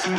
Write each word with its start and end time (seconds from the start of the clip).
Veliki 0.00 0.16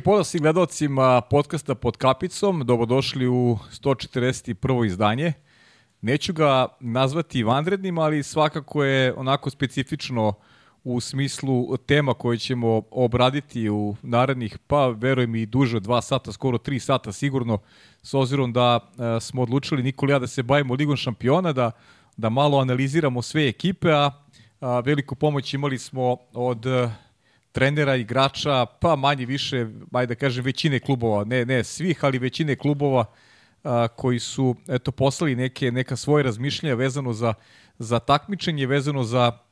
pozdrav 0.00 0.24
svim 0.24 0.42
gledalcima 0.42 1.20
podcasta 1.20 1.74
pod 1.74 1.96
kapicom. 1.96 2.60
Dobrodošli 2.66 3.28
u 3.28 3.58
141. 3.72 4.86
izdanje. 4.86 5.32
Neću 6.00 6.32
ga 6.32 6.66
nazvati 6.80 7.42
vanrednim, 7.42 7.98
ali 7.98 8.22
svakako 8.22 8.84
je 8.84 9.14
onako 9.14 9.50
specifično 9.50 10.34
u 10.84 11.00
smislu 11.00 11.76
tema 11.76 12.14
koje 12.14 12.38
ćemo 12.38 12.82
obraditi 12.90 13.68
u 13.68 13.96
narednih, 14.02 14.58
pa 14.66 14.86
verujem 14.88 15.34
i 15.34 15.46
duže 15.46 15.80
dva 15.80 16.02
sata, 16.02 16.32
skoro 16.32 16.58
tri 16.58 16.78
sata 16.78 17.12
sigurno, 17.12 17.58
s 18.02 18.14
obzirom 18.14 18.52
da 18.52 18.80
e, 19.16 19.20
smo 19.20 19.42
odlučili 19.42 19.82
Nikola 19.82 20.12
ja 20.12 20.18
da 20.18 20.26
se 20.26 20.42
bavimo 20.42 20.74
Ligom 20.74 20.96
šampiona, 20.96 21.52
da, 21.52 21.70
da 22.16 22.28
malo 22.28 22.58
analiziramo 22.58 23.22
sve 23.22 23.48
ekipe, 23.48 23.92
a, 23.92 24.10
a 24.60 24.80
veliku 24.80 25.14
pomoć 25.14 25.54
imali 25.54 25.78
smo 25.78 26.16
od 26.32 26.66
trenera, 27.52 27.96
igrača, 27.96 28.66
pa 28.66 28.96
manje 28.96 29.26
više, 29.26 29.66
ajde 29.92 30.14
da 30.14 30.18
kažem, 30.18 30.44
većine 30.44 30.80
klubova, 30.80 31.24
ne, 31.24 31.44
ne 31.44 31.64
svih, 31.64 32.04
ali 32.04 32.18
većine 32.18 32.56
klubova 32.56 33.04
a, 33.64 33.88
koji 33.88 34.18
su 34.18 34.56
eto, 34.68 34.92
poslali 34.92 35.36
neke, 35.36 35.72
neka 35.72 35.96
svoje 35.96 36.22
razmišljenja 36.22 36.74
vezano 36.74 37.12
za, 37.12 37.34
za 37.78 37.98
takmičenje, 37.98 38.66
vezano 38.66 39.04
za 39.04 39.43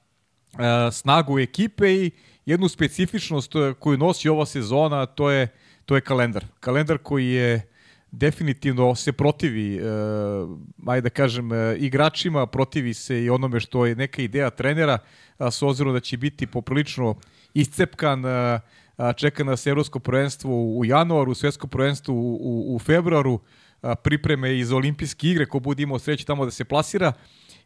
snagu 0.92 1.38
ekipe 1.38 1.92
i 1.92 2.10
jednu 2.46 2.68
specifičnost 2.68 3.52
koju 3.78 3.98
nosi 3.98 4.28
ova 4.28 4.46
sezona, 4.46 5.06
to 5.06 5.30
je, 5.30 5.48
to 5.86 5.94
je 5.94 6.00
kalendar. 6.00 6.44
Kalendar 6.60 6.98
koji 6.98 7.28
je 7.28 7.68
definitivno 8.10 8.94
se 8.94 9.12
protivi, 9.12 9.76
e, 9.76 9.80
ajde 10.86 11.00
da 11.00 11.10
kažem, 11.10 11.52
e, 11.52 11.76
igračima, 11.78 12.46
protivi 12.46 12.94
se 12.94 13.24
i 13.24 13.30
onome 13.30 13.60
što 13.60 13.86
je 13.86 13.96
neka 13.96 14.22
ideja 14.22 14.50
trenera, 14.50 14.98
a, 15.38 15.50
s 15.50 15.62
obzirom 15.62 15.92
da 15.92 16.00
će 16.00 16.16
biti 16.16 16.46
poprilično 16.46 17.14
iscepkan, 17.54 18.24
čeka 19.16 19.44
nas 19.44 19.66
evropsko 19.66 19.98
prvenstvo 19.98 20.76
u 20.78 20.84
januaru, 20.84 21.34
svetsko 21.34 21.66
prvenstvo 21.66 22.14
u, 22.14 22.38
u, 22.40 22.76
u 22.76 22.78
februaru, 22.78 23.40
pripreme 24.02 24.58
iz 24.58 24.72
olimpijske 24.72 25.28
igre, 25.28 25.46
ko 25.46 25.60
bude 25.60 25.82
imao 25.82 25.98
sreće 25.98 26.24
tamo 26.24 26.44
da 26.44 26.50
se 26.50 26.64
plasira 26.64 27.12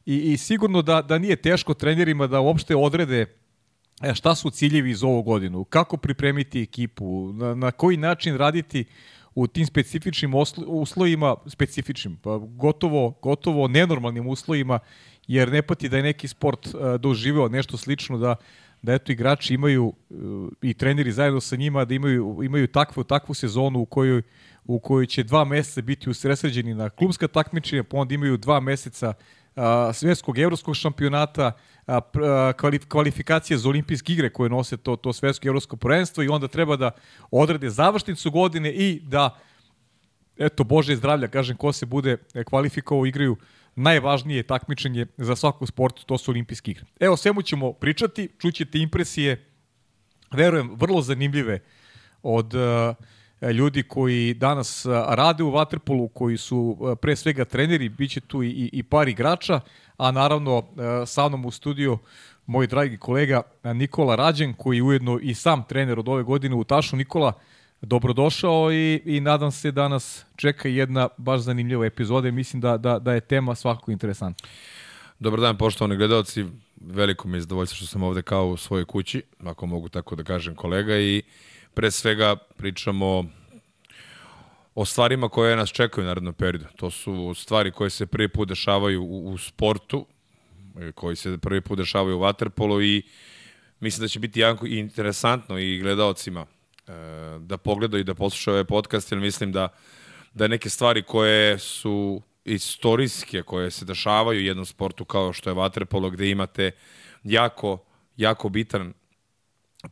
i, 0.07 0.33
i 0.33 0.37
sigurno 0.37 0.83
da, 0.83 1.03
da 1.03 1.19
nije 1.19 1.37
teško 1.37 1.75
trenerima 1.75 2.27
da 2.27 2.41
uopšte 2.41 2.77
odrede 2.77 3.27
e, 4.03 4.15
šta 4.15 4.35
su 4.35 4.51
ciljevi 4.51 4.91
iz 4.91 5.03
ovog 5.03 5.25
godinu, 5.25 5.65
kako 5.65 5.97
pripremiti 5.97 6.63
ekipu, 6.63 7.33
na, 7.33 7.55
na 7.55 7.71
koji 7.71 7.97
način 7.97 8.37
raditi 8.37 8.85
u 9.35 9.47
tim 9.47 9.67
specifičnim 9.67 10.33
uslovima, 10.67 11.37
specifičnim, 11.47 12.17
pa 12.17 12.39
gotovo, 12.39 13.11
gotovo 13.23 13.69
nenormalnim 13.69 14.29
uslovima, 14.29 14.79
jer 15.27 15.53
ne 15.53 15.63
pati 15.63 15.89
da 15.89 15.97
je 15.97 16.03
neki 16.03 16.29
sport 16.29 16.69
doživeo 17.01 17.49
nešto 17.49 17.77
slično, 17.77 18.19
da 18.19 18.37
da 18.83 18.95
eto 18.95 19.13
igrači 19.13 19.55
imaju 19.55 19.93
i 20.63 20.75
treneri 20.75 21.13
zajedno 21.13 21.41
sa 21.41 21.57
njima 21.57 21.85
da 21.85 21.95
imaju 21.95 22.41
imaju 22.45 22.67
takvu 22.67 23.05
takvu 23.05 23.35
sezonu 23.35 23.81
u 23.81 23.87
kojoj 23.87 24.23
u 24.65 24.79
kojoj 24.79 25.07
će 25.07 25.23
dva 25.23 25.45
meseca 25.45 25.83
biti 25.83 26.11
usresređeni 26.11 26.75
na 26.75 26.91
klubska 26.91 27.29
takmičenja, 27.29 27.85
pa 27.85 27.97
onda 27.97 28.15
imaju 28.15 28.37
dva 28.37 28.61
meseca 28.61 29.15
a, 29.57 29.93
svetskog 29.93 30.39
evropskog 30.39 30.77
šampionata, 30.77 31.53
kvalifikacije 32.89 33.59
za 33.59 33.69
olimpijske 33.69 34.13
igre 34.13 34.31
koje 34.33 34.51
nose 34.51 34.77
to, 34.77 34.97
to 34.97 35.13
svetsko 35.13 35.49
evropsko 35.49 35.77
prvenstvo 35.77 36.23
i 36.23 36.29
onda 36.29 36.49
treba 36.49 36.77
da 36.77 36.91
odrede 37.31 37.71
završnicu 37.71 38.31
godine 38.31 38.73
i 38.73 39.01
da 39.05 39.39
eto, 40.39 40.65
Bože 40.65 40.97
zdravlja, 40.97 41.29
kažem, 41.29 41.57
ko 41.57 41.73
se 41.73 41.87
bude 41.87 42.17
kvalifikovao, 42.45 43.07
igraju 43.07 43.37
najvažnije 43.77 44.43
takmičenje 44.43 45.07
za 45.17 45.37
svaku 45.37 45.67
sportu, 45.67 46.05
to 46.07 46.19
su 46.19 46.31
olimpijske 46.31 46.71
igre. 46.71 46.85
Evo, 47.01 47.17
svemu 47.17 47.43
ćemo 47.43 47.73
pričati, 47.73 48.29
čućete 48.39 48.79
impresije, 48.79 49.45
verujem, 50.33 50.75
vrlo 50.77 51.03
zanimljive 51.03 51.61
od 52.23 52.55
uh, 52.55 52.61
ljudi 53.43 53.83
koji 53.83 54.35
danas 54.35 54.87
uh, 54.87 54.93
rade 55.09 55.43
u 55.43 55.51
Waterpolu, 55.51 56.09
koji 56.15 56.37
su 56.37 56.77
uh, 56.81 56.99
pre 57.03 57.17
svega 57.17 57.45
treneri, 57.45 57.89
bit 57.89 58.11
će 58.11 58.21
tu 58.21 58.43
i, 58.43 58.71
i 58.73 58.83
par 58.83 59.09
igrača, 59.09 59.61
a 59.97 60.11
naravno 60.11 60.59
uh, 60.59 60.65
sa 61.07 61.29
mnom 61.29 61.45
u 61.45 61.51
studiju 61.51 61.99
moj 62.47 62.67
dragi 62.67 62.97
kolega 62.97 63.43
Nikola 63.65 64.15
Rađen, 64.15 64.55
koji 64.55 64.77
je 64.77 64.83
ujedno 64.83 65.19
i 65.23 65.35
sam 65.35 65.65
trener 65.69 65.99
od 65.99 66.09
ove 66.09 66.23
godine 66.23 66.55
u 66.55 66.65
Tašu. 66.65 66.97
Nikola, 66.97 67.33
dobrodošao 67.81 68.73
i, 68.73 69.03
i 69.05 69.21
nadam 69.21 69.53
se 69.53 69.71
da 69.71 69.89
nas 69.89 70.25
čeka 70.37 70.69
jedna 70.69 71.09
baš 71.17 71.41
zanimljiva 71.41 71.87
epizoda 71.87 72.29
i 72.29 72.33
mislim 72.33 72.61
da, 72.61 72.77
da, 72.77 72.99
da 72.99 73.13
je 73.13 73.21
tema 73.21 73.55
svakako 73.55 73.91
interesantna. 73.91 74.49
Dobar 75.19 75.41
dan, 75.41 75.57
poštovani 75.57 75.97
gledalci. 75.97 76.45
Veliko 76.81 77.29
mi 77.29 77.37
je 77.37 77.41
zadovoljstvo 77.41 77.77
što 77.77 77.87
sam 77.87 78.03
ovde 78.03 78.23
kao 78.23 78.49
u 78.49 78.57
svojoj 78.57 78.85
kući, 78.85 79.23
ako 79.45 79.67
mogu 79.67 79.89
tako 79.89 80.17
da 80.17 80.25
kažem 80.25 80.55
kolega, 80.55 80.99
i 80.99 81.23
pre 81.77 81.91
svega 81.91 82.37
pričamo 82.57 83.25
o 84.75 84.85
stvarima 84.85 85.29
koje 85.29 85.57
nas 85.57 85.71
čekaju 85.71 86.05
u 86.05 86.09
narednom 86.09 86.35
periodu. 86.35 86.67
To 86.77 86.91
su 86.91 87.35
stvari 87.35 87.71
koje 87.71 87.91
se 87.91 88.07
prvi 88.07 88.29
put 88.29 88.49
dešavaju 88.49 89.03
u, 89.03 89.31
u 89.33 89.39
sportu, 89.39 90.07
koji 90.95 91.17
se 91.17 91.39
prvi 91.39 91.61
put 91.61 91.79
dešavaju 91.79 92.17
u 92.17 92.21
vaterpolu 92.21 92.83
i 92.83 93.03
mislim 93.81 94.05
da 94.05 94.09
će 94.09 94.19
biti 94.19 94.41
jako 94.41 94.67
interesantno 94.67 95.59
i 95.59 95.79
gledalcima 95.79 96.47
E, 96.89 97.39
da 97.39 97.57
pogledaju 97.57 98.01
i 98.01 98.05
da 98.05 98.15
poslušaju 98.15 98.55
ovaj 98.55 98.65
podcast, 98.65 99.13
jer 99.13 99.21
mislim 99.21 99.53
da, 99.53 99.69
da 100.35 100.49
neke 100.49 100.71
stvari 100.71 101.03
koje 101.03 101.59
su 101.59 102.23
istorijske, 102.45 103.43
koje 103.43 103.71
se 103.71 103.85
dešavaju 103.85 104.39
u 104.39 104.45
jednom 104.45 104.67
sportu 104.67 105.05
kao 105.05 105.33
što 105.33 105.51
je 105.51 105.55
vaterpolo, 105.55 106.11
gde 106.11 106.31
imate 106.31 106.71
jako, 107.25 107.85
jako 108.17 108.49
bitan 108.49 108.93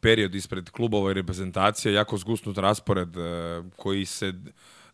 period 0.00 0.34
ispred 0.34 0.71
klubova 0.71 1.10
i 1.10 1.15
reprezentacija, 1.15 1.93
jako 1.93 2.16
zgusnut 2.16 2.59
raspored 2.59 3.16
e, 3.16 3.62
koji 3.77 4.05
se 4.05 4.32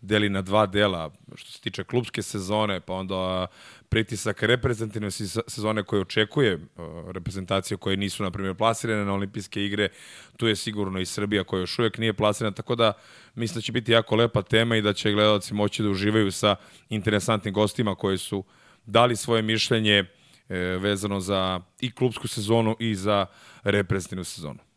deli 0.00 0.28
na 0.28 0.42
dva 0.42 0.66
dela, 0.66 1.10
što 1.34 1.50
se 1.50 1.60
tiče 1.60 1.84
klubske 1.84 2.22
sezone, 2.22 2.80
pa 2.80 2.92
onda 2.92 3.46
pritisak 3.88 4.42
reprezentativne 4.42 5.10
sezone 5.48 5.82
koje 5.82 6.02
očekuje 6.02 6.58
reprezentacije 7.06 7.76
koje 7.76 7.96
nisu, 7.96 8.22
na 8.22 8.30
primjer, 8.30 8.54
plasirane 8.54 9.04
na 9.04 9.14
olimpijske 9.14 9.64
igre. 9.64 9.88
Tu 10.36 10.48
je 10.48 10.56
sigurno 10.56 11.00
i 11.00 11.06
Srbija 11.06 11.44
koja 11.44 11.60
još 11.60 11.78
uvijek 11.78 11.98
nije 11.98 12.12
plasirana, 12.12 12.54
tako 12.54 12.74
da 12.74 12.92
mislim 13.34 13.54
da 13.54 13.60
će 13.60 13.72
biti 13.72 13.92
jako 13.92 14.16
lepa 14.16 14.42
tema 14.42 14.76
i 14.76 14.82
da 14.82 14.92
će 14.92 15.12
gledalci 15.12 15.54
moći 15.54 15.82
da 15.82 15.88
uživaju 15.88 16.32
sa 16.32 16.56
interesantnim 16.88 17.54
gostima 17.54 17.94
koji 17.94 18.18
su 18.18 18.44
dali 18.86 19.16
svoje 19.16 19.42
mišljenje 19.42 20.04
e, 20.48 20.56
vezano 20.58 21.20
za 21.20 21.60
i 21.80 21.92
klubsku 21.92 22.28
sezonu 22.28 22.76
i 22.78 22.94
za 22.94 23.26
reprezentativnu 23.62 24.24
sezonu. 24.24 24.69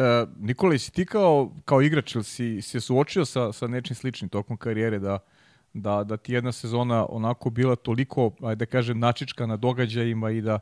E, 0.00 0.26
Nikola, 0.40 0.78
si 0.78 0.92
ti 0.92 1.04
kao, 1.06 1.50
kao 1.64 1.82
igrač 1.82 2.14
ili 2.14 2.24
si 2.24 2.62
se 2.62 2.80
suočio 2.80 3.24
sa, 3.24 3.52
sa 3.52 3.66
nečim 3.66 3.96
sličnim 3.96 4.28
tokom 4.28 4.56
karijere 4.56 4.98
da, 4.98 5.18
da, 5.74 6.04
da 6.04 6.16
ti 6.16 6.32
jedna 6.32 6.52
sezona 6.52 7.06
onako 7.08 7.50
bila 7.50 7.76
toliko, 7.76 8.30
ajde 8.42 8.64
da 8.64 8.66
kažem, 8.66 8.98
načička 8.98 9.46
na 9.46 9.56
događajima 9.56 10.30
i 10.30 10.40
da, 10.40 10.58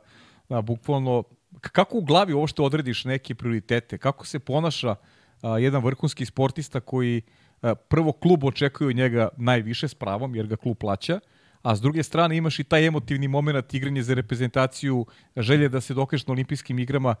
da 0.49 0.61
bukvalno, 0.61 1.23
kako 1.61 1.97
u 1.97 2.01
glavi 2.01 2.33
uopšte 2.33 2.61
odrediš 2.61 3.05
neke 3.05 3.35
prioritete, 3.35 3.97
kako 3.97 4.25
se 4.25 4.39
ponaša 4.39 4.95
a, 5.41 5.57
jedan 5.57 5.83
vrhunski 5.83 6.25
sportista 6.25 6.79
koji 6.79 7.21
a, 7.61 7.75
prvo 7.75 8.11
klub 8.11 8.43
očekuje 8.43 8.93
njega 8.93 9.29
najviše 9.37 9.87
s 9.87 9.95
pravom, 9.95 10.35
jer 10.35 10.47
ga 10.47 10.55
klub 10.55 10.77
plaća, 10.77 11.19
a 11.61 11.75
s 11.75 11.81
druge 11.81 12.03
strane 12.03 12.37
imaš 12.37 12.59
i 12.59 12.63
taj 12.63 12.87
emotivni 12.87 13.27
moment 13.27 13.73
igranje 13.73 14.03
za 14.03 14.13
reprezentaciju, 14.13 15.05
želje 15.37 15.69
da 15.69 15.81
se 15.81 15.93
dokажeš 15.93 16.27
na 16.27 16.31
olimpijskim 16.31 16.79
igrama. 16.79 17.15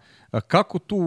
Kako 0.47 0.79
tu 0.79 0.97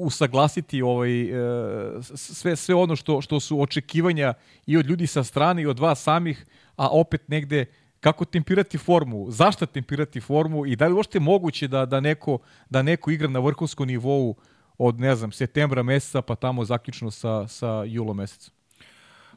usaglasiti 0.00 0.82
ovaj, 0.82 1.22
e, 1.22 2.02
sve, 2.02 2.56
sve 2.56 2.74
ono 2.74 2.96
što, 2.96 3.20
što 3.20 3.40
su 3.40 3.60
očekivanja 3.60 4.34
i 4.66 4.76
od 4.76 4.86
ljudi 4.86 5.06
sa 5.06 5.24
strane 5.24 5.62
i 5.62 5.66
od 5.66 5.78
vas 5.78 6.02
samih, 6.02 6.46
a 6.76 6.88
opet 6.88 7.28
negde 7.28 7.66
kako 8.00 8.24
tempirati 8.24 8.78
formu, 8.78 9.26
zašto 9.30 9.66
tempirati 9.66 10.20
formu 10.20 10.66
i 10.66 10.76
da 10.76 10.86
li 10.86 10.94
uopšte 10.94 11.20
moguće 11.20 11.68
da, 11.68 11.86
da, 11.86 12.00
neko, 12.00 12.38
da 12.70 12.82
neko 12.82 13.10
igra 13.10 13.28
na 13.28 13.38
vrhunskom 13.38 13.88
nivou 13.88 14.36
od, 14.78 15.00
ne 15.00 15.16
znam, 15.16 15.32
septembra 15.32 15.82
meseca 15.82 16.22
pa 16.22 16.34
tamo 16.34 16.64
zaključno 16.64 17.10
sa, 17.10 17.48
sa 17.48 17.84
julom 17.86 18.16
mesecom? 18.16 18.54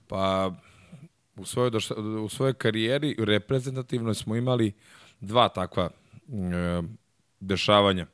Pa, 0.08 0.52
u 1.38 1.46
svojoj, 1.46 1.72
u 2.24 2.30
svojoj 2.30 2.54
karijeri 2.54 3.16
reprezentativno 3.20 4.14
smo 4.14 4.36
imali 4.36 4.74
dva 5.20 5.50
takva 5.50 5.90
e, 6.30 6.82
dešavanja. 7.40 8.06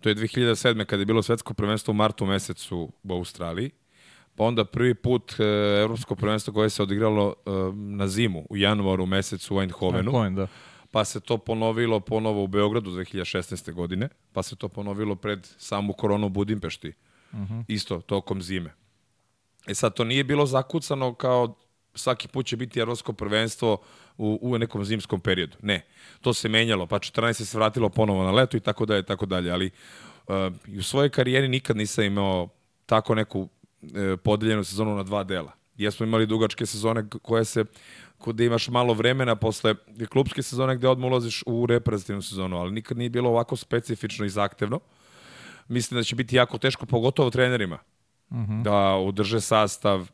To 0.00 0.08
je 0.08 0.14
2007. 0.14 0.84
kada 0.84 1.00
je 1.00 1.06
bilo 1.06 1.22
svetsko 1.22 1.54
prvenstvo 1.54 1.92
u 1.92 1.94
martu 1.94 2.26
mesecu 2.26 2.92
u 3.02 3.12
Australiji, 3.12 3.70
pa 4.36 4.44
onda 4.44 4.64
prvi 4.64 4.94
put 4.94 5.34
e, 5.40 5.44
evropsko 5.82 6.14
prvenstvo 6.14 6.54
koje 6.54 6.70
se 6.70 6.82
odigralo 6.82 7.34
e, 7.46 7.50
na 7.74 8.08
zimu 8.08 8.46
u 8.50 8.56
januaru 8.56 9.06
mesecu 9.06 9.56
u 9.56 9.60
Eindhovenu. 9.60 9.98
Eindhoven, 9.98 10.34
da. 10.34 10.46
pa 10.90 11.04
se 11.04 11.20
to 11.20 11.38
ponovilo 11.38 12.00
ponovo 12.00 12.44
u 12.44 12.46
Beogradu 12.46 12.90
2016. 12.90 13.72
godine, 13.72 14.08
pa 14.32 14.42
se 14.42 14.56
to 14.56 14.68
ponovilo 14.68 15.16
pred 15.16 15.46
samu 15.58 15.92
koronu 15.92 16.26
u 16.26 16.30
Budimpešti, 16.30 16.92
uh 17.32 17.38
-huh. 17.38 17.64
isto 17.68 18.00
tokom 18.00 18.42
zime. 18.42 18.74
E 19.66 19.74
sad, 19.74 19.94
to 19.94 20.04
nije 20.04 20.24
bilo 20.24 20.46
zakucano 20.46 21.14
kao 21.14 21.54
svaki 21.96 22.28
put 22.28 22.46
će 22.46 22.56
biti 22.56 22.80
evropsko 22.80 23.12
prvenstvo 23.12 23.78
u, 24.18 24.38
u 24.42 24.58
nekom 24.58 24.84
zimskom 24.84 25.20
periodu. 25.20 25.56
Ne, 25.62 25.86
to 26.20 26.34
se 26.34 26.48
menjalo, 26.48 26.86
pa 26.86 26.98
14 26.98 27.32
se 27.44 27.58
vratilo 27.58 27.88
ponovo 27.88 28.24
na 28.24 28.30
leto 28.30 28.56
i 28.56 28.60
tako 28.60 28.86
dalje, 28.86 29.02
tako 29.02 29.26
dalje, 29.26 29.50
ali 29.50 29.70
uh, 30.26 30.78
u 30.78 30.82
svojoj 30.82 31.10
karijeri 31.10 31.48
nikad 31.48 31.76
nisam 31.76 32.04
imao 32.04 32.48
tako 32.86 33.14
neku 33.14 33.40
uh, 33.40 33.48
podeljenu 34.24 34.64
sezonu 34.64 34.96
na 34.96 35.02
dva 35.02 35.24
dela. 35.24 35.52
Jesmo 35.76 36.06
imali 36.06 36.26
dugačke 36.26 36.66
sezone 36.66 37.08
koje 37.22 37.44
se 37.44 37.64
gde 38.26 38.46
imaš 38.46 38.68
malo 38.68 38.94
vremena 38.94 39.36
posle 39.36 39.74
klubske 40.08 40.42
sezone 40.42 40.76
gde 40.76 40.88
odmah 40.88 41.10
ulaziš 41.10 41.42
u 41.46 41.66
reprezentativnu 41.66 42.22
sezonu, 42.22 42.56
ali 42.56 42.72
nikad 42.72 42.98
nije 42.98 43.10
bilo 43.10 43.30
ovako 43.30 43.56
specifično 43.56 44.26
i 44.26 44.28
zahtevno. 44.28 44.80
Mislim 45.68 46.00
da 46.00 46.04
će 46.04 46.16
biti 46.16 46.36
jako 46.36 46.58
teško, 46.58 46.86
pogotovo 46.86 47.30
trenerima, 47.30 47.78
uh 48.30 48.36
mhm. 48.36 48.52
-huh. 48.52 48.62
da 48.62 48.94
održe 48.94 49.40
sastav 49.40 50.08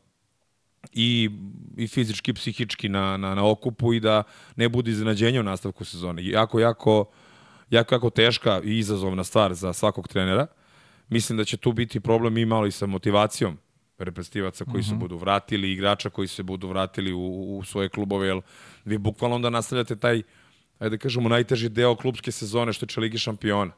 i, 0.91 1.29
i 1.77 1.87
fizički 1.87 2.31
i 2.31 2.33
psihički 2.33 2.89
na, 2.89 3.17
na, 3.17 3.35
na 3.35 3.49
okupu 3.49 3.93
i 3.93 3.99
da 3.99 4.23
ne 4.55 4.69
bude 4.69 4.91
iznenađenja 4.91 5.39
u 5.39 5.43
nastavku 5.43 5.85
sezone. 5.85 6.25
Jako, 6.25 6.59
jako, 6.59 7.05
jako, 7.69 7.95
jako 7.95 8.09
teška 8.09 8.61
i 8.63 8.77
izazovna 8.77 9.23
stvar 9.23 9.53
za 9.53 9.73
svakog 9.73 10.07
trenera. 10.07 10.47
Mislim 11.09 11.37
da 11.37 11.45
će 11.45 11.57
tu 11.57 11.71
biti 11.71 11.99
problem 11.99 12.37
i 12.37 12.45
malo 12.45 12.67
i 12.67 12.71
sa 12.71 12.85
motivacijom 12.85 13.57
reprezentativaca 13.97 14.65
koji 14.65 14.79
mm 14.79 14.83
-hmm. 14.83 14.87
se 14.87 14.93
mhm. 14.93 14.99
budu 14.99 15.17
vratili, 15.17 15.71
igrača 15.71 16.09
koji 16.09 16.27
se 16.27 16.43
budu 16.43 16.67
vratili 16.67 17.13
u, 17.13 17.57
u 17.57 17.63
svoje 17.63 17.89
klubove, 17.89 18.27
jer 18.27 18.41
vi 18.85 18.97
bukvalno 18.97 19.35
onda 19.35 19.49
nastavljate 19.49 19.95
taj, 19.95 20.21
ajde 20.79 20.97
da 20.97 21.01
kažemo, 21.01 21.29
najteži 21.29 21.69
deo 21.69 21.95
klubske 21.95 22.31
sezone 22.31 22.73
što 22.73 22.85
je 22.89 23.01
Ligi 23.01 23.17
šampiona. 23.17 23.71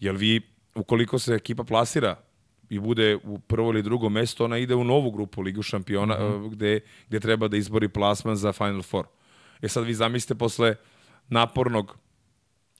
Jer 0.00 0.16
vi, 0.16 0.40
ukoliko 0.74 1.18
se 1.18 1.34
ekipa 1.34 1.64
plasira 1.64 2.16
i 2.70 2.78
bude 2.78 3.18
u 3.24 3.38
prvo 3.38 3.70
ili 3.70 3.82
drugo 3.82 4.08
mesto, 4.08 4.44
ona 4.44 4.58
ide 4.58 4.74
u 4.74 4.84
novu 4.84 5.10
grupu 5.10 5.42
Ligu 5.42 5.62
šampiona 5.62 6.14
mm 6.14 6.18
-hmm. 6.18 6.50
gde, 6.50 6.80
gde 7.08 7.20
treba 7.20 7.48
da 7.48 7.56
izbori 7.56 7.88
plasman 7.88 8.36
za 8.36 8.52
Final 8.52 8.82
Four. 8.82 9.06
E 9.62 9.68
sad 9.68 9.84
vi 9.84 9.94
zamislite 9.94 10.34
posle 10.34 10.76
napornog 11.28 11.98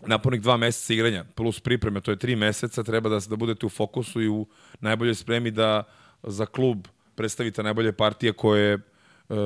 napornih 0.06 0.40
dva 0.40 0.56
meseca 0.56 0.94
igranja 0.94 1.24
plus 1.34 1.60
pripreme, 1.60 2.00
to 2.00 2.10
je 2.10 2.16
tri 2.16 2.36
meseca, 2.36 2.82
treba 2.82 3.08
da, 3.08 3.18
da 3.28 3.36
budete 3.36 3.66
u 3.66 3.68
fokusu 3.68 4.22
i 4.22 4.28
u 4.28 4.46
najboljoj 4.80 5.14
spremi 5.14 5.50
da 5.50 5.82
za 6.22 6.46
klub 6.46 6.86
predstavite 7.14 7.62
najbolje 7.62 7.92
partije 7.92 8.32
koje 8.32 8.74
uh, 8.74 9.36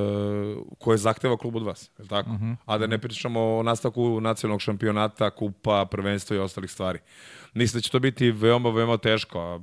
koje 0.79 0.99
zahteva 0.99 1.37
klub 1.37 1.57
od 1.57 1.63
vas, 1.63 1.91
je 1.99 2.09
tako? 2.09 2.31
Uh 2.31 2.37
mhm. 2.37 2.45
-huh. 2.45 2.57
A 2.67 2.79
da 2.79 2.87
ne 2.87 2.99
pričamo 2.99 3.41
o 3.41 3.63
nastavku 3.63 4.21
nacionalnog 4.21 4.61
šampionata, 4.61 5.31
kupa, 5.31 5.85
prvenstva 5.91 6.37
i 6.37 6.41
ostalih 6.41 6.71
stvari. 6.71 6.99
Mislim 7.55 7.79
da 7.79 7.83
će 7.83 7.91
to 7.91 7.99
biti 7.99 8.31
veoma, 8.31 8.71
veoma 8.71 8.97
teško. 8.97 9.61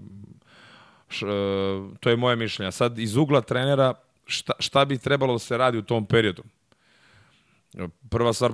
Š, 1.11 1.25
uh, 1.25 1.97
to 1.99 2.09
je 2.09 2.17
moje 2.17 2.35
mišljenje. 2.35 2.71
Sad, 2.71 2.99
iz 2.99 3.15
ugla 3.15 3.41
trenera, 3.41 3.93
šta, 4.25 4.53
šta 4.59 4.85
bi 4.85 4.97
trebalo 4.97 5.33
da 5.33 5.39
se 5.39 5.57
radi 5.57 5.77
u 5.77 5.81
tom 5.81 6.05
periodu? 6.05 6.43
Prva 8.09 8.33
stvar, 8.33 8.51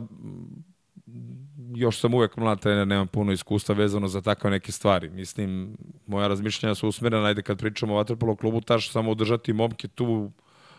još 1.76 2.00
sam 2.00 2.14
uvek 2.14 2.38
mlad 2.38 2.60
trener, 2.60 2.88
nemam 2.88 3.08
puno 3.08 3.32
iskustva 3.32 3.76
vezano 3.76 4.08
za 4.08 4.22
takve 4.22 4.52
neke 4.52 4.72
stvari. 4.72 5.10
Mislim, 5.10 5.78
moja 6.08 6.28
razmišljanja 6.28 6.76
su 6.76 6.88
usmerena, 6.88 7.26
ajde 7.26 7.42
kad 7.42 7.60
pričamo 7.60 7.94
o 7.94 7.98
Vatrpolo 7.98 8.36
klubu, 8.36 8.62
taš 8.62 8.92
samo 8.92 9.12
održati 9.12 9.54
momke 9.54 9.88
tu 9.88 10.32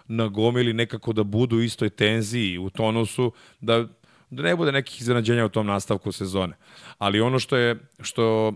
na 0.09 0.29
gomili 0.29 0.73
nekako 0.73 1.13
da 1.13 1.23
budu 1.23 1.57
u 1.57 1.63
istoj 1.63 1.91
tenziji, 1.91 2.59
u 2.59 2.71
tonusu, 2.71 3.33
da, 3.61 3.87
da 4.31 4.43
ne 4.43 4.57
bude 4.57 4.73
nekih 4.73 5.01
iznenađenja 5.01 5.45
u 5.45 5.49
tom 5.49 5.67
nastavku 5.67 6.13
sezone. 6.13 6.57
Ali 6.99 7.21
ono 7.21 7.39
što 7.39 7.57
je, 7.57 7.77
što 8.01 8.55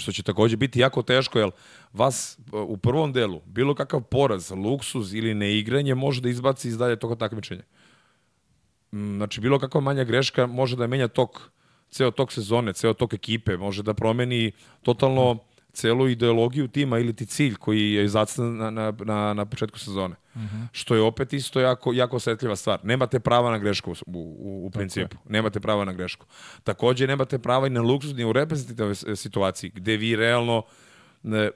što 0.00 0.12
će 0.12 0.22
takođe 0.22 0.56
biti 0.56 0.80
jako 0.80 1.02
teško, 1.02 1.38
jer 1.38 1.50
vas 1.92 2.38
u 2.52 2.76
prvom 2.76 3.12
delu, 3.12 3.40
bilo 3.46 3.74
kakav 3.74 4.00
poraz, 4.00 4.50
luksuz 4.50 5.14
ili 5.14 5.34
neigranje 5.34 5.94
može 5.94 6.20
da 6.20 6.28
izbaci 6.28 6.68
iz 6.68 6.78
dalje 6.78 6.96
toga 6.96 7.14
takmičenja. 7.14 7.62
Mm, 8.92 9.16
znači, 9.16 9.40
bilo 9.40 9.58
kakva 9.58 9.80
manja 9.80 10.04
greška 10.04 10.46
može 10.46 10.76
da 10.76 10.86
menja 10.86 11.08
tok, 11.08 11.50
ceo 11.90 12.10
tok 12.10 12.32
sezone, 12.32 12.72
ceo 12.72 12.92
tok 12.92 13.12
ekipe, 13.12 13.56
može 13.56 13.82
da 13.82 13.94
promeni 13.94 14.52
totalno 14.82 15.38
celu 15.74 16.08
ideologiju 16.08 16.68
tima 16.68 16.98
ili 16.98 17.12
ti 17.12 17.26
cilj 17.26 17.54
koji 17.54 17.92
je 17.92 18.08
zacnan 18.08 18.56
na, 18.56 18.70
na, 18.70 18.92
na, 19.04 19.34
na 19.34 19.44
početku 19.44 19.78
sezone. 19.78 20.14
Uh 20.34 20.42
mhm. 20.42 20.56
-huh. 20.56 20.66
Što 20.72 20.94
je 20.94 21.00
opet 21.00 21.32
isto 21.32 21.60
jako, 21.60 21.92
jako 21.92 22.16
osetljiva 22.16 22.56
stvar. 22.56 22.80
Nemate 22.82 23.20
prava 23.20 23.50
na 23.50 23.58
grešku 23.58 23.90
u, 23.90 23.94
u, 24.06 24.66
u 24.66 24.70
principu. 24.70 25.16
Nemate 25.28 25.60
prava 25.60 25.84
na 25.84 25.92
grešku. 25.92 26.26
Takođe, 26.64 27.06
nemate 27.06 27.38
prava 27.38 27.66
i 27.66 27.70
na 27.70 27.80
luksuz, 27.80 28.14
ni 28.14 28.24
u 28.24 28.32
reprezentativnoj 28.32 29.16
situaciji, 29.16 29.70
gde 29.74 29.96
vi 29.96 30.16
realno, 30.16 30.62
ne, 31.22 31.50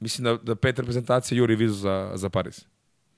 mislim 0.00 0.24
da, 0.24 0.36
da 0.36 0.54
pet 0.54 0.78
reprezentacija 0.78 1.38
juri 1.38 1.56
vizu 1.56 1.74
za, 1.74 2.12
za 2.14 2.28
Paris. 2.28 2.66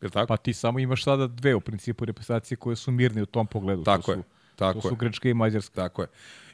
Je 0.02 0.10
tako? 0.10 0.26
Pa 0.26 0.36
ti 0.36 0.52
samo 0.52 0.78
imaš 0.78 1.04
sada 1.04 1.26
dve 1.26 1.54
u 1.54 1.60
principu 1.60 2.04
reprezentacije 2.04 2.58
koje 2.58 2.76
su 2.76 2.90
mirne 2.90 3.22
u 3.22 3.26
tom 3.26 3.46
pogledu. 3.46 3.84
Tako 3.84 4.02
to 4.02 4.12
je. 4.12 4.16
Su, 4.16 4.24
tako 4.56 4.80
to 4.80 4.88
su 4.88 4.96
Grčka 4.96 5.28
i 5.28 5.34
Mađarska. 5.34 5.74
Tako 5.74 6.02
je. 6.02 6.08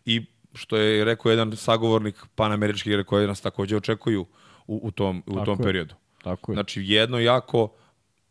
I 0.05 0.27
što 0.55 0.77
je 0.77 1.05
rekao 1.05 1.31
jedan 1.31 1.57
sagovornik 1.57 2.17
panamerički 2.35 2.91
igre 2.91 3.05
koje 3.05 3.27
nas 3.27 3.41
takođe 3.41 3.77
očekuju 3.77 4.27
u, 4.67 4.81
u 4.83 4.91
tom, 4.91 5.23
u 5.27 5.45
tom 5.45 5.59
je. 5.59 5.65
periodu. 5.65 5.95
Tako 6.23 6.53
je. 6.53 6.55
Znači 6.55 6.83
jedno 6.85 7.19
jako 7.19 7.69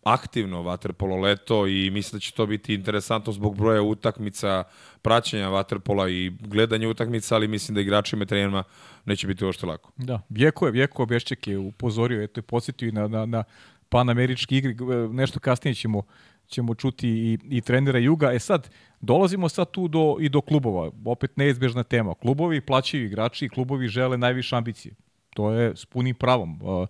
aktivno 0.03 0.61
vaterpolo 0.61 1.15
leto 1.15 1.67
i 1.67 1.89
mislim 1.89 2.17
da 2.17 2.21
će 2.21 2.31
to 2.31 2.45
biti 2.45 2.73
interesantno 2.73 3.33
zbog 3.33 3.57
broja 3.57 3.81
utakmica, 3.81 4.63
praćenja 5.01 5.49
vaterpola 5.49 6.09
i 6.09 6.29
gledanja 6.39 6.89
utakmica, 6.89 7.35
ali 7.35 7.47
mislim 7.47 7.75
da 7.75 7.81
igračima 7.81 8.23
i 8.23 8.25
trenerima 8.25 8.63
neće 9.05 9.27
biti 9.27 9.45
uopšte 9.45 9.65
lako. 9.65 9.91
Da, 9.97 10.21
Vjeko 10.29 10.65
je, 10.65 10.71
Vjeko 10.71 11.05
Bešček 11.05 11.47
je 11.47 11.57
upozorio, 11.57 12.23
eto 12.23 12.39
je 12.39 12.43
posjetio 12.43 12.91
na, 12.91 13.07
na, 13.07 13.25
na 13.25 13.43
panamerički 13.89 14.57
igri, 14.57 14.75
nešto 15.11 15.39
kasnije 15.39 15.75
ćemo, 15.75 16.03
ćemo 16.51 16.75
čuti 16.75 17.09
i, 17.09 17.37
i 17.49 17.61
trenera 17.61 17.99
Juga. 17.99 18.33
E 18.33 18.39
sad, 18.39 18.69
dolazimo 19.01 19.49
sad 19.49 19.71
tu 19.71 19.87
do, 19.87 20.17
i 20.19 20.29
do 20.29 20.41
klubova, 20.41 20.91
opet 21.05 21.37
neizbežna 21.37 21.83
tema. 21.83 22.13
Klubovi 22.13 22.61
plaćaju 22.61 23.05
igrači 23.05 23.45
i 23.45 23.49
klubovi 23.49 23.87
žele 23.87 24.17
najviše 24.17 24.55
ambicije. 24.55 24.95
To 25.29 25.51
je 25.51 25.75
s 25.75 25.85
punim 25.85 26.15
pravom. 26.15 26.59
Uh, 26.61 26.69
uh, 26.69 26.87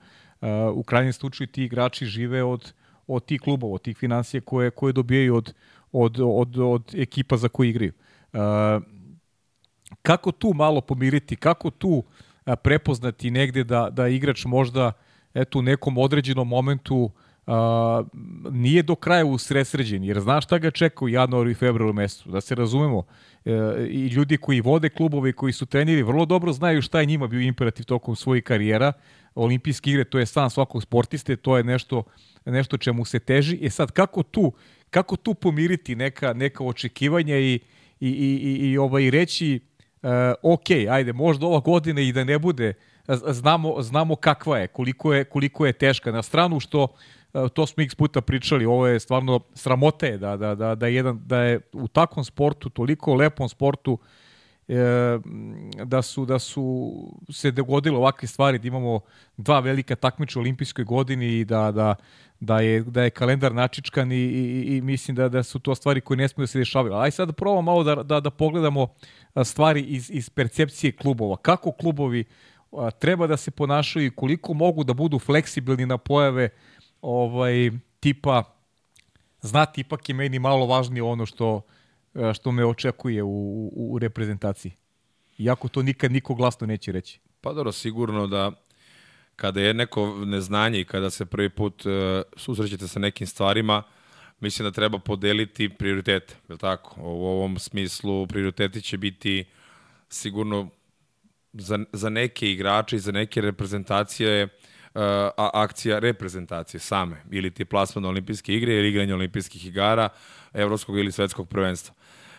u 0.73 0.83
krajnjem 0.83 1.13
slučaju 1.13 1.47
ti 1.47 1.63
igrači 1.63 2.05
žive 2.05 2.43
od, 2.43 2.73
od 3.07 3.25
tih 3.25 3.41
klubova, 3.41 3.73
od 3.73 3.81
tih 3.81 3.97
financije 3.97 4.41
koje, 4.41 4.71
koje 4.71 4.93
dobijaju 4.93 5.35
od, 5.35 5.53
od, 5.91 6.17
od, 6.19 6.57
od 6.57 6.95
ekipa 6.97 7.37
za 7.37 7.49
koje 7.49 7.69
igraju. 7.69 7.93
Uh, 8.33 8.39
kako 10.01 10.31
tu 10.31 10.53
malo 10.53 10.81
pomiriti, 10.81 11.35
kako 11.35 11.69
tu 11.69 12.03
prepoznati 12.63 13.31
negde 13.31 13.63
da, 13.63 13.89
da 13.89 14.07
igrač 14.07 14.45
možda 14.45 14.87
uh, 14.87 14.93
eto, 15.33 15.59
u 15.59 15.61
nekom 15.61 15.97
određenom 15.97 16.47
momentu 16.47 17.11
a, 17.47 18.03
nije 18.51 18.83
do 18.83 18.95
kraja 18.95 19.25
usresređen, 19.25 20.03
jer 20.03 20.19
znaš 20.19 20.43
šta 20.45 20.57
ga 20.57 20.71
čeka 20.71 21.05
u 21.05 21.09
januaru 21.09 21.49
i 21.49 21.53
februaru 21.53 21.93
mesecu, 21.93 22.31
da 22.31 22.41
se 22.41 22.55
razumemo. 22.55 23.03
E, 23.45 23.51
I 23.89 24.07
ljudi 24.07 24.37
koji 24.37 24.61
vode 24.61 24.89
klubove 24.89 25.29
i 25.29 25.33
koji 25.33 25.53
su 25.53 25.65
treniri 25.65 26.03
vrlo 26.03 26.25
dobro 26.25 26.53
znaju 26.53 26.81
šta 26.81 26.99
je 26.99 27.05
njima 27.05 27.27
bio 27.27 27.41
imperativ 27.41 27.85
tokom 27.85 28.15
svojih 28.15 28.43
karijera. 28.43 28.93
Olimpijske 29.35 29.89
igre, 29.89 30.03
to 30.03 30.19
je 30.19 30.25
san 30.25 30.49
svakog 30.49 30.83
sportiste, 30.83 31.35
to 31.35 31.57
je 31.57 31.63
nešto, 31.63 32.03
nešto 32.45 32.77
čemu 32.77 33.05
se 33.05 33.19
teži. 33.19 33.59
E 33.61 33.69
sad, 33.69 33.91
kako 33.91 34.23
tu, 34.23 34.51
kako 34.89 35.15
tu 35.15 35.33
pomiriti 35.33 35.95
neka, 35.95 36.33
neka 36.33 36.63
očekivanja 36.63 37.37
i, 37.37 37.53
i, 37.53 37.59
i, 38.09 38.09
i, 38.09 38.71
i 38.71 38.77
ovaj, 38.77 39.09
reći, 39.09 39.59
uh, 40.01 40.09
ok, 40.41 40.69
ajde, 40.89 41.13
možda 41.13 41.45
ova 41.45 41.59
godina 41.59 42.01
i 42.01 42.11
da 42.11 42.23
ne 42.23 42.39
bude 42.39 42.67
uh, 42.69 42.75
znamo, 43.07 43.81
znamo 43.81 44.15
kakva 44.15 44.57
je, 44.57 44.67
koliko 44.67 45.13
je, 45.13 45.23
koliko 45.23 45.65
je 45.65 45.73
teška. 45.73 46.11
Na 46.11 46.21
stranu 46.21 46.59
što 46.59 46.83
e, 46.83 47.20
to 47.53 47.65
smo 47.65 47.83
x 47.83 47.95
puta 47.95 48.21
pričali, 48.21 48.65
ovo 48.65 48.87
je 48.87 48.99
stvarno 48.99 49.39
sramote 49.53 50.17
da, 50.17 50.37
da, 50.37 50.55
da, 50.55 50.75
da, 50.75 50.87
jedan, 50.87 51.21
da 51.25 51.41
je 51.41 51.59
u 51.73 51.87
takvom 51.87 52.25
sportu, 52.25 52.69
toliko 52.69 53.15
lepom 53.15 53.49
sportu, 53.49 53.97
e, 54.67 54.75
da 55.85 56.01
su 56.01 56.25
da 56.25 56.39
su 56.39 56.93
se 57.29 57.51
dogodile 57.51 57.97
ovakve 57.97 58.27
stvari 58.27 58.59
da 58.59 58.67
imamo 58.67 58.99
dva 59.37 59.59
velika 59.59 59.95
takmiča 59.95 60.39
u 60.39 60.41
olimpijskoj 60.41 60.85
godini 60.85 61.39
i 61.39 61.45
da 61.45 61.71
da 61.71 61.95
da 62.39 62.59
je 62.59 62.83
da 62.83 63.03
je 63.03 63.09
kalendar 63.09 63.55
načičkan 63.55 64.11
i, 64.11 64.15
i, 64.15 64.77
i 64.77 64.81
mislim 64.81 65.15
da 65.15 65.29
da 65.29 65.43
su 65.43 65.59
to 65.59 65.75
stvari 65.75 66.01
koje 66.01 66.17
ne 66.17 66.27
smiju 66.27 66.43
da 66.43 66.47
se 66.47 66.59
dešavaju. 66.59 66.93
Aj 66.93 67.11
sad 67.11 67.27
da 67.27 67.33
probamo 67.33 67.61
malo 67.61 67.83
da 67.83 67.95
da 68.03 68.19
da 68.19 68.29
pogledamo 68.29 68.87
stvari 69.43 69.81
iz 69.81 70.11
iz 70.11 70.29
percepcije 70.29 70.91
klubova. 70.91 71.37
Kako 71.37 71.71
klubovi 71.71 72.23
uh, 72.71 72.89
treba 72.99 73.27
da 73.27 73.37
se 73.37 73.51
ponašaju 73.51 74.05
i 74.05 74.15
koliko 74.15 74.53
mogu 74.53 74.83
da 74.83 74.93
budu 74.93 75.19
fleksibilni 75.19 75.85
na 75.85 75.97
pojave 75.97 76.49
ovaj 77.01 77.71
tipa 77.99 78.43
znati 79.41 79.81
ipak 79.81 80.09
je 80.09 80.15
meni 80.15 80.39
malo 80.39 80.65
važnije 80.65 81.03
ono 81.03 81.25
što 81.25 81.61
što 82.33 82.51
me 82.51 82.65
očekuje 82.65 83.23
u, 83.23 83.29
u, 83.29 83.93
u 83.93 83.99
reprezentaciji. 83.99 84.71
Iako 85.37 85.67
to 85.67 85.81
nikad 85.81 86.11
niko 86.11 86.35
glasno 86.35 86.67
neće 86.67 86.91
reći. 86.91 87.19
Pa 87.41 87.53
dobro, 87.53 87.71
sigurno 87.71 88.27
da 88.27 88.51
kada 89.35 89.61
je 89.61 89.73
neko 89.73 90.25
neznanje 90.25 90.79
i 90.79 90.85
kada 90.85 91.09
se 91.09 91.25
prvi 91.25 91.49
put 91.49 91.85
uh, 91.85 91.91
susrećete 92.35 92.87
sa 92.87 92.99
nekim 92.99 93.27
stvarima, 93.27 93.83
mislim 94.39 94.67
da 94.67 94.71
treba 94.71 94.99
podeliti 94.99 95.69
prioritete, 95.69 96.35
je 96.49 96.57
tako? 96.57 97.01
U 97.01 97.25
ovom 97.25 97.59
smislu 97.59 98.27
prioriteti 98.27 98.81
će 98.81 98.97
biti 98.97 99.45
sigurno 100.09 100.69
za, 101.53 101.79
za 101.93 102.09
neke 102.09 102.51
igrače 102.51 102.95
i 102.95 102.99
za 102.99 103.11
neke 103.11 103.41
reprezentacije 103.41 104.47
a, 104.93 105.49
akcija 105.53 105.99
reprezentacije 105.99 106.79
same, 106.79 107.23
ili 107.31 107.51
ti 107.51 107.65
plasman 107.65 108.05
olimpijske 108.05 108.55
igre 108.55 108.73
ili 108.73 108.89
igranje 108.89 109.13
olimpijskih 109.13 109.65
igara, 109.65 110.09
evropskog 110.53 110.97
ili 110.97 111.11
svetskog 111.11 111.49
prvenstva. 111.49 111.95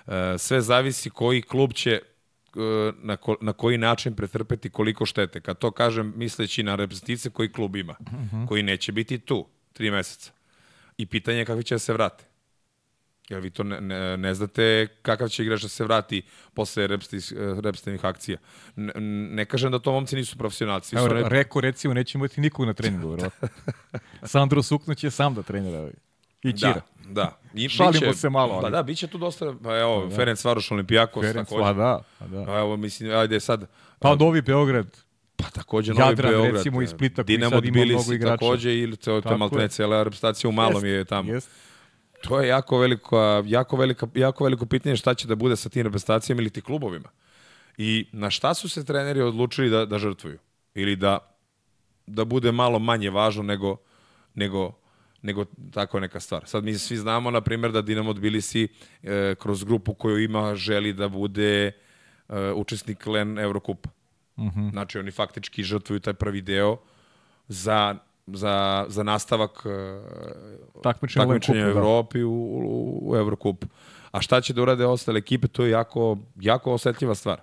Uh, 0.06 0.12
sve 0.38 0.60
zavisi 0.60 1.10
koji 1.10 1.42
klub 1.42 1.72
će 1.72 2.00
uh, 2.54 2.62
na, 3.02 3.16
ko, 3.16 3.36
na 3.40 3.52
koji 3.52 3.78
način 3.78 4.14
pretrpeti 4.14 4.70
koliko 4.70 5.06
štete. 5.06 5.40
Kad 5.40 5.58
to 5.58 5.70
kažem, 5.70 6.12
misleći 6.16 6.62
na 6.62 6.74
reprezentacije 6.74 7.32
koji 7.32 7.52
klub 7.52 7.76
ima, 7.76 7.94
uh 8.00 8.06
-huh. 8.06 8.48
koji 8.48 8.62
neće 8.62 8.92
biti 8.92 9.18
tu 9.18 9.46
tri 9.72 9.90
meseca. 9.90 10.32
I 10.96 11.06
pitanje 11.06 11.38
je 11.38 11.44
kakvi 11.44 11.64
će 11.64 11.74
da 11.74 11.78
se 11.78 11.92
vrate. 11.92 12.31
Jer 13.32 13.42
vi 13.42 13.50
to 13.50 13.64
ne, 13.64 13.80
ne, 13.80 14.16
ne 14.16 14.34
znate 14.34 14.86
kakav 15.02 15.28
će 15.28 15.42
igrač 15.42 15.62
da 15.62 15.68
se 15.68 15.84
vrati 15.84 16.22
posle 16.54 16.86
repstivnih 17.62 18.04
akcija. 18.04 18.38
Ne, 18.76 18.92
ne 19.30 19.44
kažem 19.44 19.72
da 19.72 19.78
to 19.78 19.92
momci 19.92 20.16
nisu 20.16 20.38
profesionalci. 20.38 20.96
Evo, 20.96 21.08
ne... 21.08 21.28
Reko 21.28 21.60
recimo 21.60 21.94
neće 21.94 22.18
imati 22.18 22.40
nikog 22.40 22.66
na 22.66 22.72
treningu, 22.72 23.10
verovatno. 23.14 23.48
Sandro 24.22 24.62
Sukno 24.62 24.94
će 24.94 25.10
sam 25.10 25.34
da 25.34 25.42
trenira. 25.42 25.88
I 26.42 26.52
Čira. 26.52 26.80
Da, 27.06 27.12
da. 27.12 27.38
I, 27.54 27.68
Šalimo 27.68 28.06
biće, 28.06 28.14
se 28.14 28.30
malo. 28.30 28.52
Ali... 28.52 28.62
Pa 28.62 28.70
da, 28.70 28.82
biće 28.82 29.06
tu 29.06 29.18
dosta, 29.18 29.54
pa 29.62 29.78
evo, 29.78 30.06
da. 30.06 30.16
Ferenc 30.16 30.44
Varoš 30.44 30.70
Olimpijakos. 30.70 31.22
Ferenc, 31.22 31.48
pa 31.48 31.72
da, 31.72 32.02
pa 32.18 32.26
da. 32.26 32.44
Pa 32.44 32.58
evo, 32.58 32.76
mislim, 32.76 33.10
ajde 33.16 33.40
sad. 33.40 33.66
Pa 33.98 34.14
Novi 34.14 34.42
Beograd. 34.42 34.86
Pa 35.36 35.50
takođe 35.50 35.94
Novi 35.94 36.10
Jadran, 36.10 36.30
Beograd. 36.30 36.54
recimo 36.54 36.82
iz 36.82 36.90
Splita 36.90 37.24
koji 37.24 37.36
Dinamo 37.36 37.56
sad 37.56 37.64
ima 37.64 37.72
mnogo 37.74 37.84
Tbilisi 37.84 38.14
igrača. 38.14 38.36
takođe 38.36 38.78
ili 38.78 38.96
to, 38.96 39.20
to 39.20 39.30
je 39.30 39.36
maltene 39.36 39.68
cela 39.68 40.02
reprezentacija 40.02 40.48
u 40.48 40.52
malom 40.52 40.74
Jest, 40.74 40.84
je 40.84 41.04
tamo. 41.04 41.32
Jest. 41.32 41.50
To 42.22 42.40
je 42.40 42.48
jako 42.48 42.78
veliko, 42.78 43.42
jako, 43.46 43.76
velika, 43.76 44.06
jako 44.14 44.44
veliko 44.44 44.66
pitanje 44.66 44.96
šta 44.96 45.14
će 45.14 45.28
da 45.28 45.34
bude 45.34 45.56
sa 45.56 45.68
tim 45.68 45.82
reprezentacijama 45.82 46.42
ili 46.42 46.50
ti 46.50 46.60
klubovima. 46.60 47.08
I 47.78 48.06
na 48.12 48.30
šta 48.30 48.54
su 48.54 48.68
se 48.68 48.84
treneri 48.84 49.20
odlučili 49.20 49.70
da, 49.70 49.86
da 49.86 49.98
žrtvuju? 49.98 50.38
Ili 50.74 50.96
da, 50.96 51.18
da 52.06 52.24
bude 52.24 52.52
malo 52.52 52.78
manje 52.78 53.10
važno 53.10 53.42
nego, 53.42 53.76
nego, 54.34 54.72
nego 55.22 55.44
tako 55.70 56.00
neka 56.00 56.20
stvar. 56.20 56.42
Sad 56.46 56.64
mi 56.64 56.74
svi 56.74 56.96
znamo, 56.96 57.30
na 57.30 57.40
primjer, 57.40 57.72
da 57.72 57.82
Dinamo 57.82 58.14
Tbilisi 58.14 58.68
e, 59.02 59.34
kroz 59.38 59.64
grupu 59.64 59.94
koju 59.94 60.18
ima 60.18 60.54
želi 60.54 60.92
da 60.92 61.08
bude 61.08 61.66
e, 61.66 61.72
učesnik 62.54 63.06
Len 63.06 63.38
Evrokupa. 63.38 63.90
Uh 64.36 64.44
-huh. 64.44 64.70
Znači, 64.70 64.98
oni 64.98 65.10
faktički 65.10 65.62
žrtvuju 65.62 66.00
taj 66.00 66.14
prvi 66.14 66.40
deo 66.40 66.76
za 67.48 67.96
za, 68.26 68.86
za 68.88 69.02
nastavak 69.02 69.50
Takmičenja 70.82 71.24
u 71.24 71.28
takmičenja 71.28 71.60
u 71.60 71.64
da. 71.64 71.70
Evropi 71.70 72.22
u, 72.22 72.32
u, 72.32 73.00
u 73.02 73.16
Evrokupu. 73.16 73.66
A 74.10 74.20
šta 74.20 74.40
će 74.40 74.52
da 74.52 74.62
urade 74.62 74.86
ostale 74.86 75.18
ekipe, 75.18 75.48
to 75.48 75.64
je 75.64 75.70
jako, 75.70 76.18
jako 76.40 76.72
osetljiva 76.72 77.14
stvar. 77.14 77.40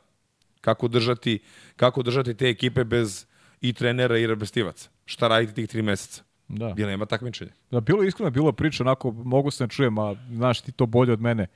Kako 0.62 0.88
držati, 0.88 1.40
kako 1.76 2.04
držati 2.04 2.34
te 2.34 2.50
ekipe 2.50 2.84
bez 2.84 3.26
i 3.62 3.74
trenera 3.74 4.18
i 4.18 4.28
reprezentativaca. 4.28 4.90
Šta 5.06 5.28
raditi 5.28 5.54
tih 5.54 5.70
tri 5.70 5.82
meseca? 5.82 6.24
Da. 6.48 6.74
Jer 6.78 6.88
nema 6.88 7.06
takmičenja. 7.06 7.52
Da, 7.72 7.80
bilo 7.80 8.02
je 8.02 8.08
iskreno, 8.08 8.32
bilo 8.32 8.52
priča, 8.52 8.84
onako, 8.84 9.12
mogu 9.12 9.52
se 9.52 9.64
ne 9.64 9.68
čujem, 9.70 9.98
a 10.00 10.16
znaš 10.32 10.62
ti 10.62 10.72
to 10.72 10.86
bolje 10.86 11.14
od 11.14 11.22
mene, 11.22 11.48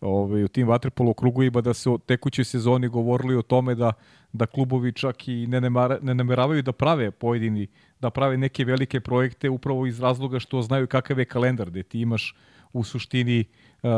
ovaj, 0.00 0.44
u 0.44 0.48
tim 0.48 0.68
vaterpolo 0.68 1.14
krugovima 1.14 1.60
da 1.60 1.74
se 1.74 1.90
o 1.90 1.98
tekućoj 1.98 2.44
sezoni 2.44 2.88
govorili 2.88 3.36
o 3.36 3.42
tome 3.42 3.74
da 3.74 3.92
da 4.32 4.46
klubovi 4.46 4.92
čak 4.92 5.28
i 5.28 5.46
ne, 5.46 5.60
nemara, 5.60 5.98
ne 6.02 6.14
nameravaju 6.14 6.62
da 6.62 6.72
prave 6.72 7.10
pojedini, 7.10 7.66
da 8.00 8.10
prave 8.10 8.36
neke 8.36 8.64
velike 8.64 9.00
projekte 9.00 9.50
upravo 9.50 9.86
iz 9.86 10.00
razloga 10.00 10.40
što 10.40 10.62
znaju 10.62 10.86
kakav 10.86 11.18
je 11.18 11.24
kalendar, 11.24 11.70
gde 11.70 11.82
ti 11.82 12.00
imaš 12.00 12.34
u 12.72 12.84
suštini 12.84 13.44
uh, 13.82 13.90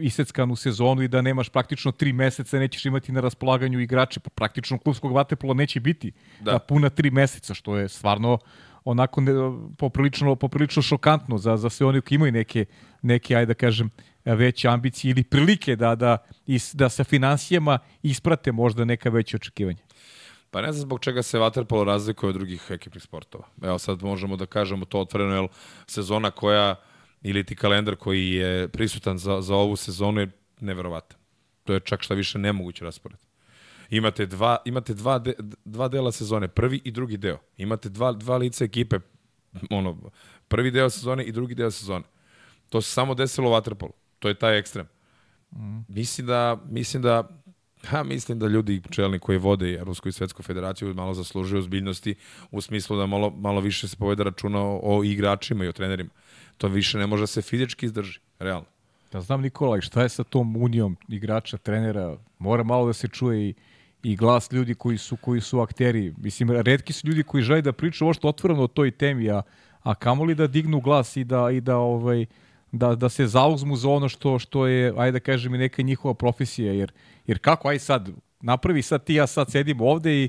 iseckanu 0.00 0.56
sezonu 0.56 1.02
i 1.02 1.08
da 1.08 1.22
nemaš 1.22 1.48
praktično 1.48 1.92
tri 1.92 2.12
meseca, 2.12 2.58
nećeš 2.58 2.84
imati 2.84 3.12
na 3.12 3.20
raspolaganju 3.20 3.80
igrače, 3.80 4.20
pa 4.20 4.30
praktično 4.30 4.78
klubskog 4.78 5.12
vaterpola 5.12 5.54
neće 5.54 5.80
biti 5.80 6.12
Da. 6.40 6.52
da. 6.52 6.58
puna 6.58 6.90
tri 6.90 7.10
meseca, 7.10 7.54
što 7.54 7.76
je 7.76 7.88
stvarno 7.88 8.38
onako 8.84 9.20
ne, 9.20 9.32
poprilično, 9.78 10.36
poprilično 10.36 10.82
šokantno 10.82 11.38
za, 11.38 11.56
za 11.56 11.70
sve 11.70 11.86
oni 11.86 12.00
koji 12.00 12.16
imaju 12.16 12.32
neke, 12.32 12.64
neke, 13.02 13.36
ajde 13.36 13.46
da 13.46 13.54
kažem, 13.54 13.90
veće 14.24 14.68
ambicije 14.68 15.10
ili 15.10 15.24
prilike 15.24 15.76
da, 15.76 15.94
da, 15.94 16.18
is, 16.46 16.74
da 16.74 16.88
sa 16.88 17.04
financijama 17.04 17.78
isprate 18.02 18.52
možda 18.52 18.84
neka 18.84 19.10
veća 19.10 19.36
očekivanja. 19.36 19.78
Pa 20.52 20.60
ne 20.60 20.72
znam 20.72 20.80
zbog 20.80 21.00
čega 21.00 21.22
se 21.22 21.38
vaterpolo 21.38 21.84
razlikuje 21.84 22.28
od 22.28 22.34
drugih 22.34 22.66
ekipnih 22.70 23.02
sportova. 23.02 23.44
Evo 23.62 23.78
sad 23.78 24.02
možemo 24.02 24.36
da 24.36 24.46
kažemo 24.46 24.84
to 24.84 25.00
otvoreno, 25.00 25.34
jer 25.34 25.48
sezona 25.86 26.30
koja, 26.30 26.74
ili 27.22 27.44
ti 27.44 27.56
kalendar 27.56 27.96
koji 27.96 28.30
je 28.30 28.68
prisutan 28.68 29.18
za, 29.18 29.40
za 29.40 29.54
ovu 29.54 29.76
sezonu 29.76 30.20
je 30.20 30.30
neverovatan. 30.60 31.18
To 31.64 31.72
je 31.72 31.80
čak 31.80 32.02
šta 32.02 32.14
više 32.14 32.38
nemoguće 32.38 32.84
raspored. 32.84 33.18
Imate 33.90 34.26
dva, 34.26 34.56
imate 34.64 34.94
dva, 34.94 35.18
de, 35.18 35.34
dva 35.64 35.88
dela 35.88 36.12
sezone, 36.12 36.48
prvi 36.48 36.80
i 36.84 36.90
drugi 36.90 37.16
deo. 37.16 37.38
Imate 37.56 37.88
dva, 37.88 38.12
dva 38.12 38.36
lica 38.36 38.64
ekipe, 38.64 38.98
ono, 39.70 40.10
prvi 40.48 40.70
deo 40.70 40.90
sezone 40.90 41.24
i 41.24 41.32
drugi 41.32 41.54
deo 41.54 41.70
sezone. 41.70 42.04
To 42.68 42.80
se 42.80 42.92
samo 42.92 43.14
desilo 43.14 43.50
u 43.50 43.52
Waterpolu. 43.52 43.92
To 44.18 44.28
je 44.28 44.34
taj 44.34 44.58
ekstrem. 44.58 44.86
Mm. 45.50 45.80
Mislim 45.88 46.26
da, 46.26 46.60
mislim 46.68 47.02
da 47.02 47.41
Ha, 47.86 48.02
mislim 48.02 48.38
da 48.38 48.46
ljudi 48.46 48.82
čelni 48.90 49.18
koji 49.18 49.38
vode 49.38 49.72
Evropsku 49.72 50.08
i 50.08 50.12
Svetsku 50.12 50.42
federaciju 50.42 50.94
malo 50.94 51.14
zaslužuju 51.14 51.58
ozbiljnosti 51.58 52.14
u 52.50 52.60
smislu 52.60 52.96
da 52.96 53.06
malo, 53.06 53.30
malo 53.30 53.60
više 53.60 53.88
se 53.88 53.96
poveda 53.96 54.22
računa 54.22 54.60
o, 54.60 54.80
o 54.82 55.04
igračima 55.04 55.64
i 55.64 55.68
o 55.68 55.72
trenerima. 55.72 56.10
To 56.58 56.68
više 56.68 56.98
ne 56.98 57.06
može 57.06 57.22
da 57.22 57.26
se 57.26 57.42
fizički 57.42 57.86
izdrži, 57.86 58.20
realno. 58.38 58.66
Da 59.12 59.20
znam 59.20 59.40
Nikola, 59.40 59.80
šta 59.80 60.02
je 60.02 60.08
sa 60.08 60.24
tom 60.24 60.56
unijom 60.56 60.96
igrača, 61.08 61.56
trenera? 61.56 62.16
Mora 62.38 62.62
malo 62.62 62.86
da 62.86 62.92
se 62.92 63.08
čuje 63.08 63.48
i, 63.48 63.54
i 64.02 64.16
glas 64.16 64.52
ljudi 64.52 64.74
koji 64.74 64.98
su 64.98 65.16
koji 65.16 65.40
su 65.40 65.60
akteri. 65.60 66.14
Mislim, 66.16 66.50
redki 66.50 66.92
su 66.92 67.06
ljudi 67.06 67.22
koji 67.22 67.42
žele 67.42 67.62
da 67.62 67.72
pričaju 67.72 68.06
ovo 68.06 68.14
što 68.14 68.28
otvoreno 68.28 68.62
o 68.62 68.66
toj 68.66 68.90
temi, 68.90 69.30
a, 69.30 69.42
a 69.82 69.94
kamoli 69.94 70.34
da 70.34 70.46
dignu 70.46 70.80
glas 70.80 71.16
i 71.16 71.24
da, 71.24 71.50
i 71.50 71.60
da 71.60 71.76
ovaj, 71.76 72.26
da, 72.72 72.94
da 72.94 73.08
se 73.08 73.26
zauzmu 73.26 73.76
za 73.76 73.88
ono 73.88 74.08
što, 74.08 74.38
što 74.38 74.66
je, 74.66 74.92
ajde 74.96 75.12
da 75.12 75.20
kažem, 75.20 75.54
i 75.54 75.58
neka 75.58 75.82
njihova 75.82 76.14
profesija, 76.14 76.72
jer, 76.72 76.92
jer 77.26 77.38
kako, 77.38 77.68
aj 77.68 77.78
sad, 77.78 78.08
napravi 78.40 78.82
sad 78.82 79.04
ti 79.04 79.14
ja 79.14 79.26
sad 79.26 79.50
sedimo 79.50 79.84
ovde 79.84 80.24
i, 80.24 80.28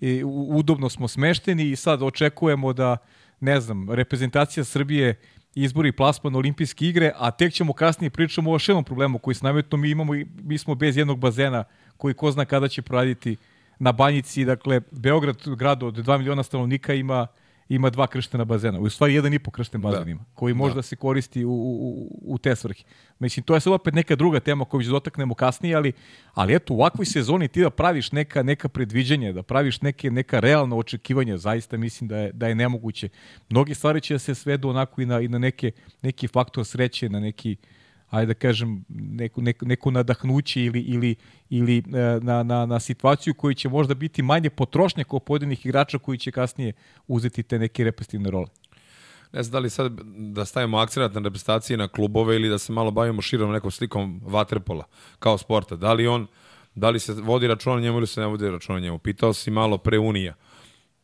i 0.00 0.24
udobno 0.24 0.88
smo 0.88 1.08
smešteni 1.08 1.70
i 1.70 1.76
sad 1.76 2.02
očekujemo 2.02 2.72
da, 2.72 2.96
ne 3.40 3.60
znam, 3.60 3.90
reprezentacija 3.90 4.64
Srbije 4.64 5.20
izbori 5.54 5.92
plasman 5.92 6.36
olimpijske 6.36 6.86
igre, 6.86 7.12
a 7.16 7.30
tek 7.30 7.52
ćemo 7.52 7.72
kasnije 7.72 8.10
pričamo 8.10 8.50
o 8.50 8.58
jednom 8.68 8.84
problemu 8.84 9.18
koji 9.18 9.34
se 9.34 9.44
nametno 9.44 9.78
mi 9.78 9.90
imamo, 9.90 10.12
mi 10.42 10.58
smo 10.58 10.74
bez 10.74 10.96
jednog 10.96 11.18
bazena 11.18 11.64
koji 11.96 12.14
ko 12.14 12.30
zna 12.30 12.44
kada 12.44 12.68
će 12.68 12.82
proraditi 12.82 13.36
na 13.78 13.92
banjici, 13.92 14.44
dakle, 14.44 14.80
Beograd, 14.90 15.36
grad 15.56 15.82
od 15.82 15.94
2 15.94 16.18
miliona 16.18 16.42
stanovnika 16.42 16.94
ima 16.94 17.26
ima 17.68 17.90
dva 17.90 18.06
krštena 18.06 18.44
bazena. 18.44 18.78
U 18.80 18.90
stvari 18.90 19.14
jedan 19.14 19.34
i 19.34 19.38
po 19.38 19.50
kršten 19.50 19.80
bazen 19.80 20.04
Da. 20.04 20.10
ima, 20.10 20.24
koji 20.34 20.54
može 20.54 20.74
Da. 20.74 20.78
da 20.78 20.82
se 20.82 20.96
koristi 20.96 21.44
u, 21.44 21.50
u, 21.52 22.20
u 22.22 22.38
te 22.38 22.56
svrhe. 22.56 22.84
Mislim, 23.18 23.44
to 23.44 23.54
je 23.54 23.60
sad 23.60 23.72
opet 23.72 23.94
neka 23.94 24.16
druga 24.16 24.40
tema 24.40 24.64
koju 24.64 24.82
ću 24.82 24.90
dotaknemo 24.90 25.34
kasnije, 25.34 25.76
ali, 25.76 25.92
ali 26.34 26.54
eto, 26.54 26.74
u 26.74 26.76
ovakvoj 26.76 27.06
sezoni 27.06 27.48
ti 27.48 27.60
da 27.62 27.70
praviš 27.70 28.12
neka, 28.12 28.42
neka 28.42 28.68
predviđanja, 28.68 29.32
da 29.32 29.42
praviš 29.42 29.80
neke, 29.80 30.10
neka 30.10 30.40
realna 30.40 30.76
očekivanja, 30.76 31.36
zaista 31.36 31.76
mislim 31.76 32.08
da 32.08 32.16
je, 32.18 32.32
da 32.32 32.48
je 32.48 32.54
nemoguće. 32.54 33.08
Mnogi 33.48 33.74
stvari 33.74 34.00
će 34.00 34.14
da 34.14 34.18
se 34.18 34.34
svedu 34.34 34.68
onako 34.68 35.00
i 35.00 35.06
na, 35.06 35.20
i 35.20 35.28
na 35.28 35.38
neke, 35.38 35.72
neki 36.02 36.28
faktor 36.28 36.66
sreće, 36.66 37.08
na 37.08 37.20
neki, 37.20 37.56
ajde 38.14 38.26
da 38.26 38.34
kažem, 38.34 38.84
neku, 38.88 39.42
neku, 39.42 39.66
neku 39.66 39.90
nadahnuće 39.90 40.64
ili, 40.64 40.80
ili, 40.80 41.14
ili 41.50 41.78
e, 41.78 41.82
na, 42.22 42.42
na, 42.42 42.66
na 42.66 42.80
situaciju 42.80 43.34
koji 43.34 43.54
će 43.54 43.68
možda 43.68 43.94
biti 43.94 44.22
manje 44.22 44.50
potrošnja 44.50 45.04
kod 45.04 45.22
pojedinih 45.22 45.66
igrača 45.66 45.98
koji 45.98 46.18
će 46.18 46.30
kasnije 46.30 46.72
uzeti 47.06 47.42
te 47.42 47.58
neke 47.58 47.84
represivne 47.84 48.30
role. 48.30 48.46
Ne 49.32 49.42
znam 49.42 49.52
da 49.52 49.58
li 49.58 49.70
sad 49.70 50.00
da 50.16 50.44
stavimo 50.44 50.78
akcenat 50.78 51.14
na 51.14 51.20
reprezentacije 51.20 51.76
na 51.76 51.88
klubove 51.88 52.36
ili 52.36 52.48
da 52.48 52.58
se 52.58 52.72
malo 52.72 52.90
bavimo 52.90 53.22
širom 53.22 53.52
nekom 53.52 53.70
slikom 53.70 54.20
vaterpola 54.24 54.84
kao 55.18 55.38
sporta. 55.38 55.76
Da 55.76 55.92
li 55.92 56.06
on, 56.06 56.26
da 56.74 56.90
li 56.90 56.98
se 56.98 57.12
vodi 57.12 57.46
računa 57.46 57.80
njemu 57.80 57.98
ili 57.98 58.06
se 58.06 58.20
ne 58.20 58.26
vodi 58.26 58.50
računa 58.50 58.80
njemu. 58.80 58.98
Pitao 58.98 59.32
si 59.32 59.50
malo 59.50 59.78
pre 59.78 59.98
Unija. 59.98 60.34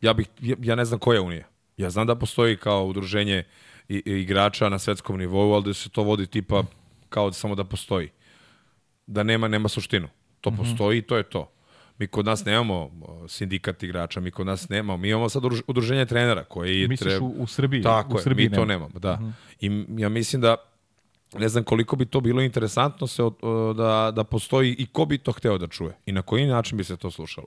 Ja, 0.00 0.12
bih, 0.12 0.29
ja, 0.40 0.75
ne 0.75 0.85
znam 0.85 1.00
koja 1.00 1.23
Unija. 1.23 1.47
Ja 1.76 1.90
znam 1.90 2.07
da 2.07 2.14
postoji 2.14 2.57
kao 2.57 2.87
udruženje 2.87 3.45
igrača 3.88 4.69
na 4.69 4.79
svetskom 4.79 5.19
nivou, 5.19 5.52
ali 5.52 5.64
da 5.64 5.75
se 5.75 5.88
to 5.88 6.02
vodi 6.02 6.26
tipa 6.26 6.64
kao 7.11 7.31
da 7.31 7.35
samo 7.35 7.55
da 7.55 7.64
postoji. 7.64 8.09
Da 9.07 9.23
nema, 9.23 9.49
nema 9.49 9.69
suštinu. 9.69 10.09
To 10.40 10.50
mm 10.50 10.55
-hmm. 10.55 10.57
postoji 10.57 10.99
i 10.99 11.02
to 11.02 11.17
je 11.17 11.23
to. 11.23 11.50
Mi 11.99 12.07
kod 12.07 12.26
nas 12.26 12.45
nemamo 12.45 12.90
o, 13.02 13.29
sindikat 13.29 13.83
igrača, 13.83 14.21
mi 14.21 14.31
kod 14.31 14.47
nas 14.47 14.69
nemamo. 14.69 14.97
Mi 14.97 15.09
imamo 15.09 15.29
sad 15.29 15.43
udruž- 15.43 15.62
udruženje 15.67 16.07
trenera 16.07 16.45
koji 16.45 16.88
Misliš 16.88 17.14
u, 17.21 17.26
u 17.26 17.47
Srbiji? 17.47 17.83
Tako 17.83 18.14
u 18.14 18.19
je, 18.19 18.23
Srbiji 18.23 18.49
mi 18.49 18.55
to 18.55 18.64
nemamo, 18.64 18.99
da. 18.99 19.12
Uh 19.12 19.21
-huh. 19.21 19.33
I 19.61 20.00
ja 20.02 20.09
mislim 20.09 20.43
da 20.43 20.57
ne 21.38 21.49
znam 21.49 21.64
koliko 21.64 21.97
bi 21.97 22.07
to 22.07 22.21
bilo 22.21 22.43
interesantno 22.43 23.07
se 23.07 23.23
o, 23.23 23.33
da, 23.76 24.12
da 24.14 24.25
postoji 24.25 24.76
i 24.79 24.87
ko 24.87 25.05
bi 25.05 25.19
to 25.19 25.33
hteo 25.33 25.59
da 25.59 25.67
čuje 25.67 25.97
i 26.07 26.12
na 26.12 26.23
koji 26.23 26.47
način 26.47 26.79
bi 26.79 26.85
se 26.85 26.97
to 26.97 27.11
slušalo. 27.11 27.47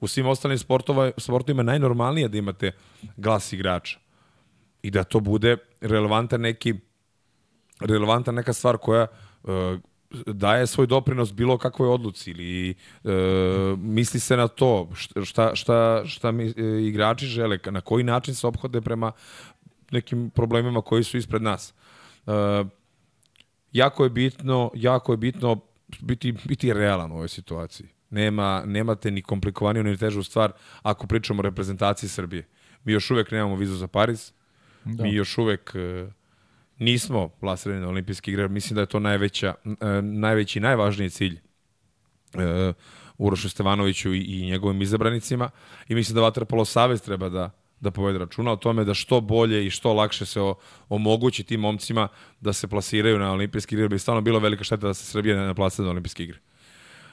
U 0.00 0.08
svim 0.08 0.26
ostalim 0.26 0.58
sportova, 0.58 1.10
sportovima 1.16 1.60
je 1.60 1.64
najnormalnije 1.64 2.28
da 2.28 2.38
imate 2.38 2.72
glas 3.16 3.52
igrača 3.52 3.98
i 4.82 4.90
da 4.90 5.04
to 5.04 5.20
bude 5.20 5.56
relevantan 5.80 6.40
neki 6.40 6.74
relevantna 7.80 8.32
neka 8.32 8.52
stvar 8.52 8.76
koja 8.76 9.06
uh, 9.42 9.50
daje 10.26 10.66
svoj 10.66 10.86
doprinos 10.86 11.32
bilo 11.32 11.58
kakvoj 11.58 11.88
odluci 11.88 12.30
ili 12.30 12.70
e, 12.70 12.74
misli 13.78 14.20
se 14.20 14.36
na 14.36 14.48
to 14.48 14.88
šta, 15.24 15.54
šta, 15.54 16.02
šta 16.06 16.30
mi, 16.32 16.44
e, 16.44 16.52
igrači 16.82 17.26
žele, 17.26 17.58
na 17.66 17.80
koji 17.80 18.04
način 18.04 18.34
se 18.34 18.46
obhode 18.46 18.80
prema 18.80 19.12
nekim 19.90 20.30
problemima 20.30 20.82
koji 20.82 21.04
su 21.04 21.16
ispred 21.16 21.42
nas. 21.42 21.74
E, 22.26 22.32
jako 23.72 24.04
je 24.04 24.10
bitno, 24.10 24.70
jako 24.74 25.12
je 25.12 25.16
bitno 25.16 25.60
biti, 26.00 26.32
biti 26.32 26.72
realan 26.72 27.12
u 27.12 27.14
ovoj 27.14 27.28
situaciji. 27.28 27.86
Nema, 28.10 28.62
nemate 28.66 29.10
ni 29.10 29.22
komplikovaniju 29.22 29.84
ni 29.84 29.96
težu 29.96 30.22
stvar 30.22 30.52
ako 30.82 31.06
pričamo 31.06 31.40
o 31.40 31.42
reprezentaciji 31.42 32.10
Srbije. 32.10 32.48
Mi 32.84 32.92
još 32.92 33.10
uvek 33.10 33.30
nemamo 33.30 33.56
vizu 33.56 33.74
za 33.74 33.86
Pariz, 33.86 34.32
da. 34.84 35.04
mi 35.04 35.14
još 35.14 35.38
uvek 35.38 35.72
e, 35.74 36.10
nismo 36.80 37.28
plasirani 37.28 37.80
na 37.80 37.88
olimpijski 37.88 38.30
igre. 38.30 38.48
Mislim 38.48 38.74
da 38.74 38.80
je 38.80 38.86
to 38.86 38.98
najveća, 38.98 39.54
e, 39.64 40.02
najveći 40.02 40.58
i 40.58 40.62
najvažniji 40.62 41.10
cilj 41.10 41.40
e, 42.34 42.72
Urošu 43.18 43.48
Stevanoviću 43.48 44.14
i, 44.14 44.46
njegovim 44.46 44.82
izabranicima 44.82 45.50
i 45.88 45.94
mislim 45.94 46.14
da 46.14 46.20
Vatrpolo 46.20 46.64
Savez 46.64 47.02
treba 47.02 47.28
da 47.28 47.50
da 47.80 47.90
povede 47.90 48.18
računa 48.18 48.52
o 48.52 48.56
tome 48.56 48.84
da 48.84 48.94
što 48.94 49.20
bolje 49.20 49.66
i 49.66 49.70
što 49.70 49.92
lakše 49.92 50.26
se 50.26 50.40
omogući 50.88 51.42
tim 51.42 51.60
momcima 51.60 52.08
da 52.40 52.52
se 52.52 52.68
plasiraju 52.68 53.18
na 53.18 53.32
olimpijske 53.32 53.74
igre, 53.74 53.88
bi 53.88 53.98
stvarno 53.98 54.20
bilo 54.20 54.38
velika 54.38 54.64
šteta 54.64 54.86
da 54.86 54.94
se 54.94 55.04
Srbija 55.04 55.36
ne 55.36 55.46
naplasa 55.46 55.82
na 55.82 55.90
olimpijske 55.90 56.22
igre. 56.22 56.38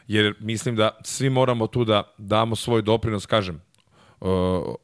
Jer 0.07 0.35
mislim 0.39 0.75
da 0.75 0.97
svi 1.03 1.29
moramo 1.29 1.67
tu 1.67 1.85
da 1.85 2.13
damo 2.17 2.55
svoj 2.55 2.81
doprinos, 2.81 3.25
kažem, 3.25 3.61
uh, 4.19 4.29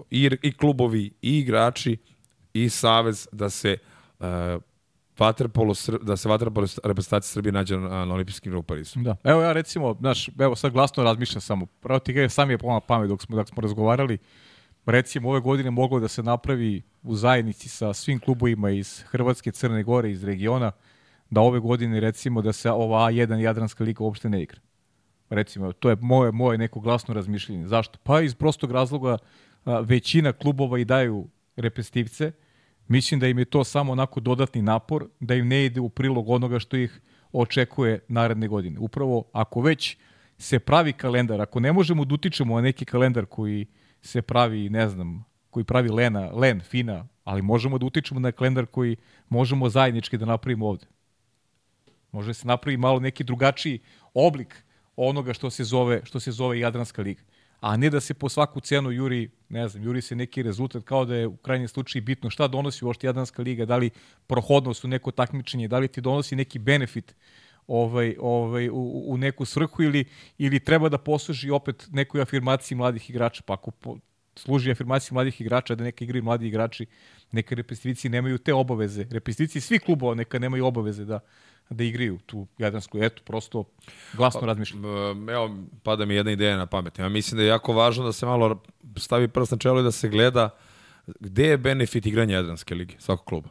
i, 0.09 0.29
i 0.41 0.51
klubovi, 0.51 1.11
i 1.21 1.39
igrači, 1.39 1.97
i 2.53 2.69
savez 2.69 3.27
da 3.31 3.49
se 3.49 3.77
vaterpolo 5.19 5.73
da 6.01 6.17
se 6.17 6.29
vaterpolo 6.29 6.67
reprezentacija 6.83 7.33
Srbije 7.33 7.51
nađe 7.51 7.77
na, 7.77 8.05
na 8.05 8.13
olimpijskim 8.13 8.49
igrama 8.49 8.59
u 8.59 8.63
Parizu. 8.63 8.99
Da. 8.99 9.15
Evo 9.23 9.41
ja 9.41 9.53
recimo, 9.53 9.93
znaš, 9.99 10.29
evo 10.39 10.55
sad 10.55 10.71
glasno 10.71 11.03
razmišljam 11.03 11.41
samo. 11.41 11.65
Pravo 11.65 11.99
ti 11.99 12.13
kaže, 12.13 12.29
sam 12.29 12.51
je 12.51 12.57
pomala 12.57 12.79
pamet 12.79 13.09
dok 13.09 13.21
smo, 13.21 13.35
dok 13.35 13.49
smo 13.49 13.61
razgovarali. 13.61 14.17
Recimo, 14.85 15.29
ove 15.29 15.39
godine 15.39 15.71
moglo 15.71 15.99
da 15.99 16.07
se 16.07 16.23
napravi 16.23 16.81
u 17.03 17.15
zajednici 17.15 17.69
sa 17.69 17.93
svim 17.93 18.19
klubovima 18.19 18.71
iz 18.71 19.03
Hrvatske, 19.07 19.51
Crne 19.51 19.83
Gore, 19.83 20.11
iz 20.11 20.23
regiona, 20.23 20.71
da 21.29 21.41
ove 21.41 21.59
godine 21.59 21.99
recimo 21.99 22.41
da 22.41 22.53
se 22.53 22.71
ova 22.71 23.11
A1 23.11 23.37
Jadranska 23.37 23.83
liga 23.83 24.03
uopšte 24.03 24.29
ne 24.29 24.41
igra. 24.41 24.59
Recimo, 25.29 25.71
to 25.71 25.89
je 25.89 25.97
moje, 26.01 26.31
moje 26.31 26.57
neko 26.57 26.79
glasno 26.79 27.13
razmišljenje. 27.13 27.67
Zašto? 27.67 27.99
Pa 28.03 28.21
iz 28.21 28.35
prostog 28.35 28.71
razloga 28.71 29.17
a, 29.65 29.79
većina 29.79 30.33
klubova 30.33 30.79
i 30.79 30.85
daju 30.85 31.27
reprezentativce, 31.55 32.31
Mislim 32.87 33.19
da 33.19 33.27
im 33.27 33.39
je 33.39 33.45
to 33.45 33.63
samo 33.63 33.91
onako 33.91 34.19
dodatni 34.19 34.61
napor, 34.61 35.07
da 35.19 35.35
im 35.35 35.47
ne 35.47 35.65
ide 35.65 35.81
u 35.81 35.89
prilog 35.89 36.29
onoga 36.29 36.59
što 36.59 36.77
ih 36.77 37.01
očekuje 37.31 37.99
naredne 38.07 38.47
godine. 38.47 38.79
Upravo 38.79 39.23
ako 39.33 39.61
već 39.61 39.97
se 40.37 40.59
pravi 40.59 40.93
kalendar, 40.93 41.41
ako 41.41 41.59
ne 41.59 41.73
možemo 41.73 42.05
da 42.05 42.13
utičemo 42.13 42.55
na 42.55 42.61
neki 42.61 42.85
kalendar 42.85 43.25
koji 43.25 43.65
se 44.01 44.21
pravi, 44.21 44.69
ne 44.69 44.89
znam, 44.89 45.25
koji 45.49 45.63
pravi 45.63 45.89
Lena, 45.89 46.31
Len, 46.31 46.61
Fina, 46.61 47.07
ali 47.23 47.41
možemo 47.41 47.77
da 47.77 47.85
utičemo 47.85 48.19
na 48.19 48.31
kalendar 48.31 48.65
koji 48.65 48.95
možemo 49.29 49.69
zajednički 49.69 50.17
da 50.17 50.25
napravimo 50.25 50.67
ovde. 50.67 50.85
Može 52.11 52.33
se 52.33 52.47
napravi 52.47 52.77
malo 52.77 52.99
neki 52.99 53.23
drugačiji 53.23 53.79
oblik 54.13 54.63
onoga 54.95 55.33
što 55.33 55.49
se 55.49 55.63
zove, 55.63 56.01
što 56.03 56.19
se 56.19 56.31
zove 56.31 56.59
Jadranska 56.59 57.01
liga 57.01 57.21
a 57.63 57.77
ne 57.77 57.89
da 57.89 57.99
se 57.99 58.13
po 58.13 58.29
svaku 58.29 58.59
cenu 58.59 58.91
juri, 58.91 59.29
ne 59.49 59.67
znam, 59.67 59.83
juri 59.83 60.01
se 60.01 60.15
neki 60.15 60.43
rezultat 60.43 60.83
kao 60.83 61.05
da 61.05 61.15
je 61.15 61.27
u 61.27 61.37
krajnjem 61.37 61.67
slučaju 61.67 62.03
bitno 62.03 62.29
šta 62.29 62.47
donosi 62.47 62.85
uopšte 62.85 63.07
Jadranska 63.07 63.41
liga, 63.41 63.65
da 63.65 63.77
li 63.77 63.89
prohodnost 64.27 64.83
u 64.83 64.87
neko 64.87 65.11
takmičenje, 65.11 65.67
da 65.67 65.79
li 65.79 65.87
ti 65.87 66.01
donosi 66.01 66.35
neki 66.35 66.59
benefit 66.59 67.15
ovaj, 67.67 68.15
ovaj, 68.19 68.69
u, 68.69 69.03
u 69.07 69.17
neku 69.17 69.45
svrhu 69.45 69.83
ili, 69.83 70.05
ili 70.37 70.59
treba 70.59 70.89
da 70.89 70.97
posluži 70.97 71.49
opet 71.49 71.87
nekoj 71.91 72.21
afirmaciji 72.21 72.75
mladih 72.77 73.09
igrača. 73.09 73.43
Pa 73.45 73.53
ako 73.53 73.71
po, 73.71 73.97
služi 74.35 74.71
afirmaciji 74.71 75.13
mladih 75.13 75.41
igrača, 75.41 75.75
da 75.75 75.83
neka 75.83 76.03
igraju 76.03 76.23
mladi 76.23 76.47
igrači, 76.47 76.85
neka 77.31 77.55
reprezentativci 77.55 78.09
nemaju 78.09 78.37
te 78.37 78.53
obaveze. 78.53 79.07
Reprezentativci 79.09 79.61
svih 79.61 79.81
klubova 79.81 80.15
neka 80.15 80.39
nemaju 80.39 80.65
obaveze 80.65 81.05
da, 81.05 81.19
da 81.69 81.83
igraju 81.83 82.19
tu 82.25 82.47
Jadransku. 82.57 83.03
Eto, 83.03 83.21
prosto 83.25 83.63
glasno 84.13 84.39
pa, 84.39 84.45
razmišljam. 84.45 84.85
Evo, 85.29 85.57
pada 85.83 86.05
mi 86.05 86.15
jedna 86.15 86.31
ideja 86.31 86.57
na 86.57 86.65
pamet. 86.65 86.99
Ja 86.99 87.09
mislim 87.09 87.37
da 87.37 87.43
je 87.43 87.49
jako 87.49 87.73
važno 87.73 88.05
da 88.05 88.11
se 88.11 88.25
malo 88.25 88.63
stavi 88.97 89.27
prst 89.27 89.51
na 89.51 89.57
čelo 89.57 89.79
i 89.79 89.83
da 89.83 89.91
se 89.91 90.09
gleda 90.09 90.49
gde 91.19 91.47
je 91.47 91.57
benefit 91.57 92.05
igranja 92.05 92.35
Jadranske 92.35 92.75
lige, 92.75 92.95
svakog 92.99 93.25
kluba. 93.25 93.49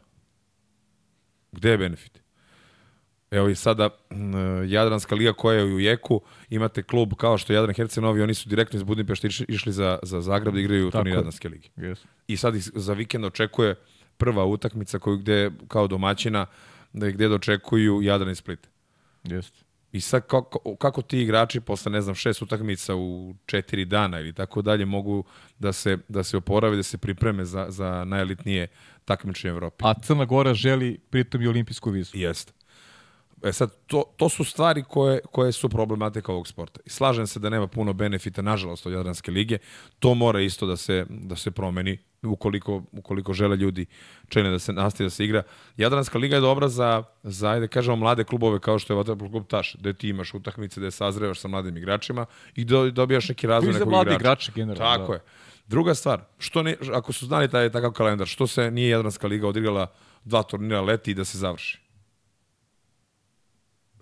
Gde 1.52 1.70
je 1.70 1.78
benefit? 1.78 2.22
Evo 3.30 3.48
i 3.48 3.54
sada 3.54 3.88
Jadranska 4.66 5.14
liga 5.14 5.32
koja 5.32 5.58
je 5.58 5.64
u 5.64 5.80
Jeku, 5.80 6.20
imate 6.50 6.82
klub 6.82 7.12
kao 7.14 7.38
što 7.38 7.52
je 7.52 7.54
Jadran 7.54 7.74
Hercenovi, 7.74 8.22
oni 8.22 8.34
su 8.34 8.48
direktno 8.48 8.76
iz 8.76 8.82
Budimpešte 8.82 9.28
išli 9.48 9.72
za, 9.72 9.98
za 10.02 10.20
Zagreb 10.20 10.54
da 10.54 10.60
igraju 10.60 10.88
u 10.88 10.90
turnir 10.90 11.14
Jadranske 11.14 11.48
lige. 11.48 11.68
Yes. 11.76 12.04
I 12.26 12.36
sad 12.36 12.54
za 12.56 12.92
vikend 12.92 13.24
očekuje 13.24 13.74
prva 14.16 14.44
utakmica 14.44 14.98
koju 14.98 15.18
gde 15.18 15.50
kao 15.68 15.86
domaćina 15.86 16.42
uh, 16.42 16.71
da 16.92 17.08
ih 17.08 17.14
gde 17.14 17.28
dočekuju 17.28 18.02
Jadran 18.02 18.30
i 18.30 18.34
Split. 18.34 18.68
Jeste. 19.24 19.58
I 19.92 20.00
sad 20.00 20.26
kako, 20.26 20.76
kako 20.76 21.02
ti 21.02 21.20
igrači 21.20 21.60
posle, 21.60 21.92
ne 21.92 22.00
znam, 22.00 22.14
šest 22.14 22.42
utakmica 22.42 22.94
u 22.94 23.34
četiri 23.46 23.84
dana 23.84 24.20
ili 24.20 24.32
tako 24.32 24.62
dalje 24.62 24.84
mogu 24.84 25.24
da 25.58 25.72
se, 25.72 25.98
da 26.08 26.22
se 26.22 26.36
oporave, 26.36 26.76
da 26.76 26.82
se 26.82 26.98
pripreme 26.98 27.44
za, 27.44 27.66
za 27.68 28.04
najelitnije 28.04 28.66
takmičenje 29.04 29.52
u 29.52 29.54
Evropi. 29.54 29.84
A 29.84 29.94
Crna 29.94 30.24
Gora 30.24 30.54
želi 30.54 30.98
pritom 31.10 31.42
i 31.42 31.46
olimpijsku 31.46 31.90
vizu. 31.90 32.10
Jeste. 32.14 32.52
E 33.44 33.52
sad, 33.52 33.70
to, 33.86 34.04
to 34.16 34.28
su 34.28 34.44
stvari 34.44 34.84
koje, 34.88 35.20
koje 35.32 35.52
su 35.52 35.68
problematika 35.68 36.32
ovog 36.32 36.48
sporta. 36.48 36.80
I 36.84 36.90
slažem 36.90 37.26
se 37.26 37.40
da 37.40 37.50
nema 37.50 37.66
puno 37.66 37.92
benefita, 37.92 38.42
nažalost, 38.42 38.86
od 38.86 38.92
Jadranske 38.92 39.30
lige. 39.30 39.58
To 39.98 40.14
mora 40.14 40.40
isto 40.40 40.66
da 40.66 40.76
se, 40.76 41.06
da 41.08 41.36
se 41.36 41.50
promeni 41.50 41.98
ukoliko, 42.22 42.82
ukoliko 42.92 43.32
žele 43.32 43.56
ljudi 43.56 43.86
čene 44.28 44.50
da 44.50 44.58
se 44.58 44.72
nastavi 44.72 45.06
da 45.06 45.10
se 45.10 45.24
igra. 45.24 45.42
Jadranska 45.76 46.18
liga 46.18 46.36
je 46.36 46.40
dobra 46.40 46.68
za, 46.68 47.02
za 47.22 47.50
ajde 47.50 47.68
kažemo, 47.68 47.96
mlade 47.96 48.24
klubove 48.24 48.60
kao 48.60 48.78
što 48.78 48.92
je 48.92 48.96
Vatrpol 48.96 49.30
klub 49.30 49.46
Taš, 49.46 49.76
gde 49.78 49.92
ti 49.92 50.08
imaš 50.08 50.34
utakmice, 50.34 50.80
gde 50.80 50.90
sazrevaš 50.90 51.40
sa 51.40 51.48
mladim 51.48 51.76
igračima 51.76 52.26
i 52.54 52.64
do, 52.64 52.90
dobijaš 52.90 53.28
neki 53.28 53.46
razvoj 53.46 53.72
nekog 53.72 53.88
igrača. 53.88 54.14
igrače 54.14 54.52
generalno. 54.54 54.96
Tako 54.96 55.12
da. 55.12 55.16
je. 55.16 55.20
Druga 55.66 55.94
stvar, 55.94 56.20
što 56.38 56.62
ne, 56.62 56.76
ako 56.92 57.12
su 57.12 57.26
znali 57.26 57.50
taj 57.50 57.70
takav 57.70 57.92
kalendar, 57.92 58.26
što 58.26 58.46
se 58.46 58.70
nije 58.70 58.88
Jadranska 58.88 59.26
liga 59.26 59.48
odigrala 59.48 59.86
dva 60.24 60.42
turnira 60.42 60.80
leti 60.80 61.10
i 61.10 61.14
da 61.14 61.24
se 61.24 61.38
završi? 61.38 61.81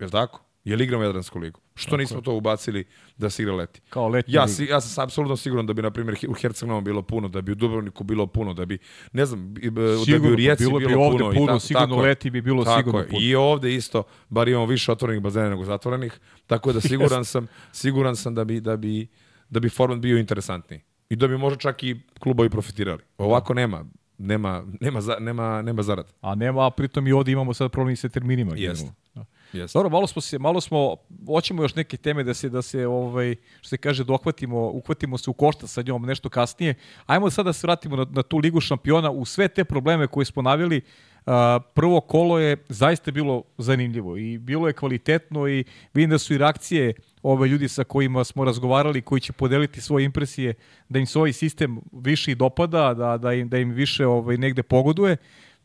Je 0.01 0.05
li 0.05 0.11
tako? 0.11 0.41
Je 0.63 0.75
li 0.75 0.83
igramo 0.83 1.03
Jadransku 1.03 1.39
ligu? 1.39 1.59
Što 1.75 1.85
tako 1.85 1.97
nismo 1.97 2.17
je. 2.17 2.23
to 2.23 2.33
ubacili 2.33 2.85
da 3.17 3.29
se 3.29 3.43
igra 3.43 3.55
leti? 3.55 3.81
Kao 3.89 4.07
leti 4.07 4.31
ja, 4.31 4.47
si, 4.47 4.65
ja 4.65 4.81
sam 4.81 5.03
apsolutno 5.03 5.37
siguran 5.37 5.65
da 5.65 5.73
bi, 5.73 5.81
na 5.81 5.91
primjer, 5.91 6.17
u 6.27 6.33
Herceg 6.33 6.69
bilo 6.83 7.01
puno, 7.01 7.27
da 7.27 7.41
bi 7.41 7.51
u 7.51 7.55
Dubrovniku 7.55 8.03
bilo 8.03 8.27
puno, 8.27 8.53
da 8.53 8.65
bi, 8.65 8.77
ne 9.13 9.25
znam, 9.25 9.53
sigurno, 9.55 10.05
da 10.05 10.19
bi 10.19 10.33
u 10.33 10.35
Rijeci 10.35 10.63
bilo, 10.63 10.79
bilo 10.79 11.03
ovde 11.03 11.17
puno. 11.17 11.33
puno 11.33 11.47
tako, 11.47 11.59
sigurno 11.59 11.87
tako 11.87 12.01
leti 12.01 12.29
bi 12.29 12.41
bilo 12.41 12.63
tako 12.63 12.79
sigurno 12.79 12.99
je. 12.99 13.07
puno. 13.07 13.21
I 13.21 13.35
ovde 13.35 13.75
isto, 13.75 14.03
bar 14.29 14.47
imamo 14.47 14.65
više 14.65 14.91
otvorenih 14.91 15.23
bazena 15.23 15.49
nego 15.49 15.65
zatvorenih, 15.65 16.19
tako 16.47 16.73
da 16.73 16.81
siguran 16.89 17.25
sam, 17.25 17.47
siguran 17.71 18.15
sam 18.15 18.35
da 18.35 18.43
bi, 18.43 18.59
da 18.59 18.77
bi, 18.77 19.07
da 19.49 19.59
bi 19.59 19.69
format 19.69 19.99
bio 19.99 20.17
interesantniji. 20.17 20.81
I 21.09 21.15
da 21.15 21.27
bi 21.27 21.37
možda 21.37 21.59
čak 21.59 21.83
i 21.83 22.01
klubovi 22.19 22.49
profitirali. 22.49 23.01
Ovako 23.17 23.53
nema 23.53 23.85
nema, 24.21 24.63
nema, 24.81 25.01
za, 25.01 25.15
nema, 25.19 25.61
nema 25.61 25.81
zarad. 25.81 26.13
A 26.21 26.35
nema, 26.35 26.67
a 26.67 26.69
pritom 26.69 27.07
i 27.07 27.11
ovde 27.11 27.31
imamo 27.31 27.53
sad 27.53 27.71
problem 27.71 27.95
sa 27.95 28.09
terminima. 28.09 28.53
Jeste. 28.55 28.91
Da. 29.15 29.25
Yes. 29.53 29.73
Dobro, 29.73 29.89
malo 29.89 30.07
smo 30.07 30.21
se 30.21 30.39
malo 30.39 30.61
smo 30.61 30.95
hoćemo 31.27 31.63
još 31.63 31.75
neke 31.75 31.97
teme 31.97 32.23
da 32.23 32.33
se 32.33 32.49
da 32.49 32.61
se 32.61 32.87
ovaj 32.87 33.35
što 33.61 33.69
se 33.69 33.77
kaže 33.77 34.03
dohvatimo, 34.03 34.69
uhvatimo 34.69 35.17
se 35.17 35.29
u 35.29 35.33
košta 35.33 35.67
sa 35.67 35.81
njom 35.81 36.05
nešto 36.05 36.29
kasnije. 36.29 36.75
Ajmo 37.05 37.29
sada 37.29 37.49
da 37.49 37.53
se 37.53 37.67
vratimo 37.67 37.95
na, 37.95 38.05
na 38.09 38.23
tu 38.23 38.37
ligu 38.37 38.61
šampiona 38.61 39.11
u 39.11 39.25
sve 39.25 39.47
te 39.47 39.63
probleme 39.63 40.07
koje 40.07 40.25
smo 40.25 40.41
naveli. 40.41 40.81
Uh, 41.25 41.33
prvo 41.73 42.01
kolo 42.01 42.39
je 42.39 42.57
zaista 42.69 43.11
bilo 43.11 43.43
zanimljivo 43.57 44.17
i 44.17 44.37
bilo 44.37 44.67
je 44.67 44.73
kvalitetno 44.73 45.47
i 45.47 45.63
vidim 45.93 46.09
da 46.09 46.17
su 46.17 46.33
i 46.33 46.37
reakcije 46.37 46.93
ove 47.23 47.47
ljudi 47.47 47.67
sa 47.67 47.83
kojima 47.83 48.23
smo 48.23 48.45
razgovarali, 48.45 49.01
koji 49.01 49.21
će 49.21 49.33
podeliti 49.33 49.81
svoje 49.81 50.05
impresije, 50.05 50.53
da 50.89 50.99
im 50.99 51.05
se 51.05 51.19
ovaj 51.19 51.33
sistem 51.33 51.81
više 51.91 52.31
i 52.31 52.35
dopada, 52.35 52.93
da, 52.93 53.17
da, 53.17 53.33
im, 53.33 53.49
da 53.49 53.57
im 53.57 53.69
više 53.71 54.05
ovaj, 54.05 54.37
negde 54.37 54.63
pogoduje. 54.63 55.17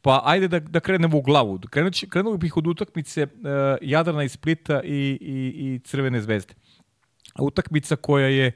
Pa 0.06 0.22
ajde 0.24 0.48
da, 0.48 0.60
da 0.60 0.80
krenemo 0.80 1.18
u 1.18 1.22
glavu. 1.22 1.58
Krenući, 1.70 2.08
krenuo 2.08 2.36
bih 2.36 2.56
od 2.56 2.66
utakmice 2.66 3.22
uh, 3.22 3.30
Jadrana 3.80 4.24
iz 4.24 4.32
Splita 4.32 4.82
i, 4.84 5.18
i, 5.20 5.52
i 5.56 5.80
Crvene 5.84 6.20
zvezde. 6.20 6.54
Utakmica 7.38 7.96
koja 7.96 8.28
je 8.28 8.52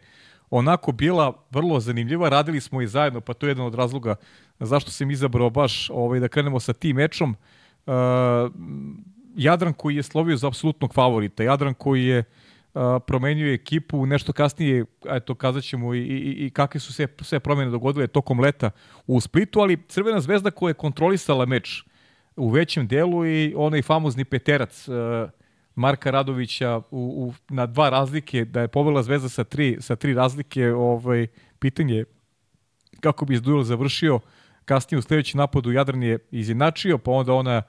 onako 0.51 0.93
bila 0.93 1.47
vrlo 1.51 1.81
zanimljiva. 1.81 2.29
Radili 2.29 2.61
smo 2.61 2.83
i 2.83 2.87
zajedno, 2.87 3.21
pa 3.21 3.35
to 3.35 3.47
je 3.47 3.51
jedan 3.51 3.67
od 3.67 3.75
razloga 3.75 4.15
zašto 4.61 4.91
sam 4.91 5.11
izabrao 5.11 5.51
baš 5.51 5.91
ovaj, 5.91 6.21
da 6.21 6.29
krenemo 6.29 6.61
sa 6.61 6.73
tim 6.73 6.97
mečom. 6.97 7.37
Uh, 7.87 7.95
Jadran 9.37 9.73
koji 9.73 9.97
je 9.97 10.03
slovio 10.03 10.37
za 10.37 10.47
apsolutnog 10.47 10.95
favorita. 10.95 11.43
Jadran 11.43 11.75
koji 11.75 12.05
je 12.05 12.19
uh, 12.19 12.25
promenio 13.07 13.53
ekipu, 13.53 14.07
nešto 14.07 14.33
kasnije, 14.33 14.85
eto, 15.09 15.35
kazat 15.35 15.65
ćemo 15.65 15.95
i, 15.95 15.99
i, 15.99 16.47
i 16.47 16.51
kakve 16.51 16.81
su 16.81 16.93
se 16.93 17.07
sve 17.21 17.41
promene 17.41 17.71
dogodile 17.71 18.07
tokom 18.07 18.41
leta 18.41 18.71
u 19.07 19.21
Splitu, 19.21 19.61
ali 19.61 19.83
Crvena 19.89 20.21
zvezda 20.21 20.51
koja 20.51 20.71
je 20.71 20.75
kontrolisala 20.75 21.47
meč 21.47 21.85
u 22.37 22.49
većem 22.49 22.87
delu 22.87 23.27
i 23.27 23.55
onaj 23.57 23.83
famozni 23.83 24.25
peterac 24.25 24.89
uh, 24.89 24.95
Marka 25.75 26.11
Radovića 26.11 26.77
u, 26.77 26.83
u, 26.91 27.35
na 27.49 27.67
dva 27.67 27.89
razlike, 27.89 28.45
da 28.45 28.61
je 28.61 28.69
povela 28.69 29.03
Zvezda 29.03 29.29
sa 29.29 29.45
tri, 29.45 29.77
sa 29.81 29.97
tri 29.97 30.15
razlike, 30.15 30.73
ovaj, 30.73 31.27
pitanje 31.59 32.05
kako 33.01 33.25
bi 33.25 33.35
izduel 33.35 33.63
završio, 33.63 34.21
kasnije 34.65 34.99
u 34.99 35.03
sledećem 35.03 35.39
napadu 35.39 35.73
Jadran 35.73 36.03
je 36.03 36.19
izjednačio, 36.31 36.99
pa 36.99 37.11
onda 37.11 37.33
ona 37.33 37.63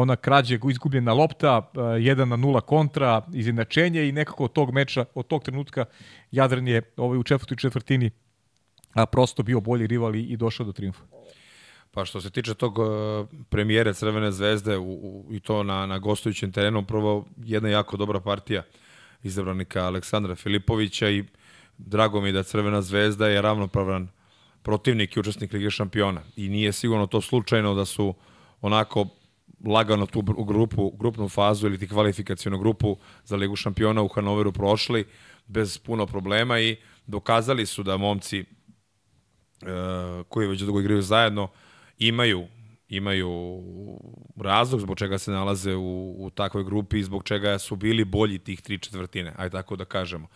ona 0.00 0.16
krađe 0.16 0.58
izgubljena 0.70 1.12
lopta, 1.12 1.70
1 1.74 2.24
na 2.24 2.36
0 2.36 2.60
kontra, 2.60 3.22
izjednačenje 3.32 4.08
i 4.08 4.12
nekako 4.12 4.44
od 4.44 4.52
tog 4.52 4.72
meča, 4.72 5.04
od 5.14 5.26
tog 5.26 5.42
trenutka 5.42 5.84
Jadran 6.30 6.68
je 6.68 6.82
ovaj, 6.96 7.18
u 7.18 7.22
četvrtoj 7.22 7.56
četvrtini 7.56 8.10
a 8.96 9.06
prosto 9.06 9.42
bio 9.42 9.60
bolji 9.60 9.86
rival 9.86 10.14
i 10.14 10.36
došao 10.36 10.66
do 10.66 10.72
triumfa. 10.72 11.02
Pa 11.90 12.04
što 12.04 12.20
se 12.20 12.30
tiče 12.30 12.54
tog 12.54 12.78
uh, 12.78 12.86
premijere 13.48 13.94
Crvene 13.94 14.32
zvezde 14.32 14.76
u, 14.76 14.92
u, 14.92 15.26
i 15.30 15.40
to 15.40 15.62
na, 15.62 15.86
na 15.86 15.98
gostujućem 15.98 16.52
terenu, 16.52 16.84
prvo 16.84 17.26
jedna 17.44 17.68
jako 17.68 17.96
dobra 17.96 18.20
partija 18.20 18.62
izabranika 19.22 19.84
Aleksandra 19.84 20.34
Filipovića 20.34 21.10
i 21.10 21.24
drago 21.78 22.20
mi 22.20 22.32
da 22.32 22.42
Crvena 22.42 22.82
zvezda 22.82 23.28
je 23.28 23.42
ravnopravan 23.42 24.08
protivnik 24.62 25.16
i 25.16 25.20
učesnik 25.20 25.52
Lige 25.52 25.70
šampiona. 25.70 26.20
I 26.36 26.48
nije 26.48 26.72
sigurno 26.72 27.06
to 27.06 27.20
slučajno 27.20 27.74
da 27.74 27.84
su 27.84 28.14
onako 28.60 29.06
lagano 29.64 30.06
tu 30.06 30.22
grupu, 30.22 30.90
grupnu 30.90 31.28
fazu 31.28 31.66
ili 31.66 31.78
ti 31.78 31.88
kvalifikacijonu 31.88 32.58
grupu 32.58 32.96
za 33.24 33.36
Ligu 33.36 33.56
šampiona 33.56 34.02
u 34.02 34.08
Hanoveru 34.08 34.52
prošli 34.52 35.04
bez 35.46 35.78
puno 35.78 36.06
problema 36.06 36.60
i 36.60 36.76
dokazali 37.06 37.66
su 37.66 37.82
da 37.82 37.96
momci 37.96 38.40
uh, 38.40 40.26
koji 40.28 40.48
već 40.48 40.60
dugo 40.60 40.80
igraju 40.80 41.02
zajedno 41.02 41.48
imaju 41.98 42.46
imaju 42.88 43.62
razlog 44.36 44.80
zbog 44.80 44.98
čega 44.98 45.18
se 45.18 45.30
nalaze 45.30 45.74
u, 45.74 46.14
u 46.18 46.30
takvoj 46.30 46.64
grupi 46.64 46.98
i 46.98 47.02
zbog 47.02 47.24
čega 47.24 47.58
su 47.58 47.76
bili 47.76 48.04
bolji 48.04 48.38
tih 48.38 48.60
tri 48.60 48.78
četvrtine, 48.78 49.32
aj 49.36 49.50
tako 49.50 49.76
da 49.76 49.84
kažemo. 49.84 50.28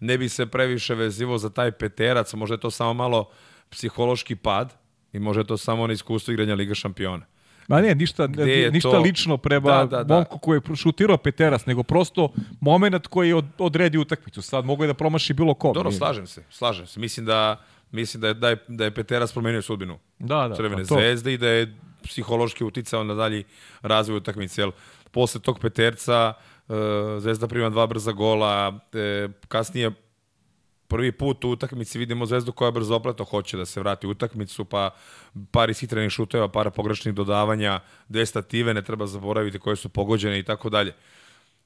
Ne 0.00 0.18
bi 0.18 0.28
se 0.28 0.46
previše 0.46 0.94
vezivo 0.94 1.38
za 1.38 1.50
taj 1.50 1.72
peterac, 1.72 2.34
možda 2.34 2.54
je 2.54 2.60
to 2.60 2.70
samo 2.70 2.94
malo 2.94 3.30
psihološki 3.70 4.36
pad 4.36 4.74
i 5.12 5.18
može 5.18 5.40
je 5.40 5.46
to 5.46 5.56
samo 5.56 5.86
na 5.86 5.92
iskustvo 5.92 6.32
igranja 6.32 6.54
Liga 6.54 6.74
šampiona. 6.74 7.26
Ma 7.68 7.80
ne, 7.80 7.94
ništa, 7.94 8.26
ništa 8.72 8.90
to? 8.90 9.00
lično 9.00 9.36
prema 9.36 9.70
da, 9.70 9.86
da, 9.86 10.04
da. 10.04 10.14
momku 10.14 10.38
koji 10.38 10.60
je 10.68 10.76
šutirao 10.76 11.16
Peteras, 11.16 11.66
nego 11.66 11.82
prosto 11.82 12.32
moment 12.60 13.06
koji 13.06 13.28
je 13.28 13.34
od, 13.34 13.44
odredi 13.58 13.98
utakmicu. 13.98 14.42
Sad 14.42 14.64
mogu 14.64 14.84
je 14.84 14.86
da 14.86 14.94
promaši 14.94 15.34
bilo 15.34 15.54
ko. 15.54 15.72
Dobro, 15.72 15.92
slažem 15.92 16.26
se, 16.26 16.44
slažem 16.50 16.86
se. 16.86 17.00
Mislim 17.00 17.26
da 17.26 17.60
mislim 17.92 18.20
da 18.20 18.28
je, 18.28 18.34
da 18.34 18.48
je, 18.48 18.56
da 18.68 18.84
je 18.84 18.90
Peteras 18.90 19.32
promenio 19.32 19.62
sudbinu 19.62 19.98
da, 20.18 20.48
da, 20.48 20.54
Crvene 20.54 20.76
pa 20.76 20.84
zvezde 20.84 21.32
i 21.32 21.38
da 21.38 21.48
je 21.48 21.74
psihološki 22.02 22.64
uticao 22.64 23.04
na 23.04 23.14
dalji 23.14 23.44
razvoj 23.82 24.16
utakmice. 24.16 24.60
Jel, 24.60 24.70
posle 25.10 25.40
tog 25.40 25.58
Peterca 25.58 26.32
uh, 26.68 26.76
Zvezda 27.18 27.48
prima 27.48 27.70
dva 27.70 27.86
brza 27.86 28.12
gola, 28.12 28.78
e, 28.92 29.28
kasnije 29.48 29.90
prvi 30.92 31.12
put 31.12 31.44
u 31.44 31.50
utakmici 31.50 31.98
vidimo 31.98 32.26
Zvezdu 32.26 32.52
koja 32.52 32.70
brzo 32.70 32.94
opleto 32.94 33.24
hoće 33.24 33.56
da 33.56 33.66
se 33.66 33.80
vrati 33.80 34.06
u 34.06 34.10
utakmicu, 34.10 34.64
pa 34.64 34.90
par 35.50 35.70
ishitrenih 35.70 36.10
šuteva, 36.10 36.48
para 36.48 36.70
pogrešnih 36.70 37.14
dodavanja, 37.14 37.80
dve 38.08 38.26
stative 38.26 38.74
ne 38.74 38.82
treba 38.82 39.06
zaboraviti 39.06 39.58
koje 39.58 39.76
su 39.76 39.88
pogođene 39.88 40.38
i 40.38 40.42
tako 40.42 40.70
dalje. 40.70 40.92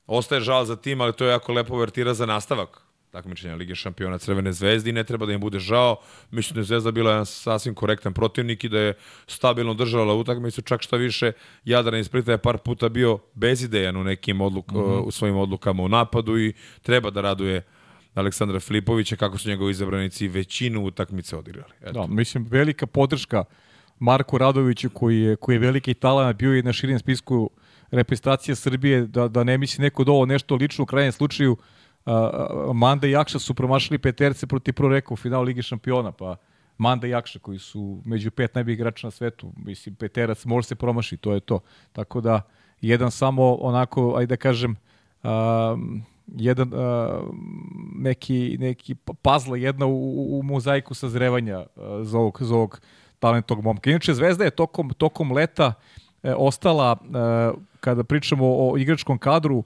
Ostaje 0.07 0.41
žal 0.41 0.65
za 0.65 0.77
tim, 0.77 1.01
ali 1.01 1.12
to 1.12 1.25
je 1.25 1.31
jako 1.31 1.53
lepo 1.53 1.79
vertira 1.79 2.15
za 2.15 2.27
nastavak 2.27 2.87
takmičenja 3.17 3.55
Lige 3.55 3.75
šampiona 3.75 4.19
Crvene 4.19 4.53
zvezde 4.53 4.91
i 4.91 4.93
ne 4.93 5.05
treba 5.05 5.27
da 5.27 5.33
im 5.33 5.41
bude 5.41 5.59
žao. 5.59 5.97
Mislim 6.31 6.55
da 6.55 6.61
je 6.61 6.65
Zvezda 6.65 6.91
bila 6.91 7.11
jedan 7.11 7.27
sasvim 7.27 7.75
korektan 7.75 8.12
protivnik 8.12 8.65
i 8.65 8.69
da 8.69 8.81
je 8.81 8.95
stabilno 9.27 9.75
držala 9.75 10.15
utakmicu, 10.15 10.62
čak 10.62 10.83
šta 10.83 10.97
više 10.97 11.33
Jadran 11.65 12.01
iz 12.01 12.07
Splita 12.07 12.33
je 12.33 12.39
par 12.39 12.59
puta 12.59 12.89
bio 12.89 13.19
bezidejan 13.35 13.97
u 13.97 14.05
nekim 14.05 14.41
odluk, 14.41 14.73
mm 14.73 14.77
-hmm. 14.77 15.01
u 15.01 15.11
svojim 15.11 15.37
odlukama 15.37 15.83
u 15.83 15.89
napadu 15.89 16.39
i 16.39 16.53
treba 16.83 17.11
da 17.11 17.21
raduje 17.21 17.62
Aleksandra 18.16 18.61
Filipovića 18.61 19.16
kako 19.16 19.38
su 19.38 19.48
njegovi 19.48 19.70
izabranici 19.70 20.29
većinu 20.29 20.85
utakmice 20.85 21.37
odigrali. 21.37 21.72
Eto. 21.81 21.92
Da, 21.92 22.07
mislim 22.07 22.46
velika 22.50 22.87
podrška 22.87 23.44
Marku 23.98 24.38
Radoviću 24.38 24.90
koji 24.90 25.20
je 25.20 25.37
koji 25.37 25.55
je 25.55 25.61
veliki 25.61 25.94
talan 25.94 26.37
bio 26.37 26.57
i 26.57 26.62
na 26.62 26.72
širim 26.72 26.98
spisku 26.98 27.50
reprezentacije 27.90 28.55
Srbije 28.55 29.07
da 29.07 29.29
da 29.29 29.44
ne 29.44 29.59
misli 29.59 29.83
neko 29.83 30.05
da 30.05 30.12
ovo 30.12 30.26
nešto 30.26 30.55
lično 30.55 30.83
u 30.83 30.87
krajnjem 30.87 31.12
slučaju 31.12 31.57
Manda 32.74 33.07
i 33.07 33.16
Akša 33.16 33.38
su 33.38 33.55
promašili 33.55 33.98
peterce 33.98 34.46
protiv 34.46 34.72
Proreka 34.72 35.14
u 35.14 35.16
finalu 35.16 35.44
Lige 35.44 35.62
šampiona, 35.62 36.12
pa 36.12 36.37
Manda 36.79 37.07
i 37.07 37.14
Akša 37.14 37.38
koji 37.38 37.59
su 37.59 38.02
među 38.05 38.31
pet 38.31 38.55
najboljih 38.55 38.79
igrača 38.79 39.07
na 39.07 39.11
svetu, 39.11 39.52
mislim, 39.57 39.94
peterac 39.94 40.44
može 40.44 40.68
se 40.68 40.74
promaši, 40.74 41.16
to 41.16 41.33
je 41.33 41.40
to. 41.40 41.61
Tako 41.92 42.20
da, 42.20 42.42
jedan 42.81 43.11
samo 43.11 43.55
onako, 43.55 44.14
ajde 44.16 44.26
da 44.26 44.37
kažem, 44.37 44.76
um, 45.22 46.02
jedan 46.27 46.73
uh, 46.75 46.81
neki, 47.95 48.57
neki 48.61 48.95
pazla 49.23 49.57
jedna 49.57 49.87
u, 49.87 50.39
u 50.39 50.43
mozaiku 50.43 50.95
sazrevanja 50.95 51.59
uh, 51.59 51.85
za 52.03 52.19
ovog, 52.19 52.39
za 52.41 52.55
ovog 52.55 52.81
talentog 53.19 53.65
momka. 53.65 53.91
Inače, 53.91 54.15
Zvezda 54.15 54.45
je 54.45 54.51
tokom, 54.51 54.91
tokom 54.91 55.33
leta 55.33 55.67
uh, 56.23 56.33
ostala, 56.37 56.97
uh, 57.01 57.62
kada 57.81 58.05
pričamo 58.05 58.47
o 58.47 58.79
igračkom 58.79 59.19
kadru, 59.19 59.57
uh, 59.57 59.65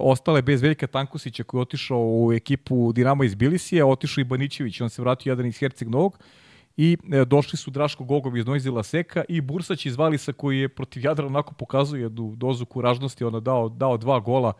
ostale 0.00 0.42
bez 0.42 0.62
Veljka 0.62 0.86
Tankusića 0.86 1.44
koji 1.44 1.58
je 1.58 1.62
otišao 1.62 2.00
u 2.00 2.32
ekipu 2.32 2.92
Dinamo 2.92 3.24
iz 3.24 3.34
Bilisije, 3.34 3.84
otišao 3.84 4.22
i 4.22 4.24
Banićević, 4.24 4.80
on 4.80 4.90
se 4.90 5.02
vratio 5.02 5.30
jedan 5.30 5.46
iz 5.46 5.58
Herceg 5.58 5.88
Novog 5.88 6.18
i 6.78 6.96
e, 7.12 7.24
došli 7.24 7.58
su 7.58 7.70
Draško 7.70 8.04
Gogov 8.04 8.36
iz 8.36 8.46
Nojzila 8.46 8.82
Seka 8.82 9.24
i 9.28 9.40
Bursać 9.40 9.86
iz 9.86 9.96
Valisa 9.96 10.32
koji 10.32 10.58
je 10.58 10.68
protiv 10.68 11.04
Jadra 11.04 11.26
onako 11.26 11.54
pokazuje 11.54 12.02
jednu 12.02 12.34
dozu 12.36 12.64
kuražnosti, 12.64 13.24
ona 13.24 13.40
dao, 13.40 13.68
dao 13.68 13.96
dva 13.96 14.20
gola, 14.20 14.52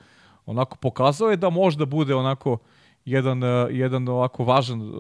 onako 0.49 0.77
pokazao 0.77 1.31
je 1.31 1.37
da 1.37 1.51
možda 1.51 1.87
bude 1.87 2.15
onako 2.15 2.59
jedan, 3.05 3.45
e, 3.45 3.69
jedan 3.71 4.09
ovako 4.09 4.45
važan, 4.45 4.83
e, 4.83 4.93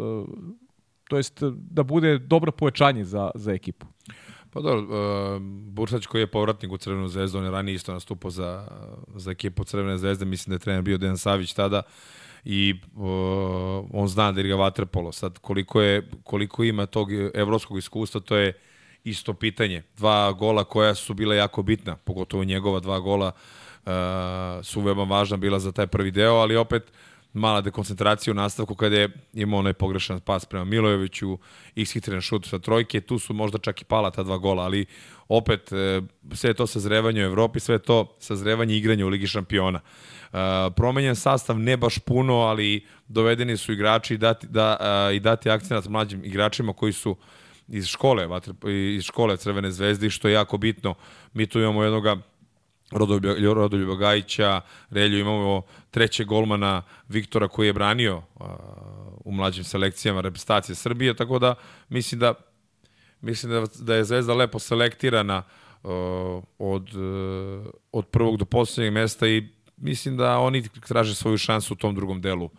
to 1.09 1.17
jest 1.17 1.43
da 1.53 1.83
bude 1.83 2.19
dobro 2.19 2.53
povećanje 2.53 3.05
za, 3.05 3.31
za 3.35 3.53
ekipu. 3.53 3.87
Pa 4.51 4.61
dobro, 4.61 4.87
Bursać 5.71 6.07
koji 6.07 6.23
je 6.23 6.27
povratnik 6.27 6.73
u 6.73 6.77
Crvenu 6.77 7.09
zvezdu, 7.09 7.39
on 7.39 7.45
je 7.45 7.51
ranije 7.51 7.75
isto 7.75 7.93
nastupao 7.93 8.31
za, 8.31 8.69
za 9.15 9.31
ekipu 9.31 9.65
Crvene 9.65 9.99
zvezde, 9.99 10.25
mislim 10.25 10.51
da 10.51 10.55
je 10.55 10.59
trener 10.59 10.83
bio 10.83 10.99
Dejan 10.99 11.19
Savić 11.19 11.53
tada 11.53 11.83
i 12.45 12.75
uh, 12.95 13.05
on 13.93 14.09
zna 14.09 14.33
da 14.33 14.41
igra 14.41 14.57
vaterpolo. 14.57 15.13
Sad, 15.13 15.39
koliko, 15.39 15.81
je, 15.81 16.11
koliko 16.25 16.65
ima 16.65 16.87
tog 16.87 17.09
evropskog 17.35 17.79
iskustva, 17.79 18.21
to 18.21 18.37
je 18.37 18.53
isto 19.05 19.35
pitanje. 19.35 19.83
Dva 19.97 20.33
gola 20.33 20.65
koja 20.65 20.95
su 20.95 21.15
bila 21.15 21.35
jako 21.35 21.63
bitna, 21.63 21.97
pogotovo 21.97 22.45
njegova 22.45 22.81
dva 22.81 23.01
gola 23.01 23.27
uh, 23.27 23.68
su 24.63 24.81
veoma 24.81 25.05
važna 25.05 25.37
bila 25.37 25.59
za 25.59 25.73
taj 25.73 25.87
prvi 25.87 26.11
deo, 26.11 26.35
ali 26.35 26.57
opet 26.57 26.83
uh, 26.83 26.97
mala 27.33 27.61
dekoncentracija 27.61 28.33
u 28.33 28.35
nastavku 28.35 28.75
kada 28.75 28.97
je 28.97 29.09
imao 29.35 29.59
onaj 29.59 29.73
pogrešan 29.73 30.21
pas 30.21 30.45
prema 30.45 30.65
Milojeviću, 30.65 31.39
ishitren 31.75 32.21
šut 32.21 32.47
sa 32.47 32.59
trojke, 32.59 33.01
tu 33.01 33.19
su 33.19 33.35
možda 33.35 33.59
čak 33.59 33.83
i 33.83 33.85
pala 33.85 34.11
ta 34.11 34.23
dva 34.23 34.39
gola, 34.39 34.63
ali 34.63 34.87
opet 35.29 35.73
e, 35.73 36.03
sve 36.33 36.55
to 36.55 36.67
sazrevanje 36.67 37.23
u 37.23 37.25
Evropi, 37.25 37.61
sve 37.61 37.79
to 37.79 38.17
sazrevanje 38.19 38.77
igranja 38.77 39.07
u 39.07 39.09
Ligi 39.09 39.27
šampiona. 39.27 39.81
E, 39.81 40.37
promenjen 40.77 41.17
sastav 41.17 41.59
ne 41.59 41.77
baš 41.77 41.99
puno, 41.99 42.35
ali 42.35 42.87
dovedeni 43.09 43.57
su 43.57 43.73
igrači 43.73 44.15
i 44.15 44.19
dati, 44.19 44.47
da, 44.47 44.77
e, 45.11 45.17
i 45.17 45.21
dati 45.21 45.51
akcenat 45.51 45.89
mlađim 45.89 46.25
igračima 46.25 46.73
koji 46.73 46.93
su 46.93 47.17
iz 47.69 47.87
škole, 47.87 48.29
iz 48.95 49.05
škole 49.05 49.37
Crvene 49.37 49.71
zvezde, 49.71 50.11
što 50.11 50.29
je 50.29 50.35
jako 50.35 50.59
bitno. 50.59 50.95
Mi 51.33 51.47
tu 51.47 51.59
imamo 51.59 51.83
jednoga 51.83 52.17
Rodoljuba 52.91 53.95
Gajića, 53.95 54.61
Relju 54.91 55.19
imamo 55.19 55.63
trećeg 55.91 56.27
golmana 56.27 56.83
Viktora 57.09 57.49
koji 57.49 57.67
je 57.67 57.73
branio 57.73 58.17
uh, 58.17 58.47
u 59.25 59.33
mlađim 59.33 59.65
selekcijama 59.65 60.21
reprezentacije 60.21 60.77
Srbije, 60.77 61.17
tako 61.17 61.39
da 61.39 61.55
mislim 61.89 62.21
da 62.21 62.35
mislim 63.21 63.53
da, 63.53 63.65
da 63.85 63.95
je 63.95 64.05
Zvezda 64.05 64.35
lepo 64.35 64.59
selektirana 64.59 65.43
uh, 65.83 65.91
od, 66.59 66.95
uh, 66.95 67.67
od 67.93 68.07
prvog 68.07 68.37
do 68.37 68.45
poslednjeg 68.45 68.93
mesta 68.93 69.29
i 69.29 69.49
mislim 69.77 70.17
da 70.17 70.39
oni 70.39 70.69
traže 70.89 71.15
svoju 71.15 71.39
šansu 71.39 71.75
u 71.75 71.77
tom 71.77 71.95
drugom 71.95 72.21
delu 72.21 72.45
uh, 72.45 72.51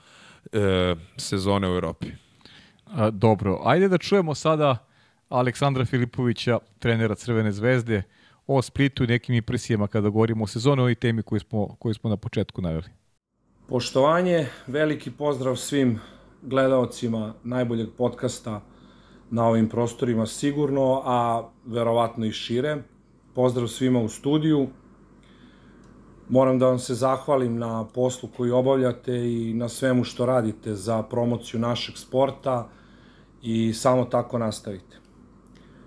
sezone 1.17 1.69
u 1.69 1.73
Evropi. 1.73 2.07
A, 2.85 3.09
dobro, 3.09 3.61
ajde 3.65 3.87
da 3.87 3.97
čujemo 3.97 4.35
sada 4.35 4.77
Aleksandra 5.29 5.85
Filipovića, 5.85 6.59
trenera 6.79 7.15
Crvene 7.15 7.51
zvezde, 7.51 8.03
o 8.51 8.61
Splitu 8.61 9.03
i 9.03 9.07
nekim 9.07 9.35
impresijama 9.35 9.87
kada 9.87 10.09
govorimo 10.09 10.43
o 10.43 10.47
sezoni, 10.47 10.91
i 10.91 10.95
temi 10.95 11.23
koje 11.23 11.39
smo, 11.39 11.75
koje 11.79 11.93
smo 11.93 12.09
na 12.09 12.17
početku 12.17 12.61
naveli. 12.61 12.89
Poštovanje, 13.67 14.47
veliki 14.67 15.11
pozdrav 15.11 15.55
svim 15.55 15.99
gledaocima 16.41 17.33
najboljeg 17.43 17.89
podcasta 17.97 18.61
na 19.29 19.47
ovim 19.47 19.69
prostorima 19.69 20.25
sigurno, 20.25 21.01
a 21.05 21.49
verovatno 21.65 22.25
i 22.25 22.31
šire. 22.31 22.77
Pozdrav 23.35 23.67
svima 23.67 23.99
u 23.99 24.09
studiju. 24.09 24.67
Moram 26.29 26.59
da 26.59 26.65
vam 26.65 26.79
se 26.79 26.95
zahvalim 26.95 27.57
na 27.57 27.87
poslu 27.87 28.29
koji 28.37 28.51
obavljate 28.51 29.13
i 29.13 29.53
na 29.53 29.69
svemu 29.69 30.03
što 30.03 30.25
radite 30.25 30.75
za 30.75 31.03
promociju 31.03 31.59
našeg 31.59 31.97
sporta 31.97 32.69
i 33.41 33.73
samo 33.73 34.05
tako 34.05 34.37
nastavite. 34.37 34.98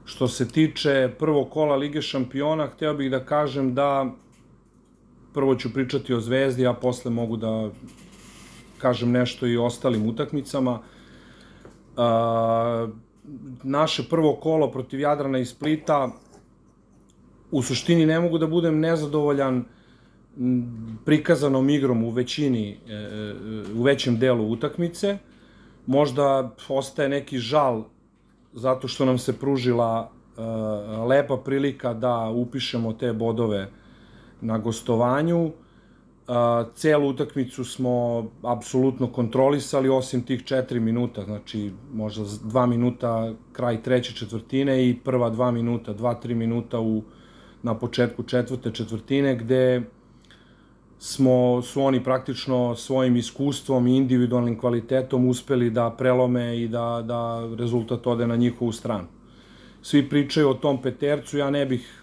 Što 0.04 0.28
se 0.28 0.48
tiče 0.48 1.10
prvog 1.18 1.50
kola 1.50 1.76
Lige 1.76 2.02
šampiona, 2.02 2.66
hteo 2.66 2.94
bih 2.94 3.10
da 3.10 3.24
kažem 3.24 3.74
da 3.74 4.12
prvo 5.34 5.54
ću 5.54 5.72
pričati 5.72 6.14
o 6.14 6.20
Zvezdi, 6.20 6.66
a 6.66 6.72
posle 6.72 7.10
mogu 7.10 7.36
da 7.36 7.70
kažem 8.78 9.10
nešto 9.10 9.46
i 9.46 9.56
o 9.56 9.64
ostalim 9.64 10.08
utakmicama. 10.08 10.80
Naše 13.62 14.02
prvo 14.10 14.34
kolo 14.34 14.70
protiv 14.70 15.00
Jadrana 15.00 15.38
i 15.38 15.44
Splita 15.44 16.10
u 17.50 17.62
suštini 17.62 18.06
ne 18.06 18.20
mogu 18.20 18.38
da 18.38 18.46
budem 18.46 18.80
nezadovoljan 18.80 19.64
prikazanom 21.04 21.70
igrom 21.70 22.04
u 22.04 22.10
većini, 22.10 22.78
e, 22.88 22.92
e, 22.92 23.34
u 23.74 23.82
većem 23.82 24.18
delu 24.18 24.50
utakmice. 24.50 25.18
Možda 25.86 26.54
ostaje 26.68 27.08
neki 27.08 27.38
žal 27.38 27.84
zato 28.52 28.88
što 28.88 29.04
nam 29.04 29.18
se 29.18 29.38
pružila 29.38 30.10
e, 30.10 30.42
lepa 31.06 31.36
prilika 31.36 31.94
da 31.94 32.30
upišemo 32.30 32.92
te 32.92 33.12
bodove 33.12 33.68
na 34.40 34.58
gostovanju. 34.58 35.50
Celu 36.74 37.08
utakmicu 37.08 37.64
smo 37.64 38.26
apsolutno 38.42 39.12
kontrolisali, 39.12 39.88
osim 39.88 40.22
tih 40.22 40.44
4 40.44 40.80
minuta, 40.80 41.24
znači 41.24 41.72
možda 41.92 42.24
2 42.24 42.66
minuta 42.66 43.32
kraj 43.52 43.82
treće 43.82 44.14
četvrtine 44.14 44.88
i 44.88 44.98
prva 45.04 45.30
2 45.30 45.50
minuta, 45.50 45.94
2-3 45.94 46.34
minuta 46.34 46.80
u, 46.80 47.02
na 47.62 47.78
početku 47.78 48.22
četvrte 48.22 48.70
četvrtine, 48.70 49.36
gde 49.36 49.82
smo, 51.02 51.62
su 51.62 51.82
oni 51.82 52.04
praktično 52.04 52.76
svojim 52.76 53.16
iskustvom 53.16 53.86
i 53.86 53.96
individualnim 53.96 54.58
kvalitetom 54.60 55.28
uspeli 55.28 55.70
da 55.70 55.90
prelome 55.90 56.62
i 56.62 56.68
da, 56.68 57.02
da 57.04 57.48
rezultat 57.58 58.06
ode 58.06 58.26
na 58.26 58.36
njihovu 58.36 58.72
stranu. 58.72 59.06
Svi 59.82 60.08
pričaju 60.08 60.50
o 60.50 60.54
tom 60.54 60.82
petercu, 60.82 61.38
ja 61.38 61.50
ne 61.50 61.66
bih 61.66 62.02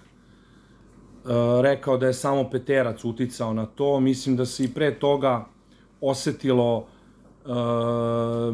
uh, 1.23 1.31
rekao 1.61 1.97
da 1.97 2.07
je 2.07 2.13
samo 2.13 2.49
peterac 2.49 3.05
uticao 3.05 3.53
na 3.53 3.65
to, 3.65 3.99
mislim 3.99 4.35
da 4.35 4.45
se 4.45 4.63
i 4.63 4.73
pre 4.73 4.91
toga 4.99 5.45
osetilo 6.01 6.77
uh, 6.77 6.85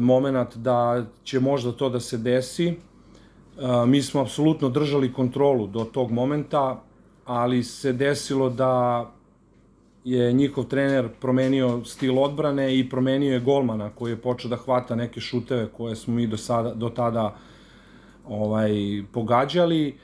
moment 0.00 0.56
da 0.56 1.04
će 1.24 1.40
možda 1.40 1.72
to 1.72 1.88
da 1.88 2.00
se 2.00 2.18
desi. 2.18 2.68
Uh, 3.56 3.88
mi 3.88 4.02
smo 4.02 4.20
apsolutno 4.20 4.68
držali 4.68 5.12
kontrolu 5.12 5.66
do 5.66 5.84
tog 5.84 6.10
momenta, 6.10 6.82
ali 7.24 7.62
se 7.62 7.92
desilo 7.92 8.50
da 8.50 9.06
je 10.06 10.32
njihov 10.32 10.64
trener 10.64 11.08
promenio 11.20 11.84
stil 11.84 12.18
odbrane 12.18 12.78
i 12.78 12.88
promenio 12.88 13.32
je 13.32 13.40
golmana 13.40 13.90
koji 13.90 14.12
je 14.12 14.16
počeo 14.16 14.48
da 14.48 14.56
hvata 14.56 14.94
neke 14.94 15.20
šuteve 15.20 15.66
koje 15.76 15.96
smo 15.96 16.14
mi 16.14 16.26
do, 16.26 16.36
sada, 16.36 16.74
do 16.74 16.88
tada 16.88 17.36
ovaj, 18.28 18.70
pogađali 19.12 19.94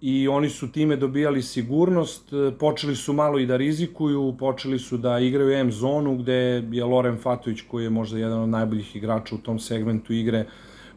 i 0.00 0.28
oni 0.28 0.48
su 0.50 0.72
time 0.72 0.96
dobijali 0.96 1.42
sigurnost, 1.42 2.32
počeli 2.58 2.96
su 2.96 3.12
malo 3.12 3.38
i 3.38 3.46
da 3.46 3.56
rizikuju, 3.56 4.34
počeli 4.38 4.78
su 4.78 4.96
da 4.96 5.18
igraju 5.18 5.52
M 5.52 5.72
zonu 5.72 6.16
gde 6.16 6.34
je 6.72 6.84
Loren 6.84 7.16
Fatović 7.16 7.62
koji 7.70 7.84
je 7.84 7.90
možda 7.90 8.18
jedan 8.18 8.42
od 8.42 8.48
najboljih 8.48 8.96
igrača 8.96 9.34
u 9.34 9.38
tom 9.38 9.58
segmentu 9.58 10.12
igre 10.12 10.46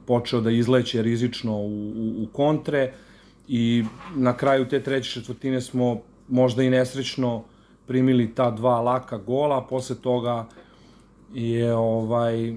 počeo 0.06 0.41
da 0.41 0.52
izleće 0.52 1.02
rizično 1.02 1.56
u, 1.56 1.93
u, 1.95 2.24
u 2.24 2.28
kontre 2.34 2.91
i 3.48 3.84
na 4.15 4.38
kraju 4.38 4.67
te 4.67 4.84
treće 4.84 5.12
četvrtine 5.12 5.62
smo 5.62 6.02
možda 6.28 6.63
i 6.63 6.69
nesrećno 6.69 7.36
uh, 7.36 7.43
primili 7.89 8.28
ta 8.36 8.52
dva 8.52 8.82
laka 8.82 9.17
gola, 9.17 9.62
posle 9.62 9.95
toga 9.95 10.45
je 11.34 11.73
ovaj 11.75 12.54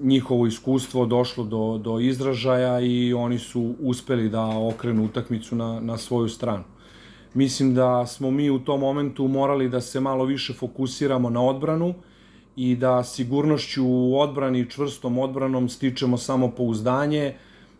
njihovo 0.00 0.46
iskustvo 0.46 1.06
došlo 1.06 1.44
do, 1.44 1.78
do 1.78 1.98
izražaja 2.00 2.80
i 2.80 3.14
oni 3.14 3.38
su 3.38 3.74
uspeli 3.80 4.28
da 4.28 4.44
okrenu 4.44 5.04
utakmicu 5.04 5.56
na, 5.56 5.80
na 5.80 5.96
svoju 5.96 6.28
stranu. 6.28 6.64
Mislim 7.34 7.74
da 7.74 8.06
smo 8.06 8.30
mi 8.30 8.50
u 8.50 8.58
tom 8.58 8.80
momentu 8.80 9.28
morali 9.28 9.68
da 9.68 9.80
se 9.80 10.00
malo 10.00 10.24
više 10.24 10.52
fokusiramo 10.52 11.30
na 11.30 11.42
odbranu 11.42 11.94
i 12.56 12.76
da 12.76 13.04
sigurnošću 13.04 13.84
u 13.86 14.20
odbrani 14.20 14.60
i 14.60 14.70
čvrstom 14.70 15.18
odbranom 15.18 15.68
stičemo 15.68 16.18
samo 16.18 16.50
pouzdanje, 16.50 17.34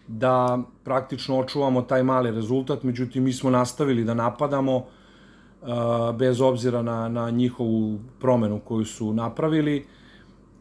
da 0.08 0.62
praktično 0.84 1.38
očuvamo 1.38 1.82
taj 1.82 2.02
mali 2.02 2.30
rezultat, 2.30 2.82
međutim 2.82 3.24
mi 3.24 3.32
smo 3.32 3.50
nastavili 3.50 4.04
da 4.04 4.14
napadamo, 4.14 4.86
bez 6.18 6.40
obzira 6.40 6.82
na, 6.82 7.08
na 7.08 7.30
njihovu 7.30 7.98
promenu 8.20 8.60
koju 8.60 8.84
su 8.84 9.12
napravili. 9.12 9.84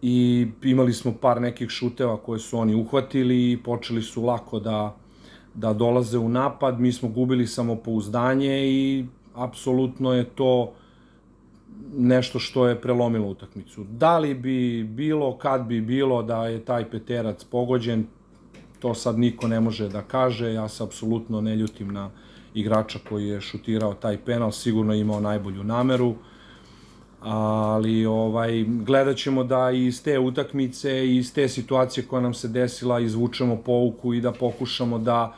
I 0.01 0.47
imali 0.63 0.93
smo 0.93 1.13
par 1.21 1.41
nekih 1.41 1.69
šuteva 1.69 2.17
koje 2.17 2.39
su 2.39 2.57
oni 2.57 2.75
uhvatili 2.75 3.51
i 3.51 3.57
počeli 3.57 4.01
su 4.01 4.23
lako 4.23 4.59
da, 4.59 4.95
da 5.53 5.73
dolaze 5.73 6.17
u 6.17 6.29
napad, 6.29 6.79
mi 6.79 6.91
smo 6.91 7.09
gubili 7.09 7.47
samopouzdanje 7.47 8.67
i 8.67 9.05
apsolutno 9.35 10.13
je 10.13 10.23
to 10.23 10.73
nešto 11.97 12.39
što 12.39 12.67
je 12.67 12.81
prelomilo 12.81 13.27
utakmicu. 13.27 13.83
Da 13.83 14.17
li 14.17 14.33
bi 14.33 14.83
bilo, 14.83 15.37
kad 15.37 15.65
bi 15.65 15.81
bilo 15.81 16.23
da 16.23 16.47
je 16.47 16.65
taj 16.65 16.89
peterac 16.89 17.43
pogođen, 17.43 18.05
to 18.79 18.93
sad 18.93 19.19
niko 19.19 19.47
ne 19.47 19.59
može 19.59 19.89
da 19.89 20.01
kaže, 20.01 20.53
ja 20.53 20.67
se 20.69 20.83
apsolutno 20.83 21.41
ne 21.41 21.55
ljutim 21.55 21.93
na, 21.93 22.09
igrača 22.55 22.99
koji 23.09 23.27
je 23.27 23.41
šutirao 23.41 23.93
taj 23.93 24.17
penal, 24.17 24.51
sigurno 24.51 24.93
je 24.93 24.99
imao 24.99 25.19
najbolju 25.19 25.63
nameru, 25.63 26.15
ali 27.21 28.05
ovaj, 28.05 28.65
gledat 28.67 29.17
ćemo 29.17 29.43
da 29.43 29.71
iz 29.71 30.03
te 30.03 30.19
utakmice 30.19 31.07
i 31.07 31.17
iz 31.17 31.33
te 31.33 31.47
situacije 31.49 32.05
koja 32.07 32.21
nam 32.21 32.33
se 32.33 32.47
desila 32.47 32.99
izvučemo 32.99 33.61
pouku 33.65 34.13
i 34.13 34.21
da 34.21 34.31
pokušamo 34.31 34.99
da 34.99 35.35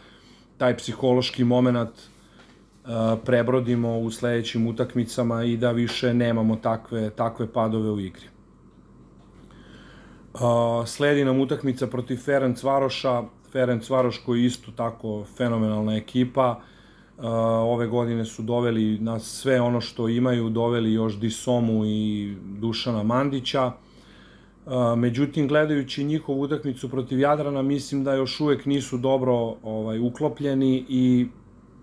taj 0.58 0.77
psihološki 0.77 1.43
moment 1.43 1.89
uh, 1.89 2.91
prebrodimo 3.25 3.99
u 3.99 4.12
sledećim 4.12 4.67
utakmicama 4.67 5.43
i 5.43 5.58
da 5.58 5.71
više 5.71 6.13
nemamo 6.13 6.56
takve, 6.56 7.10
takve 7.10 7.47
padove 7.53 7.91
u 7.91 7.99
igri. 7.99 8.25
Uh, 10.34 10.41
sledi 10.86 11.25
nam 11.25 11.39
utakmica 11.39 11.88
protiv 11.88 12.17
Ferenc 12.17 12.63
Varoša, 12.63 13.23
Ferenc 13.51 13.89
Varoš 13.89 14.17
koji 14.17 14.41
je 14.41 14.45
isto 14.45 14.71
tako 14.71 15.25
fenomenalna 15.38 15.95
ekipa, 15.95 16.51
uh, 16.51 16.77
ove 17.17 17.88
godine 17.88 18.25
su 18.25 18.43
doveli 18.43 18.99
na 18.99 19.19
sve 19.19 19.62
ono 19.62 19.82
što 19.82 20.10
imaju, 20.10 20.49
doveli 20.49 20.93
još 20.93 21.19
Disomu 21.19 21.86
i 21.86 22.36
Dušana 22.60 23.03
Mandića. 23.03 23.71
Međutim, 24.97 25.47
gledajući 25.47 26.03
njihovu 26.03 26.41
utakmicu 26.41 26.89
protiv 26.89 27.19
Jadrana, 27.19 27.62
mislim 27.62 28.03
da 28.03 28.13
još 28.13 28.39
uvek 28.39 28.65
nisu 28.65 28.97
dobro 28.97 29.56
ovaj, 29.63 29.99
uklopljeni 29.99 30.86
i 30.89 31.27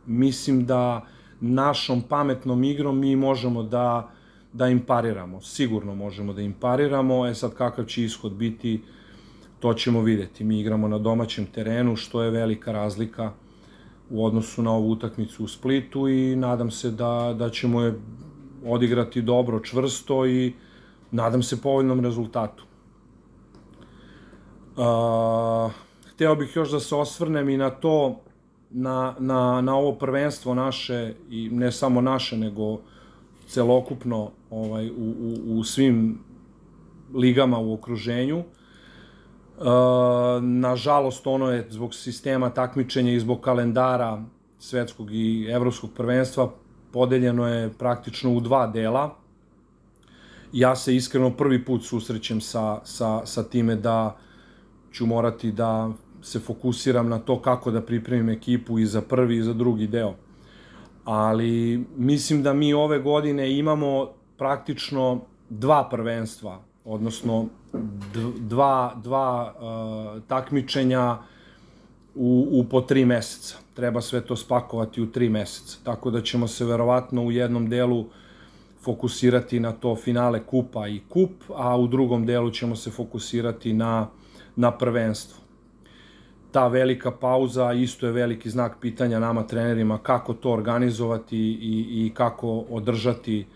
mislim 0.07 0.67
da 0.67 1.07
našom 1.41 2.03
pametnom 2.03 2.65
igrom 2.65 2.99
mi 2.99 3.17
možemo 3.17 3.63
da, 3.63 4.11
da 4.53 4.69
im 4.69 4.81
pariramo. 4.81 5.41
Sigurno 5.41 5.95
možemo 5.95 6.33
da 6.33 6.43
im 6.43 6.53
pariramo, 6.53 7.27
e 7.27 7.35
sad 7.35 7.55
kakav 7.55 7.85
će 7.85 8.05
ishod 8.05 8.33
biti, 8.33 8.83
to 9.61 9.75
ćemo 9.75 10.03
videti. 10.03 10.45
Mi 10.45 10.61
igramo 10.61 10.89
na 10.89 10.99
domaćem 10.99 11.47
terenu, 11.47 11.97
što 11.97 12.23
je 12.23 12.31
velika 12.31 12.73
razlika 12.73 13.33
u 14.15 14.25
odnosu 14.25 14.63
na 14.63 14.73
ovu 14.73 14.91
utakmicu 14.91 15.45
u 15.45 15.49
Splitu 15.49 16.09
i 16.09 16.37
nadam 16.37 16.71
se 16.71 16.91
da, 16.91 17.35
da 17.39 17.51
ćemo 17.51 17.83
je 17.83 17.95
odigrati 18.67 19.23
dobro, 19.23 19.61
čvrsto 19.61 20.27
i 20.27 20.53
nadam 21.11 21.43
se 21.43 21.63
povoljnom 21.63 22.01
rezultatu. 22.01 22.65
Uh, 24.77 25.73
hteo 26.13 26.35
bih 26.35 26.57
još 26.57 26.71
da 26.71 26.81
se 26.81 26.95
osvrnem 26.95 27.49
i 27.49 27.57
na 27.57 27.71
to, 27.71 28.21
na, 28.71 29.15
na, 29.19 29.61
na 29.61 29.77
ovo 29.77 29.93
prvenstvo 29.93 30.55
naše, 30.55 31.15
i 31.31 31.49
ne 31.53 31.73
samo 31.73 32.01
naše, 32.01 32.37
nego 32.37 32.79
celokupno 33.47 34.31
ovaj, 34.51 34.91
u, 34.91 35.15
u, 35.21 35.59
u 35.59 35.65
svim 35.65 36.19
ligama 37.15 37.59
u 37.59 37.75
okruženju. 37.75 38.45
Uh, 39.59 39.65
nažalost, 40.43 41.27
ono 41.27 41.51
je 41.51 41.67
zbog 41.71 41.95
sistema 41.95 42.51
takmičenja 42.51 43.13
i 43.13 43.21
zbog 43.21 43.41
kalendara 43.41 44.23
svetskog 44.59 45.13
i 45.13 45.47
evropskog 45.51 45.91
prvenstva 45.97 46.51
podeljeno 46.93 47.49
je 47.49 47.73
praktično 47.79 48.33
u 48.33 48.41
dva 48.41 48.67
dela. 48.67 49.17
Ja 50.53 50.77
se 50.77 50.97
iskreno 50.97 51.31
prvi 51.31 51.65
put 51.65 51.85
susrećem 51.85 52.41
sa, 52.41 52.81
sa, 52.85 53.27
sa 53.27 53.43
time 53.43 53.77
da 53.77 54.17
ću 54.93 55.07
morati 55.07 55.53
da 55.53 55.91
se 56.23 56.41
fokusiram 56.41 57.09
na 57.09 57.19
to 57.19 57.43
kako 57.43 57.71
da 57.71 57.83
pripremim 57.83 58.29
ekipu 58.29 58.79
i 58.79 58.87
za 58.87 59.03
prvi 59.03 59.37
i 59.37 59.43
za 59.43 59.53
drugi 59.53 59.87
deo. 59.87 60.15
Ali 61.05 61.85
mislim 61.97 62.43
da 62.43 62.53
mi 62.53 62.75
ove 62.75 62.99
godine 62.99 63.59
imamo 63.59 64.09
praktično 64.39 65.21
dva 65.51 65.89
prvenstva, 65.91 66.61
odnosno 66.85 67.47
dva, 68.39 68.95
dva 69.03 69.55
uh, 69.55 70.23
takmičenja 70.23 71.19
u, 72.15 72.49
u 72.51 72.65
po 72.65 72.81
tri 72.81 73.05
meseca. 73.05 73.57
Treba 73.75 74.01
sve 74.01 74.21
to 74.21 74.37
spakovati 74.37 75.03
u 75.03 75.13
tri 75.13 75.29
meseca. 75.29 75.79
Tako 75.85 76.11
da 76.11 76.23
ćemo 76.23 76.49
se 76.49 76.65
verovatno 76.65 77.23
u 77.23 77.33
jednom 77.33 77.69
delu 77.69 78.05
fokusirati 78.83 79.61
na 79.61 79.73
to 79.73 79.97
finale 79.97 80.43
kupa 80.47 80.89
i 80.89 81.01
kup, 81.09 81.31
a 81.57 81.77
u 81.77 81.87
drugom 81.87 82.27
delu 82.27 82.51
ćemo 82.51 82.77
se 82.77 82.91
fokusirati 82.91 83.73
na, 83.73 84.09
na 84.57 84.71
prvenstvo. 84.71 85.45
ta 86.55 86.69
velika 86.69 87.11
pauza 87.11 87.73
isto 87.73 88.07
je 88.07 88.13
veliki 88.13 88.51
znak 88.51 88.77
pitanja 88.81 89.19
nama 89.19 89.43
trenerima 89.43 89.99
kako 89.99 90.35
to 90.35 90.53
organizovati 90.53 91.39
i, 91.39 92.07
i 92.07 92.13
kako 92.15 92.65
održati 92.71 93.47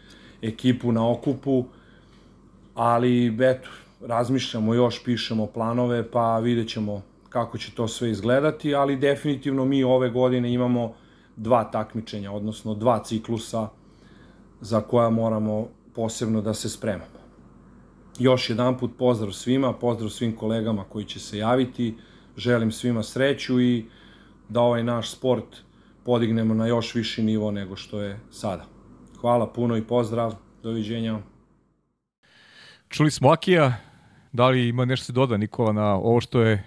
ekipu 0.43 0.93
na 0.93 1.11
okupu, 1.11 1.65
ali 2.75 3.37
eto, 3.41 3.69
razmišljamo 4.01 4.75
još, 4.75 5.05
pišemo 5.05 5.47
planove, 5.47 6.11
pa 6.11 6.39
vidjet 6.39 6.69
ćemo 6.69 7.03
kako 7.29 7.59
će 7.59 7.75
to 7.75 7.89
sve 7.89 8.11
izgledati, 8.11 8.75
ali 8.75 8.97
definitivno 8.97 9.65
mi 9.65 9.85
ove 9.85 10.11
godine 10.11 10.53
imamo 10.53 10.95
dva 11.37 11.65
takmičenja, 11.65 12.33
odnosno 12.33 12.75
dva 12.75 13.03
ciklusa 13.05 13.69
za 14.61 14.81
koja 14.81 15.11
moramo 15.11 15.69
posebno 15.95 16.43
da 16.43 16.55
se 16.55 16.69
spremamo. 16.69 17.19
Još 18.19 18.51
jedan 18.51 18.79
put 18.79 18.91
pozdrav 18.99 19.33
svima, 19.33 19.73
pozdrav 19.73 20.11
svim 20.11 20.37
kolegama 20.37 20.85
koji 20.85 21.05
će 21.05 21.21
se 21.21 21.39
javiti, 21.39 21.95
želim 22.37 22.73
svima 22.73 23.03
sreću 23.03 23.61
i 23.61 23.85
da 24.49 24.61
ovaj 24.61 24.85
naš 24.85 25.11
sport 25.11 25.57
podignemo 26.05 26.55
na 26.55 26.67
još 26.67 26.95
viši 26.95 27.23
nivo 27.23 27.51
nego 27.51 27.77
što 27.77 28.01
je 28.01 28.21
sada. 28.31 28.65
Hvala 29.21 29.53
puno 29.53 29.77
i 29.77 29.83
pozdrav, 29.83 30.35
doviđenja. 30.63 31.19
Čuli 32.89 33.11
smo 33.11 33.31
Akija, 33.31 33.88
da 34.33 34.49
li 34.49 34.69
ima 34.69 34.85
nešto 34.85 35.05
se 35.05 35.13
doda 35.13 35.37
Nikola 35.37 35.73
na 35.73 35.95
ovo 35.95 36.21
što 36.21 36.41
je 36.41 36.65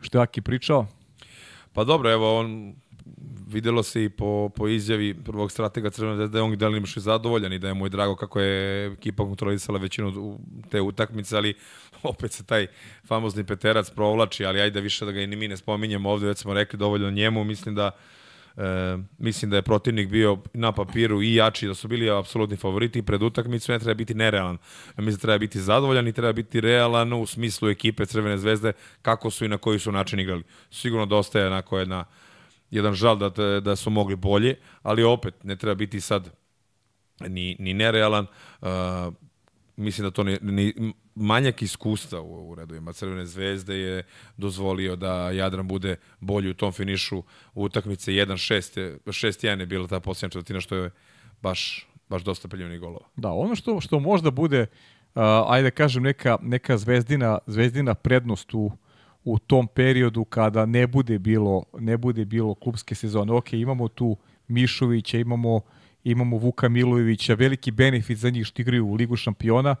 što 0.00 0.18
je 0.18 0.22
Aki 0.22 0.40
pričao? 0.40 0.86
Pa 1.72 1.84
dobro, 1.84 2.10
evo 2.10 2.38
on 2.38 2.74
videlo 3.48 3.82
se 3.82 4.04
i 4.04 4.08
po, 4.08 4.50
po 4.56 4.68
izjavi 4.68 5.14
prvog 5.24 5.52
stratega 5.52 5.90
Crvena 5.90 6.26
da 6.26 6.38
je 6.38 6.42
on 6.42 6.56
delimo 6.56 6.86
i 6.96 7.00
zadovoljan 7.00 7.52
i 7.52 7.58
da 7.58 7.68
je 7.68 7.74
mu 7.74 7.86
je 7.86 7.90
drago 7.90 8.16
kako 8.16 8.40
je 8.40 8.86
ekipa 8.92 9.24
kontrolisala 9.24 9.78
većinu 9.78 10.38
te 10.70 10.80
utakmice, 10.80 11.36
ali 11.36 11.54
opet 12.02 12.32
se 12.32 12.44
taj 12.44 12.66
famozni 13.06 13.44
peterac 13.44 13.90
provlači, 13.90 14.44
ali 14.44 14.60
ajde 14.60 14.80
više 14.80 15.04
da 15.04 15.12
ga 15.12 15.20
i 15.20 15.26
ni 15.26 15.36
mi 15.36 15.48
ne 15.48 15.56
spominjemo 15.56 16.10
ovde, 16.10 16.26
već 16.26 16.38
smo 16.38 16.54
rekli 16.54 16.78
dovoljno 16.78 17.10
njemu, 17.10 17.44
mislim 17.44 17.74
da 17.74 17.90
E, 18.58 18.98
mislim 19.18 19.50
da 19.50 19.56
je 19.56 19.62
protivnik 19.62 20.08
bio 20.08 20.38
na 20.54 20.72
papiru 20.72 21.22
i 21.22 21.34
jači, 21.34 21.66
da 21.66 21.74
su 21.74 21.88
bili 21.88 22.10
apsolutni 22.10 22.56
favoriti 22.56 23.02
pred 23.02 23.22
utakmicu, 23.22 23.72
ne 23.72 23.78
treba 23.78 23.94
biti 23.94 24.14
nerealan. 24.14 24.58
Mislim 24.96 25.14
da 25.14 25.20
treba 25.20 25.38
biti 25.38 25.60
zadovoljan 25.60 26.08
i 26.08 26.12
treba 26.12 26.32
biti 26.32 26.60
realan 26.60 27.12
u 27.12 27.26
smislu 27.26 27.68
ekipe 27.68 28.06
Crvene 28.06 28.38
zvezde, 28.38 28.72
kako 29.02 29.30
su 29.30 29.44
i 29.44 29.48
na 29.48 29.58
koji 29.58 29.78
su 29.78 29.92
način 29.92 30.20
igrali. 30.20 30.42
Sigurno 30.70 31.06
dosta 31.06 31.40
je 31.40 31.46
onako 31.46 31.78
jedna 31.78 32.04
jedan 32.70 32.94
žal 32.94 33.16
da, 33.16 33.60
da 33.60 33.76
su 33.76 33.90
mogli 33.90 34.16
bolje, 34.16 34.56
ali 34.82 35.02
opet 35.02 35.44
ne 35.44 35.56
treba 35.56 35.74
biti 35.74 36.00
sad 36.00 36.30
ni, 37.20 37.56
ni 37.58 37.74
nerealan. 37.74 38.26
Uh, 38.60 38.68
mislim 39.76 40.04
da 40.04 40.10
to 40.10 40.24
ni, 40.24 40.38
ni 40.42 40.92
manjak 41.18 41.62
iskustva 41.62 42.20
u, 42.20 42.50
u 42.50 42.54
redovima 42.54 42.92
Crvene 42.92 43.26
zvezde 43.26 43.78
je 43.78 44.02
dozvolio 44.36 44.96
da 44.96 45.30
Jadran 45.30 45.68
bude 45.68 45.96
bolji 46.20 46.50
u 46.50 46.54
tom 46.54 46.72
finišu 46.72 47.22
utakmice 47.54 48.12
1-6 48.12 48.98
6-1 49.06 49.60
je 49.60 49.66
bila 49.66 49.86
ta 49.86 50.00
posljednja 50.00 50.30
četvrtina 50.30 50.60
što 50.60 50.76
je 50.76 50.90
baš 51.42 51.88
baš 52.08 52.22
dosta 52.22 52.48
priljivnih 52.48 52.80
golova. 52.80 53.06
Da, 53.16 53.30
ono 53.30 53.54
što 53.54 53.80
što 53.80 54.00
možda 54.00 54.30
bude 54.30 54.60
uh, 54.62 55.22
ajde 55.46 55.62
da 55.62 55.70
kažem 55.70 56.02
neka 56.02 56.38
neka 56.42 56.78
zvezdina 56.78 57.38
zvezdina 57.46 57.94
prednost 57.94 58.54
u 58.54 58.70
u 59.24 59.38
tom 59.38 59.66
periodu 59.66 60.24
kada 60.24 60.66
ne 60.66 60.86
bude 60.86 61.18
bilo 61.18 61.64
ne 61.78 61.96
bude 61.96 62.24
bilo 62.24 62.54
klubske 62.54 62.94
sezone. 62.94 63.32
Ok, 63.32 63.52
imamo 63.52 63.88
tu 63.88 64.16
Mišovića, 64.48 65.18
imamo 65.18 65.60
imamo 66.04 66.36
Vuka 66.36 66.68
Milojevića, 66.68 67.34
veliki 67.34 67.70
benefit 67.70 68.18
za 68.18 68.30
njih 68.30 68.46
što 68.46 68.62
igraju 68.62 68.86
u 68.86 68.94
Ligu 68.94 69.16
šampiona. 69.16 69.76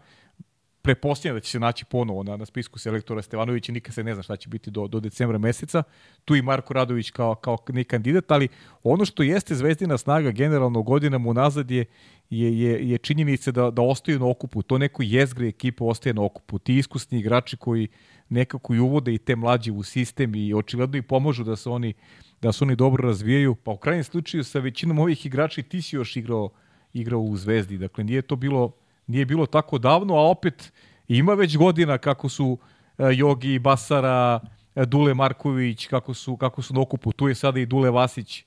Prepostavljam 0.82 1.36
da 1.36 1.40
će 1.40 1.50
se 1.50 1.60
naći 1.60 1.84
ponovo 1.84 2.22
na, 2.22 2.36
na 2.36 2.46
spisku 2.46 2.78
selektora 2.78 3.22
Stevanovića, 3.22 3.72
nikad 3.72 3.94
se 3.94 4.04
ne 4.04 4.14
zna 4.14 4.22
šta 4.22 4.36
će 4.36 4.48
biti 4.48 4.70
do, 4.70 4.86
do 4.86 5.00
decembra 5.00 5.38
meseca. 5.38 5.82
Tu 6.24 6.36
i 6.36 6.42
Marko 6.42 6.74
Radović 6.74 7.10
kao, 7.10 7.34
kao 7.34 7.58
ne 7.68 7.84
kandidat, 7.84 8.30
ali 8.30 8.48
ono 8.82 9.04
što 9.04 9.22
jeste 9.22 9.54
zvezdina 9.54 9.98
snaga 9.98 10.30
generalno 10.30 10.82
godinama 10.82 11.30
unazad 11.30 11.70
je, 11.70 11.84
je, 12.30 12.60
je, 12.60 12.90
je 12.90 12.98
činjenica 12.98 13.50
da, 13.50 13.70
da 13.70 13.82
ostaju 13.82 14.18
na 14.18 14.30
okupu. 14.30 14.62
To 14.62 14.78
neko 14.78 15.02
jezgre 15.02 15.48
ekipa 15.48 15.84
ostaje 15.84 16.14
na 16.14 16.24
okupu. 16.24 16.58
Ti 16.58 16.76
iskusni 16.76 17.18
igrači 17.18 17.56
koji 17.56 17.88
nekako 18.28 18.74
i 18.74 18.78
uvode 18.80 19.14
i 19.14 19.18
te 19.18 19.36
mlađe 19.36 19.72
u 19.72 19.82
sistem 19.82 20.34
i 20.34 20.54
očigledno 20.54 20.98
i 20.98 21.02
pomožu 21.02 21.44
da 21.44 21.56
se 21.56 21.70
oni 21.70 21.94
da 22.40 22.52
se 22.52 22.64
oni 22.64 22.76
dobro 22.76 23.08
razvijaju. 23.08 23.54
Pa 23.54 23.70
u 23.70 23.76
krajnjem 23.76 24.04
slučaju 24.04 24.44
sa 24.44 24.58
većinom 24.58 24.98
ovih 24.98 25.26
igrača 25.26 25.62
ti 25.62 25.82
si 25.82 25.96
još 25.96 26.16
igrao 26.16 26.50
igrao 26.92 27.20
u 27.20 27.36
Zvezdi. 27.36 27.78
Dakle 27.78 28.04
nije 28.04 28.22
to 28.22 28.36
bilo 28.36 28.72
nije 29.08 29.24
bilo 29.24 29.46
tako 29.46 29.78
davno, 29.78 30.14
a 30.14 30.30
opet 30.30 30.72
ima 31.08 31.34
već 31.34 31.56
godina 31.56 31.98
kako 31.98 32.28
su 32.28 32.46
uh, 32.46 33.06
Jogi, 33.14 33.58
Basara, 33.58 34.40
uh, 34.74 34.84
Dule 34.84 35.14
Marković, 35.14 35.86
kako 35.86 36.14
su, 36.14 36.36
kako 36.36 36.62
su 36.62 36.74
na 36.74 36.80
okupu. 36.80 37.12
Tu 37.12 37.28
je 37.28 37.34
sada 37.34 37.60
i 37.60 37.66
Dule 37.66 37.90
Vasić. 37.90 38.44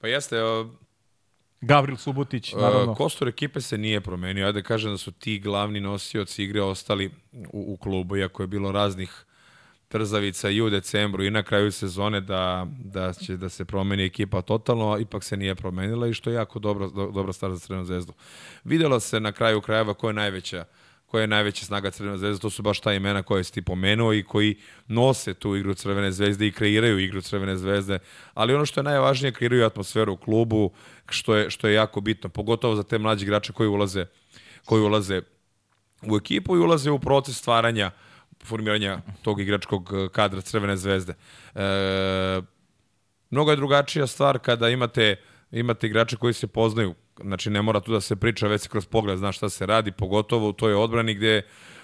Pa 0.00 0.08
jeste, 0.08 0.36
Gavril 1.60 1.96
Subotić, 1.96 2.52
naravno. 2.52 2.94
Kostor 2.94 3.28
ekipe 3.28 3.60
se 3.60 3.78
nije 3.78 4.00
promenio. 4.00 4.46
Ajde 4.46 4.62
da 4.62 4.66
kažem 4.66 4.90
da 4.90 4.98
su 4.98 5.12
ti 5.12 5.38
glavni 5.38 5.80
nosioci 5.80 6.44
igre 6.44 6.62
ostali 6.62 7.10
u, 7.32 7.72
u 7.72 7.76
klubu, 7.76 8.16
iako 8.16 8.42
je 8.42 8.46
bilo 8.46 8.72
raznih 8.72 9.24
trzavica 9.88 10.50
i 10.50 10.60
u 10.60 10.70
decembru 10.70 11.24
i 11.24 11.30
na 11.30 11.42
kraju 11.42 11.72
sezone 11.72 12.20
da, 12.20 12.66
da 12.84 13.12
će 13.12 13.36
da 13.36 13.48
se 13.48 13.64
promeni 13.64 14.04
ekipa 14.04 14.42
totalno, 14.42 14.92
a 14.92 14.98
ipak 14.98 15.24
se 15.24 15.36
nije 15.36 15.54
promenila 15.54 16.08
i 16.08 16.14
što 16.14 16.30
je 16.30 16.34
jako 16.34 16.58
dobro, 16.58 16.88
do, 16.88 17.10
dobra 17.10 17.32
stvar 17.32 17.52
za 17.52 17.58
Crvenu 17.58 17.84
zvezdu. 17.84 18.12
Videlo 18.64 19.00
se 19.00 19.20
na 19.20 19.32
kraju 19.32 19.60
krajeva 19.60 19.94
koja 19.94 20.10
je 20.10 20.14
najveća 20.14 20.64
uh, 20.68 20.94
koja 21.14 21.22
je 21.22 21.26
najveća 21.26 21.64
snaga 21.64 21.90
Crvene 21.90 22.18
zvezde, 22.18 22.40
to 22.42 22.50
su 22.50 22.62
baš 22.62 22.80
ta 22.80 22.92
imena 22.92 23.22
koje 23.22 23.44
si 23.44 23.52
ti 23.52 23.62
pomenuo 23.62 24.12
i 24.14 24.22
koji 24.22 24.56
nose 24.88 25.34
tu 25.34 25.56
igru 25.56 25.74
Crvene 25.74 26.12
zvezde 26.12 26.46
i 26.46 26.52
kreiraju 26.52 26.98
igru 26.98 27.20
Crvene 27.20 27.56
zvezde, 27.56 27.98
ali 28.34 28.54
ono 28.54 28.66
što 28.66 28.80
je 28.80 28.84
najvažnije, 28.84 29.32
kreiraju 29.32 29.66
atmosferu 29.66 30.12
u 30.12 30.16
klubu, 30.16 30.72
što 31.08 31.36
je, 31.36 31.50
što 31.50 31.68
je 31.68 31.74
jako 31.74 32.00
bitno, 32.00 32.28
pogotovo 32.28 32.76
za 32.76 32.82
te 32.82 32.98
mlađe 32.98 33.24
igrače 33.24 33.52
koji 33.52 33.68
ulaze, 33.68 34.06
koji 34.64 34.82
ulaze 34.82 35.22
u 36.02 36.16
ekipu 36.16 36.56
i 36.56 36.60
ulaze 36.60 36.90
u 36.90 36.98
proces 36.98 37.38
stvaranja 37.38 37.90
formiranja 38.44 39.00
tog 39.22 39.40
igračkog 39.40 39.92
kadra 40.12 40.40
Crvene 40.40 40.76
zvezde. 40.76 41.14
E, 41.54 42.40
mnogo 43.30 43.50
je 43.50 43.56
drugačija 43.56 44.06
stvar 44.06 44.38
kada 44.38 44.68
imate 44.68 45.16
imate 45.50 45.86
igrače 45.86 46.16
koji 46.16 46.32
se 46.32 46.46
poznaju 46.46 46.94
Znači, 47.20 47.50
ne 47.50 47.62
mora 47.62 47.80
tu 47.80 47.92
da 47.92 48.00
se 48.00 48.16
priča, 48.16 48.46
već 48.46 48.62
se 48.62 48.68
kroz 48.68 48.86
pogled 48.86 49.18
zna 49.18 49.32
šta 49.32 49.48
se 49.48 49.66
radi, 49.66 49.92
pogotovo 49.92 50.48
u 50.48 50.52
toj 50.52 50.74
odbrani 50.74 51.14
gde, 51.14 51.42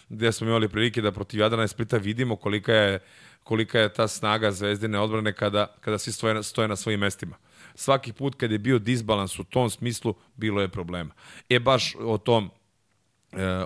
gde 0.09 0.33
smo 0.33 0.47
imali 0.47 0.69
prilike 0.69 1.03
da 1.03 1.13
protiv 1.13 1.41
Jadrana 1.41 1.65
i 1.65 1.69
Splita 1.69 1.97
vidimo 1.97 2.37
kolika 2.37 2.73
je, 2.73 3.01
kolika 3.43 3.79
je 3.79 3.93
ta 3.93 4.09
snaga 4.09 4.53
zvezdine 4.53 4.99
odbrane 4.99 5.33
kada, 5.33 5.67
kada 5.81 5.99
svi 5.99 6.13
stoje, 6.13 6.43
stoje 6.43 6.69
na 6.69 6.77
svojim 6.77 7.01
mestima. 7.01 7.37
Svaki 7.75 8.13
put 8.13 8.35
kad 8.35 8.51
je 8.51 8.59
bio 8.59 8.79
disbalans 8.79 9.39
u 9.39 9.45
tom 9.45 9.71
smislu, 9.71 10.15
bilo 10.37 10.61
je 10.61 10.69
problema. 10.69 11.15
E, 11.49 11.59
baš 11.59 11.95
o 11.99 12.19
tom 12.19 12.51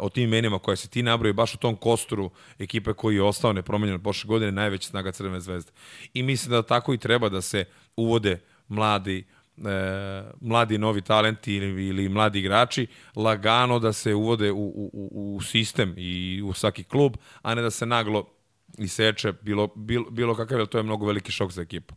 o 0.01 0.09
tim 0.09 0.25
imenima 0.25 0.59
koje 0.59 0.77
se 0.77 0.89
ti 0.89 1.03
nabroji, 1.03 1.33
baš 1.33 1.55
u 1.55 1.59
tom 1.59 1.77
kosturu 1.77 2.31
ekipe 2.59 2.93
koji 2.93 3.15
je 3.15 3.23
ostao 3.23 3.53
nepromenjen 3.53 3.95
od 3.95 4.03
prošle 4.03 4.29
godine, 4.29 4.53
najveća 4.53 4.89
snaga 4.89 5.13
Crvene 5.13 5.41
zvezde. 5.41 5.73
I 6.15 6.23
mislim 6.23 6.51
da 6.51 6.63
tako 6.63 6.95
i 6.95 6.99
treba 6.99 7.29
da 7.29 7.41
se 7.41 7.65
uvode 7.97 8.41
mladi 8.69 9.25
e, 9.59 10.23
mladi 10.41 10.79
novi 10.79 11.03
talenti 11.03 11.55
ili, 11.55 11.87
ili 11.87 12.09
mladi 12.09 12.39
igrači 12.39 12.87
lagano 13.17 13.79
da 13.79 13.93
se 13.93 14.15
uvode 14.15 14.53
u, 14.53 14.67
u, 14.93 15.37
u 15.37 15.41
sistem 15.43 15.95
i 15.97 16.43
u 16.45 16.53
svaki 16.53 16.85
klub, 16.85 17.17
a 17.43 17.55
ne 17.55 17.63
da 17.63 17.71
se 17.71 17.87
naglo 17.87 18.31
iseče 18.79 19.33
bilo, 19.33 19.67
bilo, 19.67 20.11
bilo 20.11 20.35
kakav, 20.35 20.59
jer 20.59 20.67
to 20.67 20.79
je 20.79 20.83
mnogo 20.83 21.07
veliki 21.07 21.33
šok 21.33 21.51
za 21.51 21.63
ekipu. 21.63 21.95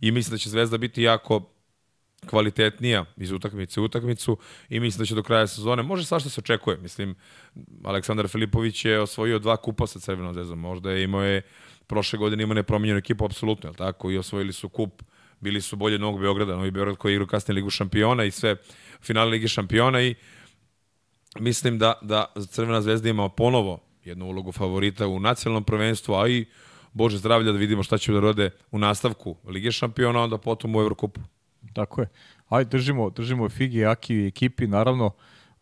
I 0.00 0.10
mislim 0.10 0.30
da 0.30 0.38
će 0.38 0.50
Zvezda 0.50 0.78
biti 0.78 1.02
jako 1.02 1.57
kvalitetnija 2.26 3.04
iz 3.16 3.32
utakmice 3.32 3.80
u 3.80 3.84
utakmicu 3.84 4.38
i 4.68 4.80
mislim 4.80 4.98
da 4.98 5.06
će 5.06 5.14
do 5.14 5.22
kraja 5.22 5.46
sezone, 5.46 5.82
može 5.82 6.04
svašta 6.04 6.30
se 6.30 6.40
očekuje, 6.40 6.76
mislim, 6.76 7.14
Aleksandar 7.84 8.28
Filipović 8.28 8.84
je 8.84 9.00
osvojio 9.00 9.38
dva 9.38 9.56
kupa 9.56 9.86
sa 9.86 10.00
Crvenom 10.00 10.34
zvezdom, 10.34 10.58
možda 10.58 10.90
je 10.90 11.04
imao 11.04 11.22
je, 11.22 11.42
prošle 11.86 12.18
godine 12.18 12.42
imao 12.42 12.54
nepromenjenu 12.54 12.98
ekipu, 12.98 13.24
apsolutno, 13.24 13.70
je 13.70 13.76
tako, 13.76 14.10
i 14.10 14.18
osvojili 14.18 14.52
su 14.52 14.68
kup 14.68 15.02
bili 15.40 15.60
su 15.60 15.76
bolje 15.76 15.98
Novog 15.98 16.20
Beograda, 16.20 16.56
Novi 16.56 16.70
Beograd 16.70 16.96
koji 16.96 17.14
igra 17.14 17.26
kasnije 17.26 17.54
Ligu 17.54 17.70
šampiona 17.70 18.24
i 18.24 18.30
sve 18.30 18.56
finale 19.00 19.30
Lige 19.30 19.48
šampiona 19.48 20.02
i 20.02 20.14
mislim 21.38 21.78
da, 21.78 21.92
da 22.02 22.32
Crvena 22.48 22.80
zvezda 22.80 23.08
ima 23.08 23.28
ponovo 23.28 23.80
jednu 24.04 24.26
ulogu 24.26 24.52
favorita 24.52 25.06
u 25.06 25.20
nacionalnom 25.20 25.64
prvenstvu, 25.64 26.14
a 26.14 26.28
i 26.28 26.46
Bože 26.92 27.18
zdravlja 27.18 27.52
da 27.52 27.58
vidimo 27.58 27.82
šta 27.82 27.98
će 27.98 28.12
da 28.12 28.20
rode 28.20 28.50
u 28.70 28.78
nastavku 28.78 29.36
Lige 29.44 29.72
šampiona, 29.72 30.22
onda 30.22 30.38
potom 30.38 30.76
u 30.76 30.80
Evrokupu. 30.80 31.20
Tako 31.78 32.00
je. 32.00 32.08
Ajde, 32.48 32.70
držimo, 32.70 33.10
držimo 33.10 33.48
Figi, 33.48 33.84
Aki 33.84 34.14
i 34.14 34.26
ekipi, 34.26 34.66
naravno, 34.66 35.10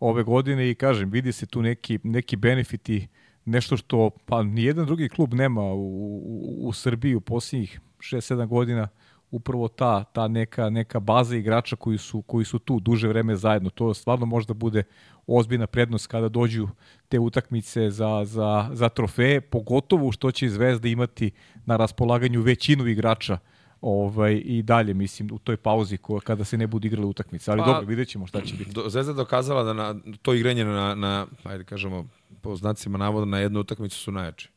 ove 0.00 0.22
godine 0.22 0.70
i 0.70 0.74
kažem, 0.74 1.10
vidi 1.10 1.32
se 1.32 1.46
tu 1.46 1.62
neki, 1.62 1.98
neki 2.02 2.36
benefiti, 2.36 3.08
nešto 3.44 3.76
što 3.76 4.10
pa 4.26 4.42
nijedan 4.42 4.86
drugi 4.86 5.08
klub 5.08 5.34
nema 5.34 5.62
u, 5.62 5.76
u, 5.76 6.68
u 6.68 6.72
Srbiji 6.72 7.14
u 7.14 7.20
posljednjih 7.20 7.80
6-7 7.98 8.46
godina, 8.46 8.88
upravo 9.30 9.68
ta, 9.68 10.04
ta 10.04 10.28
neka, 10.28 10.70
neka 10.70 11.00
baza 11.00 11.36
igrača 11.36 11.76
koji 11.76 11.98
su, 11.98 12.22
koji 12.22 12.44
su 12.44 12.58
tu 12.58 12.80
duže 12.80 13.08
vreme 13.08 13.36
zajedno. 13.36 13.70
To 13.70 13.94
stvarno 13.94 14.26
možda 14.26 14.54
bude 14.54 14.82
ozbiljna 15.26 15.66
prednost 15.66 16.06
kada 16.06 16.28
dođu 16.28 16.68
te 17.08 17.18
utakmice 17.18 17.90
za, 17.90 18.24
za, 18.24 18.70
za 18.72 18.88
trofeje, 18.88 19.40
pogotovo 19.40 20.12
što 20.12 20.30
će 20.30 20.48
Zvezda 20.48 20.88
imati 20.88 21.30
na 21.66 21.76
raspolaganju 21.76 22.42
većinu 22.42 22.86
igrača 22.86 23.38
ovaj, 23.80 24.42
i 24.44 24.62
dalje, 24.62 24.94
mislim, 24.94 25.28
u 25.32 25.38
toj 25.38 25.56
pauzi 25.56 25.96
ko, 25.96 26.20
kada 26.20 26.44
se 26.44 26.56
ne 26.56 26.66
budu 26.66 26.86
igrale 26.86 27.06
utakmice. 27.06 27.50
Ali 27.50 27.60
pa, 27.60 27.66
dobro, 27.66 27.86
vidjet 27.86 28.08
ćemo 28.08 28.26
šta 28.26 28.40
će 28.40 28.54
biti. 28.54 28.70
Do, 28.72 28.88
Zvezda 28.88 29.12
dokazala 29.12 29.62
da 29.62 29.72
na, 29.72 29.94
to 30.22 30.34
igranje 30.34 30.64
na, 30.64 30.94
na, 30.94 31.26
ajde 31.44 31.64
kažemo, 31.64 32.06
po 32.40 32.56
znacima 32.56 32.98
navoda 32.98 33.26
na 33.26 33.38
jednu 33.38 33.60
utakmicu 33.60 33.98
su 33.98 34.12
najjači. 34.12 34.50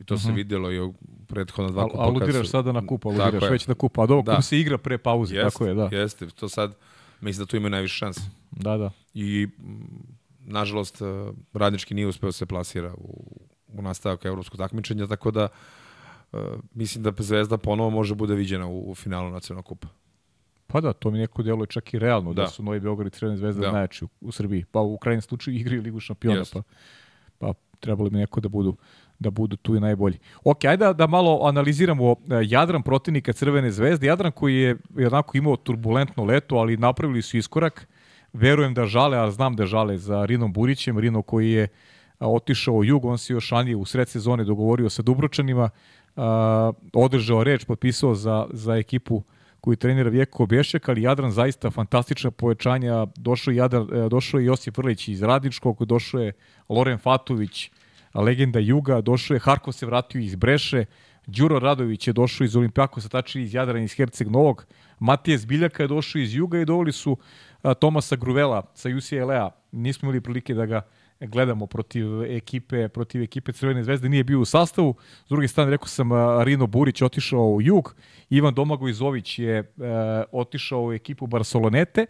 I 0.00 0.04
to 0.04 0.14
uh 0.14 0.20
-huh. 0.20 0.22
se 0.22 0.28
mhm. 0.28 0.36
videlo 0.36 0.72
i 0.72 0.80
u 0.80 0.94
prethodna 1.26 1.70
dva 1.70 1.88
kupa. 1.88 2.02
Aludiraš 2.02 2.48
sada 2.48 2.72
na 2.72 2.86
kupa, 2.86 3.08
aludiraš 3.08 3.50
već 3.50 3.66
na 3.66 3.74
kupa. 3.74 4.02
A 4.02 4.06
dobro, 4.06 4.34
da. 4.34 4.42
se 4.42 4.58
igra 4.58 4.78
pre 4.78 4.98
pauze, 4.98 5.36
jest, 5.36 5.52
tako 5.52 5.66
je, 5.66 5.74
da. 5.74 5.88
Jeste, 5.92 6.26
to 6.26 6.48
sad, 6.48 6.74
mislim 7.20 7.44
da 7.44 7.50
tu 7.50 7.56
imaju 7.56 7.70
najviše 7.70 7.96
šanse. 7.96 8.20
Da, 8.50 8.76
da. 8.76 8.90
I, 9.14 9.48
nažalost, 10.40 11.02
eh, 11.02 11.04
radnički 11.52 11.94
nije 11.94 12.06
uspeo 12.06 12.28
da 12.28 12.32
se 12.32 12.46
plasira 12.46 12.94
u, 12.94 13.40
u 13.68 13.82
nastavak 13.82 14.24
evropskog 14.24 14.58
takmičenja, 14.58 15.06
tako 15.06 15.30
da 15.30 15.44
uh, 15.44 15.50
mislim 16.74 17.04
da 17.04 17.12
Zvezda 17.18 17.58
ponovo 17.58 17.90
može 17.90 18.14
bude 18.14 18.34
viđena 18.34 18.66
u, 18.66 18.90
u 18.90 18.94
finalu 18.94 19.30
nacionalnog 19.30 19.64
kupa. 19.64 19.88
Pa 20.66 20.80
da, 20.80 20.92
to 20.92 21.10
mi 21.10 21.18
neko 21.18 21.42
djeluje 21.42 21.66
čak 21.66 21.94
i 21.94 21.98
realno, 21.98 22.32
da, 22.32 22.42
da 22.42 22.48
su 22.48 22.62
Novi 22.62 22.80
Beograd 22.80 23.06
i 23.06 23.16
Crvena 23.16 23.36
zvezda 23.36 23.66
da. 23.66 23.72
najjači 23.72 24.04
u, 24.04 24.08
u 24.20 24.32
Srbiji. 24.32 24.64
Pa 24.64 24.80
u 24.80 24.98
krajnjem 24.98 25.22
slučaju 25.22 25.56
igraju 25.56 25.82
Ligu 25.82 26.00
šampiona, 26.00 26.40
yes. 26.40 26.52
pa, 26.52 26.62
pa 27.38 27.52
trebalo 27.80 28.10
bi 28.10 28.16
neko 28.16 28.40
da 28.40 28.48
budu 28.48 28.76
da 29.22 29.30
budu 29.30 29.56
tu 29.56 29.76
i 29.76 29.80
najbolji. 29.80 30.18
Ok, 30.44 30.64
ajde 30.64 30.84
da, 30.84 30.92
da 30.92 31.06
malo 31.06 31.40
analiziramo 31.44 32.10
e, 32.10 32.14
Jadran 32.42 32.82
protivnika 32.82 33.32
Crvene 33.32 33.70
zvezde. 33.70 34.06
Jadran 34.06 34.32
koji 34.32 34.56
je 34.56 34.76
jednako 34.96 35.36
imao 35.38 35.56
turbulentno 35.56 36.24
leto, 36.24 36.56
ali 36.56 36.76
napravili 36.76 37.22
su 37.22 37.36
iskorak. 37.36 37.88
Verujem 38.32 38.74
da 38.74 38.86
žale, 38.86 39.18
ali 39.18 39.32
znam 39.32 39.56
da 39.56 39.66
žale 39.66 39.98
za 39.98 40.24
Rinom 40.24 40.52
Burićem. 40.52 40.98
Rino 40.98 41.22
koji 41.22 41.50
je 41.50 41.68
otišao 42.18 42.74
u 42.74 42.84
jug, 42.84 43.04
on 43.04 43.18
se 43.18 43.32
još 43.32 43.50
ranije 43.50 43.76
u 43.76 43.84
sred 43.84 44.08
sezone 44.08 44.44
dogovorio 44.44 44.90
sa 44.90 45.02
Dubročanima, 45.02 45.70
održao 46.92 47.44
reč, 47.44 47.64
potpisao 47.64 48.14
za, 48.14 48.46
za 48.52 48.76
ekipu 48.76 49.22
koju 49.60 49.76
trenira 49.76 50.10
Vjeko 50.10 50.46
Bešek, 50.46 50.88
ali 50.88 51.02
Jadran 51.02 51.30
zaista 51.30 51.70
fantastična 51.70 52.30
povećanja. 52.30 53.06
Došao 53.16 53.52
Jadran, 53.52 53.88
e, 53.92 54.08
došao 54.08 54.40
je 54.40 54.46
Josip 54.46 54.78
Vrlić 54.78 55.08
iz 55.08 55.22
Radničkog, 55.22 55.84
došao 55.84 56.20
je 56.20 56.32
Loren 56.68 56.98
Fatović, 56.98 57.70
legenda 58.14 58.58
Juga, 58.58 59.00
došao 59.00 59.34
je 59.34 59.40
Harko 59.40 59.72
se 59.72 59.86
vratio 59.86 60.20
iz 60.20 60.34
Breše, 60.34 60.84
Đuro 61.26 61.58
Radović 61.58 62.06
je 62.06 62.12
došao 62.12 62.44
iz 62.44 62.56
Olimpijakosa, 62.56 63.08
tačnije 63.08 63.44
iz 63.44 63.54
Jadrana, 63.54 63.84
iz 63.84 63.94
Herceg 63.94 64.30
Novog, 64.30 64.66
Matije 64.98 65.38
Zbiljaka 65.38 65.82
je 65.82 65.88
došao 65.88 66.20
iz 66.20 66.34
Juga 66.34 66.58
i 66.58 66.64
dovoli 66.64 66.92
su 66.92 67.16
a, 67.62 67.74
Tomasa 67.74 68.16
Gruvela 68.16 68.62
sa 68.74 68.88
UCLA. 68.88 69.50
Nismo 69.72 70.06
imali 70.06 70.20
prilike 70.20 70.54
da 70.54 70.66
ga 70.66 70.82
gledamo 71.26 71.66
protiv 71.66 72.22
ekipe, 72.22 72.88
protiv 72.88 73.22
ekipe 73.22 73.52
Crvene 73.52 73.84
zvezde, 73.84 74.08
nije 74.08 74.24
bio 74.24 74.40
u 74.40 74.44
sastavu. 74.44 74.94
S 75.26 75.28
druge 75.28 75.48
strane, 75.48 75.70
rekao 75.70 75.88
sam, 75.88 76.10
Rino 76.44 76.66
Burić 76.66 77.02
otišao 77.02 77.46
u 77.46 77.62
jug, 77.62 77.94
Ivan 78.30 78.54
Domagoj 78.54 78.92
Zović 78.92 79.38
je 79.38 79.58
e, 79.58 79.64
otišao 80.32 80.84
u 80.84 80.92
ekipu 80.92 81.26
Barcelonete, 81.26 82.06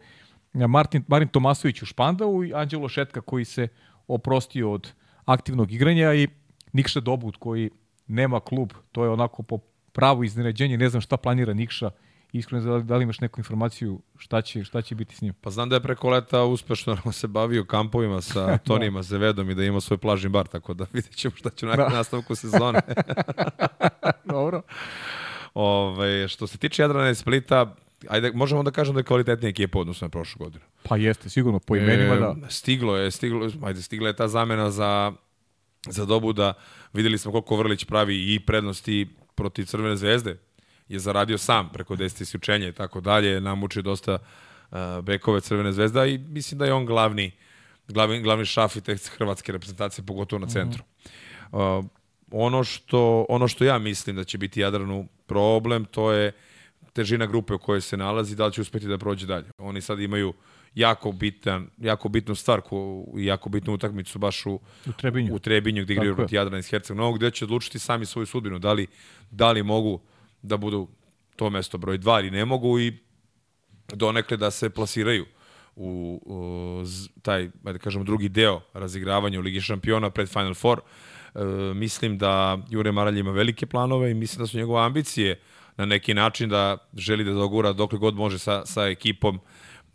Martin, 0.52 1.04
Marin 1.08 1.28
Tomasović 1.28 1.82
u 1.82 1.86
Špandau 1.86 2.44
i 2.44 2.54
Anđelo 2.54 2.88
Šetka 2.88 3.20
koji 3.20 3.44
se 3.44 3.68
oprostio 4.06 4.72
od 4.72 4.92
aktivnog 5.24 5.72
igranja 5.72 6.14
i 6.14 6.28
Nikša 6.72 7.00
Dobut 7.00 7.36
koji 7.36 7.70
nema 8.06 8.40
klub, 8.40 8.72
to 8.92 9.04
je 9.04 9.10
onako 9.10 9.42
po 9.42 9.58
pravu 9.92 10.24
iznenađenje, 10.24 10.78
ne 10.78 10.88
znam 10.88 11.00
šta 11.00 11.16
planira 11.16 11.54
Nikša, 11.54 11.90
iskreno 12.32 12.80
da 12.80 12.96
li 12.96 13.02
imaš 13.02 13.20
neku 13.20 13.40
informaciju 13.40 14.00
šta 14.18 14.42
će, 14.42 14.64
šta 14.64 14.82
će 14.82 14.94
biti 14.94 15.16
s 15.16 15.20
njim? 15.20 15.34
Pa 15.40 15.50
znam 15.50 15.68
da 15.68 15.76
je 15.76 15.80
preko 15.80 16.10
leta 16.10 16.44
uspešno 16.44 16.96
se 17.12 17.26
bavio 17.26 17.64
kampovima 17.64 18.20
sa 18.20 18.46
da. 18.46 18.58
Tonijima 18.58 18.98
da. 18.98 19.02
Zevedom 19.02 19.50
i 19.50 19.54
da 19.54 19.64
ima 19.64 19.80
svoj 19.80 19.98
plažni 19.98 20.28
bar, 20.28 20.46
tako 20.46 20.74
da 20.74 20.86
vidjet 20.92 21.16
ćemo 21.16 21.36
šta 21.36 21.50
će 21.50 21.66
na 21.66 21.76
da. 21.76 21.88
nastavku 21.88 22.34
sezone. 22.34 22.80
Dobro. 24.24 24.62
Ove, 25.54 26.28
što 26.28 26.46
se 26.46 26.58
tiče 26.58 26.82
Jadrana 26.82 27.10
i 27.10 27.14
Splita, 27.14 27.74
ajde, 28.08 28.32
možemo 28.32 28.62
da 28.62 28.70
kažemo 28.70 28.94
da 28.94 29.00
je 29.00 29.04
kvalitetnija 29.04 29.48
ekipa 29.48 29.78
odnosno 29.78 30.04
na 30.04 30.10
prošlu 30.10 30.44
godinu. 30.44 30.64
Pa 30.82 30.96
jeste, 30.96 31.28
sigurno, 31.28 31.58
po 31.58 31.76
imenima 31.76 32.14
e, 32.14 32.18
da. 32.18 32.36
Stiglo 32.48 32.96
je, 32.96 33.10
stiglo, 33.10 33.50
ajde, 33.62 33.82
stigla 33.82 34.08
je 34.08 34.16
ta 34.16 34.28
zamena 34.28 34.70
za, 34.70 35.12
za 35.88 36.04
dobu 36.04 36.32
da 36.32 36.54
videli 36.92 37.18
smo 37.18 37.32
koliko 37.32 37.56
Vrlić 37.56 37.84
pravi 37.84 38.34
i 38.34 38.40
prednosti 38.40 39.08
protiv 39.34 39.64
Crvene 39.64 39.96
zvezde, 39.96 40.38
je 40.92 40.98
zaradio 40.98 41.38
sam 41.38 41.68
preko 41.72 41.96
10 41.96 42.22
isključenja 42.22 42.68
i 42.68 42.72
tako 42.72 43.00
dalje, 43.00 43.40
namučio 43.40 43.82
dosta 43.82 44.18
uh, 44.70 44.78
bekove 45.02 45.40
Crvene 45.40 45.72
zvezda 45.72 46.06
i 46.06 46.18
mislim 46.18 46.58
da 46.58 46.64
je 46.64 46.72
on 46.72 46.86
glavni, 46.86 47.30
glavni, 47.88 48.20
glavni 48.22 48.44
šaf 48.44 48.76
i 48.76 48.80
te 48.80 48.96
hrvatske 49.16 49.52
reprezentacije, 49.52 50.06
pogotovo 50.06 50.40
na 50.40 50.46
mhm. 50.46 50.52
centru. 50.52 50.82
Uh, 51.52 51.84
ono, 52.30 52.64
što, 52.64 53.26
ono 53.28 53.48
što 53.48 53.64
ja 53.64 53.78
mislim 53.78 54.16
da 54.16 54.24
će 54.24 54.38
biti 54.38 54.60
Jadranu 54.60 55.08
problem, 55.26 55.84
to 55.84 56.12
je 56.12 56.32
težina 56.92 57.26
grupe 57.26 57.54
u 57.54 57.58
kojoj 57.58 57.80
se 57.80 57.96
nalazi, 57.96 58.36
da 58.36 58.46
li 58.46 58.52
će 58.52 58.60
uspeti 58.60 58.86
da 58.86 58.98
prođe 58.98 59.26
dalje. 59.26 59.46
Oni 59.58 59.80
sad 59.80 60.00
imaju 60.00 60.32
jako 60.74 61.12
bitan, 61.12 61.68
jako 61.78 62.08
bitnu 62.08 62.34
stvar 62.34 62.60
i 63.16 63.24
jako 63.24 63.48
bitnu 63.48 63.74
utakmicu 63.74 64.18
baš 64.18 64.46
u, 64.46 64.60
u 64.86 64.92
Trebinju, 64.92 65.34
u 65.34 65.38
Trebinju 65.38 65.82
gde 65.82 65.92
igraju 65.92 66.16
protiv 66.16 66.36
Jadrana 66.36 66.58
iz 66.58 66.68
Herceg 66.68 66.96
Novog, 66.96 67.16
gde 67.16 67.30
će 67.30 67.44
odlučiti 67.44 67.78
sami 67.78 68.06
svoju 68.06 68.26
sudbinu, 68.26 68.58
da 68.58 68.72
li, 68.72 68.86
da 69.30 69.52
li 69.52 69.62
mogu 69.62 70.00
da 70.42 70.56
budu 70.56 70.88
to 71.36 71.50
mesto 71.50 71.78
broj 71.78 71.98
2 71.98 72.20
ili 72.20 72.30
ne 72.30 72.44
mogu 72.44 72.80
i 72.80 72.98
donekle 73.92 74.36
da 74.36 74.50
se 74.50 74.70
plasiraju 74.70 75.26
u, 75.76 76.20
u 76.26 76.84
taj, 77.22 77.50
da 77.62 77.78
kažemo, 77.78 78.04
drugi 78.04 78.28
deo 78.28 78.60
razigravanja 78.74 79.38
u 79.38 79.42
Ligi 79.42 79.60
šampiona 79.60 80.10
pred 80.10 80.28
Final 80.28 80.54
Four. 80.54 80.80
E, 81.34 81.40
mislim 81.74 82.18
da 82.18 82.58
Jure 82.70 82.92
Maralj 82.92 83.18
ima 83.18 83.30
velike 83.30 83.66
planove 83.66 84.10
i 84.10 84.14
mislim 84.14 84.38
da 84.38 84.46
su 84.46 84.56
njegove 84.56 84.84
ambicije 84.84 85.40
na 85.76 85.84
neki 85.84 86.14
način 86.14 86.48
da 86.48 86.78
želi 86.94 87.24
da 87.24 87.32
dogura 87.32 87.72
dokle 87.72 87.98
god 87.98 88.14
može 88.14 88.38
sa, 88.38 88.66
sa 88.66 88.86
ekipom 88.86 89.40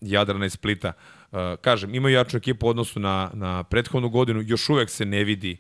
Jadrana 0.02 0.46
i 0.46 0.50
Splita. 0.50 0.94
E, 1.32 1.56
kažem, 1.62 1.96
imaju 1.96 2.16
jaču 2.16 2.38
ekipu 2.38 2.68
u 2.68 2.70
odnosu 2.70 3.00
na, 3.00 3.32
na 3.34 3.64
prethodnu 3.64 4.10
godinu, 4.10 4.42
još 4.42 4.70
uvek 4.70 4.90
se 4.90 5.06
ne 5.06 5.24
vidi 5.24 5.58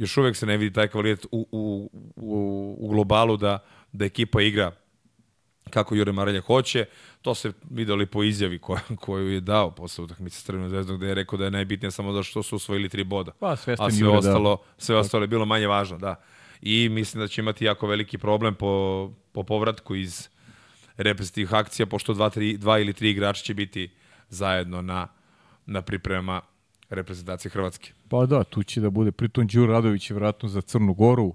još 0.00 0.16
uvek 0.16 0.36
se 0.36 0.46
ne 0.46 0.56
vidi 0.56 0.72
taj 0.72 0.88
kvalitet 0.88 1.26
u, 1.32 1.48
u, 1.52 1.90
u, 2.16 2.76
u 2.78 2.88
globalu 2.88 3.36
da, 3.36 3.58
da 3.92 4.04
ekipa 4.04 4.42
igra 4.42 4.72
kako 5.70 5.94
Jure 5.94 6.12
Marelja 6.12 6.40
hoće. 6.40 6.84
To 7.22 7.34
se 7.34 7.52
videli 7.70 8.06
po 8.06 8.22
izjavi 8.22 8.58
koja, 8.58 8.80
koju 8.96 9.28
je 9.28 9.40
dao 9.40 9.70
posle 9.70 10.04
utakmice 10.04 10.36
s 10.36 10.44
Crvenom 10.44 10.68
zvezdom, 10.68 10.96
gde 10.96 11.06
je 11.06 11.14
rekao 11.14 11.38
da 11.38 11.44
je 11.44 11.50
najbitnije 11.50 11.90
samo 11.90 12.12
da 12.12 12.22
što 12.22 12.42
su 12.42 12.56
osvojili 12.56 12.88
tri 12.88 13.04
boda. 13.04 13.32
Pa, 13.32 13.56
sve 13.56 13.76
A 13.78 13.90
sve 13.90 13.98
Jure, 14.00 14.12
da. 14.12 14.18
ostalo, 14.18 14.56
da. 14.56 14.84
sve 14.84 14.96
ostalo 14.96 15.24
je 15.24 15.28
bilo 15.28 15.44
manje 15.44 15.66
važno, 15.66 15.98
da. 15.98 16.14
I 16.62 16.88
mislim 16.88 17.20
da 17.20 17.28
će 17.28 17.40
imati 17.40 17.64
jako 17.64 17.86
veliki 17.86 18.18
problem 18.18 18.54
po, 18.54 19.12
po 19.32 19.42
povratku 19.42 19.94
iz 19.94 20.28
reprezentativnih 20.96 21.54
akcija, 21.54 21.86
pošto 21.86 22.14
dva, 22.14 22.30
tri, 22.30 22.56
dva 22.56 22.78
ili 22.78 22.92
tri 22.92 23.10
igrača 23.10 23.42
će 23.42 23.54
biti 23.54 23.90
zajedno 24.28 24.82
na, 24.82 25.08
na 25.66 25.82
priprema 25.82 26.40
reprezentacije 26.90 27.50
Hrvatske. 27.50 27.92
Pa 28.08 28.26
da, 28.26 28.44
tu 28.44 28.62
će 28.62 28.80
da 28.80 28.90
bude, 28.90 29.12
pritom 29.12 29.46
Đuro 29.46 29.72
Radović 29.72 30.10
je 30.10 30.14
vratno 30.14 30.48
za 30.48 30.60
Crnu 30.60 30.94
Goru, 30.94 31.34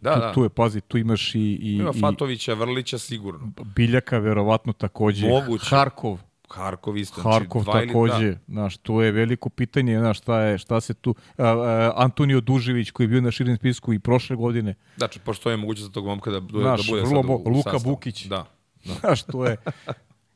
Da, 0.00 0.14
tu, 0.14 0.20
da. 0.20 0.32
tu 0.32 0.42
je, 0.42 0.48
pazi, 0.48 0.80
tu 0.80 0.98
imaš 0.98 1.34
i... 1.34 1.38
i 1.38 1.76
Ima 1.76 1.92
Fatovića, 2.00 2.54
Vrlića 2.54 2.98
sigurno. 2.98 3.52
Biljaka 3.76 4.18
verovatno 4.18 4.72
takođe. 4.72 5.28
Moguće. 5.28 5.66
Harkov. 5.66 6.18
Harkov 6.50 6.96
isto. 6.96 7.20
Znači 7.20 7.38
Harkov 7.38 7.62
znači, 7.62 7.86
takođe. 7.86 8.30
Da. 8.30 8.38
Znaš, 8.48 8.76
to 8.76 9.02
je 9.02 9.12
veliko 9.12 9.48
pitanje, 9.48 9.98
znaš, 9.98 10.18
šta, 10.18 10.40
je, 10.40 10.58
šta 10.58 10.80
se 10.80 10.94
tu... 10.94 11.10
Uh, 11.10 11.16
uh, 11.44 11.46
Antonio 11.94 12.40
Dužević 12.40 12.90
koji 12.90 13.04
je 13.04 13.08
bio 13.08 13.20
na 13.20 13.30
širim 13.30 13.56
spisku 13.56 13.92
i 13.92 13.98
prošle 13.98 14.36
godine. 14.36 14.74
Znači, 14.96 15.18
postoje 15.18 15.56
mogućnost 15.56 15.86
za 15.88 15.92
tog 15.92 16.06
momka 16.06 16.30
da, 16.30 16.40
da, 16.40 16.60
znaš, 16.60 16.86
da 16.86 16.90
bude 16.90 17.02
vrlo, 17.02 17.22
sad 17.22 17.30
u, 17.30 17.34
u 17.34 17.48
Luka 17.48 17.70
sastavu. 17.70 17.94
Bukić. 17.94 18.24
Da. 18.24 18.46
da. 18.84 18.94
Znaš, 19.00 19.22
to 19.22 19.46
je... 19.46 19.56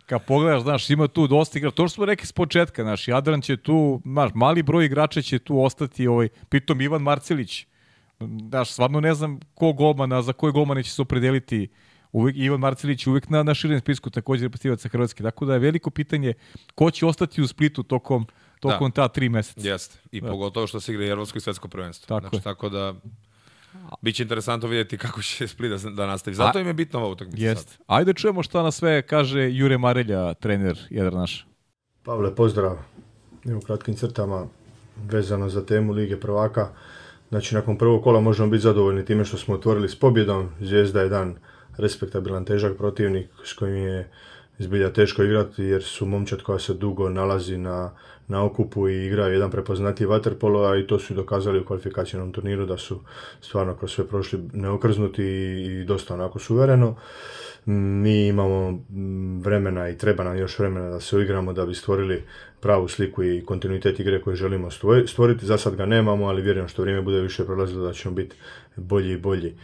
Kad 0.07 0.25
pogledaš, 0.25 0.63
znaš, 0.63 0.91
ima 0.91 1.09
tu 1.09 1.27
dosta 1.27 1.59
igra. 1.59 1.71
To 1.71 1.89
što 1.89 1.95
smo 1.95 2.05
rekli 2.05 2.27
s 2.27 2.33
početka, 2.33 2.83
znaš, 2.83 3.09
Jadran 3.09 3.41
će 3.41 3.57
tu, 3.57 4.01
znaš, 4.05 4.31
mali 4.35 4.63
broj 4.63 4.85
igrača 4.85 5.23
će 5.23 5.39
tu 5.39 5.63
ostati, 5.63 6.07
ovaj, 6.07 6.29
pritom 6.49 6.81
Ivan 6.81 7.03
Marcelić, 7.03 7.67
Daš, 8.21 8.71
stvarno 8.71 9.01
ne 9.01 9.15
znam 9.15 9.41
ko 9.55 9.73
golmana, 9.73 10.23
za 10.23 10.33
koje 10.33 10.53
golmane 10.53 10.83
će 10.83 10.91
se 10.91 11.03
opredeliti 11.03 11.69
uvek, 12.13 12.37
Ivan 12.37 12.61
Marcelić 12.61 13.07
uvek 13.07 13.29
na, 13.29 13.43
na 13.43 13.55
širem 13.55 13.81
spisku 13.81 14.11
takođe 14.11 14.45
reprezentativaca 14.45 14.89
Hrvatske. 14.89 15.23
Tako 15.23 15.45
da 15.47 15.53
je 15.53 15.59
veliko 15.59 15.91
pitanje 15.91 16.35
ko 16.75 16.91
će 16.91 17.07
ostati 17.07 17.43
u 17.43 17.47
Splitu 17.47 17.83
tokom, 17.83 18.27
tokom 18.61 18.91
da. 18.91 18.95
ta 18.95 19.09
tri 19.09 19.29
meseca. 19.29 19.69
Jeste. 19.69 19.99
I 20.13 20.21
da. 20.21 20.29
pogotovo 20.29 20.67
što 20.67 20.81
se 20.81 20.93
igra 20.93 21.07
Evropsko 21.07 21.39
i 21.39 21.41
svetsko 21.41 21.69
prvenstvo. 21.69 22.07
Tako, 22.07 22.21
znači, 22.21 22.37
je. 22.37 22.43
tako 22.43 22.69
da 22.69 22.95
Biće 24.01 24.23
interesantno 24.23 24.69
vidjeti 24.69 24.99
kako 24.99 25.23
će 25.23 25.49
Split 25.53 25.71
da, 25.71 25.91
da 25.91 26.07
nastavi. 26.07 26.35
Zato 26.35 26.59
A, 26.59 26.61
im 26.61 26.67
je 26.67 26.75
bitno 26.75 26.99
ova 26.99 27.09
utakmica 27.09 27.45
jest. 27.45 27.81
Ajde 27.87 28.15
čujemo 28.15 28.43
šta 28.43 28.63
na 28.63 28.71
sve 28.71 29.03
kaže 29.03 29.51
Jure 29.53 29.79
Marelja, 29.79 30.35
trener 30.35 30.79
jedan 30.91 31.15
naš. 31.15 31.47
Pavle, 32.03 32.35
pozdrav. 32.35 32.79
U 33.45 33.61
kratkim 33.61 33.95
crtama 33.97 34.47
vezano 34.97 35.49
za 35.49 35.67
temu 35.67 35.93
Lige 35.93 36.21
prvaka. 36.21 36.69
Znači, 37.31 37.55
nakon 37.55 37.79
prvog 37.79 38.03
kola 38.03 38.21
možemo 38.21 38.51
biti 38.51 38.63
zadovoljni 38.63 39.05
time 39.05 39.25
što 39.25 39.37
smo 39.37 39.55
otvorili 39.55 39.89
s 39.89 39.99
pobjedom. 39.99 40.49
Zvijezda 40.61 41.01
je 41.01 41.09
dan 41.09 41.35
respektabilan 41.77 42.45
težak 42.45 42.77
protivnik 42.77 43.27
s 43.45 43.53
kojim 43.53 43.77
je 43.77 44.09
zbilja 44.59 44.93
teško 44.93 45.23
igrati 45.23 45.63
jer 45.63 45.83
su 45.83 46.07
momčad 46.07 46.43
koja 46.43 46.59
se 46.59 46.75
dugo 46.75 47.09
nalazi 47.09 47.59
na, 47.59 47.91
na 48.29 48.45
okupu 48.45 48.89
i 48.89 49.07
igra 49.07 49.27
jedan 49.27 49.51
prepoznatljiv 49.51 50.11
vaterpolo, 50.11 50.65
a 50.65 50.77
i 50.77 50.87
to 50.87 50.99
su 50.99 51.15
dokazali 51.15 51.61
u 51.61 51.65
kvalifikacijnom 51.65 52.33
turniru 52.33 52.67
da 52.67 52.79
su 52.79 53.01
stvarno 53.41 53.75
kroz 53.75 53.91
sve 53.93 54.07
prošli 54.07 54.41
neokrznuti 54.53 55.25
i, 55.25 55.81
i 55.81 55.85
dosta 55.85 56.15
onako 56.15 56.39
suvereno. 56.39 56.97
Mi 57.67 58.27
imamo 58.27 58.85
vremena 59.43 59.89
i 59.89 59.99
treba 59.99 60.25
nam 60.25 60.39
još 60.39 60.59
vremena 60.59 60.91
da 60.91 61.01
se 61.01 61.17
uigramo 61.17 61.53
da 61.53 61.67
bi 61.67 61.75
stvorili 61.75 62.23
pravu 62.61 62.89
sliku 62.89 63.25
i 63.25 63.45
kontinuitet 63.47 64.01
igre 64.01 64.21
koju 64.21 64.37
želimo 64.37 64.71
stvoriti. 65.07 65.47
Za 65.47 65.59
sad 65.59 65.77
ga 65.77 65.87
nemamo, 65.87 66.27
ali 66.27 66.43
vjerujem 66.43 66.69
što 66.69 66.83
vrijeme 66.83 67.03
bude 67.03 67.21
više 67.21 67.45
prolazilo 67.45 67.87
da 67.87 67.93
ćemo 67.93 68.15
biti 68.15 68.37
bolji 68.77 69.13
i 69.13 69.19
bolji. 69.19 69.55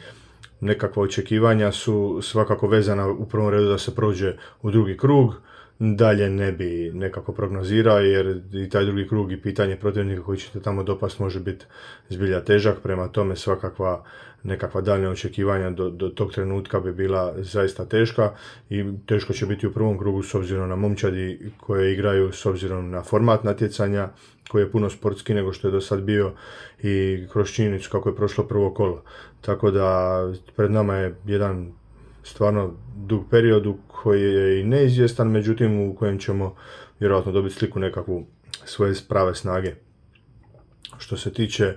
Nekakva 0.60 1.02
očekivanja 1.02 1.72
su 1.72 2.20
svakako 2.22 2.68
vezana 2.68 3.08
u 3.08 3.26
prvom 3.28 3.48
redu 3.48 3.68
da 3.68 3.78
se 3.78 3.94
prođe 3.94 4.34
u 4.62 4.70
drugi 4.70 4.96
krug, 4.96 5.34
dalje 5.78 6.30
ne 6.30 6.52
bi 6.52 6.90
nekako 6.94 7.32
prognozirao 7.32 7.98
jer 7.98 8.40
i 8.52 8.68
taj 8.68 8.84
drugi 8.84 9.08
krug 9.08 9.32
i 9.32 9.42
pitanje 9.42 9.76
protivnika 9.76 10.22
koji 10.22 10.38
ćete 10.38 10.60
tamo 10.60 10.82
dopast 10.82 11.18
može 11.18 11.40
biti 11.40 11.64
zbilja 12.08 12.40
težak, 12.40 12.76
prema 12.82 13.08
tome 13.08 13.36
svakakva 13.36 14.04
nekakva 14.42 14.80
daljnja 14.80 15.10
očekivanja 15.10 15.70
do, 15.70 15.90
do 15.90 16.08
tog 16.08 16.32
trenutka 16.32 16.80
bi 16.80 16.92
bila 16.92 17.34
zaista 17.36 17.84
teška 17.84 18.32
i 18.70 18.84
teško 19.06 19.32
će 19.32 19.46
biti 19.46 19.66
u 19.66 19.72
prvom 19.72 19.98
krugu 19.98 20.22
s 20.22 20.34
obzirom 20.34 20.68
na 20.68 20.76
momčadi 20.76 21.50
koje 21.60 21.92
igraju 21.92 22.32
s 22.32 22.46
obzirom 22.46 22.90
na 22.90 23.02
format 23.02 23.44
natjecanja 23.44 24.08
koji 24.48 24.62
je 24.62 24.70
puno 24.70 24.90
sportski 24.90 25.34
nego 25.34 25.52
što 25.52 25.68
je 25.68 25.72
do 25.72 25.80
sad 25.80 26.02
bio 26.02 26.32
i 26.82 27.24
kroz 27.32 27.48
činjenicu 27.48 27.90
kako 27.90 28.08
je 28.08 28.16
prošlo 28.16 28.44
prvo 28.44 28.74
kolo. 28.74 29.02
Tako 29.40 29.70
da 29.70 30.20
pred 30.56 30.70
nama 30.70 30.94
je 30.94 31.14
jedan 31.26 31.72
stvarno 32.22 32.74
dug 32.96 33.24
period 33.30 33.66
koji 33.86 34.22
je 34.22 34.60
i 34.60 34.64
neizvjestan, 34.64 35.30
međutim 35.30 35.80
u 35.80 35.94
kojem 35.94 36.18
ćemo 36.18 36.54
vjerojatno 37.00 37.32
dobiti 37.32 37.54
sliku 37.54 37.78
nekakvu 37.78 38.26
svoje 38.64 38.94
prave 39.08 39.34
snage. 39.34 39.74
Što 40.98 41.16
se 41.16 41.32
tiče 41.32 41.74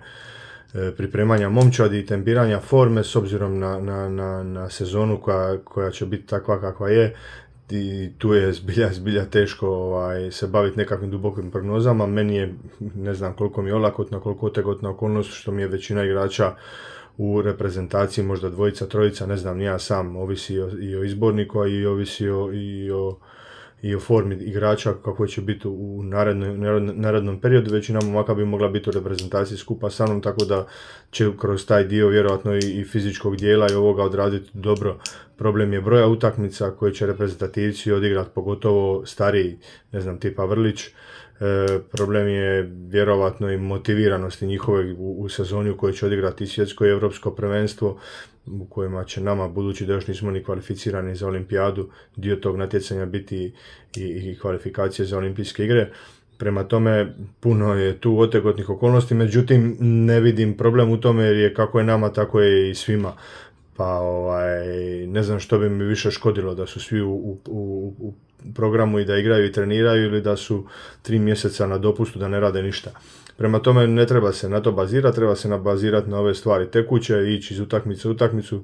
pripremanja 0.98 1.50
momčadi 1.50 2.00
i 2.00 2.06
tempiranja 2.06 2.60
forme 2.60 3.04
s 3.04 3.16
obzirom 3.16 3.60
na, 3.60 3.80
na, 3.80 4.10
na, 4.10 4.44
na 4.44 4.70
sezonu 4.70 5.22
koja, 5.22 5.58
koja 5.58 5.92
će 5.92 6.06
biti 6.06 6.28
takva 6.28 6.62
kakva 6.62 6.90
je, 6.90 7.16
i 7.72 8.10
tu 8.18 8.34
je 8.34 8.54
zbilja, 8.54 8.90
zbilja 8.94 9.26
teško 9.26 9.68
ovaj, 9.68 10.32
se 10.32 10.48
baviti 10.48 10.78
nekakvim 10.78 11.12
dubokim 11.12 11.52
prognozama. 11.52 12.06
Meni 12.06 12.36
je, 12.36 12.54
ne 12.80 13.14
znam 13.14 13.34
koliko 13.34 13.62
mi 13.62 13.70
je 13.70 13.76
olakotna, 13.76 14.20
koliko 14.20 14.46
otegotna 14.46 14.90
okolnost, 14.90 15.32
što 15.34 15.52
mi 15.52 15.62
je 15.62 15.68
većina 15.68 16.04
igrača 16.04 16.56
u 17.18 17.42
reprezentaciji, 17.42 18.26
možda 18.26 18.50
dvojica, 18.50 18.86
trojica, 18.86 19.26
ne 19.26 19.38
znam, 19.38 19.62
ja 19.62 19.80
sam, 19.80 20.16
ovisi 20.16 20.60
o, 20.60 20.70
i 20.82 20.96
o 20.96 21.04
izborniku, 21.04 21.60
a 21.60 21.68
i 21.68 21.86
ovisi 21.86 22.30
o, 22.30 22.52
i 22.54 22.92
o, 22.92 23.18
i 23.82 23.96
o 23.96 24.00
formi 24.00 24.36
igrača 24.36 24.94
kako 24.94 25.28
će 25.28 25.42
biti 25.42 25.68
u 25.68 26.04
narednom, 26.04 26.92
narednom 26.96 27.42
periodu. 27.42 27.74
Većina 27.74 28.00
momaka 28.02 28.34
bi 28.34 28.46
mogla 28.46 28.68
biti 28.68 28.90
u 28.90 28.94
reprezentaciji 28.94 29.58
skupa 29.58 29.90
sa 29.90 30.06
mnom, 30.06 30.22
tako 30.22 30.46
da 30.46 30.68
će 31.12 31.32
kroz 31.40 31.66
taj 31.66 31.84
dio 31.84 32.08
vjerojatno 32.08 32.56
i, 32.56 32.60
i 32.60 32.84
fizičkog 32.84 33.36
dijela 33.36 33.68
i 33.72 33.76
ovoga 33.76 34.04
odraditi 34.04 34.50
dobro. 34.54 34.98
Problem 35.38 35.74
je 35.74 35.82
broja 35.82 36.08
utakmica 36.08 36.72
koje 36.72 36.94
će 36.94 37.06
reprezentativci 37.06 37.92
odigrati, 37.92 38.30
pogotovo 38.36 39.06
stariji, 39.06 39.58
ne 39.92 40.02
znam, 40.02 40.20
tipa 40.20 40.46
Vrlić, 40.46 40.90
E, 41.40 41.80
problem 41.92 42.28
je 42.28 42.70
vjerovatno 42.90 43.52
i 43.52 43.58
motiviranosti 43.58 44.48
njihove 44.48 44.94
u, 44.94 45.16
u 45.20 45.30
sezoni 45.30 45.70
u 45.70 45.78
kojoj 45.78 45.94
će 45.94 46.06
odigrati 46.06 46.48
svjetsko 46.48 46.86
i 46.86 46.90
europsko 46.90 47.32
prvenstvo 47.32 48.00
u 48.52 48.66
kojima 48.66 49.04
će 49.04 49.22
nama, 49.22 49.48
budući 49.48 49.86
da 49.86 49.94
još 49.94 50.08
nismo 50.08 50.32
ni 50.32 50.44
kvalificirani 50.44 51.16
za 51.16 51.28
olimpijadu, 51.28 51.90
dio 52.16 52.36
tog 52.36 52.58
natjecanja 52.58 53.06
biti 53.06 53.54
i, 53.96 54.02
i 54.02 54.38
kvalifikacije 54.42 55.06
za 55.06 55.18
olimpijske 55.18 55.64
igre. 55.64 55.90
Prema 56.38 56.64
tome, 56.64 57.14
puno 57.40 57.74
je 57.74 57.98
tu 57.98 58.20
otegotnih 58.20 58.70
okolnosti, 58.70 59.14
međutim, 59.14 59.78
ne 59.80 60.20
vidim 60.20 60.58
problem 60.58 60.92
u 60.92 60.98
tome 60.98 61.24
jer 61.24 61.36
je 61.36 61.54
kako 61.54 61.80
je 61.80 61.86
nama, 61.86 62.14
tako 62.14 62.42
je 62.42 62.70
i 62.70 62.76
svima. 62.76 63.14
Pa 63.78 63.88
ovaj, 63.88 64.68
ne 65.08 65.24
znam 65.24 65.40
što 65.40 65.60
bi 65.60 65.70
mi 65.70 65.84
više 65.84 66.12
škodilo 66.12 66.56
da 66.56 66.66
su 66.66 66.80
svi 66.80 67.02
u, 67.02 67.12
u, 67.48 67.94
u 68.00 68.14
programu 68.56 69.00
i 69.00 69.06
da 69.06 69.18
igraju 69.18 69.46
i 69.46 69.52
treniraju 69.52 70.04
ili 70.04 70.22
da 70.22 70.36
su 70.38 70.66
tri 71.02 71.20
mjeseca 71.20 71.68
na 71.68 71.78
dopustu 71.78 72.20
da 72.20 72.28
ne 72.28 72.40
rade 72.40 72.64
ništa. 72.64 72.92
Prema 73.40 73.60
tome 73.60 73.88
ne 73.88 74.06
treba 74.06 74.32
se 74.32 74.50
na 74.50 74.62
to 74.62 74.72
bazirati, 74.72 75.16
treba 75.16 75.36
se 75.36 75.58
bazirati 75.58 76.10
na 76.10 76.20
ove 76.20 76.36
stvari 76.36 76.72
tekuće, 76.72 77.34
ići 77.34 77.54
iz 77.54 77.60
utakmice 77.60 78.08
u 78.08 78.12
utakmicu. 78.12 78.64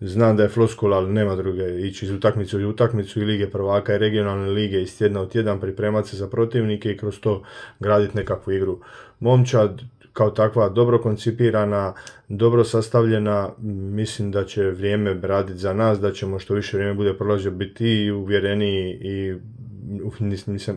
Znam 0.00 0.36
da 0.36 0.42
je 0.42 0.48
floskula, 0.48 0.96
ali 0.96 1.12
nema 1.12 1.36
druge, 1.36 1.80
ići 1.80 2.04
iz 2.04 2.10
utakmicu 2.10 2.58
u 2.58 2.68
utakmicu 2.68 3.20
i 3.20 3.24
lige 3.24 3.50
prvaka 3.50 3.94
i 3.94 3.98
regionalne 3.98 4.50
lige 4.50 4.82
iz 4.82 4.98
tjedna 4.98 5.22
u 5.22 5.26
tjedan, 5.26 5.60
pripremati 5.60 6.08
se 6.08 6.16
za 6.16 6.28
protivnike 6.28 6.92
i 6.92 6.96
kroz 6.96 7.20
to 7.20 7.42
graditi 7.80 8.16
nekakvu 8.16 8.52
igru. 8.52 8.78
Momčad 9.20 9.80
kao 10.12 10.30
takva 10.30 10.68
dobro 10.68 10.98
koncipirana, 10.98 11.94
dobro 12.28 12.64
sastavljena, 12.64 13.50
mislim 13.96 14.30
da 14.30 14.44
će 14.44 14.62
vrijeme 14.62 15.20
raditi 15.22 15.58
za 15.58 15.72
nas, 15.72 16.00
da 16.00 16.12
ćemo 16.12 16.38
što 16.38 16.54
više 16.54 16.76
vrijeme 16.76 16.94
bude 16.94 17.14
prolazio 17.14 17.50
biti 17.50 17.86
i 17.86 18.10
uvjereniji 18.10 18.98
i 19.00 19.34
nisam 20.46 20.76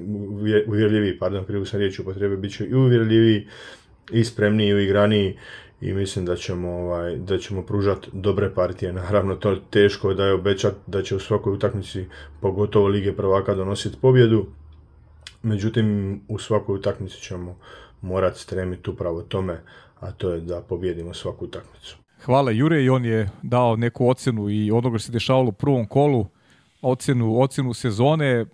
uvjerljiviji, 0.67 1.19
pardon, 1.19 1.45
krivu 1.45 1.65
sam 1.65 1.79
riječ 1.79 1.99
upotrebe, 1.99 2.37
bit 2.37 2.57
će 2.57 2.65
i 2.65 2.75
uvjerljiviji 2.75 3.47
i 4.11 4.23
spremniji 4.23 4.67
i 4.67 4.73
uigraniji 4.73 5.37
i 5.81 5.93
mislim 5.93 6.25
da 6.25 6.35
ćemo, 6.35 6.69
ovaj, 6.69 7.15
da 7.15 7.37
ćemo 7.37 7.61
pružati 7.61 8.09
dobre 8.13 8.53
partije. 8.53 8.93
Naravno, 8.93 9.35
to 9.35 9.55
teško 9.69 10.13
da 10.13 10.25
je 10.25 10.33
obećati 10.33 10.77
da 10.87 11.01
će 11.01 11.15
u 11.15 11.19
svakoj 11.19 11.53
utakmici, 11.53 12.05
pogotovo 12.41 12.87
Lige 12.87 13.13
prvaka, 13.13 13.55
donositi 13.55 13.97
pobjedu. 14.01 14.45
Međutim, 15.43 16.21
u 16.27 16.39
svakoj 16.39 16.75
utakmici 16.75 17.21
ćemo 17.21 17.57
morati 18.01 18.39
stremiti 18.39 18.89
upravo 18.89 19.21
tome, 19.21 19.61
a 19.99 20.11
to 20.11 20.31
je 20.31 20.41
da 20.41 20.61
pobjedimo 20.61 21.13
svaku 21.13 21.45
utakmicu. 21.45 21.97
Hvala 22.25 22.51
Jure 22.51 22.83
i 22.83 22.89
on 22.89 23.05
je 23.05 23.29
dao 23.43 23.75
neku 23.75 24.09
ocenu 24.09 24.49
i 24.49 24.71
onoga 24.71 24.97
što 24.97 25.05
se 25.05 25.11
dešavalo 25.11 25.49
u 25.49 25.51
prvom 25.51 25.87
kolu, 25.87 26.25
ocenu, 26.89 27.41
ocenu 27.41 27.73
sezone 27.73 28.25
e, 28.25 28.45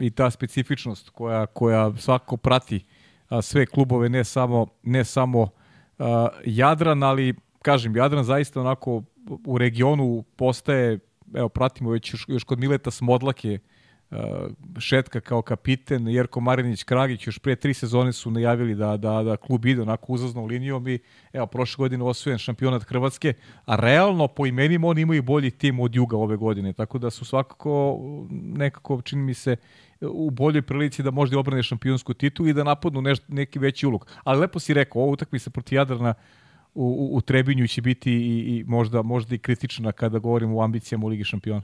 i 0.00 0.10
ta 0.10 0.30
specifičnost 0.30 1.10
koja, 1.10 1.46
koja 1.46 1.96
svako 1.96 2.36
prati 2.36 2.84
sve 3.42 3.66
klubove, 3.66 4.08
ne 4.08 4.24
samo, 4.24 4.66
ne 4.82 5.04
samo 5.04 5.48
Jadran, 6.44 7.02
ali 7.02 7.34
kažem, 7.62 7.96
Jadran 7.96 8.24
zaista 8.24 8.60
onako 8.60 9.02
u 9.46 9.58
regionu 9.58 10.24
postaje, 10.36 10.98
evo 11.34 11.48
pratimo 11.48 11.90
već 11.90 12.14
još, 12.14 12.24
još 12.28 12.44
kod 12.44 12.58
Mileta 12.58 12.90
Smodlake, 12.90 13.58
Uh, 13.58 13.73
Šetka 14.78 15.20
kao 15.20 15.42
kapiten, 15.42 16.08
Jerko 16.08 16.40
Marinić 16.40 16.82
Kragić 16.82 17.26
još 17.26 17.38
pre 17.38 17.56
tri 17.56 17.74
sezone 17.74 18.12
su 18.12 18.30
najavili 18.30 18.74
da, 18.74 18.96
da, 18.96 19.22
da 19.22 19.36
klub 19.36 19.66
ide 19.66 19.82
onako 19.82 20.12
uzaznom 20.12 20.46
linijom 20.46 20.88
i 20.88 20.98
evo, 21.32 21.46
prošle 21.46 21.82
godine 21.82 22.04
osvojen 22.04 22.38
šampionat 22.38 22.82
Hrvatske, 22.82 23.32
a 23.64 23.76
realno 23.76 24.28
po 24.28 24.46
imenima 24.46 24.88
oni 24.88 25.00
imaju 25.00 25.22
bolji 25.22 25.50
tim 25.50 25.80
od 25.80 25.94
Juga 25.94 26.16
ove 26.16 26.36
godine, 26.36 26.72
tako 26.72 26.98
da 26.98 27.10
su 27.10 27.24
svakako 27.24 27.98
nekako, 28.30 29.02
čini 29.02 29.22
mi 29.22 29.34
se, 29.34 29.56
u 30.00 30.30
boljoj 30.30 30.62
prilici 30.62 31.02
da 31.02 31.10
možda 31.10 31.38
obrane 31.38 31.62
šampionsku 31.62 32.14
titulu 32.14 32.48
i 32.48 32.52
da 32.52 32.64
napadnu 32.64 33.02
neš, 33.02 33.18
neki 33.28 33.58
veći 33.58 33.86
ulog. 33.86 34.06
Ali 34.24 34.40
lepo 34.40 34.60
si 34.60 34.74
rekao, 34.74 35.02
ovo 35.02 35.12
utakmica 35.12 35.50
protiv 35.50 35.76
Jadrana 35.76 36.14
u, 36.74 36.84
u, 36.84 37.16
u 37.16 37.20
Trebinju 37.20 37.66
će 37.66 37.82
biti 37.82 38.12
i, 38.12 38.58
i 38.58 38.64
možda, 38.66 39.02
možda 39.02 39.34
i 39.34 39.38
kritična 39.38 39.92
kada 39.92 40.18
govorimo 40.18 40.58
o 40.58 40.62
ambicijama 40.62 41.06
u 41.06 41.08
Ligi 41.08 41.24
šampiona. 41.24 41.62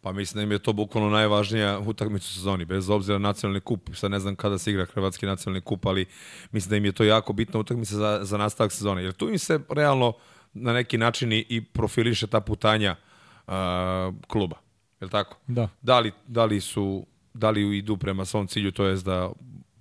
Pa 0.00 0.12
mislim 0.12 0.38
da 0.38 0.42
im 0.42 0.52
je 0.52 0.58
to 0.58 0.72
bukvalno 0.72 1.10
najvažnija 1.10 1.78
utakmica 1.78 2.24
u 2.24 2.34
sezoni, 2.34 2.64
bez 2.64 2.90
obzira 2.90 3.18
na 3.18 3.28
nacionalni 3.28 3.60
kup. 3.60 3.90
Sad 3.94 4.10
ne 4.10 4.20
znam 4.20 4.36
kada 4.36 4.58
se 4.58 4.70
igra 4.70 4.84
hrvatski 4.84 5.26
nacionalni 5.26 5.60
kup, 5.60 5.86
ali 5.86 6.06
mislim 6.52 6.70
da 6.70 6.76
im 6.76 6.84
je 6.84 6.92
to 6.92 7.04
jako 7.04 7.32
bitna 7.32 7.60
utakmica 7.60 7.96
za, 7.96 8.20
za 8.22 8.38
nastavak 8.38 8.72
sezone. 8.72 9.02
Jer 9.02 9.12
tu 9.12 9.28
im 9.28 9.38
se 9.38 9.60
realno 9.68 10.12
na 10.54 10.72
neki 10.72 10.98
način 10.98 11.32
i 11.32 11.64
profiliše 11.72 12.26
ta 12.26 12.40
putanja 12.40 12.96
uh, 13.46 13.54
kluba. 14.26 14.56
Je 15.00 15.04
li 15.04 15.10
tako? 15.10 15.36
Da. 15.46 15.68
Da 15.82 16.00
li, 16.00 16.12
da 16.26 16.44
li 16.44 16.60
su 16.60 17.06
da 17.34 17.50
li 17.50 17.78
idu 17.78 17.96
prema 17.96 18.24
svom 18.24 18.46
cilju, 18.46 18.72
to 18.72 18.84
je 18.84 18.96
da 18.96 19.30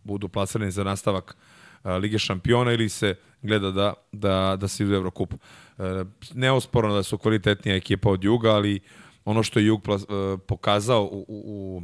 budu 0.04 0.28
plasirani 0.28 0.72
za 0.72 0.84
nastavak 0.84 1.38
uh, 1.84 1.92
Lige 1.92 2.20
šampiona 2.20 2.72
ili 2.72 2.90
se 2.90 3.16
gleda 3.42 3.72
da, 3.72 3.94
da, 4.12 4.58
da 4.60 4.68
se 4.68 4.84
idu 4.84 4.94
u 4.94 4.96
Evrokup. 4.96 5.34
Uh, 5.34 5.86
neosporno 6.34 6.94
da 6.94 7.04
su 7.04 7.18
kvalitetnija 7.18 7.76
ekipa 7.76 8.10
od 8.10 8.24
Juga, 8.24 8.52
ali 8.52 8.76
uh, 8.76 9.07
ono 9.28 9.44
što 9.44 9.60
je 9.60 9.66
Jug 9.66 9.88
uh, 9.88 10.00
pokazao 10.48 11.04
u, 11.04 11.26
u, 11.28 11.82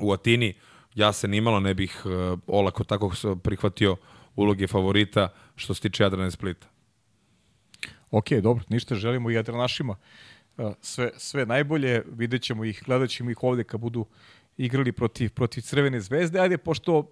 u 0.00 0.12
Atini, 0.12 0.54
ja 0.94 1.12
se 1.12 1.28
nimalo 1.28 1.60
ne 1.60 1.74
bih 1.74 2.02
uh, 2.04 2.38
olako 2.46 2.84
tako 2.84 3.12
prihvatio 3.42 3.96
uloge 4.36 4.66
favorita 4.66 5.28
što 5.56 5.74
se 5.74 5.80
tiče 5.80 6.02
Jadrana 6.02 6.30
Splita. 6.30 6.66
Ok, 8.10 8.30
dobro, 8.30 8.64
ništa 8.68 8.94
želimo 8.94 9.30
i 9.30 9.34
Jadranašima. 9.34 9.96
Uh, 10.56 10.72
sve, 10.80 11.10
sve 11.16 11.46
najbolje, 11.46 12.02
vidjet 12.12 12.42
ćemo 12.42 12.64
ih, 12.64 12.82
gledat 12.86 13.10
ćemo 13.10 13.30
ih 13.30 13.42
ovde 13.42 13.64
kad 13.64 13.80
budu 13.80 14.06
igrali 14.56 14.92
protiv, 14.92 15.32
protiv 15.32 15.60
Crvene 15.60 16.00
zvezde. 16.00 16.40
Ajde, 16.40 16.58
pošto 16.58 17.10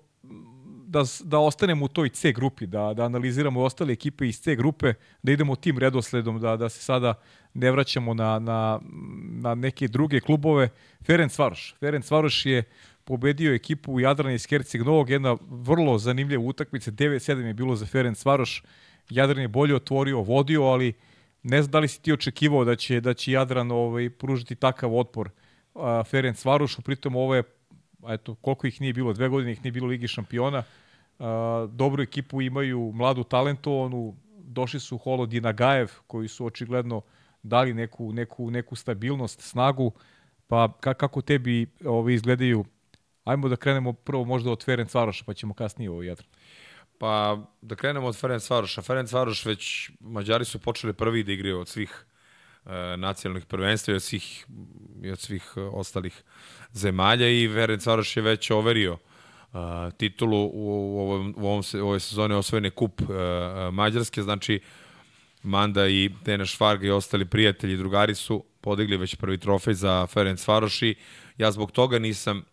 da, 0.93 1.05
da 1.25 1.39
ostanemo 1.39 1.85
u 1.85 1.89
toj 1.89 2.09
C 2.09 2.33
grupi, 2.33 2.67
da, 2.67 2.95
da 2.95 3.05
analiziramo 3.05 3.63
ostale 3.63 3.93
ekipe 3.93 4.29
iz 4.29 4.41
C 4.41 4.57
grupe, 4.57 4.95
da 5.23 5.33
idemo 5.33 5.57
tim 5.57 5.79
redosledom, 5.79 6.41
da, 6.41 6.57
da 6.57 6.69
se 6.69 6.83
sada 6.83 7.15
ne 7.55 7.71
vraćamo 7.71 8.15
na, 8.15 8.39
na, 8.39 8.81
na 9.43 9.55
neke 9.55 9.89
druge 9.89 10.21
klubove. 10.21 10.69
Ferenc 11.05 11.39
Varoš. 11.39 11.75
Ferenc 11.81 12.11
Varoš 12.11 12.47
je 12.47 12.65
pobedio 13.05 13.55
ekipu 13.55 14.01
Jadrana 14.01 14.35
iz 14.35 14.47
Herceg 14.47 14.83
Novog, 14.83 15.11
jedna 15.11 15.37
vrlo 15.51 15.99
zanimljiva 15.99 16.43
utakmica, 16.43 16.91
9-7 16.91 17.47
je 17.47 17.55
bilo 17.55 17.77
za 17.77 17.87
Ferenc 17.87 18.25
Varoš. 18.25 18.63
Jadran 19.11 19.43
je 19.43 19.49
bolje 19.49 19.77
otvorio, 19.77 20.21
vodio, 20.21 20.63
ali 20.63 20.93
ne 21.43 21.63
znam 21.63 21.71
da 21.71 21.79
li 21.79 21.89
si 21.89 22.03
ti 22.03 22.13
očekivao 22.13 22.65
da 22.65 22.77
će, 22.77 23.01
da 23.01 23.15
će 23.15 23.33
Jadran 23.33 23.71
ovaj, 23.71 24.11
pružiti 24.11 24.55
takav 24.55 24.97
otpor 24.99 25.31
Ferenc 26.11 26.45
Varošu, 26.45 26.83
pritom 26.83 27.17
ovo 27.17 27.35
je, 27.35 27.43
eto, 28.09 28.35
koliko 28.35 28.67
ih 28.67 28.81
nije 28.81 28.93
bilo, 28.93 29.13
dve 29.13 29.29
godine 29.29 29.53
ih 29.53 29.65
nije 29.65 29.73
bilo 29.73 29.87
Ligi 29.87 30.09
šampiona, 30.09 30.63
dobru 31.69 32.03
ekipu 32.03 32.43
imaju, 32.43 32.93
mladu 32.95 33.25
talentovanu, 33.25 34.17
došli 34.39 34.81
su 34.81 34.99
Holo 34.99 35.27
Dinagajev, 35.27 35.91
koji 36.07 36.29
su 36.29 36.47
očigledno 36.47 37.03
dali 37.43 37.75
neku, 37.75 38.13
neku, 38.13 38.51
neku 38.51 38.77
stabilnost, 38.77 39.41
snagu, 39.41 39.93
pa 40.47 40.73
kako 40.81 41.23
tebi 41.23 41.67
ove 41.85 42.15
izgledaju 42.15 42.65
Ajmo 43.25 43.49
da 43.49 43.57
krenemo 43.57 43.93
prvo 43.93 44.25
možda 44.25 44.51
od 44.51 44.65
Ferenc 44.65 44.95
Varoša, 44.95 45.25
pa 45.27 45.35
ćemo 45.35 45.55
kasnije 45.55 45.91
ovo 45.91 46.03
Jadran. 46.03 46.29
Pa 46.99 47.39
da 47.63 47.75
krenemo 47.75 48.07
od 48.07 48.17
Ferenc 48.17 48.51
Varoša. 48.51 48.83
Ferenc 48.83 49.13
Varoš 49.13 49.45
već, 49.47 49.91
Mađari 50.01 50.45
su 50.45 50.59
počeli 50.59 50.93
prvi 50.93 51.23
da 51.25 51.33
igraju 51.33 51.61
od 51.61 51.69
svih 51.69 52.05
e, 52.67 52.97
nacionalnih 52.97 53.47
prvenstva 53.47 53.93
i 53.93 53.95
od 53.95 54.03
svih, 54.03 54.47
i 55.03 55.11
od 55.11 55.19
svih 55.19 55.53
e, 55.57 55.61
ostalih 55.61 56.23
zemalja 56.73 57.29
i 57.29 57.49
Ferenc 57.53 57.87
Varoš 57.87 58.17
je 58.17 58.23
već 58.23 58.51
overio 58.51 58.93
e, 58.93 59.12
titulu 59.97 60.45
u, 60.45 60.51
u, 60.53 61.01
ovom, 61.01 61.35
u, 61.37 61.47
ovom, 61.47 61.63
u 61.75 61.79
ovoj 61.79 62.01
sezoni 62.01 62.35
osvojene 62.35 62.71
kup 62.71 63.01
e, 63.01 63.05
Mađarske, 63.71 64.23
znači 64.23 64.61
Manda 65.43 65.89
i 65.89 66.11
Dena 66.25 66.47
Švarga 66.47 66.87
i 66.87 66.91
ostali 66.91 67.25
prijatelji 67.25 67.75
i 67.75 67.77
drugari 67.77 68.15
su 68.15 68.45
podigli 68.61 68.97
već 68.97 69.15
prvi 69.15 69.39
trofej 69.39 69.75
za 69.75 70.07
Ferenc 70.07 70.49
Varoš 70.49 70.83
i 70.83 70.95
ja 71.39 71.53
zbog 71.53 71.73
toga 71.73 71.99
nisam 71.99 72.45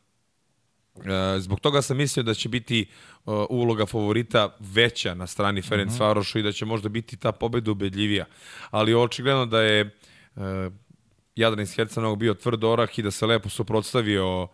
zbog 1.39 1.59
toga 1.59 1.81
sam 1.81 1.97
mislio 1.97 2.23
da 2.23 2.33
će 2.33 2.49
biti 2.49 2.85
uh, 3.25 3.45
uloga 3.49 3.85
favorita 3.85 4.55
veća 4.59 5.13
na 5.13 5.27
strani 5.27 5.61
Ferenc 5.61 5.91
mm 5.91 5.95
-hmm. 5.95 6.07
Varoša 6.07 6.39
i 6.39 6.41
da 6.41 6.51
će 6.51 6.65
možda 6.65 6.89
biti 6.89 7.17
ta 7.17 7.31
pobeda 7.31 7.71
ubedljivija. 7.71 8.25
Ali 8.69 8.93
očigledno 8.93 9.45
da 9.45 9.61
je 9.61 9.97
uh, 10.35 10.43
Jadran 11.35 11.63
iz 11.63 11.75
Hercenovog 11.75 12.19
bio 12.19 12.33
tvrd 12.33 12.63
orah 12.63 12.99
i 12.99 13.01
da 13.01 13.11
se 13.11 13.25
lepo 13.25 13.49
suprotstavio 13.49 14.43
uh, 14.43 14.49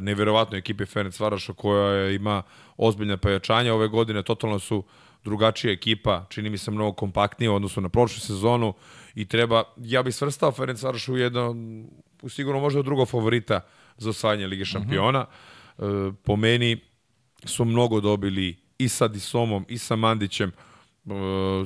neverovatnoj 0.00 0.58
ekipi 0.58 0.86
Ferenc 0.86 1.20
Varoša 1.20 1.52
koja 1.52 2.10
ima 2.10 2.42
ozbiljne 2.76 3.16
pojačanja. 3.16 3.74
Ove 3.74 3.88
godine 3.88 4.22
totalno 4.22 4.58
su 4.58 4.84
drugačija 5.24 5.72
ekipa, 5.72 6.26
čini 6.28 6.50
mi 6.50 6.58
se 6.58 6.70
mnogo 6.70 6.92
kompaktnije 6.92 7.50
u 7.50 7.54
odnosu 7.54 7.80
na 7.80 7.88
prošlu 7.88 8.20
sezonu 8.20 8.74
i 9.14 9.24
treba, 9.24 9.62
ja 9.76 10.02
bih 10.02 10.14
svrstao 10.14 10.52
Ferenc 10.52 10.82
Varoš 10.82 11.08
u 11.08 11.16
jedno, 11.16 11.54
u 12.22 12.28
sigurno 12.28 12.60
možda 12.60 12.82
drugo 12.82 13.06
favorita 13.06 13.60
za 13.96 14.10
osvajanje 14.10 14.46
Lige 14.46 14.64
šampiona. 14.64 15.20
Mm 15.20 15.22
-hmm 15.22 15.62
E, 15.78 16.12
po 16.24 16.36
meni 16.36 16.80
su 17.44 17.64
mnogo 17.64 18.00
dobili 18.00 18.56
i 18.78 18.88
sa 18.88 19.08
Disomom 19.08 19.66
i 19.68 19.78
sa 19.78 19.96
Mandićem. 19.96 20.48
E, 20.50 21.10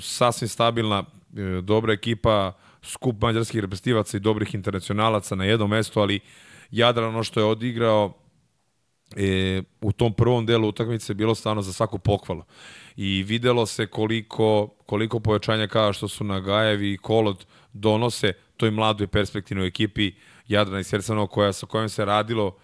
sasvim 0.00 0.48
stabilna, 0.48 1.04
e, 1.36 1.60
dobra 1.62 1.92
ekipa, 1.92 2.52
skup 2.82 3.22
mađarskih 3.22 3.60
reprezentativaca 3.60 4.16
i 4.16 4.20
dobrih 4.20 4.54
internacionalaca 4.54 5.34
na 5.34 5.44
jednom 5.44 5.70
mestu, 5.70 6.00
ali 6.00 6.20
Jadran 6.70 7.08
ono 7.08 7.22
što 7.22 7.40
je 7.40 7.46
odigrao 7.46 8.12
e, 9.16 9.62
u 9.80 9.92
tom 9.92 10.12
prvom 10.12 10.46
delu 10.46 10.68
utakmice 10.68 11.14
bilo 11.14 11.34
stvarno 11.34 11.62
za 11.62 11.72
svaku 11.72 11.98
pohvalu. 11.98 12.42
I 12.96 13.22
videlo 13.22 13.66
se 13.66 13.86
koliko, 13.86 14.68
koliko 14.86 15.20
pojačanja 15.20 15.66
kao 15.66 15.92
što 15.92 16.08
su 16.08 16.24
Nagajevi 16.24 16.92
i 16.92 16.98
Kolod 16.98 17.46
donose 17.72 18.32
toj 18.56 18.70
mladoj 18.70 19.06
perspektivnoj 19.06 19.66
ekipi 19.66 20.12
Jadrana 20.48 20.80
i 20.80 20.84
Srcano 20.84 21.26
koja, 21.26 21.52
sa 21.52 21.66
kojom 21.66 21.88
se 21.88 22.04
radilo 22.04 22.56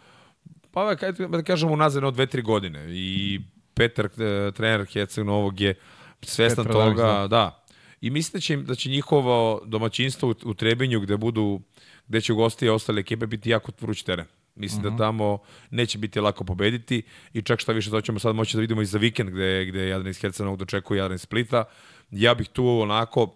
pa 0.73 0.95
da 1.29 1.43
kažemo 1.43 1.73
unazad 1.73 2.05
od 2.05 2.15
dve, 2.15 2.27
tri 2.27 2.43
godine 2.43 2.87
i 2.89 3.41
Petar, 3.75 4.07
e, 4.07 4.53
trener 4.53 4.87
Heceg 4.93 5.25
Novog 5.25 5.61
je 5.61 5.75
svestan 6.23 6.65
Petar 6.65 6.83
toga, 6.83 7.03
da. 7.03 7.27
da. 7.29 7.65
I 8.01 8.11
mislim 8.11 8.39
da 8.39 8.41
će, 8.41 8.57
da 8.57 8.75
će 8.75 8.91
njihovo 8.91 9.63
domaćinstvo 9.65 10.29
u, 10.29 10.35
u 10.45 10.55
Trebinju 10.55 11.01
gde 11.01 11.17
budu 11.17 11.61
gde 12.09 12.21
će 12.21 12.33
gosti 12.33 12.67
i 12.67 12.69
ostale 12.69 13.01
ekipe 13.01 13.27
biti 13.27 13.51
jako 13.51 13.73
vruć 13.81 14.03
teren. 14.03 14.27
Mislim 14.55 14.81
uh 14.81 14.85
-huh. 14.85 14.89
da 14.89 14.91
mhm. 14.91 14.99
tamo 14.99 15.39
neće 15.71 15.99
biti 15.99 16.21
lako 16.21 16.45
pobediti 16.45 17.03
i 17.33 17.43
čak 17.43 17.61
šta 17.61 17.73
više 17.73 17.91
to 17.91 18.01
ćemo 18.01 18.19
sad 18.19 18.35
moći 18.35 18.57
da 18.57 18.61
vidimo 18.61 18.83
i 18.83 18.87
za 18.87 18.99
vikend 18.99 19.31
gde, 19.31 19.65
gde 19.65 19.89
Jadran 19.89 20.11
iz 20.11 20.21
Hercenovog 20.21 20.59
dočekuje 20.59 20.99
Jadran 20.99 21.15
iz 21.15 21.21
Splita. 21.21 21.65
Ja 22.11 22.35
bih 22.35 22.49
tu 22.49 22.67
onako 22.67 23.35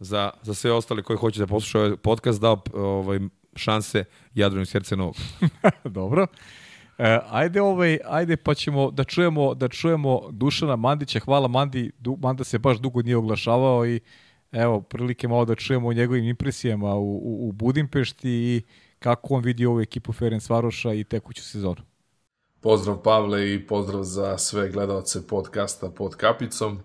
za, 0.00 0.30
za 0.42 0.54
sve 0.54 0.72
ostale 0.72 1.02
koji 1.02 1.16
hoće 1.16 1.40
da 1.40 1.46
poslušaju 1.46 1.84
ovaj 1.84 1.96
podcast 1.96 2.40
dao 2.40 2.62
ovaj, 2.74 3.18
šanse 3.56 4.04
Jadran 4.34 4.62
iz 4.62 4.72
Hercenovog. 4.72 5.16
Dobro. 5.84 6.26
E, 6.98 7.18
ajde 7.30 7.62
ovaj, 7.62 7.98
ajde 8.04 8.36
pa 8.36 8.54
ćemo 8.54 8.90
da 8.90 9.04
čujemo 9.04 9.54
da 9.54 9.68
čujemo 9.68 10.20
Dušana 10.30 10.76
Mandića. 10.76 11.20
Hvala 11.20 11.48
Mandi, 11.48 11.90
du, 11.98 12.18
Manda 12.22 12.44
se 12.44 12.58
baš 12.58 12.78
dugo 12.78 13.02
nije 13.02 13.16
oglašavao 13.16 13.86
i 13.86 14.00
evo 14.52 14.80
prilike 14.80 15.28
malo 15.28 15.44
da 15.44 15.54
čujemo 15.54 15.88
o 15.88 15.92
njegovim 15.92 16.24
impresijama 16.24 16.94
u, 16.94 17.16
u, 17.16 17.48
u 17.48 17.52
Budimpešti 17.52 18.30
i 18.30 18.62
kako 18.98 19.34
on 19.34 19.44
vidi 19.44 19.66
ovu 19.66 19.80
ekipu 19.80 20.12
Ferenc 20.12 20.50
Varoša 20.50 20.92
i 20.92 21.04
tekuću 21.04 21.42
sezonu. 21.42 21.82
Pozdrav 22.60 23.02
Pavle 23.02 23.54
i 23.54 23.66
pozdrav 23.66 24.02
za 24.02 24.38
sve 24.38 24.70
gledalce 24.70 25.26
podcasta 25.26 25.90
pod 25.90 26.16
kapicom. 26.16 26.78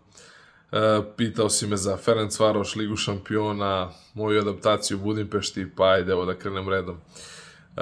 E, 0.72 0.78
pitao 1.18 1.50
si 1.50 1.68
me 1.68 1.78
za 1.78 1.98
Ferenc 1.98 2.40
Varoš, 2.40 2.76
Ligu 2.76 2.96
šampiona, 2.96 3.92
moju 4.14 4.40
adaptaciju 4.42 4.98
u 4.98 5.02
Budimpešti, 5.02 5.68
pa 5.76 5.86
ajde 5.86 6.12
evo 6.12 6.26
da 6.26 6.38
krenem 6.38 6.70
redom. 6.70 6.96
E, 6.98 7.82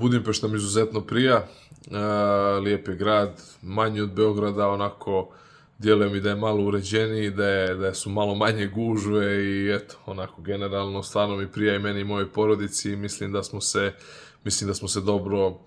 Budimpešta 0.00 0.48
mi 0.48 0.56
izuzetno 0.56 1.00
prija, 1.00 1.46
Uh, 1.90 2.64
lijep 2.64 2.88
je 2.88 2.96
grad, 2.96 3.42
manji 3.62 4.00
od 4.00 4.12
Beograda, 4.12 4.68
onako 4.68 5.28
djeluje 5.78 6.10
mi 6.10 6.20
da 6.20 6.28
je 6.28 6.36
malo 6.36 6.64
uređeniji, 6.64 7.30
da, 7.30 7.48
je, 7.48 7.74
da 7.74 7.94
su 7.94 8.10
malo 8.10 8.34
manje 8.34 8.66
gužve 8.66 9.44
i 9.44 9.74
eto, 9.74 9.96
onako 10.06 10.42
generalno 10.42 11.02
stvarno 11.02 11.36
mi 11.36 11.52
prija 11.52 11.74
i 11.74 11.78
meni 11.78 12.00
i 12.00 12.04
mojoj 12.04 12.32
porodici 12.32 12.92
i 12.92 12.96
mislim 12.96 13.32
da 13.32 13.42
smo 13.42 13.60
se, 13.60 13.92
mislim 14.44 14.68
da 14.68 14.74
smo 14.74 14.88
se 14.88 15.00
dobro 15.00 15.48
uh, 15.48 15.58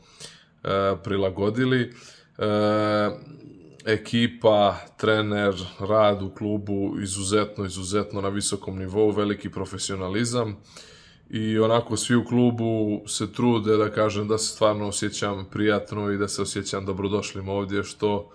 prilagodili. 1.04 1.94
Uh, 2.38 2.46
ekipa, 3.86 4.78
trener, 4.98 5.54
rad 5.80 6.22
u 6.22 6.30
klubu 6.30 6.96
izuzetno, 7.02 7.66
izuzetno 7.66 8.22
na 8.22 8.30
visokom 8.30 8.78
nivou, 8.78 9.12
veliki 9.12 9.50
profesionalizam. 9.50 10.58
I 11.30 11.60
onako 11.60 11.98
svi 11.98 12.16
u 12.16 12.26
klubu 12.26 13.02
se 13.08 13.34
trude 13.34 13.78
da 13.78 13.92
kažem 13.92 14.28
da 14.28 14.38
se 14.38 14.54
stvarno 14.54 14.88
osjećam 14.88 15.46
prijatno 15.52 16.12
i 16.12 16.18
da 16.18 16.28
se 16.28 16.42
osjećam 16.42 16.86
dobrodošlim 16.86 17.50
ovdje 17.50 17.84
što 17.84 18.32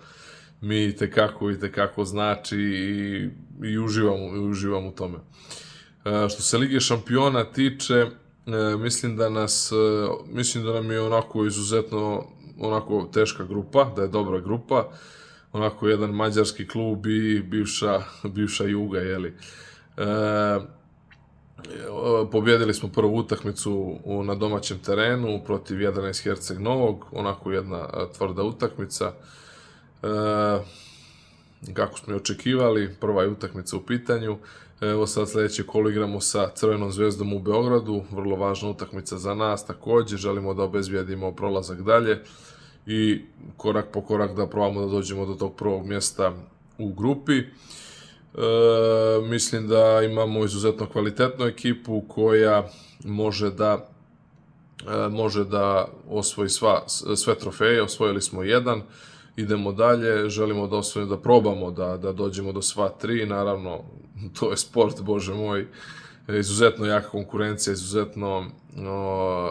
mi 0.61 0.95
tekako 0.95 1.51
i 1.51 1.59
tekako 1.59 2.05
znači 2.05 2.57
i, 2.57 3.29
i 3.63 3.77
uživam, 3.77 4.19
i 4.35 4.39
uživam 4.39 4.85
u 4.85 4.91
tome. 4.91 5.17
E, 6.05 6.29
što 6.29 6.41
se 6.41 6.57
Lige 6.57 6.79
šampiona 6.79 7.43
tiče, 7.43 7.93
e, 7.93 8.09
mislim 8.77 9.15
da 9.17 9.29
nas, 9.29 9.71
e, 9.71 9.75
mislim 10.27 10.63
da 10.63 10.73
nam 10.73 10.91
je 10.91 11.01
onako 11.01 11.45
izuzetno 11.45 12.25
onako 12.59 13.09
teška 13.13 13.43
grupa, 13.43 13.91
da 13.95 14.01
je 14.01 14.07
dobra 14.07 14.39
grupa, 14.39 14.89
onako 15.53 15.87
jedan 15.87 16.09
mađarski 16.09 16.67
klub 16.67 17.05
i 17.05 17.39
bivša, 17.41 18.01
bivša 18.23 18.63
Juga, 18.63 18.99
jeli. 18.99 19.33
E, 19.97 20.03
pobjedili 22.31 22.73
smo 22.73 22.89
prvu 22.89 23.17
utakmicu 23.17 23.99
na 24.23 24.35
domaćem 24.35 24.79
terenu 24.79 25.41
protiv 25.45 25.81
Jadrana 25.81 26.09
iz 26.09 26.21
Herceg 26.23 26.59
Novog, 26.59 27.05
onako 27.11 27.51
jedna 27.51 27.87
tvrda 28.17 28.43
utakmica. 28.43 29.05
E, 29.05 29.44
kako 31.73 31.97
smo 31.99 32.13
i 32.13 32.17
očekivali, 32.17 32.95
prva 32.99 33.23
je 33.23 33.29
utakmica 33.29 33.77
u 33.77 33.81
pitanju. 33.81 34.37
Evo 34.81 35.07
sad 35.07 35.29
sledeće 35.29 35.63
kolo 35.63 35.89
igramo 35.89 36.21
sa 36.21 36.49
Crvenom 36.55 36.91
zvezdom 36.91 37.33
u 37.33 37.39
Beogradu, 37.39 38.03
vrlo 38.11 38.35
važna 38.35 38.69
utakmica 38.69 39.17
za 39.17 39.33
nas 39.33 39.65
takođe, 39.65 40.17
želimo 40.17 40.53
da 40.53 40.63
obezbijedimo 40.63 41.31
prolazak 41.31 41.81
dalje 41.81 42.21
i 42.85 43.21
korak 43.57 43.85
po 43.93 44.01
korak 44.01 44.35
da 44.35 44.47
probamo 44.47 44.81
da 44.81 44.87
dođemo 44.87 45.25
do 45.25 45.33
tog 45.33 45.55
prvog 45.55 45.85
mjesta 45.85 46.33
u 46.77 46.93
grupi. 46.93 47.37
E, 47.37 47.45
E, 48.37 49.21
mislim 49.21 49.67
da 49.67 50.01
imamo 50.01 50.45
izuzetno 50.45 50.89
kvalitetnu 50.89 51.45
ekipu 51.45 52.03
koja 52.07 52.69
može 53.03 53.51
da 53.51 53.89
e, 54.87 55.09
može 55.09 55.43
da 55.43 55.87
osvoji 56.09 56.49
sva, 56.49 56.83
sve 57.15 57.37
trofeje, 57.37 57.83
osvojili 57.83 58.21
smo 58.21 58.43
jedan, 58.43 58.81
idemo 59.35 59.71
dalje, 59.71 60.29
želimo 60.29 60.67
da 60.67 60.77
osvojimo, 60.77 61.15
da 61.15 61.21
probamo 61.21 61.71
da, 61.71 61.97
da 61.97 62.11
dođemo 62.11 62.51
do 62.51 62.61
sva 62.61 62.89
tri, 62.89 63.25
naravno, 63.25 63.83
to 64.39 64.51
je 64.51 64.57
sport, 64.57 65.01
bože 65.01 65.33
moj, 65.33 65.67
izuzetno 66.27 66.85
jaka 66.85 67.09
konkurencija, 67.09 67.73
izuzetno 67.73 68.45
no, 68.75 69.49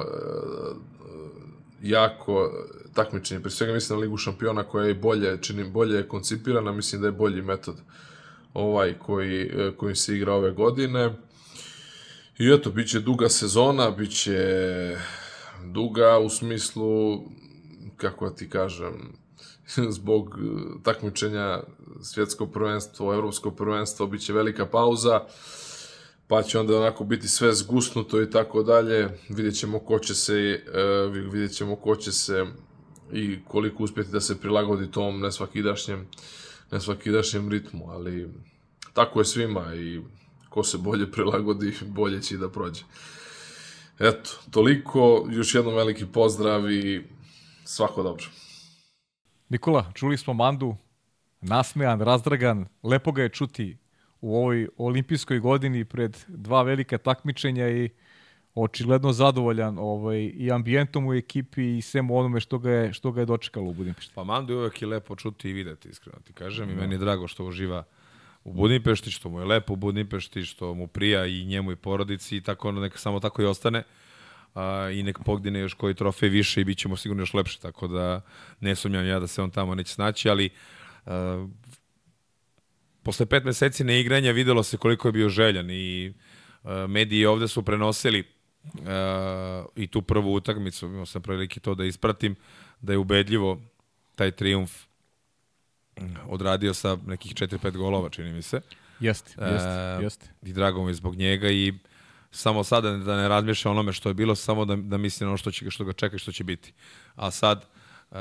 jako 1.82 2.52
takmičenje. 2.94 3.40
Pre 3.40 3.50
svega 3.50 3.72
mislim 3.72 3.98
na 3.98 4.02
Ligu 4.02 4.16
šampiona 4.16 4.62
koja 4.62 4.86
je 4.86 4.94
bolje, 4.94 5.38
čini, 5.42 5.64
bolje 5.64 5.96
je 5.96 6.08
koncipirana, 6.08 6.72
mislim 6.72 7.00
da 7.00 7.08
je 7.08 7.12
bolji 7.12 7.42
metod 7.42 7.76
ovaj 8.54 8.94
koji, 8.98 9.50
koji 9.76 9.96
se 9.96 10.16
igra 10.16 10.32
ove 10.32 10.50
godine. 10.50 11.14
I 12.38 12.52
eto, 12.52 12.70
bit 12.70 12.88
će 12.88 13.00
duga 13.00 13.28
sezona, 13.28 13.90
bit 13.90 14.10
će 14.10 14.96
duga 15.64 16.18
u 16.18 16.28
smislu, 16.28 17.20
kako 17.96 18.30
ti 18.30 18.50
kažem, 18.50 19.12
zbog 19.96 20.28
e, 20.28 20.82
takmičenja 20.82 21.60
svjetsko 22.02 22.46
prvenstvo, 22.46 23.14
evropsko 23.14 23.50
prvenstvo, 23.50 24.06
bit 24.06 24.20
će 24.20 24.32
velika 24.32 24.66
pauza, 24.66 25.20
pa 26.26 26.42
će 26.42 26.58
onda 26.58 26.76
onako 26.76 27.04
biti 27.04 27.28
sve 27.28 27.54
zgusnuto 27.54 28.22
i 28.22 28.30
tako 28.30 28.62
dalje. 28.62 29.08
Vidjet 29.28 29.58
ćemo 29.58 29.78
ko 29.78 29.98
će 29.98 30.14
se, 30.14 30.64
uh, 30.68 31.32
vidjet 31.32 31.52
ćemo 31.52 31.76
ko 31.76 31.96
će 31.96 32.12
se 32.12 32.46
i 33.12 33.38
koliko 33.48 33.82
uspjeti 33.82 34.10
da 34.10 34.20
se 34.20 34.40
prilagodi 34.40 34.90
tom 34.90 35.20
nesvakidašnjem, 35.20 36.06
nesvakidašnjem 36.70 37.50
ritmu, 37.50 37.90
ali 37.90 38.28
tako 38.92 39.20
je 39.20 39.24
svima 39.24 39.74
i 39.74 40.00
ko 40.48 40.64
se 40.64 40.78
bolje 40.78 41.10
prilagodi, 41.10 41.74
bolje 41.96 42.22
će 42.22 42.34
i 42.34 42.38
da 42.38 42.48
prođe. 42.48 42.82
Eto, 43.98 44.30
toliko, 44.50 45.26
još 45.30 45.54
jednom 45.54 45.74
veliki 45.74 46.06
pozdrav 46.06 46.70
i 46.70 47.04
svako 47.64 48.02
dobro. 48.02 48.24
Nikola, 49.48 49.92
čuli 49.94 50.16
smo 50.16 50.34
Mandu, 50.34 50.76
nasmejan, 51.40 52.00
razdragan, 52.00 52.66
lepo 52.82 53.12
ga 53.12 53.22
je 53.22 53.28
čuti 53.28 53.76
u 54.20 54.36
ovoj 54.36 54.68
olimpijskoj 54.76 55.38
godini 55.38 55.84
pred 55.84 56.16
dva 56.28 56.62
velika 56.62 56.98
takmičenja 56.98 57.68
i 57.68 57.90
očigledno 58.54 59.12
zadovoljan 59.12 59.78
ovaj, 59.78 60.18
i 60.34 60.52
ambijentom 60.52 61.06
u 61.06 61.14
ekipi 61.14 61.76
i 61.76 61.82
svemu 61.82 62.18
onome 62.18 62.40
što 62.40 62.58
ga 62.58 62.70
je, 62.70 62.92
što 62.92 63.12
ga 63.12 63.20
je 63.20 63.26
dočekalo 63.26 63.70
u 63.70 63.74
Budimpešti. 63.74 64.12
Pa 64.14 64.24
Mandu 64.24 64.52
je 64.52 64.58
uvek 64.58 64.82
i 64.82 64.86
lepo 64.86 65.16
čuti 65.16 65.50
i 65.50 65.52
videti, 65.52 65.88
iskreno 65.88 66.18
ti 66.24 66.32
kažem. 66.32 66.70
I 66.70 66.74
meni 66.74 66.94
je 66.94 66.98
drago 66.98 67.28
što 67.28 67.44
uživa 67.44 67.84
u 68.44 68.52
Budimpešti, 68.52 69.10
što 69.10 69.28
mu 69.28 69.40
je 69.40 69.44
lepo 69.44 69.72
u 69.72 69.76
Budimpešti, 69.76 70.42
što 70.42 70.74
mu 70.74 70.86
prija 70.86 71.26
i 71.26 71.44
njemu 71.44 71.72
i 71.72 71.76
porodici 71.76 72.36
i 72.36 72.40
tako 72.40 72.68
ono 72.68 72.80
neka 72.80 72.98
samo 72.98 73.20
tako 73.20 73.42
i 73.42 73.46
ostane. 73.46 73.82
A, 74.54 74.90
I 74.92 75.02
nek 75.02 75.18
pogdine 75.24 75.60
još 75.60 75.74
koji 75.74 75.94
trofej 75.94 76.28
više 76.28 76.60
i 76.60 76.64
bit 76.64 76.78
ćemo 76.78 76.96
sigurno 76.96 77.22
još 77.22 77.34
lepši, 77.34 77.62
tako 77.62 77.88
da 77.88 78.20
ne 78.60 78.74
sumnjam 78.74 79.06
ja 79.06 79.20
da 79.20 79.26
se 79.26 79.42
on 79.42 79.50
tamo 79.50 79.74
neće 79.74 79.94
snaći, 79.94 80.28
ali 80.28 80.50
a, 81.06 81.46
posle 83.02 83.26
pet 83.26 83.44
meseci 83.44 83.84
neigranja 83.84 84.32
videlo 84.32 84.62
se 84.62 84.76
koliko 84.76 85.08
je 85.08 85.12
bio 85.12 85.28
željan 85.28 85.70
i 85.70 86.12
a, 86.64 86.86
mediji 86.86 87.26
ovde 87.26 87.48
su 87.48 87.62
prenosili 87.62 88.24
a, 88.86 89.64
i 89.76 89.86
tu 89.86 90.02
prvu 90.02 90.34
utakmicu, 90.34 90.86
imao 90.86 91.06
sam 91.06 91.22
prilike 91.22 91.60
to 91.60 91.74
da 91.74 91.84
ispratim, 91.84 92.36
da 92.80 92.92
je 92.92 92.98
ubedljivo 92.98 93.60
taj 94.14 94.30
triumf 94.30 94.84
odradio 96.28 96.74
sa 96.74 96.98
nekih 97.06 97.34
4-5 97.34 97.76
golova, 97.76 98.08
čini 98.08 98.32
mi 98.32 98.42
se. 98.42 98.60
Jeste, 99.00 99.34
jeste, 99.40 99.98
jeste. 100.02 100.26
I 100.42 100.52
drago 100.52 100.84
mi 100.84 100.90
je 100.90 100.94
zbog 100.94 101.16
njega 101.16 101.48
i 101.50 101.72
samo 102.34 102.64
sada 102.64 102.90
da 102.90 103.16
ne 103.16 103.28
razmišlja 103.28 103.70
onome 103.70 103.92
što 103.92 104.08
je 104.10 104.14
bilo, 104.14 104.34
samo 104.34 104.64
da, 104.64 104.76
da 104.76 104.96
misli 104.96 105.24
na 105.24 105.30
ono 105.30 105.36
što, 105.36 105.50
će, 105.50 105.70
što 105.70 105.84
ga 105.84 105.92
čeka 105.92 106.16
i 106.16 106.18
što 106.18 106.32
će 106.32 106.44
biti. 106.44 106.72
A 107.14 107.30
sad, 107.30 107.64
uh, 108.10 108.16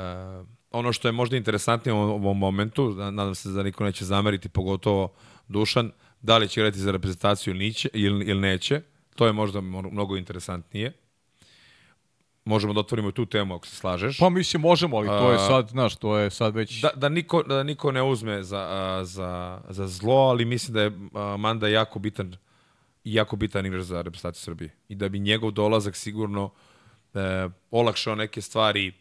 ono 0.70 0.92
što 0.92 1.08
je 1.08 1.12
možda 1.12 1.36
interesantnije 1.36 1.92
u 1.94 1.98
ovom 1.98 2.38
momentu, 2.38 2.92
da- 2.92 3.10
nadam 3.10 3.34
se 3.34 3.48
da 3.48 3.62
niko 3.62 3.84
neće 3.84 4.04
zameriti, 4.04 4.48
pogotovo 4.48 5.12
Dušan, 5.48 5.90
da 6.22 6.38
li 6.38 6.48
će 6.48 6.60
igrati 6.60 6.78
za 6.78 6.92
reprezentaciju 6.92 7.54
ili, 7.54 7.64
niće, 7.64 7.88
ili, 7.92 8.24
ili 8.24 8.40
neće, 8.40 8.80
to 9.16 9.26
je 9.26 9.32
možda 9.32 9.60
mo- 9.60 9.90
mnogo 9.92 10.16
interesantnije. 10.16 10.92
Možemo 12.44 12.72
da 12.72 12.80
otvorimo 12.80 13.10
tu 13.10 13.26
temu 13.26 13.54
ako 13.54 13.66
se 13.66 13.76
slažeš. 13.76 14.18
Pa 14.18 14.28
mislim 14.28 14.62
možemo, 14.62 14.96
ali 14.96 15.08
to 15.08 15.30
je 15.30 15.36
A- 15.36 15.46
sad, 15.48 15.68
znaš, 15.68 15.96
to 15.96 16.16
je 16.18 16.30
sad 16.30 16.54
već... 16.54 16.80
Da, 16.80 16.90
da, 16.96 17.08
niko, 17.08 17.42
da 17.42 17.62
niko 17.62 17.92
ne 17.92 18.02
uzme 18.02 18.42
za, 18.42 18.58
a, 18.60 19.04
za, 19.04 19.60
za 19.68 19.86
zlo, 19.88 20.14
ali 20.16 20.44
mislim 20.44 20.74
da 20.74 20.82
je 20.82 20.92
Manda 21.38 21.68
jako 21.68 21.98
bitan 21.98 22.36
jako 23.04 23.36
bitan 23.36 23.66
igrač 23.66 23.82
za 23.82 24.02
reprezentaciju 24.02 24.44
Srbije. 24.44 24.70
I 24.88 24.94
da 24.94 25.08
bi 25.08 25.18
njegov 25.18 25.50
dolazak 25.50 25.96
sigurno 25.96 26.50
e, 27.14 27.48
olakšao 27.70 28.14
neke 28.14 28.40
stvari, 28.40 28.92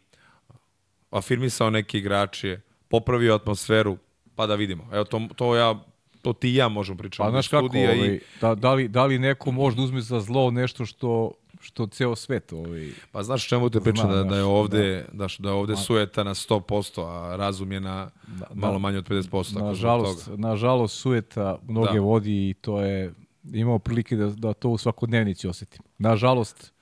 afirmisao 1.10 1.70
neke 1.70 1.98
igrače, 1.98 2.60
popravio 2.88 3.36
atmosferu, 3.36 3.98
pa 4.36 4.48
da 4.48 4.56
vidimo. 4.56 4.88
Evo, 4.92 5.04
to, 5.04 5.22
to 5.36 5.56
ja 5.56 5.84
to 6.24 6.34
ti 6.34 6.50
i 6.50 6.56
ja 6.56 6.68
možemo 6.68 6.98
pričati. 6.98 7.18
Pa 7.18 7.32
znaš 7.32 7.48
kako, 7.48 7.66
ovaj, 7.66 8.20
da, 8.42 8.56
da, 8.56 8.74
li, 8.74 8.88
da 8.88 9.06
li 9.06 9.20
neko 9.20 9.52
može 9.52 9.76
da 9.76 9.82
uzme 9.82 10.02
za 10.02 10.20
zlo 10.20 10.52
nešto 10.52 10.86
što, 10.86 11.32
što 11.62 11.88
ceo 11.88 12.16
svet 12.16 12.54
ovaj, 12.54 12.90
Pa 13.12 13.24
znaš 13.24 13.48
čemu 13.48 13.70
te 13.70 13.80
pričam, 13.80 14.10
da, 14.12 14.24
da 14.24 14.38
je 14.38 14.44
ovde, 14.44 15.06
da. 15.12 15.28
Da, 15.40 15.50
je 15.50 15.56
ovde 15.56 15.76
sujeta 15.76 16.24
na 16.24 16.34
100%, 16.34 17.06
a 17.08 17.36
razum 17.36 17.72
je 17.72 17.80
na 17.80 18.10
malo 18.54 18.80
manje 18.80 18.98
od 18.98 19.10
50%. 19.10 19.32
tako 19.32 19.44
zbog 19.44 19.64
nažalost, 19.64 20.30
nažalost 20.36 21.00
sueta 21.00 21.58
mnoge 21.68 21.94
Da. 21.94 22.00
vodi 22.00 22.50
i 22.50 22.54
to 22.54 22.82
je 22.82 23.14
imamo 23.44 23.80
prilike 23.80 24.16
da, 24.16 24.28
da 24.28 24.54
to 24.54 24.70
u 24.70 24.78
svakodnevnici 24.78 25.48
osetimo. 25.48 25.84
Nažalost, 25.98 26.74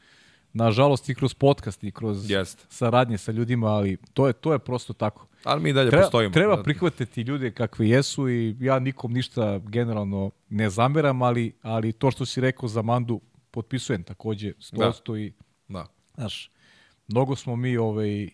nažalost 0.53 1.09
i 1.09 1.15
kroz 1.15 1.33
podcast 1.33 1.83
i 1.83 1.91
kroz 1.91 2.29
Jeste. 2.31 2.63
saradnje 2.69 3.17
sa 3.17 3.31
ljudima, 3.31 3.67
ali 3.67 3.97
to 4.13 4.27
je 4.27 4.33
to 4.33 4.53
je 4.53 4.59
prosto 4.59 4.93
tako. 4.93 5.27
Ali 5.43 5.61
mi 5.61 5.69
i 5.69 5.73
dalje 5.73 5.89
Treba, 5.89 6.03
postojimo. 6.03 6.33
treba 6.33 6.55
Da. 6.55 6.63
prihvatiti 6.63 7.21
ljude 7.21 7.51
kakvi 7.51 7.89
jesu 7.89 8.29
i 8.29 8.55
ja 8.59 8.79
nikom 8.79 9.13
ništa 9.13 9.59
generalno 9.59 10.31
ne 10.49 10.69
zameram, 10.69 11.21
ali, 11.21 11.53
ali 11.61 11.93
to 11.93 12.11
što 12.11 12.25
si 12.25 12.41
rekao 12.41 12.69
za 12.69 12.81
Mandu 12.81 13.21
potpisujem 13.51 14.03
takođe 14.03 14.53
100% 14.53 15.19
i 15.19 15.33
Da. 15.67 15.85
Znaš, 16.15 16.51
mnogo 17.07 17.35
smo 17.35 17.55
mi 17.55 17.77
ovaj, 17.77 18.29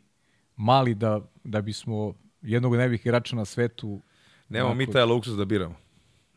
mali 0.56 0.96
da, 0.96 1.22
da 1.44 1.62
bismo 1.62 2.14
jednog 2.42 2.76
najboljih 2.76 3.06
igrača 3.06 3.36
na 3.36 3.46
svetu 3.46 4.02
Nemamo 4.50 4.76
mi 4.76 4.92
taj 4.92 5.04
luksus 5.06 5.38
da 5.38 5.46
biramo. 5.46 5.76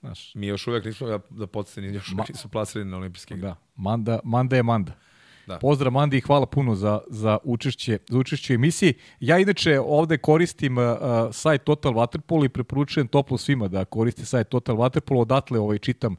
Znaš, 0.01 0.35
Mi 0.35 0.47
još 0.47 0.67
uvek 0.67 0.85
nismo 0.85 1.07
da, 1.07 1.19
da 1.31 1.47
podsjetni, 1.47 1.95
još 1.95 2.13
uvek 2.13 2.29
nisu 2.29 2.49
plasirani 2.49 2.91
na 2.91 2.97
olimpijske 2.97 3.35
igre. 3.35 3.49
da, 3.49 3.57
Manda, 3.77 4.21
Manda 4.25 4.57
je 4.57 4.63
Manda. 4.63 4.93
Da. 5.47 5.59
Pozdrav 5.59 5.93
Mandi 5.93 6.17
i 6.17 6.21
hvala 6.21 6.47
puno 6.47 6.75
za, 6.75 7.01
za, 7.09 7.39
učešće, 7.45 7.99
za 8.09 8.19
učešće 8.19 8.53
u 8.53 8.55
emisiji. 8.55 8.95
Ja 9.21 9.39
inače 9.39 9.81
ovde 9.81 10.19
koristim 10.19 10.79
uh, 10.79 10.85
sajt 11.33 11.65
Total 11.65 11.93
Waterpolo 11.93 12.45
i 12.45 12.49
preporučujem 12.49 13.09
toplo 13.09 13.39
svima 13.39 13.69
da 13.69 13.85
koriste 13.85 14.25
sajt 14.25 14.49
Total 14.49 14.77
Waterpolo. 14.77 15.21
Odatle 15.21 15.59
ovaj, 15.59 15.79
čitam 15.79 16.17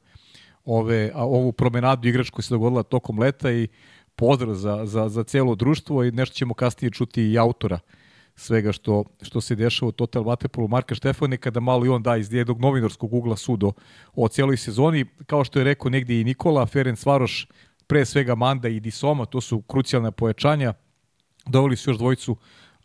ove, 0.65 1.11
a, 1.13 1.25
ovu 1.25 1.51
promenadu 1.51 2.07
igrač 2.07 2.29
koja 2.29 2.43
se 2.43 2.53
dogodila 2.53 2.83
tokom 2.83 3.19
leta 3.19 3.51
i 3.51 3.67
pozdrav 4.15 4.53
za, 4.53 4.85
za, 4.85 5.09
za 5.09 5.23
celo 5.23 5.55
društvo 5.55 6.03
i 6.03 6.11
nešto 6.11 6.33
ćemo 6.33 6.53
kasnije 6.53 6.91
čuti 6.91 7.23
i 7.23 7.37
autora 7.37 7.79
svega 8.35 8.71
što, 8.71 9.03
što 9.21 9.41
se 9.41 9.55
dešava 9.55 9.89
u 9.89 9.91
Total 9.91 10.23
Waterpolu 10.23 10.69
Marka 10.69 10.95
Štefanika, 10.95 11.49
da 11.49 11.59
malo 11.59 11.85
i 11.85 11.89
on 11.89 12.03
da 12.03 12.17
iz 12.17 12.33
jednog 12.33 12.61
novinarskog 12.61 13.13
ugla 13.13 13.37
sudo 13.37 13.71
o 14.15 14.27
cijeloj 14.27 14.57
sezoni. 14.57 15.05
Kao 15.25 15.43
što 15.43 15.59
je 15.59 15.65
rekao 15.65 15.89
negdje 15.89 16.21
i 16.21 16.23
Nikola, 16.23 16.65
Ferenc 16.65 17.05
Varoš, 17.05 17.47
pre 17.87 18.05
svega 18.05 18.35
Manda 18.35 18.69
i 18.69 18.79
Disoma, 18.79 19.25
to 19.25 19.41
su 19.41 19.61
krucijalne 19.61 20.11
pojačanja. 20.11 20.73
Doveli 21.45 21.75
su 21.75 21.89
još 21.89 21.97
dvojicu, 21.97 22.35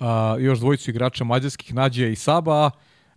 a, 0.00 0.36
još 0.40 0.58
dvojicu 0.58 0.90
igrača 0.90 1.24
mađarskih, 1.24 1.74
Nađija 1.74 2.08
i 2.08 2.16
Saba, 2.16 2.70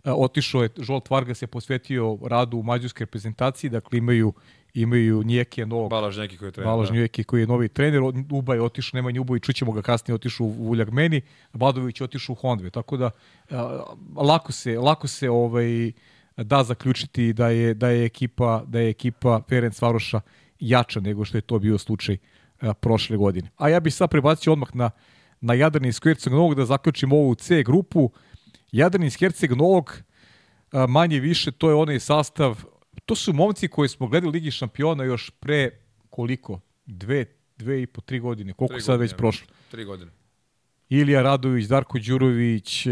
a, 0.04 0.14
otišao 0.14 0.62
je, 0.62 0.68
Žolt 0.78 1.10
Vargas 1.10 1.42
je 1.42 1.46
posvetio 1.46 2.18
radu 2.22 2.58
u 2.58 2.62
mađarskoj 2.62 3.04
reprezentaciji, 3.04 3.70
dakle 3.70 3.98
imaju, 3.98 4.32
imaju 4.74 5.22
Nijekija 5.22 5.66
novog 5.66 5.90
Balaž 5.90 6.18
neki 6.18 6.38
koji 6.38 6.48
je 6.48 6.52
trener. 6.52 6.70
Balaž 6.70 6.88
da. 6.88 6.94
Njujeki 6.94 7.24
koji 7.24 7.40
je 7.40 7.46
novi 7.46 7.68
trener, 7.68 8.00
Uba 8.30 8.54
je 8.54 8.62
otišao, 8.62 8.98
Nemanja 8.98 9.20
Uba 9.20 9.36
i 9.36 9.40
čućemo 9.40 9.72
ga 9.72 9.82
kasnije 9.82 10.14
otišao 10.14 10.46
u 10.46 10.50
Vuljagmeni, 10.50 11.20
Badović 11.52 12.00
je 12.00 12.04
otišao 12.04 12.32
u 12.32 12.36
Hondve, 12.36 12.70
tako 12.70 12.96
da 12.96 13.10
a, 13.50 13.82
lako 14.16 14.52
se, 14.52 14.78
lako 14.78 15.08
se 15.08 15.30
ovaj, 15.30 15.92
da 16.36 16.64
zaključiti 16.64 17.32
da 17.32 17.48
je, 17.48 17.74
da 17.74 17.88
je 17.88 18.04
ekipa, 18.04 18.64
da 18.66 18.80
je 18.80 18.90
ekipa 18.90 19.40
Ferenc 19.48 19.82
Varoša 19.82 20.20
jača 20.60 21.00
nego 21.00 21.24
što 21.24 21.38
je 21.38 21.42
to 21.42 21.58
bio 21.58 21.78
slučaj 21.78 22.16
a, 22.60 22.74
prošle 22.74 23.16
godine. 23.16 23.50
A 23.56 23.68
ja 23.68 23.80
bih 23.80 23.94
sad 23.94 24.10
prebacio 24.10 24.52
odmah 24.52 24.74
na, 24.74 24.90
na 25.40 25.54
Jadran 25.54 25.84
iz 25.84 26.00
Herceg 26.02 26.32
Novog 26.32 26.54
da 26.54 26.64
zaključim 26.64 27.12
ovu 27.12 27.34
C 27.34 27.62
grupu. 27.62 28.10
Jadran 28.72 29.04
iz 29.04 29.16
Herceg 29.16 29.52
Novog 29.52 30.02
manje 30.88 31.20
više 31.20 31.50
to 31.50 31.68
je 31.68 31.74
onaj 31.74 32.00
sastav 32.00 32.64
to 33.06 33.14
su 33.14 33.32
momci 33.32 33.68
koji 33.68 33.88
smo 33.88 34.08
gledali 34.08 34.32
Ligi 34.32 34.50
šampiona 34.50 35.04
još 35.04 35.30
pre 35.30 35.70
koliko? 36.10 36.60
Dve, 36.86 37.24
dve 37.58 37.82
i 37.82 37.86
po, 37.86 38.00
tri 38.00 38.20
godine. 38.20 38.52
Koliko 38.52 38.74
Tri 38.74 38.82
sad 38.82 38.92
godine, 38.92 39.04
već 39.04 39.16
prošlo? 39.16 39.46
Tri 39.70 39.84
godine. 39.84 40.10
Ilija 40.88 41.22
Radović, 41.22 41.66
Darko 41.66 41.98
Đurović, 41.98 42.86
e, 42.86 42.90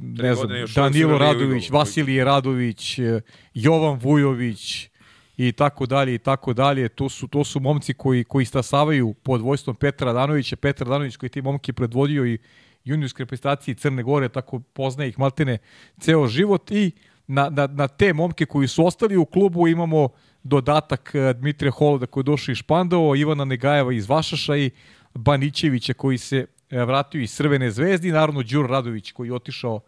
ne 0.00 0.34
znam, 0.34 0.48
Danilo 0.74 1.18
Radović. 1.18 1.70
Vasilije 1.70 2.24
Radović, 2.24 2.98
e, 2.98 3.20
Jovan 3.54 3.98
Vujović 3.98 4.88
i 5.36 5.52
tako 5.52 5.86
dalje 5.86 6.14
i 6.14 6.18
tako 6.18 6.52
dalje. 6.52 6.88
To 6.88 7.08
su 7.08 7.28
to 7.28 7.44
su 7.44 7.60
momci 7.60 7.94
koji 7.94 8.24
koji 8.24 8.44
stasavaju 8.44 9.14
pod 9.14 9.40
vojstvom 9.40 9.76
Petra 9.76 10.12
Danovića, 10.12 10.56
Petar 10.56 10.88
Danović 10.88 11.16
koji 11.16 11.30
ti 11.30 11.42
momki 11.42 11.72
predvodio 11.72 12.26
i 12.26 12.38
juniorske 12.84 13.22
reprezentacije 13.22 13.74
Crne 13.74 14.02
Gore, 14.02 14.28
tako 14.28 14.60
poznaje 14.60 15.08
ih 15.08 15.18
maltene 15.18 15.58
ceo 16.00 16.26
život 16.26 16.70
i 16.70 16.92
na, 17.26 17.50
na, 17.50 17.66
na 17.66 17.88
te 17.88 18.12
momke 18.12 18.46
koji 18.46 18.68
su 18.68 18.86
ostali 18.86 19.16
u 19.16 19.24
klubu 19.24 19.68
imamo 19.68 20.08
dodatak 20.42 21.10
e, 21.14 21.32
Dmitrija 21.32 21.72
Holoda 21.72 22.06
koji 22.06 22.22
je 22.22 22.24
došao 22.24 22.52
iz 22.52 22.58
Špandao, 22.58 23.16
Ivana 23.16 23.44
Negajeva 23.44 23.92
iz 23.92 24.08
Vašaša 24.08 24.56
i 24.56 24.70
Banićevića 25.14 25.94
koji 25.94 26.18
se 26.18 26.46
e, 26.70 26.84
vratio 26.84 27.20
iz 27.20 27.34
Crvene 27.34 27.70
zvezde 27.70 28.08
i 28.08 28.12
naravno 28.12 28.42
Đuro 28.42 28.68
Radović 28.68 29.12
koji 29.12 29.28
je 29.28 29.34
otišao 29.34 29.80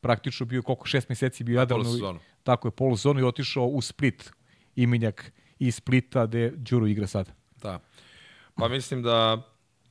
praktično 0.00 0.46
bio 0.46 0.62
koliko 0.62 0.86
šest 0.86 1.08
meseci 1.08 1.44
bio. 1.44 1.66
Polusezonu. 1.66 2.18
Tako 2.42 2.68
je, 2.68 2.72
polusezonu 2.72 3.20
i 3.20 3.24
otišao 3.24 3.64
u 3.64 3.80
Split, 3.82 4.30
imenjak 4.76 5.32
iz 5.58 5.74
Splita 5.74 6.26
gde 6.26 6.50
Đuro 6.56 6.86
igra 6.86 7.06
sad. 7.06 7.32
Da. 7.62 7.80
Pa 8.54 8.68
mislim 8.68 9.02
da 9.02 9.42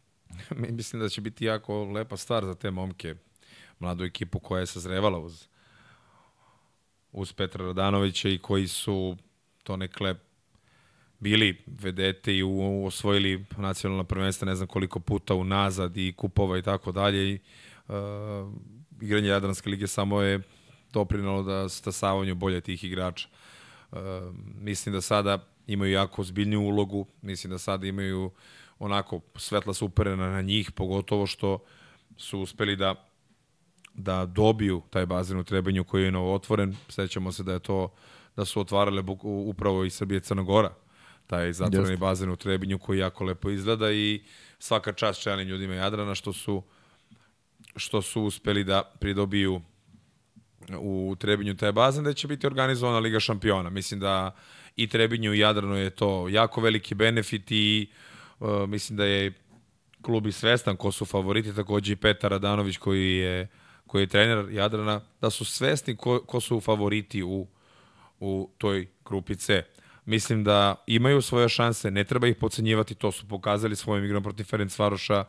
mislim 0.77 1.01
da 1.01 1.09
će 1.09 1.21
biti 1.21 1.45
jako 1.45 1.83
lepa 1.83 2.17
stvar 2.17 2.45
za 2.45 2.55
te 2.55 2.71
momke, 2.71 3.15
mladu 3.79 4.03
ekipu 4.03 4.39
koja 4.39 4.59
je 4.59 4.65
sazrevala 4.65 5.19
uz 5.19 5.47
uz 7.17 7.33
Petra 7.33 7.65
Radanovića 7.65 8.29
i 8.29 8.37
koji 8.37 8.67
su 8.67 9.17
to 9.63 9.77
nekle 9.77 10.15
bili 11.19 11.57
vedete 11.67 12.35
i 12.35 12.43
u, 12.43 12.85
osvojili 12.85 13.45
nacionalna 13.57 14.03
prvenstva 14.03 14.45
ne 14.45 14.55
znam 14.55 14.67
koliko 14.67 14.99
puta 14.99 15.33
unazad 15.35 15.97
i 15.97 16.13
kupova 16.17 16.57
i 16.57 16.61
tako 16.61 16.91
dalje 16.91 17.29
i 17.29 17.39
uh, 17.87 17.95
igranje 19.01 19.27
Jadranske 19.27 19.69
lige 19.69 19.87
samo 19.87 20.21
je 20.21 20.41
doprinalo 20.93 21.43
da 21.43 21.69
stasavanju 21.69 22.35
bolje 22.35 22.61
tih 22.61 22.83
igrača. 22.83 23.27
Uh, 23.91 23.97
mislim 24.61 24.93
da 24.93 25.01
sada 25.01 25.47
imaju 25.67 25.91
jako 25.91 26.23
zbiljnju 26.23 26.59
ulogu, 26.61 27.07
mislim 27.21 27.51
da 27.51 27.57
sada 27.57 27.87
imaju 27.87 28.31
onako 28.79 29.21
svetla 29.35 29.73
su 29.73 29.85
uperena 29.85 30.29
na 30.31 30.41
njih, 30.41 30.71
pogotovo 30.71 31.25
što 31.25 31.59
su 32.17 32.39
uspeli 32.39 32.75
da 32.75 33.06
da 33.97 34.25
dobiju 34.25 34.81
taj 34.89 35.05
bazen 35.05 35.39
u 35.39 35.43
Trebenju 35.43 35.83
koji 35.83 36.03
je 36.03 36.11
novo 36.11 36.33
otvoren. 36.33 36.75
Sećamo 36.89 37.31
se 37.31 37.43
da 37.43 37.53
je 37.53 37.59
to 37.59 37.93
da 38.35 38.45
su 38.45 38.59
otvarale 38.59 39.03
upravo 39.21 39.83
i 39.83 39.89
Srbije 39.89 40.19
Crnogora 40.19 40.73
taj 41.27 41.53
zatvoreni 41.53 41.91
Just. 41.91 41.99
bazen 41.99 42.29
u 42.29 42.35
Trebinju 42.35 42.79
koji 42.79 42.99
jako 42.99 43.23
lepo 43.23 43.49
izgleda 43.49 43.91
i 43.91 44.21
svaka 44.59 44.93
čast 44.93 45.21
čelnim 45.21 45.47
ljudima 45.47 45.73
Jadrana 45.73 46.15
što 46.15 46.33
su 46.33 46.63
što 47.75 48.01
su 48.01 48.23
uspeli 48.23 48.63
da 48.63 48.83
pridobiju 48.99 49.61
u 50.79 51.15
Trebinju 51.19 51.55
taj 51.55 51.71
bazen 51.71 52.03
da 52.03 52.13
će 52.13 52.27
biti 52.27 52.47
organizovana 52.47 52.99
Liga 52.99 53.19
šampiona. 53.19 53.69
Mislim 53.69 53.99
da 53.99 54.35
i 54.75 54.87
Trebinju 54.87 55.33
i 55.33 55.39
Jadranu 55.39 55.75
je 55.75 55.89
to 55.89 56.27
jako 56.29 56.61
veliki 56.61 56.95
benefit 56.95 57.51
i 57.51 57.89
uh, 58.39 58.69
mislim 58.69 58.97
da 58.97 59.05
je 59.05 59.33
klub 60.01 60.27
i 60.27 60.31
svestan 60.31 60.77
ko 60.77 60.91
su 60.91 61.05
favoriti, 61.05 61.55
takođe 61.55 61.93
i 61.93 61.95
Petar 61.95 62.31
Radanović 62.31 62.77
koji 62.77 63.15
je, 63.17 63.47
koji 63.87 64.01
je 64.03 64.07
trener 64.07 64.45
Jadrana, 64.51 65.01
da 65.21 65.29
su 65.29 65.45
svesni 65.45 65.95
ko, 65.95 66.19
ko 66.25 66.39
su 66.39 66.59
favoriti 66.59 67.23
u, 67.23 67.47
u 68.19 68.49
toj 68.57 68.87
grupi 69.05 69.35
C. 69.35 69.63
Mislim 70.05 70.43
da 70.43 70.75
imaju 70.87 71.21
svoje 71.21 71.49
šanse, 71.49 71.91
ne 71.91 72.03
treba 72.03 72.27
ih 72.27 72.35
pocenjivati, 72.35 72.95
to 72.95 73.11
su 73.11 73.27
pokazali 73.27 73.75
svojim 73.75 74.05
igrom 74.05 74.23
protiv 74.23 74.43
Ferenc 74.43 74.79
Varoša 74.79 75.25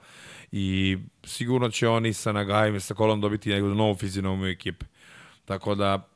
i 0.52 0.98
sigurno 1.24 1.70
će 1.70 1.88
oni 1.88 2.12
sa 2.12 2.32
Nagajem 2.32 2.76
i 2.76 2.80
sa 2.80 2.94
Kolom 2.94 3.20
dobiti 3.20 3.50
neku 3.50 3.66
novu 3.66 3.94
fizionomiju 3.94 4.50
ekipe. 4.50 4.86
Tako 5.44 5.74
da 5.74 6.08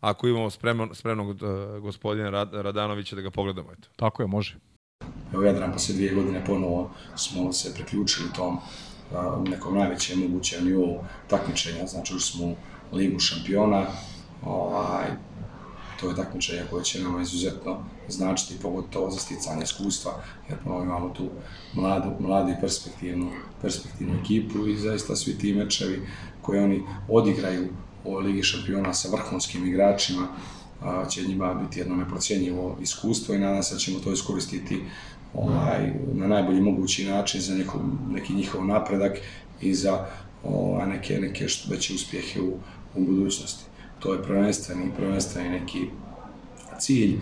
ako 0.00 0.28
imamo 0.28 0.50
spremno, 0.50 0.94
spremnog 0.94 1.28
uh, 1.28 1.78
gospodina 1.80 2.30
Rad, 2.30 2.48
Radanovića 2.52 3.16
da 3.16 3.22
ga 3.22 3.30
pogledamo. 3.30 3.72
Eto. 3.72 3.88
Tako 3.96 4.22
je, 4.22 4.26
može. 4.26 4.56
Evo 5.32 5.42
Jadran 5.42 5.72
posle 5.72 5.94
dvije 5.94 6.14
godine 6.14 6.44
ponovo 6.44 6.90
smo 7.16 7.52
se 7.52 7.74
priključili 7.74 8.28
tom 8.36 8.58
uh, 9.12 9.48
nekom 9.48 9.74
najvećem 9.74 10.20
mogućem 10.20 10.64
nivou 10.64 11.04
takmičenja, 11.28 11.86
znači 11.86 12.14
už 12.14 12.24
smo 12.24 12.46
u 12.92 12.96
ligu 12.96 13.18
šampiona, 13.18 13.86
ovaj, 14.44 15.06
to 16.00 16.08
je 16.08 16.16
takmičenje 16.16 16.62
koje 16.70 16.84
će 16.84 17.02
nama 17.02 17.22
izuzetno 17.22 17.84
značiti, 18.08 18.62
pogotovo 18.62 19.10
za 19.10 19.18
sticanje 19.18 19.62
iskustva, 19.62 20.12
jer 20.48 20.58
ponovno 20.64 20.84
imamo 20.84 21.08
tu 21.08 21.28
mladu, 21.74 22.10
mladu 22.18 22.52
perspektivnu, 22.60 23.30
perspektivnu 23.62 24.14
ekipu 24.20 24.66
i 24.66 24.76
zaista 24.76 25.16
svi 25.16 25.38
ti 25.38 25.54
mečevi 25.54 26.08
koje 26.42 26.64
oni 26.64 26.82
odigraju 27.08 27.68
u 28.04 28.16
Ligi 28.16 28.42
šampiona 28.42 28.94
sa 28.94 29.08
vrhunskim 29.12 29.66
igračima, 29.66 30.28
će 31.08 31.22
njima 31.22 31.54
biti 31.54 31.80
jedno 31.80 31.96
neprocijenjivo 31.96 32.76
iskustvo 32.80 33.34
i 33.34 33.38
nadam 33.38 33.62
se 33.62 33.74
da 33.74 33.80
ćemo 33.80 33.98
to 33.98 34.12
iskoristiti 34.12 34.82
ovaj, 35.34 35.92
na 36.14 36.26
najbolji 36.26 36.60
mogući 36.60 37.04
način 37.04 37.40
za 37.40 37.54
neko, 37.54 37.80
neki 38.10 38.34
njihov 38.34 38.66
napredak 38.66 39.18
i 39.60 39.74
za 39.74 40.06
ovaj, 40.44 40.86
neke, 40.86 41.18
neke 41.20 41.48
što 41.48 41.70
veće 41.70 41.94
uspjehe 41.94 42.40
u, 42.40 42.58
u 42.96 43.04
budućnosti. 43.04 43.64
To 43.98 44.12
je 44.12 44.22
prvenstveni, 44.22 44.90
prvenstveni 44.96 45.48
neki 45.48 45.86
cilj. 46.78 47.18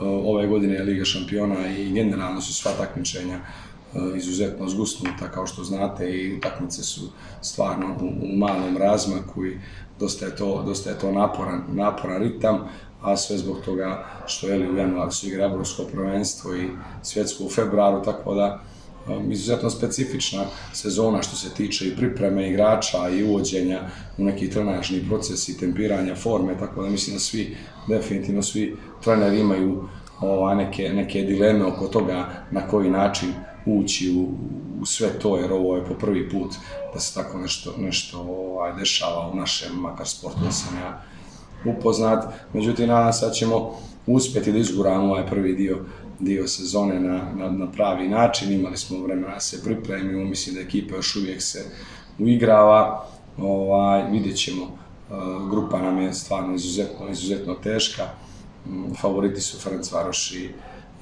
Ove 0.00 0.46
godine 0.46 0.74
je 0.74 0.82
Liga 0.82 1.04
šampiona 1.04 1.68
i 1.68 1.92
generalno 1.92 2.40
su 2.40 2.54
sva 2.54 2.72
takmičenja 2.72 3.40
izuzetno 4.16 4.68
zgusnuta, 4.68 5.30
kao 5.30 5.46
što 5.46 5.64
znate, 5.64 6.10
i 6.10 6.36
utakmice 6.36 6.82
su 6.82 7.00
stvarno 7.40 7.96
u, 8.00 8.04
u 8.04 8.36
malom 8.36 8.76
razmaku 8.76 9.46
i 9.46 9.58
dosta 10.00 10.26
je 10.26 10.36
to, 10.36 10.62
dosta 10.66 10.90
je 10.90 10.98
to 10.98 11.12
naporan, 11.12 11.62
naporan 11.72 12.22
ritam, 12.22 12.68
a 13.02 13.16
sve 13.16 13.38
zbog 13.38 13.56
toga 13.64 14.04
što 14.26 14.46
je 14.46 14.70
u 14.70 14.76
januaru 14.76 15.10
su 15.10 15.26
igra 15.26 15.44
Evropsko 15.44 15.84
prvenstvo 15.92 16.54
i 16.54 16.68
svjetsko 17.02 17.44
u 17.44 17.50
februaru, 17.50 18.02
tako 18.02 18.34
da 18.34 18.62
um, 19.08 19.32
izuzetno 19.32 19.70
specifična 19.70 20.44
sezona 20.72 21.22
što 21.22 21.36
se 21.36 21.54
tiče 21.54 21.88
i 21.88 21.96
pripreme 21.96 22.50
igrača 22.50 23.08
i 23.08 23.24
uvođenja 23.24 23.80
u 24.18 24.24
neki 24.24 24.50
trenažni 24.50 25.04
proces 25.08 25.48
i 25.48 25.58
tempiranja 25.58 26.14
forme, 26.14 26.58
tako 26.58 26.82
da 26.82 26.88
mislim 26.88 27.16
da 27.16 27.20
svi, 27.20 27.56
definitivno 27.88 28.42
svi 28.42 28.76
treneri 29.04 29.40
imaju 29.40 29.88
ova, 30.20 30.54
neke, 30.54 30.88
neke 30.88 31.22
dileme 31.22 31.64
oko 31.64 31.86
toga 31.86 32.28
na 32.50 32.68
koji 32.68 32.90
način 32.90 33.32
ući 33.66 34.14
u, 34.16 34.28
u 34.80 34.86
sve 34.86 35.08
to, 35.18 35.36
jer 35.36 35.52
ovo 35.52 35.76
je 35.76 35.84
po 35.84 35.94
prvi 35.94 36.30
put 36.30 36.54
da 36.94 37.00
se 37.00 37.14
tako 37.14 37.38
nešto, 37.38 37.74
nešto 37.78 38.20
ovaj, 38.20 38.72
dešava 38.78 39.30
u 39.32 39.36
našem, 39.36 39.76
makar 39.76 40.08
sportu, 40.08 40.38
da 40.44 40.52
sam 40.52 40.78
ja 40.78 41.02
upoznat. 41.64 42.24
Međutim, 42.52 42.88
nadam 42.88 43.12
se 43.12 43.26
da 43.26 43.32
ćemo 43.32 43.70
uspjeti 44.06 44.52
da 44.52 44.58
izguramo 44.58 45.04
ovaj 45.04 45.26
prvi 45.26 45.54
dio 45.54 45.78
dio 46.22 46.48
sezone 46.48 47.00
na, 47.00 47.32
na, 47.36 47.50
na 47.50 47.72
pravi 47.72 48.08
način. 48.08 48.52
Imali 48.52 48.76
smo 48.76 49.02
vremena 49.02 49.34
da 49.34 49.40
se 49.40 49.62
pripremimo, 49.64 50.24
mislim 50.24 50.54
da 50.54 50.60
ekipa 50.60 50.96
još 50.96 51.16
uvijek 51.16 51.42
se 51.42 51.64
uigrava. 52.18 53.06
Ovaj, 53.38 54.10
vidjet 54.10 54.36
ćemo, 54.36 54.62
uh, 54.62 55.50
grupa 55.50 55.82
nam 55.82 55.98
je 55.98 56.14
stvarno 56.14 56.54
izuzetno, 56.54 57.08
izuzetno 57.10 57.54
teška. 57.54 58.02
Um, 58.66 58.94
favoriti 59.00 59.40
su 59.40 59.58
Ferenc 59.58 59.92
Varoš 59.92 60.32
i 60.32 60.50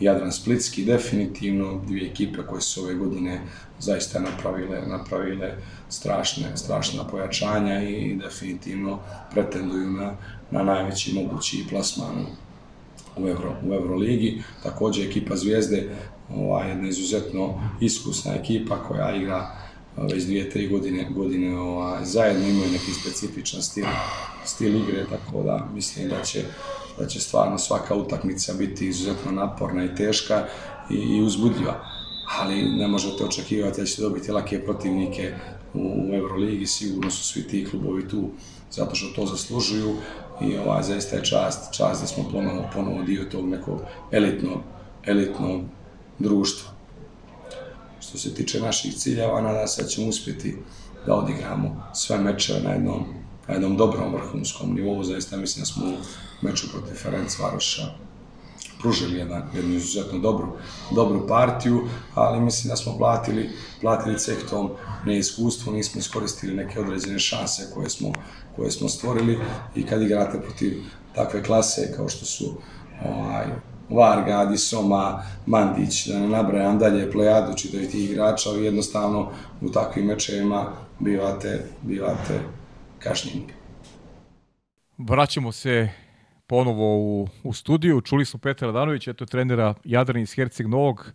Jadran 0.01 0.33
Splitski, 0.33 0.85
definitivno 0.85 1.81
dvije 1.87 2.11
ekipe 2.11 2.43
koje 2.49 2.61
su 2.61 2.85
ove 2.85 2.95
godine 2.95 3.41
zaista 3.79 4.21
napravile, 4.21 4.81
napravile 4.87 5.53
strašne, 5.89 6.57
strašna 6.57 7.05
pojačanja 7.05 7.83
i 7.83 8.15
definitivno 8.15 8.99
pretenduju 9.31 9.91
na, 9.91 10.15
na 10.51 10.63
najveći 10.63 11.15
mogući 11.15 11.65
plasman 11.71 12.27
u, 13.17 13.29
Euro, 13.29 13.55
u 13.67 13.75
Euroligi. 13.75 14.43
Takođe 14.63 15.05
ekipa 15.05 15.37
Zvijezde, 15.37 15.97
ovaj, 16.35 16.69
jedna 16.69 16.89
izuzetno 16.89 17.61
iskusna 17.81 18.35
ekipa 18.35 18.83
koja 18.89 19.17
igra 19.17 19.57
već 19.97 20.25
dvije, 20.25 20.51
tri 20.51 20.69
godine, 20.69 21.09
godine 21.11 21.59
ovaj, 21.59 22.05
zajedno 22.05 22.49
imaju 22.49 22.71
neki 22.73 22.93
specifičan 23.01 23.63
stil, 23.63 23.87
stil 24.45 24.77
igre, 24.77 25.07
tako 25.11 25.43
da 25.43 25.69
mislim 25.75 26.09
da 26.09 26.23
će 26.23 26.45
da 27.01 27.07
će 27.07 27.21
stvarno 27.21 27.59
svaka 27.59 27.95
utakmica 27.95 28.53
biti 28.59 28.89
izuzetno 28.89 29.33
naporna 29.33 29.85
i 29.85 29.95
teška 29.95 30.47
i, 30.91 30.95
i 30.95 31.23
uzbudljiva. 31.23 31.85
Ali 32.41 32.63
ne 32.63 32.89
možete 32.89 33.25
očekivati 33.25 33.81
da 33.81 33.87
ćete 33.87 34.03
dobiti 34.03 34.33
lake 34.33 34.65
protivnike 34.65 35.35
u 35.75 36.15
Euroligi, 36.15 36.67
sigurno 36.67 37.11
su 37.11 37.25
svi 37.25 37.49
ti 37.49 37.67
klubovi 37.71 38.09
tu 38.09 38.31
zato 38.71 38.95
što 38.95 39.15
to 39.15 39.27
zaslužuju 39.27 39.97
i 40.41 40.59
ovaj, 40.59 40.83
zaista 40.83 41.17
je 41.17 41.25
čast, 41.25 41.73
čast 41.73 42.01
da 42.01 42.07
smo 42.07 42.31
ponovo, 42.33 42.69
ponovo 42.75 43.03
dio 43.03 43.25
tog 43.25 43.49
nekog 43.49 43.81
elitnog, 44.13 44.59
elitnog 45.07 45.63
društva. 46.19 46.71
Što 48.01 48.19
se 48.19 48.35
tiče 48.35 48.61
naših 48.61 48.95
ciljeva, 48.95 49.41
nadam 49.41 49.69
se 49.69 49.83
da 49.83 49.89
ćemo 49.89 50.09
uspjeti 50.09 50.57
da 51.07 51.15
odigramo 51.15 51.91
sve 51.95 52.19
mečeve 52.19 52.61
na 52.61 52.71
jednom, 52.71 53.05
na 53.49 53.55
jednom 53.55 53.77
dobrom 53.77 54.15
vrhunskom 54.15 54.75
nivou. 54.75 55.05
Zaista 55.05 55.37
mislim 55.37 55.63
da 55.63 55.67
smo 55.67 55.87
u 55.87 55.95
meču 56.47 56.67
protiv 56.73 56.95
Ferenc 56.95 57.39
Varoša 57.39 57.83
pružili 58.81 59.19
jedan, 59.19 59.43
jednu 59.55 59.75
izuzetno 59.75 60.19
dobru, 60.19 60.49
dobru 60.95 61.27
partiju, 61.29 61.89
ali 62.15 62.41
mislim 62.41 62.69
da 62.69 62.77
smo 62.77 62.99
platili, 62.99 63.51
platili 63.81 64.19
ceh 64.19 64.39
tom 64.51 64.71
neiskustvu, 65.05 65.73
nismo 65.73 65.99
iskoristili 65.99 66.55
neke 66.55 66.81
određene 66.81 67.19
šanse 67.19 67.71
koje 67.75 67.91
smo, 67.91 68.13
koje 68.57 68.71
smo 68.71 68.89
stvorili 68.89 69.39
i 69.75 69.83
kad 69.83 70.03
igrate 70.03 70.41
protiv 70.41 70.83
takve 71.15 71.43
klase 71.43 71.93
kao 71.97 72.09
što 72.09 72.25
su 72.25 72.55
ovaj, 73.05 73.47
Varga, 73.91 74.39
Adisoma, 74.39 75.23
Mandić, 75.47 76.07
da 76.07 76.19
ne 76.19 76.29
nabrajam 76.29 76.79
dalje 76.79 77.11
plejadu 77.13 77.57
čitavi 77.57 77.89
tih 77.89 78.11
igrača, 78.11 78.51
ali 78.51 78.65
jednostavno 78.65 79.31
u 79.61 79.69
takvim 79.69 80.07
mečevima 80.07 80.67
bivate, 80.99 81.65
bivate 81.83 82.41
kašnjeni. 82.99 83.47
Vraćamo 84.99 85.53
se 85.53 85.89
ponovo 86.47 86.99
u, 86.99 87.29
u 87.45 87.53
studiju. 87.53 88.01
Čuli 88.01 88.25
smo 88.25 88.41
Petra 88.41 88.67
Radanovića, 88.67 89.11
eto 89.11 89.27
trenera 89.27 89.75
Jadran 89.85 90.23
iz 90.23 90.35
Herceg 90.35 90.67
Novog. 90.67 91.13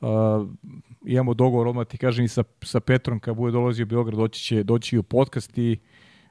Uh, 0.00 0.08
imamo 1.06 1.34
dogovor, 1.34 1.68
odmah 1.68 1.86
ti 1.86 1.98
kažem 1.98 2.24
i 2.24 2.28
sa, 2.28 2.44
sa 2.62 2.80
Petrom, 2.80 3.20
kad 3.20 3.36
bude 3.36 3.52
dolazio 3.52 3.82
u 3.82 3.86
Beograd, 3.86 4.18
doći 4.18 4.42
će 4.42 4.62
doći 4.62 4.98
u 4.98 5.02
podcast 5.02 5.58
i 5.58 5.78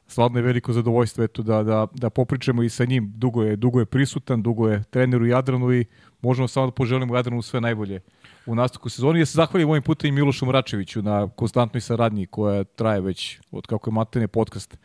stvarno 0.08 0.40
je 0.40 0.44
veliko 0.44 0.74
zadovoljstvo 0.74 1.24
eto, 1.24 1.44
da, 1.44 1.64
da, 1.64 1.88
da 1.94 2.10
popričamo 2.10 2.64
i 2.64 2.70
sa 2.70 2.86
njim. 2.86 3.14
Dugo 3.16 3.44
je, 3.44 3.56
dugo 3.56 3.80
je 3.80 3.86
prisutan, 3.86 4.42
dugo 4.42 4.70
je 4.70 4.84
trener 4.90 5.22
u 5.22 5.26
Jadranu 5.26 5.74
i 5.74 5.86
možemo 6.22 6.48
samo 6.48 6.66
da 6.66 6.72
poželimo 6.72 7.16
Jadranu 7.16 7.42
sve 7.42 7.62
najbolje 7.62 8.00
u 8.46 8.56
nastavku 8.56 8.90
sezoni. 8.90 9.20
Ja 9.20 9.26
se 9.26 9.36
zahvalim 9.36 9.70
ovim 9.70 9.84
putem 9.84 10.08
i 10.08 10.12
Milošu 10.12 10.46
Mračeviću 10.46 11.02
na 11.02 11.28
konstantnoj 11.28 11.82
saradnji 11.82 12.26
koja 12.26 12.64
traje 12.64 13.02
već 13.02 13.40
od 13.52 13.68
kako 13.68 13.90
je 13.90 13.94
Matene 13.94 14.28
podcast 14.28 14.78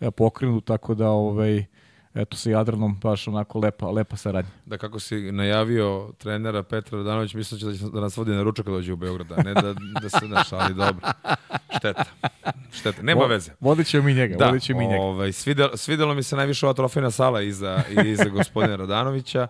e, 0.00 0.10
pokrenut, 0.10 0.64
tako 0.64 0.94
da 0.94 1.10
ovaj, 1.10 1.64
eto 2.14 2.36
sa 2.36 2.50
Jadranom 2.50 2.98
baš 3.02 3.28
onako 3.28 3.58
lepa, 3.58 3.90
lepa 3.90 4.16
saradnja. 4.16 4.50
Da 4.66 4.78
kako 4.78 5.00
si 5.00 5.32
najavio 5.32 6.12
trenera 6.18 6.62
Petra 6.62 6.98
Radanović, 6.98 7.34
mislim 7.34 7.60
da 7.60 7.76
će 7.76 7.84
da 7.92 8.00
nas 8.00 8.16
vodi 8.16 8.30
na 8.30 8.42
ručak 8.42 8.64
kad 8.64 8.74
dođe 8.74 8.92
u 8.92 8.96
Beograd, 8.96 9.32
a 9.32 9.42
ne 9.42 9.54
da, 9.54 9.74
da 10.02 10.08
se 10.08 10.28
naš, 10.28 10.52
ali 10.52 10.74
dobro. 10.74 11.08
Šteta. 11.78 12.04
Šteta. 12.72 13.02
Nema 13.02 13.24
veze. 13.24 13.52
Vodit 13.60 13.86
ćemo 13.86 14.04
mi 14.04 14.14
njega. 14.14 14.36
Da, 14.36 14.46
vodit 14.46 14.62
ćemo 14.62 14.80
mi 14.80 14.86
njega. 14.86 15.02
ovaj, 15.02 15.32
svidelo, 15.32 15.76
svidelo 15.76 16.14
mi 16.14 16.22
se 16.22 16.36
najviše 16.36 16.66
ova 16.66 16.74
trofejna 16.74 17.10
sala 17.10 17.42
iza, 17.42 17.82
iza 18.04 18.28
gospodina 18.28 18.76
Radanovića. 18.76 19.46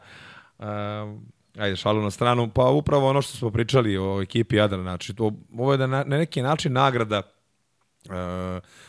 Um, 0.59 1.27
ajde, 1.59 1.77
šalu 1.77 2.03
na 2.03 2.11
stranu. 2.11 2.51
Pa 2.51 2.63
upravo 2.63 3.09
ono 3.09 3.23
što 3.23 3.37
smo 3.37 3.51
pričali 3.51 3.99
o 3.99 4.23
ekipi 4.23 4.57
Jadran, 4.57 4.83
znači, 4.83 5.15
to, 5.15 5.33
ovo 5.59 5.73
je 5.73 5.79
da 5.79 5.87
na, 5.87 6.05
na 6.07 6.19
neki 6.19 6.43
način 6.43 6.73
nagrada 6.73 7.23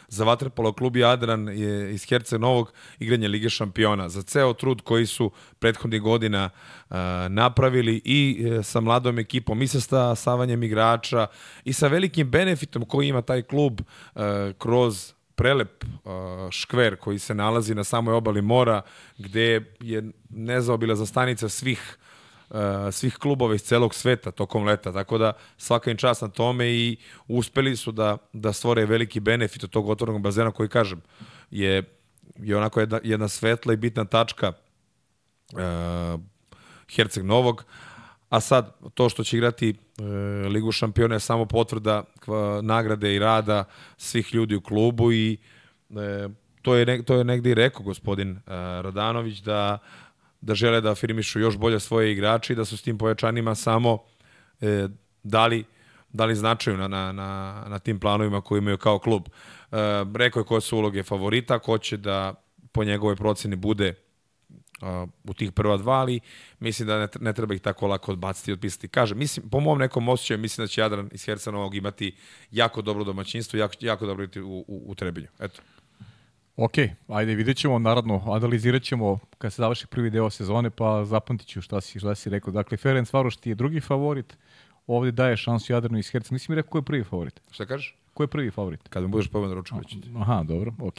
Za 0.08 0.24
Vatrepolo 0.24 0.74
klub 0.74 0.96
Jadran 0.96 1.48
je 1.48 1.94
iz 1.94 2.06
Herce 2.06 2.40
Novog 2.40 2.74
igranje 3.00 3.28
Lige 3.28 3.50
šampiona. 3.50 4.10
Za 4.10 4.22
ceo 4.22 4.54
trud 4.54 4.82
koji 4.82 5.06
su 5.06 5.32
prethodnih 5.60 6.02
godina 6.02 6.50
uh, 6.90 6.96
napravili 7.30 8.02
i 8.06 8.46
uh, 8.46 8.66
sa 8.66 8.80
mladom 8.80 9.20
ekipom 9.20 9.62
i 9.62 9.68
sa 9.68 10.16
stavanjem 10.16 10.64
igrača 10.64 11.28
i 11.66 11.74
sa 11.74 11.88
velikim 11.88 12.32
benefitom 12.32 12.86
koji 12.86 13.08
ima 13.08 13.22
taj 13.22 13.42
klub 13.42 13.82
uh, 13.82 14.22
kroz 14.58 15.14
prelep 15.36 15.86
škver 16.52 16.96
koji 16.96 17.20
se 17.20 17.36
nalazi 17.36 17.76
na 17.76 17.84
samoj 17.84 18.14
obali 18.14 18.42
mora 18.42 18.82
gde 19.18 19.74
je 19.80 20.12
nezaobila 20.30 20.96
za 20.96 21.06
stanica 21.06 21.50
svih 21.50 21.98
svih 22.92 23.18
klubova 23.18 23.56
iz 23.56 23.64
celog 23.64 23.96
sveta 23.96 24.32
tokom 24.32 24.64
leta, 24.66 24.94
tako 24.94 25.18
da 25.18 25.34
svaka 25.58 25.92
im 25.92 25.98
čast 25.98 26.22
na 26.22 26.28
tome 26.28 26.68
i 26.68 26.98
uspeli 27.28 27.76
su 27.76 27.92
da, 27.92 28.18
da 28.34 28.54
stvore 28.54 28.86
veliki 28.86 29.20
benefit 29.20 29.64
od 29.64 29.70
tog 29.70 29.90
otvornog 29.90 30.22
bazena 30.22 30.52
koji, 30.52 30.70
kažem, 30.70 31.02
je, 31.52 31.84
je 32.36 32.58
onako 32.58 32.80
jedna, 32.80 33.00
jedna 33.04 33.28
svetla 33.28 33.74
i 33.74 33.78
bitna 33.78 34.06
tačka 34.06 34.52
uh, 35.54 36.20
Herceg 36.96 37.26
Novog, 37.26 37.66
a 38.30 38.40
sad 38.40 38.76
to 38.94 39.10
što 39.10 39.24
će 39.24 39.38
igrati 39.38 39.70
e, 39.70 40.04
Ligu 40.48 40.72
šampiona 40.72 41.16
je 41.16 41.20
samo 41.20 41.46
potvrda 41.46 42.04
kva, 42.20 42.62
nagrade 42.62 43.16
i 43.16 43.20
rada 43.20 43.64
svih 43.98 44.34
ljudi 44.34 44.56
u 44.56 44.62
klubu 44.62 45.12
i 45.12 45.38
e, 45.90 46.30
to, 46.62 46.76
je 46.76 47.04
to 47.04 47.16
je 47.16 47.24
negde 47.24 47.52
i 47.52 47.54
rekao 47.54 47.84
gospodin 47.84 48.32
e, 48.32 48.40
Radanović 48.82 49.40
da 49.40 49.78
da 50.46 50.56
žele 50.56 50.82
da 50.82 50.92
afirmišu 50.92 51.40
još 51.40 51.58
bolje 51.58 51.80
svoje 51.80 52.12
igrače 52.12 52.54
i 52.54 52.56
da 52.56 52.66
su 52.66 52.78
s 52.78 52.82
tim 52.82 52.98
pojačanima 52.98 53.56
samo 53.56 53.98
e, 54.62 54.88
dali, 55.24 55.64
dali 56.14 56.36
značaju 56.36 56.78
na, 56.78 56.88
na, 56.88 57.12
na, 57.12 57.64
na 57.68 57.80
tim 57.80 58.00
planovima 58.00 58.42
koje 58.42 58.60
imaju 58.60 58.78
kao 58.78 59.00
klub. 59.00 59.24
E, 59.72 59.78
rekao 60.16 60.40
je 60.40 60.46
koje 60.46 60.62
su 60.62 60.78
uloge 60.78 61.04
favorita, 61.04 61.60
ko 61.60 61.78
će 61.78 61.98
da 61.98 62.34
po 62.72 62.84
njegovoj 62.84 63.16
proceni 63.16 63.56
bude 63.56 63.94
uh, 64.82 65.10
u 65.24 65.34
tih 65.34 65.52
prva 65.52 65.78
dva, 65.78 65.94
ali 65.94 66.20
mislim 66.60 66.88
da 66.88 67.00
ne, 67.00 67.08
ne 67.20 67.34
treba 67.34 67.54
ih 67.54 67.62
tako 67.62 67.88
lako 67.88 68.12
odbaciti 68.12 68.52
i 68.52 68.54
odpisati. 68.54 68.88
Kažem, 68.88 69.18
mislim, 69.18 69.50
po 69.50 69.60
mom 69.60 69.80
nekom 69.80 70.10
osjećaju, 70.10 70.40
mislim 70.40 70.64
da 70.64 70.68
će 70.68 70.82
Jadran 70.82 71.10
iz 71.12 71.26
Hercenovog 71.26 71.76
imati 71.76 72.16
jako 72.52 72.82
dobro 72.82 73.04
domaćinstvo, 73.04 73.60
jako, 73.60 73.74
jako 73.80 74.06
dobro 74.06 74.28
biti 74.28 74.42
u, 74.42 74.66
u, 74.68 74.84
u 74.86 74.96
Trebinju. 74.96 75.28
Eto. 75.40 75.62
Ok, 76.58 76.74
ajde 77.08 77.36
vidjet 77.36 77.58
ćemo, 77.58 77.80
naravno, 77.80 78.22
analizirat 78.26 78.82
ćemo 78.82 79.20
kad 79.38 79.54
se 79.54 79.62
završi 79.62 79.88
prvi 79.88 80.10
deo 80.10 80.30
sezone, 80.30 80.70
pa 80.70 81.06
zapamtit 81.06 81.48
ću 81.48 81.62
šta 81.62 81.82
si, 81.82 82.00
šta 82.00 82.16
si 82.16 82.30
rekao. 82.30 82.54
Dakle, 82.54 82.78
Ferenc 82.78 83.14
Varoš 83.14 83.38
ti 83.38 83.50
je 83.50 83.56
drugi 83.56 83.80
favorit, 83.80 84.38
ovde 84.88 85.12
daje 85.12 85.38
šansu 85.38 85.74
Jadranu 85.74 86.00
iz 86.00 86.12
Herca. 86.12 86.34
Nisi 86.34 86.52
mi 86.52 86.56
rekao 86.56 86.70
ko 86.70 86.78
je 86.78 86.82
prvi 86.82 87.04
favorit? 87.04 87.42
Šta 87.52 87.66
kažeš? 87.66 87.96
Ko 88.14 88.24
je 88.24 88.28
prvi 88.28 88.52
favorit? 88.52 88.88
Kada 88.90 89.08
mi 89.08 89.12
budeš 89.12 89.28
povedan 89.28 89.56
ručak, 89.56 89.78
već. 89.78 89.96
Aha, 90.16 90.44
dobro, 90.44 90.74
ok. 90.80 90.98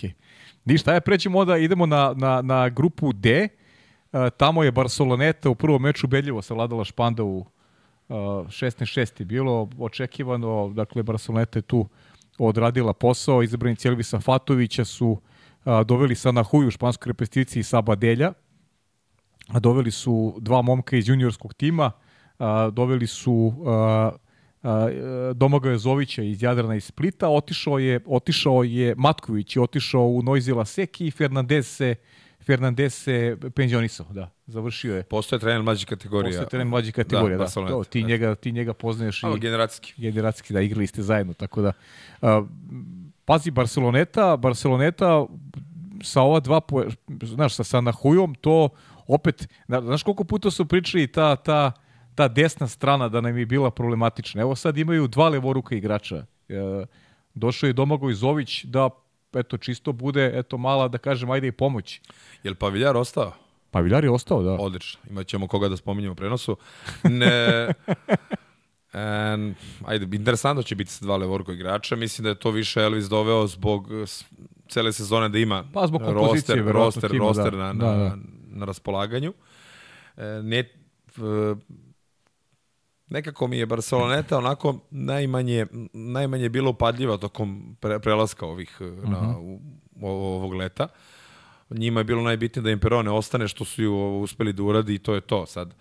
Ništa, 0.64 0.90
ajde 0.90 1.00
prećemo 1.00 1.38
onda, 1.38 1.57
idemo 1.57 1.86
na, 1.86 2.14
na, 2.16 2.42
na 2.42 2.68
grupu 2.68 3.12
D. 3.12 3.48
Uh, 4.12 4.20
tamo 4.36 4.62
je 4.62 4.72
Barceloneta 4.72 5.50
u 5.50 5.54
prvom 5.54 5.82
meču 5.82 6.07
bedljivo 6.07 6.42
savladala 6.42 6.84
Španda 6.84 7.22
u 7.24 7.36
uh, 7.38 7.46
16-6 8.09 9.20
je 9.20 9.24
bilo 9.24 9.68
očekivano, 9.78 10.68
dakle 10.74 11.02
Barceloneta 11.02 11.59
je 11.59 11.62
tu 11.62 11.88
odradila 12.38 12.92
posao, 12.92 13.42
izabrani 13.42 13.76
Cjelvisa 13.76 14.20
Fatovića 14.20 14.84
su 14.84 15.20
a, 15.66 15.84
doveli 15.84 16.14
sa 16.14 16.32
Nahuju 16.32 16.68
u 16.68 16.70
španskoj 16.70 17.10
repesticiji 17.10 17.62
sa 17.62 17.80
Badelja, 17.80 18.32
a 19.48 19.60
doveli 19.60 19.90
su 19.90 20.36
dva 20.40 20.62
momka 20.62 20.96
iz 20.96 21.08
juniorskog 21.08 21.54
tima, 21.54 21.90
a, 22.38 22.70
doveli 22.70 23.06
su 23.06 23.52
a, 23.66 24.10
a, 24.62 24.88
Domaga 25.34 25.70
Jozovića 25.70 26.22
iz 26.22 26.42
Jadrana 26.42 26.74
iz 26.74 26.84
Splita, 26.84 27.28
otišao 27.28 27.78
je, 27.78 28.00
otišao 28.06 28.64
je 28.64 28.94
Matković, 28.98 29.56
je 29.56 29.62
otišao 29.62 30.06
u 30.06 30.22
Noizila 30.22 30.64
Seki 30.64 31.06
i 31.06 31.10
Fernandez 31.10 31.68
se 31.68 31.94
Fernandez 32.46 32.94
se 32.94 33.36
penzionisao, 33.54 34.06
da, 34.10 34.30
završio 34.46 34.96
je. 34.96 35.02
Postoje 35.02 35.40
trener 35.40 35.62
mlađe 35.62 35.86
kategorije. 35.86 36.30
Postoje 36.30 36.48
trener 36.48 36.66
mlađe 36.66 36.92
kategorije, 36.92 37.38
da. 37.38 37.44
Da, 37.54 37.60
da. 37.60 37.68
To, 37.68 37.84
ti, 37.84 38.02
njega, 38.02 38.34
ti 38.34 38.52
njega 38.52 38.72
poznaješ 38.72 39.24
Ali 39.24 39.36
i 39.36 39.40
generacijski. 39.40 39.92
generacijski, 39.96 40.52
da, 40.52 40.60
igrali 40.60 40.86
ste 40.86 41.02
zajedno, 41.02 41.32
tako 41.32 41.62
da... 41.62 41.72
A, 42.22 42.46
pazi, 43.26 43.50
Barceloneta, 43.50 44.36
Barceloneta 44.36 45.26
sa 46.02 46.22
ova 46.22 46.40
dva, 46.40 46.60
znaš, 47.22 47.54
sa, 47.54 47.64
sa 47.64 47.80
Nahujom, 47.80 48.34
to 48.34 48.68
opet, 49.06 49.48
na- 49.68 49.80
znaš 49.82 50.02
koliko 50.02 50.24
puta 50.24 50.50
su 50.50 50.66
pričali 50.66 51.06
ta, 51.06 51.36
ta, 51.36 51.72
ta 52.14 52.28
desna 52.28 52.66
strana 52.68 53.08
da 53.08 53.20
nam 53.20 53.38
je 53.38 53.46
bila 53.46 53.70
problematična. 53.70 54.42
Evo 54.42 54.56
sad 54.56 54.78
imaju 54.78 55.08
dva 55.08 55.28
levoruka 55.28 55.74
igrača. 55.74 56.24
E, 56.48 56.86
došao 57.34 57.66
je 57.66 57.72
Domagoj 57.72 58.14
Zović 58.14 58.64
da 58.64 58.90
eto 59.34 59.58
čisto 59.58 59.92
bude 59.92 60.32
eto 60.34 60.58
mala 60.58 60.88
da 60.88 60.98
kažem 60.98 61.30
ajde 61.30 61.46
i 61.46 61.52
pomoć. 61.52 62.00
Je 62.42 62.50
li 62.50 62.56
Paviljar 62.56 62.96
ostao? 62.96 63.32
Pa 63.70 63.80
Viljar 63.80 64.04
je 64.04 64.10
ostao, 64.10 64.42
da. 64.42 64.52
Odlično. 64.52 65.00
Imat 65.10 65.26
ćemo 65.26 65.48
koga 65.48 65.68
da 65.68 65.76
spominjemo 65.76 66.12
u 66.12 66.16
prenosu. 66.16 66.56
Ne, 67.04 67.66
en, 68.97 69.55
ajde, 69.84 70.16
interesantno 70.16 70.62
će 70.62 70.74
biti 70.74 70.90
sa 70.90 71.05
dva 71.05 71.16
levorko 71.16 71.53
igrača. 71.53 71.97
Mislim 71.97 72.22
da 72.22 72.28
je 72.28 72.34
to 72.34 72.51
više 72.51 72.80
Elvis 72.80 73.05
doveo 73.05 73.47
zbog 73.47 73.88
cele 74.68 74.92
sezone 74.92 75.28
da 75.28 75.38
ima 75.38 75.64
Pa 75.72 75.86
zbog 75.86 76.03
roster, 76.03 76.64
roster, 76.64 77.11
tima, 77.11 77.24
roster 77.24 77.53
da. 77.53 77.57
na, 77.59 77.72
Da, 77.74 77.86
na, 77.86 78.05
da. 78.05 78.16
na 78.49 78.64
raspolaganju. 78.64 79.32
E, 80.16 80.24
ne, 80.42 80.70
v- 81.16 81.57
nekako 83.09 83.47
mi 83.47 83.59
je 83.59 83.66
Barceloneta 83.66 84.38
onako 84.38 84.78
najmanje, 84.90 85.66
najmanje 85.92 86.49
bilo 86.49 86.70
upadljiva 86.70 87.16
tokom 87.16 87.76
pre, 87.80 87.99
prelaska 87.99 88.47
ovih 88.47 88.76
uh 88.80 89.11
na, 89.11 89.38
u, 89.38 89.61
u, 89.97 90.09
ovog 90.09 90.55
leta. 90.55 90.88
Njima 91.70 92.01
je 92.01 92.05
bilo 92.05 92.22
najbitnije 92.22 92.62
da 92.62 92.70
im 92.70 92.78
Perone 92.78 93.11
ostane 93.11 93.49
što 93.49 93.64
su 93.64 93.82
ju 93.82 94.20
uspeli 94.20 94.53
da 94.53 94.62
uradi 94.62 94.94
i 94.94 94.99
to 94.99 95.14
je 95.14 95.20
to. 95.20 95.47
Sad, 95.47 95.68
um, 95.68 95.74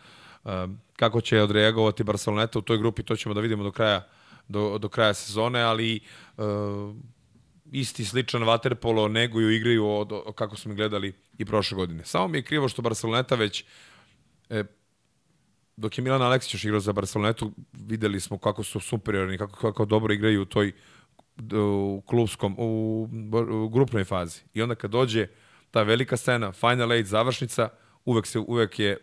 kako 0.95 1.21
će 1.21 1.41
odreagovati 1.41 2.03
Barceloneta 2.03 2.59
u 2.59 2.61
toj 2.61 2.77
grupi, 2.77 3.03
to 3.03 3.15
ćemo 3.15 3.35
da 3.35 3.41
vidimo 3.41 3.63
do 3.63 3.71
kraja, 3.71 4.07
do, 4.47 4.77
do 4.77 4.89
kraja 4.89 5.13
sezone, 5.13 5.61
ali 5.61 5.99
isti 7.71 8.05
sličan 8.05 8.43
vaterpolo 8.43 9.07
neguju 9.07 9.51
igraju 9.51 9.87
od, 9.87 10.11
od, 10.11 10.35
kako 10.35 10.55
smo 10.55 10.75
gledali 10.75 11.13
i 11.37 11.45
prošle 11.45 11.75
godine. 11.75 12.05
Samo 12.05 12.27
mi 12.27 12.37
je 12.37 12.43
krivo 12.43 12.69
što 12.69 12.81
Barceloneta 12.81 13.35
već 13.35 13.65
e, 14.49 14.63
dok 15.77 15.97
je 15.97 16.03
Milan 16.03 16.21
Aleksić 16.21 16.63
igrao 16.63 16.79
za 16.79 16.93
Barcelonetu, 16.93 17.51
videli 17.73 18.19
smo 18.19 18.37
kako 18.37 18.63
su 18.63 18.79
superiorni, 18.79 19.37
kako, 19.37 19.59
kako 19.59 19.85
dobro 19.85 20.13
igraju 20.13 20.41
u 20.41 20.45
toj 20.45 20.71
u 21.53 22.03
klubskom, 22.05 22.55
u, 22.57 23.09
u 23.51 23.69
grupnoj 23.69 24.03
fazi. 24.03 24.41
I 24.53 24.61
onda 24.61 24.75
kad 24.75 24.91
dođe 24.91 25.27
ta 25.71 25.83
velika 25.83 26.17
scena, 26.17 26.51
Final 26.51 26.93
Eight, 26.93 27.09
završnica, 27.09 27.69
uvek, 28.05 28.25
se, 28.27 28.39
uvek, 28.39 28.79
je, 28.79 28.97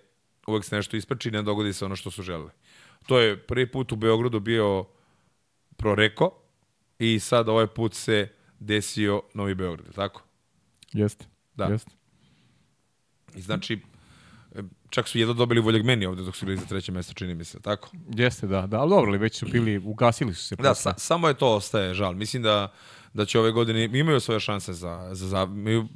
uvek 0.52 0.64
se 0.64 0.76
nešto 0.76 0.96
ispreči 0.96 1.28
i 1.28 1.32
ne 1.32 1.42
dogodi 1.42 1.72
se 1.72 1.84
ono 1.84 1.96
što 1.96 2.10
su 2.10 2.22
želeli. 2.22 2.50
To 3.06 3.18
je 3.18 3.38
prvi 3.38 3.70
put 3.70 3.92
u 3.92 3.96
Beogradu 3.96 4.40
bio 4.40 4.84
Proreko 5.76 6.30
i 6.98 7.20
sad 7.20 7.48
ovaj 7.48 7.66
put 7.66 7.94
se 7.94 8.28
desio 8.58 9.22
Novi 9.34 9.54
Beograd, 9.54 9.94
tako? 9.94 10.22
Jeste. 10.92 11.24
Da. 11.54 11.64
Jeste. 11.64 11.90
I 13.34 13.40
znači, 13.40 13.80
čak 14.90 15.08
su 15.08 15.18
jedno 15.18 15.34
dobili 15.34 15.60
Voljagmeni 15.60 16.06
ovde 16.06 16.22
dok 16.22 16.36
su 16.36 16.46
bili 16.46 16.58
za 16.58 16.66
treće 16.66 16.92
mesto, 16.92 17.14
čini 17.14 17.34
mi 17.34 17.44
se, 17.44 17.60
tako? 17.60 17.90
Jeste, 18.14 18.46
da. 18.46 18.66
Da, 18.66 18.80
ali 18.80 18.90
dobro, 18.90 19.08
ali 19.08 19.18
već 19.18 19.38
su 19.38 19.46
bili, 19.46 19.78
ugasili 19.78 20.34
su 20.34 20.44
se. 20.44 20.56
Da, 20.56 20.74
sa, 20.74 20.94
samo 20.98 21.28
je 21.28 21.34
to 21.34 21.54
ostaje 21.54 21.94
žal. 21.94 22.14
Mislim 22.14 22.42
da 22.42 22.72
da 23.14 23.24
će 23.24 23.38
ove 23.40 23.50
godine 23.52 23.84
imaju 23.84 24.20
svoje 24.20 24.40
šanse 24.40 24.72
za 24.72 25.08
za, 25.12 25.26
za 25.26 25.42
imaju 25.42 25.88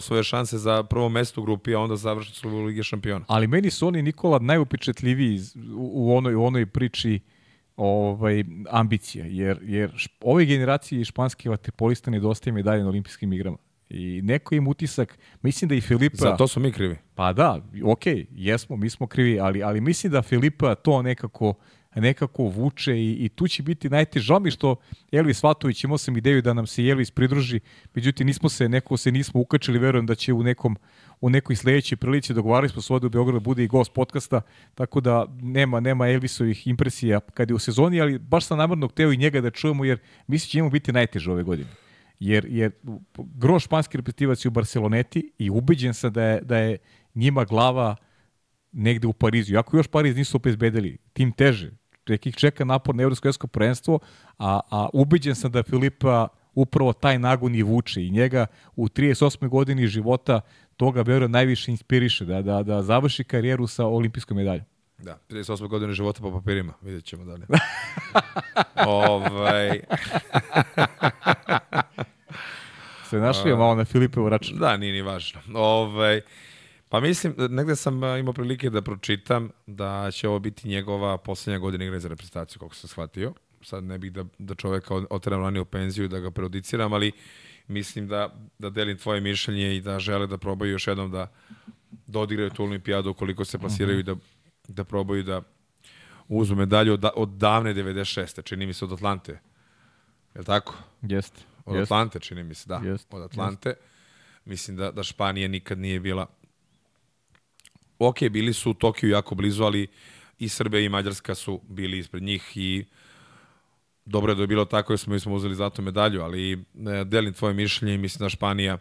svoje 0.00 0.22
šanse 0.24 0.58
za 0.58 0.82
prvo 0.82 1.08
mesto 1.08 1.40
u 1.40 1.44
grupi, 1.44 1.74
a 1.74 1.78
onda 1.78 1.96
završnicu 1.96 2.48
u 2.48 2.62
Lige 2.62 2.82
šampiona. 2.82 3.24
Ali 3.28 3.46
meni 3.46 3.70
su 3.70 3.88
oni 3.88 4.02
Nikola 4.02 4.38
najupečetljiviji 4.38 5.34
iz- 5.34 5.56
u, 5.56 5.90
u 5.94 6.16
onoj 6.16 6.34
u 6.34 6.44
onoj 6.44 6.66
priči 6.66 7.20
ovaj, 7.76 8.44
ambicija, 8.70 9.24
jer, 9.28 9.58
jer 9.62 10.08
ove 10.20 10.44
generacije 10.44 11.04
španski 11.04 11.48
vaterpolista 11.48 12.10
nedostaje 12.10 12.52
medalje 12.52 12.82
na 12.82 12.88
olimpijskim 12.88 13.32
igrama. 13.32 13.56
I 13.88 14.22
neko 14.22 14.54
im 14.54 14.68
utisak, 14.68 15.18
mislim 15.42 15.68
da 15.68 15.74
i 15.74 15.80
Filipa... 15.80 16.16
Za 16.16 16.36
to 16.36 16.48
smo 16.48 16.62
mi 16.62 16.72
krivi. 16.72 16.96
Pa 17.14 17.32
da, 17.32 17.60
okej, 17.84 18.14
okay, 18.14 18.26
jesmo, 18.30 18.76
mi 18.76 18.90
smo 18.90 19.06
krivi, 19.06 19.40
ali, 19.40 19.62
ali 19.62 19.80
mislim 19.80 20.12
da 20.12 20.22
Filipa 20.22 20.74
to 20.74 21.02
nekako 21.02 21.54
nekako 21.94 22.42
vuče 22.42 22.96
i, 22.98 23.12
i 23.12 23.28
tu 23.28 23.48
će 23.48 23.62
biti 23.62 23.90
najteže. 23.90 24.38
Mi 24.40 24.50
što 24.50 24.76
Elvis 25.12 25.42
Vatović 25.42 25.84
imao 25.84 25.98
sam 25.98 26.16
ideju 26.16 26.42
da 26.42 26.52
nam 26.52 26.66
se 26.66 26.86
Elvis 26.86 27.10
pridruži, 27.10 27.60
međutim 27.94 28.26
nismo 28.26 28.48
se, 28.48 28.68
neko 28.68 28.96
se 28.96 29.12
nismo 29.12 29.40
ukačili, 29.40 29.78
verujem 29.78 30.06
da 30.06 30.14
će 30.14 30.32
u 30.32 30.42
nekom 30.42 30.76
u 31.20 31.30
nekoj 31.30 31.56
sledećoj 31.56 31.96
prilici 31.96 32.34
dogovarali 32.34 32.68
smo 32.68 32.82
se 32.82 32.92
ovde 32.92 33.06
u 33.06 33.10
Beogradu 33.10 33.38
da 33.38 33.44
bude 33.44 33.64
i 33.64 33.68
gost 33.68 33.92
podcasta, 33.92 34.40
tako 34.74 35.00
da 35.00 35.26
nema 35.42 35.80
nema 35.80 36.08
Elvisovih 36.08 36.66
impresija 36.66 37.20
kad 37.20 37.50
je 37.50 37.54
u 37.54 37.58
sezoni, 37.58 38.00
ali 38.00 38.18
baš 38.18 38.46
sam 38.46 38.58
namrno 38.58 38.88
hteo 38.88 39.12
i 39.12 39.16
njega 39.16 39.40
da 39.40 39.50
čujemo 39.50 39.84
jer 39.84 39.98
mislim 40.26 40.46
da 40.46 40.50
će 40.50 40.58
njemu 40.58 40.70
biti 40.70 40.92
najteže 40.92 41.30
ove 41.30 41.42
godine. 41.42 41.70
Jer, 42.20 42.46
jer 42.48 42.72
gro 43.16 43.58
španski 43.58 43.96
reprezentativac 43.96 44.46
u 44.46 44.50
Barceloneti 44.50 45.32
i 45.38 45.50
ubeđen 45.50 45.94
sam 45.94 46.12
da 46.12 46.22
je, 46.22 46.40
da 46.40 46.58
je 46.58 46.78
njima 47.14 47.44
glava 47.44 47.96
negde 48.72 49.06
u 49.06 49.12
Parizu. 49.12 49.54
Iako 49.54 49.76
još 49.76 49.86
Pariz 49.88 50.16
nisu 50.16 50.36
obezbedili, 50.36 50.98
tim 51.12 51.32
teže. 51.32 51.79
Nekih 52.10 52.36
čeka 52.36 52.64
napor 52.64 52.94
na 52.94 53.02
evropsko 53.02 53.46
prvenstvo, 53.46 53.98
a, 54.38 54.60
a 54.70 54.88
ubeđen 54.92 55.34
sam 55.34 55.52
da 55.52 55.62
Filipa 55.62 56.28
upravo 56.54 56.92
taj 56.92 57.18
nagon 57.18 57.54
i 57.54 57.62
vuče 57.62 58.06
i 58.06 58.10
njega 58.10 58.46
u 58.76 58.88
38. 58.88 59.48
godini 59.48 59.86
života 59.86 60.40
toga 60.76 61.02
verujem 61.02 61.30
najviše 61.30 61.70
inspiriše 61.70 62.24
da, 62.24 62.42
da, 62.42 62.62
da 62.62 62.82
završi 62.82 63.24
karijeru 63.24 63.66
sa 63.66 63.86
olimpijskom 63.86 64.36
medaljom. 64.36 64.64
Da, 64.98 65.18
38 65.28 65.68
godine 65.68 65.92
života 65.92 66.20
po 66.20 66.32
papirima, 66.32 66.72
vidjet 66.82 67.04
ćemo 67.04 67.24
dalje. 67.24 67.46
ovaj... 68.86 69.80
Se 73.10 73.16
našli 73.18 73.56
malo 73.56 73.74
na 73.74 73.84
Filipevu 73.84 74.28
račun. 74.28 74.58
Da, 74.58 74.76
nije 74.76 74.92
ni 74.92 75.02
važno. 75.02 75.40
Ovaj, 75.54 76.20
pa 76.90 77.00
mislim, 77.00 77.34
negde 77.50 77.76
sam 77.76 78.04
imao 78.04 78.32
prilike 78.32 78.70
da 78.70 78.82
pročitam 78.82 79.50
da 79.66 80.10
će 80.10 80.28
ovo 80.28 80.38
biti 80.38 80.68
njegova 80.68 81.18
poslednja 81.18 81.58
godina 81.58 81.84
igre 81.84 82.00
za 82.00 82.08
reprezentaciju, 82.08 82.58
kako 82.58 82.74
sam 82.74 82.88
shvatio. 82.88 83.32
Sad 83.62 83.84
ne 83.84 83.98
bih 83.98 84.12
da, 84.12 84.24
da 84.38 84.54
čoveka 84.54 84.94
oteram 85.10 85.42
ranije 85.42 85.62
u 85.62 85.64
penziju 85.64 86.08
da 86.08 86.20
ga 86.20 86.30
prejudiciram, 86.30 86.92
ali 86.92 87.12
mislim 87.68 88.08
da, 88.08 88.34
da 88.58 88.70
delim 88.70 88.98
tvoje 88.98 89.20
mišljenje 89.20 89.76
i 89.76 89.80
da 89.80 89.98
žele 89.98 90.26
da 90.26 90.38
probaju 90.38 90.72
još 90.72 90.86
jednom 90.86 91.10
da, 91.10 91.32
da 92.06 92.18
odigraju 92.18 92.50
tu 92.50 92.64
olimpijadu 92.64 93.10
ukoliko 93.10 93.44
se 93.44 93.58
plasiraju 93.58 93.96
-huh. 93.96 94.00
i 94.00 94.02
da, 94.02 94.16
da 94.68 94.84
probaju 94.84 95.22
da 95.22 95.42
uzmu 96.28 96.56
medalju 96.56 96.92
od, 96.92 97.04
od 97.14 97.28
davne 97.28 97.74
96. 97.74 98.42
Čini 98.44 98.66
mi 98.66 98.72
se 98.72 98.84
od 98.84 98.92
Atlante. 98.92 99.32
Je 100.34 100.38
li 100.38 100.44
tako? 100.44 100.74
Jeste. 101.02 101.40
Od 101.64 101.76
jest. 101.76 101.92
Atlante, 101.92 102.20
čini 102.20 102.44
mi 102.44 102.54
se, 102.54 102.68
da. 102.68 102.80
Jest. 102.84 103.14
Od 103.14 103.22
Atlante. 103.22 103.68
Jest. 103.68 103.80
Mislim 104.44 104.76
da, 104.76 104.90
da 104.90 105.02
Španija 105.02 105.48
nikad 105.48 105.78
nije 105.78 106.00
bila... 106.00 106.26
Ok, 108.00 108.22
bili 108.30 108.52
su 108.52 108.70
u 108.70 108.74
Tokiju 108.74 109.10
jako 109.10 109.34
blizu, 109.34 109.64
ali 109.64 109.86
i 110.38 110.48
Srbija 110.48 110.80
i 110.80 110.88
Mađarska 110.88 111.34
su 111.34 111.60
bili 111.68 111.98
ispred 111.98 112.22
njih 112.22 112.52
i 112.54 112.84
dobro 114.04 114.32
je 114.32 114.36
da 114.36 114.42
je 114.42 114.46
bilo 114.46 114.64
tako 114.64 114.92
jer 114.92 114.98
smo, 114.98 115.18
smo 115.18 115.34
uzeli 115.34 115.54
zlatnu 115.54 115.84
medalju, 115.84 116.22
ali 116.22 116.52
e, 116.52 116.58
delim 117.04 117.32
tvoje 117.32 117.54
mišljenje 117.54 117.94
i 117.94 117.98
mislim 117.98 118.24
da 118.24 118.28
Španija 118.28 118.78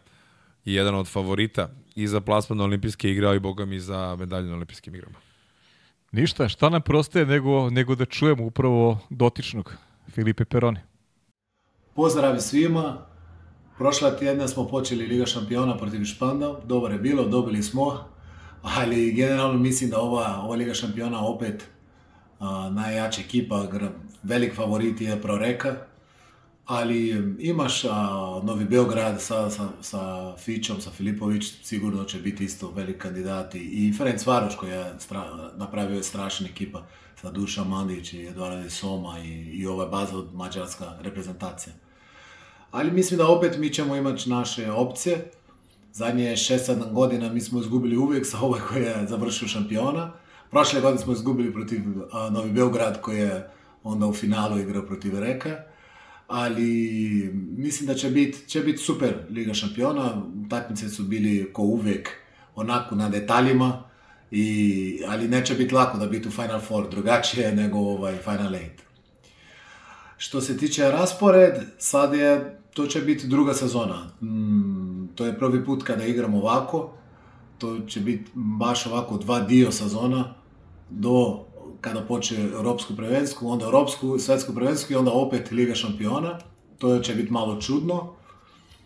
je 0.65 0.75
jedan 0.75 0.95
od 0.95 1.07
favorita 1.07 1.69
i 1.95 2.07
za 2.07 2.21
plasman 2.21 2.57
na 2.57 2.63
olimpijske 2.63 3.11
igre, 3.11 3.27
a 3.27 3.35
i 3.35 3.39
boga 3.39 3.65
mi 3.65 3.79
za 3.79 4.15
medalju 4.19 4.47
na 4.47 4.55
olimpijskim 4.55 4.95
igrama. 4.95 5.17
Ništa, 6.11 6.49
šta 6.49 6.69
nam 6.69 6.81
prostaje 6.81 7.25
nego, 7.25 7.69
nego 7.69 7.95
da 7.95 8.05
čujemo 8.05 8.43
upravo 8.43 8.99
dotičnog 9.09 9.73
Filipe 10.11 10.45
Peroni. 10.45 10.79
Pozdrav 11.95 12.39
svima. 12.39 13.05
Prošla 13.77 14.17
tjedna 14.17 14.47
smo 14.47 14.67
počeli 14.67 15.07
Liga 15.07 15.25
šampiona 15.25 15.77
protiv 15.77 16.03
Španda. 16.03 16.59
Dobro 16.65 16.93
je 16.93 16.99
bilo, 16.99 17.25
dobili 17.25 17.63
smo. 17.63 18.18
Ali 18.61 19.11
generalno 19.11 19.59
mislim 19.59 19.89
da 19.89 19.99
ova, 19.99 20.41
ova 20.43 20.55
Liga 20.55 20.73
šampiona 20.73 21.25
opet 21.25 21.67
a, 22.39 22.69
najjača 22.69 23.21
ekipa, 23.21 23.67
velik 24.23 24.55
favorit 24.55 25.01
je 25.01 25.21
Proreka. 25.21 25.75
Ali 26.65 27.09
imaš 27.39 27.85
a, 27.85 27.89
Novi 28.43 28.65
Beograd 28.65 29.21
sa, 29.21 29.49
sa, 29.49 29.69
sa 29.81 30.35
Fićom, 30.37 30.81
sa 30.81 30.91
Filipović, 30.91 31.53
sigurno 31.63 32.03
će 32.03 32.19
biti 32.19 32.43
isto 32.43 32.71
velik 32.71 32.97
kandidat. 32.97 33.55
I 33.55 33.93
Ferenc 33.97 34.25
Varoš 34.25 34.55
koji 34.55 34.71
je 34.71 34.93
stra, 34.99 35.51
napravio 35.55 35.97
je 35.97 36.03
strašna 36.03 36.47
ekipa 36.47 36.83
sa 37.21 37.31
Duša 37.31 37.63
Mandić 37.63 38.13
i 38.13 38.27
Eduardo 38.27 38.69
Soma 38.69 39.19
i, 39.19 39.29
i 39.31 39.67
ova 39.67 39.85
baza 39.85 40.17
od 40.17 40.35
mađarska 40.35 40.97
reprezentacija. 41.01 41.73
Ali 42.71 42.91
mislim 42.91 43.17
da 43.17 43.27
opet 43.27 43.57
mi 43.57 43.69
ćemo 43.69 43.95
imati 43.95 44.29
naše 44.29 44.71
opcije. 44.71 45.31
Zadnje 45.91 46.31
6-7 46.31 46.93
godina 46.93 47.33
mi 47.33 47.41
smo 47.41 47.59
izgubili 47.59 47.97
uvijek 47.97 48.25
sa 48.25 48.39
ovaj 48.39 48.61
koji 48.69 48.83
je 48.83 49.07
završio 49.07 49.47
šampiona. 49.47 50.11
Prošle 50.51 50.81
godine 50.81 51.01
smo 51.01 51.13
izgubili 51.13 51.53
protiv 51.53 51.81
a, 52.11 52.29
Novi 52.29 52.51
Beograd 52.51 53.01
koji 53.01 53.19
je 53.19 53.49
onda 53.83 54.05
u 54.05 54.13
finalu 54.13 54.59
igrao 54.59 54.85
protiv 54.85 55.19
Reka. 55.19 55.57
Ali 56.27 56.71
mislim 57.57 57.87
da 57.87 57.93
će 57.93 58.09
biti 58.09 58.49
će 58.49 58.61
bit 58.61 58.79
super 58.79 59.13
Liga 59.29 59.53
šampiona. 59.53 60.23
Utakmice 60.45 60.89
su 60.89 61.03
bili 61.03 61.53
ko 61.53 61.61
uvijek 61.61 62.09
onako 62.55 62.95
na 62.95 63.09
detaljima. 63.09 63.83
I, 64.31 65.01
ali 65.07 65.27
neće 65.27 65.55
biti 65.55 65.73
lako 65.73 65.97
da 65.97 66.07
biti 66.07 66.27
u 66.27 66.31
Final 66.31 66.59
Four 66.59 66.89
drugačije 66.89 67.55
nego 67.55 67.77
ovaj 67.77 68.17
Final 68.17 68.55
Eight. 68.55 68.81
Što 70.17 70.41
se 70.41 70.57
tiče 70.57 70.91
raspored, 70.91 71.53
sad 71.77 72.13
je, 72.13 72.59
to 72.73 72.87
će 72.87 73.01
biti 73.01 73.27
druga 73.27 73.53
sezona. 73.53 74.11
Mm, 74.21 74.78
to 75.15 75.25
je 75.25 75.39
prvi 75.39 75.65
put 75.65 75.83
kada 75.83 76.05
igramo 76.05 76.37
ovako. 76.37 76.89
To 77.57 77.79
će 77.79 77.99
biti 77.99 78.31
baš 78.33 78.85
ovako 78.85 79.17
dva 79.17 79.39
dio 79.39 79.71
sezona 79.71 80.33
do 80.89 81.39
kada 81.81 82.01
počne 82.01 82.43
Europsku 82.43 82.95
prvensku, 82.95 83.47
onda 83.47 83.65
Europsku, 83.65 84.19
Svetsku 84.19 84.53
prvensku 84.53 84.93
i 84.93 84.95
onda 84.95 85.11
opet 85.11 85.51
Liga 85.51 85.75
šampiona. 85.75 86.39
To 86.77 86.99
će 86.99 87.15
biti 87.15 87.31
malo 87.31 87.61
čudno. 87.61 88.13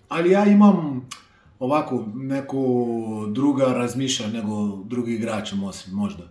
Ali 0.09 0.31
ja 0.31 0.45
imam 0.45 1.07
ovako 1.59 2.05
neko 2.15 2.57
druga 3.31 3.65
razmišlja 3.65 4.27
nego 4.27 4.77
drugi 4.85 5.13
igrači 5.13 5.55
možda. 5.91 6.23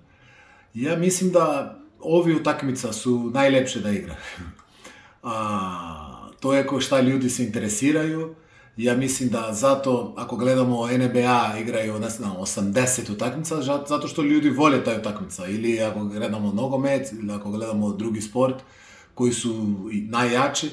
Ja 0.74 0.96
mislim 0.96 1.30
da 1.30 1.76
ovi 2.00 2.34
utakmica 2.34 2.92
su 2.92 3.30
najlepše 3.34 3.80
da 3.80 3.90
igra. 3.90 4.16
A, 5.22 6.28
to 6.40 6.54
je 6.54 6.66
ko 6.66 6.80
šta 6.80 7.00
ljudi 7.00 7.30
se 7.30 7.44
interesiraju. 7.44 8.34
Ja 8.76 8.96
mislim 8.96 9.28
da 9.28 9.52
zato, 9.52 10.14
ako 10.16 10.36
gledamo 10.36 10.86
NBA, 10.86 11.54
igraju 11.60 11.98
ne 11.98 12.10
znam, 12.10 12.36
80 12.36 13.12
utakmica, 13.12 13.62
zato 13.62 14.08
što 14.08 14.22
ljudi 14.22 14.50
vole 14.50 14.84
taj 14.84 14.98
utakmica. 14.98 15.46
Ili 15.46 15.80
ako 15.80 16.04
gledamo 16.04 16.52
nogomet, 16.52 17.12
ili 17.12 17.32
ako 17.32 17.50
gledamo 17.50 17.92
drugi 17.92 18.20
sport, 18.20 18.54
koji 19.14 19.32
su 19.32 19.74
najjači, 20.08 20.70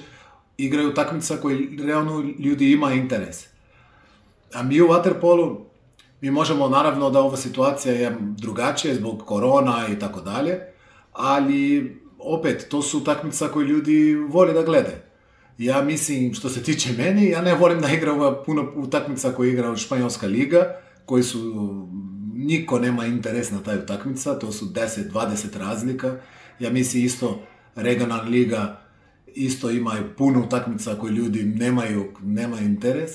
igraju 0.58 0.90
utakmica 0.90 1.38
koji 1.38 1.78
realno 1.84 2.24
ljudi 2.40 2.72
ima 2.72 2.94
interes. 2.94 3.48
A 4.54 4.64
mi 4.64 4.82
u 4.82 4.88
Waterpolu, 4.88 5.58
mi 6.22 6.32
možemo 6.32 6.70
naravno 6.70 7.10
da 7.10 7.20
ova 7.20 7.38
situacija 7.38 7.94
je 7.94 8.18
drugačija 8.20 8.96
zbog 8.96 9.24
korona 9.26 9.88
i 9.92 10.00
tako 10.00 10.22
dalje, 10.22 10.60
ali 11.14 11.98
opet, 12.20 12.68
to 12.70 12.82
su 12.82 12.98
utakmica 12.98 13.48
koje 13.48 13.68
ljudi 13.68 14.16
vole 14.16 14.54
da 14.54 14.64
gledaju. 14.64 15.09
Ja 15.60 15.82
mislim, 15.82 16.34
što 16.34 16.50
se 16.50 16.64
tiče 16.64 16.90
meni, 16.98 17.30
ja 17.30 17.42
ne 17.42 17.54
volim 17.54 17.82
da 17.82 17.92
igram 17.92 18.18
puno 18.46 18.72
utakmica 18.76 19.32
koje 19.32 19.52
igra 19.52 19.76
Španjolska 19.76 20.28
liga, 20.28 20.76
koji 21.06 21.24
su, 21.24 21.40
niko 22.34 22.80
nema 22.80 23.06
interes 23.06 23.52
na 23.52 23.64
taj 23.64 23.78
utakmica, 23.78 24.40
to 24.40 24.52
su 24.52 24.66
10-20 24.66 25.58
razlika. 25.58 26.16
Ja 26.60 26.70
mislim 26.70 27.06
isto, 27.06 27.42
regionalna 27.76 28.24
liga 28.24 28.82
isto 29.28 29.70
imaju 29.70 30.04
puno 30.18 30.44
utakmica 30.46 30.96
koje 30.96 31.12
ljudi 31.12 31.44
nemaju, 31.44 32.06
nemaju 32.24 32.66
interes. 32.66 33.12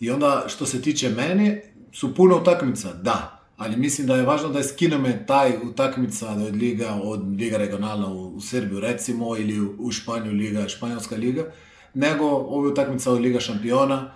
I 0.00 0.10
onda, 0.10 0.44
što 0.48 0.66
se 0.66 0.82
tiče 0.82 1.10
mene, 1.10 1.62
su 1.92 2.14
puno 2.14 2.36
utakmica, 2.36 2.92
da, 2.92 3.46
ali 3.56 3.76
mislim 3.76 4.06
da 4.06 4.16
je 4.16 4.22
važno 4.22 4.48
da 4.48 4.62
skineme 4.62 5.26
taj 5.26 5.52
utakmica 5.64 6.30
od 6.30 6.56
liga, 6.56 6.94
od 7.02 7.36
liga 7.40 7.56
regionalna 7.56 8.06
u, 8.08 8.36
u 8.36 8.40
Srbiju 8.40 8.80
recimo 8.80 9.36
ili 9.36 9.60
u, 9.60 9.74
u 9.78 9.92
Španiju 9.92 10.32
liga, 10.32 10.68
španjolska 10.68 11.16
liga, 11.16 11.52
nego 11.94 12.24
ovi 12.26 12.68
utakmica 12.68 13.12
od 13.12 13.20
liga 13.20 13.40
šampiona 13.40 14.10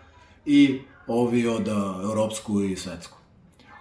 i 0.47 0.81
ovi 1.07 1.47
od 1.47 1.69
uh, 1.69 1.75
europsku 2.03 2.63
i 2.63 2.77
svetsku. 2.77 3.19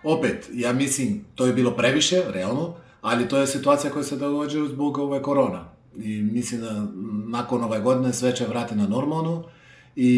Opet, 0.03 0.49
ja 0.53 0.73
mislim, 0.73 1.25
to 1.35 1.45
je 1.45 1.53
bilo 1.53 1.71
previše, 1.71 2.23
realno, 2.29 2.75
ali 3.01 3.27
to 3.27 3.37
je 3.37 3.47
situacija 3.47 3.93
koja 3.93 4.03
se 4.03 4.15
događa 4.15 4.65
zbog 4.65 4.97
ove 4.97 5.21
korona. 5.21 5.65
I 5.97 6.21
mislim 6.21 6.61
da 6.61 6.87
nakon 7.27 7.63
ove 7.63 7.79
godine 7.79 8.13
sve 8.13 8.35
će 8.35 8.45
vrati 8.45 8.75
na 8.75 8.87
normalnu 8.87 9.43
i, 9.95 10.09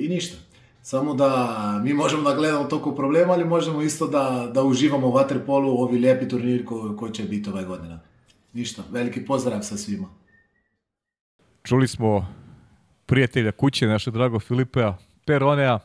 i 0.00 0.08
ništa. 0.08 0.36
Samo 0.82 1.14
da 1.14 1.80
mi 1.84 1.94
možemo 1.94 2.30
da 2.30 2.36
gledamo 2.36 2.64
toliko 2.64 2.94
problema, 2.94 3.32
ali 3.32 3.44
možemo 3.44 3.82
isto 3.82 4.06
da, 4.06 4.50
da 4.54 4.62
uživamo 4.62 5.08
u 5.08 5.12
Waterpolu, 5.12 5.74
ovi 5.78 5.98
lijepi 5.98 6.28
turnir 6.28 6.64
ko, 6.64 6.96
ko 6.98 7.08
će 7.08 7.24
biti 7.24 7.50
ove 7.50 7.64
godine. 7.64 7.98
Ništa, 8.52 8.82
veliki 8.90 9.24
pozdrav 9.24 9.62
sa 9.62 9.76
svima. 9.76 10.08
čuli 11.62 11.88
smo 11.88 12.39
prijatelja 13.10 13.52
kuće, 13.52 13.86
naše 13.86 14.10
drago 14.10 14.40
Filipea 14.40 14.96
Peronea. 15.24 15.78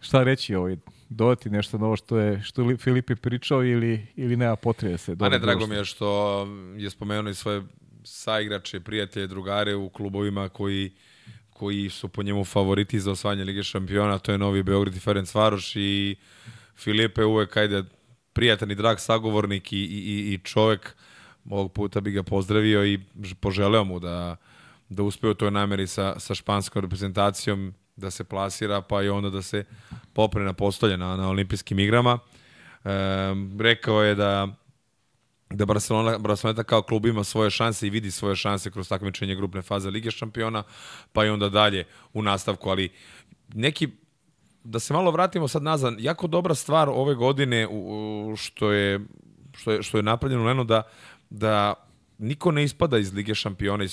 Šta 0.00 0.22
reći 0.22 0.54
ovaj, 0.54 0.76
dodati 1.08 1.50
nešto 1.50 1.78
novo 1.78 1.96
što 1.96 2.18
je 2.18 2.42
što 2.42 2.70
je 2.70 2.76
Filipe 2.76 3.16
pričao 3.16 3.64
ili, 3.64 4.06
ili 4.16 4.36
nema 4.36 4.56
potrebe 4.56 4.98
se 4.98 5.16
A 5.20 5.28
ne, 5.28 5.38
drago 5.38 5.66
mi 5.66 5.74
je 5.74 5.84
što 5.84 6.46
je 6.76 6.90
spomenuo 6.90 7.30
i 7.30 7.34
svoje 7.34 7.62
saigrače, 8.04 8.80
prijatelje, 8.80 9.26
drugare 9.26 9.74
u 9.74 9.88
klubovima 9.88 10.48
koji 10.48 10.92
koji 11.50 11.90
su 11.90 12.08
po 12.08 12.22
njemu 12.22 12.44
favoriti 12.44 13.00
za 13.00 13.10
osvajanje 13.10 13.44
Lige 13.44 13.62
šampiona, 13.62 14.18
to 14.18 14.32
je 14.32 14.38
Novi 14.38 14.62
Beograd 14.62 14.96
i 14.96 15.00
Ferenc 15.00 15.34
Varoš 15.34 15.76
i 15.76 16.16
Filipe 16.76 17.24
uvek, 17.24 17.56
ajde, 17.56 17.84
prijatan 18.32 18.70
i 18.70 18.74
drag 18.74 18.98
sagovornik 18.98 19.72
i, 19.72 19.76
i, 19.76 20.34
i- 20.34 20.38
čovek, 20.44 20.96
ovog 21.50 21.72
puta 21.72 22.00
bi 22.00 22.10
ga 22.10 22.22
pozdravio 22.22 22.86
i 22.86 23.00
poželeo 23.40 23.84
mu 23.84 24.00
da, 24.00 24.36
da 24.88 25.02
uspe 25.02 25.28
u 25.28 25.34
toj 25.34 25.50
nameri 25.50 25.86
sa, 25.86 26.14
sa 26.20 26.34
španskom 26.34 26.82
reprezentacijom, 26.82 27.74
da 27.96 28.10
se 28.10 28.24
plasira, 28.24 28.80
pa 28.80 29.02
i 29.02 29.08
onda 29.08 29.30
da 29.30 29.42
se 29.42 29.64
popre 30.12 30.44
na 30.44 30.52
postolje 30.52 30.96
na, 30.96 31.16
na 31.16 31.28
olimpijskim 31.28 31.78
igrama. 31.78 32.18
Ehm, 32.84 33.60
rekao 33.60 34.02
je 34.02 34.14
da 34.14 34.48
da 35.50 35.66
Barcelona, 35.66 36.18
Barcelona 36.18 36.62
kao 36.62 36.82
klub 36.82 37.06
ima 37.06 37.24
svoje 37.24 37.50
šanse 37.50 37.86
i 37.86 37.90
vidi 37.90 38.10
svoje 38.10 38.36
šanse 38.36 38.70
kroz 38.70 38.88
takmičenje 38.88 39.34
grupne 39.34 39.62
faze 39.62 39.90
Lige 39.90 40.10
šampiona, 40.10 40.62
pa 41.12 41.24
i 41.24 41.28
onda 41.28 41.48
dalje 41.48 41.84
u 42.12 42.22
nastavku, 42.22 42.70
ali 42.70 42.92
neki 43.54 43.88
da 44.64 44.78
se 44.78 44.94
malo 44.94 45.10
vratimo 45.10 45.48
sad 45.48 45.62
nazad, 45.62 45.94
jako 45.98 46.26
dobra 46.26 46.54
stvar 46.54 46.88
ove 46.88 47.14
godine 47.14 47.66
u, 47.66 48.30
u, 48.32 48.36
što 48.36 48.72
je 48.72 49.00
što 49.56 49.72
je 49.72 49.82
što 49.82 49.98
je 49.98 50.02
napravljeno 50.02 50.44
Leno 50.44 50.64
da 50.64 50.82
da 51.30 51.74
niko 52.18 52.50
ne 52.50 52.64
ispada 52.64 52.98
iz 52.98 53.12
Lige 53.12 53.34
šampiona 53.34 53.84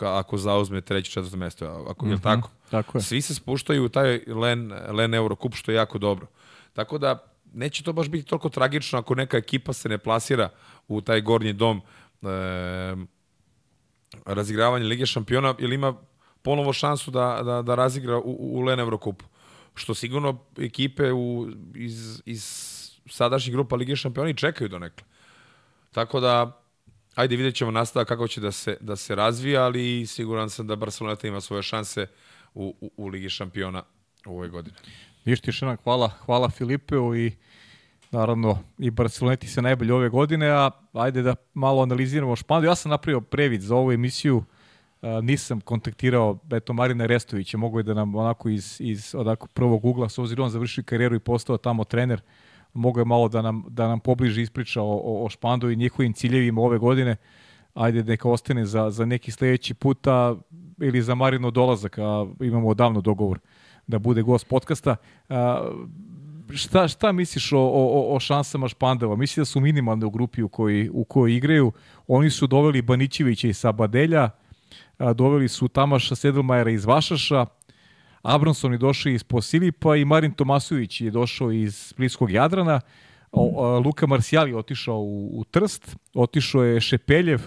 ako 0.00 0.36
zauzme 0.36 0.80
treće, 0.80 1.10
četvrto 1.10 1.36
mesto. 1.36 1.86
Ako, 1.88 2.06
mm 2.06 2.10
-hmm. 2.10 2.22
tako? 2.22 2.50
tako 2.70 2.98
je. 2.98 3.02
Svi 3.02 3.20
se 3.20 3.34
spuštaju 3.34 3.84
u 3.84 3.88
taj 3.88 4.20
Len, 4.26 4.72
Len 4.88 5.14
Eurocup, 5.14 5.54
što 5.54 5.72
je 5.72 5.76
jako 5.76 5.98
dobro. 5.98 6.26
Tako 6.72 6.98
da 6.98 7.34
neće 7.52 7.82
to 7.82 7.92
baš 7.92 8.08
biti 8.08 8.28
toliko 8.28 8.48
tragično 8.48 8.98
ako 8.98 9.14
neka 9.14 9.36
ekipa 9.36 9.72
se 9.72 9.88
ne 9.88 9.98
plasira 9.98 10.48
u 10.88 11.00
taj 11.00 11.20
gornji 11.20 11.52
dom 11.52 11.80
e, 12.22 12.26
razigravanja 14.26 14.86
Lige 14.86 15.06
šampiona 15.06 15.54
ili 15.58 15.74
ima 15.74 15.94
ponovo 16.42 16.72
šansu 16.72 17.10
da, 17.10 17.40
da, 17.44 17.62
da 17.62 17.74
razigra 17.74 18.18
u, 18.18 18.36
u 18.58 18.60
Len 18.60 18.80
Eurocupu. 18.80 19.24
Što 19.74 19.94
sigurno 19.94 20.38
ekipe 20.58 21.12
u, 21.12 21.48
iz, 21.74 22.22
iz 22.26 22.44
sadašnjih 23.06 23.52
grupa 23.52 23.76
Lige 23.76 23.96
šampiona 23.96 24.30
i 24.30 24.34
čekaju 24.34 24.68
do 24.68 24.78
nekle. 24.78 25.06
Tako 25.92 26.20
da, 26.20 26.63
ajde 27.14 27.36
vidjet 27.36 27.54
ćemo 27.54 27.70
nastavak 27.70 28.08
kako 28.08 28.28
će 28.28 28.40
da 28.40 28.52
se, 28.52 28.76
da 28.80 28.96
se 28.96 29.14
razvija, 29.14 29.64
ali 29.64 30.06
siguran 30.06 30.50
sam 30.50 30.66
da 30.66 30.76
Barcelona 30.76 31.16
ima 31.22 31.40
svoje 31.40 31.62
šanse 31.62 32.06
u, 32.54 32.74
u, 32.80 32.90
u 32.96 33.08
Ligi 33.08 33.28
šampiona 33.28 33.82
u 34.26 34.30
ovoj 34.30 34.48
godini. 34.48 34.76
Ništa 35.24 35.48
još 35.48 35.62
jednom 35.62 35.76
hvala, 35.84 36.08
hvala 36.08 36.50
Filipeu 36.50 37.16
i 37.16 37.32
naravno 38.10 38.58
i 38.78 38.90
Barceloneti 38.90 39.48
se 39.48 39.62
najbolje 39.62 39.94
ove 39.94 40.08
godine, 40.08 40.50
a 40.50 40.70
ajde 40.92 41.22
da 41.22 41.34
malo 41.54 41.82
analiziramo 41.82 42.36
Špandu. 42.36 42.66
Ja 42.66 42.74
sam 42.74 42.90
napravio 42.90 43.20
previd 43.20 43.60
za 43.60 43.76
ovu 43.76 43.92
emisiju, 43.92 44.44
a, 45.02 45.20
nisam 45.22 45.60
kontaktirao 45.60 46.38
eto 46.52 46.72
Marina 46.72 47.06
Restovića, 47.06 47.58
mogu 47.58 47.78
je 47.78 47.82
da 47.82 47.94
nam 47.94 48.14
onako 48.14 48.48
iz, 48.48 48.76
iz 48.80 49.14
onako 49.14 49.46
prvog 49.46 49.84
ugla, 49.84 50.08
s 50.08 50.18
obzirom 50.18 50.44
on 50.44 50.50
završio 50.50 50.84
karijeru 50.84 51.16
i 51.16 51.20
postao 51.20 51.56
tamo 51.56 51.84
trener, 51.84 52.20
mogu 52.74 52.98
je 53.00 53.04
malo 53.04 53.28
da 53.28 53.42
nam, 53.42 53.64
da 53.68 53.88
nam 53.88 54.00
pobliže 54.00 54.42
ispriča 54.42 54.82
o, 54.82 55.00
o, 55.04 55.24
o 55.24 55.28
Špandu 55.28 55.70
i 55.70 55.76
njihovim 55.76 56.12
ciljevima 56.12 56.60
ove 56.60 56.78
godine. 56.78 57.16
Ajde 57.74 58.04
neka 58.04 58.28
ostane 58.28 58.66
za, 58.66 58.90
za 58.90 59.04
neki 59.04 59.30
sledeći 59.30 59.74
puta 59.74 60.36
ili 60.80 61.02
za 61.02 61.14
Marino 61.14 61.50
dolazak, 61.50 61.98
a 61.98 62.26
imamo 62.40 62.68
odavno 62.68 63.00
dogovor 63.00 63.38
da 63.86 63.98
bude 63.98 64.22
gost 64.22 64.48
podcasta. 64.48 64.96
A, 65.28 65.70
šta, 66.54 66.88
šta 66.88 67.12
misliš 67.12 67.52
o, 67.52 67.58
o, 67.58 68.16
o 68.16 68.20
šansama 68.20 68.68
Špandova? 68.68 69.16
Misliš 69.16 69.36
da 69.36 69.44
su 69.44 69.60
minimalne 69.60 70.06
u 70.06 70.10
grupi 70.10 70.42
u 70.42 70.48
kojoj, 70.48 70.90
u 70.92 71.04
kojoj 71.04 71.36
igraju. 71.36 71.72
Oni 72.06 72.30
su 72.30 72.46
doveli 72.46 72.82
Banićevića 72.82 73.48
iz 73.48 73.58
Sabadelja, 73.58 74.30
a, 74.98 75.12
doveli 75.12 75.48
su 75.48 75.68
Tamaša 75.68 76.14
Sedelmajera 76.14 76.70
iz 76.70 76.84
Vašaša, 76.84 77.46
Abramson 78.24 78.72
je 78.72 78.78
došao 78.78 79.10
iz 79.10 79.24
Posilipa 79.24 79.96
i 79.96 80.04
Marin 80.04 80.32
Tomasović 80.32 81.00
je 81.00 81.10
došao 81.10 81.52
iz 81.52 81.76
Splitskog 81.76 82.30
Jadrana. 82.30 82.80
O, 83.32 83.78
Luka 83.78 84.06
Marsijal 84.06 84.48
je 84.48 84.56
otišao 84.56 84.98
u, 84.98 85.40
u 85.40 85.44
Trst, 85.44 85.96
otišao 86.14 86.64
je 86.64 86.80
Šepeljev, 86.80 87.40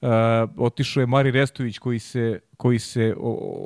Uh, 0.00 0.08
otišao 0.56 1.00
je 1.00 1.06
Mari 1.06 1.30
Restović 1.30 1.78
koji 1.78 1.98
se, 1.98 2.40
koji 2.56 2.78
se 2.78 3.14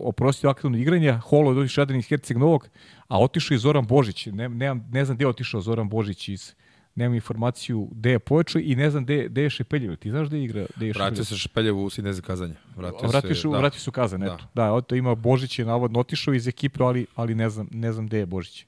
oprostio 0.05 0.51
aktivno 0.51 0.79
igranja, 0.79 1.19
Holo 1.19 1.53
je 1.53 1.59
otišao 1.59 1.83
jedan 1.83 1.97
iz 1.97 2.07
Herceg 2.07 2.37
Novog, 2.37 2.69
a 3.09 3.21
otišao 3.21 3.55
je 3.55 3.59
Zoran 3.59 3.87
Božić. 3.87 4.27
Ne, 4.27 4.49
nemam, 4.49 4.89
ne 4.93 5.05
znam 5.05 5.17
gde 5.17 5.25
je 5.25 5.29
otišao 5.29 5.61
Zoran 5.61 5.89
Božić 5.89 6.29
iz 6.29 6.55
nemam 6.95 7.15
informaciju 7.15 7.89
gde 7.93 8.11
je 8.11 8.19
počeo 8.19 8.61
i 8.61 8.77
ne 8.77 8.91
znam 8.91 9.05
gde, 9.05 9.29
gde 9.29 9.43
je 9.43 9.51
Šepeljev. 9.51 9.97
Ti 9.97 10.11
znaš 10.11 10.29
gde 10.29 10.43
igra? 10.45 10.67
Gde 10.77 10.87
je 10.87 10.93
Vratio 10.93 11.07
Šepeljev? 11.15 11.25
se 11.25 11.37
Šepeljev 11.37 11.79
u 11.79 11.91
Sineze 11.91 12.23
Kazanje. 12.23 12.55
Vratio, 12.77 13.09
Vratio 13.09 13.35
se, 13.35 13.49
da. 13.49 13.59
vratio 13.59 13.81
se 13.81 13.91
u 13.91 13.93
Kazan, 13.93 14.21
Da. 14.21 14.27
eto. 14.27 14.45
Da, 14.55 14.79
eto, 14.83 14.95
ima 14.95 15.15
Božić 15.15 15.59
je 15.59 15.65
navodno 15.65 16.01
otišao 16.01 16.35
iz 16.35 16.49
ekipe, 16.49 16.83
ali, 16.83 17.07
ali 17.15 17.35
ne, 17.35 17.51
znam, 17.51 17.69
ne 17.71 17.93
znam 17.93 18.07
gde 18.07 18.19
je 18.19 18.27
Božić. 18.27 18.65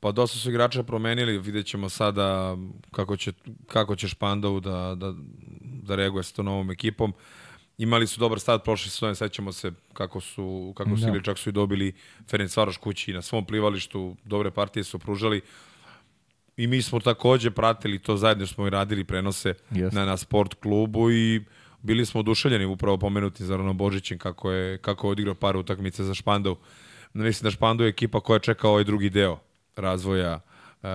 Pa 0.00 0.12
dosta 0.12 0.38
su 0.38 0.50
igrača 0.50 0.82
promenili, 0.82 1.38
vidjet 1.38 1.66
ćemo 1.66 1.88
sada 1.88 2.56
kako 2.90 3.16
će, 3.16 3.32
kako 3.66 3.96
će 3.96 4.08
Špandov 4.08 4.60
da, 4.60 4.94
da, 4.94 5.14
da 5.60 5.94
reaguje 5.96 6.22
sa 6.24 6.34
tom 6.34 6.44
novom 6.44 6.70
ekipom. 6.70 7.14
Imali 7.78 8.06
su 8.06 8.20
dobar 8.20 8.40
start 8.40 8.64
prošle 8.64 8.90
sezone, 8.90 9.14
sećamo 9.14 9.52
se 9.52 9.72
kako 9.92 10.20
su, 10.20 10.72
kako 10.76 10.96
su 10.96 11.02
Da. 11.02 11.08
ili 11.08 11.24
čak 11.24 11.38
su 11.38 11.48
i 11.48 11.52
dobili 11.52 11.92
Ferenc 12.30 12.56
Varoš 12.56 12.76
kući 12.76 13.12
na 13.12 13.22
svom 13.22 13.44
plivalištu, 13.44 14.16
dobre 14.24 14.50
partije 14.50 14.84
su 14.84 14.98
pružali. 14.98 15.40
I 16.56 16.66
mi 16.66 16.82
smo 16.82 17.00
takođe 17.00 17.50
pratili 17.50 17.98
to 17.98 18.16
zajedno 18.16 18.46
smo 18.46 18.66
i 18.66 18.70
radili 18.70 19.04
prenose 19.04 19.54
Jeste. 19.70 19.98
na, 19.98 20.04
na 20.04 20.16
sport 20.16 20.54
klubu 20.54 21.10
i 21.10 21.44
bili 21.82 22.06
smo 22.06 22.20
oduševljeni 22.20 22.64
upravo 22.64 22.98
pomenuti 22.98 23.44
Zoranom 23.44 23.76
Božićem 23.76 24.18
kako 24.18 24.52
je, 24.52 24.78
kako 24.78 25.06
je 25.06 25.10
odigrao 25.10 25.34
par 25.34 25.56
utakmice 25.56 26.04
za 26.04 26.14
Špandov. 26.14 26.56
Mislim 27.12 27.44
da 27.44 27.50
Špandov 27.50 27.86
je 27.86 27.90
ekipa 27.90 28.20
koja 28.20 28.38
čeka 28.38 28.68
ovaj 28.68 28.84
drugi 28.84 29.10
deo 29.10 29.38
razvoja 29.76 30.40
uh, 30.82 30.88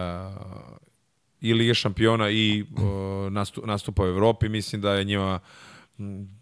i 1.42 1.54
Lige 1.54 1.74
šampiona 1.74 2.30
i 2.30 2.64
uh, 2.64 3.32
nastu, 3.32 3.64
nastupa 3.66 4.04
u 4.04 4.08
Evropi. 4.08 4.50
Mislim 4.50 4.82
da 4.82 4.94
je 4.94 5.04
njima 5.04 5.40
m, 6.00 6.42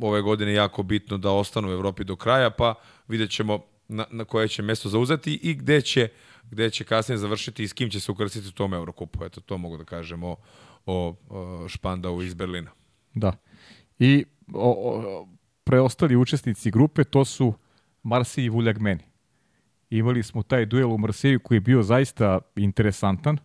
ove 0.00 0.22
godine 0.22 0.54
jako 0.54 0.82
bitno 0.82 1.18
da 1.18 1.30
ostanu 1.30 1.68
u 1.68 1.72
Evropi 1.72 2.04
do 2.04 2.16
kraja, 2.16 2.50
pa 2.50 2.74
vidjet 3.08 3.30
ćemo 3.30 3.58
na, 3.88 4.04
na 4.10 4.24
koje 4.24 4.48
će 4.48 4.62
mesto 4.62 4.88
zauzeti 4.88 5.34
i 5.42 5.54
gde 5.54 5.80
će, 5.80 6.08
gde 6.50 6.70
će 6.70 6.84
kasnije 6.84 7.18
završiti 7.18 7.62
i 7.62 7.68
s 7.68 7.72
kim 7.72 7.90
će 7.90 8.00
se 8.00 8.12
ukrstiti 8.12 8.48
u 8.48 8.52
tom 8.52 8.74
Eurokupu. 8.74 9.24
Eto, 9.24 9.40
to 9.40 9.58
mogu 9.58 9.76
da 9.76 9.84
kažem 9.84 10.24
o, 10.24 10.36
o, 10.86 11.14
o 11.28 11.68
Špandau 11.68 12.22
iz 12.22 12.34
Berlina. 12.34 12.70
Da. 13.14 13.32
I 13.98 14.24
o, 14.52 14.70
o, 14.70 15.28
preostali 15.64 16.16
učesnici 16.16 16.70
grupe 16.70 17.04
to 17.04 17.24
su 17.24 17.54
Marsi 18.02 18.44
i 18.44 18.48
Vuljagmeni. 18.48 19.02
Imali 19.90 20.22
smo 20.22 20.42
taj 20.42 20.66
duel 20.66 20.92
u 20.92 20.98
Marseju 20.98 21.40
koji 21.40 21.56
je 21.56 21.60
bio 21.60 21.82
zaista 21.82 22.38
interesantan. 22.56 23.38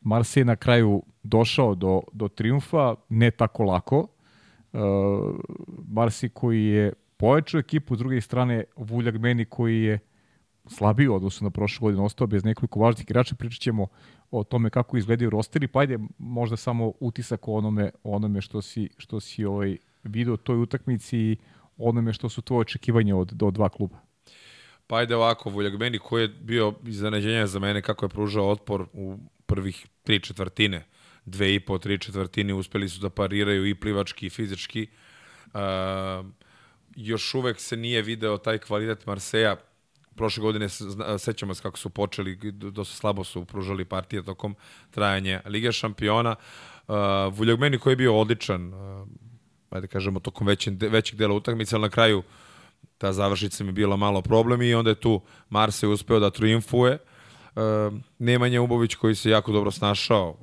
Marse 0.00 0.40
je 0.40 0.44
na 0.44 0.56
kraju 0.56 1.02
došao 1.22 1.74
do, 1.74 2.00
do 2.12 2.28
triumfa, 2.28 2.94
ne 3.08 3.30
tako 3.30 3.64
lako. 3.64 4.06
Uh, 4.72 4.80
Marsi 5.88 6.28
koji 6.28 6.64
je 6.64 6.92
pojačao 7.16 7.58
ekipu, 7.58 7.96
s 7.96 7.98
druge 7.98 8.20
strane 8.20 8.64
Vuljagmeni 8.76 9.44
koji 9.44 9.82
je 9.82 9.98
slabiji 10.70 11.08
u 11.08 11.14
odnosu 11.14 11.44
na 11.44 11.50
prošlu 11.50 11.84
godinu, 11.84 12.04
ostao 12.04 12.26
bez 12.26 12.44
nekoliko 12.44 12.80
važnih 12.80 13.04
igrača, 13.04 13.34
pričat 13.34 13.60
ćemo 13.60 13.86
o 14.30 14.44
tome 14.44 14.70
kako 14.70 14.96
izgledaju 14.96 15.30
rosteri, 15.30 15.68
pa 15.68 15.80
ajde 15.80 15.98
možda 16.18 16.56
samo 16.56 16.92
utisak 17.00 17.48
o 17.48 17.52
onome, 17.52 17.90
onome 18.02 18.40
što 18.40 18.62
si, 18.62 18.88
što 18.96 19.20
si 19.20 19.44
ovaj, 19.44 19.76
video 20.02 20.36
toj 20.36 20.62
utakmici 20.62 21.18
i 21.18 21.36
onome 21.76 22.12
što 22.12 22.28
su 22.28 22.42
tvoje 22.42 22.60
očekivanja 22.60 23.16
od, 23.16 23.42
od 23.42 23.54
dva 23.54 23.68
kluba. 23.68 23.98
Pa 24.86 24.96
ajde 24.96 25.16
ovako, 25.16 25.50
Vuljagbeni 25.50 25.98
koji 25.98 26.22
je 26.22 26.28
bio 26.28 26.74
iznenađenje 26.86 27.46
za 27.46 27.58
mene 27.58 27.82
kako 27.82 28.04
je 28.04 28.08
pružao 28.08 28.50
otpor 28.50 28.86
u 28.92 29.18
prvih 29.46 29.86
tri 30.02 30.20
četvrtine, 30.20 30.86
dve 31.24 31.54
i 31.54 31.60
po, 31.60 31.78
tri 31.78 31.98
četvrtine, 31.98 32.54
uspeli 32.54 32.88
su 32.88 33.00
da 33.00 33.10
pariraju 33.10 33.66
i 33.66 33.74
plivački 33.74 34.26
i 34.26 34.30
fizički. 34.30 34.86
Uh, 35.46 35.60
još 36.96 37.34
uvek 37.34 37.60
se 37.60 37.76
nije 37.76 38.02
video 38.02 38.38
taj 38.38 38.58
kvalitet 38.58 39.06
Marseja. 39.06 39.56
Prošle 40.20 40.42
godine 40.42 40.68
sećamo 41.18 41.54
se 41.54 41.62
kako 41.62 41.78
su 41.78 41.90
počeli, 41.90 42.52
dosta 42.52 42.96
slabo 42.96 43.24
su 43.24 43.44
pružali 43.44 43.84
partije 43.84 44.22
tokom 44.22 44.56
trajanja 44.90 45.40
Lige 45.46 45.72
šampiona. 45.72 46.36
Uh, 46.88 46.94
Vuljagbeni 47.32 47.78
koji 47.78 47.92
je 47.92 47.96
bio 47.96 48.18
odličan, 48.20 48.74
uh, 48.74 49.08
ajde 49.70 49.86
kažemo, 49.86 50.20
tokom 50.20 50.46
većeg, 50.46 50.82
većeg 50.82 51.18
dela 51.18 51.34
utakmice, 51.34 51.76
ali 51.76 51.82
na 51.82 51.88
kraju 51.88 52.22
ta 52.98 53.12
završnica 53.12 53.64
mi 53.64 53.72
bila 53.72 53.96
malo 53.96 54.22
problem 54.22 54.62
i 54.62 54.74
onda 54.74 54.90
je 54.90 55.00
tu 55.00 55.20
Marse 55.48 55.86
uspeo 55.86 56.20
da 56.20 56.30
triumfuje. 56.30 56.92
E, 56.92 57.00
Nemanja 58.18 58.62
Ubović 58.62 58.94
koji 58.94 59.14
se 59.14 59.30
jako 59.30 59.52
dobro 59.52 59.70
snašao 59.70 60.36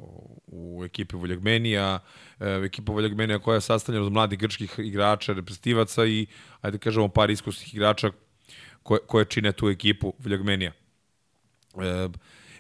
u 0.48 0.82
ekipi 0.86 1.16
Voljagmenija, 1.16 2.00
e, 2.40 2.62
ekipa 2.66 2.92
Voljagmenija 2.92 3.40
koja 3.40 3.56
je 3.56 3.62
sastavljena 3.62 4.06
od 4.06 4.14
mladih 4.14 4.40
grčkih 4.40 4.80
igrača, 4.80 5.34
reprezentativaca 5.34 6.06
i, 6.06 6.28
ajde 6.62 6.78
da 6.78 6.84
kažemo, 6.84 7.08
par 7.08 7.30
iskusnih 7.30 7.74
igrača 7.74 8.12
koje, 8.88 9.00
koje 9.08 9.26
čine 9.26 9.52
tu 9.52 9.70
ekipu 9.70 10.14
Voljagmenija. 10.20 10.72
E, 11.76 12.10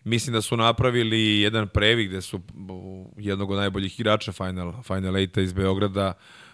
mislim 0.03 0.33
da 0.33 0.41
su 0.41 0.57
napravili 0.57 1.41
jedan 1.41 1.67
previk 1.67 2.09
gde 2.09 2.21
su 2.21 2.41
jednog 3.17 3.51
od 3.51 3.57
najboljih 3.57 3.99
igrača 3.99 4.31
Final, 4.31 4.83
Final 4.83 5.13
8 5.13 5.41
iz 5.41 5.53
Beograda 5.53 6.13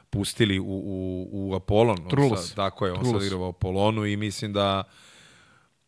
pustili 0.10 0.60
u, 0.60 0.66
u, 0.66 1.30
u 1.32 1.56
Apollon. 1.56 2.10
Trulos. 2.10 2.48
Sad, 2.48 2.56
tako 2.56 2.86
je, 2.86 2.92
on 2.92 3.00
Trulos. 3.00 3.22
sad 3.22 3.28
igra 3.28 3.38
u 3.38 3.50
Apollonu 3.50 4.06
i 4.06 4.18
mislim 4.18 4.54
da 4.54 4.84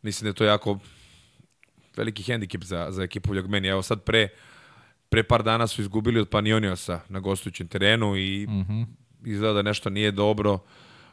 mislim 0.02 0.26
da 0.26 0.30
je 0.30 0.34
to 0.34 0.46
jako 0.46 0.80
veliki 1.96 2.24
hendikep 2.24 2.64
za, 2.64 2.88
za 2.92 3.04
ekipu 3.04 3.36
Ljagmeni. 3.36 3.68
Evo 3.68 3.82
sad 3.82 4.04
pre, 4.04 4.28
pre 5.10 5.24
par 5.24 5.44
dana 5.44 5.68
su 5.68 5.82
izgubili 5.82 6.20
od 6.20 6.30
Panioniosa 6.30 7.00
na 7.10 7.20
gostujućem 7.20 7.68
terenu 7.68 8.18
i 8.18 8.48
mm 8.50 8.64
-hmm. 8.64 8.86
izgleda 9.26 9.54
da 9.54 9.62
nešto 9.62 9.90
nije 9.90 10.12
dobro 10.12 10.60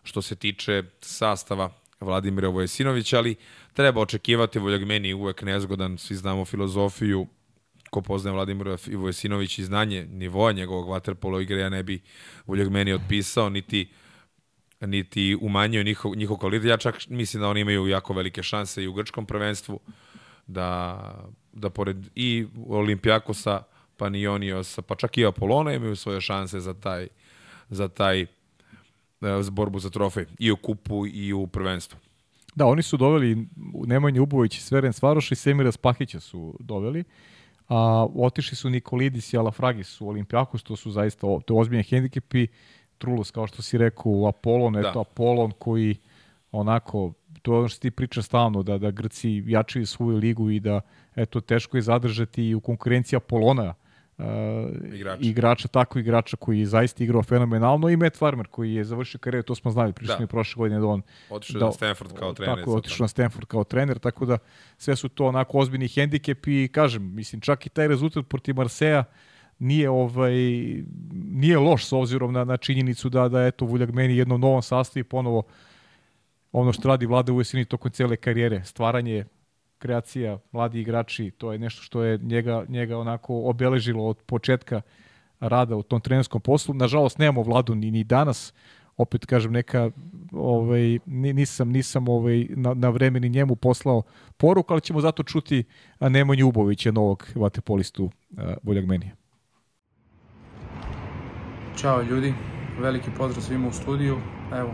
što 0.03 0.23
se 0.23 0.37
tiče 0.37 0.83
sastava 1.01 1.82
Vladimira 2.03 2.49
Vojesinovića, 2.49 3.19
ali 3.19 3.35
treba 3.73 4.01
očekivati 4.01 4.59
Voljagmeni 4.59 5.15
uvek 5.15 5.43
nezgodan, 5.43 5.99
svi 5.99 6.17
znamo 6.17 6.45
filozofiju 6.45 7.27
ko 7.91 8.01
poznaje 8.01 8.35
Vladimira 8.35 8.77
Vojesinović 8.93 9.59
i 9.59 9.65
znanje 9.65 10.07
nivoa 10.11 10.53
njegovog 10.53 10.89
vaterpolo 10.89 11.41
igre, 11.41 11.61
ja 11.61 11.69
ne 11.69 11.83
bi 11.83 12.01
Voljagmeni 12.47 12.93
otpisao, 12.93 13.51
niti 13.51 13.89
niti 14.87 15.39
umanjio 15.41 15.83
njihov, 15.83 16.15
njihov 16.17 16.37
kvalitet. 16.37 16.69
Ja 16.69 16.77
čak 16.77 17.09
mislim 17.09 17.41
da 17.41 17.49
oni 17.49 17.61
imaju 17.61 17.87
jako 17.87 18.15
velike 18.15 18.43
šanse 18.43 18.83
i 18.83 18.89
u 18.89 18.93
grčkom 18.93 19.27
prvenstvu 19.27 19.81
da, 20.47 20.99
da 21.53 21.71
pored 21.71 21.97
i 22.15 22.47
Olimpijakosa, 22.69 23.63
Panioniosa, 23.97 24.83
pa 24.83 24.95
čak 24.95 25.19
i 25.19 25.27
Apolona 25.27 25.73
imaju 25.73 25.97
svoje 25.97 26.21
šanse 26.21 26.61
za 26.61 26.75
taj, 26.75 27.09
za 27.71 27.89
taj 27.89 28.27
uh, 29.23 29.49
borbu 29.51 29.79
za 29.79 29.91
trofej 29.91 30.25
i 30.39 30.51
u 30.51 30.57
kupu 30.57 31.07
i 31.07 31.33
u 31.33 31.47
prvenstvu. 31.47 31.99
Da, 32.55 32.67
oni 32.67 32.83
su 32.83 32.97
doveli 32.97 33.49
Nemanja 33.87 34.23
Ubović 34.23 34.61
Sveren 34.61 34.93
Svaroš 34.93 35.33
i 35.33 35.35
Semira 35.35 35.73
Spahića 35.73 36.21
su 36.21 36.57
doveli. 36.61 37.05
A, 37.69 38.07
otišli 38.15 38.57
su 38.57 38.71
Nikolidis 38.71 39.33
i 39.33 39.37
Alafragis 39.37 40.01
u 40.01 40.09
Olimpijakos, 40.09 40.63
to 40.63 40.77
su 40.77 40.91
zaista 40.91 41.27
to 41.47 41.57
ozbiljne 41.57 41.83
hendikepi. 41.83 42.47
Trulus, 42.99 43.31
kao 43.31 43.47
što 43.47 43.63
si 43.63 43.79
rekao, 43.79 44.29
Apolon, 44.29 44.73
da. 44.73 44.81
eto 44.81 45.01
Apolon 45.01 45.53
koji 45.59 45.97
onako, 46.53 47.13
to 47.43 47.53
je 47.53 47.59
ono 47.59 47.69
što 47.69 47.81
ti 47.81 47.91
priča 47.91 48.23
stalno, 48.23 48.63
da, 48.63 48.79
da 48.79 48.91
Grci 48.91 49.43
jačaju 49.47 49.87
svoju 49.87 50.17
ligu 50.17 50.51
i 50.51 50.61
da 50.61 50.81
eto, 51.17 51.41
teško 51.41 51.77
je 51.77 51.83
zadržati 51.83 52.45
i 52.45 52.55
u 52.55 52.61
konkurenciji 52.61 53.17
Apolona 53.17 53.75
uh, 54.23 54.95
Igrača. 54.95 55.19
igrača, 55.21 55.69
tako 55.69 55.99
igrača 55.99 56.37
koji 56.37 56.61
je 56.61 56.67
zaista 56.67 57.05
igrao 57.05 57.23
fenomenalno 57.23 57.89
i 57.89 57.97
Matt 57.97 58.17
Farmer 58.17 58.47
koji 58.47 58.75
je 58.75 58.85
završio 58.85 59.19
karijeru, 59.19 59.43
to 59.43 59.55
smo 59.55 59.71
znali, 59.71 59.93
prišli 59.93 60.17
Da. 60.19 60.27
prošle 60.27 60.61
godine 60.61 60.81
da 60.81 60.87
on 60.87 61.03
Otišao 61.31 61.59
da, 61.59 61.67
na 61.67 61.73
Stanford 61.73 62.13
kao 62.13 62.33
trener. 62.35 62.57
Tako, 62.59 62.75
otišao 62.75 63.05
na 63.05 63.09
Stanford 63.09 63.47
kao 63.47 63.65
trener, 63.65 63.99
tako 63.99 64.27
da 64.27 64.39
sve 64.79 64.97
su 64.97 65.09
to 65.09 65.27
onako 65.27 65.59
ozbiljni 65.59 65.89
hendikep 65.89 66.47
i 66.47 66.69
kažem, 66.73 67.15
mislim, 67.15 67.41
čak 67.41 67.67
i 67.67 67.69
taj 67.69 67.89
rezultat 67.89 68.29
protiv 68.29 68.57
Marseja 68.57 69.05
nije 69.59 69.91
ovaj 69.91 70.35
nije 71.13 71.59
loš 71.59 71.87
s 71.87 71.93
obzirom 71.93 72.33
na, 72.33 72.45
na 72.45 72.57
činjenicu 72.57 73.09
da 73.09 73.29
da 73.29 73.47
eto 73.47 73.65
Vuljagmeni 73.65 74.17
jednom 74.17 74.41
novom 74.41 74.63
sastavu 74.63 75.05
ponovo 75.05 75.43
ono 76.53 76.73
što 76.73 76.89
radi 76.89 77.07
Vlada 77.07 77.33
Uvesini 77.33 77.65
tokom 77.65 77.91
cele 77.91 78.17
karijere, 78.17 78.65
stvaranje 78.65 79.25
kreacija, 79.83 80.39
mladi 80.53 80.81
igrači, 80.81 81.31
to 81.31 81.53
je 81.53 81.59
nešto 81.59 81.83
što 81.83 82.03
je 82.03 82.19
njega, 82.19 82.65
njega 82.69 82.99
onako 82.99 83.43
obeležilo 83.51 84.07
od 84.07 84.23
početka 84.27 84.81
rada 85.41 85.77
u 85.77 85.83
tom 85.83 86.01
trenerskom 86.01 86.41
poslu. 86.41 86.75
Nažalost, 86.75 87.19
nemamo 87.19 87.43
Vladu 87.43 87.75
ni, 87.75 87.91
ni 87.91 88.05
danas, 88.05 88.53
opet 88.97 89.27
kažem 89.27 89.53
neka 89.53 89.91
ovaj 90.33 90.99
ni- 91.07 91.33
nisam 91.33 91.69
nisam 91.69 92.09
ovaj 92.09 92.47
na, 92.51 92.75
na 92.75 92.89
vreme 92.89 93.21
ni 93.21 93.29
njemu 93.29 93.57
poslao 93.57 94.03
poruku, 94.37 94.73
ali 94.73 94.81
ćemo 94.81 95.01
zato 95.01 95.23
čuti 95.23 95.65
Nemanju 96.01 96.49
Ubovića 96.49 96.93
novog 96.93 97.27
vaterpolistu 97.35 98.11
Voljagmenija. 98.63 99.17
Ćao 101.77 102.03
ljudi, 102.03 102.35
veliki 102.81 103.11
pozdrav 103.19 103.43
svima 103.43 103.69
u 103.69 103.73
studiju. 103.73 104.19
Evo, 104.53 104.71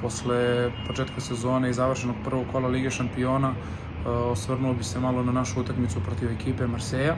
posle 0.00 0.70
početka 0.86 1.20
sezone 1.20 1.70
i 1.70 1.72
završenog 1.72 2.16
prvog 2.24 2.46
kola 2.52 2.68
Lige 2.68 2.90
šampiona, 2.90 3.54
osvrnuo 4.06 4.74
bi 4.74 4.84
se 4.84 5.00
malo 5.00 5.22
na 5.22 5.32
našu 5.32 5.60
utakmicu 5.60 6.00
protiv 6.00 6.30
ekipe 6.30 6.66
Marseja. 6.66 7.16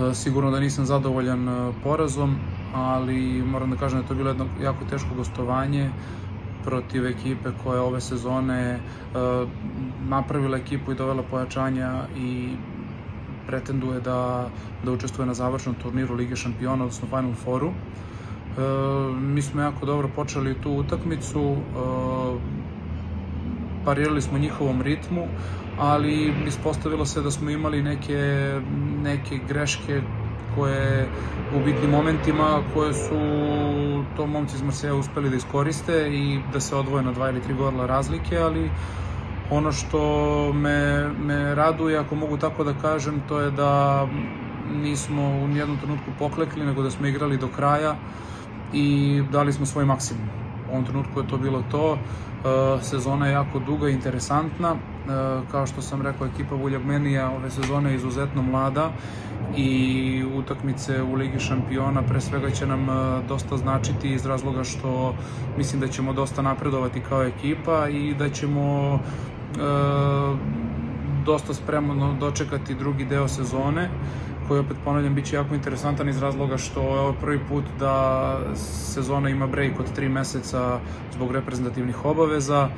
E, 0.00 0.14
Sigurno 0.14 0.50
da 0.50 0.60
nisam 0.60 0.84
zadovoljan 0.84 1.48
e, 1.48 1.72
porazom, 1.82 2.36
ali 2.74 3.42
moram 3.42 3.70
da 3.70 3.76
kažem 3.76 3.98
da 3.98 4.04
je 4.04 4.08
to 4.08 4.14
bilo 4.14 4.30
jedno 4.30 4.46
jako 4.62 4.84
teško 4.84 5.14
gostovanje 5.16 5.90
protiv 6.64 7.06
ekipe 7.06 7.50
koja 7.64 7.74
je 7.74 7.80
ove 7.80 8.00
sezone 8.00 8.60
e, 8.60 8.78
napravila 10.08 10.58
ekipu 10.58 10.92
i 10.92 10.94
dovela 10.94 11.22
pojačanja 11.22 12.02
i 12.16 12.48
pretenduje 13.46 14.00
da, 14.00 14.48
da 14.84 14.92
učestvuje 14.92 15.26
na 15.26 15.34
završnom 15.34 15.74
turniru 15.74 16.14
Lige 16.14 16.36
šampiona, 16.36 16.84
odnosno 16.84 17.08
Final 17.08 17.34
Fouru. 17.34 17.68
E, 17.70 17.72
mi 19.20 19.42
smo 19.42 19.62
jako 19.62 19.86
dobro 19.86 20.08
počeli 20.16 20.54
tu 20.54 20.72
utakmicu, 20.72 21.40
e, 21.40 21.56
parirali 23.82 24.22
smo 24.22 24.38
njihovom 24.38 24.82
ritmu, 24.82 25.34
ali 25.74 26.12
ispostavilo 26.44 27.06
se 27.06 27.22
da 27.22 27.30
smo 27.30 27.50
imali 27.50 27.82
neke, 27.82 28.16
neke 29.02 29.38
greške 29.38 30.02
koje 30.48 31.14
u 31.50 31.60
bitnim 31.60 31.90
momentima 31.90 32.64
koje 32.68 32.94
su 32.94 33.16
to 34.14 34.26
momci 34.26 34.56
iz 34.56 34.62
Marseja 34.62 34.94
uspeli 34.94 35.30
da 35.30 35.36
iskoriste 35.36 36.10
i 36.10 36.42
da 36.42 36.60
se 36.60 36.76
odvoje 36.76 37.02
na 37.02 37.12
dva 37.12 37.28
ili 37.30 37.42
tri 37.42 37.54
gola 37.54 37.86
razlike, 37.86 38.38
ali 38.38 38.74
ono 39.48 39.72
što 39.72 40.00
me, 40.52 40.78
me 41.14 41.54
raduje, 41.54 41.98
ako 41.98 42.14
mogu 42.14 42.38
tako 42.38 42.64
da 42.64 42.74
kažem, 42.74 43.22
to 43.22 43.40
je 43.40 43.50
da 43.50 44.06
nismo 44.62 45.22
u 45.22 45.48
nijednom 45.48 45.78
trenutku 45.78 46.12
poklekli, 46.12 46.64
nego 46.64 46.82
da 46.82 46.90
smo 46.90 47.06
igrali 47.06 47.38
do 47.38 47.48
kraja 47.48 48.02
i 48.72 48.86
dali 49.28 49.52
smo 49.52 49.66
svoj 49.66 49.84
maksimum. 49.84 50.30
U 50.66 50.72
ovom 50.72 50.84
trenutku 50.84 51.20
je 51.20 51.26
to 51.26 51.38
bilo 51.38 51.62
to. 51.62 52.04
E, 52.44 52.82
sezona 52.82 53.26
je 53.26 53.32
jako 53.32 53.58
duga 53.58 53.88
i 53.88 53.92
interesantna. 53.92 54.68
E, 54.68 54.76
kao 55.50 55.66
što 55.66 55.82
sam 55.82 56.02
rekao, 56.02 56.26
ekipa 56.26 56.54
Vuljagmenija 56.54 57.30
ove 57.30 57.50
sezone 57.50 57.90
je 57.90 57.96
izuzetno 57.96 58.42
mlada 58.42 58.90
i 59.56 60.24
utakmice 60.34 61.02
u 61.02 61.14
Ligi 61.14 61.38
šampiona 61.38 62.02
pre 62.02 62.20
svega 62.20 62.50
će 62.50 62.66
nam 62.66 62.90
e, 62.90 63.22
dosta 63.28 63.56
značiti 63.56 64.14
iz 64.14 64.26
razloga 64.26 64.64
što 64.64 65.14
mislim 65.56 65.80
da 65.80 65.88
ćemo 65.88 66.12
dosta 66.12 66.42
napredovati 66.42 67.00
kao 67.08 67.22
ekipa 67.22 67.88
i 67.88 68.14
da 68.14 68.28
ćemo 68.28 68.98
dosta 71.24 71.54
spremno 71.54 72.16
dočekati 72.20 72.74
drugi 72.74 73.04
deo 73.04 73.28
sezone 73.28 73.88
koji 74.50 74.60
opet 74.60 74.76
ponavljam 74.84 75.14
biće 75.14 75.36
jako 75.36 75.54
interesantan 75.54 76.08
iz 76.08 76.22
razloga 76.22 76.56
što 76.56 76.80
je 76.80 77.00
ovo 77.00 77.12
prvi 77.20 77.38
put 77.48 77.64
da 77.78 78.38
sezona 78.54 79.30
ima 79.30 79.46
break 79.46 79.80
od 79.80 79.92
tri 79.94 80.08
meseca 80.08 80.80
zbog 81.12 81.32
reprezentativnih 81.32 82.04
obaveza. 82.04 82.68
E, 82.68 82.70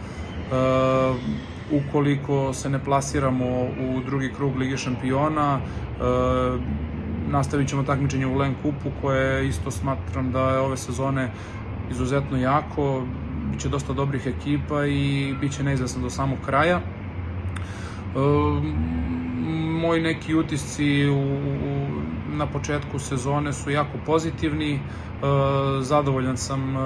ukoliko 1.70 2.52
se 2.52 2.70
ne 2.70 2.78
plasiramo 2.84 3.46
u 3.62 4.00
drugi 4.06 4.32
krug 4.36 4.56
Lige 4.56 4.76
šampiona, 4.76 5.60
e, 5.60 6.02
nastavit 7.30 7.68
ćemo 7.68 7.82
takmičenje 7.82 8.26
u 8.26 8.36
Len 8.36 8.54
Kupu 8.62 8.90
koje 9.00 9.48
isto 9.48 9.70
smatram 9.70 10.32
da 10.32 10.50
je 10.50 10.60
ove 10.60 10.76
sezone 10.76 11.30
izuzetno 11.90 12.38
jako, 12.38 13.02
biće 13.52 13.68
dosta 13.68 13.92
dobrih 13.92 14.26
ekipa 14.26 14.86
i 14.86 15.34
biće 15.40 15.62
neizvesno 15.62 16.02
do 16.02 16.10
samog 16.10 16.38
kraja. 16.44 16.76
E, 16.76 16.82
moji 19.80 20.02
neki 20.02 20.34
utisci 20.34 21.08
u, 21.08 21.16
u, 21.16 21.88
na 22.28 22.46
početku 22.46 22.98
sezone 22.98 23.52
su 23.52 23.70
jako 23.70 23.98
pozitivni. 24.06 24.74
E, 24.74 24.80
zadovoljan 25.80 26.36
sam 26.36 26.76
e, 26.76 26.80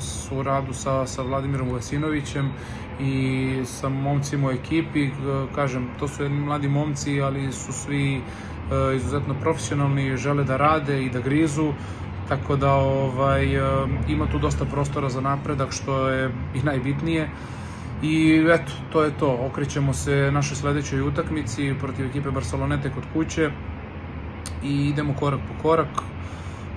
su 0.00 0.42
radu 0.42 0.72
sa, 0.72 1.06
sa 1.06 1.22
Vladimirom 1.22 1.72
Vesinovićem 1.72 2.52
i 3.00 3.50
sa 3.64 3.88
momcima 3.88 4.48
u 4.48 4.50
ekipi. 4.50 5.04
E, 5.04 5.10
kažem, 5.54 5.88
to 5.98 6.08
su 6.08 6.22
jedni 6.22 6.40
mladi 6.40 6.68
momci, 6.68 7.20
ali 7.20 7.52
su 7.52 7.72
svi 7.72 8.20
izuzetno 8.96 9.34
profesionalni, 9.40 10.16
žele 10.16 10.44
da 10.44 10.56
rade 10.56 11.04
i 11.04 11.10
da 11.10 11.20
grizu. 11.20 11.72
Tako 12.28 12.56
da 12.56 12.72
ovaj, 12.72 13.58
ima 14.08 14.26
tu 14.32 14.38
dosta 14.38 14.64
prostora 14.64 15.08
za 15.08 15.20
napredak, 15.20 15.72
što 15.72 16.08
je 16.08 16.30
i 16.54 16.62
najbitnije. 16.62 17.28
I 18.04 18.44
eto, 18.52 18.72
to 18.92 19.04
je 19.04 19.10
to. 19.18 19.38
Okrećemo 19.50 19.92
se 19.92 20.30
našoj 20.32 20.56
sledećoj 20.56 21.00
utakmici 21.00 21.74
protiv 21.80 22.06
ekipe 22.06 22.30
Barcelonete 22.30 22.90
kod 22.90 23.02
kuće 23.12 23.50
i 24.64 24.88
idemo 24.88 25.14
korak 25.14 25.40
po 25.40 25.62
korak. 25.62 25.88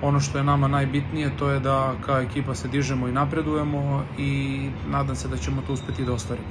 Ono 0.01 0.19
što 0.19 0.37
je 0.37 0.43
nama 0.43 0.67
najbitnije 0.67 1.37
to 1.37 1.49
je 1.49 1.59
da 1.59 1.95
kao 2.05 2.19
ekipa 2.21 2.55
se 2.55 2.67
dižemo 2.67 3.07
i 3.07 3.11
napredujemo 3.11 4.05
i 4.17 4.59
nadam 4.89 5.15
se 5.15 5.27
da 5.27 5.37
ćemo 5.37 5.61
to 5.61 5.73
uspeti 5.73 6.05
da 6.05 6.13
ostvarimo. 6.13 6.47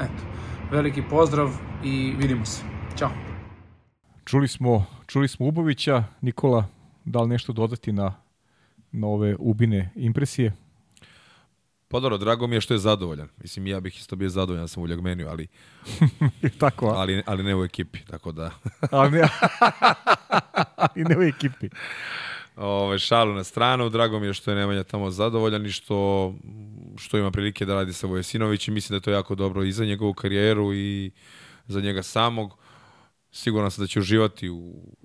Eto, 0.00 0.22
veliki 0.70 1.02
pozdrav 1.10 1.50
i 1.84 2.14
vidimo 2.18 2.44
se. 2.44 2.62
Ćao. 2.98 3.10
čuli 4.24 4.48
smo, 4.48 4.84
čuli 5.06 5.28
smo 5.28 5.46
Ubovića. 5.46 6.04
Nikola, 6.20 6.64
da 7.04 7.20
li 7.20 7.28
nešto 7.28 7.52
dodati 7.52 7.92
na, 7.92 8.14
na 8.92 9.06
ove 9.06 9.36
ubine 9.38 9.90
impresije? 9.96 10.52
Pa 11.90 12.00
dobro, 12.00 12.18
drago 12.18 12.46
mi 12.46 12.56
je 12.56 12.60
što 12.60 12.74
je 12.74 12.78
zadovoljan. 12.78 13.28
Mislim, 13.42 13.66
ja 13.66 13.80
bih 13.80 13.98
isto 13.98 14.16
bio 14.16 14.28
zadovoljan 14.28 14.64
da 14.64 14.68
sam 14.68 14.82
u 14.82 14.88
Ljagmeniju, 14.88 15.28
ali, 15.28 15.46
Tako, 16.60 16.86
a? 16.86 16.94
ali, 16.94 17.22
ali 17.26 17.42
ne 17.42 17.56
u 17.56 17.64
ekipi, 17.64 17.98
tako 18.10 18.32
da... 18.32 18.50
Ali 18.90 19.10
ne, 19.10 19.22
ali 20.76 21.04
ne 21.04 21.18
u 21.18 21.22
ekipi. 21.22 21.68
Ove, 22.56 22.98
šalu 22.98 23.34
na 23.34 23.44
stranu, 23.44 23.88
drago 23.88 24.20
mi 24.20 24.26
je 24.26 24.34
što 24.34 24.50
je 24.50 24.56
Nemanja 24.56 24.84
tamo 24.84 25.10
zadovoljan 25.10 25.66
i 25.66 25.72
što, 25.72 26.34
što 26.98 27.18
ima 27.18 27.30
prilike 27.30 27.64
da 27.64 27.74
radi 27.74 27.92
sa 27.92 28.06
Vojasinović 28.06 28.68
i 28.68 28.70
mislim 28.70 28.90
da 28.90 28.96
je 28.96 29.00
to 29.00 29.10
jako 29.10 29.34
dobro 29.34 29.64
i 29.64 29.72
za 29.72 29.84
njegovu 29.84 30.14
karijeru 30.14 30.74
i 30.74 31.10
za 31.66 31.80
njega 31.80 32.02
samog. 32.02 32.58
Siguran 33.32 33.70
sam 33.70 33.84
da 33.84 33.88
će 33.88 34.00
uživati 34.00 34.48
u, 34.48 34.56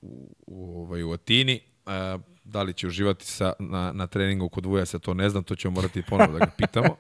u, 0.02 0.36
u, 0.48 0.82
ovaj, 0.82 1.04
u 1.04 1.12
Atini. 1.12 1.60
E, 1.86 2.18
da 2.46 2.64
li 2.64 2.74
će 2.74 2.88
uživati 2.88 3.26
sa, 3.26 3.54
na, 3.60 3.92
na 3.94 4.08
treningu 4.08 4.50
kod 4.50 4.66
Vujasa, 4.66 5.00
to 5.00 5.14
ne 5.14 5.30
znam, 5.30 5.44
to 5.44 5.56
ćemo 5.56 5.74
morati 5.76 6.02
ponovo 6.10 6.32
da 6.32 6.40
ga 6.40 6.52
pitamo. 6.58 6.96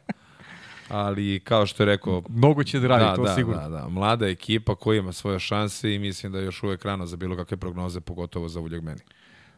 Ali 0.90 1.40
kao 1.40 1.66
što 1.66 1.84
je 1.84 1.88
rekao, 1.88 2.24
Mnogo 2.30 2.64
će 2.64 2.80
da 2.80 2.88
radi, 2.88 3.04
da, 3.04 3.16
to 3.16 3.24
da, 3.24 3.36
sigurno. 3.36 3.62
Da, 3.62 3.70
da, 3.70 3.90
mlada 3.90 4.28
ekipa 4.28 4.76
koja 4.76 5.00
ima 5.00 5.14
svoje 5.14 5.40
šanse 5.40 5.96
i 5.96 6.00
mislim 6.00 6.32
da 6.32 6.40
je 6.40 6.46
još 6.46 6.64
uvek 6.64 6.86
rano 6.86 7.06
za 7.06 7.18
bilo 7.18 7.36
kakve 7.36 7.58
prognoze, 7.58 8.02
pogotovo 8.02 8.48
za 8.48 8.60
Uljeg 8.60 8.84
meni. 8.84 9.02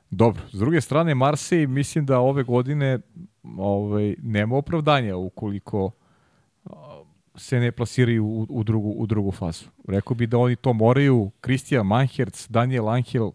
Dobro, 0.10 0.44
s 0.52 0.60
druge 0.60 0.82
strane, 0.82 1.16
Marsej, 1.16 1.68
mislim 1.68 2.06
da 2.06 2.20
ove 2.20 2.44
godine 2.44 3.00
ovaj, 3.58 4.16
nema 4.22 4.56
opravdanja 4.56 5.16
ukoliko 5.16 5.92
se 7.36 7.60
ne 7.60 7.72
plasiraju 7.72 8.26
u, 8.26 8.46
u, 8.50 8.64
drugu, 8.64 8.90
u 8.90 9.06
drugu 9.06 9.32
fazu. 9.32 9.66
Rekao 9.88 10.16
bi 10.16 10.28
da 10.28 10.38
oni 10.38 10.56
to 10.56 10.74
moraju, 10.74 11.32
Kristijan 11.42 11.88
Manherc, 11.88 12.48
Daniel 12.50 12.90
Angel, 12.90 13.32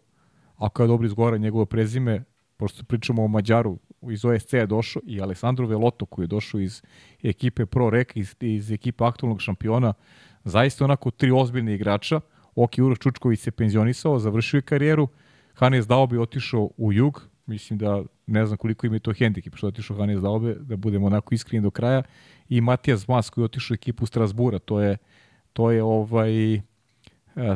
ako 0.57 0.83
je 0.83 0.89
dobro 0.89 1.07
izgovara 1.07 1.37
njegovo 1.37 1.67
prezime, 1.67 2.25
pošto 2.63 2.85
pričamo 2.85 3.25
o 3.25 3.29
Mađaru, 3.29 3.79
iz 4.11 4.25
OSC 4.25 4.53
je 4.53 4.67
došao 4.67 5.03
i 5.07 5.21
Alessandro 5.21 5.67
Veloto 5.67 6.07
koji 6.07 6.25
je 6.25 6.29
došao 6.29 6.61
iz 6.61 6.83
ekipe 7.23 7.67
Pro 7.67 7.91
Rek, 7.91 8.17
iz, 8.17 8.35
iz 8.41 8.71
ekipe 8.71 9.05
aktualnog 9.05 9.41
šampiona, 9.41 9.95
zaista 10.45 10.85
onako 10.85 11.11
tri 11.11 11.31
ozbiljne 11.31 11.75
igrača. 11.75 12.21
Oki 12.55 12.83
Uroš 12.83 12.99
Čučković 12.99 13.41
se 13.41 13.51
penzionisao, 13.51 14.19
završio 14.19 14.59
je 14.59 14.63
karijeru, 14.63 15.09
Hanes 15.55 15.87
Daobe 15.87 16.21
otišao 16.21 16.71
u 16.77 16.93
jug, 16.93 17.29
mislim 17.47 17.79
da 17.79 18.03
ne 18.27 18.47
znam 18.47 18.59
koliko 18.59 18.87
im 18.87 18.95
je 18.95 19.01
to 19.01 19.13
hendikip 19.13 19.57
što 19.57 19.67
je 19.67 19.69
otišao 19.69 19.97
Hanes 19.97 20.21
Daobe, 20.21 20.55
da 20.55 20.77
budemo 20.77 21.07
onako 21.07 21.35
iskreni 21.35 21.63
do 21.63 21.71
kraja, 21.71 22.03
i 22.49 22.61
Matijas 22.61 23.09
Mas 23.09 23.31
koji 23.31 23.43
je 23.43 23.47
otišao 23.47 23.75
u 23.75 23.81
ekipu 23.81 24.07
Strasbura, 24.07 24.59
to 24.59 24.81
je, 24.81 24.97
to 25.53 25.71
je 25.71 25.83
ovaj, 25.83 26.55
e, 26.55 26.61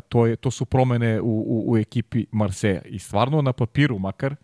to, 0.08 0.26
je, 0.26 0.36
to 0.36 0.50
su 0.50 0.64
promene 0.64 1.20
u, 1.20 1.26
u, 1.26 1.72
u 1.72 1.76
ekipi 1.76 2.26
Marseja. 2.32 2.82
I 2.82 2.98
stvarno 2.98 3.42
na 3.42 3.52
papiru 3.52 3.98
makar, 3.98 4.36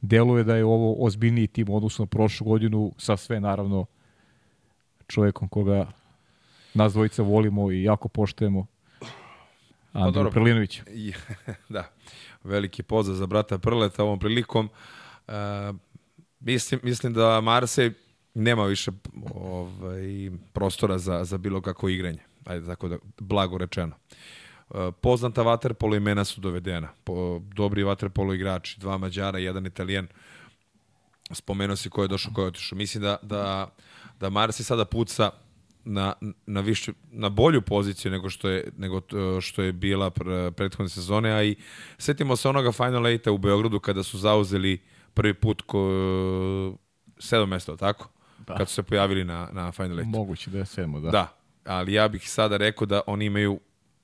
deluje 0.00 0.44
da 0.44 0.56
je 0.56 0.64
ovo 0.64 1.04
ozbiljniji 1.04 1.46
tim 1.46 1.68
u 1.68 1.76
odnosu 1.76 2.02
na 2.02 2.06
prošlu 2.06 2.46
godinu 2.46 2.92
sa 2.98 3.16
sve 3.16 3.40
naravno 3.40 3.86
čovjekom 5.06 5.48
koga 5.48 5.92
nas 6.74 6.92
dvojica 6.92 7.22
volimo 7.22 7.72
i 7.72 7.82
jako 7.82 8.08
poštujemo. 8.08 8.66
Andriju 9.92 10.12
dobro. 10.12 10.30
Prelinović. 10.30 10.82
I, 10.86 11.12
da, 11.68 11.90
veliki 12.44 12.82
pozdrav 12.82 13.16
za 13.16 13.26
brata 13.26 13.58
Prleta 13.58 14.02
ovom 14.02 14.18
prilikom. 14.18 14.68
E, 15.28 15.32
mislim, 16.40 16.80
mislim 16.82 17.12
da 17.12 17.40
Marsej 17.40 17.92
nema 18.34 18.64
više 18.64 18.90
ovaj, 19.34 20.30
prostora 20.52 20.98
za, 20.98 21.24
za 21.24 21.38
bilo 21.38 21.60
kako 21.60 21.88
igranje. 21.88 22.18
Ajde, 22.44 22.66
tako 22.66 22.88
da, 22.88 22.98
blago 23.18 23.58
rečeno. 23.58 23.96
E, 24.10 24.14
poznata 25.00 25.42
vaterpolo 25.42 25.96
imena 25.96 26.24
su 26.24 26.40
dovedena. 26.40 26.88
Po, 27.04 27.40
dobri 27.54 27.82
vaterpolo 27.82 28.34
igrači, 28.34 28.80
dva 28.80 28.98
Mađara, 28.98 29.38
jedan 29.38 29.66
Italijan. 29.66 30.06
Spomenuo 31.32 31.76
si 31.76 31.90
ko 31.90 32.02
je 32.02 32.08
došao, 32.08 32.32
ko 32.34 32.40
je 32.40 32.46
otišao. 32.46 32.76
Mislim 32.78 33.02
da, 33.02 33.16
da, 33.22 33.68
da 34.20 34.30
Marsi 34.30 34.64
sada 34.64 34.84
puca 34.84 35.30
na, 35.84 36.14
na, 36.46 36.60
više, 36.60 36.92
na 37.10 37.28
bolju 37.28 37.62
poziciju 37.62 38.12
nego 38.12 38.30
što 38.30 38.48
je, 38.48 38.72
nego 38.76 39.00
to- 39.00 39.40
što 39.40 39.62
je 39.62 39.72
bila 39.72 40.10
pr, 40.10 40.50
prethodne 40.56 40.88
sezone, 40.88 41.30
a 41.32 41.42
i 41.42 41.56
setimo 41.98 42.36
se 42.36 42.48
onoga 42.48 42.72
Final 42.72 43.06
Eight-a 43.06 43.32
u 43.32 43.38
Beogradu 43.38 43.80
kada 43.80 44.02
su 44.02 44.18
zauzeli 44.18 44.80
prvi 45.14 45.34
put 45.34 45.62
ko, 45.62 45.78
sedam 47.18 47.48
mesta, 47.48 47.76
tako? 47.76 48.08
Da. 48.46 48.54
Kad 48.54 48.68
su 48.68 48.74
se 48.74 48.82
pojavili 48.82 49.24
na, 49.24 49.48
na 49.52 49.72
Final 49.72 49.98
Eight. 49.98 50.10
Moguće 50.12 50.50
da 50.50 50.58
je 50.58 50.66
sedmo, 50.66 51.00
da. 51.00 51.10
Da, 51.10 51.36
ali 51.64 51.92
ja 51.92 52.08
bih 52.08 52.30
sada 52.30 52.56
rekao 52.56 52.86
da 52.86 53.00
oni 53.06 53.24
imaju 53.24 53.60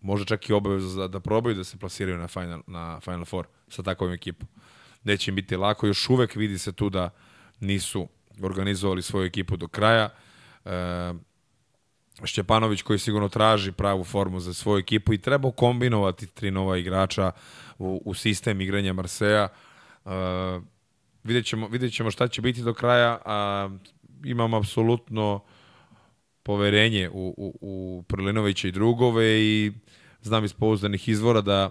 možda 0.07 0.25
čak 0.27 0.49
i 0.49 0.53
obavezu 0.53 0.89
za, 0.89 1.09
da 1.09 1.21
probaju 1.21 1.55
da 1.55 1.65
se 1.65 1.77
plasiraju 1.77 2.19
na 2.19 2.29
Final, 2.29 2.61
na 2.67 3.01
Final 3.01 3.25
Four 3.25 3.47
sa 3.69 3.83
takvom 3.83 4.13
ekipom. 4.13 4.49
Neće 5.05 5.31
im 5.31 5.35
biti 5.35 5.57
lako, 5.57 5.87
još 5.87 6.11
uvek 6.11 6.37
vidi 6.37 6.59
se 6.59 6.73
tu 6.73 6.91
da 6.91 7.11
nisu 7.61 8.09
organizovali 8.43 9.03
svoju 9.03 9.27
ekipu 9.27 9.57
do 9.57 9.69
kraja. 9.69 10.09
E, 10.65 11.13
Šćepanović 12.25 12.83
koji 12.83 12.99
sigurno 12.99 13.29
traži 13.29 13.73
pravu 13.73 14.05
formu 14.05 14.41
za 14.41 14.55
svoju 14.55 14.79
ekipu 14.79 15.13
i 15.13 15.19
treba 15.19 15.51
kombinovati 15.51 16.27
tri 16.27 16.51
nova 16.51 16.79
igrača 16.79 17.33
u, 17.79 18.03
u 18.05 18.15
sistem 18.15 18.61
igranja 18.61 18.93
Marseja. 18.93 19.49
E, 20.05 20.11
vidjet, 21.25 21.47
ćemo, 21.47 21.69
vidjet 21.69 21.95
ćemo 21.95 22.11
šta 22.11 22.29
će 22.29 22.43
biti 22.43 22.63
do 22.63 22.75
kraja, 22.75 23.19
a 23.25 23.69
imam 24.25 24.55
apsolutno 24.55 25.41
poverenje 26.47 27.11
u, 27.13 27.35
u, 27.37 27.59
u 27.61 28.03
Prlinovića 28.09 28.69
i 28.69 28.73
drugove 28.73 29.41
i 29.41 29.73
znam 30.21 30.45
iz 30.45 30.53
pouzdanih 30.53 31.09
izvora 31.09 31.41
da 31.41 31.71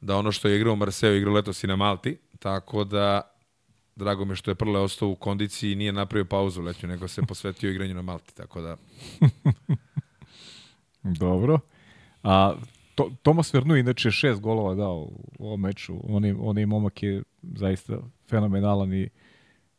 da 0.00 0.16
ono 0.16 0.32
što 0.32 0.48
je 0.48 0.56
igrao 0.56 0.76
Marseju 0.76 1.16
igrao 1.16 1.34
letos 1.34 1.64
i 1.64 1.66
na 1.66 1.76
Malti, 1.76 2.18
tako 2.38 2.84
da 2.84 3.20
drago 3.96 4.24
mi 4.24 4.36
što 4.36 4.50
je 4.50 4.54
Prle 4.54 4.80
ostao 4.80 5.08
u 5.08 5.16
kondiciji 5.16 5.72
i 5.72 5.76
nije 5.76 5.92
napravio 5.92 6.24
pauzu 6.24 6.62
letnju, 6.62 6.88
nego 6.88 7.08
se 7.08 7.22
posvetio 7.22 7.70
igranju 7.70 7.94
na 7.94 8.02
Malti, 8.02 8.34
tako 8.34 8.60
da 8.60 8.76
Dobro. 11.22 11.58
A 12.22 12.54
to, 12.94 13.10
Tomas 13.22 13.54
Vernu 13.54 13.76
inače 13.76 14.10
šest 14.10 14.40
golova 14.40 14.74
dao 14.74 15.08
u 15.38 15.46
ovom 15.46 15.60
meču. 15.60 15.96
On 16.02 16.24
je, 16.24 16.36
on 16.40 16.58
je 16.58 16.66
momak 16.66 17.02
je 17.02 17.22
zaista 17.42 17.98
fenomenalan 18.30 18.94
i 18.94 19.08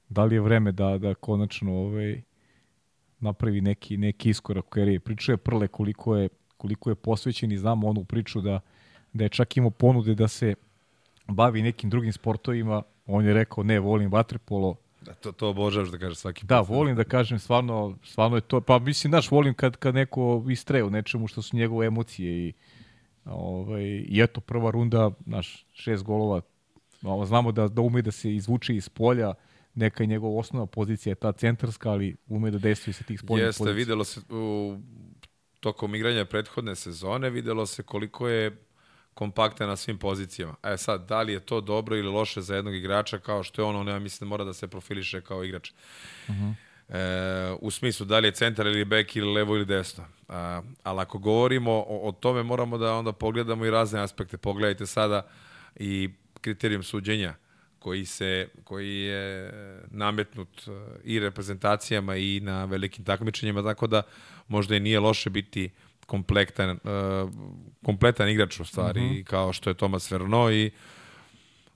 da 0.09 0.25
li 0.25 0.35
je 0.35 0.41
vreme 0.41 0.71
da, 0.71 0.97
da 0.97 1.13
konačno 1.13 1.73
ovaj, 1.73 2.21
napravi 3.19 3.61
neki, 3.61 3.97
neki 3.97 4.29
iskorak 4.29 4.65
u 4.65 4.69
karijeri. 4.69 4.99
Pričao 4.99 5.33
je 5.33 5.37
Prle 5.37 5.67
koliko 5.67 6.15
je, 6.15 6.29
koliko 6.57 6.89
je 6.89 6.95
posvećen 6.95 7.51
i 7.51 7.57
znamo 7.57 7.87
onu 7.87 8.03
priču 8.03 8.41
da, 8.41 8.59
da 9.13 9.23
je 9.23 9.29
čak 9.29 9.57
imao 9.57 9.69
ponude 9.69 10.15
da 10.15 10.27
se 10.27 10.55
bavi 11.27 11.61
nekim 11.61 11.89
drugim 11.89 12.13
sportovima. 12.13 12.83
On 13.05 13.25
je 13.25 13.33
rekao 13.33 13.63
ne, 13.63 13.79
volim 13.79 14.11
vaterpolo, 14.11 14.75
da 15.01 15.13
to, 15.13 15.31
to 15.31 15.49
obožavaš 15.49 15.89
da 15.89 15.97
kažeš 15.97 16.17
svaki 16.17 16.45
Da, 16.45 16.59
put. 16.59 16.69
volim 16.69 16.95
da 16.95 17.03
kažem, 17.03 17.39
stvarno, 17.39 17.97
stvarno 18.03 18.37
je 18.37 18.41
to, 18.41 18.61
pa 18.61 18.79
mislim, 18.79 19.11
znaš, 19.11 19.31
volim 19.31 19.53
kad, 19.53 19.77
kad 19.77 19.95
neko 19.95 20.45
istreje 20.49 20.83
u 20.83 20.89
nečemu 20.89 21.27
što 21.27 21.41
su 21.41 21.57
njegove 21.57 21.87
emocije 21.87 22.47
i, 22.47 22.53
ovaj, 23.25 23.83
i 23.85 24.21
eto, 24.21 24.41
prva 24.41 24.71
runda, 24.71 25.11
znaš, 25.25 25.65
šest 25.73 26.03
golova, 26.03 26.41
znamo 27.25 27.51
da, 27.51 27.67
da 27.67 27.81
ume 27.81 28.01
da 28.01 28.11
se 28.11 28.35
izvuče 28.35 28.75
iz 28.75 28.89
polja, 28.89 29.33
neka 29.80 30.03
je 30.03 30.07
njegova 30.07 30.39
osnovna 30.39 30.65
pozicija 30.65 31.11
je 31.11 31.15
ta 31.15 31.31
centarska, 31.31 31.89
ali 31.89 32.15
ume 32.27 32.51
da 32.51 32.57
dejstvuje 32.57 32.93
sa 32.93 33.03
tih 33.03 33.19
spoljnih 33.19 33.45
Jeste, 33.45 33.60
pozicija. 33.60 33.76
videlo 33.76 34.03
se 34.03 34.22
u, 34.30 34.77
tokom 35.60 35.95
igranja 35.95 36.26
prethodne 36.26 36.76
sezone, 36.76 37.30
videlo 37.30 37.65
se 37.65 37.84
koliko 37.84 38.27
je 38.27 38.57
kompaktan 39.14 39.68
na 39.68 39.76
svim 39.76 39.97
pozicijama. 39.97 40.56
E 40.64 40.77
sad, 40.77 41.07
da 41.07 41.22
li 41.22 41.34
je 41.34 41.39
to 41.39 41.61
dobro 41.61 41.97
ili 41.97 42.07
loše 42.07 42.41
za 42.41 42.56
jednog 42.56 42.76
igrača 42.76 43.19
kao 43.19 43.43
što 43.43 43.61
je 43.61 43.65
on, 43.65 43.76
on 43.76 43.88
ja 43.88 43.99
mislim 43.99 44.27
da 44.27 44.30
mora 44.30 44.43
da 44.43 44.53
se 44.53 44.68
profiliše 44.68 45.22
kao 45.22 45.43
igrač. 45.43 45.72
Uh 46.27 46.35
-huh. 46.35 46.53
e, 46.89 47.57
u 47.61 47.72
smislu 47.72 48.06
da 48.06 48.19
li 48.19 48.27
je 48.27 48.31
centar 48.31 48.68
ili 48.68 48.85
bek 48.85 49.15
ili 49.15 49.34
levo 49.34 49.56
ili 49.56 49.65
desno. 49.65 50.06
A, 50.27 50.61
ali 50.84 51.01
ako 51.01 51.18
govorimo 51.18 51.72
o, 51.72 52.07
o 52.07 52.11
tome 52.11 52.43
moramo 52.43 52.77
da 52.77 52.93
onda 52.93 53.11
pogledamo 53.11 53.65
i 53.65 53.72
razne 53.72 54.01
aspekte. 54.01 54.38
Pogledajte 54.38 54.85
sada 54.85 55.27
i 55.76 56.10
kriterijum 56.41 56.84
suđenja 56.84 57.35
koji 57.80 58.06
se 58.06 58.47
koji 58.64 58.99
je 58.99 59.51
nametnut 59.91 60.68
e, 60.68 60.72
i 61.03 61.19
reprezentacijama 61.19 62.15
i 62.15 62.39
na 62.39 62.65
velikim 62.65 63.06
takmičenjima 63.06 63.64
tako 63.64 63.88
da 63.88 64.01
možda 64.47 64.76
i 64.76 64.80
nije 64.80 64.99
loše 64.99 65.30
biti 65.30 65.69
komplektan 66.06 66.69
uh, 66.69 67.30
kompletan 67.85 68.30
igrač 68.30 68.60
u 68.60 68.65
stvari 68.65 69.01
mm 69.01 69.10
-hmm. 69.10 69.23
kao 69.23 69.53
što 69.53 69.69
je 69.69 69.73
Tomas 69.73 70.11
Verno 70.11 70.51
i 70.51 70.72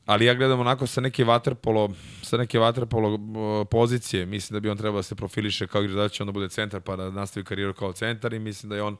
ali 0.05 0.25
ja 0.25 0.33
gledam 0.33 0.59
onako 0.59 0.87
sa 0.87 1.01
neke 1.01 1.23
vaterpolo 1.23 1.93
sa 2.21 2.37
neke 2.37 2.59
vaterpolo 2.59 3.13
uh, 3.13 3.67
pozicije 3.71 4.25
mislim 4.25 4.55
da 4.55 4.59
bi 4.59 4.69
on 4.69 4.77
trebao 4.77 4.99
da 4.99 5.03
se 5.03 5.15
profiliše 5.15 5.67
kao 5.67 5.83
igrač 5.83 5.95
da 5.95 6.09
će 6.09 6.23
onda 6.23 6.31
bude 6.31 6.49
centar 6.49 6.81
pa 6.81 6.95
da 6.95 7.11
nastavi 7.11 7.43
karijeru 7.43 7.73
kao 7.73 7.93
centar 7.93 8.33
i 8.33 8.39
mislim 8.39 8.69
da 8.69 8.75
je 8.75 8.83
on 8.83 8.97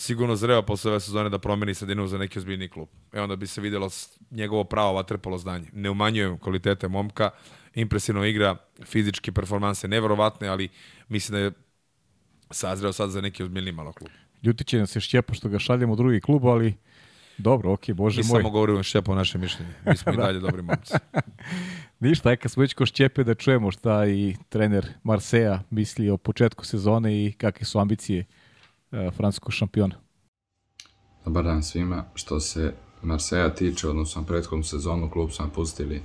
sigurno 0.00 0.36
zreo 0.36 0.62
posle 0.62 0.90
ove 0.90 1.00
sezone 1.00 1.28
da 1.28 1.38
promeni 1.38 1.74
sredinu 1.74 2.06
za 2.06 2.18
neki 2.18 2.38
ozbiljni 2.38 2.68
klub. 2.68 2.88
E 3.12 3.20
onda 3.20 3.36
bi 3.36 3.46
se 3.46 3.60
videlo 3.60 3.88
njegovo 4.30 4.64
pravo 4.64 4.92
vaterpolo 4.92 5.38
znanje. 5.38 5.66
Ne 5.72 5.90
umanjujem 5.90 6.38
kvalitete 6.38 6.88
momka, 6.88 7.30
impresivno 7.74 8.24
igra, 8.24 8.56
fizički 8.84 9.32
performanse 9.32 9.88
neverovatne, 9.88 10.48
ali 10.48 10.68
mislim 11.08 11.38
da 11.38 11.44
je 11.44 11.52
sazreo 12.50 12.92
sad 12.92 13.10
za 13.10 13.20
neki 13.20 13.42
ozbiljni 13.42 13.72
malo 13.72 13.92
klub. 13.92 14.10
Ljuti 14.42 14.64
će 14.64 14.78
nas 14.78 14.90
se 14.90 15.00
šćepa 15.00 15.34
što 15.34 15.48
ga 15.48 15.58
šaljemo 15.58 15.92
u 15.92 15.96
drugi 15.96 16.20
klub, 16.20 16.46
ali 16.46 16.74
Dobro, 17.38 17.72
okej, 17.72 17.94
bože 17.94 18.20
Mi 18.20 18.28
moj. 18.28 18.42
samo 18.42 18.50
govorimo 18.50 18.82
šćepo 18.82 19.14
naše 19.14 19.38
mišljenje. 19.38 19.72
Mi 19.86 19.96
smo 19.96 20.12
i 20.12 20.16
dalje 20.26 20.40
dobri 20.40 20.62
momci. 20.62 20.94
Ništa, 22.00 22.36
kad 22.36 22.52
smo 22.52 22.60
već 22.60 22.74
ko 22.74 22.86
Šćepe 22.86 23.24
da 23.24 23.34
čujemo 23.34 23.70
šta 23.70 24.06
i 24.06 24.36
trener 24.48 24.86
Marseja 25.02 25.62
misli 25.70 26.10
o 26.10 26.16
početku 26.16 26.64
sezone 26.64 27.24
i 27.24 27.32
kakve 27.32 27.64
su 27.64 27.78
ambicije 27.78 28.24
francuskog 29.16 29.52
šampiona. 29.52 29.94
Dobar 31.24 31.44
dan 31.44 31.62
svima. 31.62 32.04
Što 32.14 32.40
se 32.40 32.72
Marseja 33.02 33.54
tiče, 33.54 33.88
odnosno 33.88 34.24
prethodnu 34.24 34.64
sezonu, 34.64 35.10
klub 35.10 35.30
su 35.30 35.42
napustili 35.42 36.02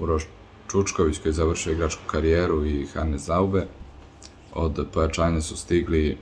Uroš 0.00 0.26
Čučković 0.70 1.18
koji 1.18 1.30
je 1.30 1.34
završio 1.34 1.72
igračku 1.72 2.02
karijeru 2.06 2.66
i 2.66 2.86
Hannes 2.86 3.22
Zaube. 3.22 3.66
Od 4.52 4.86
pojačanja 4.92 5.40
su 5.40 5.56
stigli 5.56 6.18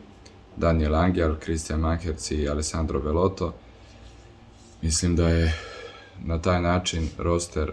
Daniel 0.57 0.95
Angel, 0.95 1.35
Christian 1.43 1.81
Manherc 1.81 2.31
i 2.31 2.49
Alessandro 2.49 3.01
Veloto. 3.01 3.55
Mislim 4.83 5.17
da 5.17 5.29
je 5.29 5.59
na 6.25 6.39
taj 6.39 6.63
način 6.63 7.09
roster 7.19 7.73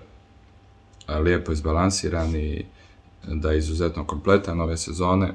a, 1.08 1.20
lijepo 1.20 1.52
izbalansiran 1.52 2.36
i 2.36 2.66
da 3.28 3.52
je 3.52 3.58
izuzetno 3.58 4.06
kompletan 4.06 4.62
ove 4.62 4.78
sezone. 4.78 5.34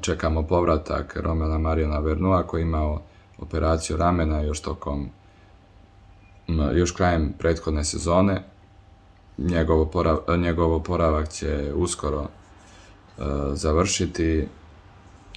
Čekamo 0.00 0.42
povratak 0.42 1.16
Romana 1.16 1.58
Mariona 1.58 1.98
Vernua 1.98 2.42
koji 2.42 2.60
je 2.60 2.62
imao 2.62 3.02
operaciju 3.38 3.96
ramena 3.96 4.40
još 4.40 4.60
tokom 4.60 5.08
još 6.74 6.92
krajem 6.92 7.32
prethodne 7.38 7.84
sezone. 7.84 8.42
Njegov, 9.38 9.80
oporav, 9.80 10.18
njegov 10.38 10.74
oporavak 10.74 11.28
će 11.28 11.72
uskoro 11.74 12.20
e, 12.22 13.22
završiti 13.52 14.46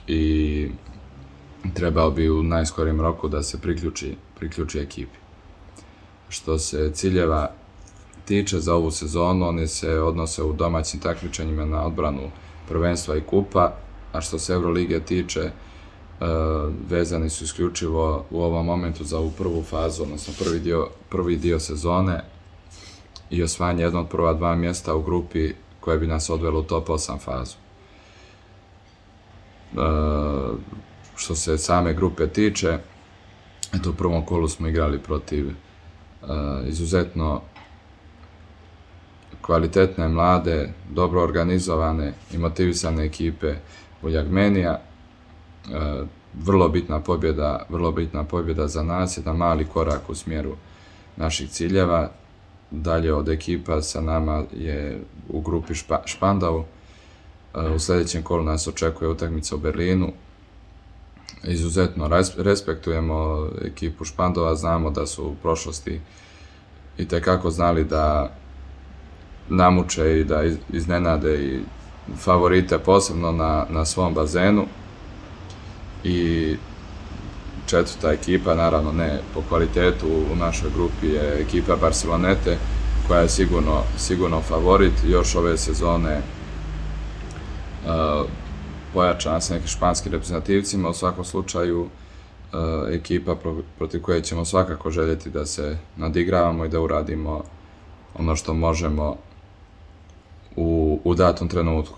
i 0.07 0.69
trebao 1.73 2.11
bi 2.11 2.29
u 2.29 2.43
najskorijem 2.43 3.01
roku 3.01 3.27
da 3.27 3.43
se 3.43 3.61
priključi, 3.61 4.15
priključi 4.39 4.79
ekipi. 4.79 5.17
Što 6.29 6.59
se 6.59 6.91
ciljeva 6.93 7.51
tiče 8.25 8.59
za 8.59 8.75
ovu 8.75 8.91
sezonu, 8.91 9.47
one 9.47 9.67
se 9.67 9.99
odnose 9.99 10.43
u 10.43 10.53
domaćim 10.53 10.99
takmičenjima 10.99 11.65
na 11.65 11.85
odbranu 11.85 12.31
prvenstva 12.67 13.17
i 13.17 13.21
kupa, 13.21 13.73
a 14.13 14.21
što 14.21 14.39
se 14.39 14.53
Eurolige 14.53 14.99
tiče, 14.99 15.39
e, 15.39 15.51
vezani 16.89 17.29
su 17.29 17.43
isključivo 17.43 18.25
u 18.31 18.41
ovom 18.41 18.65
momentu 18.65 19.03
za 19.03 19.17
ovu 19.17 19.31
prvu 19.37 19.63
fazu, 19.63 20.03
odnosno 20.03 20.33
prvi 20.39 20.59
dio, 20.59 20.87
prvi 21.09 21.37
dio 21.37 21.59
sezone 21.59 22.23
i 23.29 23.43
osvajanje 23.43 23.87
od 23.87 24.07
prva 24.09 24.33
dva 24.33 24.55
mjesta 24.55 24.95
u 24.95 25.01
grupi 25.01 25.53
koje 25.79 25.99
bi 25.99 26.07
nas 26.07 26.29
odvelo 26.29 26.59
u 26.59 26.63
top 26.63 26.87
8 26.87 27.19
fazu. 27.19 27.55
E, 29.73 29.77
što 31.15 31.35
se 31.35 31.57
same 31.57 31.93
grupe 31.93 32.27
tiče, 32.27 32.77
eto 33.73 33.89
u 33.89 33.93
prvom 33.93 34.25
kolu 34.25 34.47
smo 34.47 34.67
igrali 34.67 34.99
protiv 34.99 35.49
e, 35.49 35.53
izuzetno 36.67 37.41
kvalitetne, 39.41 40.07
mlade, 40.07 40.69
dobro 40.89 41.23
organizovane 41.23 42.13
i 42.31 42.37
motivisane 42.37 43.05
ekipe 43.05 43.55
Buljagmenija. 44.03 44.79
E, 45.71 46.03
vrlo 46.43 46.69
bitna 46.69 46.99
pobjeda, 46.99 47.65
vrlo 47.69 47.91
bitna 47.91 48.23
pobjeda 48.23 48.67
za 48.67 48.83
nas, 48.83 49.17
jedan 49.17 49.37
mali 49.37 49.65
korak 49.65 50.09
u 50.09 50.15
smjeru 50.15 50.55
naših 51.17 51.49
ciljeva. 51.49 52.09
Dalje 52.71 53.13
od 53.13 53.29
ekipa 53.29 53.81
sa 53.81 54.01
nama 54.01 54.43
je 54.53 54.99
u 55.29 55.41
grupi 55.41 55.75
Špa, 55.75 56.01
Špandau. 56.05 56.63
E, 57.55 57.69
u 57.69 57.79
sljedećem 57.79 58.23
kolu 58.23 58.43
nas 58.43 58.67
očekuje 58.67 59.09
utakmica 59.09 59.55
u 59.55 59.59
Berlinu. 59.59 60.11
Izuzetno 61.43 62.07
res- 62.07 62.43
respektujemo 62.43 63.49
ekipu 63.65 64.05
Špandova, 64.05 64.55
znamo 64.55 64.89
da 64.89 65.07
su 65.07 65.25
u 65.27 65.35
prošlosti 65.41 65.99
i 66.97 67.07
tekako 67.07 67.51
znali 67.51 67.83
da 67.83 68.31
namuče 69.49 70.19
i 70.19 70.23
da 70.23 70.43
iz- 70.43 70.57
iznenade 70.73 71.45
i 71.45 71.59
favorite 72.17 72.79
posebno 72.79 73.31
na, 73.31 73.65
na 73.69 73.85
svom 73.85 74.13
bazenu. 74.13 74.65
I 76.03 76.55
četvrta 77.65 78.11
ekipa, 78.11 78.55
naravno 78.55 78.91
ne 78.91 79.19
po 79.33 79.41
kvalitetu 79.49 80.07
u 80.33 80.35
našoj 80.35 80.69
grupi 80.75 81.07
je 81.07 81.41
ekipa 81.41 81.75
Barcelonete 81.75 82.57
koja 83.07 83.19
je 83.19 83.29
sigurno, 83.29 83.81
sigurno 83.97 84.41
favorit. 84.41 84.93
Još 85.07 85.35
ove 85.35 85.57
sezone 85.57 86.21
uh, 87.85 88.25
pojačana 88.93 89.41
sa 89.41 89.53
nekim 89.53 89.67
španskim 89.67 90.11
reprezentativcima, 90.11 90.89
u 90.89 90.93
svakom 90.93 91.25
slučaju 91.25 91.81
uh, 91.81 91.89
ekipa 92.91 93.35
pro, 93.35 93.55
protiv 93.77 94.01
koje 94.01 94.21
ćemo 94.21 94.45
svakako 94.45 94.91
željeti 94.91 95.29
da 95.29 95.45
se 95.45 95.77
nadigravamo 95.97 96.65
i 96.65 96.69
da 96.69 96.81
uradimo 96.81 97.43
ono 98.15 98.35
što 98.35 98.53
možemo 98.53 99.15
u, 100.55 100.99
u 101.03 101.15
datom 101.15 101.47
trenutku. 101.47 101.97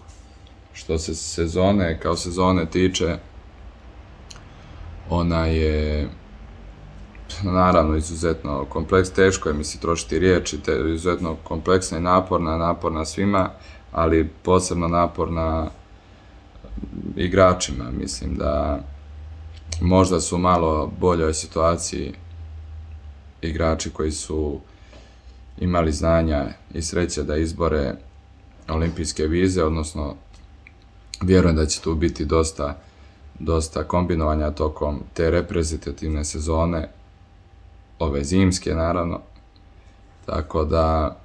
Što 0.73 0.98
se 0.98 1.15
sezone, 1.15 1.99
kao 1.99 2.15
sezone 2.15 2.65
tiče, 2.65 3.18
ona 5.10 5.45
je 5.45 6.10
naravno 7.44 7.95
izuzetno 7.95 8.65
kompleks, 8.65 9.10
teško 9.10 9.49
je 9.49 9.56
mi 9.56 9.64
se 9.64 9.80
trošiti 9.80 10.19
riječi, 10.19 10.61
te, 10.61 10.72
izuzetno 10.94 11.36
kompleksna 11.44 11.98
i 11.98 12.02
naporna, 12.02 12.57
naporna 12.57 13.06
svima, 13.06 13.49
ali 13.91 14.30
posebno 14.44 14.88
naporna 14.88 15.69
igračima. 17.15 17.91
Mislim 17.91 18.36
da 18.36 18.80
možda 19.82 20.19
su 20.19 20.38
malo 20.38 20.91
boljoj 20.99 21.34
situaciji 21.34 22.14
igrači 23.41 23.90
koji 23.90 24.11
su 24.11 24.60
imali 25.60 25.91
znanja 25.91 26.48
i 26.73 26.82
sreće 26.82 27.23
da 27.23 27.38
izbore 27.38 27.95
olimpijske 28.70 29.28
vize, 29.28 29.64
odnosno 29.64 30.16
vjerujem 31.22 31.56
da 31.56 31.66
će 31.66 31.82
tu 31.82 31.96
biti 31.96 32.26
dosta, 32.26 32.78
dosta 33.40 33.84
kombinovanja 33.84 34.52
tokom 34.52 35.00
te 35.14 35.30
reprezentativne 35.32 36.26
sezone, 36.26 36.90
ove 38.00 38.24
zimske 38.24 38.74
naravno, 38.74 39.20
tako 40.26 40.66
da 40.66 41.18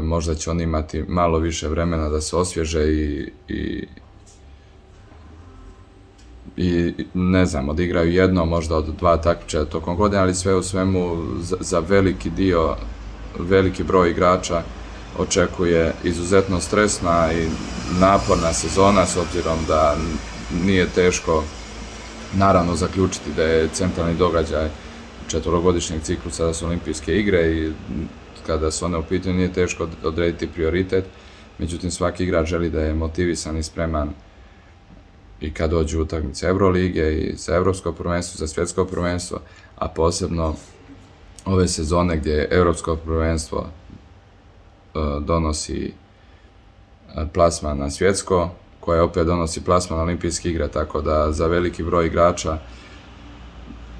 možda 0.00 0.34
će 0.34 0.50
oni 0.50 0.62
imati 0.62 1.04
malo 1.08 1.38
više 1.38 1.68
vremena 1.68 2.08
da 2.08 2.20
se 2.20 2.36
osvježe 2.36 2.92
i, 2.92 3.32
i 3.48 3.86
i 6.56 6.94
ne 7.14 7.46
znam, 7.46 7.68
odigraju 7.68 8.12
jedno, 8.12 8.44
možda 8.44 8.76
od 8.76 8.94
dva 8.98 9.16
takmičaja 9.16 9.64
tokom 9.64 9.96
godine, 9.96 10.22
ali 10.22 10.34
sve 10.34 10.54
u 10.54 10.62
svemu 10.62 11.16
za, 11.40 11.56
za 11.60 11.78
veliki 11.78 12.30
dio, 12.30 12.76
veliki 13.38 13.84
broj 13.84 14.10
igrača 14.10 14.62
očekuje 15.18 15.92
izuzetno 16.04 16.60
stresna 16.60 17.32
i 17.32 17.48
naporna 18.00 18.52
sezona 18.52 19.06
s 19.06 19.16
obzirom 19.16 19.58
da 19.68 19.96
nije 20.64 20.86
teško 20.86 21.44
naravno 22.34 22.76
zaključiti 22.76 23.30
da 23.36 23.42
je 23.42 23.68
centralni 23.72 24.14
događaj 24.14 24.68
četvorogodišnjeg 25.28 26.02
ciklusa 26.02 26.46
da 26.46 26.54
su 26.54 26.66
olimpijske 26.66 27.18
igre 27.18 27.50
i 27.50 27.72
kada 28.46 28.70
su 28.70 28.84
one 28.84 28.98
u 28.98 29.02
pitanju 29.02 29.34
nije 29.34 29.52
teško 29.52 29.88
odrediti 30.04 30.48
prioritet, 30.48 31.04
međutim 31.58 31.90
svaki 31.90 32.24
igrač 32.24 32.48
želi 32.48 32.70
da 32.70 32.80
je 32.80 32.94
motivisan 32.94 33.56
i 33.56 33.62
spreman 33.62 34.10
i 35.40 35.54
kad 35.54 35.70
dođu 35.70 36.02
utakmice 36.02 36.46
Eurolige 36.46 37.14
i 37.14 37.36
za 37.36 37.54
evropsko 37.54 37.92
prvenstvo, 37.92 38.38
za 38.38 38.46
svjetsko 38.46 38.84
prvenstvo, 38.84 39.40
a 39.76 39.88
posebno 39.88 40.54
ove 41.44 41.68
sezone 41.68 42.16
gdje 42.16 42.48
evropsko 42.50 42.96
prvenstvo 42.96 43.66
donosi 45.20 45.92
e, 47.16 47.26
plasman 47.32 47.78
na 47.78 47.90
svjetsko, 47.90 48.50
koje 48.80 49.02
opet 49.02 49.26
donosi 49.26 49.64
plasman 49.64 49.98
na 49.98 50.02
olimpijske 50.04 50.50
igre, 50.50 50.68
tako 50.68 51.00
da 51.00 51.32
za 51.32 51.46
veliki 51.46 51.82
broj 51.82 52.06
igrača 52.06 52.58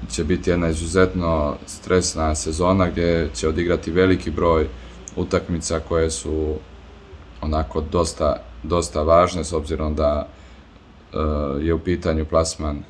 će 0.09 0.23
biti 0.23 0.49
jedna 0.49 0.69
izuzetno 0.69 1.55
stresna 1.65 2.35
sezona 2.35 2.89
gdje 2.89 3.29
će 3.33 3.47
odigrati 3.47 3.91
veliki 3.91 4.31
broj 4.31 4.67
utakmica 5.15 5.79
koje 5.79 6.11
su 6.11 6.55
onako 7.41 7.81
dosta, 7.81 8.35
dosta 8.63 9.01
važne 9.01 9.43
s 9.43 9.53
obzirom 9.53 9.95
da 9.95 10.27
uh, 11.13 11.19
je 11.65 11.73
u 11.73 11.79
pitanju 11.79 12.25
plasman 12.25 12.83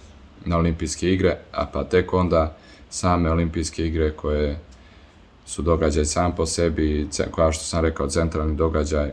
na 0.46 0.58
olimpijske 0.58 1.14
igre, 1.14 1.38
a 1.52 1.66
pa 1.66 1.84
tek 1.84 2.14
onda 2.14 2.56
same 2.90 3.32
olimpijske 3.32 3.88
igre 3.88 4.12
koje 4.12 4.60
su 5.52 5.62
događaj 5.62 6.06
sam 6.06 6.36
po 6.36 6.46
sebi, 6.46 7.08
kao 7.36 7.52
što 7.52 7.64
sam 7.64 7.82
rekao, 7.82 8.08
centralni 8.08 8.56
događaj 8.56 9.12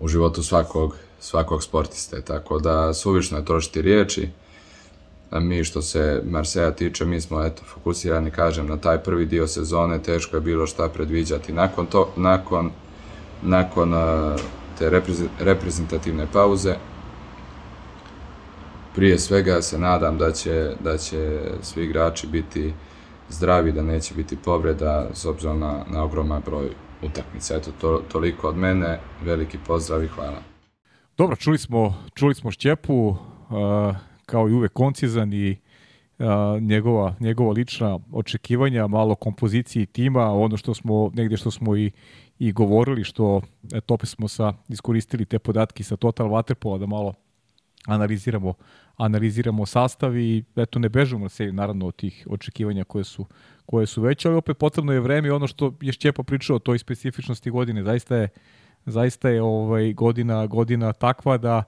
u 0.00 0.08
životu 0.08 0.42
svakog, 0.42 0.96
svakog 1.20 1.62
sportiste. 1.62 2.20
Tako 2.20 2.58
da 2.58 2.94
suvišno 2.94 3.38
je 3.38 3.44
trošiti 3.44 3.82
riječi. 3.82 4.28
Mi 5.30 5.64
što 5.64 5.82
se 5.82 6.22
Marseja 6.24 6.70
tiče, 6.70 7.04
mi 7.04 7.20
smo 7.20 7.44
eto, 7.44 7.62
fokusirani, 7.74 8.30
kažem, 8.30 8.66
na 8.66 8.76
taj 8.76 8.98
prvi 8.98 9.26
dio 9.26 9.46
sezone, 9.46 10.02
teško 10.02 10.36
je 10.36 10.40
bilo 10.40 10.66
šta 10.66 10.88
predviđati. 10.88 11.52
Nakon, 11.52 11.86
to, 11.86 12.08
nakon, 12.16 12.70
nakon 13.42 13.92
te 14.78 14.90
repreze- 14.90 15.28
reprezentativne 15.40 16.26
pauze, 16.32 16.74
prije 18.94 19.18
svega 19.18 19.62
se 19.62 19.78
nadam 19.78 20.18
da 20.18 20.32
će, 20.32 20.72
da 20.84 20.98
će 20.98 21.40
svi 21.62 21.84
igrači 21.84 22.26
biti 22.26 22.72
zdravi, 23.28 23.72
da 23.72 23.82
neće 23.82 24.14
biti 24.14 24.36
povreda 24.36 25.08
s 25.12 25.24
obzirom 25.24 25.58
na, 25.58 25.84
na 25.90 26.04
ogroman 26.04 26.42
broj 26.46 26.70
utakmica. 27.02 27.56
Eto, 27.56 27.70
to, 27.80 28.02
toliko 28.12 28.48
od 28.48 28.56
mene, 28.56 29.00
veliki 29.24 29.58
pozdrav 29.66 30.04
i 30.04 30.08
hvala. 30.08 30.42
Dobro, 31.16 31.36
čuli 31.36 31.58
smo, 31.58 31.94
čuli 32.14 32.34
smo 32.34 32.50
Šćepu, 32.50 33.08
uh, 33.08 33.16
kao 34.26 34.48
i 34.48 34.52
uvek 34.52 34.72
koncizan 34.72 35.32
i 35.32 35.56
uh, 36.18 36.26
njegova, 36.62 37.14
njegova 37.20 37.52
lična 37.52 37.98
očekivanja, 38.12 38.86
malo 38.86 39.14
kompoziciji 39.14 39.86
tima, 39.86 40.32
ono 40.32 40.56
što 40.56 40.74
smo, 40.74 41.10
negde 41.14 41.36
što 41.36 41.50
smo 41.50 41.76
i, 41.76 41.90
i 42.38 42.52
govorili, 42.52 43.04
što 43.04 43.40
eto, 43.74 43.94
opet 43.94 44.08
smo 44.08 44.28
sa, 44.28 44.52
iskoristili 44.68 45.24
te 45.24 45.38
podatke 45.38 45.84
sa 45.84 45.96
Total 45.96 46.28
Waterpola 46.28 46.78
da 46.78 46.86
malo 46.86 47.14
analiziramo, 47.86 48.54
analiziramo 48.98 49.66
sastav 49.66 50.16
i 50.16 50.44
eto 50.56 50.78
ne 50.78 50.88
bežimo 50.88 51.28
se 51.28 51.52
naravno 51.52 51.86
od 51.86 51.96
tih 51.96 52.26
očekivanja 52.30 52.84
koje 52.84 53.04
su, 53.04 53.26
koje 53.66 53.86
su 53.86 54.02
veće, 54.02 54.28
ali 54.28 54.36
opet 54.36 54.58
potrebno 54.58 54.92
je 54.92 55.00
vreme 55.00 55.32
ono 55.32 55.46
što 55.46 55.74
je 55.80 55.92
Šćepa 55.92 56.22
pričao 56.22 56.56
o 56.56 56.58
toj 56.58 56.78
specifičnosti 56.78 57.50
godine, 57.50 57.84
zaista 57.84 58.16
je 58.16 58.28
zaista 58.86 59.28
je 59.28 59.42
ovaj 59.42 59.92
godina 59.92 60.46
godina 60.46 60.92
takva 60.92 61.38
da 61.38 61.62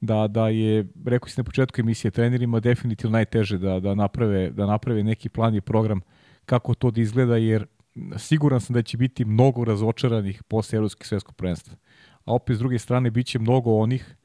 da 0.00 0.28
da 0.28 0.48
je 0.48 0.86
rekao 1.04 1.28
si 1.28 1.40
na 1.40 1.44
početku 1.44 1.80
emisije 1.80 2.10
trenerima 2.10 2.60
definitivno 2.60 3.12
najteže 3.12 3.58
da 3.58 3.80
da 3.80 3.94
naprave 3.94 4.50
da 4.50 4.66
naprave 4.66 5.02
neki 5.02 5.28
plan 5.28 5.54
i 5.54 5.60
program 5.60 6.00
kako 6.44 6.74
to 6.74 6.90
da 6.90 7.00
izgleda 7.00 7.36
jer 7.36 7.66
siguran 8.16 8.60
sam 8.60 8.74
da 8.74 8.82
će 8.82 8.96
biti 8.96 9.24
mnogo 9.24 9.64
razočaranih 9.64 10.42
posle 10.42 10.76
evropskog 10.76 11.06
svetskog 11.06 11.36
prvenstva. 11.36 11.74
A 12.24 12.34
opet 12.34 12.56
s 12.56 12.58
druge 12.58 12.78
strane 12.78 13.10
biće 13.10 13.38
mnogo 13.38 13.70
onih 13.72 14.16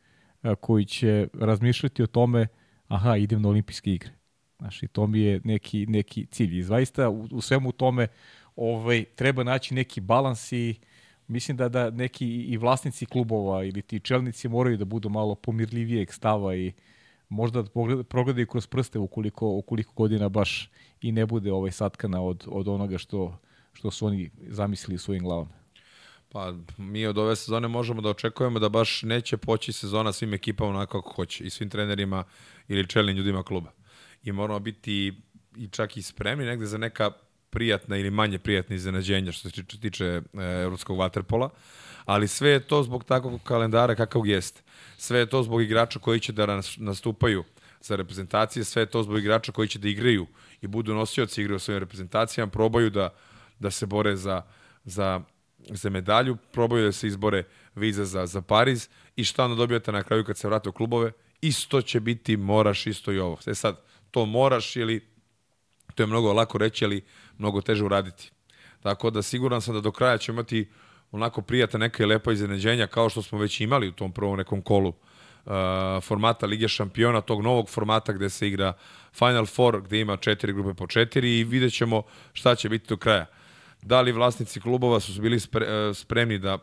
koji 0.59 0.85
će 0.85 1.27
razmišljati 1.34 2.03
o 2.03 2.07
tome 2.07 2.47
aha, 2.88 3.18
idem 3.18 3.41
na 3.41 3.49
olimpijske 3.49 3.93
igre. 3.93 4.11
Znaš, 4.59 4.84
i 4.84 4.88
to 4.88 5.07
mi 5.07 5.19
je 5.19 5.41
neki, 5.43 5.85
neki 5.85 6.26
cilj. 6.26 6.57
I 6.57 6.63
zaista 6.63 7.09
u, 7.09 7.27
u 7.31 7.41
svemu 7.41 7.72
tome 7.72 8.07
ovaj, 8.55 9.05
treba 9.15 9.43
naći 9.43 9.73
neki 9.73 10.01
balans 10.01 10.51
i 10.51 10.76
mislim 11.27 11.57
da 11.57 11.69
da 11.69 11.89
neki 11.89 12.27
i 12.27 12.57
vlasnici 12.57 13.05
klubova 13.05 13.63
ili 13.63 13.81
ti 13.81 13.99
čelnici 13.99 14.49
moraju 14.49 14.77
da 14.77 14.85
budu 14.85 15.09
malo 15.09 15.35
pomirljivijeg 15.35 16.13
stava 16.13 16.55
i 16.55 16.73
možda 17.30 17.61
da 17.61 17.69
progledaju 18.03 18.47
kroz 18.47 18.68
prste 18.68 18.99
ukoliko, 18.99 19.49
ukoliko 19.49 19.93
godina 19.95 20.30
baš 20.30 20.69
i 21.01 21.11
ne 21.11 21.26
bude 21.26 21.51
ovaj 21.51 21.72
satkana 21.72 22.22
od, 22.22 22.43
od 22.47 22.68
onoga 22.68 22.97
što, 22.97 23.38
što 23.73 23.91
su 23.91 24.05
oni 24.05 24.30
zamislili 24.47 24.97
svojim 24.97 25.23
glavama. 25.23 25.60
Pa 26.32 26.53
mi 26.78 27.06
od 27.06 27.18
ove 27.18 27.36
sezone 27.36 27.68
možemo 27.68 28.02
da 28.02 28.10
očekujemo 28.10 28.60
da 28.60 28.70
baš 28.70 29.03
neće 29.03 29.38
poći 29.38 29.72
sezona 29.72 30.12
svim 30.12 30.34
ekipama 30.34 30.70
onako 30.70 31.02
kako 31.02 31.16
hoće 31.16 31.44
i 31.44 31.49
svim 31.49 31.70
trenerima 31.70 32.24
ili 32.68 32.88
čelnim 32.88 33.18
ljudima 33.18 33.44
kluba. 33.44 33.72
I 34.24 34.32
moramo 34.32 34.60
biti 34.60 35.14
i 35.56 35.68
čak 35.68 35.98
i 35.98 36.02
spremni 36.02 36.45
negde 36.45 36.66
za 36.66 36.78
neka 36.78 37.12
prijatna 37.49 37.98
ili 37.98 38.12
manje 38.12 38.40
prijatna 38.40 38.76
iznenađenja 38.76 39.32
što 39.32 39.49
se 39.49 39.64
tiče 39.64 40.06
e, 40.06 40.22
evropskog 40.64 40.98
vaterpola, 40.98 41.49
ali 42.06 42.28
sve 42.28 42.49
je 42.49 42.60
to 42.60 42.84
zbog 42.84 43.03
takvog 43.03 43.44
kalendara 43.44 43.95
kakav 43.95 44.28
jeste. 44.28 44.62
Sve 44.98 45.20
je 45.20 45.26
to 45.26 45.44
zbog 45.44 45.62
igrača 45.62 45.99
koji 45.99 46.20
će 46.20 46.32
da 46.32 46.62
nastupaju 46.78 47.44
za 47.82 47.95
reprezentacije, 47.95 48.64
sve 48.64 48.82
je 48.82 48.86
to 48.86 49.03
zbog 49.03 49.20
igrača 49.20 49.52
koji 49.52 49.68
će 49.68 49.80
da 49.80 49.88
igraju 49.88 50.28
i 50.62 50.68
budu 50.68 50.94
nosioci 50.94 51.41
igre 51.41 51.56
u 51.56 51.60
svojim 51.60 51.80
reprezentacijama, 51.80 52.52
probaju 52.52 52.90
da, 52.90 53.10
da 53.60 53.72
se 53.72 53.86
bore 53.86 54.16
za, 54.16 54.41
za 54.86 55.22
za 55.69 55.89
medalju, 55.89 56.38
probaju 56.51 56.85
da 56.85 56.91
se 56.91 57.07
izbore 57.07 57.43
viza 57.75 58.05
za, 58.05 58.25
za 58.25 58.41
Pariz 58.41 58.89
i 59.15 59.23
šta 59.23 59.43
onda 59.43 59.55
dobijate 59.55 59.91
na 59.91 60.03
kraju 60.03 60.23
kad 60.23 60.38
se 60.38 60.47
vrate 60.47 60.69
u 60.69 60.71
klubove, 60.71 61.11
isto 61.41 61.81
će 61.81 61.99
biti 61.99 62.38
moraš, 62.38 62.88
isto 62.88 63.11
i 63.11 63.19
ovo. 63.19 63.38
E 63.45 63.55
sad, 63.55 63.81
to 64.11 64.25
moraš 64.25 64.75
ili 64.75 65.07
to 65.95 66.03
je 66.03 66.07
mnogo 66.07 66.33
lako 66.33 66.57
reći, 66.57 66.85
ali 66.85 67.01
mnogo 67.38 67.61
teže 67.61 67.83
uraditi. 67.83 68.31
Tako 68.79 69.09
da 69.09 69.21
siguran 69.21 69.61
sam 69.61 69.73
da 69.73 69.81
do 69.81 69.91
kraja 69.91 70.17
ćemo 70.17 70.35
imati 70.35 70.69
onako 71.11 71.41
prijata 71.41 71.77
neka 71.77 72.03
i 72.03 72.05
lepa 72.05 72.31
iznenađenja 72.31 72.88
kao 72.88 73.09
što 73.09 73.21
smo 73.21 73.39
već 73.39 73.61
imali 73.61 73.88
u 73.88 73.91
tom 73.91 74.11
prvom 74.11 74.38
nekom 74.38 74.61
kolu 74.61 74.89
uh, 74.89 75.53
formata 76.01 76.45
Lige 76.45 76.67
šampiona, 76.67 77.21
tog 77.21 77.41
novog 77.41 77.69
formata 77.69 78.13
gde 78.13 78.29
se 78.29 78.47
igra 78.47 78.73
Final 79.13 79.45
Four, 79.45 79.81
gde 79.81 79.99
ima 79.99 80.17
četiri 80.17 80.53
grupe 80.53 80.73
po 80.73 80.88
četiri 80.88 81.39
i 81.39 81.43
vidjet 81.43 81.73
ćemo 81.73 82.03
šta 82.33 82.55
će 82.55 82.69
biti 82.69 82.89
do 82.89 82.97
kraja 82.97 83.25
da 83.82 84.02
li 84.02 84.12
vlasnici 84.12 84.62
klubova 84.62 84.99
su 84.99 85.22
bili 85.22 85.40
spre, 85.40 85.66
e, 85.66 85.94
spremni 85.94 86.40
da 86.40 86.58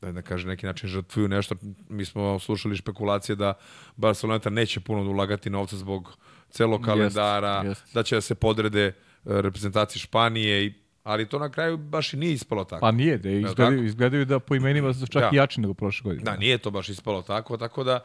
da 0.00 0.12
da 0.12 0.22
kaže 0.22 0.48
neki 0.48 0.66
način 0.66 0.88
žrtvuju 0.88 1.28
nešto. 1.28 1.54
Mi 1.88 2.04
smo 2.04 2.38
slušali 2.38 2.76
špekulacije 2.76 3.36
da 3.36 3.54
Barcelona 3.96 4.50
neće 4.50 4.80
puno 4.80 5.04
da 5.04 5.10
ulagati 5.10 5.50
novca 5.50 5.76
zbog 5.76 6.16
celog 6.50 6.82
kalendara, 6.84 7.62
jest, 7.64 7.80
jest. 7.80 7.94
da 7.94 8.02
će 8.02 8.14
da 8.14 8.20
se 8.20 8.34
podrede 8.34 8.84
e, 8.86 8.92
reprezentaciji 9.24 10.00
Španije 10.00 10.66
i 10.66 10.72
ali 11.02 11.28
to 11.28 11.38
na 11.38 11.50
kraju 11.50 11.76
baš 11.76 12.12
i 12.12 12.16
nije 12.16 12.32
ispalo 12.32 12.64
tako. 12.64 12.80
Pa 12.80 12.90
nije, 12.90 13.18
da 13.18 13.30
izgledaju, 13.30 13.84
izgledaju 13.84 14.24
da 14.24 14.38
po 14.38 14.54
imenima 14.54 14.94
su 14.94 15.06
čak 15.06 15.22
da. 15.22 15.30
i 15.32 15.36
jači 15.36 15.60
nego 15.60 15.74
prošle 15.74 16.04
godine. 16.04 16.24
Da, 16.24 16.36
nije 16.36 16.58
to 16.58 16.70
baš 16.70 16.88
ispalo 16.88 17.22
tako, 17.22 17.56
tako 17.56 17.84
da 17.84 18.04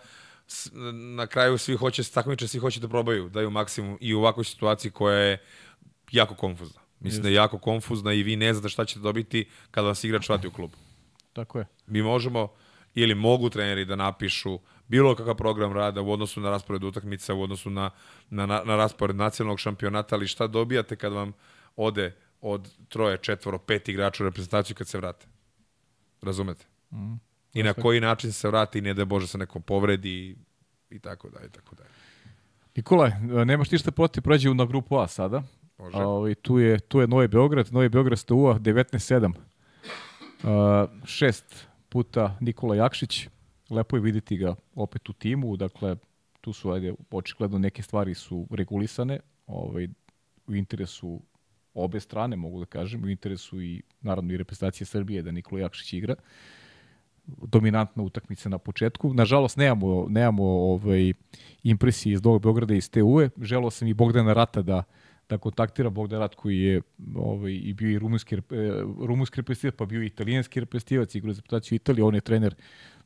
na 1.15 1.27
kraju 1.27 1.57
svi 1.57 1.75
hoće 1.75 2.03
takmiče, 2.03 2.47
svi 2.47 2.59
hoće 2.59 2.79
da 2.79 2.87
probaju, 2.87 3.29
daju 3.29 3.49
maksimum 3.49 3.97
i 4.01 4.13
u 4.13 4.19
ovakvoj 4.19 4.43
situaciji 4.43 4.91
koja 4.91 5.17
je 5.17 5.37
jako 6.11 6.35
konfuzna. 6.35 6.81
Mislim 6.99 7.17
Just. 7.17 7.23
da 7.23 7.29
je 7.29 7.35
jako 7.35 7.57
konfuzna 7.57 8.13
i 8.13 8.23
vi 8.23 8.35
ne 8.35 8.53
znate 8.53 8.69
šta 8.69 8.85
ćete 8.85 8.99
dobiti 8.99 9.45
kada 9.71 9.87
vas 9.87 10.03
igrač 10.03 10.29
vrati 10.29 10.47
u 10.47 10.51
klub. 10.51 10.71
Tako 11.33 11.59
je. 11.59 11.65
Mi 11.87 12.01
možemo 12.01 12.51
ili 12.95 13.15
mogu 13.15 13.49
treneri 13.49 13.85
da 13.85 13.95
napišu 13.95 14.59
bilo 14.87 15.15
kakav 15.15 15.35
program 15.35 15.73
rada 15.73 16.01
u 16.01 16.11
odnosu 16.11 16.41
na 16.41 16.49
raspored 16.49 16.83
utakmica, 16.83 17.33
u 17.33 17.41
odnosu 17.41 17.69
na, 17.69 17.89
na, 18.29 18.45
na 18.45 18.75
raspored 18.75 19.15
nacionalnog 19.15 19.59
šampionata, 19.59 20.15
ali 20.15 20.27
šta 20.27 20.47
dobijate 20.47 20.95
kad 20.95 21.13
vam 21.13 21.33
ode 21.75 22.15
od 22.41 22.69
troje, 22.89 23.17
četvoro, 23.17 23.57
pet 23.57 23.89
igrača 23.89 24.23
u 24.23 24.27
reprezentaciju 24.27 24.75
kad 24.75 24.87
se 24.87 24.97
vrate? 24.97 25.27
Razumete? 26.21 26.65
Mm. 26.91 27.13
I 27.53 27.63
na 27.63 27.73
koji 27.73 27.99
način 27.99 28.31
se 28.31 28.47
vrati 28.47 28.79
i 28.79 28.81
ne 28.81 28.93
da 28.93 29.05
Bože 29.05 29.27
se 29.27 29.37
nekom 29.37 29.61
povredi 29.61 30.35
i 30.89 30.99
tako 30.99 31.29
dalje, 31.29 31.47
i 31.47 31.51
tako 31.51 31.75
dalje. 31.75 31.89
Nikolaj, 32.75 33.11
nemaš 33.45 33.69
ti 33.69 33.77
šta 33.77 33.91
protiv, 33.91 34.23
prođe 34.23 34.53
na 34.53 34.65
grupu 34.65 34.97
A 34.97 35.07
sada. 35.07 35.43
Može. 35.79 35.97
Ovaj, 35.97 36.35
tu, 36.35 36.59
je, 36.59 36.79
tu 36.79 36.99
je 36.99 37.07
Novi 37.07 37.27
Beograd, 37.27 37.73
Novi 37.73 37.89
Beograd 37.89 38.19
STU-a 38.19 38.59
19-7. 38.59 39.33
Uh, 40.43 40.89
šest 41.05 41.67
puta 41.89 42.37
Nikola 42.39 42.75
Jakšić, 42.75 43.27
lepo 43.69 43.97
je 43.97 44.01
videti 44.01 44.37
ga 44.37 44.55
opet 44.75 45.09
u 45.09 45.13
timu, 45.13 45.57
dakle 45.57 45.95
tu 46.41 46.53
su 46.53 46.71
ajde, 46.71 46.93
očigledno 47.11 47.57
neke 47.57 47.83
stvari 47.83 48.13
su 48.13 48.47
regulisane, 48.51 49.19
ovaj, 49.47 49.87
u 50.47 50.55
interesu 50.55 51.21
obe 51.73 51.99
strane, 51.99 52.35
mogu 52.35 52.59
da 52.59 52.65
kažem, 52.65 53.03
u 53.03 53.09
interesu 53.09 53.61
i 53.61 53.81
naravno 54.01 54.33
i 54.33 54.37
reprezentacije 54.37 54.87
Srbije 54.87 55.21
da 55.21 55.31
Nikola 55.31 55.61
Jakšić 55.61 55.93
igra. 55.93 56.15
Dominantna 57.25 58.03
utakmica 58.03 58.49
na 58.49 58.57
početku. 58.57 59.13
Nažalost, 59.13 59.57
nemamo, 59.57 60.05
nemamo 60.09 60.43
ovaj, 60.43 61.13
impresije 61.63 62.13
iz 62.13 62.23
Novog 62.23 62.41
Beograda 62.41 62.73
i 62.73 62.77
iz 62.77 62.91
TU-e. 62.91 63.29
Želao 63.41 63.69
sam 63.69 63.87
i 63.87 63.93
Bogdana 63.93 64.33
Rata 64.33 64.61
da 64.61 64.83
da 65.29 65.37
kontaktira 65.37 65.89
Bogdan 65.89 66.19
Rat 66.19 66.35
koji 66.35 66.59
je 66.59 66.81
ovaj, 67.15 67.51
i 67.51 67.73
bio 67.73 67.89
i 67.89 67.99
rumunski, 67.99 68.35
e, 68.35 68.39
rumunski 69.07 69.41
reprezentativac, 69.41 69.75
pa 69.77 69.85
bio 69.85 70.03
i 70.03 70.05
italijanski 70.05 70.59
reprezentativac, 70.59 71.15
igra 71.15 71.33
za 71.33 71.39
reprezentaciju 71.39 71.75
Italije, 71.75 72.03
on 72.03 72.15
je 72.15 72.21
trener 72.21 72.55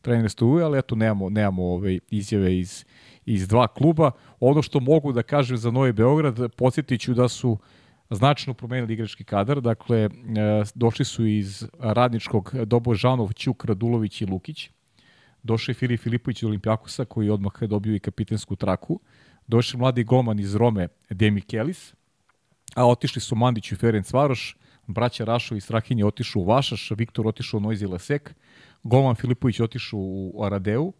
trener 0.03 0.29
Stuje, 0.29 0.63
ali 0.63 0.79
eto 0.79 0.95
nemamo, 0.95 1.29
nemamo 1.29 1.63
ove 1.63 1.99
izjave 2.09 2.59
iz, 2.59 2.85
iz 3.25 3.47
dva 3.47 3.67
kluba. 3.67 4.11
Ono 4.39 4.61
što 4.61 4.79
mogu 4.79 5.11
da 5.11 5.23
kažem 5.23 5.57
za 5.57 5.71
Novi 5.71 5.93
Beograd, 5.93 6.51
podsjetiću 6.55 7.13
da 7.13 7.27
su 7.27 7.57
značajno 8.09 8.53
promenili 8.53 8.93
igrački 8.93 9.23
kadar, 9.23 9.61
dakle 9.61 9.99
e, 9.99 10.09
došli 10.75 11.05
su 11.05 11.25
iz 11.25 11.65
radničkog 11.79 12.53
Dobo 12.65 12.93
Žanov, 12.93 13.33
Ćuk, 13.33 13.65
Radulović 13.65 14.21
i 14.21 14.25
Lukić. 14.25 14.69
Došao 15.43 15.71
je 15.71 15.75
Filip 15.75 16.01
Filipović 16.01 16.41
iz 16.41 16.47
Olimpijakosa 16.47 17.05
koji 17.05 17.29
odmah 17.29 17.53
je 17.61 17.67
dobio 17.67 17.95
i 17.95 17.99
kapitensku 17.99 18.55
traku. 18.55 18.99
Je 19.47 19.77
mladi 19.77 20.03
golman 20.03 20.39
iz 20.39 20.55
Rome, 20.55 20.87
Demi 21.09 21.41
Kelis 21.41 21.93
a 22.75 22.87
otišli 22.87 23.21
su 23.21 23.35
Mandić 23.35 23.71
i 23.71 23.75
Ferenc 23.75 24.13
Varoš, 24.13 24.57
braća 24.87 25.25
Rašo 25.25 25.55
i 25.55 25.61
Strahinje 25.61 26.05
otišu 26.05 26.39
u 26.39 26.45
Vašaš, 26.45 26.91
Viktor 26.91 27.27
otišao 27.27 27.57
u 27.57 27.61
Noizi 27.61 27.87
Lesek, 27.87 28.35
Golman 28.83 29.15
Filipović 29.15 29.59
otišao 29.59 29.99
u 29.99 30.43
Aradeu, 30.43 30.93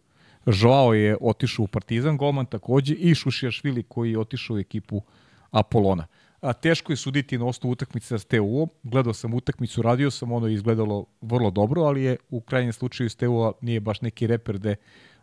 Joao 0.46 0.94
je 0.94 1.16
otišao 1.20 1.64
u 1.64 1.66
Partizan 1.66 2.16
Golman 2.16 2.46
takođe 2.46 2.94
i 2.94 3.14
Šušijašvili 3.14 3.82
koji 3.82 4.10
je 4.10 4.18
otišao 4.18 4.56
u 4.56 4.58
ekipu 4.58 5.02
Apolona. 5.50 6.06
A 6.40 6.52
teško 6.52 6.92
je 6.92 6.96
suditi 6.96 7.38
na 7.38 7.46
osnovu 7.46 7.72
utakmice 7.72 8.18
sa 8.18 8.28
TU. 8.28 8.68
Gledao 8.82 9.12
sam 9.14 9.34
utakmicu, 9.34 9.82
radio 9.82 10.10
sam, 10.10 10.32
ono 10.32 10.46
je 10.46 10.54
izgledalo 10.54 11.04
vrlo 11.20 11.50
dobro, 11.50 11.82
ali 11.82 12.02
je 12.02 12.16
u 12.30 12.40
krajnjem 12.40 12.72
slučaju 12.72 13.10
s 13.10 13.16
TU 13.16 13.52
nije 13.60 13.80
baš 13.80 14.00
neki 14.00 14.26
reper 14.26 14.58
gde 14.58 14.76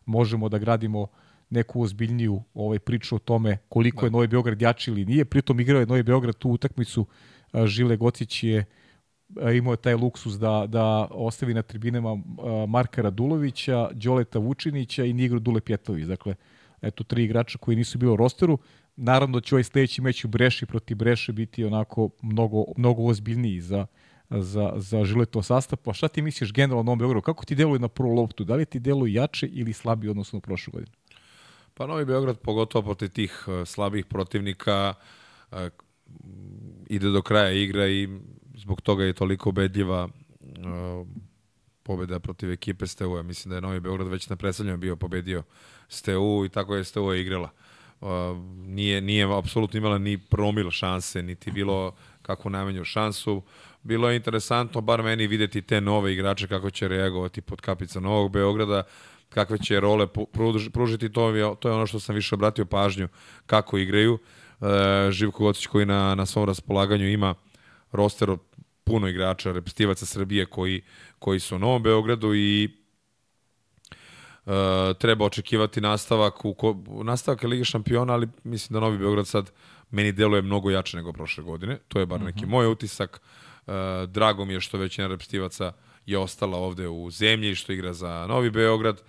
možemo 0.05 0.49
da 0.49 0.57
gradimo 0.57 1.01
uh, 1.01 1.09
neku 1.51 1.81
ozbiljniju 1.81 2.41
ovaj 2.53 2.79
priču 2.79 3.15
o 3.15 3.19
tome 3.19 3.57
koliko 3.69 4.01
da. 4.01 4.07
je 4.07 4.11
Novi 4.11 4.27
Beograd 4.27 4.61
jači 4.61 4.91
ili 4.91 5.05
nije. 5.05 5.25
Pritom 5.25 5.59
igrao 5.59 5.79
je 5.79 5.85
Novi 5.85 6.03
Beograd 6.03 6.35
tu 6.35 6.49
utakmicu. 6.49 7.05
Žile 7.65 7.97
Gocić 7.97 8.43
je 8.43 8.65
imao 9.57 9.73
je 9.73 9.77
taj 9.77 9.95
luksus 9.95 10.33
da, 10.33 10.65
da 10.67 11.07
ostavi 11.11 11.53
na 11.53 11.61
tribinama 11.61 12.17
Marka 12.67 13.01
Radulovića, 13.01 13.89
Đoleta 13.93 14.39
Vučinića 14.39 15.05
i 15.05 15.13
Nigru 15.13 15.39
Dule 15.39 15.61
Pjetović. 15.61 16.05
Dakle, 16.05 16.35
eto, 16.81 17.03
tri 17.03 17.23
igrača 17.23 17.57
koji 17.57 17.77
nisu 17.77 17.97
bili 17.97 18.11
u 18.11 18.15
rosteru. 18.15 18.57
Naravno 18.95 19.39
da 19.39 19.45
će 19.45 19.55
ovaj 19.55 19.63
sledeći 19.63 20.01
meč 20.01 20.25
u 20.25 20.27
Breši 20.27 20.65
protiv 20.65 20.97
Breše 20.97 21.33
biti 21.33 21.65
onako 21.65 22.09
mnogo, 22.21 22.65
mnogo 22.77 23.03
ozbiljniji 23.03 23.61
za, 23.61 23.85
za, 24.29 24.73
za 24.75 25.03
Žileto 25.03 25.41
sastav. 25.43 25.79
Pa 25.79 25.93
šta 25.93 26.07
ti 26.07 26.21
misliš 26.21 26.53
generalno 26.53 26.79
o 26.79 26.83
Novom 26.83 26.99
Beogradu? 26.99 27.21
Kako 27.21 27.45
ti 27.45 27.55
deluje 27.55 27.79
na 27.79 27.87
prvu 27.87 28.13
loptu? 28.13 28.43
Da 28.43 28.55
li 28.55 28.65
ti 28.65 28.79
deluje 28.79 29.13
jače 29.13 29.47
ili 29.47 29.73
slabije 29.73 30.11
odnosno 30.11 30.37
u 30.37 30.41
prošlu 30.41 30.71
godinu? 30.71 31.00
Pa 31.81 31.87
Novi 31.87 32.05
Beograd, 32.05 32.37
pogotovo 32.39 32.85
protiv 32.85 33.09
tih 33.09 33.43
uh, 33.47 33.67
slabih 33.67 34.05
protivnika, 34.05 34.93
uh, 35.51 35.57
ide 36.89 37.09
do 37.09 37.21
kraja 37.21 37.51
igra 37.51 37.87
i 37.87 38.09
zbog 38.55 38.81
toga 38.81 39.03
je 39.03 39.13
toliko 39.13 39.49
ubedljiva 39.49 40.03
uh, 40.05 41.07
pobeda 41.83 42.19
protiv 42.19 42.51
ekipe 42.51 42.87
Steu. 42.87 43.17
Ja 43.17 43.23
mislim 43.23 43.49
da 43.49 43.55
je 43.55 43.61
Novi 43.61 43.79
Beograd 43.79 44.07
već 44.07 44.29
na 44.29 44.35
predstavljanju 44.35 44.77
bio 44.77 44.95
pobedio 44.95 45.43
Steu 45.87 46.45
i 46.45 46.49
tako 46.49 46.75
je 46.75 46.83
Steu 46.83 47.13
igrala. 47.13 47.49
Nije, 48.55 49.01
nije 49.01 49.37
apsolutno 49.37 49.77
imala 49.77 49.97
ni 49.97 50.17
promil 50.17 50.71
šanse, 50.71 51.23
niti 51.23 51.51
bilo 51.51 51.95
kakvu 52.21 52.49
najmanju 52.51 52.85
šansu. 52.85 53.41
Bilo 53.83 54.09
je 54.09 54.15
interesantno, 54.15 54.81
bar 54.81 55.03
meni, 55.03 55.27
videti 55.27 55.61
te 55.61 55.81
nove 55.81 56.13
igrače 56.13 56.47
kako 56.47 56.69
će 56.69 56.87
reagovati 56.87 57.41
pod 57.41 57.61
kapica 57.61 57.99
Novog 57.99 58.31
Beograda, 58.31 58.83
kakve 59.33 59.57
će 59.57 59.79
role 59.79 60.07
pružiti, 60.73 61.11
to 61.11 61.29
je, 61.29 61.55
to 61.59 61.69
je 61.69 61.75
ono 61.75 61.87
što 61.87 61.99
sam 61.99 62.15
više 62.15 62.35
obratio 62.35 62.65
pažnju 62.65 63.07
kako 63.45 63.77
igraju. 63.77 64.13
Uh, 64.13 64.67
Živko 65.09 65.43
Gocić 65.43 65.65
koji 65.65 65.85
na, 65.85 66.15
na 66.15 66.25
svom 66.25 66.45
raspolaganju 66.45 67.09
ima 67.09 67.35
roster 67.91 68.29
od 68.29 68.39
puno 68.83 69.07
igrača, 69.07 69.51
repstivaca 69.51 70.05
Srbije 70.05 70.45
koji, 70.45 70.81
koji 71.19 71.39
su 71.39 71.55
u 71.55 71.59
Novom 71.59 71.83
Beogradu 71.83 72.35
i 72.35 72.69
uh, 74.45 74.53
treba 74.99 75.25
očekivati 75.25 75.81
nastavak 75.81 76.45
u 76.45 76.53
ko, 76.53 76.77
nastavak 77.03 77.43
Lige 77.43 77.65
šampiona, 77.65 78.13
ali 78.13 78.27
mislim 78.43 78.73
da 78.73 78.79
Novi 78.79 78.97
Beograd 78.97 79.27
sad 79.27 79.51
meni 79.91 80.11
deluje 80.11 80.41
mnogo 80.41 80.69
jače 80.69 80.97
nego 80.97 81.13
prošle 81.13 81.43
godine. 81.43 81.77
To 81.87 81.99
je 81.99 82.05
bar 82.05 82.19
uh 82.19 82.25
neki 82.25 82.41
mhm. 82.41 82.51
moj 82.51 82.67
utisak. 82.67 83.21
Uh, 83.67 83.73
drago 84.07 84.45
mi 84.45 84.53
je 84.53 84.61
što 84.61 84.77
većina 84.77 85.07
repstivaca 85.07 85.71
je 86.05 86.17
ostala 86.17 86.57
ovde 86.57 86.87
u 86.87 87.11
zemlji, 87.11 87.55
što 87.55 87.73
igra 87.73 87.93
za 87.93 88.25
Novi 88.27 88.49
Beograd, 88.49 89.01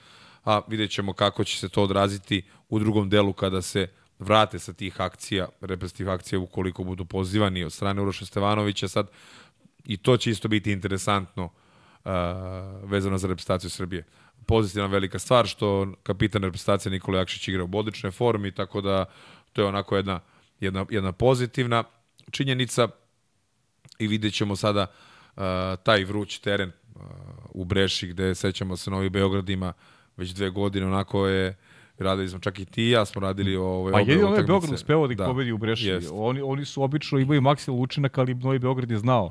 a 0.45 0.61
vidjet 0.69 0.91
ćemo 0.91 1.13
kako 1.13 1.45
će 1.45 1.59
se 1.59 1.69
to 1.69 1.83
odraziti 1.83 2.43
u 2.69 2.79
drugom 2.79 3.11
delu 3.11 3.33
kada 3.33 3.63
se 3.63 3.89
vrate 4.19 4.59
sa 4.59 4.73
tih 4.73 5.01
akcija, 5.01 5.49
reprezentativ 5.61 6.11
akcija 6.11 6.39
ukoliko 6.39 6.85
budu 6.85 7.05
pozivani 7.05 7.65
od 7.65 7.73
strane 7.73 8.03
Uroša 8.03 8.27
Stevanovića. 8.27 8.89
Sad 8.89 9.11
i 9.85 9.97
to 9.97 10.17
će 10.17 10.31
isto 10.31 10.49
biti 10.49 10.73
interesantno 10.73 11.45
uh, 11.45 12.11
vezano 12.91 13.19
za 13.19 13.29
reprezentaciju 13.29 13.71
Srbije. 13.71 14.05
Pozitivna 14.47 14.87
velika 14.87 15.19
stvar 15.19 15.47
što 15.47 15.93
kapitan 16.03 16.43
reprezentacije 16.43 16.93
Nikola 16.93 17.19
Jakšić 17.19 17.49
igra 17.49 17.65
u 17.65 17.79
odličnoj 17.79 18.13
formi, 18.13 18.53
tako 18.53 18.81
da 18.81 19.05
to 19.53 19.63
je 19.63 19.69
onako 19.69 19.97
jedna, 19.97 20.21
jedna, 20.61 20.87
jedna 20.91 21.13
pozitivna 21.13 21.85
činjenica 22.31 22.89
i 23.99 24.07
vidjet 24.07 24.35
ćemo 24.35 24.57
sada 24.57 24.87
uh, 24.87 25.43
taj 25.83 26.05
vruć 26.05 26.39
teren 26.39 26.73
u 27.51 27.65
Breši 27.65 28.07
gde 28.07 28.35
sećamo 28.35 28.77
se 28.77 28.91
Novi 28.91 29.11
Beograd 29.11 29.49
ima 29.49 29.73
već 30.17 30.31
dve 30.31 30.51
godine 30.51 30.87
onako 30.87 31.27
je 31.27 31.57
radili 31.99 32.29
smo 32.29 32.39
čak 32.39 32.59
i 32.59 32.65
ti 32.65 32.85
ja 32.85 33.05
smo 33.05 33.21
radili 33.21 33.57
ovaj 33.57 33.93
Pa 33.93 34.01
jedino 34.01 34.35
je 34.35 34.43
Beograd 34.43 34.73
uspeo 34.73 35.07
da 35.07 35.13
ih 35.13 35.19
da, 35.19 35.25
pobedi 35.25 35.53
u 35.53 35.59
Breši. 35.59 35.99
Oni 36.13 36.41
oni 36.41 36.65
su 36.65 36.83
obično 36.83 37.19
imaju 37.19 37.41
maksimalan 37.41 37.83
učinak, 37.83 38.19
ali 38.19 38.35
Novi 38.35 38.59
Beograd 38.59 38.91
je 38.91 38.99
znao 38.99 39.31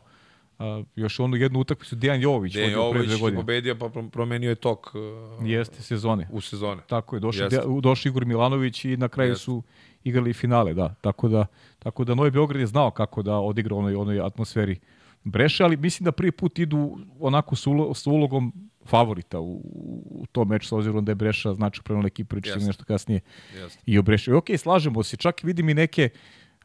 Uh, 0.61 0.85
još 0.95 1.19
onu 1.19 1.35
jednu 1.35 1.59
utakmicu 1.59 1.95
Dejan 1.95 2.21
Jović 2.21 2.53
Dejan 2.53 2.71
Jović 2.71 3.21
je 3.21 3.35
pobedio 3.35 3.75
pa 3.75 3.89
promenio 4.11 4.49
je 4.49 4.55
tok 4.55 4.95
uh, 4.95 5.01
Jeste 5.49 5.81
sezone. 5.81 6.27
U 6.31 6.41
sezone. 6.41 6.81
Tako 6.87 7.15
je, 7.15 7.19
došao 7.19 7.49
došao 7.81 8.09
Igor 8.09 8.25
Milanović 8.25 8.85
i 8.85 8.97
na 8.97 9.07
kraju 9.07 9.31
Jeste. 9.31 9.43
su 9.43 9.63
igrali 10.03 10.33
finale, 10.33 10.73
da. 10.73 10.95
Tako 11.01 11.27
da 11.27 11.45
tako 11.79 12.03
da 12.03 12.15
Novi 12.15 12.31
Beograd 12.31 12.59
je 12.59 12.67
znao 12.67 12.91
kako 12.91 13.21
da 13.21 13.35
odigra 13.35 13.75
onoj 13.75 13.95
onoj 13.95 14.19
atmosferi 14.19 14.79
Breše, 15.23 15.63
ali 15.63 15.77
mislim 15.77 16.05
da 16.05 16.11
prvi 16.11 16.31
put 16.31 16.59
idu 16.59 16.97
onako 17.19 17.55
s, 17.55 17.67
ulo, 17.67 17.93
s 17.93 18.07
ulogom 18.07 18.53
favorita 18.85 19.39
u, 19.39 19.61
u 20.05 20.25
tom 20.31 20.47
meču, 20.47 20.67
s 20.67 20.71
obzirom 20.71 21.05
da 21.05 21.11
je 21.11 21.15
Breša 21.15 21.53
znači 21.53 21.81
prema 21.83 22.03
ekipu, 22.05 22.29
pričati 22.29 22.65
nešto 22.65 22.83
kasnije 22.83 23.19
Jeste. 23.55 23.81
i 23.85 23.97
o 23.97 24.01
Breši. 24.01 24.31
Ok, 24.31 24.45
slažemo 24.57 25.03
se, 25.03 25.17
čak 25.17 25.43
vidim 25.43 25.69
i 25.69 25.73
neke 25.73 26.09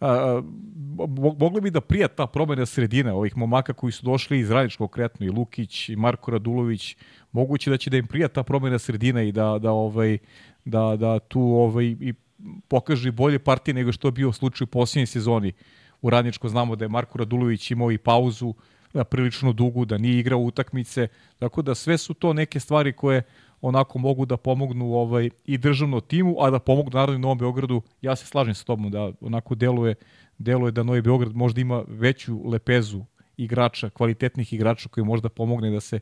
a, 0.00 0.42
mogli 1.38 1.60
bi 1.60 1.70
da 1.70 1.80
prija 1.80 2.08
ta 2.08 2.26
promena 2.26 2.66
sredine 2.66 3.12
ovih 3.12 3.36
momaka 3.36 3.72
koji 3.72 3.92
su 3.92 4.04
došli 4.04 4.38
iz 4.38 4.50
Radničkog 4.50 4.90
kretno 4.90 5.26
i 5.26 5.30
Lukić 5.30 5.88
i 5.88 5.96
Marko 5.96 6.30
Radulović 6.30 6.96
moguće 7.32 7.70
da 7.70 7.76
će 7.76 7.90
da 7.90 7.96
im 7.96 8.06
prija 8.06 8.28
ta 8.28 8.42
promena 8.42 8.78
sredine 8.78 9.28
i 9.28 9.32
da 9.32 9.58
da 9.58 9.72
ovaj 9.72 10.18
da 10.64 10.96
da 10.96 11.18
tu 11.18 11.40
ovaj 11.40 11.84
i 11.84 12.14
pokaže 12.68 13.12
bolje 13.12 13.38
partije 13.38 13.74
nego 13.74 13.92
što 13.92 14.08
je 14.08 14.12
bio 14.12 14.32
slučaj 14.32 14.64
u 14.64 14.68
posljednjoj 14.68 15.06
sezoni 15.06 15.52
u 16.06 16.10
Radničko 16.10 16.48
znamo 16.48 16.76
da 16.76 16.84
je 16.84 16.88
Marko 16.88 17.18
Radulović 17.18 17.70
imao 17.70 17.92
i 17.92 17.98
pauzu 17.98 18.54
da 18.94 19.04
prilično 19.04 19.52
dugu, 19.52 19.84
da 19.84 19.98
nije 19.98 20.18
igrao 20.18 20.38
utakmice, 20.38 21.08
tako 21.38 21.62
da 21.62 21.74
sve 21.74 21.98
su 21.98 22.14
to 22.14 22.32
neke 22.32 22.60
stvari 22.60 22.92
koje 22.92 23.22
onako 23.60 23.98
mogu 23.98 24.26
da 24.26 24.36
pomognu 24.36 24.92
ovaj 24.94 25.30
i 25.44 25.58
državnom 25.58 26.00
timu, 26.00 26.36
a 26.40 26.50
da 26.50 26.58
pomognu 26.58 26.98
naravno 26.98 27.18
Novom 27.18 27.38
Beogradu. 27.38 27.82
Ja 28.02 28.16
se 28.16 28.26
slažem 28.26 28.54
sa 28.54 28.64
tobom 28.64 28.90
da 28.90 29.12
onako 29.20 29.54
deluje 29.54 29.94
deluje 30.38 30.72
da 30.72 30.82
Novi 30.82 31.02
Beograd 31.02 31.36
možda 31.36 31.60
ima 31.60 31.82
veću 31.88 32.48
lepezu 32.48 33.04
igrača, 33.36 33.90
kvalitetnih 33.90 34.52
igrača 34.52 34.88
koji 34.88 35.04
možda 35.04 35.28
pomogne 35.28 35.70
da 35.70 35.80
se 35.80 36.00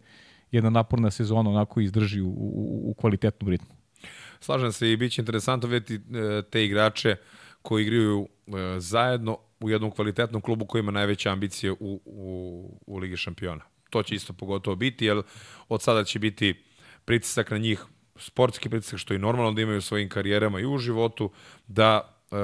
jedna 0.53 0.71
naporna 0.71 1.11
sezona 1.11 1.51
onako 1.51 1.81
izdrži 1.81 2.21
u, 2.21 2.29
u, 2.29 2.91
u 2.91 2.95
kvalitetnom 2.95 3.51
ritmu. 3.51 3.75
Slažem 4.41 4.73
se 4.73 4.93
i 4.93 4.97
biće 4.97 5.23
interesantno 5.23 5.69
vidjeti 5.69 5.95
e, 5.95 6.43
te 6.51 6.65
igrače 6.65 7.17
koji 7.63 7.83
igraju 7.83 8.29
e, 8.47 8.81
zajedno 8.81 9.39
u 9.65 9.71
jednom 9.71 9.91
kvalitetnom 9.91 10.43
klubu 10.43 10.67
koji 10.67 10.81
ima 10.81 10.93
najveće 10.93 11.31
ambicije 11.31 11.73
u, 11.73 11.77
u, 12.05 12.81
u 12.87 12.99
Ligi 12.99 13.17
šampiona. 13.17 13.65
To 13.91 14.03
će 14.03 14.15
isto 14.15 14.33
pogotovo 14.33 14.77
biti, 14.77 15.05
jer 15.05 15.23
od 15.69 15.83
sada 15.83 16.05
će 16.05 16.19
biti 16.19 16.55
pritisak 17.05 17.51
na 17.51 17.59
njih, 17.59 17.85
sportski 18.17 18.69
pritisak, 18.69 18.99
što 18.99 19.15
je 19.15 19.19
normalno 19.19 19.53
da 19.53 19.63
imaju 19.63 19.79
u 19.79 19.81
svojim 19.81 20.09
karijerama 20.09 20.61
i 20.61 20.67
u 20.67 20.79
životu, 20.79 21.31
da 21.67 22.17
e, 22.31 22.37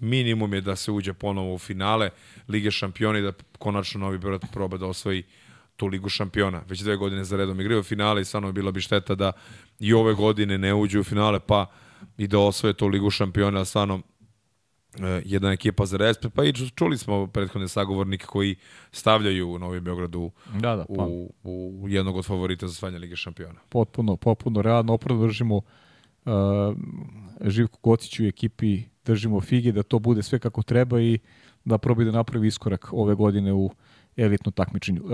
minimum 0.00 0.54
je 0.54 0.60
da 0.60 0.76
se 0.76 0.90
uđe 0.90 1.12
ponovo 1.12 1.54
u 1.54 1.58
finale 1.58 2.10
Lige 2.48 2.70
šampiona 2.70 3.18
i 3.18 3.22
da 3.22 3.32
konačno 3.58 4.00
Novi 4.00 4.18
Beograd 4.18 4.50
proba 4.52 4.76
da 4.76 4.86
osvoji 4.86 5.22
tu 5.76 5.86
Ligu 5.86 6.08
šampiona. 6.08 6.62
Već 6.68 6.80
dve 6.80 6.96
godine 6.96 7.24
za 7.24 7.36
redom 7.36 7.60
igraju 7.60 7.82
finale 7.82 8.22
i 8.22 8.24
stvarno 8.24 8.52
bila 8.52 8.70
bi 8.70 8.80
šteta 8.80 9.14
da 9.14 9.32
i 9.78 9.92
ove 9.92 10.14
godine 10.14 10.58
ne 10.58 10.74
uđu 10.74 11.00
u 11.00 11.04
finale, 11.04 11.40
pa 11.40 11.66
i 12.18 12.26
da 12.26 12.38
osvoje 12.38 12.74
tu 12.74 12.86
Ligu 12.86 13.10
šampiona, 13.10 13.64
stvarno 13.64 14.02
jedna 15.24 15.52
ekipa 15.52 15.86
za 15.86 15.96
respekt, 15.96 16.34
pa 16.34 16.44
i 16.44 16.52
čuli 16.52 16.98
smo 16.98 17.26
prethodne 17.26 17.68
sagovornike 17.68 18.26
koji 18.26 18.56
stavljaju 18.92 19.58
Novi 19.58 19.80
Beograd 19.80 20.14
u, 20.14 20.30
da, 20.60 20.76
da, 20.76 20.84
pa. 20.96 21.04
u, 21.04 21.32
u 21.42 21.88
jednog 21.88 22.16
od 22.16 22.26
favorita 22.26 22.68
za 22.68 22.74
svanje 22.74 22.98
Lige 22.98 23.16
šampiona. 23.16 23.60
Potpuno, 23.68 24.16
potpuno 24.16 24.62
realno, 24.62 24.92
opravno 24.92 25.26
držimo 25.26 25.56
uh, 25.56 25.62
Živku 27.40 27.78
Gociću 27.82 28.24
i 28.24 28.28
ekipi 28.28 28.82
držimo 29.04 29.40
fige 29.40 29.72
da 29.72 29.82
to 29.82 29.98
bude 29.98 30.22
sve 30.22 30.38
kako 30.38 30.62
treba 30.62 31.00
i 31.00 31.18
da 31.64 31.78
probi 31.78 32.04
da 32.04 32.10
napravi 32.10 32.48
iskorak 32.48 32.92
ove 32.92 33.14
godine 33.14 33.52
u 33.52 33.70
elitnom 34.16 34.52
takmičenju. 34.52 35.02
Uh, 35.04 35.10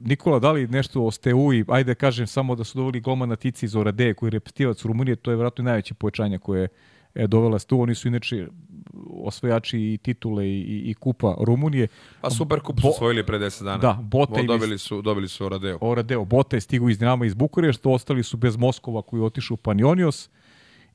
Nikola, 0.00 0.38
da 0.38 0.52
li 0.52 0.68
nešto 0.68 1.04
o 1.04 1.10
Steu 1.10 1.52
i 1.52 1.64
ajde 1.68 1.94
kažem 1.94 2.26
samo 2.26 2.54
da 2.54 2.64
su 2.64 2.78
doveli 2.78 3.00
golmana 3.00 3.36
Tici 3.36 3.66
iz 3.66 3.76
Orade 3.76 4.14
koji 4.14 4.28
je 4.28 4.30
repetivac 4.30 4.84
u 4.84 4.88
Rumunije, 4.88 5.16
to 5.16 5.30
je 5.30 5.36
vjerojatno 5.36 5.64
najveće 5.64 5.94
povećanje 5.94 6.38
koje 6.38 6.68
je 7.14 7.26
dovela 7.26 7.58
Stu. 7.58 7.80
Oni 7.80 7.94
su 7.94 8.08
inače 8.08 8.46
osvojači 9.24 9.78
i 9.78 9.98
titule 10.02 10.48
i, 10.48 10.82
i 10.90 10.94
kupa 10.94 11.36
Rumunije. 11.40 11.88
Pa 12.20 12.30
super 12.30 12.60
kup 12.60 12.80
su 12.80 12.88
osvojili 12.88 13.26
pre 13.26 13.38
10 13.38 13.64
dana. 13.64 13.78
Da, 13.78 13.98
Bote 14.02 14.42
dobili 14.42 14.78
su 14.78 15.02
dobili 15.02 15.28
su 15.28 15.46
Oradeo. 15.46 15.78
Oradeo, 15.80 16.24
Bote 16.24 16.56
je 16.56 16.60
stigao 16.60 16.88
iz 16.88 16.98
Dinama 16.98 17.26
iz 17.26 17.34
Bukurešta, 17.34 17.88
ostali 17.88 18.22
su 18.22 18.36
bez 18.36 18.56
Moskova 18.56 19.02
koji 19.02 19.20
je 19.20 19.24
otišao 19.24 19.54
u 19.54 19.56
Panionios 19.56 20.30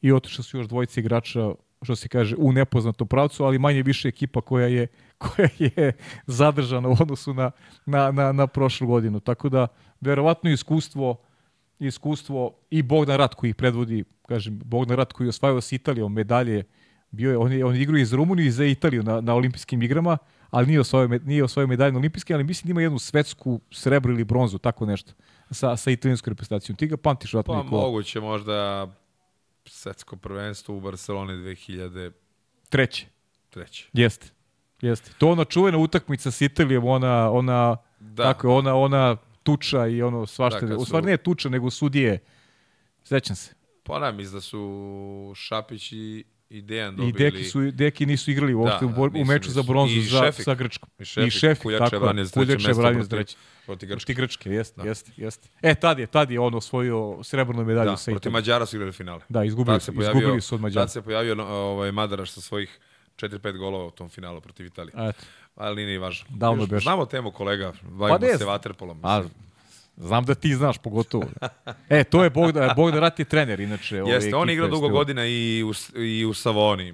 i 0.02 0.12
otišli 0.12 0.44
su 0.44 0.58
još 0.58 0.68
dvojice 0.68 1.00
igrača 1.00 1.52
što 1.82 1.96
se 1.96 2.08
kaže 2.08 2.36
u 2.38 2.52
nepoznatom 2.52 3.08
pravcu, 3.08 3.44
ali 3.44 3.60
manje 3.60 3.84
više 3.84 4.08
ekipa 4.08 4.42
koja 4.42 4.68
je 4.68 4.88
koja 5.18 5.50
je 5.60 5.94
zadržana 6.28 6.90
u 6.90 6.96
odnosu 7.00 7.34
na, 7.34 7.52
na, 7.86 8.12
na, 8.12 8.32
na 8.32 8.48
prošlu 8.48 8.88
godinu. 8.88 9.20
Tako 9.20 9.50
da, 9.50 9.68
verovatno 10.02 10.50
iskustvo 10.50 11.18
iskustvo 11.80 12.52
i 12.70 12.82
Bogdan 12.82 13.18
Rat 13.18 13.34
koji 13.36 13.50
ih 13.50 13.56
predvodi, 13.56 14.04
kažem, 14.28 14.60
Bogdan 14.64 14.98
Rat 14.98 15.14
koji 15.14 15.26
je 15.26 15.30
osvajao 15.30 15.62
s 15.62 15.72
Italijom 15.72 16.14
medalje 16.14 16.64
bio 17.12 17.32
je, 17.32 17.38
on, 17.38 17.52
je, 17.52 17.66
on 17.66 17.76
igrao 17.76 17.98
iz 17.98 18.14
Rumunije 18.14 18.48
i 18.48 18.52
za 18.52 18.66
Italiju 18.66 19.04
na, 19.04 19.22
na 19.22 19.34
olimpijskim 19.34 19.82
igrama, 19.82 20.18
ali 20.50 20.68
nije 20.68 20.80
osvojio, 20.80 21.20
nije 21.26 21.44
osvojio 21.44 21.68
medalje 21.68 21.92
na 21.92 22.00
olimpijskim, 22.00 22.36
ali 22.36 22.44
mislim 22.44 22.68
da 22.68 22.72
ima 22.72 22.82
jednu 22.82 23.00
svetsku 23.00 23.60
srebro 23.72 24.14
ili 24.14 24.24
bronzu, 24.24 24.58
tako 24.58 24.86
nešto, 24.86 25.14
sa, 25.52 25.78
sa 25.78 25.92
italijanskom 25.92 26.32
reprezentacijom. 26.32 26.76
Ti 26.76 26.88
ga 26.88 26.98
pamtiš 26.98 27.34
vratno 27.34 27.54
Pa 27.54 27.64
Nikola. 27.64 27.82
moguće 27.82 28.20
možda 28.20 28.88
svetsko 29.66 30.16
prvenstvo 30.16 30.78
u 30.78 30.82
Barceloni 30.82 31.34
2000... 31.34 32.12
Treće. 32.70 33.08
Treće. 33.50 33.90
Jeste. 33.94 34.28
Jeste. 34.82 35.12
To 35.18 35.30
ona 35.30 35.46
čuvena 35.46 35.78
utakmica 35.78 36.32
s 36.32 36.42
Italijom, 36.42 36.86
ona, 36.86 37.32
ona, 37.32 37.78
da. 38.00 38.24
tako, 38.24 38.56
ona, 38.56 38.76
ona 38.76 39.18
tuča 39.44 39.88
i 39.88 40.02
ono 40.02 40.26
svašta. 40.26 40.60
Da, 40.60 40.76
su... 40.76 40.82
U 40.82 40.86
stvari 40.86 41.06
ne 41.06 41.18
tuča, 41.18 41.50
nego 41.50 41.70
sudije. 41.70 42.20
Sećam 43.04 43.36
se. 43.36 43.54
Ponavljam, 43.84 44.18
mislim 44.18 44.38
da 44.38 44.42
su 44.42 45.34
Šapić 45.36 45.92
i, 45.92 46.24
i 46.50 46.62
Dejan 46.62 46.94
I 46.94 46.98
dobili... 46.98 47.12
deki, 47.22 47.44
su, 47.44 47.72
deki 47.72 48.06
nisu 48.06 48.32
igrali 48.32 48.54
uopšte 48.54 48.78
Da, 48.82 48.86
u, 48.86 48.90
bor- 48.92 49.10
u 49.10 49.14
nisu, 49.14 49.26
meču 49.26 49.52
za 49.52 49.64
bronzu 49.64 49.94
I 49.94 50.02
za, 50.02 50.20
Šefik. 50.20 50.44
sa 50.44 50.56
Grčkom. 50.56 50.90
I 51.00 51.06
Šefik, 51.06 51.28
I 51.28 51.32
Šefik, 51.32 51.62
Kuljača 51.62 51.84
je 51.84 51.90
tako 51.90 52.04
branio 52.04 52.22
je. 52.22 52.26
za 52.26 52.32
treće 52.36 52.74
protiv 52.76 53.08
Grčke. 53.10 53.38
Protiv 53.66 53.90
Grčke, 54.16 54.50
jeste, 54.50 54.82
jeste, 54.82 55.12
jeste. 55.18 55.50
E, 55.62 55.76
tad 55.76 56.00
je, 56.00 56.08
tad 56.08 56.32
je 56.32 56.40
on 56.40 56.56
osvojio 56.56 57.20
srebrnu 57.24 57.66
medalju 57.66 57.90
Da, 57.90 57.98
sa 57.98 58.12
Italijom. 58.12 58.34
Mađara 58.34 58.66
su 58.66 58.76
igrali 58.76 58.92
finale. 58.92 59.22
Da, 59.30 59.44
izgubili 59.44 59.80
se 59.80 59.92
pojavio- 59.92 60.18
izgubili 60.18 60.42
su 60.42 60.56
od 60.56 60.62
Mađara. 60.62 60.82
Tad 60.82 60.92
se 60.92 61.02
pojavio 61.02 61.36
ovaj, 61.42 61.92
Madaraš 61.92 62.32
sa 62.32 62.42
svojih 62.42 62.80
4-5 63.18 63.58
golova 63.58 63.86
u 63.86 63.92
tom 63.92 64.10
finalu 64.10 64.42
protiv 64.42 64.66
Italije. 64.66 64.94
Eto. 65.00 65.24
Ali 65.56 65.86
nije 65.86 66.00
važno. 66.00 66.26
Još 66.58 66.70
beše. 66.70 66.84
Znamo 66.84 67.06
temu 67.06 67.32
kolega, 67.32 67.74
bavimo 67.84 68.18
ne 68.20 68.38
se 68.38 68.46
vaterpolom. 68.46 69.00
Znam 69.98 70.26
da 70.26 70.36
ti 70.36 70.56
znaš 70.56 70.78
pogotovo. 70.78 71.26
E, 71.90 72.04
to 72.04 72.24
je 72.24 72.30
Bogda, 72.30 72.74
Bogdan 72.76 73.02
Rat 73.02 73.20
je 73.20 73.26
trener, 73.26 73.60
inače. 73.60 74.04
ove 74.04 74.14
Jeste, 74.14 74.36
on 74.36 74.50
igra 74.50 74.68
dugo 74.68 74.90
godina 74.90 75.26
i 75.26 75.64
u, 75.64 75.74
i 76.00 76.26
u 76.26 76.34
Savoni. 76.34 76.90
E, 76.90 76.94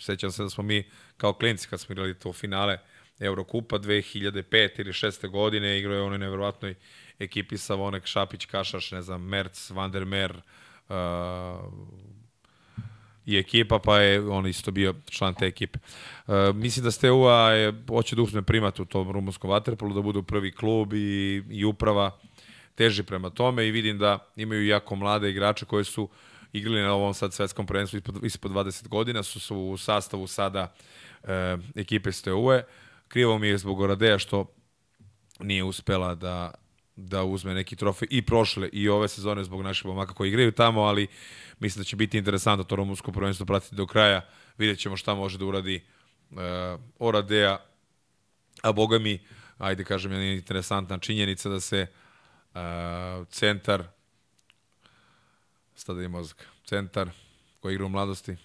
Sećam 0.00 0.32
se 0.32 0.42
da 0.42 0.50
smo 0.50 0.64
mi 0.64 0.84
kao 1.16 1.32
klinci 1.32 1.68
kad 1.68 1.80
smo 1.80 1.92
igrali 1.92 2.14
to 2.14 2.32
finale 2.32 2.78
Eurokupa 3.20 3.78
2005 3.78 4.80
ili 4.80 4.92
6. 4.92 5.28
godine, 5.28 5.78
igrao 5.78 5.94
je 5.94 6.02
onoj 6.02 6.18
nevjerovatnoj 6.18 6.74
ekipi 7.18 7.58
Savonek, 7.58 8.06
Šapić, 8.06 8.46
Kašaš, 8.46 8.90
ne 8.90 9.02
znam, 9.02 9.22
Merc, 9.22 9.70
Van 9.70 9.90
der 9.90 10.04
Mer, 10.04 10.36
uh, 10.88 10.94
i 13.28 13.38
ekipa, 13.38 13.78
pa 13.78 13.98
je 13.98 14.20
on 14.28 14.46
isto 14.46 14.70
bio 14.70 14.94
član 15.10 15.34
te 15.34 15.46
ekipe. 15.46 15.78
Uh, 16.26 16.34
mislim 16.54 16.84
da 16.84 16.90
Steaua 16.90 17.50
je, 17.50 17.72
hoće 17.88 18.16
da 18.16 18.22
uzme 18.22 18.42
primat 18.42 18.80
u 18.80 18.84
tom 18.84 19.10
rumunskom 19.10 19.50
vaterpolu, 19.50 19.94
da 19.94 20.02
bude 20.02 20.22
prvi 20.22 20.52
klub 20.52 20.92
i, 20.92 21.42
i 21.50 21.64
uprava 21.64 22.18
teži 22.74 23.02
prema 23.02 23.30
tome 23.30 23.66
i 23.66 23.70
vidim 23.70 23.98
da 23.98 24.18
imaju 24.36 24.66
jako 24.66 24.96
mlade 24.96 25.30
igrače 25.30 25.66
koji 25.66 25.84
su 25.84 26.08
igrali 26.52 26.82
na 26.82 26.94
ovom 26.94 27.14
sad 27.14 27.34
svetskom 27.34 27.66
prvenstvu 27.66 27.96
ispod, 27.96 28.24
ispod 28.24 28.52
20 28.52 28.88
godina, 28.88 29.22
su, 29.22 29.40
su 29.40 29.56
u 29.56 29.76
sastavu 29.76 30.26
sada 30.26 30.74
e, 31.22 31.56
ekipe 31.74 32.12
Steaue. 32.12 32.64
Krivo 33.08 33.38
mi 33.38 33.48
je 33.48 33.58
zbog 33.58 33.80
Oradeja 33.80 34.18
što 34.18 34.46
nije 35.40 35.64
uspela 35.64 36.14
da 36.14 36.54
da 37.00 37.24
uzme 37.24 37.54
neki 37.54 37.76
trofej 37.76 38.08
i 38.10 38.22
prošle 38.22 38.68
i 38.72 38.88
ove 38.88 39.08
sezone 39.08 39.44
zbog 39.44 39.62
naših 39.62 39.86
momaka 39.86 40.14
koji 40.14 40.28
igraju 40.28 40.52
tamo, 40.52 40.82
ali 40.82 41.06
mislim 41.60 41.80
da 41.80 41.84
će 41.84 41.96
biti 41.96 42.18
interesantno 42.18 42.64
to 42.64 42.76
rumunsko 42.76 43.12
prvenstvo 43.12 43.46
pratiti 43.46 43.74
do 43.76 43.86
kraja. 43.86 44.20
Vidjet 44.58 44.78
ćemo 44.78 44.96
šta 44.96 45.14
može 45.14 45.38
da 45.38 45.44
uradi 45.44 45.84
uh, 46.30 46.38
Oradea, 46.98 47.58
a 48.62 48.72
boga 48.72 48.98
mi, 48.98 49.18
ajde 49.58 49.84
kažem, 49.84 50.12
jedna 50.12 50.26
interesantna 50.26 50.98
činjenica 50.98 51.48
da 51.48 51.60
se 51.60 51.86
uh, 52.54 52.60
centar 53.28 53.84
stada 55.74 56.02
je 56.02 56.08
mozak, 56.08 56.46
centar 56.64 57.10
koji 57.60 57.74
igra 57.74 57.86
u 57.86 57.88
mladosti 57.88 58.36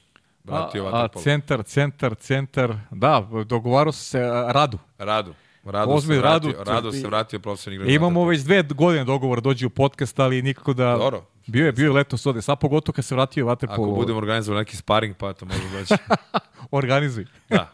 vratio 0.44 0.86
a, 0.88 1.08
centar, 1.24 1.64
centar, 1.64 2.16
centar, 2.16 2.76
da, 2.92 3.28
dogovarao 3.46 3.92
se 3.92 4.20
a, 4.22 4.52
Radu. 4.52 4.80
Radu. 4.98 5.34
Radu 5.64 5.92
Ozbilj, 5.92 6.16
se 6.16 6.22
vratio, 6.22 6.64
Radu, 6.64 6.90
i- 6.90 7.02
se 7.02 7.08
vratio 7.08 7.40
profesionalni 7.40 7.84
igrač. 7.84 7.96
Imamo 7.96 8.26
već 8.26 8.42
dve 8.42 8.64
godine 8.64 9.04
dogovor 9.04 9.42
dođe 9.42 9.66
u 9.66 9.70
podcast, 9.70 10.20
ali 10.20 10.42
nikako 10.42 10.74
da... 10.74 10.98
Dobro. 10.98 11.26
Bio 11.48 11.66
je, 11.66 11.72
bio 11.72 11.86
je 11.86 11.92
letos 11.92 12.26
ovde, 12.26 12.42
sad 12.42 12.60
pogotovo 12.60 12.94
kad 12.94 13.06
se 13.06 13.16
vratio 13.16 13.46
Waterpolo. 13.46 13.74
Ako 13.74 13.96
budemo 13.96 14.18
organizovali 14.18 14.62
neki 14.62 14.78
sparing, 14.78 15.16
pa 15.16 15.34
to 15.34 15.46
može 15.46 15.80
doći. 15.80 15.94
Organizuj. 16.72 17.26
da. 17.50 17.72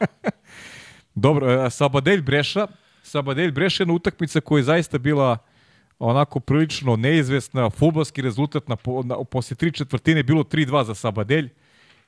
Dobro, 1.16 1.66
e, 1.66 1.70
Sabadelj 1.70 2.22
Breša. 2.22 2.68
Sabadelj 3.04 3.52
Breša 3.52 3.82
je 3.82 3.84
jedna 3.84 3.94
utakmica 3.94 4.42
koja 4.42 4.60
je 4.60 4.64
zaista 4.64 4.98
bila 4.98 5.38
onako 6.00 6.40
prilično 6.40 6.96
neizvesna, 6.96 7.70
futbalski 7.70 8.22
rezultat 8.22 8.68
na, 8.68 8.78
na 9.04 9.24
posle 9.24 9.56
tri 9.56 9.72
četvrtine 9.72 10.24
bilo 10.24 10.44
3-2 10.44 10.84
za 10.84 10.96
Sabadelj. 10.96 11.50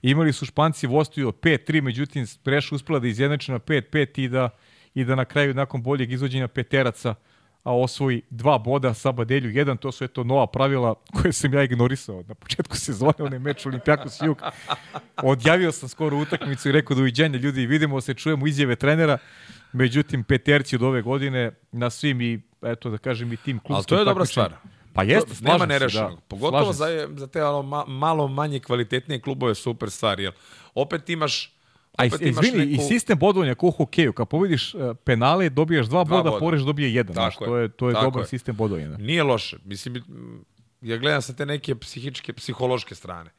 Imali 0.02 0.34
su 0.34 0.46
Španci 0.46 0.88
vostuju 0.88 1.28
od 1.28 1.40
5-3, 1.40 1.82
međutim 1.82 2.26
Breša 2.44 2.76
uspela 2.76 3.00
da 3.00 3.08
izjednači 3.08 3.52
na 3.52 3.60
5-5 3.60 4.22
i 4.22 4.28
da, 4.28 4.50
i 4.94 5.04
da 5.04 5.16
na 5.16 5.26
kraju 5.26 5.54
nakon 5.54 5.84
boljeg 5.84 6.12
izvođenja 6.12 6.48
peteraca 6.48 7.16
a 7.64 7.76
osvoji 7.76 8.22
dva 8.30 8.58
boda 8.58 8.94
Sabadelju 8.94 9.50
jedan, 9.50 9.78
to 9.78 9.92
su 9.92 10.04
eto 10.04 10.24
nova 10.24 10.48
pravila 10.48 10.96
koje 11.22 11.34
sam 11.34 11.54
ja 11.54 11.64
ignorisao 11.64 12.24
na 12.28 12.36
početku 12.36 12.78
sezone, 12.78 13.14
onaj 13.20 13.40
meč 13.40 13.66
Olimpijakos 13.66 14.22
Jug. 14.22 14.42
Odjavio 15.24 15.72
sam 15.72 15.90
skoro 15.90 16.18
utakmicu 16.18 16.70
i 16.70 16.72
rekao 16.72 16.96
doviđenja 16.96 17.38
ljudi, 17.38 17.66
vidimo 17.66 18.02
se, 18.02 18.14
čujemo 18.14 18.48
izjave 18.48 18.76
trenera, 18.76 19.18
međutim 19.74 20.24
peterci 20.24 20.76
od 20.76 20.84
ove 20.84 21.02
godine 21.02 21.52
na 21.72 21.90
svim 21.90 22.22
i 22.22 22.42
eto 22.62 22.90
da 22.90 22.98
kažem 22.98 23.34
i 23.34 23.38
tim 23.38 23.60
klubskim 23.60 23.76
Ali 23.76 23.86
to 23.86 24.00
je 24.00 24.06
dobra 24.06 24.26
stvar. 24.26 24.54
Pa 24.94 25.04
jeste, 25.04 25.36
slažem 25.36 25.46
Nema 25.46 25.60
se, 25.60 25.68
nerešenog. 25.68 26.16
da. 26.16 26.22
Pogotovo 26.28 26.74
Slažem 26.74 27.10
za, 27.10 27.20
za 27.20 27.28
te 27.28 27.42
malo, 27.42 27.62
ma- 27.64 27.88
malo 27.88 28.28
manje 28.28 28.60
kvalitetnije 28.60 29.22
klubove 29.22 29.56
super 29.56 29.92
stvar. 29.92 30.20
Jer 30.20 30.34
opet 30.76 31.10
imaš 31.10 31.54
A 32.02 32.06
opet 32.06 32.22
i, 32.22 32.30
imaš 32.30 32.46
izvini, 32.46 32.64
i 32.64 32.72
neku- 32.72 32.88
sistem 32.88 33.18
bodovanja 33.20 33.56
kao 33.56 33.68
u 33.68 33.72
hokeju, 33.72 34.14
kad 34.14 34.28
pobediš 34.28 34.76
e, 34.76 34.78
penale, 35.04 35.50
dobijaš 35.50 35.86
dva, 35.86 36.04
Dva 36.04 36.18
boda, 36.18 36.30
boda. 36.30 36.40
Poreš 36.40 36.62
dobije 36.62 36.94
jedan. 36.94 37.16
Tako 37.16 37.32
Znaš, 37.38 37.42
je, 37.42 37.46
to 37.48 37.58
je, 37.58 37.70
to 37.70 37.88
je 37.88 37.94
tako 37.94 38.06
dobar 38.06 38.22
je. 38.22 38.28
sistem 38.28 38.56
bodovanja. 38.56 38.98
Nije 38.98 39.24
loše. 39.24 39.58
Mislim, 39.66 40.04
ja 40.82 40.98
gledam 40.98 41.22
sa 41.22 41.34
te 41.34 41.46
neke 41.46 41.76
psihičke, 41.76 42.34
psihološke 42.34 42.96
strane. 42.96 43.30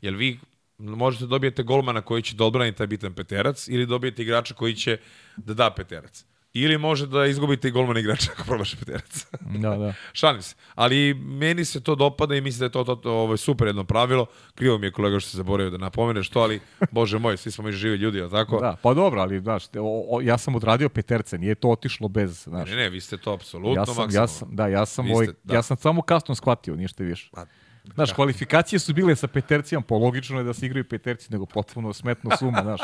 Jer 0.00 0.14
vi 0.14 0.40
možete 0.78 1.26
dobijete 1.26 1.62
golmana 1.62 2.02
koji 2.02 2.22
će 2.22 2.36
da 2.36 2.44
odbrani 2.44 2.72
taj 2.72 2.86
bitan 2.86 3.14
peterac 3.14 3.68
ili 3.68 3.86
dobijete 3.86 4.22
igrača 4.22 4.54
koji 4.54 4.74
će 4.74 4.98
da 5.36 5.54
da 5.54 5.70
peterac. 5.70 6.24
Ili 6.52 6.78
može 6.78 7.06
da 7.06 7.26
izgubite 7.26 7.68
i 7.68 7.70
golmana 7.70 8.00
igrača 8.00 8.30
ako 8.32 8.44
probaše 8.44 8.76
peterac. 8.76 9.26
Da, 9.40 9.76
da. 9.76 9.94
Šalim 10.12 10.42
se. 10.42 10.54
Ali 10.74 11.14
meni 11.14 11.64
se 11.64 11.80
to 11.80 11.94
dopada 11.94 12.34
i 12.34 12.40
mislim 12.40 12.58
da 12.58 12.64
je 12.64 12.70
to, 12.70 12.84
to, 12.84 12.94
to 12.96 13.12
ovo, 13.12 13.36
super 13.36 13.66
jedno 13.66 13.84
pravilo. 13.84 14.26
Krivo 14.54 14.78
mi 14.78 14.86
je 14.86 14.92
kolega 14.92 15.20
što 15.20 15.30
se 15.30 15.36
zaboravio 15.36 15.70
da 15.70 15.78
napomeneš 15.78 16.28
to, 16.28 16.40
ali 16.40 16.60
bože 16.90 17.18
moj, 17.18 17.36
svi 17.36 17.50
smo 17.50 17.64
mi 17.64 17.72
živi 17.72 17.96
ljudi, 17.96 18.18
jel 18.18 18.30
tako? 18.30 18.60
Da, 18.60 18.76
pa 18.82 18.94
dobro, 18.94 19.20
ali 19.20 19.40
znaš, 19.40 19.64
o, 19.76 20.06
o, 20.10 20.20
ja 20.20 20.38
sam 20.38 20.54
odradio 20.54 20.88
peterce, 20.88 21.38
nije 21.38 21.54
to 21.54 21.68
otišlo 21.70 22.08
bez, 22.08 22.42
znaš. 22.42 22.70
Ne, 22.70 22.76
ne, 22.76 22.88
vi 22.90 23.00
ste 23.00 23.16
to 23.16 23.32
apsolutno 23.32 23.82
ja 23.82 23.86
sam, 23.86 23.94
ja 23.94 24.02
maksimalno. 24.02 24.28
sam, 24.28 24.48
da, 24.52 24.66
ja 24.66 24.86
sam, 24.86 25.04
Vi 25.06 25.12
ovaj, 25.12 25.26
ste- 25.26 25.34
da. 25.44 25.54
ja 25.54 25.62
sam 25.62 25.76
samo 25.76 26.02
kasno 26.02 26.34
shvatio, 26.34 26.76
ništa 26.76 27.04
više. 27.04 27.30
Pa, 27.32 27.46
Znaš, 27.94 28.12
kvalifikacije 28.12 28.78
su 28.78 28.94
bile 28.94 29.16
sa 29.16 29.26
petercijama, 29.26 29.84
po 29.84 29.98
logično 29.98 30.38
je 30.38 30.44
da 30.44 30.52
se 30.52 30.66
igraju 30.66 30.84
peterci, 30.84 31.32
nego 31.32 31.46
potpuno 31.46 31.92
smetno 31.92 32.30
suma, 32.36 32.62
znaš. 32.62 32.80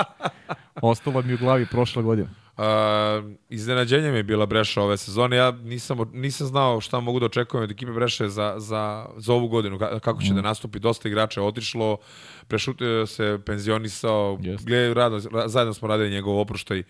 Ostalo 0.83 1.23
mi 1.23 1.35
u 1.35 1.39
glavi 1.39 1.67
prošle 1.67 2.03
godine. 2.03 2.29
Uh, 2.57 2.63
iznenađenje 3.49 4.11
mi 4.11 4.17
je 4.17 4.23
bila 4.23 4.47
Breša 4.47 4.83
ove 4.83 4.97
sezone. 4.97 5.37
Ja 5.37 5.51
nisam, 5.51 5.99
nisam 6.13 6.47
znao 6.47 6.81
šta 6.81 7.01
mogu 7.01 7.21
da 7.21 7.27
očekujem 7.27 7.65
od 7.65 7.71
ekipe 7.71 7.93
Breše 7.93 8.29
za, 8.29 8.55
za, 8.59 9.07
za 9.17 9.33
ovu 9.33 9.49
godinu, 9.49 9.79
ka- 9.79 10.01
kako 10.01 10.23
će 10.23 10.35
da 10.35 10.41
nastupi. 10.43 10.79
Dosta 10.79 11.09
igrača 11.09 11.41
je 11.41 11.47
otišlo, 11.47 11.97
Prešutio 12.49 13.07
se 13.07 13.39
penzionisao, 13.47 14.39
Jeste. 14.41 14.67
Gle, 14.67 14.95
rado, 14.95 15.17
ra- 15.19 15.49
zajedno 15.49 15.75
smo 15.75 15.89
radili 15.89 16.11
njegov 16.11 16.41
oproštaj 16.41 16.79
uh, 16.79 16.85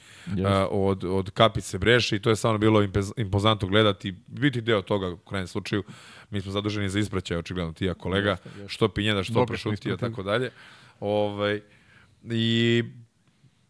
od, 0.70 1.04
od 1.04 1.30
Kapice 1.30 1.78
Breše 1.78 2.16
i 2.16 2.20
to 2.20 2.30
je 2.30 2.36
stvarno 2.36 2.58
bilo 2.58 2.86
impozantno 3.16 3.68
gledati, 3.68 4.14
biti 4.26 4.60
deo 4.60 4.82
toga 4.82 5.08
u 5.08 5.16
krajnjem 5.16 5.46
slučaju. 5.48 5.82
Mi 6.30 6.40
smo 6.40 6.52
zaduženi 6.52 6.88
za 6.88 6.98
ispraćaj, 6.98 7.36
očigledno 7.36 7.72
ti 7.72 7.84
ja 7.84 7.94
kolega, 7.94 8.36
što 8.66 8.88
Pinjeda, 8.88 9.22
što 9.22 9.46
Prešutio, 9.46 9.96
tako 9.96 10.22
dalje. 10.22 10.50
Ovaj, 11.00 11.60
I 12.24 12.84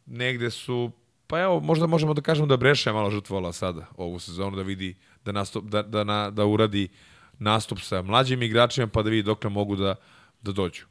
negde 0.07 0.51
su 0.51 0.91
pa 1.27 1.41
evo, 1.41 1.61
možda 1.61 1.87
možemo 1.87 2.15
da 2.15 2.21
kažemo 2.23 2.47
da 2.47 2.57
Breša 2.57 2.91
je 2.91 2.95
malo 2.95 3.11
žrtvovala 3.11 3.53
sada 3.53 3.87
ovu 3.97 4.19
sezonu, 4.19 4.57
da 4.57 4.63
vidi, 4.63 4.95
da, 5.25 5.33
nastup, 5.33 5.65
da, 5.65 5.83
da, 5.83 6.05
na, 6.05 6.31
da 6.31 6.47
uradi 6.47 6.89
nastup 7.39 7.81
sa 7.81 8.03
mlađim 8.03 8.43
igračima, 8.43 8.87
pa 8.87 9.03
da 9.03 9.11
vidi 9.11 9.23
dokle 9.23 9.51
mogu 9.51 9.77
da, 9.77 9.95
da 10.43 10.53
dođu. 10.53 10.85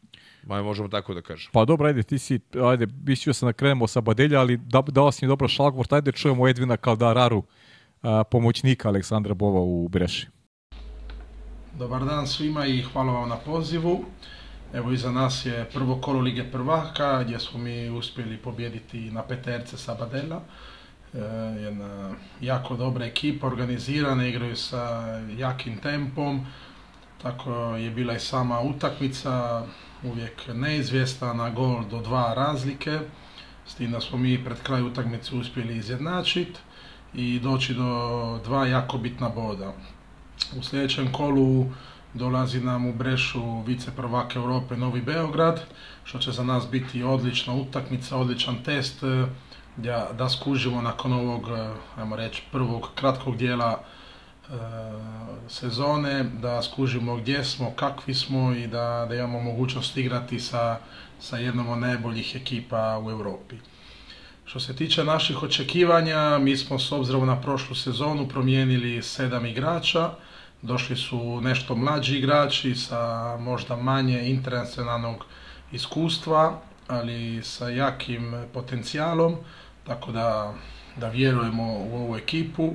Ma, 0.44 0.64
možemo 0.64 0.88
tako 0.88 1.14
da 1.14 1.22
kažemo. 1.22 1.50
Pa 1.54 1.66
dobro, 1.66 1.88
ajde, 1.88 2.04
ti 2.04 2.20
si, 2.20 2.40
ajde, 2.70 2.88
mislio 3.04 3.34
sam 3.34 3.50
da 3.50 3.54
krenemo 3.54 3.88
sa 3.88 4.02
Badelja, 4.02 4.40
ali 4.40 4.58
da, 4.58 4.82
dao 4.82 5.12
si 5.12 5.26
mi 5.26 5.30
dobro 5.30 5.48
šlagvort, 5.48 5.94
ajde 5.94 6.12
čujemo 6.12 6.48
Edvina 6.48 6.78
Kaldararu, 6.78 7.44
a, 8.02 8.24
pomoćnika 8.24 8.88
Aleksandra 8.88 9.34
Bova 9.34 9.60
u 9.60 9.88
Breši. 9.88 10.28
Dobar 11.80 12.06
dan 12.06 12.28
svima 12.28 12.66
i 12.66 12.82
hvala 12.82 13.14
vam 13.14 13.30
na 13.30 13.38
pozivu. 13.38 14.06
Evo 14.76 14.91
iza 14.91 15.11
nas 15.11 15.45
je 15.45 15.65
prvo 15.73 15.95
kolo 16.02 16.19
Lige 16.19 16.43
prvaka 16.52 17.23
gdje 17.23 17.39
smo 17.39 17.60
mi 17.60 17.89
uspjeli 17.89 18.38
pobijediti 18.38 19.11
na 19.11 19.23
peterce 19.23 19.77
Sabadella. 19.77 20.41
E, 21.14 21.19
jedna 21.61 22.11
jako 22.41 22.76
dobra 22.76 23.06
ekipa, 23.06 23.47
organizirana, 23.47 24.27
igraju 24.27 24.56
sa 24.56 25.06
jakim 25.38 25.77
tempom. 25.77 26.45
Tako 27.22 27.53
je 27.76 27.89
bila 27.89 28.14
i 28.14 28.19
sama 28.19 28.61
utakmica, 28.61 29.64
uvijek 30.03 30.47
neizvjesna 30.53 31.34
na 31.34 31.49
gol 31.49 31.84
do 31.91 32.02
dva 32.02 32.34
razlike. 32.34 32.99
S 33.68 33.76
tim 33.76 33.91
da 33.91 34.02
smo 34.02 34.18
mi 34.18 34.43
pred 34.43 34.57
kraj 34.64 34.81
utakmice 34.81 35.35
uspjeli 35.35 35.77
izjednačiti 35.77 36.60
i 37.14 37.39
doći 37.39 37.73
do 37.73 38.39
dva 38.43 38.68
jako 38.68 38.97
bitna 38.97 39.30
boda. 39.30 39.73
U 40.60 40.64
sljedećem 40.64 41.11
kolu 41.11 41.65
dolazi 42.16 42.62
nam 42.62 42.86
u 42.86 42.94
Brešu 42.94 43.62
vice 43.62 43.92
prvak 43.96 44.36
Europe 44.36 44.78
Novi 44.78 45.02
Beograd, 45.02 45.62
što 46.04 46.20
će 46.20 46.32
za 46.32 46.44
nas 46.44 46.68
biti 46.72 47.04
odlična 47.04 47.54
utakmica, 47.54 48.18
odličan 48.18 48.64
test 48.64 49.04
da, 49.78 50.10
da 50.18 50.30
skužimo 50.30 50.82
nakon 50.82 51.14
ovog, 51.14 51.50
eh, 51.50 51.74
ajmo 51.98 52.16
reći, 52.16 52.44
prvog 52.52 52.90
kratkog 52.96 53.38
dijela 53.38 53.84
sezone, 55.48 56.24
da 56.24 56.62
skužimo 56.64 57.16
gdje 57.16 57.44
smo, 57.44 57.72
kakvi 57.72 58.14
smo 58.14 58.54
i 58.54 58.68
da, 58.68 59.06
da 59.10 59.16
imamo 59.16 59.42
mogućnost 59.42 59.98
igrati 59.98 60.40
sa, 60.40 60.80
sa 61.20 61.38
jednom 61.38 61.70
od 61.70 61.80
najboljih 61.80 62.36
ekipa 62.36 63.02
u 63.04 63.12
Europi. 63.12 63.56
Što 64.46 64.60
se 64.60 64.76
tiče 64.76 65.04
naših 65.04 65.44
očekivanja, 65.44 66.38
mi 66.38 66.58
smo 66.58 66.80
s 66.80 66.92
obzirom 66.92 67.28
na 67.28 67.42
prošlu 67.42 67.76
sezonu 67.76 68.28
promijenili 68.28 69.02
sedam 69.02 69.46
igrača, 69.46 70.12
došli 70.66 70.96
su 70.96 71.42
nešto 71.42 71.76
mlađi 71.76 72.18
igrači 72.18 72.76
sa 72.76 73.38
možda 73.38 73.76
manje 73.76 74.30
internacionalnog 74.30 75.26
iskustva, 75.72 76.62
ali 76.88 77.42
sa 77.44 77.70
jakim 77.70 78.46
potencijalom, 78.54 79.36
tako 79.88 80.12
da, 80.12 80.54
da 80.98 81.10
vjerujemo 81.10 81.64
u 81.64 81.96
ovu 81.96 82.18
ekipu 82.18 82.74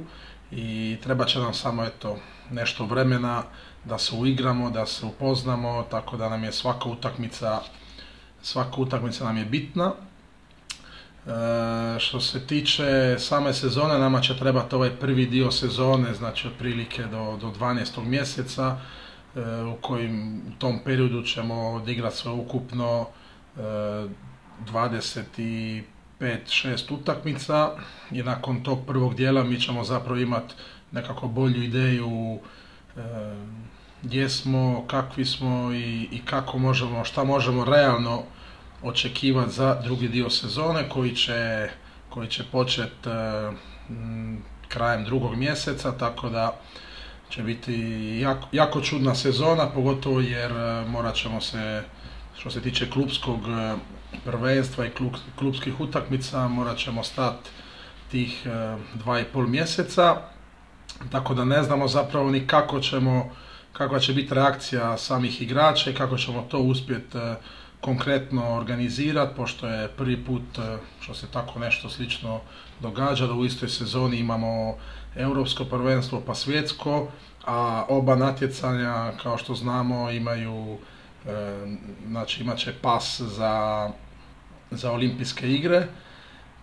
i 0.51 0.97
treba 1.03 1.25
će 1.25 1.39
nam 1.39 1.55
samo 1.55 1.85
eto, 1.85 2.17
nešto 2.51 2.85
vremena 2.85 3.43
da 3.85 3.99
se 3.99 4.15
uigramo, 4.15 4.71
da 4.71 4.87
se 4.87 5.07
upoznamo, 5.07 5.87
tako 5.91 6.17
da 6.17 6.29
nam 6.29 6.45
je 6.45 6.53
svaka 6.53 6.89
utakmica 6.89 7.61
svaka 8.43 8.81
utakmica 8.81 9.25
nam 9.25 9.37
je 9.37 9.45
bitna. 9.45 9.93
E, 11.27 11.99
što 11.99 12.21
se 12.21 12.47
tiče 12.47 13.17
same 13.19 13.55
sezone, 13.55 13.99
nama 13.99 14.21
će 14.21 14.37
trebati 14.37 14.75
ovaj 14.75 14.91
prvi 14.91 15.27
dio 15.27 15.51
sezone, 15.51 16.15
znači 16.15 16.49
otprilike 16.49 17.03
do, 17.03 17.39
do 17.41 17.53
12. 17.61 18.05
mjeseca, 18.05 18.79
e, 19.37 19.41
u 19.63 19.77
kojim 19.81 20.43
u 20.49 20.59
tom 20.59 20.81
periodu 20.85 21.23
ćemo 21.23 21.71
odigrati 21.71 22.17
sve 22.17 22.31
ukupno 22.31 23.07
e, 23.57 23.61
25 24.73 25.83
6 26.21 26.95
utakmica 26.95 27.71
i 28.11 28.23
nakon 28.23 28.63
tog 28.63 28.87
prvog 28.87 29.15
dijela 29.15 29.45
mi 29.45 29.61
ćemo 29.61 29.85
zapravo 29.85 30.21
imati 30.21 30.55
nekako 30.93 31.29
bolju 31.29 31.63
ideju 31.63 32.39
e, 32.97 33.01
gdje 34.03 34.29
smo, 34.29 34.85
kakvi 34.87 35.25
smo 35.25 35.73
i, 35.73 36.09
i 36.13 36.21
kako 36.25 36.59
možemo, 36.59 37.05
šta 37.05 37.25
možemo 37.25 37.65
realno 37.65 38.23
očekivati 38.83 39.53
za 39.53 39.81
drugi 39.85 40.09
dio 40.09 40.31
sezone 40.31 40.89
koji 40.89 41.17
će, 41.17 41.69
koji 42.11 42.29
će 42.29 42.45
početi 42.53 43.09
e, 43.09 43.51
krajem 44.69 45.05
drugog 45.05 45.37
mjeseca, 45.37 45.93
tako 45.99 46.29
da 46.29 46.61
će 47.31 47.43
biti 47.43 47.75
jako, 48.23 48.49
jako 48.53 48.81
čudna 48.81 49.15
sezona, 49.15 49.67
pogotovo 49.67 50.21
jer 50.21 50.53
e, 50.53 50.85
morat 50.89 51.15
ćemo 51.15 51.41
se, 51.41 51.83
što 52.39 52.51
se 52.51 52.61
tiče 52.61 52.91
klubskog 52.91 53.41
e, 53.49 53.77
prvenstva 54.25 54.87
i 54.87 54.91
klub, 54.91 55.13
klubskih 55.39 55.81
utakmica, 55.81 56.49
morat 56.49 56.79
ćemo 56.79 57.05
stati 57.05 57.51
tih 58.11 58.47
dva 58.95 59.21
i 59.21 59.25
pol 59.25 59.47
mjeseca, 59.47 60.17
tako 61.13 61.35
da 61.35 61.45
ne 61.45 61.63
znamo 61.63 61.89
zapravo 61.89 62.31
ni 62.31 62.47
kako 62.47 62.81
ćemo, 62.81 63.31
kakva 63.73 63.99
će 63.99 64.13
biti 64.13 64.35
reakcija 64.35 64.99
samih 64.99 65.43
igrača 65.43 65.91
i 65.91 65.95
kako 65.95 66.17
ćemo 66.19 66.47
to 66.51 66.59
uspjeti 66.59 67.19
konkretno 67.81 68.57
organizirati, 68.57 69.37
pošto 69.37 69.69
je 69.69 69.89
prvi 69.89 70.25
put 70.25 70.59
e, 70.59 70.79
što 71.01 71.15
se 71.15 71.27
tako 71.33 71.59
nešto 71.59 71.89
slično 71.89 72.41
događa, 72.81 73.27
da 73.27 73.33
u 73.33 73.45
istoj 73.45 73.69
sezoni 73.69 74.17
imamo 74.19 74.77
europsko 75.17 75.65
prvenstvo 75.65 76.23
pa 76.27 76.35
svjetsko, 76.35 77.09
a 77.45 77.85
oba 77.89 78.17
natjecanja, 78.17 79.13
kao 79.23 79.39
što 79.39 79.55
znamo, 79.55 80.11
imaju 80.11 80.79
e, 81.27 81.31
znači 82.09 82.43
imat 82.43 82.59
će 82.59 82.73
pas 82.83 83.21
za, 83.21 83.91
za 84.71 84.93
olimpijske 84.93 85.53
igre, 85.53 85.87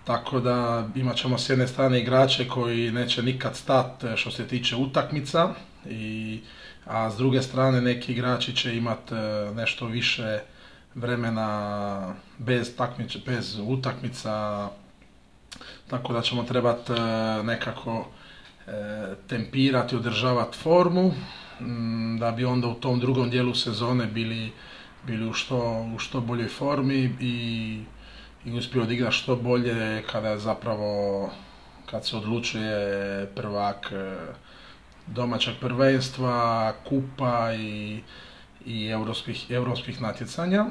tako 0.03 0.39
da 0.39 0.87
imat 0.95 1.15
ćemo 1.15 1.37
s 1.37 1.49
jedne 1.49 1.67
strane 1.67 1.99
igrače 1.99 2.47
koji 2.47 2.91
neće 2.91 3.23
nikad 3.23 3.55
stati 3.55 4.07
e, 4.07 4.17
što 4.17 4.31
se 4.31 4.47
tiče 4.47 4.75
utakmica, 4.75 5.49
i, 5.89 6.39
a 6.85 7.11
s 7.11 7.17
druge 7.17 7.41
strane 7.41 7.81
neki 7.81 8.11
igrači 8.11 8.55
će 8.55 8.77
imati 8.77 9.13
nešto 9.55 9.85
više 9.85 10.39
vremena 10.97 12.13
bez, 12.37 12.75
takmič, 12.75 13.17
bez 13.25 13.59
utakmica, 13.67 14.67
tako 15.87 16.13
da 16.13 16.21
ćemo 16.21 16.43
trebati 16.43 16.93
e, 16.93 17.43
nekako 17.43 18.07
e, 18.67 18.71
tempirati, 19.27 19.95
održavati 19.95 20.57
formu, 20.57 21.13
da 22.19 22.31
bi 22.31 22.45
onda 22.45 22.67
u 22.67 22.73
tom 22.73 22.99
drugom 22.99 23.29
dijelu 23.29 23.55
sezone 23.55 24.05
bili, 24.05 24.51
bili 25.07 25.29
u, 25.29 25.33
što, 25.33 25.89
u 25.95 25.99
što 25.99 26.21
boljoj 26.21 26.47
formi 26.47 27.15
i, 27.19 27.83
i 28.45 28.57
uspio 28.57 28.83
odigrati 28.83 29.15
što 29.15 29.35
bolje 29.35 30.03
kada 30.11 30.37
zapravo 30.37 31.29
kad 31.85 32.05
se 32.05 32.17
odlučuje 32.17 33.25
prvak 33.35 33.91
e, 33.91 34.15
domaćeg 35.07 35.53
prvenstva, 35.59 36.73
kupa 36.89 37.53
i 37.53 38.01
i 38.67 38.87
europskih, 38.87 39.45
europskih 39.49 40.01
natjecanja. 40.01 40.65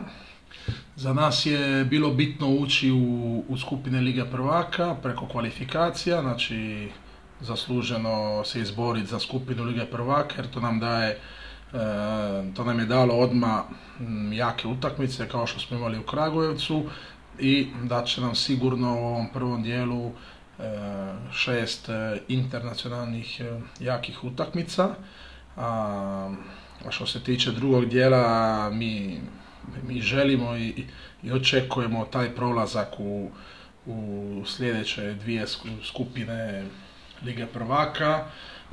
Za 0.96 1.12
nas 1.12 1.46
je 1.46 1.84
bilo 1.84 2.10
bitno 2.10 2.48
ući 2.48 2.90
u, 2.90 3.44
u 3.48 3.56
skupine 3.58 4.00
Liga 4.00 4.24
prvaka 4.24 4.96
preko 5.02 5.28
kvalifikacija, 5.28 6.22
znači 6.22 6.88
zasluženo 7.40 8.44
se 8.44 8.60
izboriti 8.60 9.06
za 9.06 9.18
skupinu 9.18 9.64
Lige 9.64 9.84
prvaka 9.84 10.34
jer 10.36 10.50
to 10.50 10.60
nam 10.60 10.80
daje 10.80 11.10
e, 11.10 11.18
to 12.54 12.64
nam 12.64 12.78
je 12.78 12.86
dalo 12.86 13.14
odma 13.14 13.64
jake 14.32 14.68
utakmice 14.68 15.28
kao 15.28 15.46
što 15.46 15.60
smo 15.60 15.76
imali 15.76 15.98
u 15.98 16.02
Kragujevcu 16.02 16.84
i 17.38 17.66
da 17.82 18.04
će 18.04 18.20
nam 18.20 18.34
sigurno 18.34 18.94
u 18.94 19.04
ovom 19.06 19.28
prvom 19.32 19.62
dijelu 19.62 20.06
e, 20.06 20.12
šest 21.32 21.88
e, 21.88 22.20
internacionalnih 22.28 23.42
jakih 23.80 24.24
utakmica. 24.24 24.94
A 26.86 26.90
što 26.90 27.06
se 27.06 27.20
tiče 27.20 27.50
drugog 27.50 27.86
dijela, 27.86 28.70
mi, 28.70 29.20
mi 29.88 30.00
želimo 30.00 30.56
i, 30.56 30.84
i 31.22 31.32
očekujemo 31.32 32.04
taj 32.04 32.34
prolazak 32.34 32.88
u, 32.98 33.30
u 33.86 34.42
sljedeće 34.46 35.14
dvije 35.14 35.46
skupine 35.84 36.64
Lige 37.22 37.46
prvaka. 37.46 38.24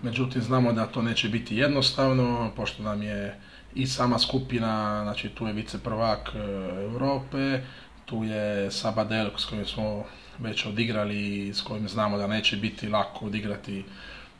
Međutim, 0.02 0.41
znamo 0.41 0.73
da 0.73 0.85
to 0.85 1.02
neće 1.02 1.30
biti 1.30 1.57
jednostavno, 1.57 2.52
pošto 2.56 2.84
nam 2.84 3.03
je 3.03 3.40
i 3.76 3.88
sama 3.88 4.19
skupina, 4.19 5.02
znači 5.03 5.30
tu 5.30 5.48
je 5.48 5.53
vice 5.53 5.80
prvak 5.84 6.31
e, 6.35 6.40
Europe, 6.84 7.61
tu 8.06 8.23
je 8.23 8.72
Sabadell 8.72 9.30
s 9.38 9.45
kojim 9.45 9.65
smo 9.65 10.06
već 10.40 10.65
odigrali 10.65 11.48
i 11.48 11.53
s 11.53 11.61
kojim 11.61 11.90
znamo 11.90 12.18
da 12.18 12.27
neće 12.27 12.57
biti 12.57 12.90
lako 12.90 13.26
odigrati 13.26 13.85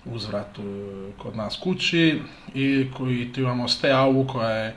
uzvrat 0.06 0.58
kod 1.18 1.36
nas 1.36 1.60
kući 1.64 2.22
i 2.54 2.92
koji 2.98 3.34
tu 3.34 3.42
imamo 3.42 3.68
Steavu 3.68 4.28
koja 4.28 4.50
je 4.50 4.68
e, 4.68 4.76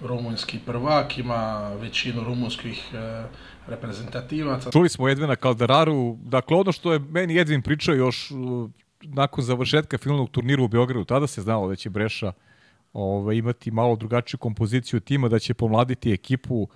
rumunjski 0.00 0.58
prvak, 0.66 1.18
ima 1.18 1.68
većinu 1.80 2.24
rumunskih 2.24 2.90
e, 2.94 3.24
reprezentativaca. 3.66 4.70
Čuli 4.70 4.88
smo 4.88 5.08
Edvina 5.08 5.36
Kalderaru, 5.36 6.16
dakle 6.22 6.56
ono 6.56 6.72
što 6.72 6.92
je 6.92 6.98
meni 6.98 7.38
Edvin 7.38 7.62
pričao 7.62 7.94
još 7.94 8.32
nakon 9.02 9.44
završetka 9.44 9.98
finalnog 9.98 10.30
turnira 10.30 10.62
u 10.62 10.68
Beogradu, 10.68 11.04
tada 11.04 11.26
se 11.26 11.42
znalo 11.42 11.68
da 11.68 11.76
će 11.76 11.90
Breša 11.90 12.32
ovaj, 12.92 13.36
imati 13.36 13.70
malo 13.70 13.96
drugačiju 13.96 14.38
kompoziciju 14.38 15.00
tima, 15.00 15.28
da 15.28 15.38
će 15.38 15.54
pomladiti 15.54 16.12
ekipu 16.12 16.54
uh, 16.62 16.68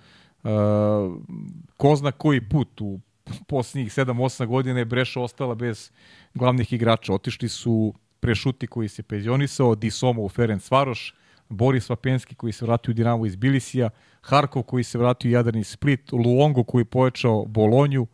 ko 1.77 1.95
zna 1.95 2.11
koji 2.11 2.49
put 2.49 2.81
u 2.81 2.99
posljednjih 3.47 3.91
7-8 3.91 4.45
godina 4.45 4.79
je 4.79 4.85
Breša 4.85 5.21
ostala 5.21 5.55
bez 5.55 5.91
glavnih 6.33 6.73
igrača. 6.73 7.13
Otišli 7.13 7.49
su 7.49 7.93
Prešuti 8.19 8.67
koji 8.67 8.87
se 8.87 9.03
penzionisao, 9.03 9.75
Disomo 9.75 10.23
u 10.23 10.29
Ferenc 10.29 10.71
Varoš, 10.71 11.15
Boris 11.49 11.89
Vapenski 11.89 12.35
koji 12.35 12.53
se 12.53 12.65
vratio 12.65 12.91
u 12.91 12.93
Dinamo 12.93 13.25
iz 13.25 13.35
Bilisija, 13.35 13.89
Harkov 14.21 14.63
koji 14.63 14.83
se 14.83 14.97
vratio 14.97 15.29
u 15.29 15.31
Jadran 15.31 15.59
iz 15.59 15.67
Split, 15.67 16.11
Luongo 16.11 16.63
koji 16.63 16.81
je 16.81 16.85
povećao 16.85 17.45
Bolonju, 17.45 18.01
uh, 18.01 18.07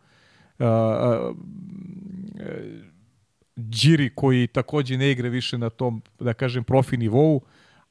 uh, 0.58 1.36
Điri 3.56 4.10
koji 4.14 4.46
takođe 4.46 4.96
ne 4.96 5.10
igra 5.10 5.28
više 5.28 5.58
na 5.58 5.70
tom, 5.70 6.02
da 6.20 6.32
kažem, 6.32 6.64
profi 6.64 6.96
nivou, 6.96 7.40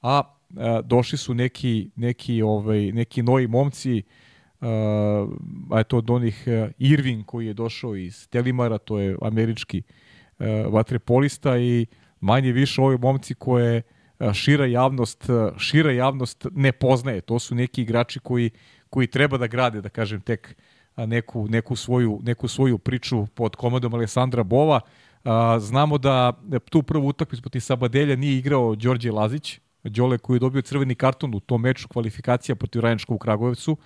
a 0.01 0.21
uh, 0.21 0.57
došli 0.85 1.17
su 1.17 1.33
neki, 1.33 1.89
neki, 1.95 2.41
ovaj, 2.41 2.91
neki 2.91 3.23
novi 3.23 3.47
momci, 3.47 4.03
uh, 4.05 4.32
a 5.71 5.77
je 5.77 5.83
to 5.83 5.97
od 5.97 6.09
onih 6.09 6.43
uh, 6.47 6.71
Irving 6.77 7.25
koji 7.25 7.47
je 7.47 7.53
došao 7.53 7.95
iz 7.95 8.27
Telimara, 8.27 8.77
to 8.77 8.99
je 8.99 9.17
američki 9.21 9.83
uh, 9.87 9.95
E, 10.39 10.65
vatrepolista 10.69 11.57
i 11.57 11.85
manje 12.21 12.51
više 12.51 12.81
ovi 12.81 12.97
momci 12.97 13.33
koje 13.33 13.81
e, 14.19 14.33
šira 14.33 14.65
javnost, 14.65 15.29
e, 15.29 15.51
šira 15.57 15.91
javnost 15.91 16.47
ne 16.51 16.71
poznaje. 16.71 17.21
To 17.21 17.39
su 17.39 17.55
neki 17.55 17.81
igrači 17.81 18.19
koji, 18.19 18.49
koji 18.89 19.07
treba 19.07 19.37
da 19.37 19.47
grade, 19.47 19.81
da 19.81 19.89
kažem, 19.89 20.21
tek 20.21 20.55
neku, 20.97 21.47
neku, 21.47 21.75
svoju, 21.75 22.19
neku 22.23 22.47
svoju 22.47 22.77
priču 22.77 23.25
pod 23.25 23.55
komandom 23.55 23.93
Alessandra 23.93 24.43
Bova. 24.43 24.79
Znamo 25.59 25.97
da 25.97 26.33
tu 26.69 26.83
prvu 26.83 27.07
utakmicu 27.07 27.41
protiv 27.41 27.59
Sabadelja 27.59 28.15
nije 28.15 28.37
igrao 28.37 28.75
Đorđe 28.75 29.11
Lazić, 29.11 29.59
Đole 29.83 30.17
koji 30.17 30.35
je 30.35 30.39
dobio 30.39 30.61
crveni 30.61 30.95
karton 30.95 31.35
u 31.35 31.39
tom 31.39 31.61
meču 31.61 31.87
kvalifikacija 31.87 32.55
protiv 32.55 32.81
Rajenčka 32.81 33.13
u 33.13 33.17
Kragujevcu 33.17 33.77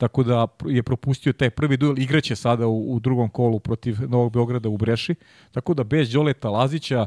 tako 0.00 0.22
da 0.22 0.46
je 0.66 0.82
propustio 0.82 1.32
taj 1.32 1.50
prvi 1.50 1.76
duel, 1.76 1.98
igraće 1.98 2.36
sada 2.36 2.66
u, 2.66 2.94
u 2.94 3.00
drugom 3.00 3.28
kolu 3.28 3.60
protiv 3.60 3.96
Novog 4.08 4.32
Beograda 4.32 4.68
u 4.68 4.76
Breši, 4.76 5.14
tako 5.52 5.74
da 5.74 5.84
bez 5.84 6.12
Đoleta 6.12 6.48
Lazića 6.50 7.06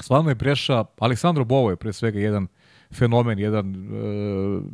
stvarno 0.00 0.30
je 0.30 0.34
Breša, 0.34 0.84
Aleksandro 0.98 1.44
Bovo 1.44 1.70
je 1.70 1.76
pre 1.76 1.92
svega 1.92 2.18
jedan 2.18 2.46
fenomen, 2.94 3.38
jedan 3.38 3.74
e, 3.74 3.78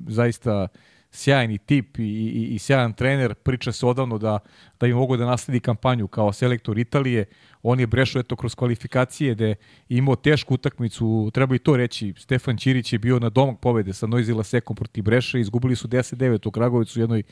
zaista 0.08 0.68
sjajni 1.12 1.58
tip 1.58 1.98
i, 1.98 2.02
i, 2.02 2.54
i 2.54 2.58
sjajan 2.58 2.92
trener. 2.92 3.34
Priča 3.34 3.72
se 3.72 3.86
odavno 3.86 4.18
da, 4.18 4.38
da 4.80 4.86
bi 4.86 4.94
mogo 4.94 5.16
da 5.16 5.26
nasledi 5.26 5.60
kampanju 5.60 6.08
kao 6.08 6.32
selektor 6.32 6.78
Italije. 6.78 7.24
On 7.62 7.80
je 7.80 7.86
brešao 7.86 8.20
eto 8.20 8.36
kroz 8.36 8.54
kvalifikacije 8.54 9.34
da 9.34 9.46
je 9.46 9.54
imao 9.88 10.16
tešku 10.16 10.54
utakmicu, 10.54 11.30
treba 11.34 11.54
i 11.54 11.58
to 11.58 11.76
reći, 11.76 12.14
Stefan 12.18 12.56
Ćirić 12.56 12.92
je 12.92 12.98
bio 12.98 13.18
na 13.18 13.30
domak 13.30 13.60
pobede 13.60 13.92
sa 13.92 14.06
Noizila 14.06 14.44
Sekom 14.44 14.76
protiv 14.76 15.04
Breša, 15.04 15.38
izgubili 15.38 15.76
su 15.76 15.88
10-9 15.88 16.48
u 16.48 16.50
Kragovicu 16.50 17.00
u 17.00 17.02
jednoj 17.02 17.22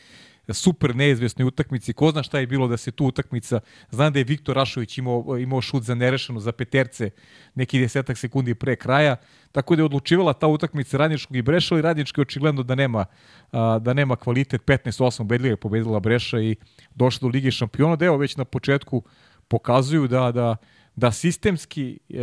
super 0.48 0.96
neizvesnoj 0.96 1.46
utakmici. 1.46 1.92
Ko 1.92 2.10
zna 2.10 2.22
šta 2.22 2.38
je 2.38 2.46
bilo 2.46 2.68
da 2.68 2.76
se 2.76 2.90
tu 2.90 3.06
utakmica... 3.06 3.60
Znam 3.90 4.12
da 4.12 4.18
je 4.18 4.24
Viktor 4.24 4.56
Rašović 4.56 4.98
imao, 4.98 5.38
imao 5.38 5.60
šut 5.60 5.82
za 5.82 5.94
nerešeno, 5.94 6.40
za 6.40 6.52
peterce, 6.52 7.10
neki 7.54 7.80
desetak 7.80 8.18
sekundi 8.18 8.54
pre 8.54 8.76
kraja, 8.76 9.16
tako 9.52 9.76
da 9.76 9.82
je 9.82 9.84
odlučivala 9.84 10.32
ta 10.32 10.46
utakmica 10.46 10.96
Radničkog 10.96 11.36
i 11.36 11.42
Breša, 11.42 11.74
ali 11.74 11.82
Radnički 11.82 12.20
očigledno 12.20 12.62
da 12.62 12.74
nema, 12.74 13.04
da 13.80 13.94
nema 13.94 14.16
kvalitet. 14.16 14.62
15-8 14.66 15.24
bedljiva 15.24 15.52
je 15.52 15.56
pobedila 15.56 16.00
Breša 16.00 16.40
i 16.40 16.56
došla 16.94 17.26
do 17.26 17.32
Lige 17.32 17.50
šampiona, 17.50 17.96
da 17.96 18.04
evo 18.04 18.16
već 18.16 18.36
na 18.36 18.44
početku 18.44 19.02
pokazuju 19.48 20.08
da, 20.08 20.32
da, 20.32 20.56
da 20.96 21.12
sistemski 21.12 21.98
e, 22.08 22.14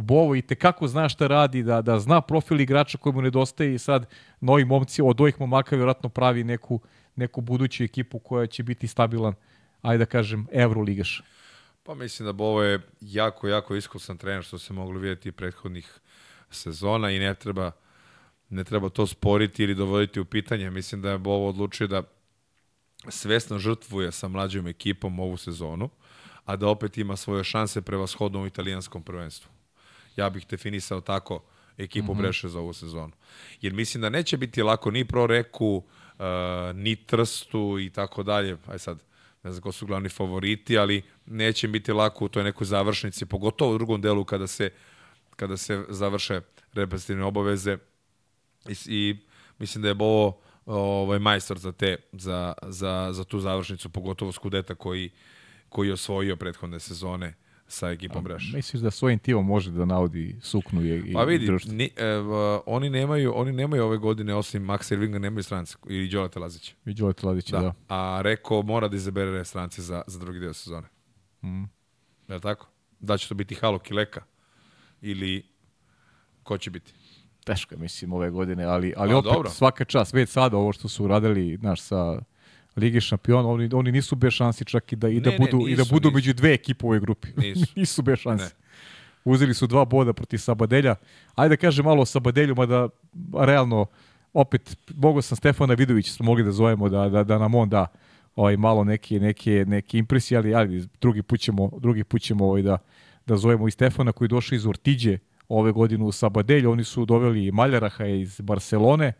Bovo 0.00 0.36
i 0.36 0.42
tekako 0.42 0.88
zna 0.88 1.08
šta 1.08 1.26
radi, 1.26 1.62
da, 1.62 1.82
da 1.82 1.98
zna 1.98 2.20
profil 2.20 2.60
igrača 2.60 2.98
koji 2.98 3.12
mu 3.12 3.22
nedostaje 3.22 3.74
i 3.74 3.78
sad 3.78 4.06
novi 4.40 4.64
momci 4.64 5.02
od 5.02 5.20
ovih 5.20 5.40
momaka 5.40 5.76
vjerojatno 5.76 6.08
pravi 6.08 6.44
neku, 6.44 6.80
neku 7.18 7.40
buduću 7.40 7.84
ekipu 7.84 8.18
koja 8.18 8.46
će 8.46 8.62
biti 8.62 8.88
stabilan, 8.88 9.34
ajde 9.82 9.98
da 9.98 10.10
kažem, 10.10 10.46
Euroligaš. 10.52 11.22
Pa 11.82 11.94
mislim 11.94 12.26
da 12.26 12.32
Bovo 12.32 12.62
je 12.62 12.80
jako, 13.00 13.48
jako 13.48 13.76
iskusan 13.76 14.18
trener 14.18 14.44
što 14.44 14.58
se 14.58 14.72
mogli 14.72 15.00
vidjeti 15.00 15.32
prethodnih 15.32 15.98
sezona 16.50 17.10
i 17.10 17.18
ne 17.18 17.34
treba 17.34 17.72
ne 18.48 18.64
treba 18.64 18.88
to 18.88 19.06
sporiti 19.06 19.62
ili 19.62 19.74
dovoditi 19.74 20.20
u 20.20 20.24
pitanje. 20.24 20.70
Mislim 20.70 21.02
da 21.02 21.10
je 21.10 21.18
Bovo 21.18 21.48
odlučio 21.48 21.86
da 21.86 22.02
svesno 23.08 23.58
žrtvuje 23.58 24.12
sa 24.12 24.28
mlađom 24.28 24.66
ekipom 24.66 25.20
ovu 25.20 25.36
sezonu, 25.36 25.90
a 26.44 26.56
da 26.56 26.68
opet 26.68 26.98
ima 26.98 27.16
svoje 27.16 27.44
šanse 27.44 27.82
prevashodno 27.82 28.42
u 28.42 28.46
italijanskom 28.46 29.02
prvenstvu. 29.02 29.50
Ja 30.16 30.30
bih 30.30 30.46
definisao 30.50 31.00
tako 31.00 31.42
ekipu 31.78 32.14
mm 32.14 32.16
-hmm. 32.16 32.22
Breše 32.22 32.48
za 32.48 32.60
ovu 32.60 32.72
sezonu. 32.72 33.12
Jer 33.60 33.72
mislim 33.72 34.00
da 34.00 34.08
neće 34.08 34.36
biti 34.36 34.62
lako 34.62 34.90
ni 34.90 35.04
pro 35.04 35.26
reku, 35.26 35.84
uh, 36.18 36.24
ni 36.74 36.96
trstu 36.96 37.78
i 37.80 37.90
tako 37.90 38.22
dalje. 38.22 38.56
Aj 38.66 38.78
sad, 38.78 39.02
ne 39.42 39.52
znam 39.52 39.62
ko 39.62 39.72
su 39.72 39.86
glavni 39.86 40.08
favoriti, 40.08 40.78
ali 40.78 41.02
neće 41.26 41.68
biti 41.68 41.92
lako 41.92 42.24
u 42.24 42.28
toj 42.28 42.44
nekoj 42.44 42.66
završnici, 42.66 43.26
pogotovo 43.26 43.74
u 43.74 43.78
drugom 43.78 44.00
delu 44.00 44.24
kada 44.24 44.46
se, 44.46 44.70
kada 45.36 45.56
se 45.56 45.84
završe 45.88 46.40
reprezentativne 46.72 47.24
obaveze 47.24 47.78
i, 48.68 48.74
i 48.86 49.16
mislim 49.58 49.82
da 49.82 49.88
je 49.88 49.94
Bovo 49.94 50.40
ovaj 50.66 51.18
majstor 51.18 51.58
za 51.58 51.72
te 51.72 51.96
za, 52.12 52.54
za, 52.62 53.08
za 53.12 53.24
tu 53.24 53.40
završnicu 53.40 53.88
pogotovo 53.88 54.32
Skudeta 54.32 54.74
koji 54.74 55.10
koji 55.68 55.88
je 55.88 55.92
osvojio 55.92 56.36
prethodne 56.36 56.80
sezone 56.80 57.34
sa 57.68 57.90
ekipom 57.90 58.24
Breš. 58.24 58.52
Misliš 58.54 58.82
da 58.82 58.90
svojim 58.90 59.18
timom 59.18 59.46
može 59.46 59.70
da 59.70 59.84
naudi 59.84 60.36
suknu 60.40 60.84
i, 60.84 61.12
Pa 61.12 61.24
vidi, 61.24 61.50
ni, 61.66 61.90
e, 61.96 62.06
oni, 62.66 62.90
nemaju, 62.90 63.32
oni 63.36 63.52
nemaju 63.52 63.84
ove 63.84 63.96
godine, 63.96 64.34
osim 64.34 64.64
Maxa 64.64 64.92
Irvinga, 64.94 65.18
nemaju 65.18 65.42
strance. 65.42 65.76
I 65.88 66.08
Đoleta 66.08 66.40
Lazića. 66.40 66.74
I 66.86 66.94
Đoleta 66.94 67.26
Lazića, 67.26 67.56
da. 67.56 67.62
da. 67.62 67.74
A 67.88 68.20
Reko 68.22 68.62
mora 68.62 68.88
da 68.88 68.96
izabere 68.96 69.44
strance 69.44 69.82
za, 69.82 70.02
za 70.06 70.18
drugi 70.18 70.40
deo 70.40 70.52
sezone. 70.52 70.88
Mm. 71.42 71.64
Je 72.28 72.40
tako? 72.40 72.68
Da 73.00 73.18
će 73.18 73.28
to 73.28 73.34
biti 73.34 73.54
Halo 73.54 73.78
Kileka? 73.78 74.22
Ili 75.00 75.46
ko 76.42 76.58
će 76.58 76.70
biti? 76.70 76.92
Teško 77.44 77.74
je, 77.74 77.78
mislim, 77.78 78.12
ove 78.12 78.30
godine, 78.30 78.64
ali, 78.64 78.94
ali 78.96 79.12
A, 79.12 79.18
opet 79.18 79.32
dobro. 79.32 79.50
svaka 79.50 79.84
čast, 79.84 80.12
već 80.12 80.28
sada 80.30 80.56
ovo 80.56 80.72
što 80.72 80.88
su 80.88 81.04
uradili, 81.04 81.56
znaš, 81.60 81.80
sa 81.80 82.20
Lige 82.78 83.00
šampiona, 83.00 83.48
oni, 83.48 83.68
oni 83.72 83.92
nisu 83.92 84.16
bez 84.16 84.32
šansi 84.32 84.64
čak 84.64 84.92
i 84.92 84.96
da, 84.96 85.08
i 85.08 85.20
da, 85.20 85.30
ne, 85.30 85.38
budu, 85.38 85.56
ne, 85.56 85.64
nisu, 85.64 85.70
i 85.70 85.76
da 85.76 85.84
budu 85.90 86.08
nisu. 86.08 86.14
među 86.14 86.32
dve 86.32 86.52
ekipe 86.52 86.86
u 86.86 86.88
ovoj 86.88 87.00
grupi. 87.00 87.28
Nisu, 87.42 87.66
nisu 87.76 88.02
bez 88.02 88.18
šansi. 88.18 88.44
Ne. 88.44 88.50
Uzeli 89.24 89.54
su 89.54 89.66
dva 89.66 89.84
boda 89.84 90.12
protiv 90.12 90.38
Sabadelja. 90.38 90.94
Ajde 91.34 91.56
da 91.56 91.60
kažem 91.60 91.84
malo 91.84 92.02
o 92.02 92.06
Sabadelju, 92.06 92.54
mada 92.54 92.88
realno 93.38 93.86
opet 94.32 94.76
mogo 94.96 95.22
sam 95.22 95.36
Stefana 95.36 95.74
Vidovića 95.74 96.12
smo 96.12 96.26
mogli 96.26 96.44
da 96.44 96.52
zovemo 96.52 96.88
da, 96.88 97.08
da, 97.08 97.24
da 97.24 97.38
nam 97.38 97.54
on 97.54 97.68
da 97.68 97.86
ovaj, 98.36 98.56
malo 98.56 98.84
neke, 98.84 99.20
neke, 99.20 99.64
neke 99.68 99.98
impresije, 99.98 100.38
ali, 100.38 100.54
ali 100.54 100.86
drugi 101.00 101.22
put 101.22 101.40
ćemo, 101.40 101.70
drugi 101.78 102.04
put 102.04 102.22
ćemo 102.22 102.44
ovaj, 102.44 102.62
da, 102.62 102.78
da 103.26 103.36
zovemo 103.36 103.68
i 103.68 103.70
Stefana 103.70 104.12
koji 104.12 104.26
je 104.26 104.28
došao 104.28 104.56
iz 104.56 104.66
Ortiđe 104.66 105.18
ove 105.48 105.72
godine 105.72 106.04
u 106.04 106.12
Sabadelj. 106.12 106.66
Oni 106.66 106.84
su 106.84 107.04
doveli 107.04 107.52
Maljaraha 107.52 108.06
iz 108.06 108.40
Barcelone, 108.40 109.12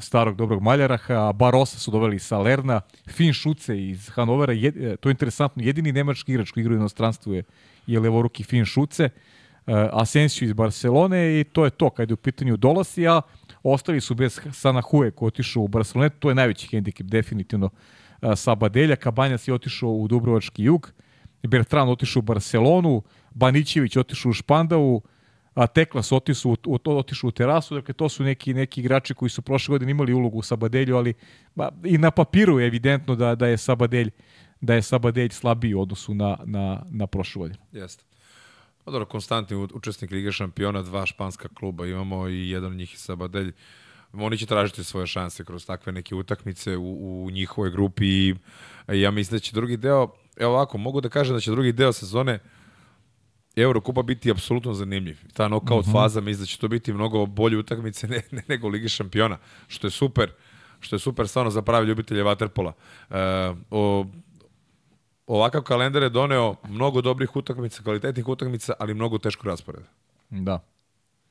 starog 0.00 0.36
dobrog 0.36 0.62
Maljaraha, 0.62 1.32
Barosa 1.32 1.78
su 1.78 1.90
doveli 1.90 2.16
iz 2.16 2.22
Salerna, 2.22 2.80
Fin 3.08 3.32
Šuce 3.32 3.88
iz 3.88 4.08
Hanovera, 4.08 4.52
jed, 4.52 4.76
e, 4.76 4.96
to 4.96 5.08
je 5.08 5.10
interesantno, 5.10 5.62
jedini 5.62 5.92
nemački 5.92 6.32
igrač 6.32 6.50
koji 6.50 6.62
igra 6.62 6.74
u 6.74 6.76
inostranstvu 6.76 7.34
je, 7.34 7.42
je 7.86 8.00
levoruki 8.00 8.44
Fin 8.44 8.64
Šuce, 8.64 9.04
uh, 9.04 9.74
Asensio 9.92 10.46
iz 10.46 10.52
Barcelone 10.52 11.40
i 11.40 11.44
to 11.44 11.64
je 11.64 11.70
to 11.70 11.90
kad 11.90 12.10
je 12.10 12.14
u 12.14 12.16
pitanju 12.16 12.56
dolasi, 12.56 13.08
a 13.08 13.20
ostali 13.62 14.00
su 14.00 14.14
bez 14.14 14.40
Sanahue 14.52 15.10
koji 15.10 15.26
je 15.26 15.28
otišao 15.28 15.62
u 15.62 15.68
Barcelone, 15.68 16.10
to 16.10 16.28
je 16.28 16.34
najveći 16.34 16.68
hendikep 16.68 17.06
definitivno 17.06 17.66
uh, 17.66 18.32
Sabadelja, 18.36 18.96
Kabanjac 18.96 19.48
je 19.48 19.54
otišao 19.54 19.90
u 19.90 20.08
Dubrovački 20.08 20.62
jug, 20.62 20.92
Bertran 21.42 21.88
otišao 21.88 22.20
u 22.20 22.22
Barcelonu, 22.22 23.02
Banićević 23.30 23.96
otišao 23.96 24.30
u 24.30 24.32
Špandau, 24.32 25.00
a 25.54 25.66
Teklas 25.66 26.12
otišu, 26.12 26.50
u, 26.66 26.78
otišu 26.84 27.28
u 27.28 27.30
terasu, 27.30 27.74
dakle 27.74 27.94
to 27.94 28.08
su 28.08 28.24
neki 28.24 28.54
neki 28.54 28.80
igrači 28.80 29.14
koji 29.14 29.28
su 29.28 29.42
prošle 29.42 29.72
godine 29.72 29.90
imali 29.90 30.12
ulogu 30.12 30.38
u 30.38 30.42
Sabadelju, 30.42 30.96
ali 30.96 31.14
ba, 31.54 31.68
i 31.84 31.98
na 31.98 32.10
papiru 32.10 32.60
je 32.60 32.66
evidentno 32.66 33.14
da, 33.14 33.34
da 33.34 33.46
je 33.46 33.58
Sabadelj 33.58 34.10
da 34.60 34.74
je 34.74 34.82
Sabadelj 34.82 35.30
slabiji 35.30 35.74
u 35.74 35.80
odnosu 35.80 36.14
na, 36.14 36.36
na, 36.44 36.82
na 36.90 37.06
prošlu 37.06 37.42
godinu. 37.42 37.60
Jeste. 37.72 38.04
Pa 38.84 38.90
dobro, 38.90 39.06
konstantni 39.06 39.56
učesnik 39.56 40.10
Lige 40.10 40.32
šampiona, 40.32 40.82
dva 40.82 41.06
španska 41.06 41.48
kluba 41.48 41.86
imamo 41.86 42.28
i 42.28 42.50
jedan 42.50 42.70
od 42.70 42.76
njih 42.76 42.92
je 42.92 42.98
Sabadelj. 42.98 43.52
Oni 44.12 44.38
će 44.38 44.46
tražiti 44.46 44.84
svoje 44.84 45.06
šanse 45.06 45.44
kroz 45.44 45.66
takve 45.66 45.92
neke 45.92 46.14
utakmice 46.14 46.76
u, 46.76 47.24
u 47.24 47.30
njihovoj 47.30 47.70
grupi 47.70 48.06
i 48.08 48.34
ja 48.88 49.10
mislim 49.10 49.36
da 49.36 49.40
će 49.40 49.54
drugi 49.54 49.76
deo, 49.76 50.08
evo 50.36 50.52
ovako, 50.52 50.78
mogu 50.78 51.00
da 51.00 51.08
kažem 51.08 51.34
da 51.34 51.40
će 51.40 51.50
drugi 51.50 51.72
deo 51.72 51.92
sezone 51.92 52.34
uh, 52.34 52.59
Eurokupa 53.56 54.02
biti 54.02 54.30
apsolutno 54.30 54.74
zanimljiv. 54.74 55.18
Ta 55.32 55.46
knockout 55.46 55.86
mm 55.86 55.90
-hmm. 55.90 55.92
faza 55.92 56.20
mislim 56.20 56.42
da 56.42 56.46
će 56.46 56.58
to 56.58 56.68
biti 56.68 56.92
mnogo 56.92 57.26
bolje 57.26 57.58
utakmice 57.58 58.08
ne, 58.08 58.22
ne, 58.30 58.42
nego 58.48 58.68
Ligi 58.68 58.88
šampiona, 58.88 59.38
što 59.68 59.86
je 59.86 59.90
super 59.90 60.30
što 60.80 60.96
je 60.96 61.00
super 61.00 61.28
stvarno 61.28 61.50
za 61.50 61.62
pravi 61.62 61.86
ljubitelje 61.86 62.22
vaterpola. 62.22 62.72
E, 63.10 63.16
o, 63.70 64.06
ovakav 65.26 65.62
kalendar 65.62 66.02
je 66.02 66.08
doneo 66.08 66.54
mnogo 66.68 67.00
dobrih 67.00 67.36
utakmica, 67.36 67.82
kvalitetnih 67.82 68.28
utakmica, 68.28 68.72
ali 68.78 68.94
mnogo 68.94 69.18
teško 69.18 69.48
rasporeda. 69.48 69.86
Da. 70.30 70.58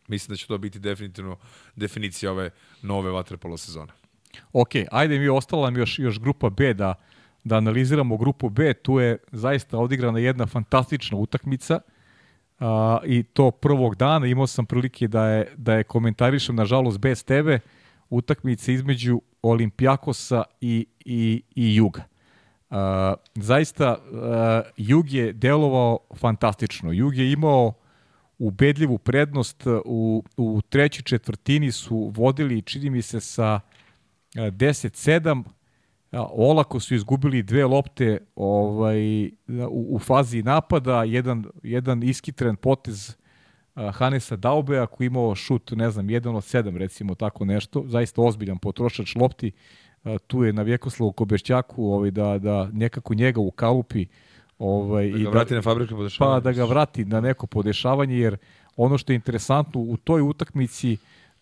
Mislim 0.07 0.33
da 0.33 0.37
će 0.37 0.47
to 0.47 0.57
biti 0.57 0.79
definitivno 0.79 1.37
definicija 1.75 2.31
ove 2.31 2.49
nove 2.81 3.11
vaterpolo 3.11 3.57
sezone. 3.57 3.91
Ok, 4.53 4.69
ajde 4.91 5.19
mi 5.19 5.29
ostala 5.29 5.65
nam 5.65 5.77
još, 5.77 5.99
još 5.99 6.19
grupa 6.19 6.49
B 6.49 6.73
da, 6.73 6.93
da 7.43 7.57
analiziramo 7.57 8.17
grupu 8.17 8.49
B. 8.49 8.73
Tu 8.73 8.99
je 8.99 9.17
zaista 9.31 9.77
odigrana 9.77 10.19
jedna 10.19 10.45
fantastična 10.45 11.17
utakmica 11.17 11.79
a, 12.59 12.99
i 13.05 13.23
to 13.23 13.51
prvog 13.51 13.95
dana 13.95 14.27
imao 14.27 14.47
sam 14.47 14.65
prilike 14.65 15.07
da 15.07 15.25
je, 15.25 15.53
da 15.57 15.73
je 15.73 15.83
komentarišem, 15.83 16.55
nažalost, 16.55 16.99
bez 16.99 17.23
tebe, 17.25 17.59
utakmice 18.09 18.73
između 18.73 19.21
Olimpijakosa 19.41 20.43
i, 20.61 20.85
i, 21.05 21.43
i 21.55 21.75
Juga. 21.75 22.03
Uh, 22.69 22.77
zaista, 23.35 23.97
uh, 23.97 24.71
Jug 24.77 25.11
je 25.11 25.33
delovao 25.33 25.99
fantastično. 26.15 26.91
Jug 26.91 27.17
je 27.17 27.31
imao 27.31 27.73
ubedljivu 28.37 28.97
prednost. 28.97 29.63
U, 29.85 30.23
u 30.37 30.61
trećoj 30.69 31.03
četvrtini 31.03 31.71
su 31.71 32.11
vodili, 32.15 32.61
čini 32.61 32.89
mi 32.89 33.01
se, 33.01 33.19
sa 33.19 33.59
10-7, 34.35 35.43
Ja, 35.43 35.58
olako 36.17 36.79
su 36.79 36.95
izgubili 36.95 37.43
dve 37.43 37.65
lopte 37.65 38.17
ovaj, 38.35 39.27
u, 39.69 39.87
u 39.89 39.99
fazi 39.99 40.43
napada, 40.43 41.03
jedan, 41.03 41.45
jedan 41.63 42.03
iskitren 42.03 42.55
potez 42.55 43.15
Hanesa 43.93 44.35
Daubea 44.35 44.85
koji 44.85 45.07
imao 45.07 45.35
šut, 45.35 45.71
ne 45.71 45.91
znam, 45.91 46.09
jedan 46.09 46.35
od 46.35 46.43
sedam 46.43 46.77
recimo 46.77 47.15
tako 47.15 47.45
nešto, 47.45 47.83
zaista 47.87 48.21
ozbiljan 48.21 48.57
potrošač 48.57 49.15
lopti, 49.15 49.51
tu 50.27 50.43
je 50.43 50.53
na 50.53 50.61
Vjekoslavu 50.61 51.11
Kobešćaku 51.11 51.85
ovaj, 51.85 52.11
da, 52.11 52.37
da 52.37 52.69
nekako 52.73 53.13
njega 53.13 53.41
ukalupi 53.41 54.05
ovaj, 54.59 55.11
da 55.11 55.17
i 55.17 55.25
vrati 55.25 55.49
da, 55.49 55.55
na 55.55 55.61
fabriku 55.61 55.95
podešavanja. 55.95 56.35
Pa 56.35 56.39
da 56.39 56.51
ga 56.51 56.65
vrati 56.65 57.05
na 57.05 57.21
neko 57.21 57.47
podešavanje, 57.47 58.17
jer 58.17 58.37
ono 58.75 58.97
što 58.97 59.11
je 59.11 59.15
interesantno 59.15 59.81
u 59.81 59.97
toj 59.97 60.21
utakmici 60.21 60.93
uh, 60.93 60.99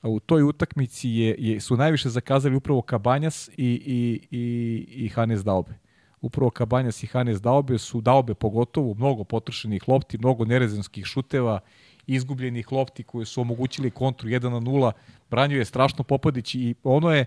u 0.08 0.20
toj 0.20 0.44
utakmici 0.44 1.10
je, 1.10 1.36
je, 1.40 1.60
su 1.60 1.78
najviše 1.78 2.10
zakazali 2.10 2.56
upravo 2.56 2.82
Kabanjas 2.82 3.48
i, 3.48 3.52
i, 3.58 4.20
i, 4.32 5.06
i 5.06 5.10
Hanes 5.10 5.44
Daube. 5.44 5.74
Upravo 6.22 6.50
Kabanjas 6.50 7.04
i 7.04 7.08
Hanes 7.08 7.42
Daube 7.42 7.78
su 7.78 8.02
Daube 8.02 8.34
pogotovo 8.34 8.94
mnogo 8.94 9.24
potrošenih 9.24 9.90
lopti, 9.90 10.18
mnogo 10.18 10.46
nerezonskih 10.46 11.06
šuteva 11.06 11.60
izgubljenih 12.08 12.72
lopti 12.72 13.04
koje 13.04 13.26
su 13.26 13.42
omogućili 13.42 13.92
kontru 13.92 14.30
1 14.30 14.50
na 14.50 14.60
0. 14.60 14.92
Branio 15.30 15.60
je 15.60 15.66
strašno 15.66 16.04
Popadić 16.04 16.56
i 16.56 16.76
ono 16.84 17.12
je 17.12 17.26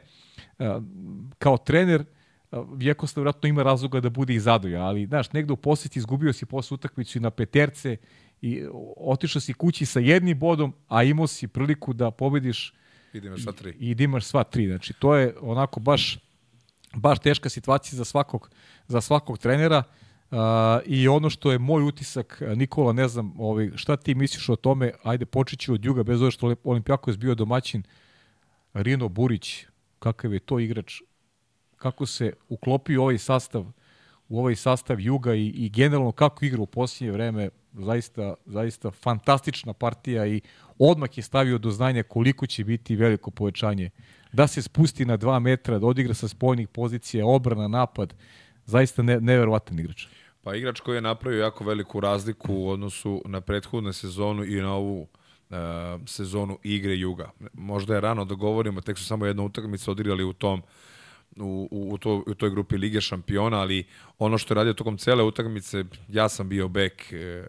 kao 1.38 1.58
trener 1.58 2.04
Vjekoslav 2.76 3.22
vratno 3.22 3.48
ima 3.48 3.62
razloga 3.62 4.00
da 4.00 4.10
bude 4.10 4.34
i 4.34 4.40
zadoja, 4.40 4.82
ali 4.82 5.06
znaš, 5.06 5.32
negde 5.32 5.52
u 5.52 5.56
posjeti 5.56 5.98
izgubio 5.98 6.32
si 6.32 6.46
posle 6.46 6.74
utakmicu 6.74 7.18
i 7.18 7.20
na 7.20 7.30
peterce 7.30 7.96
i 8.42 8.66
otišao 8.96 9.40
si 9.40 9.52
kući 9.52 9.86
sa 9.86 10.00
jednim 10.00 10.38
bodom, 10.38 10.74
a 10.88 11.02
imao 11.02 11.26
si 11.26 11.48
priliku 11.48 11.92
da 11.92 12.10
pobediš 12.10 12.74
i 13.12 13.20
da 13.20 13.26
imaš 13.26 13.42
sva 13.42 13.52
tri. 13.52 13.76
I 13.78 13.94
da 13.94 14.04
imaš 14.04 14.24
sva 14.24 14.44
tri. 14.44 14.66
Znači, 14.66 14.92
to 14.92 15.14
je 15.14 15.34
onako 15.40 15.80
baš, 15.80 16.18
baš 16.94 17.18
teška 17.18 17.48
situacija 17.48 17.96
za 17.96 18.04
svakog, 18.04 18.50
za 18.88 19.00
svakog 19.00 19.38
trenera. 19.38 19.82
Uh, 20.30 20.36
I 20.86 21.08
ono 21.08 21.30
što 21.30 21.52
je 21.52 21.58
moj 21.58 21.82
utisak, 21.82 22.42
Nikola, 22.54 22.92
ne 22.92 23.08
znam 23.08 23.34
ovaj, 23.38 23.70
šta 23.74 23.96
ti 23.96 24.14
misliš 24.14 24.48
o 24.48 24.56
tome, 24.56 24.92
ajde 25.02 25.26
počet 25.26 25.58
ću 25.58 25.74
od 25.74 25.84
juga, 25.84 26.02
bez 26.02 26.22
ove 26.22 26.30
što 26.30 26.54
Olimpijako 26.64 27.10
je 27.10 27.16
bio 27.16 27.34
domaćin, 27.34 27.82
Rino 28.74 29.08
Burić, 29.08 29.64
kakav 29.98 30.32
je 30.34 30.40
to 30.40 30.58
igrač, 30.58 31.02
kako 31.76 32.06
se 32.06 32.32
uklopio 32.48 33.02
ovaj 33.02 33.18
sastav 33.18 33.66
u 34.28 34.38
ovaj 34.38 34.56
sastav 34.56 35.00
Juga 35.00 35.34
i, 35.34 35.46
i 35.46 35.68
generalno 35.68 36.12
kako 36.12 36.44
igra 36.44 36.62
u 36.62 36.66
posljednje 36.66 37.12
vreme, 37.12 37.48
zaista, 37.72 38.34
zaista 38.46 38.90
fantastična 38.90 39.72
partija 39.72 40.26
i 40.26 40.40
odmah 40.78 41.18
je 41.18 41.22
stavio 41.22 41.58
do 41.58 41.70
znanja 41.70 42.02
koliko 42.02 42.46
će 42.46 42.64
biti 42.64 42.96
veliko 42.96 43.30
povećanje. 43.30 43.90
Da 44.32 44.46
se 44.46 44.62
spusti 44.62 45.04
na 45.04 45.16
dva 45.16 45.38
metra, 45.38 45.78
da 45.78 45.86
odigra 45.86 46.14
sa 46.14 46.28
spoljnih 46.28 46.68
pozicija, 46.68 47.26
obrana, 47.26 47.68
napad, 47.68 48.14
zaista 48.64 49.02
ne, 49.02 49.20
neverovatan 49.20 49.78
igrač. 49.78 50.06
Pa 50.42 50.54
igrač 50.54 50.80
koji 50.80 50.96
je 50.96 51.00
napravio 51.00 51.40
jako 51.40 51.64
veliku 51.64 52.00
razliku 52.00 52.54
u 52.54 52.68
odnosu 52.68 53.22
na 53.26 53.40
prethodnu 53.40 53.92
sezonu 53.92 54.44
i 54.44 54.60
na 54.60 54.74
ovu 54.74 55.00
uh, 55.00 55.56
sezonu 56.06 56.58
igre 56.62 56.96
Juga. 56.96 57.30
Možda 57.52 57.94
je 57.94 58.00
rano 58.00 58.24
da 58.24 58.34
govorimo, 58.34 58.80
tek 58.80 58.98
su 58.98 59.04
samo 59.04 59.26
jednu 59.26 59.44
utakmicu 59.44 59.90
odigrali 59.90 60.24
u 60.24 60.32
tom 60.32 60.62
u, 61.36 61.68
u, 61.70 61.98
to, 61.98 62.24
u 62.26 62.34
toj 62.34 62.50
grupi 62.50 62.76
Lige 62.76 63.00
šampiona, 63.00 63.60
ali 63.60 63.84
ono 64.18 64.38
što 64.38 64.54
je 64.54 64.56
radio 64.56 64.72
tokom 64.72 64.98
cele 64.98 65.22
utakmice, 65.22 65.84
ja 66.08 66.28
sam 66.28 66.48
bio 66.48 66.68
bek 66.68 67.12
e, 67.12 67.44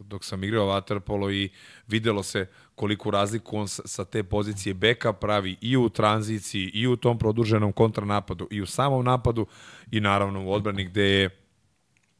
dok 0.00 0.24
sam 0.24 0.44
igrao 0.44 0.66
Waterpolo 0.66 1.32
i 1.32 1.50
videlo 1.86 2.22
se 2.22 2.46
koliku 2.74 3.10
razliku 3.10 3.58
on 3.58 3.68
sa, 3.68 4.04
te 4.04 4.22
pozicije 4.22 4.74
beka 4.74 5.12
pravi 5.12 5.56
i 5.60 5.76
u 5.76 5.88
tranziciji, 5.88 6.70
i 6.74 6.86
u 6.86 6.96
tom 6.96 7.18
produženom 7.18 7.72
kontranapadu, 7.72 8.48
i 8.50 8.62
u 8.62 8.66
samom 8.66 9.04
napadu, 9.04 9.46
i 9.90 10.00
naravno 10.00 10.44
u 10.44 10.52
odbrani 10.52 10.84
gde 10.84 11.02
je 11.02 11.30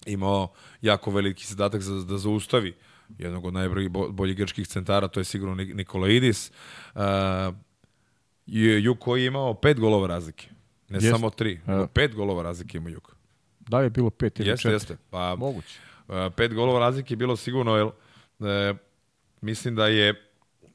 imao 0.06 0.52
jako 0.82 1.10
veliki 1.10 1.46
zadatak 1.46 1.80
za, 1.80 2.04
da 2.04 2.18
zaustavi 2.18 2.74
jednog 3.18 3.44
od 3.44 3.54
najboljih 3.54 3.90
boljih 3.90 4.36
grčkih 4.36 4.66
centara, 4.66 5.08
to 5.08 5.20
je 5.20 5.24
sigurno 5.24 5.54
Nikolaidis. 5.54 6.52
Uh, 6.94 7.00
Ju 8.46 8.94
koji 8.94 9.22
je 9.22 9.26
imao 9.26 9.54
pet 9.54 9.80
golova 9.80 10.06
razlike. 10.06 10.53
Ne 10.88 10.98
Jest. 10.98 11.10
samo 11.10 11.30
tri, 11.30 11.60
nego 11.66 11.86
pet 11.86 12.14
golova 12.14 12.42
razlike 12.42 12.78
ima 12.78 12.90
Juk. 12.90 13.16
Da 13.60 13.80
je 13.80 13.90
bilo 13.90 14.10
pet 14.10 14.40
ili 14.40 14.48
jeste, 14.48 14.62
četiri? 14.62 14.74
Jeste, 14.74 14.96
pa 15.10 15.36
Moguće. 15.36 15.78
Uh, 16.08 16.14
pet 16.36 16.54
golova 16.54 16.80
razlike 16.80 17.12
je 17.12 17.16
bilo 17.16 17.36
sigurno, 17.36 17.76
jer 17.76 17.86
uh, 17.86 18.76
mislim 19.40 19.74
da 19.74 19.86
je 19.86 20.14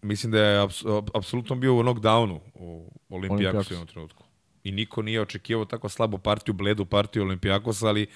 mislim 0.02 0.32
da 0.32 0.40
je 0.40 0.60
aps, 0.60 0.84
apsolutno 1.14 1.56
bio 1.56 1.76
u 1.76 1.84
knockdownu 1.84 2.40
u 2.54 2.94
Olimpijakosu 3.10 3.74
u 3.74 3.76
jednom 3.76 3.88
trenutku. 3.88 4.24
I 4.64 4.72
niko 4.72 5.02
nije 5.02 5.22
očekivao 5.22 5.66
tako 5.66 5.90
slabu 5.90 6.18
partiju, 6.18 6.54
bledu 6.54 6.86
partiju 6.86 7.24
Olimpijakosa, 7.24 7.88
ali 7.88 8.08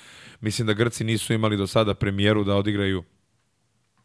mislim 0.41 0.67
da 0.67 0.73
Grci 0.73 1.03
nisu 1.03 1.33
imali 1.33 1.57
do 1.57 1.67
sada 1.67 1.93
premijeru 1.93 2.43
da 2.43 2.55
odigraju 2.55 3.03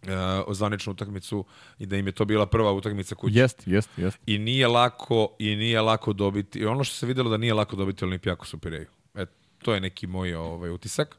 uh, 0.02 0.54
zvaničnu 0.54 0.92
utakmicu 0.92 1.44
i 1.78 1.86
da 1.86 1.96
im 1.96 2.06
je 2.06 2.12
to 2.12 2.24
bila 2.24 2.46
prva 2.46 2.72
utakmica 2.72 3.14
kuće. 3.14 3.38
Jeste, 3.38 3.70
jeste, 3.70 4.02
jeste. 4.02 4.20
I 4.26 4.38
nije 4.38 4.68
lako 4.68 5.36
i 5.38 5.56
nije 5.56 5.80
lako 5.80 6.12
dobiti. 6.12 6.66
Ono 6.66 6.84
što 6.84 6.96
se 6.96 7.06
videlo 7.06 7.30
da 7.30 7.36
nije 7.36 7.54
lako 7.54 7.76
dobiti 7.76 8.04
Olimpijakos 8.04 8.54
u 8.54 8.58
Pireju. 8.58 8.86
E, 9.14 9.26
to 9.62 9.74
je 9.74 9.80
neki 9.80 10.06
moj 10.06 10.34
ovaj 10.34 10.70
utisak. 10.70 11.16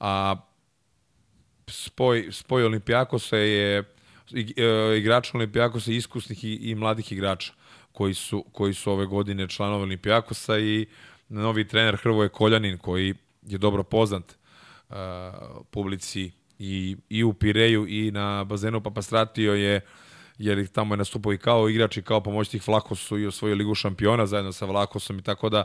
A 0.00 0.36
spoj 1.68 2.28
spoj 2.30 2.64
Olimpijakosa 2.64 3.36
je 3.36 3.78
e, 3.78 4.96
igrača 4.98 5.30
Olimpijakosa 5.34 5.92
iskusnih 5.92 6.44
i, 6.44 6.54
i 6.54 6.74
mladih 6.74 7.12
igrača 7.12 7.52
koji 7.92 8.14
su 8.14 8.44
koji 8.52 8.74
su 8.74 8.92
ove 8.92 9.06
godine 9.06 9.48
članovi 9.48 9.82
Olimpijakosa 9.82 10.58
i 10.58 10.86
novi 11.28 11.68
trener 11.68 11.96
Hrvoje 11.96 12.28
Koljanin 12.28 12.78
koji 12.78 13.14
je 13.42 13.58
dobro 13.58 13.82
poznat 13.82 14.36
uh, 14.88 14.96
publici 15.70 16.30
i, 16.62 16.96
i 17.08 17.24
u 17.24 17.32
Pireju 17.32 17.86
i 17.88 18.10
na 18.10 18.44
bazenu 18.44 18.80
Papastratio 18.80 19.54
je 19.54 19.80
jer 20.38 20.58
ih 20.58 20.68
tamo 20.68 20.94
je 20.94 20.98
nastupao 20.98 21.32
i 21.32 21.38
kao 21.38 21.68
igrač 21.68 21.96
i 21.96 22.02
kao 22.02 22.20
pomoćnik 22.20 22.66
Vlakosu 22.66 23.18
i 23.18 23.26
osvojio 23.26 23.56
ligu 23.56 23.74
šampiona 23.74 24.26
zajedno 24.26 24.52
sa 24.52 24.66
Vlakosom 24.66 25.18
i 25.18 25.22
tako 25.22 25.48
da 25.48 25.64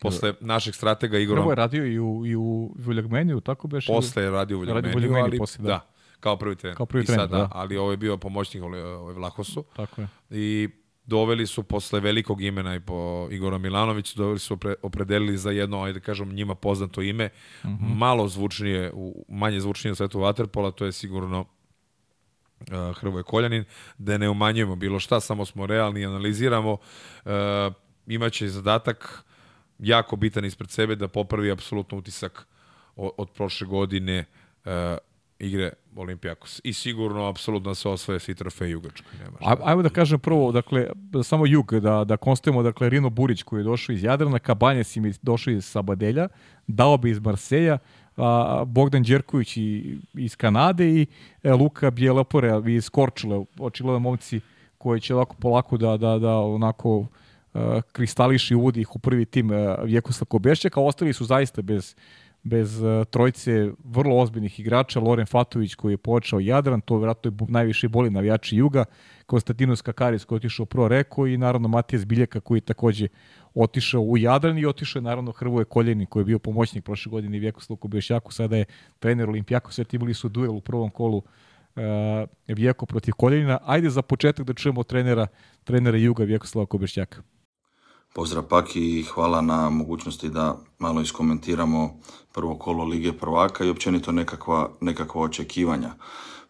posle 0.00 0.34
našeg 0.40 0.74
stratega 0.74 1.18
Igora... 1.18 1.40
Prvo 1.40 1.52
je 1.52 1.56
radio 1.56 1.86
i 1.86 1.98
u, 1.98 2.26
i 2.26 2.36
u 2.36 2.74
Vuljagmeniju, 2.78 3.40
tako 3.40 3.68
beš? 3.68 3.86
Posle 3.86 4.22
je 4.22 4.30
radio 4.30 4.56
u 4.56 4.60
Vuljagmeniju, 4.60 5.14
ali 5.14 5.38
posle, 5.38 5.62
da. 5.62 5.68
da. 5.68 5.86
kao 6.20 6.36
prvi 6.36 6.56
trener. 6.56 6.76
Kao 6.76 6.86
prvi 6.86 7.04
trener, 7.04 7.22
sad, 7.22 7.30
da. 7.30 7.38
da. 7.38 7.48
Ali 7.52 7.76
ovo 7.76 7.90
je 7.90 7.96
bio 7.96 8.16
pomoćnik 8.16 8.62
ovaj 8.62 9.14
Vlakosu. 9.14 9.64
Tako 9.76 10.00
je. 10.00 10.08
I 10.30 10.68
doveli 11.06 11.46
su 11.46 11.62
posle 11.62 12.00
velikog 12.00 12.42
imena 12.42 12.74
i 12.74 12.80
po 12.80 13.28
Igora 13.30 13.58
Milanović, 13.58 14.14
doveli 14.14 14.38
su 14.38 14.54
opre, 14.54 14.74
opredelili 14.82 15.38
za 15.38 15.50
jedno, 15.50 15.82
ajde 15.82 16.00
kažem, 16.00 16.32
njima 16.32 16.54
poznato 16.54 17.02
ime, 17.02 17.30
mm 17.64 17.68
-hmm. 17.68 17.94
malo 17.96 18.28
zvučnije, 18.28 18.92
u, 18.94 19.24
manje 19.28 19.60
zvučnije 19.60 19.92
u 19.92 19.94
svetu 19.94 20.18
Waterpola, 20.18 20.74
to 20.74 20.84
je 20.84 20.92
sigurno 20.92 21.40
uh, 21.40 22.96
Hrvoje 22.96 23.22
Koljanin, 23.22 23.64
da 23.98 24.18
ne 24.18 24.28
umanjujemo 24.28 24.76
bilo 24.76 25.00
šta, 25.00 25.20
samo 25.20 25.44
smo 25.44 25.66
realni 25.66 26.00
i 26.00 26.06
analiziramo. 26.06 26.72
Uh, 26.72 27.30
imaće 28.06 28.48
zadatak 28.48 29.24
jako 29.78 30.16
bitan 30.16 30.44
ispred 30.44 30.70
sebe 30.70 30.96
da 30.96 31.08
popravi 31.08 31.50
apsolutno 31.50 31.98
utisak 31.98 32.46
od, 32.96 33.10
od 33.16 33.30
prošle 33.30 33.66
godine 33.66 34.24
uh, 34.64 34.70
igre 35.38 35.72
Olimpijakos. 35.96 36.60
I 36.64 36.72
sigurno, 36.72 37.24
apsolutno 37.24 37.74
se 37.74 37.88
osvoje 37.88 38.20
svi 38.20 38.34
trofeji 38.34 38.74
u 38.74 38.80
Grčkoj. 38.80 39.12
Nema 39.18 39.56
Ajmo 39.64 39.82
da 39.82 39.88
kažem 39.88 40.18
prvo, 40.18 40.52
dakle, 40.52 40.86
samo 41.22 41.46
Jug, 41.46 41.74
da, 41.74 42.04
da 42.04 42.16
konstatujemo, 42.16 42.62
dakle, 42.62 42.88
Rino 42.88 43.10
Burić 43.10 43.42
koji 43.42 43.60
je 43.60 43.64
došao 43.64 43.92
iz 43.92 44.02
Jadrana, 44.02 44.38
Kabanjes 44.38 44.96
im 44.96 45.04
je 45.04 45.12
došao 45.22 45.52
iz 45.52 45.64
Sabadelja, 45.64 46.28
dao 46.66 46.96
bi 46.96 47.10
iz 47.10 47.20
Marseja, 47.20 47.78
a, 48.16 48.64
Bogdan 48.66 49.02
Đerković 49.02 49.56
i, 49.56 49.98
iz 50.14 50.36
Kanade 50.36 50.88
i 50.88 51.06
e, 51.42 51.52
Luka 51.52 51.90
Bjelepore 51.90 52.62
iz 52.66 52.90
Korčule, 52.90 53.44
očigledno 53.58 53.98
momci 53.98 54.40
koji 54.78 55.00
će 55.00 55.14
ovako 55.14 55.36
polako 55.40 55.76
da, 55.76 55.96
da, 55.96 56.18
da 56.18 56.36
onako 56.38 56.98
uh, 56.98 57.06
kristališi 57.92 58.54
uvodi 58.54 58.80
ih 58.80 58.96
u 58.96 58.98
prvi 58.98 59.24
tim 59.24 59.50
uh, 59.50 59.56
Vjekoslav 59.84 60.26
Kobešćaka, 60.26 60.80
ostali 60.80 61.12
su 61.12 61.24
zaista 61.24 61.62
bez 61.62 61.94
bez 62.44 62.82
uh, 62.82 63.04
trojce 63.10 63.70
vrlo 63.84 64.16
ozbiljnih 64.16 64.60
igrača, 64.60 65.00
Loren 65.00 65.26
Fatović 65.26 65.74
koji 65.74 65.92
je 65.92 65.96
počeo 65.96 66.40
Jadran, 66.40 66.80
to 66.80 66.96
vjerojatno 66.96 67.30
je 67.30 67.46
najviše 67.48 67.88
boli 67.88 68.10
navijači 68.10 68.56
Juga, 68.56 68.84
Konstantinos 69.26 69.82
Kakaris 69.82 70.24
koji 70.24 70.36
je 70.36 70.38
otišao 70.38 70.64
u 70.64 70.66
Pro 70.66 70.88
Reko 70.88 71.26
i 71.26 71.36
naravno 71.36 71.68
Matijas 71.68 72.04
Biljaka 72.06 72.40
koji 72.40 72.56
je 72.56 72.60
takođe 72.60 73.08
otišao 73.54 74.02
u 74.02 74.18
Jadran 74.18 74.58
i 74.58 74.66
otišao 74.66 75.00
je 75.00 75.02
naravno 75.02 75.32
Hrvoje 75.32 75.64
Koljeni 75.64 76.06
koji 76.06 76.20
je 76.20 76.24
bio 76.24 76.38
pomoćnik 76.38 76.84
prošle 76.84 77.10
godine 77.10 77.38
Vjekoslav 77.38 77.76
Kobešćaku, 77.76 78.32
sada 78.32 78.56
je 78.56 78.64
trener 78.98 79.28
Olimpijako, 79.28 79.72
sve 79.72 79.84
imali 79.92 80.14
su 80.14 80.28
duel 80.28 80.56
u 80.56 80.60
prvom 80.60 80.90
kolu 80.90 81.16
uh, 81.16 81.24
Vjeko 82.48 82.86
protiv 82.86 83.14
Koljenina. 83.16 83.58
Ajde 83.64 83.90
za 83.90 84.02
početak 84.02 84.46
da 84.46 84.54
čujemo 84.54 84.82
trenera, 84.82 85.26
trenera 85.64 85.98
Juga 85.98 86.24
Vjekoslava 86.24 86.66
Kobešćaka. 86.66 87.22
Pozdrav 88.16 88.44
Paki 88.44 88.98
i 88.98 89.02
hvala 89.02 89.40
na 89.40 89.70
mogućnosti 89.70 90.28
da 90.28 90.58
malo 90.78 91.00
iskomentiramo 91.00 92.00
prvo 92.32 92.58
kolo 92.58 92.84
Lige 92.84 93.12
prvaka 93.12 93.64
i 93.64 93.70
općenito 93.70 94.12
nekakva, 94.12 94.70
nekakva 94.80 95.22
očekivanja. 95.22 95.94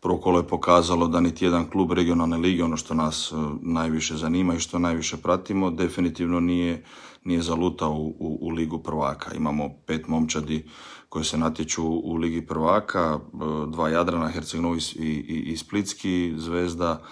Prvo 0.00 0.18
kolo 0.18 0.38
je 0.38 0.48
pokazalo 0.48 1.08
da 1.08 1.20
niti 1.20 1.44
jedan 1.44 1.70
klub 1.70 1.92
regionalne 1.92 2.36
lige, 2.36 2.64
ono 2.64 2.76
što 2.76 2.94
nas 2.94 3.32
e, 3.32 3.36
najviše 3.62 4.16
zanima 4.16 4.54
i 4.54 4.60
što 4.60 4.78
najviše 4.78 5.16
pratimo, 5.16 5.70
definitivno 5.70 6.40
nije, 6.40 6.84
nije 7.24 7.42
zalutao 7.42 7.92
u, 7.92 8.08
u, 8.18 8.38
u 8.40 8.50
Ligu 8.50 8.78
prvaka. 8.78 9.34
Imamo 9.34 9.70
pet 9.86 10.08
momčadi 10.08 10.68
koje 11.14 11.24
se 11.24 11.38
natječu 11.38 11.84
u 11.84 12.16
Ligi 12.16 12.46
prvaka, 12.46 13.18
e, 13.18 13.36
dva 13.66 13.88
Jadrana, 13.88 14.28
Herceg 14.28 14.60
Novi 14.60 14.80
i, 14.98 15.02
i, 15.02 15.52
i 15.52 15.56
Splitski, 15.56 16.34
Zvezda, 16.36 17.02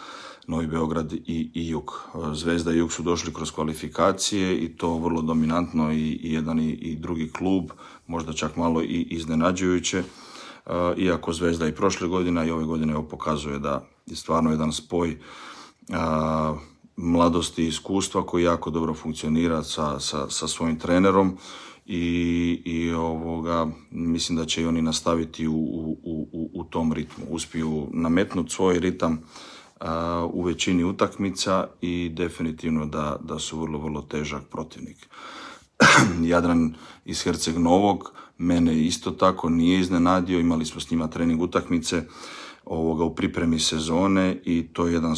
Novi 0.47 0.67
Beograd 0.67 1.13
i, 1.13 1.51
i 1.55 1.69
Jug. 1.69 1.93
Zvezda 2.35 2.73
i 2.73 2.79
Jug 2.79 2.93
su 2.93 3.03
došli 3.03 3.35
kroz 3.35 3.51
kvalifikacije 3.51 4.57
i 4.57 4.69
to 4.77 4.99
vrlo 4.99 5.23
dominantno 5.23 5.93
i, 5.93 6.19
i 6.23 6.33
jedan 6.33 6.59
i, 6.59 6.71
i 6.71 6.97
drugi 6.97 7.31
klub, 7.33 7.71
možda 8.07 8.33
čak 8.33 8.57
malo 8.57 8.83
i 8.83 9.07
iznenađujuće. 9.11 10.03
Iako 10.97 11.33
Zvezda 11.33 11.69
i 11.69 11.75
prošle 11.75 12.09
godine 12.09 12.49
i 12.49 12.51
ove 12.51 12.65
godine 12.65 12.97
ovo 12.97 13.09
pokazuje 13.09 13.59
da 13.59 13.87
je 14.07 14.17
stvarno 14.17 14.51
jedan 14.51 14.73
spoj 14.73 15.19
a, 15.93 16.57
mladosti 16.97 17.65
i 17.65 17.69
iskustva 17.69 18.27
koji 18.27 18.45
jako 18.45 18.71
dobro 18.71 18.95
funkcionira 18.95 19.63
sa, 19.63 20.01
sa, 20.01 20.31
sa 20.31 20.49
svojim 20.49 20.79
trenerom 20.79 21.39
i, 21.95 22.63
i 22.65 22.93
ovoga, 22.93 23.67
mislim 23.91 24.39
da 24.39 24.45
će 24.45 24.63
i 24.63 24.67
oni 24.67 24.83
nastaviti 24.83 25.47
u, 25.47 25.55
u, 25.55 26.29
u, 26.33 26.51
u 26.55 26.65
tom 26.65 26.93
ritmu. 26.93 27.25
Uspiju 27.31 27.89
nametnuti 27.93 28.55
svoj 28.55 28.79
ritam 28.79 29.21
u 30.33 30.43
većini 30.43 30.85
utakmica 30.85 31.69
i 31.81 32.09
definitivno 32.09 32.87
da, 32.87 33.17
da 33.21 33.39
su 33.39 33.61
vrlo, 33.61 33.79
vrlo 33.79 34.03
težak 34.03 34.43
protivnik. 34.51 35.09
Jadran 36.31 36.75
iz 37.05 37.23
Herceg 37.23 37.59
Novog 37.59 38.13
mene 38.39 38.85
isto 38.85 39.11
tako 39.11 39.49
nije 39.49 39.81
iznenadio, 39.81 40.41
imali 40.41 40.67
smo 40.67 40.81
s 40.81 40.91
njima 40.91 41.09
trening 41.09 41.43
utakmice 41.43 42.03
ovoga 42.65 43.05
u 43.05 43.15
pripremi 43.15 43.59
sezone 43.59 44.41
i 44.45 44.67
to 44.73 44.87
je 44.87 44.93
jedan, 44.93 45.15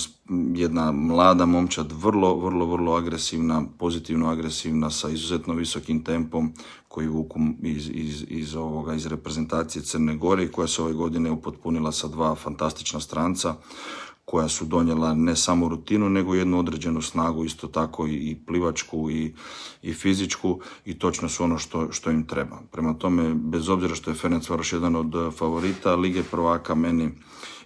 jedna 0.54 0.92
mlada 0.92 1.46
momčad, 1.46 1.92
vrlo, 1.92 2.34
vrlo, 2.36 2.66
vrlo 2.66 2.92
agresivna, 2.92 3.64
pozitivno 3.78 4.28
agresivna, 4.28 4.90
sa 4.90 5.08
izuzetno 5.08 5.54
visokim 5.54 6.04
tempom 6.04 6.52
koji 6.88 7.08
vuku 7.08 7.40
iz, 7.62 7.90
iz, 7.92 8.24
iz, 8.28 8.56
ovoga, 8.56 8.94
iz 8.94 9.06
reprezentacije 9.06 9.82
Crne 9.82 10.16
Gore 10.16 10.48
koja 10.48 10.68
se 10.68 10.82
ove 10.82 10.92
godine 10.92 11.30
upotpunila 11.30 11.92
sa 11.92 12.08
dva 12.08 12.34
fantastična 12.34 13.00
stranca 13.00 13.54
koja 14.24 14.48
su 14.48 14.64
donijela 14.64 15.14
ne 15.14 15.36
samo 15.36 15.68
rutinu, 15.68 16.08
nego 16.08 16.34
jednu 16.34 16.58
određenu 16.58 17.02
snagu, 17.02 17.44
isto 17.44 17.66
tako 17.66 18.06
i 18.06 18.36
plivačku 18.46 19.10
i, 19.10 19.34
i 19.82 19.94
fizičku 19.94 20.60
i 20.84 20.98
točno 20.98 21.28
su 21.28 21.44
ono 21.44 21.58
što, 21.58 21.92
što 21.92 22.10
im 22.10 22.26
treba. 22.26 22.60
Prema 22.72 22.94
tome, 22.94 23.34
bez 23.34 23.68
obzira 23.68 23.94
što 23.94 24.10
je 24.10 24.14
Ferenc 24.14 24.50
Varoš 24.50 24.72
jedan 24.72 24.96
od 24.96 25.34
favorita, 25.36 25.94
Lige 25.94 26.22
prvaka 26.22 26.74
meni 26.74 27.10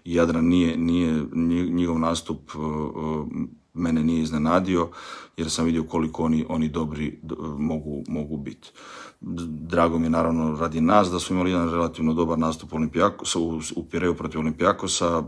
Jadran 0.05 0.45
nije, 0.45 0.77
nije 0.77 1.27
njihov 1.71 1.99
nastup 1.99 2.51
e, 2.55 2.59
e, 2.59 3.49
mene 3.75 4.05
nije 4.05 4.23
iznenadio 4.23 4.89
jer 5.37 5.51
sam 5.51 5.65
vidio 5.65 5.83
koliko 5.83 6.23
oni, 6.23 6.47
oni 6.49 6.69
dobri 6.69 7.21
mogu, 7.59 8.05
mogu 8.09 8.37
biti. 8.37 8.71
Drago 9.21 9.99
mi 9.99 10.07
je 10.07 10.11
naravno 10.11 10.57
radi 10.61 10.81
nas 10.81 11.11
da 11.11 11.19
smo 11.19 11.35
imali 11.35 11.51
jedan 11.51 11.71
relativno 11.71 12.15
dobar 12.15 12.39
nastup 12.39 12.73
Olimpijakosa, 12.73 13.39
u, 13.39 13.61
u 13.77 13.85
Pireju 13.85 14.15
protiv 14.15 14.41
Olimpijakosa. 14.41 15.23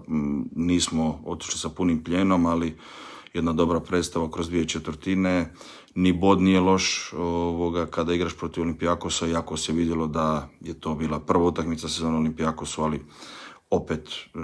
Nismo 0.56 1.20
otišli 1.24 1.58
sa 1.58 1.68
punim 1.68 2.04
pljenom, 2.04 2.46
ali 2.46 2.76
jedna 3.34 3.52
dobra 3.52 3.80
predstava 3.80 4.30
kroz 4.30 4.48
dvije 4.48 4.68
četvrtine. 4.68 5.52
Ni 5.94 6.12
bod 6.12 6.40
nije 6.40 6.60
loš 6.60 7.12
ovoga, 7.12 7.86
kada 7.86 8.14
igraš 8.14 8.36
protiv 8.36 8.62
Olimpijakosa, 8.62 9.26
jako 9.26 9.56
se 9.56 9.72
vidjelo 9.72 10.06
da 10.06 10.48
je 10.60 10.74
to 10.74 10.94
bila 10.94 11.20
prva 11.20 11.44
utakmica 11.44 11.88
sezona 11.88 12.16
Olimpijakosu, 12.16 12.82
ali 12.82 13.02
opet 13.70 14.08
e, 14.08 14.38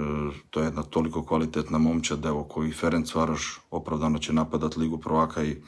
to 0.49 0.59
je 0.59 0.65
jedna 0.65 0.83
toliko 0.83 1.25
kvalitetna 1.25 1.77
momčad 1.77 2.25
evo 2.25 2.43
koji 2.43 2.71
Ferenc 2.71 3.15
Varoš 3.15 3.59
opravdano 3.71 4.17
će 4.17 4.33
napadat 4.33 4.77
Ligu 4.77 4.97
prvaka 4.97 5.43
i 5.43 5.61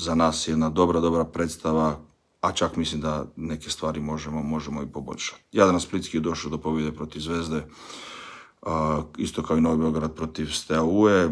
za 0.00 0.14
nas 0.14 0.48
je 0.48 0.52
jedna 0.52 0.70
dobra, 0.70 1.00
dobra 1.00 1.24
predstava, 1.24 1.98
a 2.40 2.52
čak 2.52 2.76
mislim 2.76 3.00
da 3.00 3.26
neke 3.36 3.70
stvari 3.70 4.00
možemo, 4.00 4.42
možemo 4.42 4.82
i 4.82 4.86
poboljšati. 4.86 5.42
Jadran 5.52 5.80
Splitski 5.80 6.16
je 6.16 6.20
došao 6.20 6.50
do 6.50 6.58
pobjede 6.58 6.92
protiv 6.92 7.20
Zvezde, 7.20 7.64
isto 9.18 9.42
kao 9.42 9.56
i 9.56 9.60
Novi 9.60 9.78
Beograd 9.78 10.14
protiv 10.14 10.46
Steaue. 10.46 11.30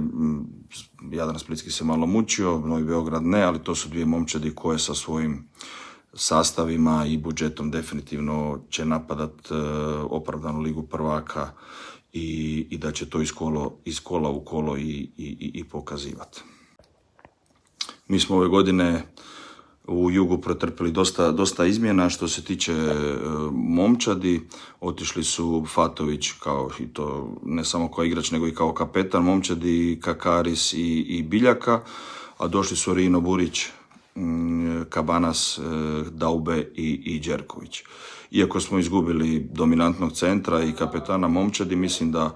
Jadran 1.10 1.38
Splitski 1.38 1.70
se 1.70 1.84
malo 1.84 2.06
mučio, 2.06 2.58
Novi 2.58 2.84
Beograd 2.84 3.22
ne, 3.22 3.42
ali 3.42 3.58
to 3.58 3.74
su 3.74 3.88
dvije 3.88 4.06
momčadi 4.06 4.54
koje 4.54 4.78
sa 4.78 4.94
svojim 4.94 5.48
sastavima 6.14 7.06
i 7.06 7.18
budžetom 7.18 7.70
definitivno 7.70 8.60
će 8.70 8.84
napadat 8.84 9.50
e, 9.50 9.54
opravdanu 10.10 10.60
ligu 10.60 10.82
prvaka 10.82 11.50
i, 12.12 12.66
i 12.70 12.78
da 12.78 12.92
će 12.92 13.10
to 13.10 13.20
iz, 13.20 13.30
iz 13.84 14.00
kola 14.00 14.30
u 14.30 14.44
kolo 14.44 14.76
i, 14.76 15.10
i, 15.16 15.50
i 15.54 15.64
pokazivati. 15.64 16.42
Mi 18.08 18.20
smo 18.20 18.36
ove 18.36 18.48
godine 18.48 19.02
u 19.88 20.10
jugu 20.10 20.38
pretrpili 20.38 20.92
dosta, 20.92 21.32
dosta 21.32 21.66
izmjena 21.66 22.10
što 22.10 22.28
se 22.28 22.44
tiče 22.44 22.72
e, 22.72 22.94
momčadi. 23.52 24.40
Otišli 24.80 25.24
su 25.24 25.66
Fatović 25.74 26.30
kao 26.32 26.70
i 26.78 26.86
to 26.86 27.36
ne 27.44 27.64
samo 27.64 27.90
kao 27.90 28.04
igrač 28.04 28.30
nego 28.30 28.46
i 28.46 28.54
kao 28.54 28.72
kapetan 28.72 29.24
momčadi, 29.24 29.98
Kakaris 30.02 30.72
i, 30.72 30.98
i 31.08 31.22
Biljaka, 31.22 31.80
a 32.38 32.48
došli 32.48 32.76
su 32.76 32.94
Rino 32.94 33.20
Burić, 33.20 33.66
mm, 34.16 34.82
Kabanas, 34.88 35.58
e, 35.58 35.62
Daube 36.10 36.68
i, 36.74 37.00
i 37.04 37.20
Đerković. 37.20 37.82
Iako 38.30 38.60
smo 38.60 38.78
izgubili 38.78 39.48
dominantnog 39.52 40.12
centra 40.12 40.62
i 40.64 40.72
kapetana 40.72 41.28
momčadi, 41.28 41.76
mislim 41.76 42.12
da 42.12 42.34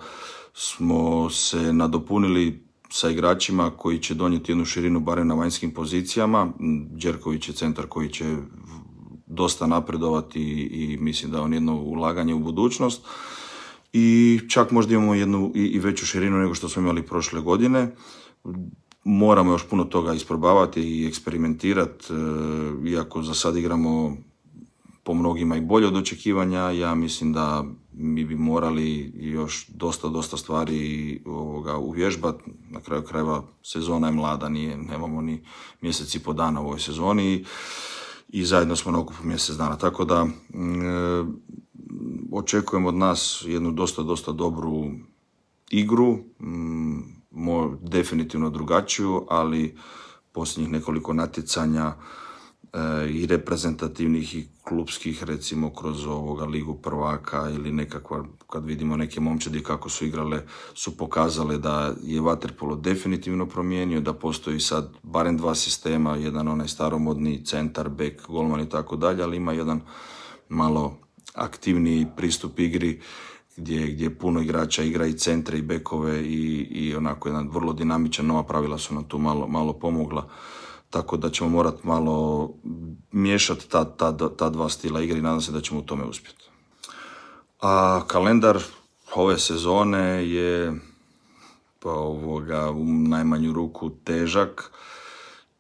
smo 0.55 1.31
se 1.31 1.73
nadopunili 1.73 2.62
sa 2.93 3.11
igračima 3.11 3.71
koji 3.71 3.99
će 3.99 4.15
donijeti 4.15 4.53
jednu 4.53 4.65
širinu 4.65 5.01
barem 5.01 5.29
na 5.29 5.35
vanjskim 5.35 5.71
pozicijama. 5.71 6.53
Đerković 6.91 7.49
je 7.49 7.55
centar 7.55 7.87
koji 7.87 8.09
će 8.09 8.37
dosta 9.27 9.67
napredovati 9.67 10.41
i, 10.73 10.97
mislim 11.01 11.31
da 11.31 11.39
je 11.39 11.45
on 11.45 11.53
jedno 11.53 11.77
ulaganje 11.77 12.35
u 12.35 12.39
budućnost. 12.39 13.03
I 13.93 14.41
čak 14.49 14.71
možda 14.71 14.95
imamo 14.95 15.15
jednu 15.15 15.53
i, 15.55 15.61
i 15.61 15.79
veću 15.79 16.07
širinu 16.07 16.39
nego 16.39 16.55
što 16.55 16.69
smo 16.69 16.83
imali 16.83 17.03
prošle 17.03 17.41
godine. 17.41 17.95
Moramo 19.05 19.53
još 19.53 19.69
puno 19.69 19.85
toga 19.85 20.15
isprobavati 20.15 20.83
i 20.83 21.07
eksperimentirati, 21.07 22.13
e, 22.13 22.91
iako 22.91 23.23
za 23.23 23.35
sad 23.35 23.57
igramo 23.57 24.17
po 25.03 25.15
mnogima 25.15 25.57
i 25.57 25.61
bolje 25.61 25.87
od 25.87 25.97
očekivanja. 25.97 26.71
Ja 26.71 26.95
mislim 26.95 27.33
da 27.33 27.65
mi 27.93 28.25
bi 28.25 28.37
morali 28.37 29.13
još 29.15 29.67
dosta, 29.69 30.09
dosta 30.09 30.37
stvari 30.37 31.23
ovoga, 31.27 31.77
uvježbati. 31.77 32.45
Na 32.71 32.81
kraju 32.81 33.03
krajeva 33.03 33.43
sezona 33.63 34.07
je 34.07 34.13
mlada, 34.13 34.49
nije, 34.49 34.77
nemamo 34.77 35.21
ni 35.21 35.45
mjesec 35.81 36.15
i 36.15 36.19
po 36.19 36.33
dana 36.33 36.61
u 36.61 36.65
ovoj 36.65 36.81
sezoni 36.81 37.45
i, 38.29 38.45
zajedno 38.45 38.77
smo 38.77 38.93
na 38.93 39.01
okupu 39.01 39.25
mjesec 39.25 39.57
dana. 39.57 39.79
Tako 39.79 40.05
da 40.05 40.27
e, 40.27 40.29
očekujem 42.33 42.87
od 42.87 42.95
nas 42.95 43.45
jednu 43.47 43.73
dosta, 43.73 44.03
dosta 44.03 44.33
dobru 44.33 44.91
igru, 45.71 46.19
mm, 46.41 47.23
definitivno 47.83 48.51
drugačiju, 48.51 49.27
ali 49.29 49.77
posljednjih 50.33 50.73
nekoliko 50.73 51.13
natjecanja 51.13 51.95
i 53.11 53.27
reprezentativnih 53.27 54.35
i 54.35 54.49
klubskih 54.63 55.25
recimo 55.25 55.71
kroz 55.75 56.07
ovoga 56.07 56.45
ligu 56.45 56.75
prvaka 56.75 57.51
ili 57.51 57.73
nekakva 57.73 58.25
kad 58.51 58.65
vidimo 58.65 58.97
neke 58.97 59.21
momčadi 59.21 59.63
kako 59.63 59.89
su 59.89 60.05
igrale 60.05 60.43
su 60.75 60.97
pokazale 60.97 61.59
da 61.59 61.95
je 62.03 62.21
Waterpolo 62.21 62.81
definitivno 62.81 63.47
promijenio 63.47 64.01
da 64.01 64.13
postoji 64.13 64.61
sad 64.61 64.91
barem 65.03 65.37
dva 65.37 65.55
sistema 65.55 66.17
jedan 66.17 66.49
onaj 66.49 66.69
staromodni 66.69 67.45
centar, 67.45 67.89
back, 67.89 68.27
golman 68.29 68.61
i 68.61 68.69
tako 68.69 68.97
dalje 68.97 69.23
ali 69.23 69.37
ima 69.37 69.53
jedan 69.53 69.81
malo 70.49 70.97
aktivniji 71.35 72.07
pristup 72.17 72.59
igri 72.59 73.01
gdje, 73.57 73.87
gdje 73.87 74.19
puno 74.19 74.41
igrača 74.41 74.83
igra 74.83 75.07
i 75.07 75.19
centre 75.19 75.59
i 75.59 75.63
bekove 75.63 76.23
i, 76.23 76.67
i 76.71 76.95
onako 76.97 77.29
jedan 77.29 77.49
vrlo 77.49 77.73
dinamičan 77.73 78.27
nova 78.27 78.43
pravila 78.43 78.79
su 78.79 78.95
nam 78.95 79.05
tu 79.05 79.19
malo, 79.19 79.49
malo 79.49 79.73
pomogla 79.73 80.29
tako 80.93 81.17
da 81.17 81.31
ćemo 81.31 81.51
morati 81.51 81.87
malo 81.87 82.51
miješati 83.13 83.69
ta, 83.69 83.85
ta, 83.85 84.29
ta 84.37 84.51
dva 84.51 84.69
stila 84.69 85.03
igre 85.03 85.19
i 85.19 85.23
nadam 85.23 85.41
se 85.41 85.53
da 85.53 85.61
ćemo 85.61 85.81
u 85.81 85.83
tome 85.83 86.05
uspjeti. 86.05 86.45
A 87.61 88.03
kalendar 88.07 88.59
ove 89.15 89.39
sezone 89.39 90.29
je 90.29 90.81
pa 91.79 91.91
ovoga, 91.91 92.71
u 92.71 92.85
najmanju 92.85 93.53
ruku 93.53 93.91
težak 93.91 94.73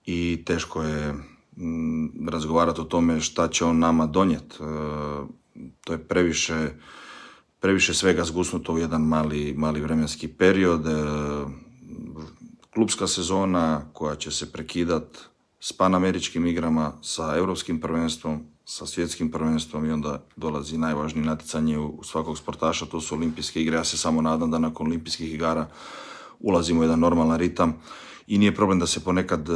i 0.06 0.42
teško 0.46 0.82
je 0.82 1.12
mm, 1.56 2.28
razgovarati 2.28 2.80
o 2.80 2.84
tome 2.84 3.20
šta 3.20 3.48
će 3.48 3.64
on 3.64 3.78
nama 3.78 4.06
donijeti. 4.06 4.56
E, 4.60 4.66
to 5.84 5.92
je 5.92 5.98
previše, 5.98 6.70
previše 7.60 7.94
svega 7.94 8.24
zgusnuto 8.24 8.72
u 8.72 8.78
jedan 8.78 9.02
mali, 9.02 9.54
mali 9.56 9.80
vremenski 9.80 10.28
period. 10.28 10.86
E, 10.86 10.92
klubska 12.74 13.07
sezona 13.07 13.82
koja 13.93 14.15
će 14.15 14.31
se 14.31 14.53
prekidat 14.53 15.19
s 15.61 15.73
panameričkim 15.73 16.47
igrama, 16.47 16.93
sa 17.03 17.36
europskim 17.36 17.81
prvenstvom, 17.81 18.47
sa 18.65 18.86
svjetskim 18.86 19.31
prvenstvom 19.31 19.86
i 19.86 19.90
onda 19.90 20.23
dolazi 20.36 20.78
najvažnije 20.78 21.27
natjecanje 21.27 21.78
u 21.78 22.03
svakog 22.03 22.39
sportaša, 22.39 22.86
to 22.86 23.01
su 23.01 23.15
olimpijske 23.15 23.62
igre. 23.62 23.77
Ja 23.77 23.85
se 23.85 23.99
samo 23.99 24.23
nadam 24.23 24.51
da 24.51 24.59
nakon 24.59 24.86
olimpijskih 24.86 25.35
igara 25.35 25.66
ulazimo 26.40 26.81
u 26.81 26.85
jedan 26.85 27.01
normalan 27.01 27.39
ritam 27.39 27.74
i 28.27 28.39
nije 28.39 28.55
problem 28.55 28.78
da 28.78 28.86
se 28.86 29.01
ponekad 29.01 29.49
e, 29.49 29.53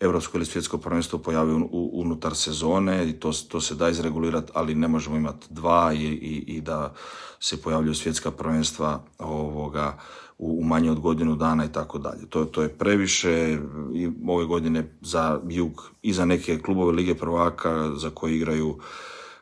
europsko 0.00 0.38
ili 0.38 0.46
svjetsko 0.46 0.78
prvenstvo 0.78 1.18
pojavi 1.18 1.52
unutar 1.72 2.34
sezone 2.34 3.08
i 3.08 3.12
to, 3.12 3.32
to 3.48 3.60
se 3.60 3.74
da 3.74 3.88
izregulirati, 3.88 4.52
ali 4.54 4.74
ne 4.74 4.88
možemo 4.88 5.16
imati 5.16 5.46
dva 5.50 5.92
i, 5.92 6.04
i, 6.04 6.44
i 6.46 6.60
da 6.60 6.94
se 7.40 7.62
pojavljuju 7.62 7.94
svjetska 7.94 8.30
prvenstva 8.30 9.04
ovoga, 9.18 9.98
u 10.44 10.64
manje 10.64 10.90
od 10.90 11.00
godinu 11.00 11.36
dana 11.36 11.64
i 11.64 11.72
tako 11.72 11.98
dalje. 11.98 12.26
To, 12.28 12.44
to 12.44 12.62
je 12.62 12.68
previše 12.68 13.58
i 13.94 14.10
ove 14.28 14.44
godine 14.44 14.84
za 15.00 15.40
jug 15.48 15.90
i 16.02 16.12
za 16.12 16.24
neke 16.24 16.58
klubove 16.58 16.92
Lige 16.92 17.14
prvaka 17.14 17.90
za 17.96 18.10
koje 18.10 18.36
igraju 18.36 18.78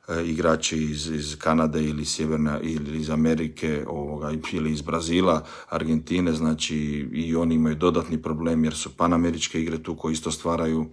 e, 0.09 0.25
igrači 0.25 0.79
iz, 0.83 1.07
iz 1.07 1.37
Kanade 1.39 1.85
ili 1.85 2.05
Sjeverna 2.05 2.61
ili 2.61 2.99
iz 2.99 3.11
Amerike 3.11 3.85
ovoga, 3.89 4.33
ili 4.53 4.73
iz 4.73 4.83
Brazila, 4.83 5.45
Argentine, 5.69 6.33
znači 6.33 6.77
i 7.13 7.37
oni 7.37 7.55
imaju 7.55 7.75
dodatni 7.75 8.23
problem 8.23 8.65
jer 8.65 8.75
su 8.75 8.97
panameričke 8.97 9.61
igre 9.61 9.83
tu 9.83 9.97
koje 9.97 10.13
isto 10.13 10.31
stvaraju 10.31 10.87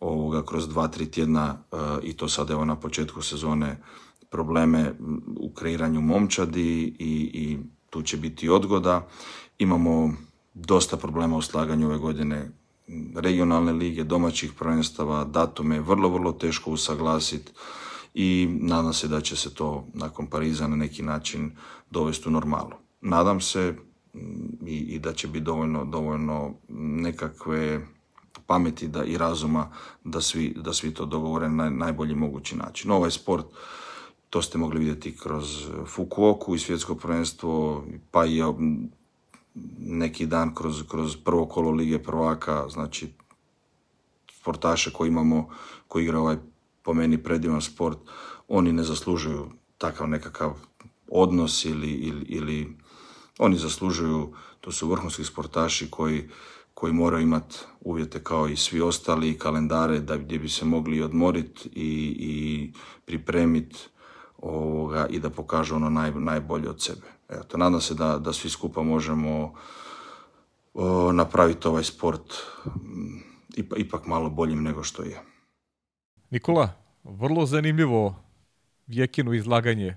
ovoga, 0.00 0.44
kroz 0.44 0.68
dva, 0.68 0.88
tri 0.88 1.06
tjedna 1.10 1.56
e, 1.72 1.76
i 2.02 2.12
to 2.12 2.28
sad 2.28 2.50
evo 2.50 2.64
na 2.64 2.76
početku 2.76 3.22
sezone 3.22 3.76
probleme 4.30 4.92
u 5.40 5.52
kreiranju 5.54 6.00
momčadi 6.00 6.94
i, 6.98 7.30
i 7.34 7.58
tu 7.96 8.02
će 8.02 8.16
biti 8.16 8.48
odgoda. 8.48 9.08
Imamo 9.58 10.12
dosta 10.54 10.96
problema 10.96 11.36
u 11.36 11.42
slaganju 11.42 11.86
ove 11.86 11.98
godine 11.98 12.50
regionalne 13.16 13.72
lige, 13.72 14.04
domaćih 14.04 14.52
prvenstava, 14.52 15.24
datume, 15.24 15.80
vrlo, 15.80 16.08
vrlo 16.08 16.32
teško 16.32 16.70
usaglasiti 16.70 17.52
i 18.14 18.48
nadam 18.60 18.92
se 18.92 19.08
da 19.08 19.20
će 19.20 19.36
se 19.36 19.54
to 19.54 19.86
nakon 19.94 20.26
Pariza 20.26 20.68
na 20.68 20.76
neki 20.76 21.02
način 21.02 21.50
dovesti 21.90 22.28
u 22.28 22.32
normalu. 22.32 22.76
Nadam 23.00 23.40
se 23.40 23.74
mm, 24.14 24.66
i, 24.66 24.76
i 24.76 24.98
da 24.98 25.12
će 25.12 25.28
biti 25.28 25.44
dovoljno, 25.44 25.84
dovoljno 25.84 26.54
nekakve 26.68 27.80
pameti 28.46 28.88
da, 28.88 29.04
i 29.04 29.18
razuma 29.18 29.70
da 30.04 30.20
svi, 30.20 30.54
da 30.56 30.72
svi 30.72 30.94
to 30.94 31.06
dogovore 31.06 31.48
na 31.48 31.70
najbolji 31.70 32.14
mogući 32.14 32.56
način. 32.56 32.90
Ovaj 32.90 33.10
sport, 33.10 33.46
to 34.36 34.42
ste 34.42 34.58
mogli 34.58 34.78
vidjeti 34.78 35.16
kroz 35.16 35.68
Fukuoku 35.86 36.54
i 36.54 36.58
svjetsko 36.58 36.94
prvenstvo, 36.94 37.84
pa 38.10 38.26
i 38.26 38.42
neki 39.78 40.26
dan 40.26 40.54
kroz, 40.54 40.82
kroz 40.88 41.16
prvo 41.24 41.46
kolo 41.46 41.70
Lige 41.70 41.98
prvaka, 42.02 42.68
znači 42.68 43.08
sportaše 44.40 44.92
koji 44.92 45.08
imamo, 45.08 45.48
koji 45.88 46.04
igra 46.04 46.18
ovaj 46.18 46.36
po 46.82 46.94
meni 46.94 47.22
predivan 47.22 47.62
sport, 47.62 47.98
oni 48.48 48.72
ne 48.72 48.84
zaslužuju 48.84 49.50
takav 49.78 50.08
nekakav 50.08 50.52
odnos 51.08 51.64
ili, 51.64 51.90
ili, 51.90 52.24
ili 52.28 52.76
oni 53.38 53.56
zaslužuju, 53.56 54.32
to 54.60 54.72
su 54.72 54.88
vrhunski 54.88 55.24
sportaši 55.24 55.90
koji, 55.90 56.28
koji 56.74 56.92
moraju 56.92 57.22
imati 57.22 57.56
uvjete 57.80 58.24
kao 58.24 58.48
i 58.48 58.56
svi 58.56 58.80
ostali, 58.80 59.38
kalendare 59.38 60.00
da 60.00 60.16
gdje 60.16 60.38
bi 60.38 60.48
se 60.48 60.64
mogli 60.64 61.02
odmoriti 61.02 61.68
i, 61.68 62.16
i 62.18 62.72
pripremiti 63.04 63.78
ovoga, 64.48 65.06
i 65.10 65.20
da 65.20 65.30
pokažu 65.30 65.74
ono 65.74 65.90
naj, 65.90 66.10
najbolje 66.10 66.68
od 66.68 66.82
sebe. 66.82 67.06
Eto, 67.28 67.56
nadam 67.56 67.80
se 67.80 67.94
da, 67.94 68.18
da 68.18 68.32
svi 68.32 68.50
skupa 68.50 68.82
možemo 68.82 69.54
o, 70.74 71.12
napraviti 71.12 71.68
ovaj 71.68 71.84
sport 71.84 72.34
m, 72.66 73.22
ipak 73.76 74.06
malo 74.06 74.30
boljim 74.30 74.62
nego 74.62 74.82
što 74.82 75.02
je. 75.02 75.20
Nikola, 76.30 76.68
vrlo 77.04 77.46
zanimljivo 77.46 78.14
Vjekino 78.86 79.34
izlaganje 79.34 79.96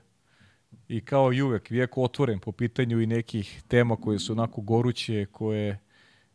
i 0.87 1.05
kao 1.05 1.33
i 1.33 1.41
uvek 1.41 1.69
Vjeko 1.69 2.01
otvoren 2.03 2.39
po 2.39 2.51
pitanju 2.51 3.01
i 3.01 3.07
nekih 3.07 3.63
tema 3.67 3.95
koje 3.95 4.19
su 4.19 4.33
onako 4.33 4.61
goruće, 4.61 5.25
koje 5.31 5.79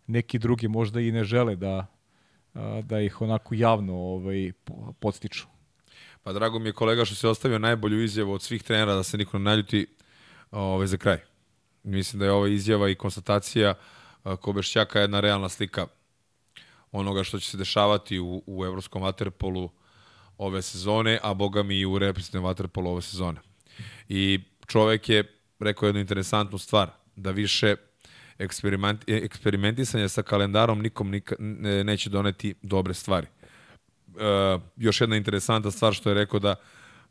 neki 0.07 0.39
drugi 0.39 0.69
možda 0.69 1.01
i 1.01 1.13
ne 1.13 1.25
žele 1.25 1.57
da, 1.57 1.87
da 2.83 3.01
ih 3.01 3.21
onako 3.21 3.55
javno 3.55 3.95
ovaj, 3.95 4.53
podstiču. 5.01 5.47
Pa 6.25 6.33
drago 6.33 6.59
mi 6.59 6.69
je 6.69 6.73
kolega 6.73 7.05
što 7.05 7.15
se 7.15 7.29
ostavio 7.29 7.59
najbolju 7.59 8.03
izjavu 8.03 8.33
od 8.33 8.43
svih 8.43 8.63
trenera 8.63 8.95
da 8.95 9.03
se 9.03 9.19
niko 9.19 9.39
ne 9.39 9.45
naljuti 9.45 9.87
ovaj, 10.51 10.87
za 10.87 10.97
kraj. 10.97 11.19
Mislim 11.83 12.21
da 12.21 12.25
je 12.25 12.33
ova 12.33 12.49
izjava 12.49 12.89
i 12.89 12.95
konstatacija 12.95 13.75
Kobešćaka 14.41 15.01
jedna 15.01 15.21
realna 15.21 15.49
slika 15.49 15.87
onoga 16.93 17.25
što 17.25 17.39
će 17.39 17.51
se 17.51 17.57
dešavati 17.57 18.19
u, 18.19 18.43
u 18.47 18.65
evropskom 18.65 19.03
vaterpolu 19.03 19.71
ove 20.39 20.63
sezone, 20.63 21.19
a 21.23 21.35
boga 21.35 21.63
mi 21.63 21.79
i 21.79 21.87
u 21.87 21.99
reprezentativnom 21.99 22.45
vaterpolu 22.45 22.91
ove 22.91 23.03
sezone. 23.03 23.41
I 24.09 24.41
čovek 24.67 25.09
je 25.09 25.39
rekao 25.61 25.87
jednu 25.87 26.01
interesantnu 26.01 26.59
stvar, 26.59 26.91
da 27.17 27.31
više 27.31 27.77
eksperiment, 28.39 29.05
eksperimentisanje 29.07 30.09
sa 30.09 30.23
kalendarom 30.23 30.83
nikom 30.83 31.11
nika, 31.11 31.35
neće 31.85 32.11
doneti 32.11 32.55
dobre 32.63 32.95
stvari. 32.95 33.27
E, 34.21 34.59
još 34.77 35.01
jedna 35.01 35.17
interesantna 35.17 35.71
stvar 35.71 35.93
što 35.93 36.09
je 36.09 36.15
rekao 36.15 36.41
da 36.41 36.55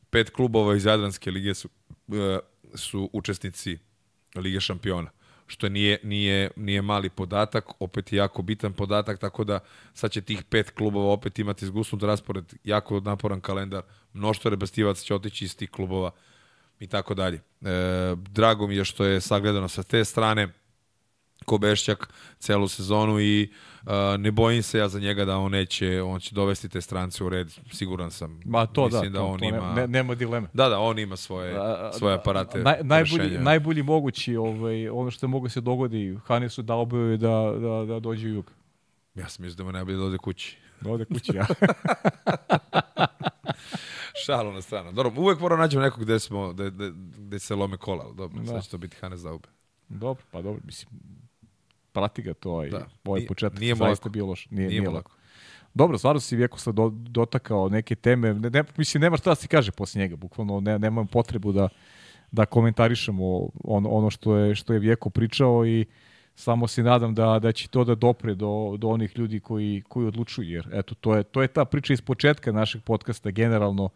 pet 0.10 0.30
klubova 0.30 0.76
iz 0.76 0.86
Jadranske 0.86 1.32
lige 1.32 1.54
su, 1.54 1.70
e, 2.12 2.40
su 2.76 3.10
učesnici 3.14 3.78
Lige 4.36 4.60
šampiona 4.60 5.10
što 5.48 5.70
nije, 5.70 6.00
nije, 6.04 6.52
nije 6.56 6.82
mali 6.82 7.10
podatak, 7.10 7.66
opet 7.80 8.14
je 8.14 8.18
jako 8.18 8.42
bitan 8.42 8.74
podatak, 8.74 9.20
tako 9.20 9.44
da 9.44 9.60
sad 9.94 10.12
će 10.12 10.22
tih 10.22 10.44
pet 10.44 10.70
klubova 10.70 11.14
opet 11.14 11.40
imati 11.40 11.66
zgusnut 11.66 12.04
raspored, 12.04 12.54
jako 12.64 13.00
naporan 13.00 13.42
kalendar, 13.42 13.84
mnoštvo 14.14 14.50
rebastivaca 14.50 15.04
će 15.04 15.16
otići 15.16 15.46
iz 15.46 15.58
tih 15.58 15.70
klubova 15.70 16.12
i 16.80 16.88
tako 16.88 17.14
dalje. 17.14 17.42
E, 17.62 18.16
drago 18.16 18.68
mi 18.68 18.76
je 18.76 18.86
što 18.86 19.06
je 19.06 19.22
sagledano 19.22 19.68
sa 19.68 19.84
te 19.84 20.06
strane, 20.06 20.48
Kobešćak 21.44 22.14
celu 22.40 22.68
sezonu 22.68 23.20
i 23.20 23.52
uh, 23.86 23.92
ne 24.20 24.32
bojim 24.32 24.64
se 24.64 24.80
ja 24.80 24.88
za 24.88 25.00
njega 25.00 25.26
da 25.26 25.38
on 25.38 25.52
neće, 25.52 26.02
on 26.02 26.20
će 26.20 26.36
dovesti 26.36 26.70
te 26.70 26.82
strance 26.82 27.24
u 27.24 27.30
red, 27.30 27.54
siguran 27.72 28.12
sam. 28.12 28.42
Ma 28.46 28.66
to 28.66 28.90
da, 28.90 28.98
Mislim 28.98 29.14
da, 29.14 29.20
da 29.20 29.26
on 29.26 29.40
to 29.40 29.46
ima, 29.46 29.74
ne, 29.74 29.88
nema 29.88 30.16
dileme. 30.16 30.48
Da, 30.54 30.70
da, 30.70 30.80
on 30.80 31.00
ima 31.00 31.16
svoje, 31.16 31.56
svoje 31.98 32.16
aparate. 32.16 32.60
Naj, 32.60 32.80
najbolji, 32.84 33.38
najbolji 33.38 33.84
mogući, 33.84 34.36
ovaj, 34.36 34.90
ono 34.90 35.12
što 35.12 35.28
mogu 35.28 35.50
se 35.50 35.62
dogodi, 35.62 36.18
Hanesu 36.26 36.62
da 36.62 36.76
obavaju 36.76 37.18
da, 37.18 37.54
da, 37.60 37.86
da 37.94 38.00
dođe 38.00 38.28
u 38.28 38.34
jug. 38.34 38.52
Ja 39.16 39.30
sam 39.30 39.46
mislim 39.46 39.58
da 39.58 39.64
mu 39.64 39.72
najbolje 39.72 39.98
da 39.98 40.04
ode 40.04 40.18
kući. 40.18 40.58
Da 40.82 40.92
ode 40.92 41.06
kući, 41.06 41.36
ja. 41.36 41.46
Šalu 44.26 44.52
na 44.52 44.62
stranu. 44.62 44.92
Dobro, 44.92 45.12
uvek 45.18 45.40
moramo 45.40 45.62
nađemo 45.62 45.84
nekog 45.84 46.04
gde, 46.04 46.20
smo, 46.20 46.54
gde, 46.54 46.70
gde, 46.72 46.92
gde 47.18 47.40
se 47.40 47.56
lome 47.56 47.78
kola, 47.78 48.12
dobro, 48.14 48.42
da. 48.42 48.46
sad 48.46 48.64
će 48.64 48.70
to 48.70 48.78
biti 48.78 48.98
Hanes 49.02 49.20
Zaube. 49.20 49.48
Dobro, 49.90 50.24
pa 50.32 50.42
dobro, 50.42 50.62
mislim, 50.66 50.90
prati 51.94 52.22
ga 52.22 52.34
to 52.34 52.66
i 52.66 52.70
da. 52.70 52.86
ovaj 53.06 53.20
nije, 53.20 53.28
početak 53.28 53.60
nije 53.60 53.76
zaista 53.76 54.10
bio 54.10 54.26
loš. 54.26 54.48
Nije, 54.50 54.68
nije, 54.68 54.82
nije 54.82 54.90
lako. 54.90 55.12
Dobro, 55.74 55.98
stvarno 55.98 56.20
si 56.20 56.36
Vjeko 56.36 56.60
sad 56.60 56.76
do, 56.76 56.90
dotakao 56.94 57.70
neke 57.70 57.96
teme. 57.96 58.34
Ne, 58.34 58.50
ne, 58.50 58.64
mislim, 58.78 59.02
nema 59.02 59.18
šta 59.18 59.30
da 59.30 59.36
se 59.36 59.48
kaže 59.48 59.72
posle 59.72 60.00
njega, 60.00 60.16
bukvalno 60.16 60.60
ne, 60.60 60.80
nemam 60.80 61.08
potrebu 61.08 61.52
da, 61.52 61.70
da 62.32 62.46
komentarišemo 62.46 63.50
ono, 63.64 63.90
ono 63.90 64.10
što 64.10 64.38
je, 64.38 64.56
što 64.56 64.74
je 64.74 64.80
Vjeko 64.80 65.10
pričao 65.10 65.66
i 65.66 65.86
samo 66.36 66.68
se 66.68 66.84
nadam 66.84 67.16
da, 67.16 67.40
da 67.40 67.52
će 67.52 67.68
to 67.68 67.84
da 67.84 67.96
dopre 67.96 68.36
do, 68.36 68.76
do 68.78 68.88
onih 68.88 69.18
ljudi 69.18 69.40
koji, 69.40 69.84
koji 69.88 70.08
odlučuju, 70.08 70.50
jer 70.50 70.70
eto, 70.74 70.96
to 70.96 71.16
je, 71.16 71.24
to 71.24 71.42
je 71.42 71.48
ta 71.48 71.66
priča 71.66 71.94
iz 71.94 72.02
početka 72.02 72.52
našeg 72.52 72.82
podcasta 72.84 73.32
generalno, 73.32 73.90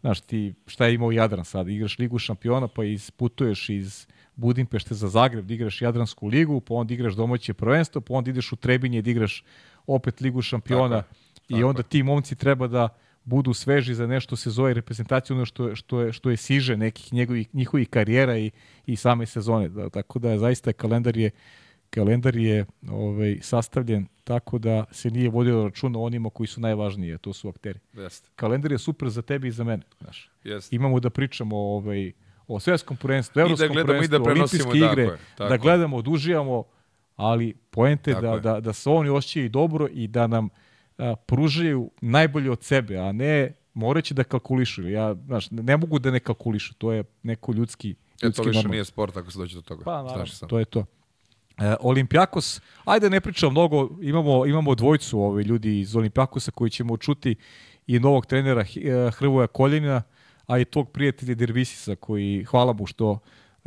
znaš, 0.00 0.20
ti 0.20 0.54
šta 0.66 0.86
je 0.86 0.94
imao 0.94 1.12
Jadran 1.12 1.44
sad, 1.44 1.68
igraš 1.68 1.98
Ligu 1.98 2.18
šampiona 2.18 2.68
pa 2.68 2.84
isputuješ 2.84 3.68
iz 3.68 4.06
Budimpešte 4.36 4.94
za 4.94 5.08
Zagreb 5.08 5.46
da 5.46 5.54
igraš 5.54 5.82
Jadransku 5.82 6.26
ligu, 6.26 6.60
pa 6.60 6.74
onda 6.74 6.94
igraš 6.94 7.14
domaće 7.14 7.54
prvenstvo, 7.54 8.00
pa 8.00 8.14
onda 8.14 8.30
ideš 8.30 8.52
u 8.52 8.56
Trebinje 8.56 9.02
da 9.02 9.10
igraš 9.10 9.44
opet 9.86 10.20
Ligu 10.20 10.42
šampiona 10.42 11.02
tako, 11.02 11.14
i 11.48 11.54
tako. 11.54 11.68
onda 11.68 11.82
ti 11.82 12.02
momci 12.02 12.34
treba 12.34 12.66
da 12.66 12.88
budu 13.24 13.54
sveži 13.54 13.94
za 13.94 14.06
nešto 14.06 14.36
se 14.36 14.50
zove 14.50 14.74
reprezentacija 14.74 15.36
ono 15.36 15.46
što, 15.46 15.76
što, 15.76 16.00
je, 16.00 16.12
što 16.12 16.30
je 16.30 16.36
siže 16.36 16.76
nekih 16.76 17.12
njegovih, 17.12 17.54
njihovih 17.54 17.88
karijera 17.88 18.38
i, 18.38 18.50
i 18.86 18.96
same 18.96 19.26
sezone. 19.26 19.68
Da, 19.68 19.88
tako 19.88 20.18
da 20.18 20.38
zaista 20.38 20.72
kalendar 20.72 21.16
je 21.16 21.30
kalendar 21.90 22.36
je 22.36 22.66
ovaj, 22.90 23.38
sastavljen 23.42 24.06
tako 24.24 24.58
da 24.58 24.84
se 24.90 25.10
nije 25.10 25.28
vodio 25.28 25.64
računa 25.64 25.98
onima 25.98 26.30
koji 26.30 26.46
su 26.46 26.60
najvažniji, 26.60 27.18
to 27.18 27.32
su 27.32 27.48
akteri. 27.48 27.78
Jeste. 27.92 28.28
Kalendar 28.36 28.72
je 28.72 28.78
super 28.78 29.08
za 29.08 29.22
tebi 29.22 29.48
i 29.48 29.50
za 29.50 29.64
mene. 29.64 29.82
Znaš. 30.00 30.30
Jeste. 30.44 30.76
Imamo 30.76 31.00
da 31.00 31.10
pričamo 31.10 31.56
ovaj, 31.56 32.12
o 32.54 32.60
svetskom 32.60 32.96
prvenstvu, 32.96 33.40
evropskom 33.40 33.66
I 33.66 33.68
da 33.68 33.72
gledamo 33.74 33.86
prvenstvu, 33.86 34.16
i 34.16 34.18
da 34.18 34.30
olimpijske 34.30 34.78
igre, 34.78 35.04
tako 35.06 35.12
je, 35.12 35.18
tako 35.36 35.48
da 35.48 35.56
gledamo, 35.56 36.02
da 36.02 36.10
uživamo, 36.10 36.64
ali 37.16 37.54
poente 37.70 38.14
da, 38.14 38.32
je. 38.32 38.40
da, 38.40 38.60
da 38.60 38.72
se 38.72 38.90
oni 38.90 39.08
osjećaju 39.08 39.48
dobro 39.48 39.88
i 39.92 40.08
da 40.08 40.26
nam 40.26 40.48
a, 40.98 41.14
pružaju 41.26 41.90
najbolje 42.00 42.50
od 42.50 42.62
sebe, 42.62 42.96
a 42.98 43.12
ne 43.12 43.52
moraće 43.74 44.14
da 44.14 44.24
kalkulišu. 44.24 44.88
Ja, 44.88 45.14
znaš, 45.14 45.50
ne 45.50 45.76
mogu 45.76 45.98
da 45.98 46.10
ne 46.10 46.20
kalkulišu, 46.20 46.74
to 46.74 46.92
je 46.92 47.04
neko 47.22 47.52
ljudski, 47.52 47.94
ljudski 48.22 48.40
e, 48.40 48.44
to 48.44 48.48
više 48.48 48.68
nije 48.68 48.84
sport 48.84 49.16
ako 49.16 49.30
se 49.30 49.38
dođe 49.38 49.54
do 49.54 49.62
toga. 49.62 49.84
Pa, 49.84 50.02
naravno, 50.02 50.48
to 50.48 50.58
je 50.58 50.64
to. 50.64 50.84
E, 51.58 51.74
Olimpijakos, 51.80 52.60
ajde 52.84 53.10
ne 53.10 53.20
pričamo 53.20 53.50
mnogo, 53.50 53.88
imamo, 54.02 54.46
imamo 54.46 54.74
dvojcu 54.74 55.20
ovi 55.20 55.42
ljudi 55.42 55.80
iz 55.80 55.96
Olimpijakosa 55.96 56.50
koji 56.50 56.70
ćemo 56.70 56.96
čuti 56.96 57.34
i 57.86 57.98
novog 57.98 58.26
trenera 58.26 58.60
e, 58.60 59.10
Hrvoja 59.10 59.46
Koljenina, 59.46 60.02
a 60.52 60.58
i 60.58 60.64
tog 60.64 60.90
prijatelja 60.90 61.34
Dervisisa 61.34 61.96
koji, 61.96 62.44
hvala 62.44 62.72
mu 62.72 62.86
što, 62.86 63.18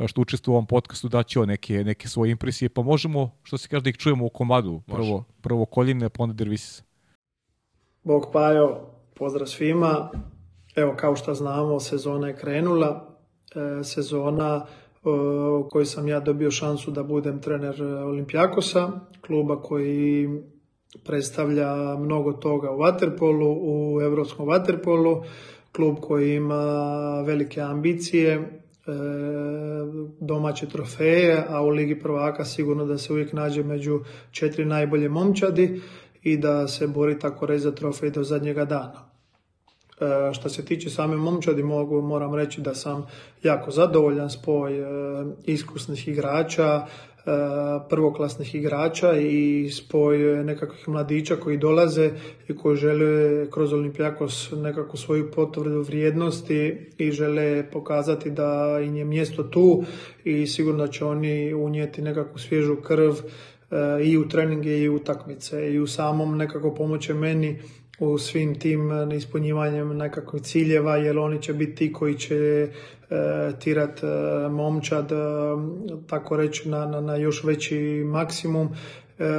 što 0.06 0.20
učestvuje 0.20 0.52
u 0.52 0.56
ovom 0.56 0.66
podcastu, 0.66 1.08
da 1.08 1.22
će 1.22 1.40
neke, 1.40 1.84
neke 1.84 2.08
svoje 2.08 2.30
impresije, 2.30 2.68
pa 2.68 2.82
možemo, 2.82 3.30
što 3.42 3.58
se 3.58 3.68
kaže, 3.68 3.82
da 3.82 3.90
ih 3.90 3.96
čujemo 3.96 4.26
u 4.26 4.28
komadu. 4.28 4.82
Prvo, 4.86 5.24
prvo 5.40 5.64
Koljine, 5.64 6.08
pa 6.08 6.22
onda 6.22 6.34
Dervisisa. 6.34 6.82
Bog 8.02 8.26
Pajo, 8.32 8.80
pozdrav 9.14 9.46
svima. 9.46 10.10
Evo, 10.76 10.94
kao 10.96 11.16
što 11.16 11.34
znamo, 11.34 11.80
sezona 11.80 12.28
je 12.28 12.36
krenula. 12.36 13.16
E, 13.54 13.84
sezona 13.84 14.66
u 15.60 15.68
kojoj 15.70 15.86
sam 15.86 16.08
ja 16.08 16.20
dobio 16.20 16.50
šansu 16.50 16.90
da 16.90 17.02
budem 17.02 17.40
trener 17.40 17.82
Olimpijakosa, 17.82 18.90
kluba 19.26 19.62
koji 19.62 20.28
predstavlja 21.04 21.96
mnogo 21.98 22.32
toga 22.32 22.70
u 22.70 22.78
Waterpolu, 22.78 23.58
u 23.60 24.00
evropskom 24.02 24.46
Waterpolu 24.46 25.24
klub 25.76 25.96
koji 26.00 26.34
ima 26.34 26.64
velike 27.26 27.60
ambicije, 27.60 28.32
e, 28.32 28.40
domaće 30.20 30.68
trofeje, 30.68 31.44
a 31.48 31.62
u 31.62 31.68
Ligi 31.68 31.98
prvaka 31.98 32.44
sigurno 32.44 32.84
da 32.86 32.98
se 32.98 33.12
uvijek 33.12 33.32
nađe 33.32 33.62
među 33.62 34.00
četiri 34.30 34.64
najbolje 34.64 35.08
momčadi 35.08 35.80
i 36.22 36.36
da 36.36 36.68
se 36.68 36.86
bori 36.86 37.18
tako 37.18 37.46
reći 37.46 37.62
za 37.62 37.72
trofej 37.72 38.10
do 38.10 38.22
zadnjega 38.22 38.64
dana. 38.64 39.10
E, 40.00 40.34
što 40.34 40.48
se 40.48 40.64
tiče 40.64 40.90
same 40.90 41.16
momčadi, 41.16 41.62
mogu, 41.62 42.02
moram 42.02 42.34
reći 42.34 42.60
da 42.60 42.74
sam 42.74 43.06
jako 43.42 43.70
zadovoljan 43.70 44.30
spoj 44.30 44.78
e, 44.78 44.86
iskusnih 45.44 46.08
igrača, 46.08 46.86
prvoklasnih 47.88 48.54
igrača 48.54 49.12
i 49.12 49.70
spoj 49.70 50.18
nekakvih 50.44 50.88
mladića 50.88 51.36
koji 51.36 51.58
dolaze 51.58 52.10
i 52.48 52.56
koji 52.56 52.76
žele 52.76 53.46
kroz 53.50 53.72
Olimpijakos 53.72 54.52
nekakvu 54.52 54.96
svoju 54.96 55.30
potvrdu 55.30 55.80
vrijednosti 55.80 56.76
i 56.98 57.10
žele 57.10 57.70
pokazati 57.70 58.30
da 58.30 58.80
im 58.84 58.96
je 58.96 59.04
mjesto 59.04 59.42
tu 59.42 59.84
i 60.24 60.46
sigurno 60.46 60.86
će 60.86 61.04
oni 61.04 61.54
unijeti 61.54 62.02
nekakvu 62.02 62.38
svježu 62.38 62.76
krv 62.76 63.12
i 64.04 64.18
u 64.18 64.28
treninge 64.28 64.78
i 64.78 64.88
u 64.88 64.96
utakmice. 64.96 65.72
I 65.72 65.80
u 65.80 65.86
samom 65.86 66.36
nekako 66.36 66.74
pomoće 66.74 67.14
meni 67.14 67.58
u 67.98 68.18
svim 68.18 68.58
tim 68.58 68.92
e, 68.92 69.16
ispunjivanjem 69.16 69.96
nekakvih 69.96 70.42
ciljeva, 70.42 70.96
jer 70.96 71.18
oni 71.18 71.42
će 71.42 71.52
biti 71.52 71.74
ti 71.74 71.92
koji 71.92 72.18
će 72.18 72.34
e, 72.34 72.68
tirat 73.58 74.02
e, 74.02 74.06
momčad, 74.48 75.12
e, 75.12 75.16
tako 76.06 76.36
reći, 76.36 76.68
na, 76.68 76.86
na, 76.86 77.00
na 77.00 77.16
još 77.16 77.44
veći 77.44 78.02
maksimum, 78.06 78.68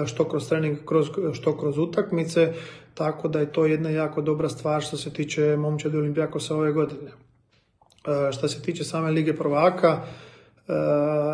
što 0.05 0.29
kroz 0.29 0.49
trening, 0.49 0.77
kroz, 0.85 1.07
što 1.33 1.57
kroz 1.57 1.77
utakmice, 1.77 2.53
tako 2.93 3.27
da 3.27 3.39
je 3.39 3.51
to 3.51 3.65
jedna 3.65 3.89
jako 3.89 4.21
dobra 4.21 4.49
stvar 4.49 4.81
što 4.81 4.97
se 4.97 5.13
tiče 5.13 5.57
momčadi 5.57 5.97
Olimpijakosa 5.97 6.55
ove 6.55 6.71
godine. 6.71 7.11
Što 8.31 8.47
se 8.47 8.61
tiče 8.61 8.83
same 8.83 9.11
Lige 9.11 9.33
prvaka, 9.33 10.01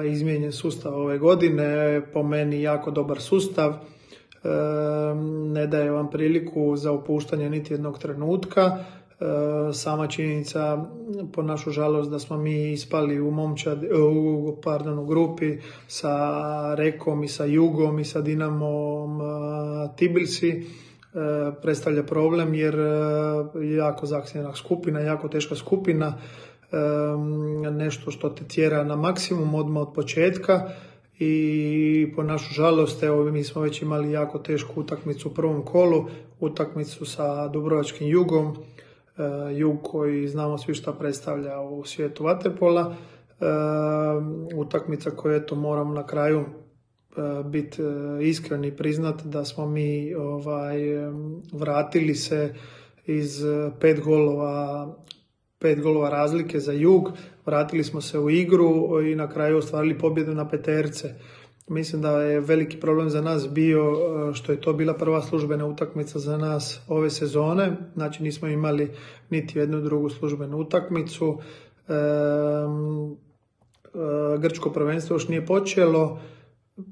izmijenjen 0.06 0.52
sustav 0.52 0.94
ove 0.94 1.18
godine, 1.18 2.02
po 2.14 2.24
meni 2.24 2.62
jako 2.62 2.91
dobar 2.91 3.22
sustav, 3.22 3.74
ne 5.53 5.68
daje 5.68 5.91
vam 5.91 6.10
priliku 6.10 6.76
za 6.76 6.91
opuštanje 6.91 7.49
niti 7.49 7.74
jednog 7.74 7.99
trenutka. 7.99 8.78
Sama 9.74 10.07
činjenica, 10.07 10.86
po 11.34 11.41
našu 11.41 11.72
žalost, 11.72 12.10
da 12.11 12.20
smo 12.20 12.38
mi 12.38 12.72
ispali 12.72 13.22
u, 13.22 13.32
momčad, 13.32 13.84
u, 13.84 14.57
pardon, 14.64 14.99
u 14.99 15.06
grupi 15.06 15.57
sa 15.88 16.76
Rekom 16.76 17.24
i 17.24 17.28
sa 17.28 17.45
Jugom 17.45 17.99
i 17.99 18.06
sa 18.06 18.22
Dinamom 18.22 19.22
Tibilsi, 19.95 20.65
predstavlja 21.61 22.03
problem 22.03 22.53
jer 22.53 22.76
je 23.56 23.76
jako 23.76 24.06
zahtjevna 24.06 24.56
skupina, 24.56 24.99
jako 24.99 25.28
teška 25.28 25.56
skupina, 25.56 26.18
nešto 27.72 28.11
što 28.11 28.30
te 28.30 28.44
tjera 28.44 28.84
na 28.84 28.95
maksimum 28.95 29.56
odmah 29.56 29.82
od 29.82 29.94
početka 29.94 30.70
i 31.19 32.14
po 32.15 32.23
našu 32.23 32.53
žalost, 32.53 33.03
evo 33.03 33.23
mi 33.23 33.44
smo 33.44 33.61
već 33.61 33.81
imali 33.81 34.11
jako 34.11 34.40
tešku 34.40 34.81
utakmicu 34.81 35.30
u 35.30 35.34
prvom 35.34 35.65
kolu, 35.65 36.06
utakmicu 36.40 37.06
sa 37.06 37.48
Dubrovačkim 37.48 38.07
jugom, 38.07 38.48
e, 38.48 38.53
jug 39.56 39.81
koji 39.84 40.27
znamo 40.27 40.57
svi 40.57 40.73
šta 40.73 40.94
predstavlja 40.94 41.61
u 41.61 41.85
svijetu 41.85 42.23
vaterpola, 42.23 42.95
e, 43.40 43.45
utakmica 44.56 45.11
koju 45.11 45.35
eto 45.35 45.56
moram 45.56 45.94
na 45.94 46.07
kraju 46.07 46.40
e, 46.40 47.44
biti 47.44 47.81
iskreni 48.22 48.68
i 48.68 48.76
priznat 48.77 49.23
da 49.23 49.45
smo 49.45 49.65
mi 49.65 50.15
ovaj, 50.15 50.77
vratili 51.52 52.15
se 52.15 52.53
iz 53.06 53.44
pet 53.80 54.03
golova 54.03 54.88
pet 55.64 55.81
golova 55.81 56.10
razlike 56.10 56.60
za 56.60 56.72
jug, 56.72 57.11
vratili 57.45 57.84
smo 57.84 58.02
se 58.02 58.19
u 58.19 58.30
igru 58.30 59.02
i 59.02 59.15
na 59.15 59.30
kraju 59.30 59.57
ostvarili 59.57 59.98
pobjedu 59.98 60.34
na 60.34 60.49
peterce. 60.49 61.14
Mislim 61.68 62.02
da 62.02 62.22
je 62.22 62.40
veliki 62.40 62.80
problem 62.80 63.10
za 63.10 63.22
nas 63.22 63.49
bio 63.49 63.81
e, 63.81 64.34
što 64.34 64.52
je 64.52 64.61
to 64.61 64.73
bila 64.73 64.94
prva 64.94 65.22
službena 65.22 65.65
utakmica 65.65 66.19
za 66.19 66.38
nas 66.38 66.81
ove 66.88 67.10
sezone, 67.10 67.72
znači 67.94 68.23
nismo 68.23 68.48
imali 68.48 68.91
niti 69.30 69.60
jednu 69.60 69.81
drugu 69.81 70.10
službenu 70.10 70.57
utakmicu. 70.57 71.38
E, 71.90 71.94
grčko 74.40 74.69
prvenstvo 74.69 75.15
još 75.15 75.27
nije 75.27 75.45
počelo, 75.45 76.19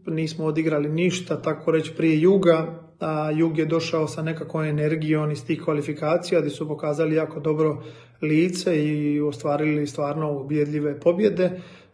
nismo 0.06 0.46
odigrali 0.46 0.90
ništa, 0.90 1.42
tako 1.42 1.72
reći 1.72 1.94
prije 1.98 2.22
Juga, 2.22 2.82
a 3.02 3.32
Jug 3.32 3.58
je 3.58 3.66
došao 3.66 4.08
sa 4.08 4.22
nekakvom 4.22 4.64
energijom 4.64 5.32
iz 5.32 5.46
tih 5.46 5.62
kvalifikacija 5.64 6.40
gdje 6.40 6.50
su 6.50 6.68
pokazali 6.68 7.16
jako 7.16 7.40
dobro 7.40 7.84
lice 8.22 8.86
i 8.86 9.22
ostvarili 9.22 9.88
stvarno 9.88 10.32
ubjedljive 10.32 11.00
pobjede. 11.00 11.52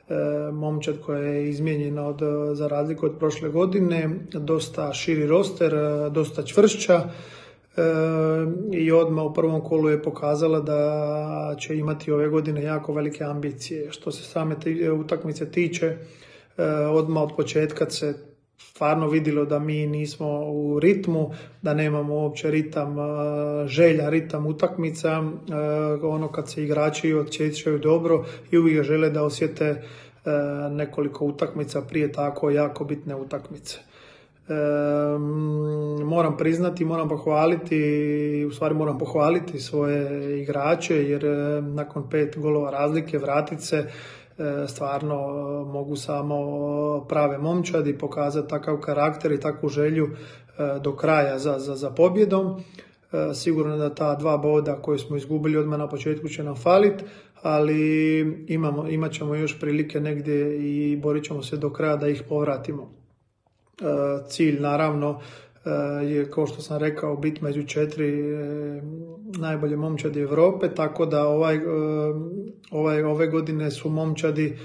E, 0.10 0.52
momčad 0.52 0.96
koja 1.06 1.20
je 1.20 1.50
izmijenjena 1.50 2.08
od, 2.08 2.20
za 2.54 2.68
razliku 2.68 3.06
od 3.06 3.16
prošle 3.20 3.50
godine, 3.50 4.10
dosta 4.34 4.94
širi 4.94 5.28
roster, 5.28 5.74
e, 5.74 6.10
dosta 6.10 6.44
čvršća 6.44 6.94
e, 6.94 7.82
i 8.72 8.92
odmah 8.92 9.26
u 9.26 9.34
prvom 9.34 9.62
kolu 9.62 9.90
je 9.90 10.04
pokazala 10.04 10.60
da 10.60 11.56
će 11.60 11.78
imati 11.78 12.12
ove 12.12 12.30
godine 12.30 12.64
jako 12.64 12.94
velike 12.94 13.24
ambicije. 13.24 13.92
Što 13.92 14.12
se 14.12 14.24
same 14.24 14.56
utakmice 15.00 15.52
tiče, 15.52 15.98
odmah 16.92 17.24
od 17.24 17.32
početka 17.36 17.90
se 17.90 18.14
stvarno 18.58 19.08
vidjelo 19.08 19.46
da 19.46 19.60
mi 19.60 19.88
nismo 19.88 20.28
u 20.46 20.80
ritmu, 20.80 21.32
da 21.62 21.74
nemamo 21.74 22.16
uopće 22.16 22.52
ritam 22.52 22.96
želja, 23.66 24.10
ritam 24.10 24.46
utakmica, 24.46 25.24
ono 26.02 26.28
kad 26.28 26.52
se 26.52 26.64
igrači 26.64 27.14
osjećaju 27.14 27.80
dobro 27.80 28.26
i 28.52 28.58
uvijek 28.58 28.84
žele 28.84 29.10
da 29.10 29.24
osjete 29.24 29.84
nekoliko 30.72 31.26
utakmica 31.26 31.82
prije 31.82 32.12
tako 32.12 32.50
jako 32.50 32.84
bitne 32.84 33.16
utakmice. 33.16 33.80
moram 36.06 36.38
priznati, 36.38 36.86
moram 36.86 37.10
pohvaliti, 37.10 38.46
u 38.48 38.52
stvari 38.52 38.76
moram 38.76 38.98
pohvaliti 38.98 39.60
svoje 39.60 40.42
igrače 40.42 40.96
jer 40.96 41.24
nakon 41.64 42.10
pet 42.10 42.38
golova 42.38 42.72
razlike 42.72 43.18
vratit 43.18 43.62
se 43.62 43.78
E, 43.78 44.17
stvarno 44.68 45.16
e, 45.16 45.72
mogu 45.72 45.96
samo 45.96 46.38
prave 47.10 47.38
momčadi 47.38 47.98
pokazati 47.98 48.50
takav 48.50 48.80
karakter 48.80 49.32
i 49.32 49.40
takvu 49.40 49.70
želju 49.70 50.06
e, 50.06 50.80
do 50.80 50.96
kraja 50.96 51.40
za, 51.40 51.60
za, 51.60 51.76
za 51.76 51.90
pobjedom. 51.90 52.62
Sigurno 53.34 53.78
da 53.78 53.96
ta 53.96 54.16
dva 54.16 54.38
boda 54.38 54.82
koje 54.82 55.00
smo 55.00 55.18
izgubili 55.18 55.58
odmah 55.58 55.80
na 55.80 55.90
početku 55.90 56.28
će 56.28 56.44
nam 56.44 56.56
faliti, 56.56 57.04
ali 57.42 58.20
imamo, 58.48 58.88
imat 58.88 59.12
ćemo 59.12 59.36
još 59.36 59.60
prilike 59.60 60.00
negdje 60.00 60.60
i 60.60 60.98
borit 60.98 61.24
ćemo 61.24 61.44
se 61.44 61.58
do 61.58 61.74
kraja 61.74 61.96
da 61.96 62.08
ih 62.08 62.24
povratimo. 62.30 62.92
Cilj 64.28 64.60
naravno 64.60 65.22
je, 66.04 66.32
kao 66.32 66.48
što 66.48 66.62
sam 66.62 66.78
rekao, 66.80 67.16
bit 67.16 67.42
među 67.42 67.64
četiri 67.64 68.24
najbolje 69.38 69.78
momčadi 69.78 70.20
Europe, 70.20 70.68
tako 70.76 71.06
da 71.06 71.28
ovaj, 71.28 71.56
e, 71.56 71.62
ovaj, 72.72 73.04
ove 73.04 73.28
godine 73.28 73.72
su 73.72 73.90
momčadi 73.90 74.46
e, 74.46 74.58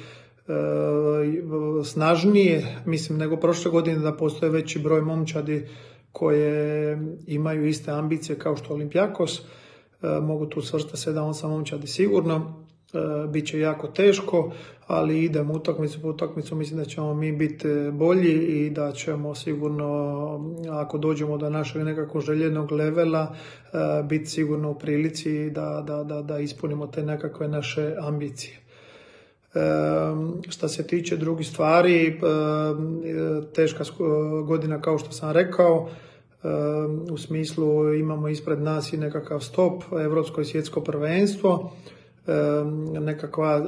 snažnije, 1.85 2.77
mislim, 2.87 3.19
nego 3.19 3.37
prošle 3.37 3.71
godine 3.71 3.99
da 3.99 4.13
postoje 4.13 4.53
veći 4.53 4.79
broj 4.79 5.01
momčadi 5.01 5.67
koje 6.13 6.99
imaju 7.27 7.67
iste 7.67 7.91
ambicije 7.91 8.39
kao 8.39 8.57
što 8.57 8.75
Olimpijakos. 8.75 9.39
E, 9.39 9.45
mogu 10.21 10.47
tu 10.47 10.63
svrstati 10.63 11.11
7-8 11.11 11.49
momčadi 11.49 11.87
sigurno. 11.87 12.65
E, 12.95 13.27
bit 13.29 13.47
će 13.47 13.59
jako 13.59 13.87
teško, 13.87 14.53
ali 14.87 15.25
idemo 15.25 15.55
utakmicu 15.55 16.03
po 16.03 16.09
utakmicu, 16.09 16.57
mislim 16.57 16.79
da 16.79 16.85
ćemo 16.85 17.15
mi 17.15 17.33
biti 17.33 17.69
bolji 17.93 18.33
i 18.33 18.71
da 18.71 18.93
ćemo 18.93 19.35
sigurno, 19.35 20.55
ako 20.71 20.99
dođemo 20.99 21.39
do 21.39 21.51
našeg 21.51 21.83
nekakvog 21.83 22.23
željenog 22.23 22.73
levela, 22.73 23.35
e, 23.73 24.03
biti 24.03 24.27
sigurno 24.27 24.71
u 24.71 24.75
prilici 24.75 25.51
da, 25.51 25.85
da, 25.87 26.05
da, 26.05 26.23
da 26.23 26.39
ispunimo 26.39 26.87
te 26.87 27.03
nekakve 27.03 27.49
naše 27.49 27.95
ambicije. 28.01 28.57
E, 29.55 29.59
što 30.49 30.69
se 30.69 30.87
tiče 30.87 31.17
drugih 31.17 31.47
stvari, 31.47 32.07
e, 32.07 32.13
teška 33.55 33.85
godina 34.45 34.81
kao 34.81 34.99
što 34.99 35.13
sam 35.13 35.33
rekao, 35.33 35.89
u 37.11 37.19
smislu 37.19 37.95
imamo 37.95 38.29
ispred 38.29 38.63
nas 38.63 38.93
i 38.93 38.97
nekakav 38.97 39.41
stop, 39.41 39.83
Evropsko 40.05 40.41
i 40.41 40.45
svjetsko 40.45 40.81
prvenstvo, 40.81 41.73
nekakva 43.01 43.61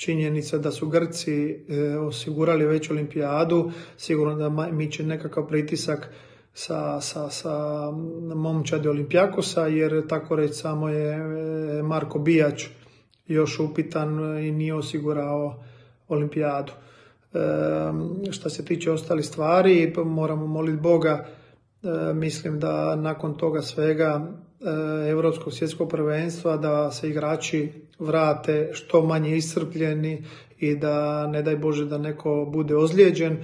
činjenica 0.00 0.58
da 0.58 0.70
su 0.70 0.88
Grci 0.88 1.50
e, 1.50 1.98
osigurali 1.98 2.66
već 2.66 2.90
olimpijadu, 2.90 3.70
sigurno 3.96 4.34
da 4.34 4.48
mi 4.72 4.92
će 4.92 5.02
nekakav 5.02 5.46
pritisak 5.46 6.10
sa, 6.54 7.00
sa, 7.00 7.30
sa 7.30 7.90
momčadi 8.34 8.88
Olimpijakosa, 8.88 9.66
jer 9.66 10.06
tako 10.06 10.36
reći 10.36 10.54
samo 10.54 10.88
je 10.88 11.14
e, 11.14 11.82
Marko 11.82 12.18
Bijač 12.18 12.66
još 13.26 13.60
upitan 13.60 14.38
i 14.38 14.52
nije 14.52 14.74
osigurao 14.74 15.62
olimpijadu. 16.08 16.72
E, 16.72 17.38
što 18.30 18.50
se 18.50 18.64
tiče 18.64 18.92
ostalih 18.92 19.24
stvari, 19.24 19.92
moramo 20.04 20.46
moliti 20.46 20.80
Boga, 20.80 21.26
e, 21.82 22.12
mislim 22.14 22.60
da 22.60 22.96
nakon 22.96 23.34
toga 23.34 23.62
svega 23.62 24.32
Europskog 25.08 25.52
svjetskog 25.52 25.90
prvenstva 25.90 26.56
da 26.56 26.90
se 26.90 27.10
igrači 27.10 27.68
vrate 27.98 28.70
što 28.72 29.06
manje 29.06 29.36
iscrpljeni 29.36 30.24
i 30.58 30.76
da 30.76 31.26
ne 31.26 31.42
daj 31.42 31.56
Bože 31.56 31.84
da 31.84 31.98
neko 31.98 32.48
bude 32.52 32.76
ozlijeđen 32.76 33.38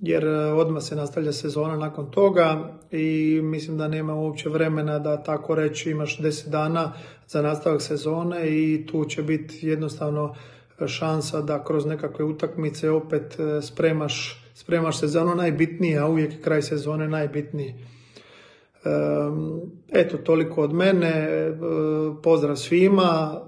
jer 0.00 0.26
odmah 0.56 0.82
se 0.82 0.96
nastavlja 0.96 1.32
sezona 1.32 1.76
nakon 1.76 2.10
toga 2.10 2.78
i 2.90 3.40
mislim 3.42 3.78
da 3.78 3.88
nema 3.88 4.14
uopće 4.14 4.48
vremena 4.48 4.98
da 4.98 5.22
tako 5.22 5.54
reći 5.54 5.90
imaš 5.90 6.18
10 6.18 6.48
dana 6.48 6.92
za 7.28 7.42
nastavak 7.42 7.82
sezone 7.82 8.48
i 8.48 8.86
tu 8.86 9.04
će 9.04 9.22
biti 9.22 9.68
jednostavno 9.68 10.34
šansa 10.86 11.40
da 11.40 11.64
kroz 11.64 11.86
nekakve 11.86 12.24
utakmice 12.24 12.90
opet 12.90 13.36
spremaš, 13.62 14.44
spremaš 14.54 15.00
se 15.00 15.06
za 15.06 15.22
ono 15.22 15.34
najbitnije, 15.34 15.98
a 15.98 16.06
uvijek 16.06 16.32
je 16.32 16.42
kraj 16.42 16.62
sezone 16.62 17.08
najbitniji. 17.08 17.74
Eto, 19.92 20.16
toliko 20.16 20.62
od 20.62 20.72
mene. 20.72 21.28
Pozdrav 22.22 22.56
svima, 22.56 23.40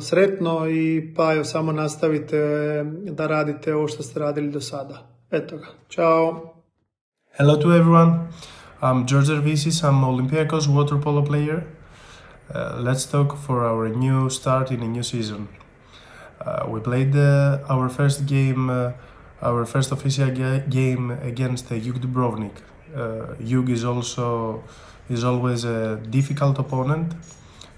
sretno 0.00 0.68
i 0.68 1.14
pa 1.16 1.32
jo 1.32 1.44
samo 1.44 1.72
nastavite 1.72 2.36
da 2.94 3.26
radite 3.26 3.74
ovo 3.74 3.88
što 3.88 4.02
ste 4.02 4.20
radili 4.20 4.50
do 4.50 4.60
sada. 4.60 5.08
Eto 5.30 5.56
ga. 5.56 5.66
Ćao. 5.88 6.54
Hello 7.38 7.56
to 7.56 7.68
everyone. 7.68 8.28
I'm 8.82 9.06
George 9.06 9.26
Zervisis. 9.26 9.82
I'm 9.82 10.04
Olympiacos 10.04 10.66
water 10.66 11.02
polo 11.02 11.24
player. 11.24 11.60
Uh, 12.50 12.84
let's 12.84 13.10
talk 13.10 13.36
for 13.46 13.64
our 13.64 13.88
new 13.88 14.30
start 14.30 14.70
in 14.70 14.82
a 14.82 14.88
new 14.88 15.02
season. 15.02 15.48
Uh, 16.40 16.66
we 16.68 16.80
played 16.80 17.14
uh, 17.14 17.58
our 17.68 17.88
first 17.88 18.26
game, 18.26 18.70
uh, 18.70 18.92
our 19.42 19.64
first 19.66 19.92
official 19.92 20.30
ga 20.30 20.58
game 20.68 21.10
against 21.22 21.70
uh, 21.70 21.78
Juk 21.78 21.98
Dubrovnik. 22.00 22.52
Uh, 22.94 23.34
Juk 23.40 23.68
is 23.68 23.84
also 23.84 24.62
is 25.08 25.24
always 25.24 25.64
a 25.64 25.96
difficult 25.96 26.58
opponent, 26.58 27.14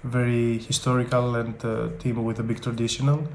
very 0.03 0.59
historical 0.59 1.35
and 1.35 1.55
uh, 1.65 1.89
team 1.99 2.23
with 2.23 2.39
a 2.39 2.43
big 2.43 2.61
traditional. 2.61 3.27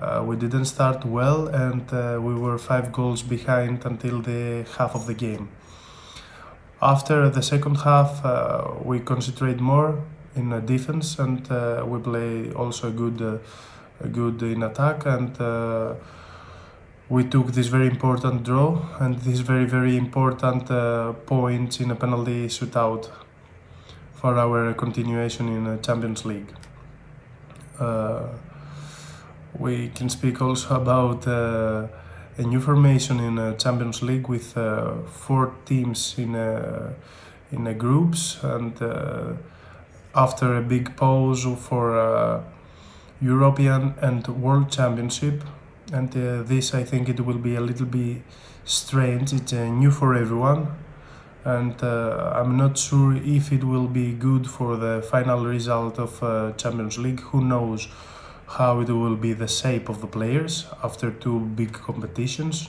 Uh, 0.00 0.22
we 0.24 0.36
didn't 0.36 0.66
start 0.66 1.04
well 1.04 1.48
and 1.48 1.92
uh, 1.92 2.18
we 2.20 2.34
were 2.34 2.56
five 2.56 2.92
goals 2.92 3.22
behind 3.22 3.84
until 3.84 4.20
the 4.20 4.64
half 4.78 4.94
of 4.94 5.06
the 5.06 5.14
game. 5.14 5.48
After 6.80 7.28
the 7.28 7.42
second 7.42 7.78
half, 7.78 8.24
uh, 8.24 8.74
we 8.84 9.00
concentrate 9.00 9.58
more 9.58 10.00
in 10.36 10.52
uh, 10.52 10.60
defense 10.60 11.18
and 11.18 11.50
uh, 11.50 11.84
we 11.84 11.98
play 11.98 12.52
also 12.52 12.92
good, 12.92 13.20
uh, 13.20 14.06
good 14.06 14.40
in 14.42 14.62
attack 14.62 15.04
and 15.04 15.36
we 17.10 17.24
took 17.24 17.52
this 17.52 17.68
very 17.68 17.86
important 17.86 18.42
draw 18.42 18.86
and 19.00 19.18
this 19.20 19.40
very 19.40 19.64
very 19.64 19.96
important 19.96 20.70
uh, 20.70 21.12
point 21.26 21.80
in 21.80 21.90
a 21.90 21.94
penalty 21.94 22.46
shootout 22.48 23.08
for 24.14 24.36
our 24.36 24.74
continuation 24.74 25.48
in 25.48 25.64
the 25.64 25.76
Champions 25.76 26.24
League. 26.24 26.52
Uh, 27.78 28.26
we 29.58 29.88
can 29.94 30.08
speak 30.08 30.42
also 30.42 30.74
about 30.74 31.26
uh, 31.26 31.86
a 32.36 32.42
new 32.42 32.60
formation 32.60 33.20
in 33.20 33.36
the 33.36 33.52
Champions 33.54 34.02
League 34.02 34.28
with 34.28 34.56
uh, 34.56 34.94
four 35.06 35.54
teams 35.64 36.16
in 36.18 36.34
a, 36.34 36.94
in 37.52 37.66
a 37.66 37.74
groups 37.74 38.38
and 38.42 38.80
uh, 38.82 39.32
after 40.14 40.56
a 40.56 40.62
big 40.62 40.96
pause 40.96 41.46
for 41.60 41.98
uh, 41.98 42.42
European 43.20 43.94
and 44.00 44.26
World 44.28 44.70
Championship 44.70 45.44
and 45.92 46.14
uh, 46.16 46.42
this 46.42 46.74
I 46.74 46.84
think 46.84 47.08
it 47.08 47.20
will 47.20 47.38
be 47.38 47.54
a 47.54 47.60
little 47.60 47.86
bit 47.86 48.18
strange. 48.64 49.32
It's 49.32 49.52
uh, 49.52 49.66
new 49.66 49.90
for 49.90 50.14
everyone, 50.14 50.68
and 51.44 51.82
uh, 51.82 52.32
I'm 52.34 52.56
not 52.56 52.78
sure 52.78 53.16
if 53.16 53.52
it 53.52 53.64
will 53.64 53.86
be 53.86 54.12
good 54.12 54.46
for 54.46 54.76
the 54.76 55.02
final 55.10 55.46
result 55.46 55.98
of 55.98 56.22
uh, 56.22 56.52
Champions 56.52 56.98
League. 56.98 57.20
Who 57.20 57.42
knows 57.44 57.88
how 58.46 58.80
it 58.80 58.88
will 58.88 59.16
be 59.16 59.32
the 59.32 59.48
shape 59.48 59.88
of 59.88 60.00
the 60.00 60.06
players 60.06 60.66
after 60.82 61.10
two 61.10 61.40
big 61.40 61.72
competitions, 61.72 62.68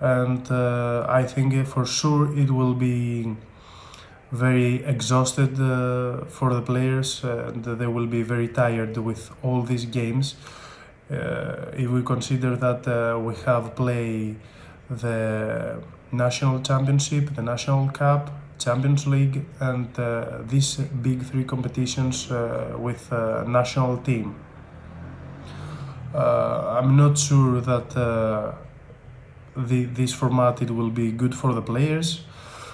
and 0.00 0.50
uh, 0.50 1.06
I 1.08 1.22
think 1.24 1.66
for 1.66 1.86
sure 1.86 2.36
it 2.38 2.50
will 2.50 2.74
be 2.74 3.36
very 4.32 4.84
exhausted 4.84 5.58
uh, 5.60 6.24
for 6.26 6.52
the 6.52 6.60
players 6.60 7.22
and 7.22 7.64
they 7.64 7.86
will 7.86 8.08
be 8.08 8.22
very 8.22 8.48
tired 8.48 8.96
with 8.96 9.30
all 9.42 9.62
these 9.62 9.84
games 9.84 10.34
if 11.10 11.88
we 11.88 12.02
consider 12.02 12.56
that 12.56 12.86
uh, 12.86 13.18
we 13.18 13.34
have 13.46 13.74
played 13.76 14.36
the 14.88 15.82
national 16.12 16.60
championship, 16.62 17.34
the 17.34 17.42
national 17.42 17.88
cup, 17.90 18.30
Champions 18.58 19.06
League, 19.06 19.44
and 19.60 19.98
uh, 19.98 20.38
these 20.46 20.76
big 20.76 21.22
three 21.22 21.44
competitions 21.44 22.30
with 22.78 23.10
national 23.46 23.98
team. 23.98 24.34
I'm 26.14 26.96
not 26.96 27.18
sure 27.18 27.60
that 27.60 28.56
the, 29.56 29.84
this 29.84 30.12
format 30.12 30.62
it 30.62 30.70
will 30.70 30.90
be 30.90 31.10
good 31.12 31.34
for 31.34 31.52
the 31.52 31.62
players. 31.62 32.20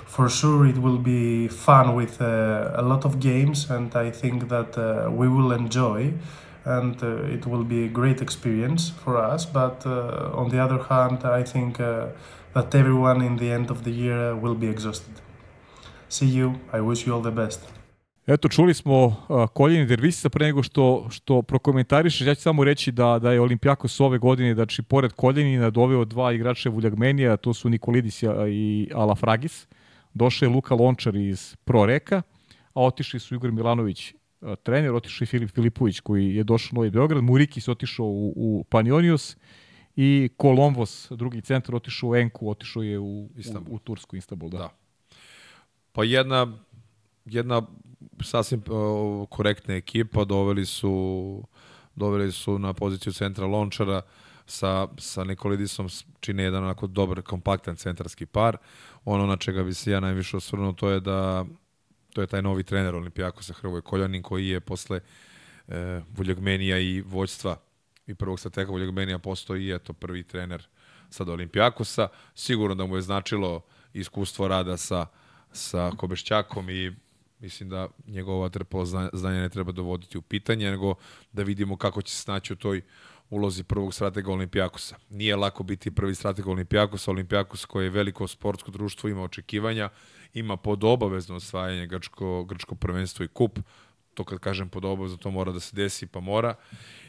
For 0.06 0.28
sure, 0.28 0.66
it 0.66 0.76
will 0.76 0.98
be 0.98 1.48
fun 1.48 1.94
with 1.94 2.20
uh, 2.20 2.72
a 2.74 2.82
lot 2.82 3.04
of 3.06 3.18
games, 3.18 3.70
and 3.70 3.94
I 3.96 4.10
think 4.10 4.48
that 4.50 4.76
uh, 4.76 5.10
we 5.10 5.26
will 5.26 5.52
enjoy 5.52 6.12
and 6.64 7.02
uh, 7.02 7.34
it 7.34 7.47
will 7.47 7.64
be 7.64 7.84
a 7.84 7.89
great 7.89 8.20
experience 8.22 8.93
for 9.05 9.34
us. 9.34 9.47
But 9.47 9.86
uh, 9.86 10.40
on 10.40 10.51
the 10.51 10.64
other 10.64 10.80
hand, 10.89 11.18
I 11.24 11.44
think 11.52 11.80
uh, 11.80 12.06
that 12.55 12.74
everyone 12.74 13.26
in 13.26 13.36
the 13.36 13.52
end 13.52 13.70
of 13.70 13.82
the 13.82 13.90
year 13.90 14.34
will 14.43 14.55
be 14.55 14.68
exhausted. 14.68 15.14
See 16.09 16.26
you. 16.26 16.52
I 16.72 16.80
wish 16.80 17.06
you 17.06 17.14
all 17.14 17.22
the 17.22 17.30
best. 17.30 17.60
Eto, 18.26 18.48
čuli 18.48 18.74
smo 18.74 19.04
uh, 19.04 19.14
koljeni 19.53 19.87
Dervisisa 19.87 20.28
pre 20.28 20.46
nego 20.46 20.62
što, 20.62 21.06
što 21.11 21.43
prokomentarišeš. 21.43 22.27
Ja 22.27 22.35
ću 22.35 22.43
samo 22.43 22.64
reći 22.64 22.93
da, 22.93 23.19
da 23.19 23.32
je 23.32 23.40
Olimpijakos 23.40 24.01
ove 24.01 24.19
godine, 24.19 24.54
znači, 24.54 24.82
pored 24.82 25.12
koljenina 25.12 25.70
doveo 25.70 26.04
dva 26.04 26.32
igrača 26.32 26.70
Vuljagmenija, 26.70 27.37
to 27.37 27.54
su 27.54 27.69
Nikolidis 27.69 28.22
i 28.48 28.90
Alafragis. 28.95 29.66
Došao 30.14 30.46
je 30.46 30.51
Luka 30.51 30.74
Lončar 30.74 31.16
iz 31.16 31.56
Pro 31.64 31.87
Reka, 31.87 32.22
a 32.74 32.82
otišli 32.82 33.20
su 33.20 33.35
Igor 33.35 33.53
Milanović 33.53 34.14
trener, 34.62 34.95
otišao 34.95 35.24
je 35.24 35.27
Filip 35.27 35.51
Filipović 35.51 36.01
koji 36.01 36.35
je 36.35 36.45
došao 36.45 36.69
u 36.72 36.77
Novi 36.77 36.90
Beograd, 36.90 37.24
Murikis 37.24 37.69
otišao 37.69 38.06
u, 38.06 38.32
u 38.37 38.64
Panionius 38.64 39.37
i 39.96 40.30
Kolombos, 40.37 41.06
drugi 41.11 41.40
centar, 41.40 41.74
otišao 41.74 42.11
u 42.11 42.16
Enku, 42.16 42.51
otišao 42.51 42.82
je 42.82 42.98
u, 42.98 43.29
Istanbul. 43.37 43.72
u, 43.72 43.77
u 43.77 43.79
Tursku, 43.79 44.16
Istanbul, 44.16 44.48
da. 44.48 44.59
da. 44.59 44.71
Pa 45.93 46.04
jedna, 46.04 46.59
jedna 47.24 47.62
sasvim 48.22 48.62
uh, 48.66 49.29
korektna 49.29 49.74
ekipa, 49.74 50.24
doveli 50.24 50.66
su 50.66 51.43
doveli 51.95 52.32
su 52.32 52.59
na 52.59 52.72
poziciju 52.72 53.12
centra 53.12 53.46
Lončara 53.46 54.03
sa, 54.46 54.88
sa 54.98 55.24
Nikolidisom 55.24 55.88
čine 56.21 56.43
jedan 56.43 56.64
onako 56.64 56.87
dobar, 56.87 57.22
kompaktan 57.22 57.77
centarski 57.77 58.27
par. 58.27 58.56
Ono 59.04 59.27
na 59.27 59.37
čega 59.37 59.62
bi 59.62 59.74
se 59.74 59.90
ja 59.90 60.01
najviše 60.01 60.37
osvrnuo 60.37 60.72
to 60.72 60.88
je 60.88 61.01
da 61.01 61.45
to 62.13 62.21
je 62.21 62.27
taj 62.27 62.43
novi 62.43 62.63
trener 62.63 62.95
Olimpijakosa 62.95 63.53
Hrvoje 63.53 63.82
Koljanin 63.82 64.23
koji 64.23 64.49
je 64.49 64.61
posle 64.61 65.01
e, 65.69 66.01
Vuljagmenija 66.16 66.79
i 66.79 67.01
vođstva 67.01 67.57
i 68.07 68.15
prvog 68.15 68.41
stratega 68.41 68.71
Vuljagmenija 68.71 69.19
postao 69.19 69.57
i 69.57 69.74
eto 69.74 69.93
prvi 69.93 70.23
trener 70.23 70.66
sad 71.11 71.29
Olimpijakosa. 71.29 72.09
Sigurno 72.35 72.74
da 72.74 72.87
mu 72.87 72.97
je 72.97 73.03
značilo 73.03 73.61
iskustvo 73.93 74.49
rada 74.49 74.77
sa, 74.77 75.07
sa 75.53 75.91
Kobešćakom 75.97 76.71
i 76.71 76.93
mislim 77.39 77.69
da 77.69 77.89
njegova 78.07 78.49
trpalo 78.49 78.85
znanje 79.13 79.41
ne 79.41 79.49
treba 79.49 79.73
dovoditi 79.73 80.19
u 80.19 80.23
pitanje, 80.23 80.71
nego 80.71 80.95
da 81.32 81.43
vidimo 81.43 81.77
kako 81.77 82.03
će 82.03 82.13
se 82.15 82.23
snaći 82.23 82.53
u 82.53 82.57
toj 82.57 82.82
ulozi 83.31 83.65
prvog 83.65 83.95
stratega 83.95 84.32
Olimpijakosa. 84.32 84.97
Nije 85.11 85.37
lako 85.37 85.63
biti 85.63 85.91
prvi 85.91 86.15
strateg 86.15 86.47
Olimpijakosa, 86.47 87.11
Olimpijakos 87.11 87.65
koji 87.65 87.85
je 87.85 87.91
veliko 87.91 88.27
sportsko 88.29 88.71
društvo, 88.71 89.09
ima 89.09 89.23
očekivanja, 89.23 89.89
ima 90.35 90.56
pod 90.56 90.85
obavezno 90.85 91.36
osvajanje 91.36 91.86
grčko, 91.86 92.44
grčko 92.44 92.74
prvenstvo 92.74 93.24
i 93.24 93.28
kup. 93.28 93.59
To 94.14 94.24
kad 94.24 94.38
kažem 94.38 94.69
pod 94.69 94.85
obavezno, 94.85 95.16
to 95.16 95.30
mora 95.30 95.52
da 95.52 95.61
se 95.61 95.77
desi, 95.77 96.06
pa 96.06 96.20
mora. 96.20 96.54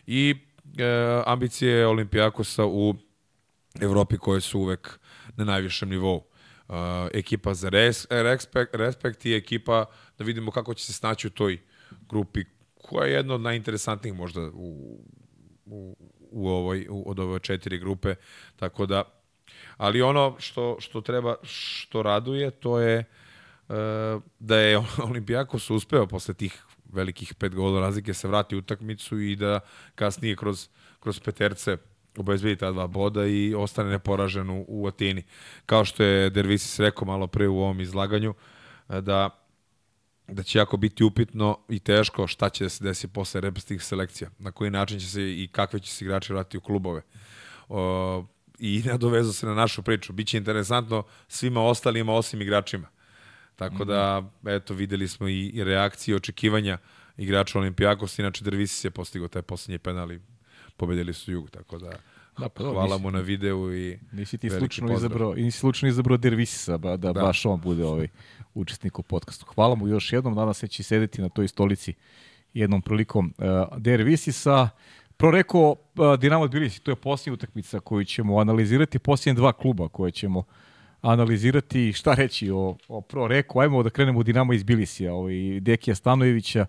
I 0.08 0.36
e, 0.78 1.22
ambicije 1.26 1.88
Olimpijakosa 1.88 2.66
u 2.66 2.96
Evropi 3.82 4.18
koje 4.18 4.42
su 4.42 4.60
uvek 4.60 5.00
na 5.36 5.46
najvišem 5.46 5.90
nivou. 5.90 6.24
Uh, 6.68 6.76
ekipa 7.14 7.54
za 7.54 7.70
res, 7.70 8.08
respekt, 8.10 8.76
respekt 8.76 9.26
i 9.26 9.36
ekipa 9.36 9.86
da 10.18 10.24
vidimo 10.24 10.52
kako 10.52 10.74
će 10.74 10.86
se 10.86 10.94
snaći 10.94 11.28
u 11.28 11.30
toj 11.30 11.60
grupi 12.10 12.44
koja 12.82 13.06
je 13.08 13.14
jedna 13.14 13.34
od 13.34 13.42
najinteresantnijih 13.42 14.18
možda 14.18 14.42
u, 14.42 15.00
u, 15.66 15.96
u 16.32 16.48
ovoj, 16.48 16.88
u, 16.90 17.04
od 17.12 17.20
ove 17.20 17.40
četiri 17.40 17.78
grupe, 17.78 18.16
tako 18.56 18.86
da 18.86 19.04
ali 19.78 20.02
ono 20.02 20.36
što, 20.40 20.78
što 20.80 21.02
treba, 21.02 21.36
što 21.44 22.04
raduje, 22.04 22.52
to 22.52 22.80
je 22.80 23.04
uh, 23.68 23.76
da 24.40 24.58
je 24.58 24.78
Olimpijakos 25.10 25.70
uspeo 25.70 26.08
posle 26.08 26.34
tih 26.34 26.64
velikih 26.94 27.36
pet 27.36 27.56
gola 27.56 27.80
razlike 27.80 28.14
se 28.14 28.28
vrati 28.28 28.56
u 28.56 28.60
utakmicu 28.60 29.20
i 29.20 29.36
da 29.36 29.60
kasnije 29.96 30.36
kroz, 30.36 30.70
kroz 31.00 31.20
peterce 31.20 31.78
obezbedi 32.18 32.56
ta 32.56 32.72
dva 32.72 32.88
boda 32.88 33.26
i 33.26 33.54
ostane 33.56 33.90
neporažen 33.90 34.50
u, 34.50 34.66
u 34.68 34.88
Atini. 34.88 35.24
Kao 35.66 35.86
što 35.86 36.04
je 36.04 36.30
Dervisis 36.30 36.80
rekao 36.80 37.06
malo 37.06 37.28
pre 37.28 37.48
u 37.48 37.58
ovom 37.58 37.82
izlaganju, 37.82 38.34
e, 38.90 39.02
da 39.02 39.44
da 40.28 40.44
će 40.44 40.60
jako 40.60 40.78
biti 40.78 41.04
upitno 41.04 41.60
i 41.70 41.80
teško 41.80 42.28
šta 42.28 42.50
će 42.50 42.64
da 42.64 42.70
se 42.70 42.84
desi 42.84 43.08
posle 43.08 43.42
repestih 43.42 43.84
selekcija, 43.84 44.30
na 44.40 44.52
koji 44.52 44.72
način 44.72 45.00
će 45.00 45.08
se 45.08 45.22
i 45.22 45.50
kakve 45.52 45.80
će 45.80 45.92
se 45.92 46.06
igrači 46.06 46.34
vratiti 46.34 46.58
u 46.58 46.62
klubove. 46.62 47.02
O, 47.70 48.26
i 48.64 48.84
nadovezao 48.86 49.34
se 49.34 49.46
na 49.46 49.54
našu 49.54 49.84
priču. 49.84 50.14
Biće 50.14 50.38
interesantno 50.38 51.04
svima 51.28 51.62
ostalima 51.62 52.14
osim 52.14 52.42
igračima. 52.42 52.88
Tako 53.56 53.86
da, 53.86 54.24
eto, 54.48 54.74
videli 54.74 55.08
smo 55.08 55.28
i, 55.28 55.46
i 55.46 55.64
reakcije 55.64 56.14
i 56.14 56.16
očekivanja 56.16 56.78
igrača 57.18 57.60
Olimpijakos, 57.60 58.20
inače 58.20 58.44
Dervisis 58.44 58.86
je 58.86 58.92
postigao 58.92 59.28
taj 59.28 59.42
posljednji 59.42 59.78
penal 59.80 60.12
i 60.12 60.20
pobedili 60.78 61.14
su 61.14 61.32
Jug, 61.32 61.50
tako 61.50 61.80
da, 61.80 61.92
Da, 62.38 62.50
pa 62.50 62.64
hvala 62.64 62.84
nisi- 62.88 63.02
mu 63.02 63.12
na 63.12 63.20
videu 63.22 63.74
i 63.76 64.00
Nisi 64.12 64.38
ti 64.38 64.50
slučajno 64.50 64.88
pozdrav. 64.88 64.98
izabrao, 65.02 65.38
i 65.38 65.44
nisi 65.44 65.58
slučajno 65.60 65.90
izabrao 65.90 66.18
Dervisisa, 66.18 66.78
ba, 66.78 66.98
da, 66.98 67.14
Da. 67.14 67.22
baš 67.22 67.46
on 67.46 67.62
bude 67.62 67.86
ovaj 67.86 68.08
učesnik 68.54 69.00
u 69.00 69.04
podcastu. 69.04 69.46
Hvala 69.46 69.76
mu 69.76 69.88
još 69.88 70.14
jednom, 70.14 70.36
danas 70.36 70.58
se 70.58 70.68
će 70.68 70.84
sedeti 70.84 71.22
na 71.22 71.30
toj 71.30 71.48
stolici 71.48 71.94
jednom 72.54 72.82
prilikom 72.82 73.34
uh, 73.38 73.46
Dervisisa. 73.78 74.70
Pro 75.24 75.32
rekao 75.32 75.72
uh, 75.72 76.20
Dinamo 76.20 76.48
Tbilisi, 76.48 76.82
to 76.82 76.92
je 76.92 76.96
posljednja 76.96 77.34
utakmica 77.34 77.80
koju 77.80 78.06
ćemo 78.06 78.38
analizirati, 78.38 79.00
posljednje 79.00 79.34
dva 79.34 79.54
kluba 79.54 79.88
koje 79.88 80.12
ćemo 80.12 80.44
analizirati. 81.02 81.94
Šta 81.94 82.14
reći 82.14 82.52
o, 82.52 82.76
o 82.88 83.02
Pro 83.02 83.28
Reku? 83.28 83.60
Ajmo 83.60 83.84
da 83.84 83.90
krenemo 83.90 84.20
od 84.20 84.26
Dinamo 84.26 84.54
iz 84.54 84.64
Bilisija, 84.64 85.14
ovaj, 85.14 85.60
Dekija 85.60 85.96
Stanojevića. 85.96 86.66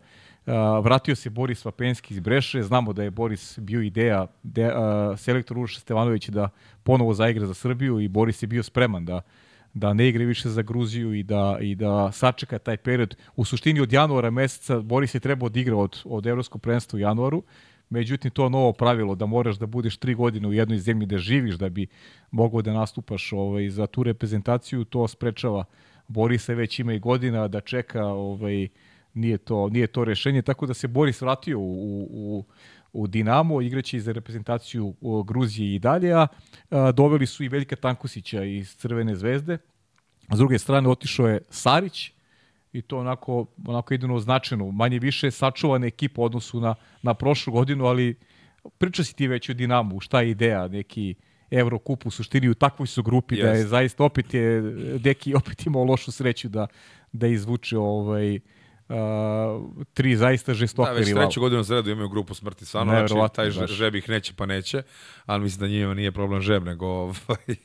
Uh, 0.46 0.52
vratio 0.84 1.14
se 1.16 1.30
Boris 1.30 1.64
Vapenski 1.64 2.14
iz 2.14 2.20
Breše, 2.20 2.62
znamo 2.62 2.92
da 2.92 3.02
je 3.02 3.10
Boris 3.10 3.58
bio 3.58 3.82
ideja 3.82 4.26
de, 4.42 4.66
uh, 4.66 5.18
selektor 5.18 5.58
Uroša 5.58 5.80
Stevanović 5.80 6.28
da 6.28 6.48
ponovo 6.82 7.14
zaigra 7.14 7.46
za 7.46 7.54
Srbiju 7.54 8.00
i 8.00 8.08
Boris 8.08 8.42
je 8.42 8.46
bio 8.46 8.62
spreman 8.62 9.04
da 9.04 9.20
da 9.74 9.92
ne 9.92 10.08
igre 10.08 10.24
više 10.24 10.48
za 10.48 10.62
Gruziju 10.62 11.14
i 11.14 11.22
da, 11.22 11.58
i 11.60 11.74
da 11.74 12.12
sačeka 12.12 12.58
taj 12.58 12.76
period. 12.76 13.16
U 13.36 13.44
suštini 13.44 13.80
od 13.80 13.92
januara 13.92 14.30
meseca 14.30 14.80
Boris 14.80 15.14
je 15.14 15.20
trebao 15.20 15.48
da 15.48 15.60
igra 15.60 15.76
od, 15.76 16.02
od 16.04 16.26
Evropskog 16.26 16.62
prvenstva 16.62 16.96
u 16.96 17.00
januaru, 17.00 17.42
međutim 17.90 18.30
to 18.30 18.48
novo 18.48 18.72
pravilo 18.72 19.14
da 19.14 19.26
moraš 19.26 19.56
da 19.56 19.66
budeš 19.66 19.96
tri 19.96 20.14
godine 20.14 20.48
u 20.48 20.52
jednoj 20.52 20.78
zemlji 20.78 21.06
da 21.06 21.18
živiš 21.18 21.54
da 21.54 21.68
bi 21.68 21.86
mogao 22.30 22.62
da 22.62 22.72
nastupaš 22.72 23.32
ovaj, 23.32 23.70
za 23.70 23.86
tu 23.86 24.02
reprezentaciju, 24.02 24.84
to 24.84 25.08
sprečava 25.08 25.64
Borisa 26.08 26.52
već 26.52 26.78
ima 26.78 26.92
i 26.92 26.98
godina 26.98 27.48
da 27.48 27.60
čeka 27.60 28.04
ovaj, 28.06 28.68
nije 29.14 29.38
to, 29.38 29.68
nije 29.68 29.86
to 29.86 30.04
rešenje, 30.04 30.42
tako 30.42 30.66
da 30.66 30.74
se 30.74 30.88
Boris 30.88 31.20
vratio 31.20 31.58
u, 31.58 32.08
u, 32.10 32.44
u 32.92 33.06
Dinamo, 33.06 33.60
igraće 33.60 33.96
i 33.96 34.00
za 34.00 34.12
reprezentaciju 34.12 34.94
u 35.00 35.22
Gruzije 35.22 35.74
i 35.74 35.78
dalje, 35.78 36.12
a, 36.12 36.26
a 36.70 36.92
doveli 36.92 37.26
su 37.26 37.44
i 37.44 37.48
Veljka 37.48 37.76
Tankusića 37.76 38.44
iz 38.44 38.76
Crvene 38.76 39.14
zvezde. 39.14 39.58
S 40.32 40.38
druge 40.38 40.58
strane 40.58 40.88
otišao 40.88 41.28
je 41.28 41.40
Sarić 41.50 42.13
i 42.74 42.82
to 42.82 42.98
onako, 42.98 43.46
onako 43.66 43.94
jedino 43.94 44.20
značajno, 44.20 44.70
manje 44.70 44.98
više 44.98 45.30
sačuvana 45.30 45.86
ekipa 45.86 46.20
u 46.20 46.24
odnosu 46.24 46.60
na, 46.60 46.74
na 47.02 47.14
prošlu 47.14 47.52
godinu, 47.52 47.86
ali 47.86 48.14
priča 48.78 49.04
si 49.04 49.16
ti 49.16 49.28
već 49.28 49.48
o 49.48 49.54
Dinamu, 49.54 50.00
šta 50.00 50.20
je 50.20 50.30
ideja, 50.30 50.68
neki 50.68 51.14
Evrokup 51.50 52.06
u 52.06 52.10
suštini 52.10 52.48
u 52.48 52.54
takvoj 52.54 52.86
su 52.86 53.02
grupi 53.02 53.42
da 53.42 53.48
je 53.48 53.66
zaista 53.66 54.04
opet 54.04 54.34
je 54.34 54.60
Deki 54.98 55.34
opet 55.34 55.66
imao 55.66 55.84
lošu 55.84 56.12
sreću 56.12 56.48
da 56.48 56.66
da 57.12 57.26
izvuče 57.26 57.78
ovaj 57.78 58.40
uh, 58.88 58.96
tri 59.94 60.16
zaista 60.16 60.54
žestoke 60.54 60.88
Da, 60.88 60.94
već 60.94 61.06
rivala. 61.06 61.26
treću 61.26 61.40
godinu 61.40 61.62
za 61.62 61.74
redu 61.74 61.90
imaju 61.90 62.08
grupu 62.08 62.34
smrti. 62.34 62.66
Stvarno, 62.66 62.92
znači, 63.06 63.34
taj 63.34 63.50
baš. 63.50 63.70
žeb 63.70 63.94
ih 63.94 64.08
neće 64.08 64.32
pa 64.34 64.46
neće, 64.46 64.82
ali 65.26 65.42
mislim 65.42 65.60
da 65.60 65.68
njima 65.68 65.94
nije 65.94 66.12
problem 66.12 66.40
žeb, 66.40 66.64
nego 66.64 66.86
ovaj, 66.88 67.56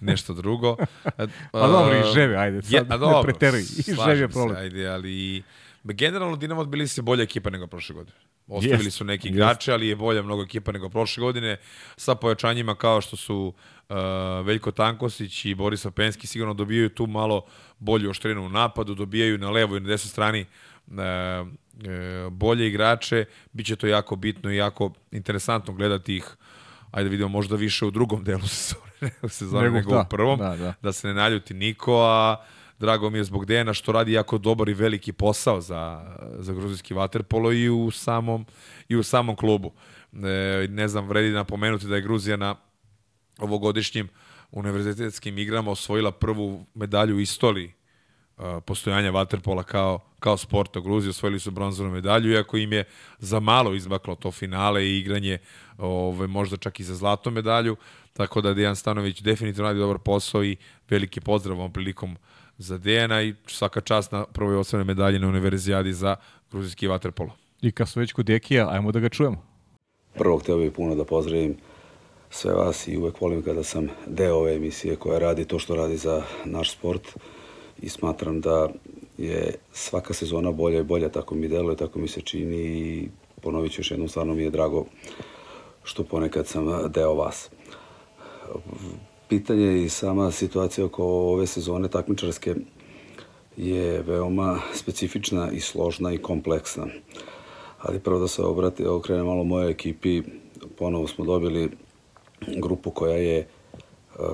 nešto 0.00 0.34
drugo. 0.34 0.76
E, 1.18 1.26
Pa 1.52 1.66
dobro, 1.68 1.96
i 1.96 2.00
a, 2.00 2.04
žebe, 2.04 2.36
ajde, 2.36 2.62
sad 2.62 2.72
je- 2.72 2.80
a 2.80 2.82
ne 2.84 2.98
dobro, 2.98 3.22
preteruj, 3.22 3.60
i 3.60 3.64
žeb 3.64 3.88
je 3.88 3.94
slažem 3.94 4.28
se, 4.28 4.32
problem. 4.32 4.56
Ajde, 4.58 4.88
ali 4.88 5.42
generalno 5.84 6.36
Dinamo 6.36 6.64
bili 6.64 6.88
se 6.88 7.02
bolja 7.02 7.22
ekipa 7.22 7.50
nego 7.50 7.66
prošle 7.66 7.94
godine. 7.94 8.16
Ostavili 8.48 8.84
Jest, 8.84 8.96
su 8.96 9.04
neki 9.04 9.28
igrače, 9.28 9.72
ali 9.72 9.88
je 9.88 9.96
bolja 9.96 10.22
mnogo 10.22 10.42
ekipa 10.42 10.72
nego 10.72 10.88
prošle 10.88 11.20
godine, 11.20 11.56
sa 11.96 12.14
pojačanjima 12.14 12.74
kao 12.74 13.00
što 13.00 13.16
su 13.16 13.36
uh, 13.46 13.54
Veljko 14.44 14.70
Tankosić 14.70 15.44
i 15.44 15.54
Borisa 15.54 15.90
Penski 15.90 16.26
sigurno 16.26 16.54
dobijaju 16.54 16.88
tu 16.88 17.06
malo 17.06 17.44
bolju 17.78 18.10
oštrinu 18.10 18.46
u 18.46 18.48
napadu, 18.48 18.94
dobijaju 18.94 19.38
na 19.38 19.50
levoj 19.50 19.78
i 19.78 19.80
na 19.80 19.88
desnoj 19.88 20.10
strani 20.10 20.40
e, 20.40 21.02
e, 21.02 21.44
bolje 22.30 22.66
igrače, 22.66 23.24
bit 23.52 23.66
će 23.66 23.76
to 23.76 23.86
jako 23.86 24.16
bitno 24.16 24.52
i 24.52 24.56
jako 24.56 24.92
interesantno 25.10 25.74
gledati 25.74 26.16
ih 26.16 26.36
ajde 26.90 27.08
da 27.08 27.10
vidimo 27.10 27.28
možda 27.28 27.56
više 27.56 27.86
u 27.86 27.90
drugom 27.90 28.24
delu 28.24 28.46
sezone, 28.56 29.10
sezone 29.28 29.62
Nego, 29.62 29.76
nego, 29.76 29.90
da, 29.90 30.00
u 30.00 30.08
prvom, 30.10 30.38
da, 30.38 30.56
da. 30.56 30.74
da 30.82 30.92
se 30.92 31.08
ne 31.08 31.14
naljuti 31.14 31.54
niko, 31.54 32.00
a 32.02 32.36
drago 32.78 33.10
mi 33.10 33.18
je 33.18 33.24
zbog 33.24 33.46
Dejana 33.46 33.74
što 33.74 33.92
radi 33.92 34.12
jako 34.12 34.38
dobar 34.38 34.68
i 34.68 34.74
veliki 34.74 35.12
posao 35.12 35.60
za, 35.60 36.14
za 36.38 36.52
gruzijski 36.52 36.94
vaterpolo 36.94 37.52
i 37.52 37.68
u 37.68 37.90
samom, 37.90 38.46
i 38.88 38.96
u 38.96 39.02
samom 39.02 39.36
klubu. 39.36 39.72
E, 40.12 40.66
ne 40.70 40.88
znam, 40.88 41.08
vredi 41.08 41.30
napomenuti 41.30 41.86
da 41.86 41.94
je 41.94 42.02
Gruzija 42.02 42.36
na 42.36 42.54
ovogodišnjim 43.38 44.08
univerzitetskim 44.52 45.38
igrama 45.38 45.70
osvojila 45.70 46.10
prvu 46.10 46.66
medalju 46.74 47.16
u 47.16 47.20
istoriji 47.20 47.72
uh, 48.36 48.44
postojanja 48.66 49.10
vaterpola 49.10 49.62
kao, 49.62 50.00
kao 50.18 50.36
sporta 50.36 50.78
u 50.78 50.82
Gruziji. 50.82 51.10
Osvojili 51.10 51.40
su 51.40 51.50
bronzanu 51.50 51.90
medalju, 51.90 52.32
iako 52.32 52.56
im 52.56 52.72
je 52.72 52.84
za 53.18 53.40
malo 53.40 53.74
izmaklo 53.74 54.14
to 54.14 54.32
finale 54.32 54.86
i 54.86 54.98
igranje 54.98 55.38
ove, 55.78 56.26
možda 56.26 56.56
čak 56.56 56.80
i 56.80 56.84
za 56.84 56.94
zlatnu 56.94 57.32
medalju. 57.32 57.76
Tako 58.12 58.40
da 58.40 58.54
Dejan 58.54 58.76
Stanović 58.76 59.20
definitivno 59.20 59.68
radi 59.68 59.80
dobar 59.80 59.98
posao 59.98 60.44
i 60.44 60.56
veliki 60.90 61.20
pozdrav 61.20 61.58
ovom 61.58 61.72
prilikom 61.72 62.16
za 62.58 62.78
Dejana 62.78 63.22
i 63.22 63.34
svaka 63.46 63.80
čast 63.80 64.12
na 64.12 64.24
prvoj 64.24 64.56
osnovnoj 64.56 64.84
medalji 64.84 65.18
na 65.18 65.28
univerzijadi 65.28 65.92
za 65.92 66.16
gruzijski 66.50 66.86
vaterpolo. 66.86 67.30
I 67.60 67.72
kad 67.72 67.88
smo 67.88 68.00
već 68.00 68.12
kod 68.12 68.26
Dekija, 68.26 68.68
ajmo 68.70 68.92
da 68.92 69.00
ga 69.00 69.08
čujemo. 69.08 69.42
Prvo 70.14 70.38
htio 70.38 70.58
bih 70.58 70.72
puno 70.72 70.94
da 70.94 71.04
pozdravim 71.04 71.56
sve 72.30 72.54
vas 72.54 72.88
i 72.88 72.96
uvek 72.96 73.20
volim 73.20 73.42
kada 73.42 73.62
sam 73.62 73.88
deo 74.06 74.36
ove 74.36 74.54
emisije 74.54 74.96
koja 74.96 75.18
radi 75.18 75.44
to 75.44 75.58
što 75.58 75.74
radi 75.74 75.96
za 75.96 76.22
naš 76.44 76.72
sport 76.72 77.16
i 77.82 77.88
smatram 77.88 78.40
da 78.40 78.68
je 79.18 79.54
svaka 79.72 80.14
sezona 80.14 80.52
bolja 80.52 80.80
i 80.80 80.84
bolja, 80.84 81.08
tako 81.08 81.34
mi 81.34 81.48
deluje, 81.48 81.76
tako 81.76 81.98
mi 81.98 82.08
se 82.08 82.20
čini 82.20 82.56
i 82.56 83.08
ponovit 83.42 83.72
ću 83.72 83.80
još 83.80 83.90
jednom, 83.90 84.08
stvarno 84.08 84.34
mi 84.34 84.42
je 84.42 84.50
drago 84.50 84.84
što 85.84 86.04
ponekad 86.04 86.46
sam 86.46 86.92
deo 86.92 87.14
vas. 87.14 87.50
Pitanje 89.28 89.82
i 89.82 89.88
sama 89.88 90.30
situacija 90.30 90.84
oko 90.84 91.04
ove 91.04 91.46
sezone 91.46 91.88
takmičarske 91.88 92.54
je 93.56 94.02
veoma 94.02 94.60
specifična 94.74 95.50
i 95.50 95.60
složna 95.60 96.12
i 96.12 96.18
kompleksna. 96.18 96.86
Ali 97.78 97.98
prvo 97.98 98.18
da 98.18 98.28
se 98.28 98.42
obrati, 98.42 98.86
okrene 98.86 99.22
malo 99.22 99.44
mojoj 99.44 99.70
ekipi, 99.70 100.22
ponovo 100.78 101.06
smo 101.06 101.24
dobili 101.24 101.70
grupu 102.40 102.90
koja 102.90 103.16
je 103.16 103.38
e, 103.38 103.46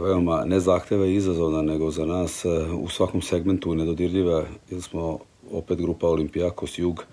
veoma 0.01 0.45
ne 0.45 0.61
zahteva 0.61 1.07
i 1.07 1.15
izazovna, 1.15 1.63
nego 1.63 1.91
za 1.91 2.07
nas 2.07 2.45
e, 2.45 2.49
u 2.73 2.89
svakom 2.89 3.23
segmentu 3.23 3.75
nedodirljiva, 3.75 4.45
jer 4.71 4.83
smo 4.83 5.19
opet 5.53 5.79
grupa 5.79 6.09
Olimpijakos, 6.09 6.79
Jug 6.79 7.05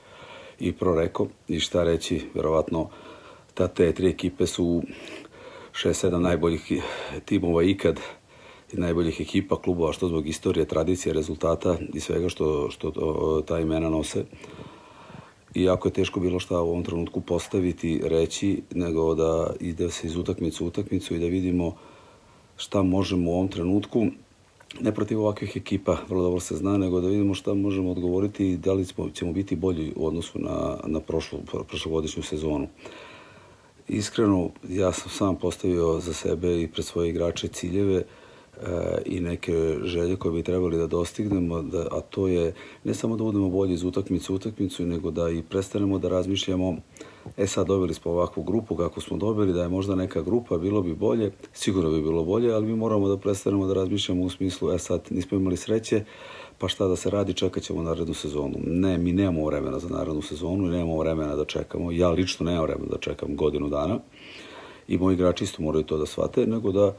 i 0.59 0.73
Proreko. 0.73 1.27
I 1.47 1.59
šta 1.59 1.83
reći, 1.83 2.21
verovatno 2.33 2.89
ta 3.53 3.67
te 3.67 3.91
tri 3.93 4.09
ekipe 4.09 4.47
su 4.47 4.81
6-7 5.73 6.17
najboljih 6.17 6.83
timova 7.25 7.63
ikad 7.63 7.99
i 8.73 8.77
najboljih 8.77 9.21
ekipa 9.21 9.61
klubova, 9.61 9.93
što 9.93 10.07
zbog 10.07 10.27
istorije, 10.27 10.65
tradicije, 10.65 11.13
rezultata 11.13 11.77
i 11.93 11.99
svega 11.99 12.29
što, 12.29 12.69
što 12.69 12.91
to, 12.91 13.43
ta 13.47 13.59
imena 13.59 13.89
nose. 13.89 14.25
I 15.53 15.63
jako 15.63 15.87
je 15.87 15.93
teško 15.93 16.19
bilo 16.19 16.39
šta 16.39 16.61
u 16.61 16.69
ovom 16.69 16.83
trenutku 16.83 17.21
postaviti, 17.21 18.01
reći, 18.03 18.61
nego 18.71 19.15
da 19.15 19.53
ide 19.59 19.89
se 19.89 20.07
iz 20.07 20.15
utakmice 20.15 20.63
u 20.63 20.67
utakmicu 20.67 21.15
i 21.15 21.19
da 21.19 21.25
vidimo 21.25 21.75
šta 22.57 22.83
možemo 22.83 23.31
u 23.31 23.33
ovom 23.33 23.47
trenutku, 23.47 24.05
ne 24.81 24.95
protiv 24.95 25.19
ovakvih 25.19 25.57
ekipa, 25.57 25.97
vrlo 26.09 26.23
dobro 26.23 26.39
se 26.39 26.55
zna, 26.55 26.77
nego 26.77 27.01
da 27.01 27.07
vidimo 27.07 27.33
šta 27.33 27.53
možemo 27.53 27.91
odgovoriti 27.91 28.49
i 28.49 28.57
da 28.57 28.73
li 28.73 28.85
ćemo 29.13 29.33
biti 29.33 29.55
bolji 29.55 29.93
u 29.95 30.07
odnosu 30.07 30.39
na, 30.39 30.77
na 30.85 30.99
prošlu, 30.99 31.39
prošlogodišnju 31.67 32.23
sezonu. 32.23 32.67
Iskreno, 33.87 34.49
ja 34.69 34.91
sam 34.91 35.09
sam 35.09 35.35
postavio 35.35 35.99
za 35.99 36.13
sebe 36.13 36.61
i 36.61 36.67
pred 36.67 36.85
svoje 36.85 37.09
igrače 37.09 37.47
ciljeve 37.47 37.95
e, 37.97 38.03
i 39.05 39.19
neke 39.19 39.77
želje 39.83 40.15
koje 40.15 40.31
bi 40.31 40.43
trebali 40.43 40.77
da 40.77 40.87
dostignemo, 40.87 41.61
da, 41.61 41.87
a 41.91 42.01
to 42.01 42.27
je 42.27 42.53
ne 42.83 42.93
samo 42.93 43.17
da 43.17 43.23
budemo 43.23 43.49
bolji 43.49 43.73
iz 43.73 43.83
utakmice 43.83 44.33
u 44.33 44.35
utakmicu, 44.35 44.85
nego 44.85 45.11
da 45.11 45.29
i 45.29 45.43
prestanemo 45.49 45.99
da 45.99 46.09
razmišljamo 46.09 46.77
e 47.37 47.47
sad 47.47 47.67
dobili 47.67 47.93
smo 47.93 48.11
ovakvu 48.11 48.43
grupu 48.43 48.75
kako 48.75 49.01
smo 49.01 49.17
dobili, 49.17 49.53
da 49.53 49.61
je 49.61 49.69
možda 49.69 49.95
neka 49.95 50.21
grupa, 50.21 50.57
bilo 50.57 50.81
bi 50.81 50.93
bolje, 50.93 51.31
sigurno 51.53 51.89
bi 51.89 52.01
bilo 52.01 52.23
bolje, 52.23 52.53
ali 52.53 52.65
mi 52.65 52.75
moramo 52.75 53.07
da 53.07 53.17
prestanemo 53.17 53.67
da 53.67 53.73
razmišljamo 53.73 54.23
u 54.23 54.29
smislu, 54.29 54.71
e 54.71 54.79
sad 54.79 55.01
nismo 55.09 55.37
imali 55.37 55.57
sreće, 55.57 56.03
pa 56.57 56.67
šta 56.67 56.87
da 56.87 56.95
se 56.95 57.09
radi, 57.09 57.33
čekat 57.33 57.63
ćemo 57.63 57.83
narednu 57.83 58.13
sezonu. 58.13 58.55
Ne, 58.65 58.97
mi 58.97 59.11
nemamo 59.11 59.45
vremena 59.45 59.79
za 59.79 59.89
narednu 59.89 60.21
sezonu 60.21 60.67
i 60.67 60.69
nemamo 60.69 60.99
vremena 60.99 61.35
da 61.35 61.45
čekamo. 61.45 61.91
Ja 61.91 62.09
lično 62.09 62.45
nemam 62.45 62.63
vremena 62.63 62.87
da 62.91 62.97
čekam 62.97 63.35
godinu 63.35 63.69
dana 63.69 63.99
i 64.87 64.97
moji 64.97 65.13
igrači 65.13 65.43
isto 65.43 65.61
moraju 65.61 65.83
to 65.83 65.97
da 65.97 66.05
shvate, 66.05 66.47
nego 66.47 66.71
da 66.71 66.95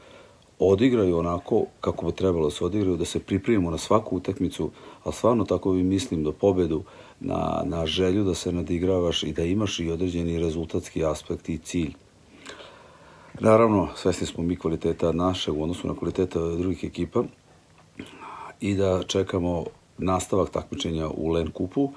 odigraju 0.67 1.17
onako 1.17 1.65
kako 1.81 2.05
bi 2.05 2.11
trebalo 2.11 2.45
da 2.45 2.51
se 2.51 2.65
odigraju, 2.65 2.97
da 2.97 3.05
se 3.05 3.19
pripremimo 3.19 3.71
na 3.71 3.77
svaku 3.77 4.17
utakmicu, 4.17 4.71
ali 5.03 5.13
stvarno 5.13 5.45
tako 5.45 5.73
bi 5.73 5.83
mislim 5.83 6.23
do 6.23 6.31
pobedu, 6.31 6.83
na, 7.19 7.61
na 7.65 7.85
želju 7.85 8.23
da 8.23 8.35
se 8.35 8.51
nadigravaš 8.51 9.23
i 9.23 9.33
da 9.33 9.43
imaš 9.43 9.79
i 9.79 9.91
određeni 9.91 10.39
rezultatski 10.39 11.05
aspekt 11.05 11.49
i 11.49 11.57
cilj. 11.57 11.93
Naravno, 13.39 13.87
svesni 13.95 14.27
smo 14.27 14.43
mi 14.43 14.55
kvaliteta 14.55 15.11
naše 15.11 15.51
u 15.51 15.63
odnosu 15.63 15.87
na 15.87 15.95
kvaliteta 15.95 16.39
drugih 16.39 16.83
ekipa 16.83 17.23
i 18.59 18.75
da 18.75 19.03
čekamo 19.03 19.65
nastavak 19.97 20.49
takmičenja 20.49 21.09
u 21.09 21.29
Len 21.29 21.51
Kupu, 21.51 21.89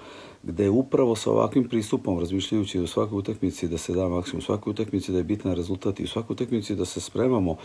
gde 0.42 0.70
upravo 0.70 1.16
sa 1.16 1.30
ovakvim 1.30 1.68
pristupom, 1.68 2.18
razmišljajući 2.18 2.80
u 2.80 2.86
svakoj 2.86 3.18
utakmici 3.18 3.68
da 3.68 3.78
se 3.78 3.92
da 3.92 4.08
maksimum, 4.08 4.38
u 4.38 4.42
svakoj 4.42 4.70
utakmici 4.70 5.12
da 5.12 5.18
je 5.18 5.24
bitan 5.24 5.54
rezultat 5.54 6.00
i 6.00 6.04
u 6.04 6.08
svakoj 6.08 6.34
utakmici 6.34 6.74
da 6.74 6.84
se 6.84 7.00
spremamo 7.00 7.56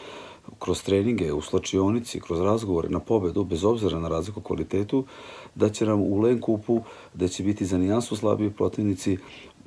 kroz 0.59 0.83
treninge, 0.83 1.33
u 1.33 1.41
slačionici, 1.41 2.19
kroz 2.19 2.39
razgovore 2.41 2.89
na 2.89 2.99
pobedu, 2.99 3.43
bez 3.43 3.63
obzira 3.63 3.99
na 3.99 4.07
razliku 4.07 4.41
kvalitetu, 4.41 5.05
da 5.55 5.69
će 5.69 5.85
nam 5.85 6.01
u 6.01 6.19
Len 6.19 6.41
Kupu, 6.41 6.81
da 7.13 7.27
će 7.27 7.43
biti 7.43 7.65
za 7.65 7.77
nijansu 7.77 8.15
slabiji 8.15 8.49
protivnici, 8.49 9.17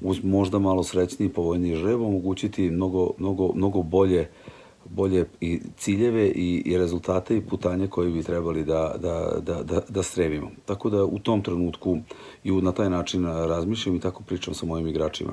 uz 0.00 0.24
možda 0.24 0.58
malo 0.58 0.82
srećniji 0.82 1.28
i 1.28 1.32
povoljniji 1.32 1.76
žreb, 1.76 2.00
omogućiti 2.00 2.70
mnogo, 2.70 3.10
mnogo, 3.18 3.52
mnogo 3.54 3.82
bolje 3.82 4.28
bolje 4.84 5.26
i 5.40 5.60
ciljeve 5.76 6.26
i, 6.26 6.62
i 6.66 6.78
rezultate 6.78 7.36
i 7.36 7.40
putanje 7.40 7.86
koje 7.86 8.10
bi 8.10 8.22
trebali 8.22 8.64
da, 8.64 8.94
da, 8.98 9.40
da, 9.40 9.62
da, 9.62 9.80
da 9.88 10.02
stremimo. 10.02 10.50
Tako 10.64 10.90
da 10.90 11.04
u 11.04 11.18
tom 11.18 11.42
trenutku 11.42 11.98
i 12.44 12.52
na 12.52 12.72
taj 12.72 12.90
način 12.90 13.26
razmišljam 13.26 13.96
i 13.96 14.00
tako 14.00 14.22
pričam 14.22 14.54
sa 14.54 14.66
mojim 14.66 14.86
igračima. 14.88 15.32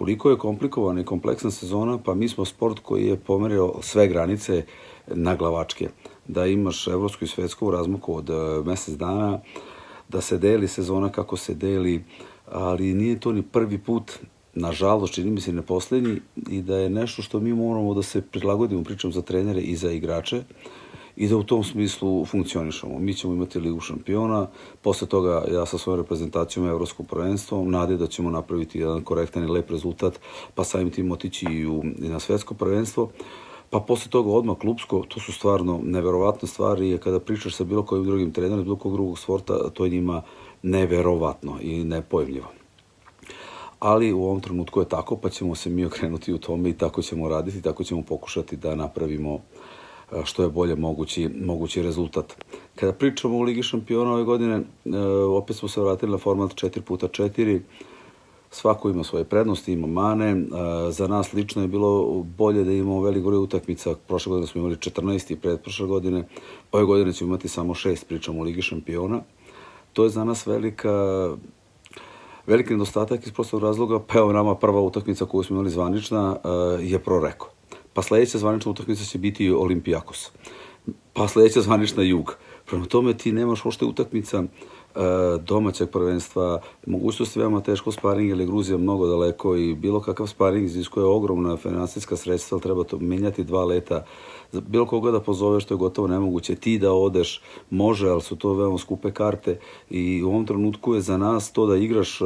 Koliko 0.00 0.30
je 0.30 0.38
komplikovana 0.38 1.00
i 1.00 1.04
kompleksna 1.04 1.50
sezona, 1.50 1.98
pa 1.98 2.14
mi 2.14 2.28
smo 2.28 2.44
sport 2.44 2.78
koji 2.82 3.06
je 3.06 3.16
pomerio 3.16 3.72
sve 3.80 4.08
granice 4.08 4.64
na 5.06 5.34
glavačke. 5.36 5.88
Da 6.28 6.46
imaš 6.46 6.86
evropsku 6.86 7.24
i 7.24 7.28
svetsku 7.28 7.70
razmuku 7.70 8.14
od 8.16 8.30
e, 8.30 8.32
mesec 8.64 8.94
dana, 8.94 9.40
da 10.08 10.20
se 10.20 10.38
deli 10.38 10.68
sezona 10.68 11.08
kako 11.08 11.36
se 11.36 11.54
deli, 11.54 12.04
ali 12.50 12.94
nije 12.94 13.20
to 13.20 13.32
ni 13.32 13.42
prvi 13.42 13.78
put 13.78 14.12
nažalost, 14.54 15.14
čini 15.14 15.30
mi 15.30 15.40
se 15.40 15.52
ne 15.52 15.62
poslednji 15.62 16.20
i 16.48 16.62
da 16.62 16.76
je 16.76 16.90
nešto 16.90 17.22
što 17.22 17.40
mi 17.40 17.52
moramo 17.52 17.94
da 17.94 18.02
se 18.02 18.22
prilagodimo, 18.22 18.84
pričam 18.84 19.12
za 19.12 19.22
trenere 19.22 19.60
i 19.60 19.76
za 19.76 19.90
igrače, 19.92 20.42
i 21.16 21.28
da 21.28 21.36
u 21.36 21.42
tom 21.42 21.64
smislu 21.64 22.24
funkcionišemo. 22.24 22.98
Mi 22.98 23.14
ćemo 23.14 23.34
imati 23.34 23.58
Ligu 23.58 23.80
šampiona, 23.80 24.46
posle 24.82 25.08
toga 25.08 25.44
ja 25.52 25.66
sa 25.66 25.78
svojom 25.78 26.00
reprezentacijom 26.00 26.66
Evropsko 26.66 27.02
prvenstvo, 27.02 27.64
nade 27.64 27.96
da 27.96 28.06
ćemo 28.06 28.30
napraviti 28.30 28.78
jedan 28.78 29.02
korektan 29.02 29.44
i 29.44 29.46
lep 29.46 29.70
rezultat, 29.70 30.20
pa 30.54 30.64
samim 30.64 30.90
tim 30.90 31.12
otići 31.12 31.46
i, 31.46 31.66
u, 31.66 31.82
i 31.98 32.08
na 32.08 32.20
svetsko 32.20 32.54
prvenstvo, 32.54 33.10
pa 33.70 33.80
posle 33.80 34.10
toga 34.10 34.30
odmah 34.30 34.56
klubsko, 34.58 35.04
to 35.08 35.20
su 35.20 35.32
stvarno 35.32 35.80
neverovatne 35.84 36.48
stvari, 36.48 36.90
je 36.90 36.98
kada 36.98 37.20
pričaš 37.20 37.54
sa 37.54 37.64
bilo 37.64 37.82
kojim 37.82 38.04
drugim 38.04 38.32
trenerom, 38.32 38.64
bilo 38.64 38.76
kog 38.76 38.92
drugog 38.92 39.18
sporta, 39.18 39.70
to 39.70 39.84
je 39.84 39.90
njima 39.90 40.22
neverovatno 40.62 41.58
i 41.60 41.84
nepojemljivo 41.84 42.46
ali 43.80 44.12
u 44.12 44.24
ovom 44.24 44.40
trenutku 44.40 44.80
je 44.80 44.88
tako, 44.88 45.16
pa 45.16 45.28
ćemo 45.28 45.54
se 45.54 45.70
mi 45.70 45.84
okrenuti 45.84 46.32
u 46.32 46.38
tome 46.38 46.70
i 46.70 46.72
tako 46.72 47.02
ćemo 47.02 47.28
raditi, 47.28 47.62
tako 47.62 47.84
ćemo 47.84 48.02
pokušati 48.02 48.56
da 48.56 48.74
napravimo 48.74 49.40
što 50.24 50.42
je 50.42 50.48
bolje 50.48 50.76
mogući, 50.76 51.28
mogući 51.44 51.82
rezultat. 51.82 52.44
Kada 52.74 52.92
pričamo 52.92 53.38
o 53.38 53.42
Ligi 53.42 53.62
šampiona 53.62 54.12
ove 54.12 54.24
godine, 54.24 54.60
opet 55.36 55.56
smo 55.56 55.68
se 55.68 55.80
vratili 55.80 56.12
na 56.12 56.18
format 56.18 56.50
4 56.50 56.80
puta 56.80 57.08
4 57.08 57.60
svako 58.50 58.90
ima 58.90 59.04
svoje 59.04 59.24
prednosti, 59.24 59.72
ima 59.72 59.86
mane. 59.86 60.44
Za 60.90 61.06
nas 61.06 61.32
lično 61.32 61.62
je 61.62 61.68
bilo 61.68 62.22
bolje 62.36 62.64
da 62.64 62.72
imamo 62.72 63.02
velik 63.02 63.24
broj 63.24 63.38
utakmica. 63.38 63.94
Prošle 64.08 64.30
godine 64.30 64.46
smo 64.46 64.60
imali 64.60 64.76
14 64.76 65.32
i 65.32 65.36
predprošle 65.36 65.86
godine. 65.86 66.28
Ove 66.72 66.84
godine 66.84 67.12
ćemo 67.12 67.28
imati 67.28 67.48
samo 67.48 67.74
6, 67.74 68.04
pričamo 68.04 68.40
o 68.40 68.44
Ligi 68.44 68.62
šampiona. 68.62 69.20
To 69.92 70.04
je 70.04 70.10
za 70.10 70.24
nas 70.24 70.46
velika 70.46 70.90
veliki 72.46 72.72
nedostatak 72.72 73.26
iz 73.26 73.32
prostog 73.32 73.62
razloga, 73.62 73.98
pa 73.98 74.18
evo 74.18 74.32
nama 74.32 74.54
prva 74.54 74.80
utakmica 74.80 75.24
koju 75.24 75.42
smo 75.42 75.56
imali 75.56 75.70
zvanična 75.70 76.36
je 76.80 76.98
Proreko. 76.98 77.50
Pa 77.92 78.02
sledeća 78.02 78.38
zvanična 78.38 78.70
utakmica 78.70 79.04
će 79.04 79.18
biti 79.18 79.50
Olimpijakos. 79.50 80.30
Pa 81.12 81.28
sledeća 81.28 81.60
zvanična 81.60 82.02
Jug. 82.02 82.36
Prema 82.66 82.86
tome 82.86 83.16
ti 83.16 83.32
nemaš 83.32 83.66
ošte 83.66 83.84
utakmica 83.84 84.42
domaćeg 85.40 85.90
prvenstva, 85.90 86.60
mogućnosti 86.86 87.38
veoma 87.38 87.60
teško 87.60 87.92
sparing, 87.92 88.40
je 88.40 88.46
Gruzija 88.46 88.78
mnogo 88.78 89.06
daleko 89.06 89.56
i 89.56 89.74
bilo 89.74 90.00
kakav 90.00 90.26
sparing 90.26 90.66
iziskuje 90.66 91.06
ogromna 91.06 91.56
finansijska 91.56 92.16
sredstva, 92.16 92.58
treba 92.58 92.84
to 92.84 92.98
menjati 92.98 93.44
dva 93.44 93.64
leta. 93.64 94.04
Bilo 94.52 94.86
koga 94.86 95.10
da 95.10 95.20
pozove 95.20 95.60
što 95.60 95.74
je 95.74 95.78
gotovo 95.78 96.08
nemoguće, 96.08 96.54
ti 96.54 96.78
da 96.78 96.92
odeš 96.92 97.42
može, 97.70 98.08
ali 98.08 98.20
su 98.20 98.36
to 98.36 98.54
veoma 98.54 98.78
skupe 98.78 99.10
karte. 99.10 99.58
I 99.90 100.22
u 100.22 100.28
ovom 100.28 100.46
trenutku 100.46 100.94
je 100.94 101.00
za 101.00 101.16
nas 101.16 101.52
to 101.52 101.66
da 101.66 101.76
igraš 101.76 102.20
e, 102.20 102.24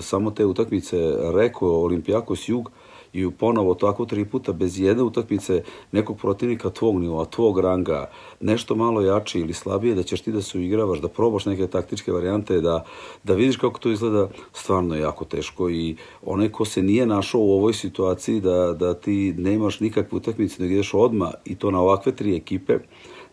samo 0.00 0.30
te 0.30 0.44
utakmice. 0.44 0.96
Reko, 1.34 1.70
Olimpijakos, 1.70 2.48
Jug, 2.48 2.70
i 3.16 3.30
ponovo 3.30 3.74
tako 3.74 4.04
tri 4.04 4.24
puta 4.24 4.52
bez 4.52 4.80
jedne 4.80 5.02
utakmice 5.02 5.62
nekog 5.92 6.18
protivnika 6.18 6.70
tvog 6.70 7.00
nivoa, 7.00 7.24
tvog 7.24 7.60
ranga, 7.60 8.10
nešto 8.40 8.74
malo 8.74 9.00
jači 9.00 9.40
ili 9.40 9.52
slabije, 9.52 9.94
da 9.94 10.02
ćeš 10.02 10.20
ti 10.20 10.32
da 10.32 10.42
se 10.42 10.58
uigravaš, 10.58 10.98
da 11.00 11.08
probaš 11.08 11.46
neke 11.46 11.66
taktičke 11.66 12.12
varijante, 12.12 12.60
da, 12.60 12.84
da 13.24 13.34
vidiš 13.34 13.56
kako 13.56 13.80
to 13.80 13.90
izgleda, 13.90 14.28
stvarno 14.52 14.94
je 14.94 15.00
jako 15.00 15.24
teško 15.24 15.70
i 15.70 15.96
onaj 16.22 16.48
ko 16.48 16.64
se 16.64 16.82
nije 16.82 17.06
našao 17.06 17.40
u 17.40 17.52
ovoj 17.52 17.72
situaciji 17.72 18.40
da, 18.40 18.72
da 18.72 18.94
ti 18.94 19.34
nemaš 19.38 19.80
nikakve 19.80 20.16
utakmice, 20.16 20.62
nego 20.62 20.74
ideš 20.74 20.94
odma 20.94 21.32
i 21.44 21.54
to 21.54 21.70
na 21.70 21.80
ovakve 21.80 22.12
tri 22.12 22.36
ekipe, 22.36 22.78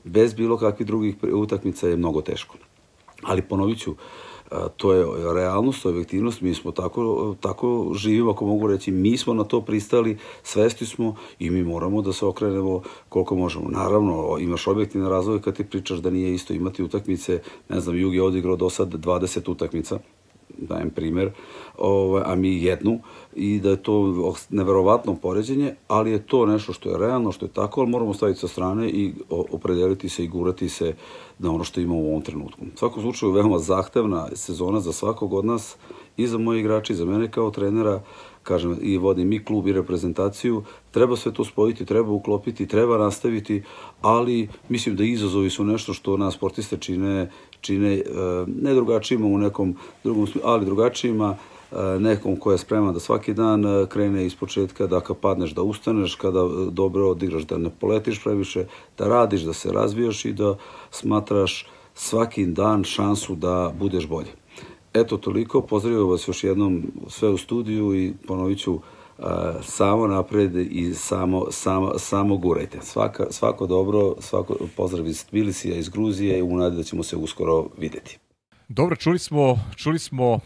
bez 0.04 0.34
bilo 0.34 0.58
kakvih 0.58 0.88
drugih 0.88 1.16
utakmica 1.34 1.88
je 1.88 1.98
mnogo 1.98 2.22
teško. 2.22 2.56
Ali 3.24 3.42
ponovit 3.42 3.80
ću, 3.80 3.96
to 4.78 4.94
je 4.94 5.34
realnost, 5.34 5.84
to 5.84 5.90
je 5.90 5.94
objektivnost, 5.94 6.42
mi 6.42 6.54
smo 6.54 6.72
tako, 6.72 7.36
tako 7.42 7.92
živimo, 7.96 8.32
ako 8.32 8.46
mogu 8.46 8.68
reći, 8.68 8.92
mi 8.92 9.18
smo 9.18 9.34
na 9.34 9.44
to 9.44 9.62
pristali, 9.62 10.18
svesti 10.44 10.86
smo 10.86 11.16
i 11.40 11.50
mi 11.50 11.64
moramo 11.64 12.02
da 12.02 12.14
se 12.14 12.26
okrenemo 12.26 12.82
koliko 13.10 13.36
možemo. 13.36 13.70
Naravno, 13.70 14.38
imaš 14.40 14.68
objektivne 14.68 15.10
razloge 15.10 15.42
kad 15.42 15.56
ti 15.56 15.64
pričaš 15.64 16.00
da 16.00 16.10
nije 16.10 16.34
isto 16.34 16.54
imati 16.54 16.84
utakmice, 16.84 17.42
ne 17.70 17.80
znam, 17.80 17.98
Jug 17.98 18.16
je 18.16 18.24
odigrao 18.24 18.56
do 18.56 18.70
sad 18.70 18.94
20 18.94 19.52
utakmica, 19.52 20.00
dajem 20.58 20.90
primer, 20.90 21.32
ovaj, 21.78 22.24
a 22.26 22.36
mi 22.36 22.64
jednu 22.64 23.00
i 23.36 23.60
da 23.60 23.70
je 23.70 23.84
to 23.84 24.14
neverovatno 24.50 25.16
poređenje, 25.16 25.76
ali 25.88 26.12
je 26.12 26.26
to 26.26 26.46
nešto 26.46 26.74
što 26.74 26.90
je 26.90 26.98
realno, 26.98 27.32
što 27.32 27.46
je 27.46 27.54
tako, 27.54 27.82
ali 27.82 27.90
moramo 27.90 28.14
staviti 28.14 28.40
sa 28.40 28.48
strane 28.48 28.90
i 28.90 29.14
opredeliti 29.30 30.10
se 30.10 30.24
i 30.24 30.28
gurati 30.28 30.70
se 30.70 30.96
na 31.40 31.52
ono 31.52 31.64
što 31.64 31.82
imamo 31.82 32.00
u 32.00 32.10
ovom 32.10 32.22
trenutku. 32.22 32.62
U 32.76 32.78
svakom 32.78 33.02
slučaju 33.02 33.32
veoma 33.32 33.60
zahtevna 33.60 34.28
sezona 34.34 34.80
za 34.80 34.94
svakog 34.94 35.34
od 35.34 35.46
nas 35.46 35.76
i 36.18 36.28
za 36.28 36.38
moje 36.38 36.60
igrače 36.60 36.94
i 36.94 36.96
za 36.96 37.06
mene 37.06 37.32
kao 37.32 37.52
trenera, 37.52 38.02
kažem, 38.44 38.78
i 38.82 38.98
vodim 38.98 39.34
i 39.34 39.46
klub 39.46 39.68
i 39.68 39.74
reprezentaciju, 39.74 40.64
treba 40.92 41.16
sve 41.16 41.34
to 41.34 41.46
spojiti, 41.46 41.86
treba 41.86 42.12
uklopiti, 42.12 42.68
treba 42.68 42.98
nastaviti, 42.98 43.64
ali 44.02 44.50
mislim 44.70 44.96
da 44.96 45.04
izazovi 45.04 45.50
su 45.50 45.64
nešto 45.64 45.94
što 45.94 46.18
nas 46.18 46.34
sportiste 46.34 46.78
čine, 46.78 47.32
čine 47.62 47.94
e, 47.94 48.04
ne 48.48 48.74
drugačijima 48.74 49.28
u 49.28 49.38
nekom 49.38 49.76
drugom 50.04 50.28
ali 50.44 50.66
drugačijima 50.66 51.38
nekom 52.00 52.36
ko 52.36 52.52
je 52.52 52.58
spreman 52.58 52.94
da 52.94 53.00
svaki 53.00 53.34
dan 53.34 53.66
e, 53.66 53.86
krene 53.90 54.26
iz 54.26 54.36
početka, 54.36 54.88
da 54.88 55.00
kad 55.00 55.18
padneš 55.18 55.52
da 55.52 55.62
ustaneš, 55.62 56.16
kada 56.16 56.48
dobro 56.72 57.10
odigraš 57.10 57.44
da 57.44 57.58
ne 57.58 57.70
poletiš 57.80 58.24
previše, 58.24 58.66
da 58.98 59.08
radiš, 59.08 59.42
da 59.42 59.54
se 59.54 59.72
razvijaš 59.72 60.26
i 60.26 60.34
da 60.34 60.56
smatraš 60.92 61.68
svaki 61.94 62.46
dan 62.46 62.84
šansu 62.84 63.36
da 63.36 63.74
budeš 63.80 64.08
bolji. 64.08 64.32
Eto 64.94 65.18
toliko, 65.18 65.62
pozdravio 65.62 66.08
vas 66.08 66.28
još 66.28 66.44
jednom 66.44 66.84
sve 67.08 67.30
u 67.30 67.38
studiju 67.38 67.96
i 67.96 68.14
ponovit 68.28 68.60
ću 68.60 68.80
samo 69.62 70.08
napred 70.08 70.56
i 70.56 70.94
samo, 70.94 71.46
samo, 71.52 71.92
samo 71.98 72.38
gurajte. 72.38 72.80
Svaka, 72.82 73.26
svako 73.30 73.68
dobro, 73.68 74.16
svako 74.20 74.56
pozdrav 74.76 75.08
iz 75.08 75.26
Tbilisija, 75.26 75.76
iz 75.76 75.90
Gruzije 75.90 76.40
i 76.40 76.42
u 76.42 76.58
nadi 76.58 76.76
da 76.76 76.84
ćemo 76.84 77.04
se 77.04 77.18
uskoro 77.18 77.66
videti. 77.78 78.20
Dobro, 78.76 78.96
čuli 78.96 79.20
smo, 79.20 79.60
čuli 79.76 80.00
smo 80.00 80.34
uh, 80.34 80.40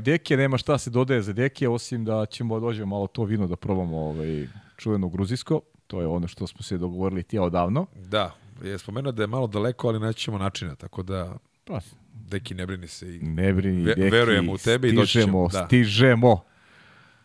Dekije, 0.00 0.36
nema 0.36 0.58
šta 0.58 0.78
se 0.78 0.90
dodaje 0.90 1.22
za 1.22 1.32
Dekije, 1.32 1.68
osim 1.68 2.04
da 2.04 2.26
ćemo 2.26 2.60
dođemo 2.60 2.96
malo 2.96 3.06
to 3.06 3.24
vino 3.24 3.46
da 3.46 3.56
probamo 3.56 3.98
ovaj, 3.98 4.46
čuveno 4.76 5.08
gruzijsko. 5.08 5.60
To 5.86 6.00
je 6.00 6.06
ono 6.06 6.28
što 6.28 6.46
smo 6.46 6.62
se 6.62 6.78
dogovorili 6.78 7.22
tija 7.22 7.42
odavno. 7.42 7.86
Da, 7.94 8.34
je 8.62 8.78
spomenuo 8.78 9.12
da 9.12 9.22
je 9.22 9.26
malo 9.26 9.46
daleko, 9.46 9.88
ali 9.88 10.00
naćemo 10.00 10.38
načina, 10.38 10.74
tako 10.74 11.02
da 11.02 11.36
pa, 11.64 11.80
Deki 12.12 12.54
ne 12.54 12.66
brini 12.66 12.88
se 12.88 13.16
i 13.16 13.18
ne 13.18 13.52
brini, 13.52 13.82
ve, 13.82 13.94
Deki, 13.94 14.10
verujemo 14.10 14.52
u 14.52 14.58
tebe 14.58 14.88
i 14.88 14.92
doći 14.92 15.12
ćemo. 15.12 15.48
Da. 15.48 15.66
Stižemo. 15.66 16.40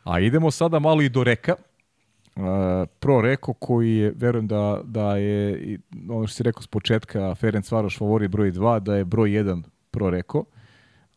A 0.03 0.19
idemo 0.19 0.51
sada 0.51 0.79
malo 0.79 1.01
i 1.01 1.09
do 1.09 1.23
reka. 1.23 1.55
Uh, 2.35 2.43
pro 2.99 3.21
Reko 3.21 3.53
koji 3.53 3.95
je, 3.95 4.13
verujem 4.15 4.47
da, 4.47 4.81
da 4.83 5.17
je, 5.17 5.79
ono 6.09 6.27
što 6.27 6.35
si 6.35 6.43
rekao 6.43 6.61
s 6.61 6.67
početka, 6.67 7.35
Ferenc 7.35 7.71
Varoš 7.71 7.97
favorit 7.97 8.31
broj 8.31 8.51
2, 8.51 8.79
da 8.79 8.95
je 8.95 9.05
broj 9.05 9.29
1 9.29 9.63
Pro 9.93 10.09
Reko. 10.09 10.45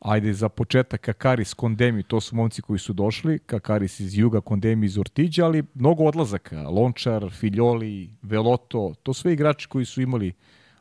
Ajde 0.00 0.32
za 0.32 0.48
početak 0.48 1.00
Kakaris, 1.00 1.54
Kondemi, 1.54 2.02
to 2.02 2.20
su 2.20 2.36
momci 2.36 2.62
koji 2.62 2.78
su 2.78 2.92
došli, 2.92 3.38
Kakaris 3.38 4.00
iz 4.00 4.18
Juga, 4.18 4.40
Kondemi 4.40 4.86
iz 4.86 4.98
Ortiđa, 4.98 5.44
ali 5.46 5.62
mnogo 5.74 6.04
odlazaka, 6.04 6.68
Lončar, 6.68 7.30
Filjoli, 7.30 8.10
Veloto, 8.22 8.94
to 9.02 9.14
sve 9.14 9.32
igrači 9.32 9.68
koji 9.68 9.84
su 9.84 10.02
imali 10.02 10.32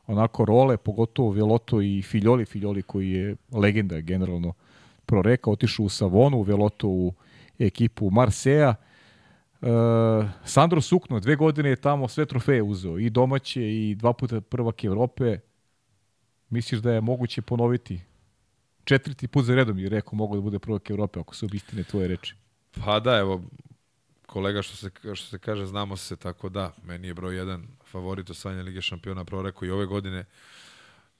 onako 0.07 0.45
role, 0.45 0.77
pogotovo 0.77 1.31
Veloto 1.31 1.81
i 1.81 2.01
Filjoli, 2.01 2.45
Filjoli 2.45 2.81
koji 2.81 3.11
je 3.11 3.35
legenda 3.51 3.99
generalno 3.99 4.53
Pro 5.05 5.21
Reka, 5.21 5.51
otišao 5.51 5.85
u 5.85 5.89
Savonu, 5.89 6.41
Veloto 6.41 6.87
u 6.87 7.13
ekipu 7.59 8.09
Marseja. 8.11 8.75
Sandro 10.45 10.81
Sukno, 10.81 11.19
dve 11.19 11.35
godine 11.35 11.69
je 11.69 11.75
tamo 11.75 12.07
sve 12.07 12.25
trofeje 12.25 12.63
uzeo, 12.63 12.99
i 12.99 13.09
domaće, 13.09 13.61
i 13.61 13.95
dva 13.95 14.13
puta 14.13 14.41
prvak 14.41 14.83
Evrope. 14.83 15.39
Misliš 16.49 16.81
da 16.81 16.91
je 16.91 17.01
moguće 17.01 17.41
ponoviti? 17.41 18.01
Četvrti 18.83 19.27
put 19.27 19.45
za 19.45 19.55
redom 19.55 19.79
je 19.79 19.89
rekao 19.89 20.15
mogu 20.15 20.35
da 20.35 20.41
bude 20.41 20.59
prvak 20.59 20.89
Evrope, 20.89 21.19
ako 21.19 21.35
su 21.35 21.47
istine 21.53 21.83
tvoje 21.83 22.07
reči. 22.07 22.35
Pa 22.71 22.99
da, 22.99 23.17
evo, 23.17 23.43
kolega 24.25 24.61
što 24.61 24.75
se, 24.75 24.89
što 25.13 25.27
se 25.27 25.39
kaže, 25.39 25.65
znamo 25.65 25.97
se, 25.97 26.15
tako 26.15 26.49
da, 26.49 26.73
meni 26.83 27.07
je 27.07 27.13
broj 27.13 27.35
jedan 27.35 27.67
favorit 27.91 28.29
osvajanja 28.29 28.63
Lige 28.63 28.81
šampiona, 28.81 29.25
prvo 29.25 29.41
rekao 29.41 29.65
i 29.65 29.71
ove 29.71 29.85
godine, 29.85 30.25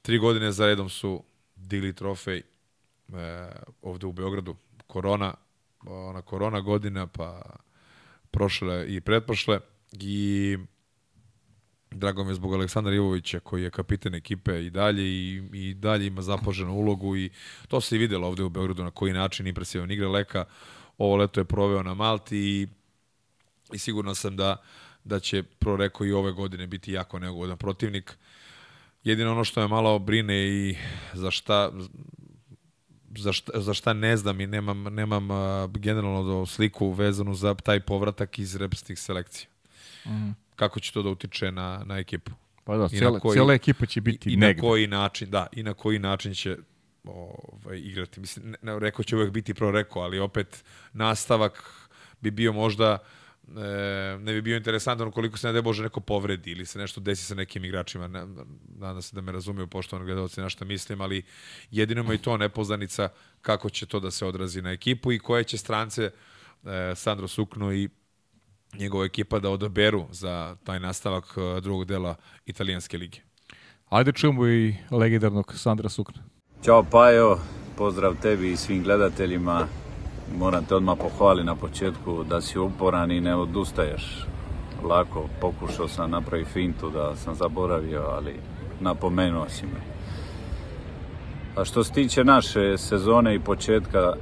tri 0.02 0.18
godine 0.18 0.52
za 0.52 0.66
redom 0.66 0.90
su 0.90 1.24
digli 1.56 1.94
trofej 1.94 2.38
e, 2.38 2.44
ovde 3.82 4.08
u 4.08 4.12
Beogradu. 4.12 4.56
Korona, 4.88 5.34
ona 5.86 6.22
korona 6.22 6.62
godina, 6.62 7.08
pa 7.08 7.42
prošle 8.32 8.86
i 8.88 9.02
pretprošle 9.02 9.60
i 9.92 10.58
drago 11.96 12.24
mi 12.24 12.30
je 12.30 12.36
zbog 12.36 12.54
Aleksandra 12.54 12.94
Ivovića 12.94 13.40
koji 13.40 13.64
je 13.64 13.70
kapiten 13.70 14.16
ekipe 14.16 14.66
i 14.66 14.70
dalje 14.70 15.04
i, 15.04 15.44
i 15.54 15.74
dalje 15.74 16.08
ima 16.08 16.22
zapoženu 16.22 16.74
ulogu 16.74 17.18
i 17.18 17.30
to 17.68 17.82
se 17.82 17.96
i 17.96 18.00
videlo 18.00 18.28
ovde 18.28 18.44
u 18.44 18.50
Beogradu 18.50 18.84
na 18.84 18.92
koji 18.92 19.14
način 19.14 19.48
impresivan 19.48 19.92
igra 19.92 20.10
Leka. 20.10 20.46
Ovo 20.98 21.16
leto 21.16 21.40
je 21.40 21.46
proveo 21.46 21.84
na 21.84 21.94
Malti 21.94 22.38
i, 22.38 22.68
i 23.74 23.78
sigurno 23.78 24.16
sam 24.16 24.36
da, 24.36 24.58
da 25.04 25.20
će 25.20 25.44
pro 25.44 25.76
rekao 25.76 26.08
i 26.08 26.12
ove 26.12 26.32
godine 26.32 26.68
biti 26.68 26.92
jako 26.92 27.20
neugodan 27.20 27.58
protivnik. 27.58 28.18
Jedino 29.04 29.32
ono 29.32 29.44
što 29.44 29.62
me 29.62 29.68
malo 29.68 30.00
brine 30.00 30.48
i 30.48 30.76
za 31.14 31.32
šta, 31.32 31.72
za 33.18 33.34
šta, 33.34 33.62
za 33.62 33.74
šta 33.74 33.94
ne 33.94 34.18
znam 34.18 34.42
i 34.42 34.48
nemam, 34.48 34.84
nemam 34.84 35.28
generalno 35.72 36.46
sliku 36.46 36.92
vezanu 36.92 37.34
za 37.34 37.54
taj 37.54 37.80
povratak 37.80 38.40
iz 38.40 38.56
repstih 38.56 39.00
selekcija. 39.00 39.50
Mm. 40.06 40.45
Kako 40.56 40.80
će 40.80 40.92
to 40.92 41.04
da 41.04 41.10
utiče 41.10 41.52
na, 41.52 41.84
na 41.86 41.98
ekipu? 41.98 42.32
Pa 42.64 42.78
da, 42.78 42.88
cijela, 42.88 43.20
koji, 43.20 43.34
cijela 43.34 43.54
ekipa 43.54 43.86
će 43.86 44.02
biti 44.02 44.30
i, 44.30 44.34
i 44.34 44.38
negde. 44.38 44.62
na 44.62 44.68
koji 44.68 44.88
način, 44.88 45.30
da, 45.30 45.48
i 45.52 45.64
na 45.64 45.74
koji 45.74 46.00
način 46.00 46.34
će 46.34 46.58
ovaj, 47.04 47.80
igrati. 47.80 48.20
Mislim, 48.20 48.46
ne, 48.46 48.58
ne, 48.62 48.80
rekao 48.80 49.04
će 49.04 49.16
uvek 49.16 49.32
biti 49.32 49.54
pro 49.54 49.72
rekao, 49.72 50.02
ali 50.02 50.20
opet 50.20 50.64
nastavak 50.94 51.64
bi 52.22 52.32
bio 52.32 52.54
možda 52.54 52.98
e, 53.48 54.18
ne 54.20 54.34
bi 54.34 54.42
bio 54.42 54.58
interesantan 54.58 55.12
koliko 55.12 55.38
se 55.38 55.48
ne 55.48 55.54
da 55.54 55.62
Bože 55.62 55.84
neko 55.84 56.00
povredi 56.00 56.52
ili 56.52 56.66
se 56.66 56.80
nešto 56.80 57.02
desi 57.02 57.26
sa 57.26 57.36
nekim 57.36 57.66
igračima. 57.66 58.08
Ne, 58.08 58.26
nadam 58.80 59.02
se 59.02 59.16
da 59.16 59.22
me 59.22 59.32
razumiju 59.32 59.68
poštovani 59.68 60.06
gledalci 60.06 60.42
na 60.42 60.50
šta 60.50 60.66
mislim, 60.66 61.02
ali 61.02 61.24
jedino 61.72 62.02
ima 62.02 62.14
i 62.14 62.18
to 62.18 62.38
nepoznanica 62.38 63.10
kako 63.42 63.70
će 63.70 63.86
to 63.86 64.00
da 64.00 64.12
se 64.12 64.26
odrazi 64.26 64.62
na 64.62 64.72
ekipu 64.72 65.12
i 65.12 65.20
koje 65.20 65.44
će 65.44 65.58
strance 65.58 66.12
e, 66.64 66.96
Sandro 66.96 67.28
Sukno 67.28 67.74
i 67.74 67.90
njegova 68.80 69.06
ekipa 69.06 69.40
da 69.40 69.50
odaberu 69.50 70.06
za 70.12 70.56
taj 70.64 70.80
nastavak 70.80 71.24
e, 71.38 71.62
drugog 71.62 71.86
dela 71.86 72.16
italijanske 72.46 72.98
lige. 72.98 73.20
Ajde 73.90 74.12
čujemo 74.12 74.48
i 74.48 74.76
legendarnog 74.92 75.54
Sandra 75.56 75.90
Sukna. 75.90 76.24
Ćao 76.64 76.84
Pajo, 76.84 77.40
pozdrav 77.78 78.16
tebi 78.22 78.52
i 78.52 78.58
svim 78.58 78.84
gledateljima 78.84 79.68
moram 80.38 80.66
te 80.66 80.76
odmah 80.76 80.98
pohvaliti 81.00 81.46
na 81.46 81.56
početku 81.56 82.24
da 82.24 82.42
si 82.42 82.60
uporan 82.60 83.12
i 83.12 83.22
ne 83.22 83.36
odustaješ. 83.36 84.26
Lako, 84.84 85.30
pokušao 85.42 85.88
sam 85.88 86.12
napraviti 86.12 86.50
fintu 86.50 86.90
da 86.90 87.16
sam 87.16 87.36
zaboravio, 87.36 88.02
ali 88.02 88.40
napomenuo 88.80 89.50
si 89.50 89.66
me. 89.66 89.82
A 91.56 91.66
što 91.66 91.84
se 91.84 91.94
tiče 91.94 92.24
naše 92.24 92.78
sezone 92.78 93.36
i 93.36 93.40
početka, 93.40 94.14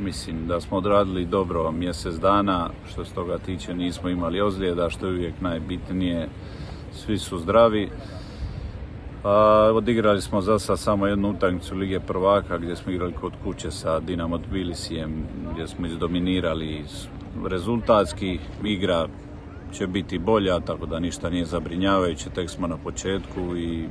mislim 0.00 0.46
da 0.46 0.60
smo 0.60 0.76
odradili 0.76 1.24
dobro 1.24 1.72
mjesec 1.72 2.14
dana. 2.14 2.70
Što 2.92 3.04
se 3.04 3.14
toga 3.14 3.38
tiče 3.38 3.74
nismo 3.74 4.08
imali 4.08 4.40
ozljeda, 4.40 4.90
što 4.90 5.06
je 5.06 5.12
uvijek 5.12 5.40
najbitnije. 5.40 6.28
Svi 6.92 7.18
su 7.18 7.38
zdravi. 7.38 7.90
A, 9.24 9.70
odigrali 9.74 10.22
smo 10.22 10.40
za 10.40 10.58
sad 10.58 10.78
samo 10.78 11.06
jednu 11.06 11.30
utakmicu 11.30 11.74
Lige 11.74 12.00
prvaka 12.00 12.58
gdje 12.58 12.76
smo 12.76 12.92
igrali 12.92 13.12
kod 13.12 13.32
kuće 13.44 13.70
sa 13.70 14.00
Dinamo 14.00 14.38
Tbilisijem 14.38 15.26
gdje 15.52 15.68
smo 15.68 15.86
izdominirali 15.86 16.84
rezultatski. 17.46 18.38
Igra 18.64 19.08
će 19.72 19.86
biti 19.86 20.18
bolja, 20.18 20.60
tako 20.60 20.86
da 20.86 20.98
ništa 20.98 21.30
nije 21.30 21.44
zabrinjavajuće, 21.44 22.30
tek 22.30 22.50
smo 22.50 22.66
na 22.66 22.76
početku 22.76 23.56
i 23.56 23.88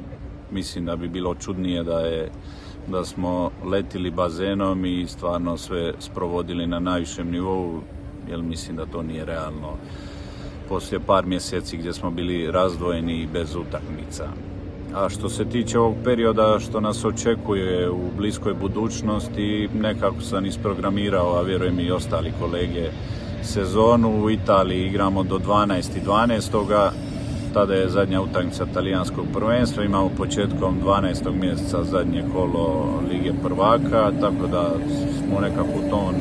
mislim 0.51 0.85
da 0.85 0.95
bi 0.95 1.07
bilo 1.07 1.35
čudnije 1.35 1.83
da 1.83 1.99
je 1.99 2.31
da 2.89 3.05
smo 3.05 3.51
letili 3.65 4.11
bazenom 4.11 4.85
i 4.85 5.05
stvarno 5.07 5.57
sve 5.57 5.93
sprovodili 5.99 6.67
na 6.67 6.79
najvišem 6.79 7.31
nivou, 7.31 7.81
jer 8.29 8.41
mislim 8.41 8.77
da 8.77 8.85
to 8.85 9.01
nije 9.01 9.25
realno 9.25 9.77
poslije 10.69 10.99
par 10.99 11.25
mjeseci 11.25 11.77
gdje 11.77 11.93
smo 11.93 12.11
bili 12.11 12.51
razdvojeni 12.51 13.13
i 13.13 13.27
bez 13.27 13.55
utakmica. 13.55 14.27
A 14.95 15.09
što 15.09 15.29
se 15.29 15.45
tiče 15.45 15.79
ovog 15.79 15.95
perioda 16.03 16.59
što 16.59 16.79
nas 16.79 17.05
očekuje 17.05 17.89
u 17.89 18.11
bliskoj 18.17 18.53
budućnosti, 18.53 19.69
nekako 19.73 20.21
sam 20.21 20.45
isprogramirao, 20.45 21.35
a 21.35 21.41
vjerujem 21.41 21.79
i 21.79 21.91
ostali 21.91 22.33
kolege, 22.39 22.89
sezonu 23.43 24.23
u 24.23 24.29
Italiji 24.29 24.85
igramo 24.85 25.23
do 25.23 25.37
12. 25.37 25.81
12. 26.05 26.89
Tada 27.53 27.73
je 27.73 27.89
zadnja 27.89 28.21
utakmica 28.21 28.65
talijanskog 28.73 29.25
prvenstva, 29.33 29.83
imamo 29.83 30.09
početkom 30.17 30.81
12. 30.85 31.31
mjeseca 31.41 31.83
zadnje 31.83 32.23
kolo 32.33 32.93
Lige 33.09 33.33
prvaka, 33.43 34.11
tako 34.21 34.47
da 34.47 34.71
smo 35.17 35.39
nekako 35.39 35.69
u 35.69 35.89
tom 35.89 36.15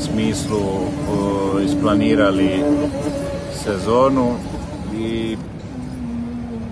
smislu 0.00 0.58
uh, 0.58 1.64
isplanirali 1.64 2.50
sezonu 3.52 4.34
i 4.98 5.36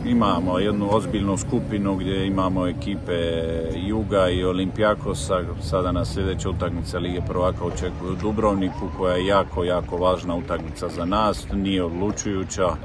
imamo 0.07 0.59
jednu 0.59 0.89
ozbiljnu 0.91 1.37
skupinu 1.37 1.97
gdje 1.97 2.27
imamo 2.27 2.67
ekipe 2.67 3.43
Juga 3.87 4.29
i 4.29 4.45
Olimpijakosa. 4.45 5.43
Sada 5.63 5.93
na 5.93 6.05
sljedeća 6.05 6.51
utakmica 6.51 6.99
Lige 6.99 7.21
prvaka 7.29 7.65
očekuju 7.65 8.17
Dubrovniku 8.23 8.89
koja 8.99 9.17
je 9.17 9.27
jako, 9.27 9.65
jako 9.65 9.97
važna 9.97 10.35
utakmica 10.37 10.89
za 10.89 11.05
nas. 11.05 11.47
Nije 11.53 11.85
odlučujuća, 11.85 12.77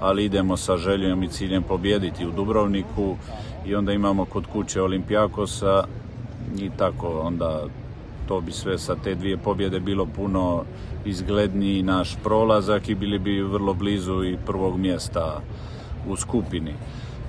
ali 0.00 0.24
idemo 0.24 0.56
sa 0.56 0.76
željom 0.76 1.22
i 1.22 1.28
ciljem 1.28 1.62
pobijediti 1.62 2.26
u 2.26 2.32
Dubrovniku 2.32 3.16
i 3.66 3.74
onda 3.74 3.92
imamo 3.92 4.24
kod 4.24 4.46
kuće 4.46 4.82
Olimpijakosa 4.82 5.84
i 6.58 6.70
tako 6.78 7.20
onda 7.20 7.64
to 8.28 8.40
bi 8.40 8.52
sve 8.52 8.78
sa 8.78 8.96
te 9.04 9.14
dvije 9.14 9.36
pobjede 9.36 9.80
bilo 9.80 10.06
puno 10.06 10.64
izgledniji 11.04 11.82
naš 11.82 12.16
prolazak 12.24 12.88
i 12.88 12.94
bili 12.94 13.18
bi 13.18 13.42
vrlo 13.42 13.74
blizu 13.74 14.24
i 14.24 14.38
prvog 14.46 14.78
mjesta 14.78 15.40
u 16.08 16.16
skupini. 16.16 16.74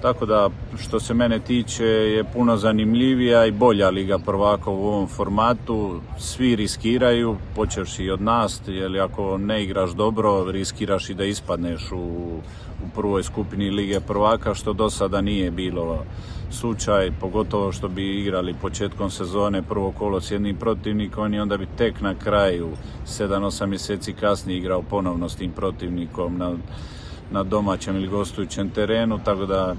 Tako 0.01 0.26
da, 0.26 0.50
što 0.77 1.00
se 1.00 1.14
mene 1.14 1.40
tiče, 1.40 1.85
je 1.85 2.24
puno 2.24 2.58
zanimljivija 2.58 3.45
i 3.45 3.51
bolja 3.51 3.90
Liga 3.90 4.19
prvaka 4.19 4.69
u 4.69 4.88
ovom 4.88 5.08
formatu. 5.08 6.01
Svi 6.17 6.56
riskiraju, 6.56 7.38
počeš 7.56 8.00
i 8.00 8.09
od 8.09 8.22
nas, 8.22 8.61
jer 8.67 9.01
ako 9.01 9.38
ne 9.38 9.64
igraš 9.64 9.92
dobro, 9.92 10.51
riskiraš 10.51 11.09
i 11.09 11.14
da 11.14 11.24
ispadneš 11.24 11.92
u, 11.92 11.98
u 12.85 12.90
prvoj 12.95 13.24
skupini 13.24 13.69
Lige 13.69 14.00
prvaka, 14.00 14.53
što 14.53 14.74
do 14.74 14.90
sada 14.90 15.22
nije 15.22 15.51
bilo 15.51 16.03
slučaj, 16.51 17.11
pogotovo 17.19 17.72
što 17.72 17.88
bi 17.88 18.19
igrali 18.19 18.56
početkom 18.61 19.09
sezone 19.09 19.61
prvo 19.61 19.92
kolo 19.92 20.22
s 20.22 20.32
jednim 20.32 20.56
protivnikom 20.56 21.34
i 21.34 21.40
onda 21.40 21.58
bi 21.58 21.67
tek 21.77 22.01
na 22.01 22.16
kraju 22.16 22.69
7-8 23.06 23.66
mjeseci 23.66 24.14
kasnije 24.14 24.58
igrao 24.58 24.82
ponovno 24.82 25.30
s 25.30 25.35
tim 25.35 25.51
protivnikom 25.51 26.38
na 26.38 26.56
na 27.31 27.43
domaćem 27.43 27.95
ili 27.95 28.07
gostujućem 28.07 28.69
terenu, 28.69 29.19
tako 29.25 29.45
da 29.45 29.75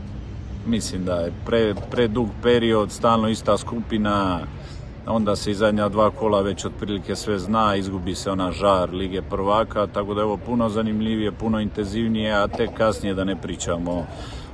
mislim 0.67 1.05
da 1.05 1.15
je 1.15 1.33
pre, 1.47 1.75
predug 1.91 2.29
period, 2.43 2.93
stalno 2.93 3.29
ista 3.29 3.59
skupina, 3.59 4.41
onda 5.07 5.37
se 5.37 5.51
i 5.51 5.55
zadnja 5.55 5.89
dva 5.89 6.11
kola 6.11 6.41
već 6.41 6.65
otprilike 6.65 7.17
sve 7.17 7.39
zna, 7.39 7.77
izgubi 7.77 8.15
se 8.15 8.31
ona 8.31 8.53
žar 8.53 8.95
Lige 8.95 9.23
prvaka, 9.23 9.87
tako 9.87 10.15
da 10.15 10.21
je 10.21 10.25
ovo 10.25 10.37
puno 10.37 10.69
zanimljivije, 10.69 11.33
puno 11.33 11.61
intenzivnije, 11.61 12.33
a 12.33 12.49
tek 12.49 12.71
kasnije 12.77 13.15
da 13.15 13.25
ne 13.25 13.37
pričamo 13.37 14.07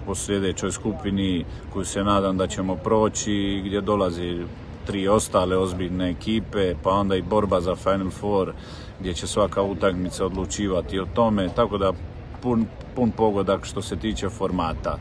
o 0.06 0.14
sljedećoj 0.14 0.72
skupini 0.72 1.44
koju 1.72 1.84
se 1.84 2.04
nadam 2.04 2.36
da 2.36 2.46
ćemo 2.46 2.76
proći, 2.76 3.62
gdje 3.66 3.80
dolazi 3.80 4.44
tri 4.86 5.08
ostale 5.08 5.56
ozbiljne 5.56 6.10
ekipe, 6.10 6.74
pa 6.82 6.90
onda 6.90 7.16
i 7.16 7.22
borba 7.22 7.60
za 7.60 7.76
Final 7.76 8.10
Four, 8.10 8.52
gdje 9.00 9.14
će 9.14 9.26
svaka 9.26 9.62
utakmica 9.62 10.26
odlučivati 10.26 10.98
o 10.98 11.06
tome, 11.14 11.48
tako 11.56 11.78
da 11.78 11.92
pun, 12.44 12.66
pun 12.96 13.10
pogodak 13.10 13.64
što 13.64 13.82
se 13.82 13.96
tiče 13.96 14.28
formata 14.28 14.98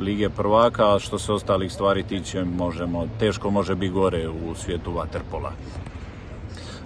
Lige 0.00 0.30
prvaka, 0.30 0.94
a 0.94 0.98
što 0.98 1.18
se 1.18 1.32
ostalih 1.32 1.72
stvari 1.72 2.02
tiče, 2.02 2.44
možemo, 2.44 3.06
teško 3.18 3.50
može 3.50 3.74
biti 3.74 3.92
gore 3.92 4.28
u 4.28 4.54
svijetu 4.54 4.92
vaterpola. 4.92 5.52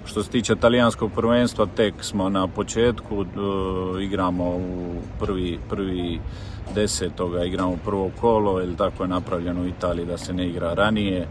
Što 0.05 0.23
se 0.23 0.31
tiče 0.31 0.57
talijanskog 0.57 1.13
prvenstva, 1.15 1.67
tek 1.77 1.95
smo 2.01 2.29
na 2.29 2.49
početku, 2.49 3.25
igramo 4.01 4.45
u 4.45 4.95
prvi, 5.21 5.59
prvi 5.69 6.21
desetoga, 6.75 7.45
igramo 7.45 7.77
prvo 7.85 8.11
kolo, 8.21 8.61
jer 8.61 8.77
tako 8.77 9.03
je 9.03 9.09
napravljeno 9.09 9.63
u 9.63 9.67
Italiji 9.67 10.07
da 10.07 10.19
se 10.19 10.33
ne 10.33 10.47
igra 10.47 10.75
ranije, 10.75 11.29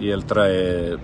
jer 0.00 0.22
traje 0.22 0.98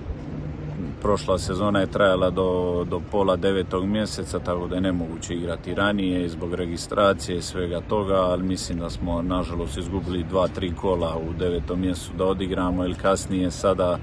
prošla 1.07 1.39
sezona 1.39 1.81
je 1.81 1.87
trajala 1.87 2.31
do, 2.31 2.85
do 2.91 3.01
pola 3.11 3.37
devetog 3.37 3.85
mjeseca, 3.87 4.39
tako 4.39 4.67
da 4.67 4.75
je 4.75 4.81
nemoguće 4.81 5.35
igrati 5.35 5.75
ranije 5.75 6.29
zbog 6.29 6.55
registracije 6.55 7.39
i 7.39 7.43
svega 7.43 7.81
toga, 7.81 8.15
ali 8.15 8.43
mislim 8.43 8.79
da 8.79 8.91
smo 8.91 9.23
nažalost 9.23 9.79
izgubili 9.79 10.25
dva, 10.25 10.49
tri 10.49 10.73
kola 10.75 11.17
u 11.29 11.33
devetom 11.39 11.81
mjesecu 11.81 12.13
da 12.19 12.25
odigramo 12.25 12.85
ili 12.85 12.95
kasnije 12.95 13.51
sada 13.51 13.99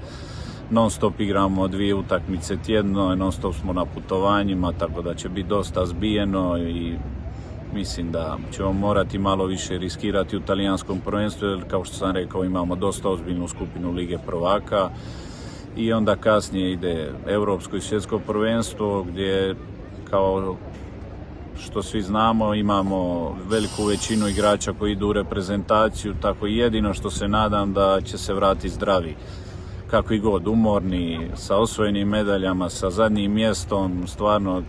non 0.70 0.90
stop 0.90 1.20
igramo 1.20 1.68
dvije 1.68 1.94
utakmice 1.94 2.56
tjedno, 2.56 3.14
non 3.14 3.32
stop 3.32 3.54
smo 3.54 3.72
na 3.72 3.84
putovanjima, 3.84 4.72
tako 4.72 5.02
da 5.02 5.14
će 5.14 5.28
biti 5.28 5.48
dosta 5.48 5.86
zbijeno 5.86 6.58
i 6.58 6.96
mislim 7.74 8.12
da 8.12 8.38
ćemo 8.52 8.72
morati 8.72 9.18
malo 9.18 9.46
više 9.46 9.78
riskirati 9.78 10.36
u 10.36 10.40
talijanskom 10.40 11.00
prvenstvu 11.00 11.48
jer 11.48 11.64
kao 11.70 11.84
što 11.84 11.94
sam 11.94 12.10
rekao 12.10 12.44
imamo 12.44 12.76
dosta 12.76 13.08
ozbiljnu 13.08 13.48
skupinu 13.48 13.92
Lige 13.92 14.18
prvaka 14.26 14.90
i 15.76 15.92
onda 15.92 16.16
kasnije 16.16 16.72
ide 16.72 17.12
Europsko 17.26 17.76
i 17.76 17.80
svjetsko 17.80 18.18
prvenstvo 18.18 19.02
gdje 19.02 19.54
kao 20.10 20.56
što 21.58 21.82
svi 21.82 22.02
znamo 22.02 22.54
imamo 22.54 23.30
veliku 23.50 23.84
većinu 23.84 24.28
igrača 24.28 24.72
koji 24.78 24.92
idu 24.92 25.08
u 25.08 25.12
reprezentaciju 25.12 26.14
tako 26.22 26.46
jedino 26.46 26.94
što 26.94 27.10
se 27.10 27.28
nadam 27.28 27.72
da 27.72 28.00
će 28.00 28.18
se 28.18 28.34
vratiti 28.34 28.68
zdravi 28.68 29.16
kako 29.90 30.14
i 30.14 30.18
god 30.18 30.48
umorni 30.48 31.30
sa 31.34 31.56
osvojenim 31.56 32.08
medaljama 32.08 32.68
sa 32.68 32.90
zadnjim 32.90 33.32
mjestom 33.32 34.06
stvarno 34.06 34.62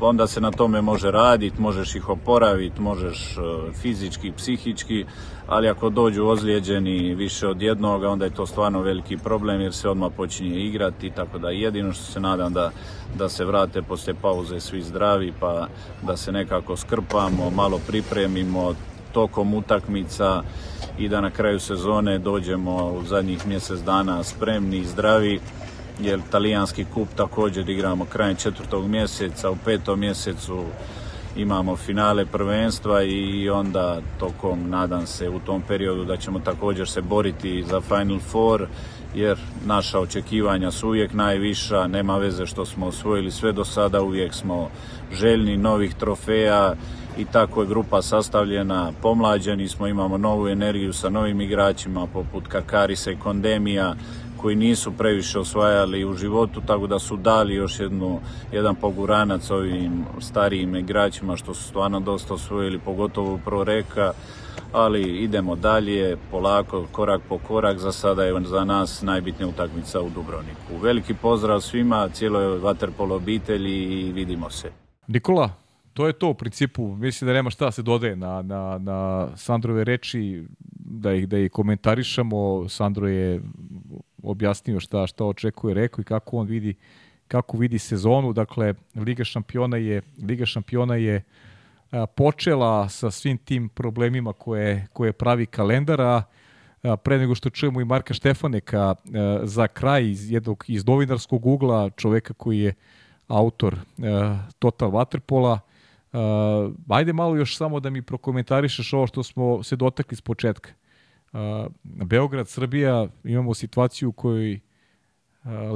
onda 0.00 0.26
se 0.26 0.40
na 0.40 0.50
tome 0.50 0.82
može 0.82 1.10
raditi, 1.10 1.60
možeš 1.60 1.94
ih 1.94 2.08
oporaviti, 2.08 2.80
možeš 2.80 3.36
e, 3.36 3.72
fizički, 3.72 4.32
psihički, 4.36 5.04
ali 5.46 5.68
ako 5.68 5.90
dođu 5.90 6.26
ozlijeđeni 6.26 7.14
više 7.14 7.48
od 7.48 7.62
jednog, 7.62 8.02
onda 8.02 8.24
je 8.24 8.34
to 8.34 8.46
stvarno 8.46 8.80
veliki 8.80 9.16
problem 9.16 9.60
jer 9.60 9.72
se 9.72 9.88
odmah 9.88 10.12
počinje 10.16 10.60
igrati, 10.60 11.10
tako 11.10 11.38
da 11.38 11.50
jedino 11.50 11.92
što 11.92 12.04
se 12.04 12.20
nadam 12.20 12.52
da, 12.52 12.70
da 13.18 13.28
se 13.28 13.44
vrate 13.44 13.82
poslije 13.82 14.14
pauze 14.22 14.60
svi 14.60 14.82
zdravi, 14.82 15.32
pa 15.40 15.68
da 16.02 16.16
se 16.16 16.32
nekako 16.32 16.76
skrpamo, 16.76 17.50
malo 17.50 17.80
pripremimo 17.86 18.74
tokom 19.12 19.54
utakmica 19.54 20.42
i 20.98 21.08
da 21.08 21.20
na 21.20 21.30
kraju 21.30 21.60
sezone 21.60 22.18
dođemo 22.18 22.86
u 22.86 23.02
zadnjih 23.04 23.46
mjesec 23.46 23.80
dana 23.80 24.22
spremni 24.22 24.76
i 24.76 24.84
zdravi 24.84 25.40
jer 26.00 26.20
talijanski 26.30 26.84
kup 26.94 27.08
također 27.16 27.68
igramo 27.68 28.04
krajem 28.04 28.36
četvrtog 28.36 28.88
mjeseca, 28.88 29.50
u 29.50 29.56
petom 29.64 30.00
mjesecu 30.00 30.64
imamo 31.36 31.76
finale 31.76 32.26
prvenstva 32.26 33.02
i 33.02 33.50
onda 33.50 34.00
tokom, 34.18 34.70
nadam 34.70 35.06
se, 35.06 35.28
u 35.28 35.38
tom 35.38 35.62
periodu 35.68 36.04
da 36.04 36.16
ćemo 36.16 36.38
također 36.38 36.88
se 36.88 37.02
boriti 37.02 37.64
za 37.68 37.80
Final 37.80 38.18
Four, 38.20 38.66
jer 39.14 39.38
naša 39.66 40.00
očekivanja 40.00 40.70
su 40.70 40.88
uvijek 40.88 41.12
najviša, 41.12 41.86
nema 41.86 42.18
veze 42.18 42.46
što 42.46 42.64
smo 42.64 42.86
osvojili 42.86 43.30
sve 43.30 43.52
do 43.52 43.64
sada, 43.64 44.02
uvijek 44.02 44.34
smo 44.34 44.70
željni 45.12 45.56
novih 45.56 45.94
trofeja 45.94 46.74
i 47.18 47.24
tako 47.24 47.60
je 47.60 47.66
grupa 47.66 48.02
sastavljena, 48.02 48.92
pomlađeni 49.02 49.68
smo, 49.68 49.86
imamo 49.86 50.18
novu 50.18 50.48
energiju 50.48 50.92
sa 50.92 51.10
novim 51.10 51.40
igračima 51.40 52.06
poput 52.06 52.46
Kakarisa 52.48 53.10
i 53.10 53.16
Kondemija, 53.16 53.94
koji 54.44 54.56
nisu 54.56 54.92
previše 54.92 55.38
osvajali 55.38 56.04
u 56.04 56.14
životu, 56.14 56.60
tako 56.66 56.86
da 56.86 56.98
su 56.98 57.16
dali 57.16 57.54
još 57.54 57.80
jednu, 57.80 58.20
jedan 58.52 58.74
poguranac 58.74 59.50
ovim 59.50 60.04
starijim 60.20 60.76
igračima 60.76 61.36
što 61.36 61.54
su 61.54 61.62
stvarno 61.62 62.00
dosta 62.00 62.34
osvojili, 62.34 62.78
pogotovo 62.78 63.34
u 63.34 63.38
proreka, 63.38 64.12
ali 64.72 65.02
idemo 65.02 65.56
dalje, 65.56 66.16
polako, 66.30 66.86
korak 66.92 67.22
po 67.28 67.38
korak, 67.38 67.78
za 67.78 67.92
sada 67.92 68.24
je 68.24 68.40
za 68.44 68.64
nas 68.64 69.02
najbitnija 69.02 69.48
utakmica 69.48 70.00
u 70.00 70.10
Dubrovniku. 70.10 70.76
Veliki 70.82 71.14
pozdrav 71.14 71.60
svima, 71.60 72.08
cijeloj 72.08 72.60
Waterpolo 72.60 73.12
obitelji 73.16 73.82
i 73.82 74.12
vidimo 74.12 74.50
se. 74.50 74.70
Nikola, 75.06 75.50
to 75.92 76.06
je 76.06 76.12
to 76.12 76.28
u 76.28 76.34
principu. 76.34 76.96
Mislim 76.96 77.26
da 77.26 77.32
nema 77.32 77.50
šta 77.50 77.70
se 77.70 77.82
dodaje 77.82 78.16
na, 78.16 78.42
na, 78.42 78.78
na 78.78 79.28
Sandrove 79.36 79.84
reči, 79.84 80.44
da 80.70 81.12
ih, 81.12 81.28
da 81.28 81.38
ih 81.38 81.50
komentarišamo. 81.50 82.68
Sandro 82.68 83.08
je 83.08 83.40
objasnio 84.24 84.80
šta 84.80 85.06
šta 85.06 85.24
očekuje, 85.24 85.74
rekao 85.74 86.02
i 86.02 86.04
kako 86.04 86.36
on 86.36 86.46
vidi 86.46 86.74
kako 87.28 87.56
vidi 87.56 87.78
sezonu. 87.78 88.32
Dakle, 88.32 88.74
Liga 88.94 89.24
šampiona 89.24 89.76
je 89.76 90.02
Liga 90.22 90.46
šampiona 90.46 90.94
je 90.96 91.22
a, 91.90 92.06
počela 92.06 92.88
sa 92.88 93.10
svim 93.10 93.38
tim 93.38 93.68
problemima 93.68 94.32
koje 94.32 94.86
koje 94.92 95.12
pravi 95.12 95.46
kalendara. 95.46 96.22
A, 96.82 96.96
pre 96.96 97.18
nego 97.18 97.34
što 97.34 97.50
čujemo 97.50 97.80
i 97.80 97.84
Marka 97.84 98.14
Štefaneka 98.14 98.80
a, 98.80 98.94
za 99.42 99.68
kraj 99.68 100.10
iz 100.10 100.30
jednog 100.30 100.64
iz 100.68 100.86
novinarskog 100.86 101.46
ugla, 101.46 101.90
čoveka 101.90 102.34
koji 102.34 102.58
je 102.58 102.74
autor 103.28 103.76
Total 104.58 104.90
Waterpola. 104.90 105.58
Uh, 106.14 106.72
ajde 106.88 107.12
malo 107.12 107.36
još 107.36 107.56
samo 107.56 107.80
da 107.80 107.90
mi 107.90 108.02
prokomentarišeš 108.02 108.92
ovo 108.92 109.06
što 109.06 109.22
smo 109.22 109.62
se 109.62 109.76
dotakli 109.76 110.16
s 110.16 110.20
početka. 110.20 110.70
Beograd, 111.82 112.48
Srbija, 112.48 113.08
imamo 113.24 113.54
situaciju 113.54 114.08
u 114.08 114.12
kojoj 114.12 114.60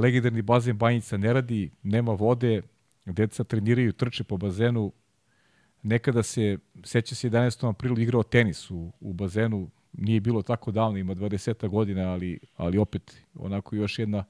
legendarni 0.01 0.41
bazen 0.41 0.77
Banjica 0.77 1.17
ne 1.17 1.33
radi, 1.33 1.71
nema 1.83 2.11
vode, 2.11 2.61
deca 3.05 3.43
treniraju, 3.43 3.93
trče 3.93 4.23
po 4.23 4.37
bazenu. 4.37 4.91
Nekada 5.83 6.23
se, 6.23 6.57
seća 6.83 7.15
se 7.15 7.29
11. 7.29 7.69
aprilu 7.69 7.99
igrao 7.99 8.23
tenis 8.23 8.71
u, 8.71 8.91
u 8.99 9.13
bazenu, 9.13 9.69
nije 9.93 10.19
bilo 10.19 10.41
tako 10.41 10.71
davno, 10.71 10.97
ima 10.97 11.15
20 11.15 11.67
godina, 11.67 12.11
ali, 12.11 12.39
ali 12.57 12.77
opet 12.77 13.17
onako 13.35 13.75
još 13.75 13.99
jedna 13.99 14.23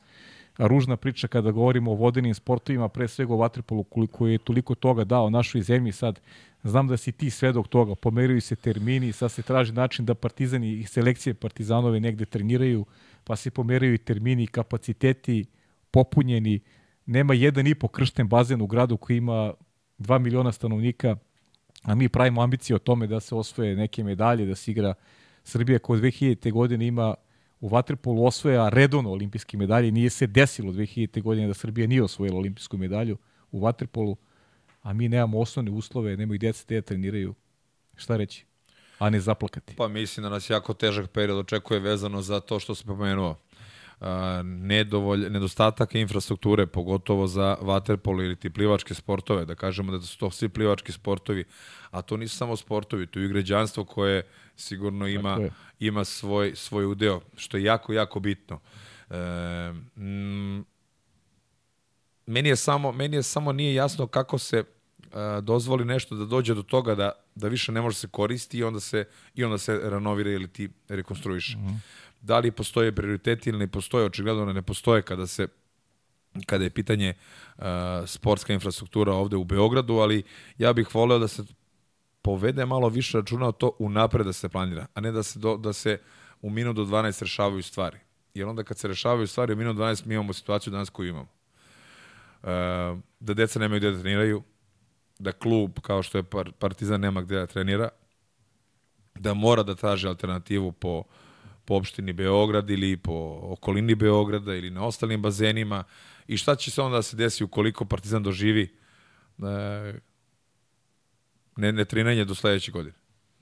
ružna 0.68 0.98
priča 0.98 1.28
kada 1.28 1.52
govorimo 1.52 1.92
o 1.92 1.96
vodenim 1.96 2.34
sportovima, 2.34 2.90
pre 2.90 3.08
svega 3.08 3.34
o 3.34 3.38
vaterpolu, 3.38 3.84
koliko 3.84 4.28
je 4.28 4.38
toliko 4.38 4.76
toga 4.76 5.04
dao 5.04 5.30
našoj 5.30 5.62
zemlji 5.62 5.92
sad. 5.92 6.20
Znam 6.64 6.88
da 6.88 6.98
si 6.98 7.12
ti 7.12 7.30
svedok 7.30 7.68
toga, 7.68 7.96
pomeraju 7.96 8.42
se 8.42 8.56
termini, 8.56 9.12
sad 9.12 9.32
se 9.32 9.42
traži 9.42 9.74
način 9.74 10.06
da 10.06 10.14
partizani 10.14 10.74
i 10.74 10.84
selekcije 10.84 11.34
partizanove 11.34 12.00
negde 12.00 12.26
treniraju, 12.26 12.86
pa 13.24 13.36
se 13.36 13.52
pomeraju 13.52 13.94
i 13.94 13.98
termini, 13.98 14.48
kapaciteti 14.48 15.46
popunjeni. 15.92 16.60
Nema 17.06 17.34
jedan 17.34 17.68
i 17.68 17.76
po 17.76 17.88
kršten 17.88 18.28
bazen 18.28 18.62
u 18.62 18.68
gradu 18.68 18.98
koji 18.98 19.18
ima 19.18 19.54
2 20.00 20.20
miliona 20.20 20.52
stanovnika, 20.52 21.18
a 21.84 21.96
mi 21.96 22.10
pravimo 22.10 22.42
ambicije 22.42 22.76
o 22.76 22.80
tome 22.80 23.08
da 23.08 23.20
se 23.20 23.36
osvoje 23.36 23.76
neke 23.76 24.04
medalje, 24.04 24.46
da 24.46 24.56
se 24.56 24.72
igra 24.72 24.94
Srbija 25.44 25.80
koja 25.80 25.98
od 25.98 26.04
2000. 26.04 26.52
godine 26.52 26.88
ima 26.88 27.16
u 27.60 27.68
Vatrepolu 27.68 28.26
osvoja 28.26 28.70
redovno 28.70 29.12
olimpijske 29.12 29.58
medalje. 29.58 29.92
Nije 29.92 30.10
se 30.10 30.28
desilo 30.28 30.72
2000. 30.72 31.22
godine 31.22 31.48
da 31.48 31.54
Srbija 31.54 31.88
nije 31.88 32.04
osvojila 32.04 32.38
olimpijsku 32.38 32.78
medalju 32.78 33.18
u 33.52 33.60
Vatrepolu, 33.60 34.18
a 34.82 34.94
mi 34.94 35.10
nemamo 35.10 35.40
osnovne 35.40 35.72
uslove, 35.72 36.18
nemaju 36.18 36.38
djeca 36.38 36.66
te 36.66 36.76
da 36.76 36.82
treniraju. 36.82 37.34
Šta 37.96 38.18
reći? 38.18 38.46
A 39.00 39.10
ne 39.10 39.20
zaplakati. 39.20 39.76
Pa 39.76 39.88
mislim 39.88 40.24
da 40.24 40.30
nas 40.30 40.50
jako 40.50 40.74
težak 40.74 41.10
period 41.10 41.38
očekuje 41.38 41.80
vezano 41.80 42.22
za 42.22 42.40
to 42.40 42.60
što 42.60 42.76
se 42.76 42.86
pomenuo. 42.86 43.36
Nedovolj, 44.44 45.30
nedostatak 45.30 45.96
infrastrukture, 45.96 46.66
pogotovo 46.68 47.28
za 47.28 47.58
vaterpolo 47.62 48.24
ili 48.24 48.36
ti 48.36 48.50
plivačke 48.50 48.94
sportove, 48.94 49.46
da 49.46 49.56
kažemo 49.56 49.92
da 49.92 50.02
su 50.02 50.18
to 50.18 50.32
svi 50.32 50.50
plivački 50.50 50.92
sportovi, 50.92 51.44
a 51.92 52.02
to 52.02 52.18
nisu 52.18 52.38
samo 52.38 52.56
sportovi, 52.56 53.08
to 53.08 53.20
je 53.20 53.26
i 53.26 53.30
građanstvo 53.30 53.86
koje 53.86 54.24
sigurno 54.60 55.08
ima, 55.08 55.40
ima 55.80 56.06
svoj, 56.06 56.56
svoj 56.56 56.86
udeo, 56.86 57.22
što 57.36 57.58
je 57.58 57.64
jako, 57.64 57.94
jako 57.94 58.20
bitno. 58.20 58.60
E, 59.10 59.74
mm, 59.96 60.66
meni, 62.26 62.50
je 62.50 62.56
samo, 62.56 62.92
meni 62.92 63.16
je 63.16 63.24
samo 63.24 63.52
nije 63.52 63.74
jasno 63.74 64.08
kako 64.08 64.38
se 64.38 64.64
a, 65.14 65.42
dozvoli 65.42 65.86
nešto 65.86 66.16
da 66.16 66.26
dođe 66.26 66.54
do 66.54 66.64
toga 66.64 66.96
da, 66.96 67.12
da 67.36 67.48
više 67.48 67.72
ne 67.72 67.82
može 67.82 67.96
se 67.96 68.08
koristi 68.08 68.58
i 68.58 68.64
onda 68.64 68.80
se, 68.80 69.06
i 69.36 69.44
onda 69.44 69.58
se 69.58 69.80
renovira 69.84 70.32
ili 70.32 70.48
ti 70.48 70.70
rekonstruiše. 70.90 71.58
Mm 71.58 71.62
-hmm. 71.62 71.78
Da 72.22 72.40
li 72.40 72.52
postoje 72.52 72.96
prioriteti 72.96 73.50
ili 73.50 73.60
ne 73.60 73.68
postoje, 73.68 74.06
očigledno 74.06 74.54
ne 74.54 74.62
postoje 74.62 75.02
kada 75.02 75.28
se 75.28 75.48
kada 76.46 76.64
je 76.64 76.70
pitanje 76.70 77.14
uh, 77.58 77.64
sportska 78.06 78.54
infrastruktura 78.54 79.14
ovde 79.14 79.36
u 79.36 79.44
Beogradu, 79.44 79.94
ali 79.94 80.24
ja 80.58 80.74
bih 80.74 80.96
voleo 80.96 81.20
da 81.20 81.28
se 81.28 81.44
povede 82.22 82.66
malo 82.66 82.90
više 82.90 83.18
računa 83.18 83.48
o 83.48 83.52
to 83.52 83.72
unapred 83.80 84.26
da 84.26 84.34
se 84.34 84.50
planira, 84.50 84.88
a 84.94 85.02
ne 85.02 85.12
da 85.12 85.24
se, 85.24 85.40
do, 85.40 85.58
da 85.58 85.74
se 85.74 86.00
u 86.42 86.50
minut 86.50 86.76
do 86.76 86.86
12 86.86 87.22
rešavaju 87.22 87.64
stvari. 87.64 87.98
Jer 88.34 88.48
onda 88.48 88.64
kad 88.64 88.78
se 88.78 88.88
rešavaju 88.88 89.28
stvari 89.28 89.54
u 89.54 89.56
minut 89.56 89.78
do 89.78 89.84
12 89.84 90.06
mi 90.06 90.14
imamo 90.14 90.34
situaciju 90.34 90.72
danas 90.72 90.90
koju 90.90 91.10
imamo. 91.10 91.28
Uh, 92.44 92.50
da 93.20 93.34
deca 93.34 93.60
nemaju 93.60 93.80
gde 93.80 93.92
da 93.92 94.02
treniraju, 94.02 94.44
da 95.20 95.32
klub 95.32 95.80
kao 95.82 96.04
što 96.04 96.18
je 96.18 96.24
Partizan 96.60 97.02
nema 97.02 97.22
gde 97.22 97.36
da 97.36 97.48
trenira, 97.48 97.90
da 99.16 99.34
mora 99.34 99.64
da 99.64 99.76
traži 99.76 100.08
alternativu 100.08 100.72
po, 100.72 101.04
po 101.66 101.76
opštini 101.76 102.14
Beograd 102.14 102.70
ili 102.70 102.98
po 102.98 103.40
okolini 103.44 103.96
Beograda 103.96 104.56
ili 104.56 104.70
na 104.70 104.86
ostalim 104.86 105.22
bazenima 105.22 105.84
i 106.28 106.38
šta 106.38 106.56
će 106.56 106.72
se 106.72 106.82
onda 106.82 106.96
da 106.96 107.02
se 107.02 107.18
desi 107.18 107.44
ukoliko 107.44 107.86
Partizan 107.86 108.24
doživi 108.24 108.76
uh, 109.38 109.46
ne, 111.60 111.72
ne 111.72 111.86
trenanje 111.86 112.26
do 112.26 112.36
sledeće 112.36 112.72
godine. 112.72 112.96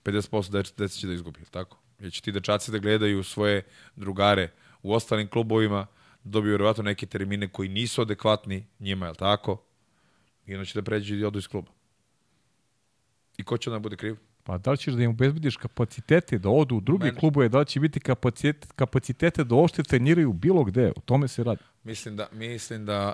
50% 0.04 0.52
deca, 0.52 0.74
deca 0.78 0.96
će 1.00 1.08
da 1.08 1.14
izgubi, 1.14 1.40
tako? 1.52 1.78
Jer 2.00 2.12
će 2.12 2.22
ti 2.22 2.32
dečaci 2.32 2.72
da 2.72 2.78
gledaju 2.78 3.24
svoje 3.24 3.64
drugare 3.96 4.52
u 4.84 4.94
ostalim 4.94 5.28
klubovima, 5.28 5.86
dobiju 6.24 6.52
vjerovatno 6.52 6.84
neke 6.84 7.06
termine 7.06 7.48
koji 7.48 7.70
nisu 7.70 8.02
adekvatni 8.02 8.66
njima, 8.80 9.06
je 9.06 9.10
li 9.10 9.18
tako? 9.18 9.62
I 10.46 10.54
onda 10.56 10.66
će 10.66 10.80
da 10.80 10.84
pređu 10.84 11.16
i 11.16 11.24
odu 11.24 11.40
iz 11.40 11.48
kluba. 11.48 11.72
I 13.38 13.44
ko 13.44 13.58
će 13.58 13.70
onda 13.70 13.80
bude 13.80 13.96
kriv? 13.96 14.16
Pa 14.44 14.58
da 14.58 14.72
li 14.72 14.78
ćeš 14.78 14.94
da 14.94 15.04
im 15.04 15.10
obezbediš 15.10 15.58
kapacitete 15.58 16.38
da 16.38 16.50
odu 16.50 16.76
u 16.76 16.82
druge 16.82 17.06
Meni- 17.06 17.20
klubove, 17.20 17.50
da 17.50 17.60
li 17.60 17.66
će 17.66 17.80
biti 17.80 18.00
kapacitet, 18.00 18.72
kapacitete 18.76 19.44
da 19.44 19.56
uopšte 19.56 19.84
treniraju 19.84 20.34
bilo 20.34 20.64
gde, 20.64 20.88
o 20.96 21.02
tome 21.06 21.28
se 21.28 21.44
radi. 21.44 21.62
Mislim 21.84 22.16
da, 22.16 22.28
mislim 22.32 22.86
da 22.86 23.14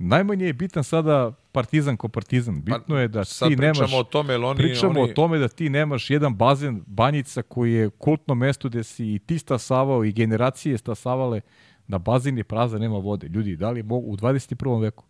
Najmanje 0.00 0.46
je 0.46 0.52
bitan 0.52 0.84
sada 0.84 1.32
partizan 1.52 1.96
ko 1.96 2.08
partizan. 2.08 2.62
Bitno 2.62 2.98
je 2.98 3.08
da 3.08 3.22
Pa, 3.40 3.48
ti 3.48 3.56
nemaš... 3.56 3.78
pričamo 3.78 3.96
o 3.96 4.04
tome, 4.04 4.36
oni- 4.36 4.56
pričamo 4.56 5.00
oni- 5.00 5.10
o 5.10 5.14
tome 5.14 5.38
da 5.38 5.48
ti 5.48 5.68
nemaš 5.70 6.10
jedan 6.10 6.34
bazen 6.34 6.82
Banjica 6.86 7.42
koji 7.42 7.72
je 7.72 7.90
kultno 7.90 8.34
mesto 8.34 8.68
gde 8.68 8.84
si 8.84 9.06
i 9.06 9.18
ti 9.18 9.38
stasavao 9.38 10.04
i 10.04 10.12
generacije 10.12 10.78
stasavale 10.78 11.40
da 11.88 11.98
bazen 11.98 12.38
je 12.38 12.44
prazan, 12.44 12.80
nema 12.80 12.96
vode. 12.96 13.28
Ljudi, 13.28 13.56
da 13.56 13.70
li 13.70 13.82
mogu 13.82 14.06
u 14.06 14.16
21. 14.16 14.80
veku? 14.80 15.04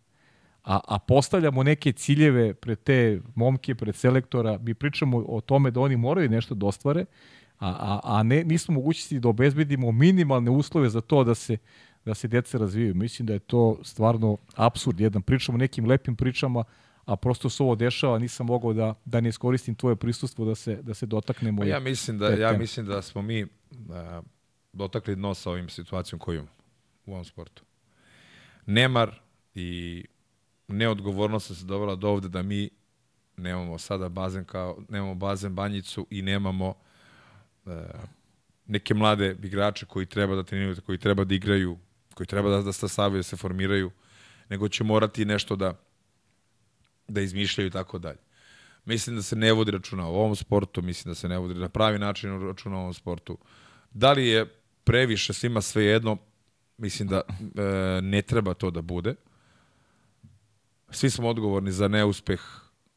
A, 0.64 0.80
a 0.86 0.98
postavljamo 0.98 1.62
neke 1.62 1.92
ciljeve 1.92 2.54
pred 2.54 2.78
te 2.78 3.20
momke, 3.34 3.74
pred 3.74 3.94
selektora, 3.94 4.58
mi 4.58 4.74
pričamo 4.74 5.18
o 5.18 5.40
tome 5.40 5.70
da 5.70 5.80
oni 5.80 5.96
moraju 5.96 6.28
nešto 6.30 6.54
da 6.54 6.66
ostvare, 6.66 7.04
a, 7.58 7.68
a, 7.68 8.00
a 8.04 8.22
ne, 8.22 8.44
nismo 8.44 8.74
mogućnosti 8.74 9.20
da 9.20 9.28
obezbedimo 9.28 9.92
minimalne 9.92 10.50
uslove 10.50 10.88
za 10.88 11.00
to 11.00 11.24
da 11.24 11.34
se 11.34 11.56
da 12.04 12.14
se 12.14 12.28
deca 12.28 12.58
razvijaju. 12.58 12.94
Mislim 12.94 13.26
da 13.26 13.32
je 13.32 13.38
to 13.38 13.78
stvarno 13.82 14.36
absurd 14.54 15.00
jedan. 15.00 15.22
Pričamo 15.22 15.56
o 15.56 15.58
nekim 15.58 15.86
lepim 15.86 16.16
pričama, 16.16 16.64
a 17.04 17.16
prosto 17.16 17.50
se 17.50 17.62
ovo 17.62 17.74
dešava, 17.74 18.18
nisam 18.18 18.46
mogao 18.46 18.72
da, 18.72 18.94
da 19.04 19.20
ne 19.20 19.28
iskoristim 19.28 19.74
tvoje 19.74 19.96
prisustvo 19.96 20.44
da 20.44 20.54
se, 20.54 20.76
da 20.82 20.94
se 20.94 21.06
dotaknemo. 21.06 21.60
Pa 21.60 21.66
ja 21.66 21.80
mislim 21.80 22.18
da 22.18 22.28
ja 22.28 22.52
mislim 22.52 22.86
da 22.86 23.02
smo 23.02 23.22
mi 23.22 23.42
uh, 23.44 23.48
dotakli 24.72 25.16
dno 25.16 25.34
sa 25.34 25.50
ovim 25.50 25.68
situacijom 25.68 26.18
koju 26.18 26.34
imamo 26.34 26.52
u 27.06 27.12
ovom 27.12 27.24
sportu. 27.24 27.62
Nemar 28.66 29.20
i 29.54 30.04
neodgovornost 30.68 31.58
se 31.58 31.64
dovela 31.64 31.94
do 31.96 32.08
ovde 32.08 32.28
da 32.28 32.42
mi 32.42 32.70
nemamo 33.36 33.78
sada 33.78 34.08
bazen 34.08 34.44
kao 34.44 34.78
nemamo 34.88 35.14
bazen 35.14 35.54
banjicu 35.54 36.06
i 36.10 36.22
nemamo 36.22 36.74
uh, 37.64 37.72
neke 38.66 38.94
mlade 38.94 39.36
igrače 39.42 39.86
koji 39.86 40.06
treba 40.06 40.34
da 40.34 40.42
treniraju, 40.42 40.76
koji 40.86 40.98
treba 40.98 41.24
da 41.24 41.34
igraju, 41.34 41.78
koji 42.18 42.26
treba 42.26 42.50
da 42.50 42.62
da 42.62 42.72
stasavaju, 42.72 43.18
da 43.18 43.22
se 43.22 43.36
formiraju, 43.36 43.90
nego 44.48 44.68
će 44.68 44.84
morati 44.84 45.24
nešto 45.24 45.56
da 45.56 45.74
da 47.08 47.20
izmišljaju 47.20 47.68
i 47.68 47.70
tako 47.70 47.98
dalje. 47.98 48.18
Mislim 48.84 49.16
da 49.16 49.22
se 49.22 49.36
ne 49.36 49.52
vodi 49.52 49.70
računa 49.70 50.06
o 50.06 50.14
ovom 50.14 50.36
sportu, 50.36 50.82
mislim 50.82 51.10
da 51.10 51.14
se 51.14 51.28
ne 51.28 51.38
vodi 51.38 51.54
na 51.54 51.68
pravi 51.68 51.98
način 51.98 52.40
računa 52.46 52.76
o 52.76 52.80
ovom 52.80 52.94
sportu. 52.94 53.38
Da 53.90 54.12
li 54.12 54.26
je 54.28 54.46
previše 54.84 55.32
svima 55.32 55.62
sve 55.62 55.84
jedno, 55.84 56.16
mislim 56.78 57.08
da 57.08 57.20
e, 57.20 58.00
ne 58.02 58.22
treba 58.22 58.54
to 58.54 58.70
da 58.70 58.82
bude. 58.82 59.14
Svi 60.90 61.10
smo 61.10 61.28
odgovorni 61.28 61.72
za 61.72 61.88
neuspeh 61.88 62.40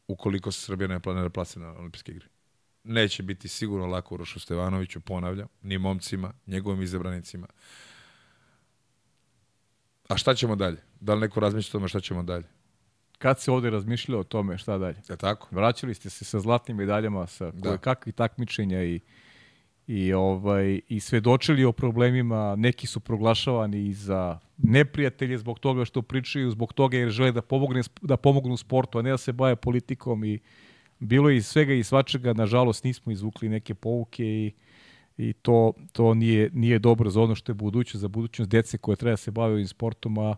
ukoliko 0.08 0.52
se 0.52 0.66
Srbija 0.66 0.88
ne 0.88 1.00
planira 1.00 1.30
plasira 1.30 1.66
na 1.66 1.80
olimpijske 1.80 2.12
igre. 2.12 2.28
Neće 2.84 3.24
biti 3.24 3.48
sigurno 3.48 3.86
lako 3.86 4.16
Urošu 4.16 4.40
Stevanoviću, 4.40 5.00
ponavljam, 5.00 5.48
ni 5.62 5.78
momcima, 5.78 6.34
njegovim 6.48 6.82
izabranicima. 6.82 7.48
A 10.12 10.18
šta 10.18 10.34
ćemo 10.34 10.56
dalje? 10.56 10.78
Da 11.00 11.14
li 11.14 11.22
neko 11.22 11.40
razmišlja 11.40 11.70
o 11.70 11.72
tome 11.72 11.88
šta 11.88 12.00
ćemo 12.00 12.24
dalje? 12.24 12.44
Kad 13.18 13.40
se 13.40 13.52
ovde 13.52 13.70
razmišljalo 13.70 14.22
o 14.22 14.24
tome, 14.24 14.58
šta 14.58 14.78
dalje? 14.78 14.98
Je 15.10 15.18
tako? 15.18 15.48
Vraćali 15.52 15.94
ste 15.94 16.10
se 16.10 16.26
sa 16.26 16.40
zlatnim 16.40 16.78
medaljama, 16.78 17.28
sa 17.28 17.52
Da. 17.52 17.78
kakvih 17.78 18.16
takmičenja 18.16 18.84
i 18.84 19.00
i 19.88 20.14
ovaj 20.14 20.82
i 20.88 21.00
svedočili 21.00 21.66
o 21.66 21.72
problemima, 21.72 22.56
neki 22.58 22.88
su 22.88 23.00
proglašavani 23.00 23.88
i 23.88 23.94
za 23.94 24.40
neprijatelje 24.58 25.38
zbog 25.38 25.60
toga 25.60 25.86
što 25.86 26.02
pričaju, 26.02 26.52
zbog 26.52 26.74
toga 26.74 26.98
jer 26.98 27.10
žele 27.10 27.32
da 27.32 27.42
pomogne 27.42 27.82
da 28.02 28.18
pomognu 28.18 28.58
sportu, 28.58 29.00
a 29.00 29.02
ne 29.02 29.10
da 29.12 29.18
se 29.18 29.34
bave 29.34 29.56
politikom 29.56 30.24
i 30.24 30.40
bilo 31.00 31.30
je 31.30 31.38
i 31.38 31.42
svega 31.42 31.74
i 31.74 31.84
svačega, 31.84 32.34
nažalost 32.34 32.84
nismo 32.84 33.12
izvukli 33.12 33.50
neke 33.50 33.74
pouke 33.74 34.26
i 34.26 34.52
i 35.30 35.34
to, 35.34 35.74
to 35.92 36.14
nije, 36.14 36.50
nije 36.54 36.80
dobro 36.80 37.10
za 37.10 37.22
ono 37.22 37.36
što 37.36 37.52
je 37.52 37.54
budućnost, 37.54 38.02
za 38.02 38.08
budućnost 38.08 38.52
dece 38.52 38.78
koje 38.78 38.96
treba 38.96 39.14
da 39.14 39.18
se 39.18 39.32
bave 39.32 39.54
ovim 39.54 39.68
sportom, 39.68 40.18
a 40.18 40.36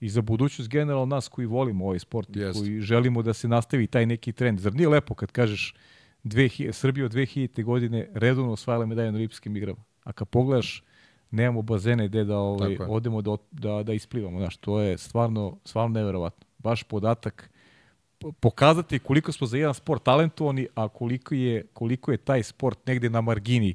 i 0.00 0.08
za 0.08 0.22
budućnost 0.22 0.70
generalno 0.70 1.06
nas 1.06 1.28
koji 1.28 1.46
volimo 1.46 1.84
ovaj 1.84 1.98
sport, 1.98 2.36
i 2.36 2.38
Jeste. 2.38 2.60
koji 2.60 2.80
želimo 2.80 3.22
da 3.22 3.32
se 3.32 3.48
nastavi 3.48 3.86
taj 3.86 4.06
neki 4.06 4.32
trend. 4.32 4.58
Zar 4.58 4.74
nije 4.74 4.88
lepo 4.88 5.14
kad 5.14 5.32
kažeš 5.32 5.74
2000, 6.24 6.72
Srbija 6.72 7.06
od 7.06 7.12
2000. 7.12 7.64
godine 7.64 8.08
redovno 8.14 8.52
osvajala 8.52 8.86
medalje 8.86 9.12
na 9.12 9.18
olimpijskim 9.18 9.56
igrama. 9.56 9.84
A 10.04 10.12
kad 10.12 10.28
pogledaš, 10.28 10.84
nemamo 11.30 11.62
bazene 11.62 12.08
gde 12.08 12.24
da 12.24 12.38
ovaj, 12.38 12.76
odemo 12.88 13.22
da, 13.22 13.36
da, 13.50 13.82
da 13.82 13.92
isplivamo. 13.92 14.38
Znaš, 14.38 14.56
to 14.56 14.80
je 14.80 14.98
stvarno, 14.98 15.58
stvarno 15.64 15.94
neverovatno. 15.94 16.46
Baš 16.58 16.82
podatak 16.82 17.50
po- 18.18 18.32
pokazati 18.32 18.98
koliko 18.98 19.32
smo 19.32 19.46
za 19.46 19.56
jedan 19.56 19.74
sport 19.74 20.02
talentovani, 20.02 20.66
a 20.74 20.88
koliko 20.88 21.34
je, 21.34 21.66
koliko 21.72 22.12
je 22.12 22.16
taj 22.16 22.42
sport 22.42 22.86
negde 22.86 23.10
na 23.10 23.20
margini, 23.20 23.74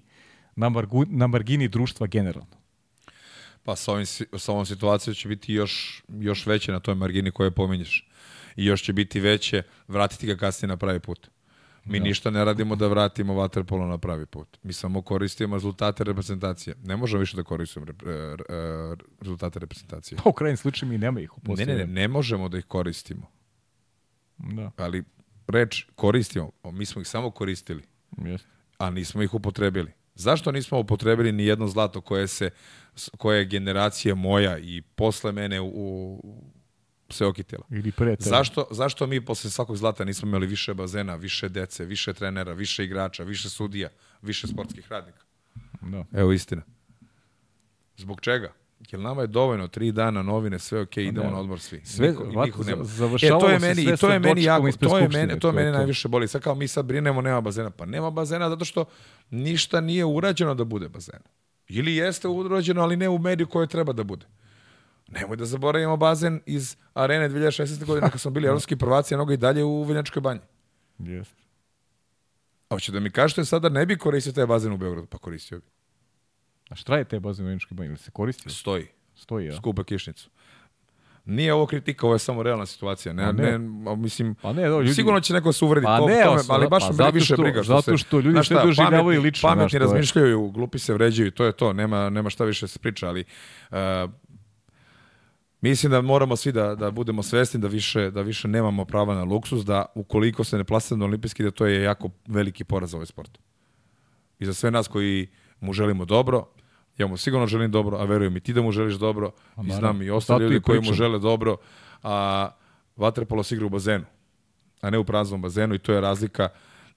na, 0.55 0.69
margu, 0.69 1.05
na 1.07 1.27
margini 1.27 1.67
društva 1.67 2.07
generalno. 2.07 2.55
Pa 3.63 3.75
sa, 3.75 3.91
ovim, 3.91 4.05
sa 4.37 4.51
ovom 4.51 4.65
situacijom 4.65 5.13
će 5.15 5.27
biti 5.27 5.53
još, 5.53 6.03
još 6.09 6.45
veće 6.45 6.71
na 6.71 6.79
toj 6.79 6.95
margini 6.95 7.31
koje 7.31 7.51
pominješ. 7.51 8.09
I 8.55 8.65
još 8.65 8.83
će 8.83 8.93
biti 8.93 9.19
veće 9.19 9.63
vratiti 9.87 10.27
ga 10.27 10.35
kasnije 10.35 10.67
na 10.67 10.77
pravi 10.77 10.99
put. 10.99 11.29
Mi 11.85 11.99
Da. 11.99 12.03
ništa 12.03 12.29
ne 12.29 12.45
radimo 12.45 12.75
da 12.75 12.87
vratimo 12.87 13.33
waterpolo 13.33 13.89
na 13.89 13.97
pravi 13.97 14.25
put. 14.25 14.57
Mi 14.63 14.73
samo 14.73 15.01
koristimo 15.01 15.55
rezultate 15.55 16.03
reprezentacije. 16.03 16.75
Ne 16.83 16.97
možemo 16.97 17.19
više 17.19 17.37
da 17.37 17.43
koristimo 17.43 17.85
rep, 17.85 18.03
e, 18.03 18.09
e, 18.09 18.35
rezultate 19.21 19.59
reprezentacije. 19.59 20.17
Pa 20.23 20.29
u 20.29 20.33
krajnjem 20.33 20.57
slučaju 20.57 20.91
mi 20.91 20.97
nema 20.97 21.19
ih 21.19 21.37
u 21.37 21.41
Ne, 21.43 21.47
ne, 21.47 21.55
ne, 21.55 21.65
posljednjem. 21.65 21.93
ne 21.93 22.07
možemo 22.07 22.49
da 22.49 22.57
ih 22.57 22.65
koristimo. 22.65 23.27
Da. 24.37 24.71
Ali 24.77 25.03
reč 25.47 25.85
koristimo, 25.95 26.51
mi 26.63 26.85
smo 26.85 27.01
ih 27.01 27.07
samo 27.07 27.31
koristili, 27.31 27.83
Jeste. 28.17 28.47
a 28.77 28.89
nismo 28.89 29.21
ih 29.21 29.33
upotrebili. 29.33 29.91
Zašto 30.15 30.51
nismo 30.51 30.79
upotrebili 30.79 31.31
ni 31.31 31.45
jedno 31.45 31.67
zlato 31.67 32.01
koje 32.01 32.27
se 32.27 32.49
koje 33.17 33.39
je 33.39 33.45
generacija 33.45 34.15
moja 34.15 34.57
i 34.57 34.81
posle 34.81 35.31
mene 35.31 35.61
u, 35.61 35.67
u 36.23 36.43
se 37.09 37.25
okitila? 37.25 37.63
Ili 37.69 37.91
pre 37.91 38.15
tebe. 38.15 38.29
Zašto, 38.29 38.67
zašto 38.71 39.07
mi 39.07 39.25
posle 39.25 39.49
svakog 39.49 39.77
zlata 39.77 40.05
nismo 40.05 40.27
imali 40.27 40.47
više 40.47 40.73
bazena, 40.73 41.15
više 41.15 41.49
dece, 41.49 41.85
više 41.85 42.13
trenera, 42.13 42.53
više 42.53 42.85
igrača, 42.85 43.23
više 43.23 43.49
sudija, 43.49 43.89
više 44.21 44.47
sportskih 44.47 44.91
radnika? 44.91 45.19
Da. 45.81 46.05
Evo 46.13 46.31
istina. 46.31 46.61
Zbog 47.97 48.21
čega? 48.21 48.53
Jer 48.91 48.99
nama 49.01 49.21
je 49.21 49.27
dovoljno 49.27 49.67
tri 49.67 49.91
dana 49.91 50.21
novine, 50.21 50.59
sve 50.59 50.81
ok, 50.81 50.97
idemo 50.97 51.25
ne. 51.25 51.31
na 51.31 51.39
odmor 51.39 51.59
svi. 51.59 51.81
Sve- 51.85 52.07
Niko, 52.09 52.23
ovako, 52.23 52.63
niko 52.63 52.83
završavalo 52.83 53.37
e, 53.37 53.41
to 53.41 53.49
je 53.49 53.59
meni, 53.59 53.83
sve 53.83 53.93
i 53.93 53.97
to 53.97 54.09
je 54.11 54.19
meni 54.19 54.43
jako, 54.43 54.71
to 54.71 54.97
je 54.97 55.07
mene, 55.07 55.39
to 55.39 55.47
je 55.47 55.53
mene 55.53 55.71
to. 55.71 55.77
najviše 55.77 56.07
boli. 56.07 56.27
Sad 56.27 56.41
kao 56.41 56.55
mi 56.55 56.67
sad 56.67 56.85
brinemo, 56.85 57.21
nema 57.21 57.41
bazena. 57.41 57.69
Pa 57.69 57.85
nema 57.85 58.11
bazena 58.11 58.49
zato 58.49 58.65
što 58.65 58.85
ništa 59.29 59.81
nije 59.81 60.05
urađeno 60.05 60.55
da 60.55 60.63
bude 60.63 60.89
bazen. 60.89 61.19
Ili 61.67 61.95
jeste 61.95 62.27
urađeno, 62.27 62.81
ali 62.81 62.97
ne 62.97 63.09
u 63.09 63.17
mediju 63.17 63.47
koje 63.47 63.67
treba 63.67 63.93
da 63.93 64.03
bude. 64.03 64.25
Nemoj 65.07 65.37
da 65.37 65.45
zaboravimo 65.45 65.97
bazen 65.97 66.41
iz 66.45 66.75
arene 66.93 67.29
2016. 67.29 67.85
godine 67.85 68.09
kad 68.11 68.21
smo 68.21 68.31
bili 68.31 68.47
evropski 68.47 68.75
prvaci, 68.75 69.15
a 69.15 69.25
i 69.33 69.37
dalje 69.37 69.63
u 69.63 69.83
Vinjačkoj 69.83 70.21
banji. 70.21 70.39
Jeste. 70.99 71.35
A 72.69 72.75
hoće 72.75 72.91
da 72.91 72.99
mi 72.99 73.09
kažete 73.09 73.45
sada 73.45 73.69
ne 73.69 73.85
bi 73.85 73.97
koristio 73.97 74.33
taj 74.33 74.45
bazen 74.45 74.73
u 74.73 74.77
Beogradu? 74.77 75.07
Pa 75.07 75.17
koristio 75.17 75.59
bi. 75.59 75.74
A 76.69 76.75
šta 76.75 76.97
je 76.97 77.03
te 77.03 77.19
Veničkoj 77.19 77.75
banji? 77.75 77.87
Ili 77.87 77.97
se 77.97 78.11
koristi? 78.11 78.49
Stoji. 78.49 78.87
Stoji, 79.15 79.45
ja. 79.45 79.55
Skupa 79.55 79.83
kišnicu. 79.83 80.29
Nije 81.25 81.53
ovo 81.53 81.65
kritika, 81.65 82.05
ovo 82.05 82.15
je 82.15 82.19
samo 82.19 82.43
realna 82.43 82.65
situacija. 82.65 83.13
Ne, 83.13 83.23
Pa 83.25 83.31
ne. 83.31 83.57
ne. 83.59 83.95
mislim, 83.95 84.35
Pa 84.35 84.53
ne, 84.53 84.69
do, 84.69 84.79
ljudi- 84.79 84.93
sigurno 84.93 85.19
će 85.19 85.33
neko 85.33 85.53
se 85.53 85.65
uvrediti 85.65 85.85
Pa 85.87 85.97
po 85.99 86.07
ne, 86.07 86.21
tome, 86.23 86.41
ali- 86.49 86.67
baš 86.67 86.83
pa 86.83 86.87
me 86.87 86.93
zato 86.93 87.11
više 87.11 87.25
što- 87.25 87.41
briga. 87.43 87.63
zato 87.63 87.81
se- 87.81 87.97
što 87.97 88.17
ljudi 88.17 88.31
Znaš 88.31 88.47
sve 88.47 88.55
šta, 88.55 88.65
doživljavaju 88.65 89.21
lično, 89.21 89.49
Pametni 89.49 89.69
to 89.69 89.77
razmišljaju, 89.79 90.49
glupi 90.49 90.79
se 90.79 90.93
vređaju, 90.93 91.31
to 91.31 91.45
je 91.45 91.51
to, 91.51 91.73
nema, 91.73 92.09
nema 92.09 92.29
šta 92.29 92.45
više 92.45 92.67
se 92.67 92.79
priča, 92.79 93.07
ali 93.07 93.23
uh, 93.71 93.77
mislim 95.61 95.91
da 95.91 96.01
moramo 96.01 96.35
svi 96.35 96.51
da, 96.51 96.75
da 96.75 96.91
budemo 96.91 97.23
svesni 97.23 97.59
da 97.59 97.67
više, 97.67 98.11
da 98.11 98.21
više 98.21 98.47
nemamo 98.47 98.85
prava 98.85 99.15
na 99.15 99.23
luksus, 99.23 99.65
da 99.65 99.85
ukoliko 99.95 100.43
se 100.43 100.57
ne 100.57 100.63
plasiramo 100.63 100.99
na 100.99 101.05
olimpijski, 101.05 101.43
da 101.43 101.51
to 101.51 101.65
je 101.65 101.81
jako 101.81 102.09
veliki 102.27 102.63
poraz 102.63 102.89
za 102.91 102.97
ovaj 102.97 103.05
sport. 103.05 103.37
I 104.39 104.45
za 104.45 104.53
sve 104.53 104.71
nas 104.71 104.87
koji 104.87 105.27
mu 105.65 105.73
želimo 105.73 106.05
dobro, 106.05 106.45
ja 106.97 107.07
mu 107.07 107.17
sigurno 107.17 107.47
želim 107.47 107.71
dobro, 107.71 107.97
a 107.97 108.05
verujem 108.05 108.37
i 108.37 108.39
ti 108.39 108.53
da 108.53 108.61
mu 108.61 108.71
želiš 108.71 108.95
dobro, 108.95 109.31
i 109.67 109.71
znam 109.71 110.01
i 110.01 110.09
ostali 110.09 110.43
ljudi 110.43 110.61
koji 110.61 110.81
mu 110.81 110.93
žele 110.93 111.19
dobro, 111.19 111.57
a 112.03 112.49
vaterpolo 112.95 113.43
se 113.43 113.55
igra 113.55 113.65
u 113.65 113.69
bazenu, 113.69 114.05
a 114.81 114.89
ne 114.89 114.97
u 114.97 115.03
praznom 115.03 115.41
bazenu 115.41 115.75
i 115.75 115.79
to 115.79 115.93
je 115.93 116.01
razlika 116.01 116.49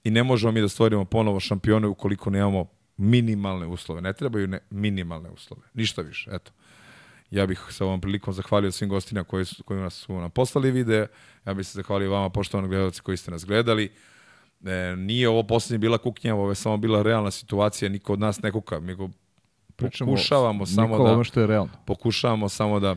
i 0.03 0.11
ne 0.11 0.23
možemo 0.23 0.51
mi 0.51 0.61
da 0.61 0.69
stvorimo 0.69 1.05
ponovo 1.05 1.39
šampione 1.39 1.87
ukoliko 1.87 2.29
nemamo 2.29 2.65
minimalne 2.97 3.67
uslove. 3.67 4.01
Ne 4.01 4.13
trebaju 4.13 4.47
ne, 4.47 4.59
minimalne 4.69 5.29
uslove. 5.29 5.61
Ništa 5.73 6.01
više. 6.01 6.29
Eto. 6.33 6.51
Ja 7.31 7.45
bih 7.45 7.61
sa 7.69 7.85
ovom 7.85 8.01
prilikom 8.01 8.33
zahvalio 8.33 8.71
svim 8.71 8.89
gostima 8.89 9.23
koji, 9.23 9.45
su, 9.45 9.63
koji 9.63 9.79
nas 9.79 9.93
su 9.93 10.13
nam 10.13 10.31
poslali 10.31 10.71
vide. 10.71 11.07
Ja 11.45 11.53
bih 11.53 11.67
se 11.67 11.73
zahvalio 11.73 12.11
vama, 12.11 12.29
poštovani 12.29 12.69
gledalci 12.69 13.01
koji 13.01 13.17
ste 13.17 13.31
nas 13.31 13.45
gledali. 13.45 13.91
E, 14.65 14.95
nije 14.95 15.29
ovo 15.29 15.43
poslednje 15.43 15.77
bila 15.77 15.97
kuknja, 15.97 16.35
ovo 16.35 16.49
je 16.49 16.55
samo 16.55 16.77
bila 16.77 17.01
realna 17.01 17.31
situacija. 17.31 17.89
Niko 17.89 18.13
od 18.13 18.19
nas 18.19 18.41
ne 18.41 18.51
kuka. 18.51 18.79
Mi 18.79 18.95
go 18.95 19.09
Pričamo 19.75 20.11
pokušavamo 20.11 20.65
samo 20.65 20.87
Nikola, 20.87 21.09
da 21.09 21.13
ono 21.13 21.23
što 21.23 21.39
je 21.41 21.47
realno. 21.47 21.71
pokušavamo 21.85 22.49
samo 22.49 22.79
da 22.79 22.95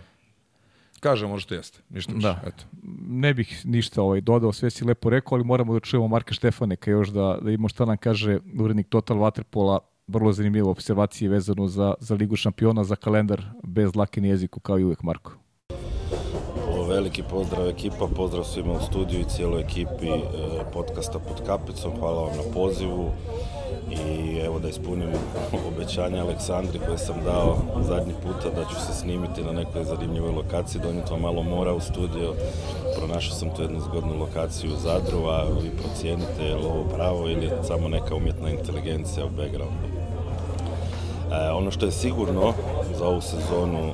kažemo 1.00 1.39
što 1.39 1.55
jeste, 1.55 1.78
ništa 1.91 2.12
više. 2.12 2.26
Da. 2.26 2.41
Eto. 2.47 2.65
Ne 3.08 3.34
bih 3.34 3.60
ništa 3.65 4.02
ovaj 4.02 4.20
dodao, 4.20 4.52
sve 4.52 4.70
si 4.70 4.84
lepo 4.84 5.10
rekao, 5.10 5.36
ali 5.36 5.44
moramo 5.44 5.74
da 5.74 5.81
čujemo 5.81 6.08
Marka 6.08 6.34
Štefaneka 6.34 6.91
još 6.91 7.08
da, 7.08 7.39
da 7.42 7.50
imamo 7.50 7.68
šta 7.68 7.84
nam 7.84 7.97
kaže 7.97 8.39
urednik 8.60 8.89
Total 8.89 9.16
Waterpola, 9.16 9.78
vrlo 10.07 10.32
zanimljivo 10.32 10.70
observacije 10.70 11.31
vezano 11.31 11.68
za, 11.68 11.94
za 12.00 12.15
Ligu 12.15 12.36
šampiona, 12.36 12.84
za 12.84 12.97
kalendar 12.97 13.42
bez 13.62 13.97
lake 13.97 14.20
ni 14.20 14.28
jeziku, 14.28 14.60
kao 14.60 14.78
i 14.78 14.84
uvek, 14.84 15.02
Marko. 15.02 15.32
Veliki 17.03 17.23
pozdrav 17.23 17.69
ekipa, 17.69 18.07
pozdrav 18.17 18.45
svima 18.45 18.73
u 18.73 18.81
studiju 18.81 19.21
i 19.21 19.25
cijeloj 19.25 19.61
ekipi 19.61 20.09
e, 20.09 20.21
podcasta 20.73 21.19
pod 21.19 21.47
kapicom, 21.47 21.93
hvala 21.99 22.23
vam 22.23 22.37
na 22.37 22.43
pozivu. 22.55 23.11
I 23.91 24.39
evo 24.39 24.59
da 24.59 24.69
ispunim 24.69 25.09
obećanje 25.69 26.21
Aleksandri 26.21 26.79
koje 26.87 26.99
sam 26.99 27.25
dao 27.25 27.57
zadnji 27.89 28.15
puta 28.23 28.51
da 28.57 28.65
ću 28.65 28.75
se 28.87 28.93
snimiti 28.93 29.43
na 29.43 29.53
nekoj 29.53 29.85
zanimljivoj 29.85 30.31
lokaciji, 30.31 30.83
donijeti 30.83 31.13
vam 31.13 31.21
malo 31.21 31.43
mora 31.43 31.75
u 31.75 31.81
studio, 31.81 32.35
pronašao 32.99 33.35
sam 33.35 33.55
tu 33.55 33.63
jednu 33.63 33.81
zgodnu 33.81 34.19
lokaciju 34.19 34.71
u 34.73 34.77
Zadru, 34.77 35.27
a 35.27 35.45
vi 35.63 35.71
procijenite 35.71 36.45
je 36.45 36.57
li 36.57 36.65
ovo 36.65 36.85
pravo 36.95 37.29
ili 37.29 37.51
samo 37.63 37.89
neka 37.89 38.15
umjetna 38.15 38.51
inteligencija 38.51 39.27
u 39.27 39.31
backgroundu. 39.31 40.02
E, 41.33 41.51
ono 41.51 41.70
što 41.70 41.86
je 41.86 41.93
sigurno 41.93 42.52
za 42.99 43.07
ovu 43.07 43.20
sezonu 43.20 43.78
e, 43.78 43.93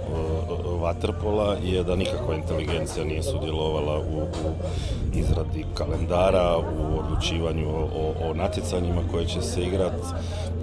Waterpola 0.81 1.57
je 1.63 1.85
da 1.85 1.97
nikakva 1.97 2.35
inteligencija 2.35 3.05
nije 3.05 3.23
sudjelovala 3.23 3.99
u, 3.99 4.19
u 4.23 4.53
izradi 5.15 5.65
kalendara, 5.75 6.57
u 6.59 6.99
odlučivanju 6.99 7.69
o, 7.69 8.13
o, 8.31 8.35
natjecanjima 8.35 9.03
koje 9.11 9.27
će 9.27 9.43
se 9.43 9.63
igrati, 9.63 10.07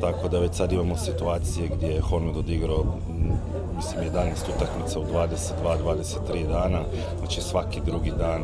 tako 0.02 0.28
da 0.28 0.40
već 0.40 0.56
sad 0.56 0.72
imamo 0.72 0.98
situacije 0.98 1.68
gdje 1.68 1.88
je 1.88 2.02
Honved 2.02 2.38
odigrao 2.38 2.86
mislim 3.76 4.04
11 4.14 4.56
utakmica 4.56 5.00
u 5.00 5.06
22-23 5.06 6.48
dana, 6.48 6.80
znači 7.20 7.42
svaki 7.42 7.82
drugi 7.86 8.12
dan 8.18 8.44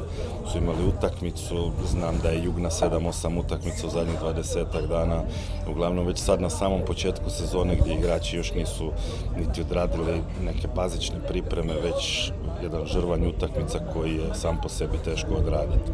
su 0.51 0.57
imali 0.57 0.87
utakmicu, 0.87 1.71
znam 1.85 2.19
da 2.23 2.29
je 2.29 2.43
Jugna 2.43 2.69
7-8 2.69 3.39
utakmica 3.39 3.87
u 3.87 3.89
zadnjih 3.89 4.15
20 4.21 4.87
dana, 4.87 5.23
uglavnom 5.69 6.05
već 6.07 6.19
sad 6.19 6.41
na 6.41 6.49
samom 6.49 6.81
početku 6.87 7.29
sezone 7.29 7.75
gdje 7.75 7.93
igrači 7.93 8.37
još 8.37 8.53
nisu 8.53 8.91
niti 9.37 9.61
odradili 9.61 10.21
neke 10.45 10.67
bazične 10.75 11.19
pripreme, 11.27 11.73
već 11.73 12.31
jedan 12.63 12.85
žrvanj 12.85 13.27
utakmica 13.27 13.79
koji 13.93 14.15
je 14.15 14.33
sam 14.33 14.61
po 14.61 14.69
sebi 14.69 14.97
teško 15.05 15.33
odraditi. 15.33 15.91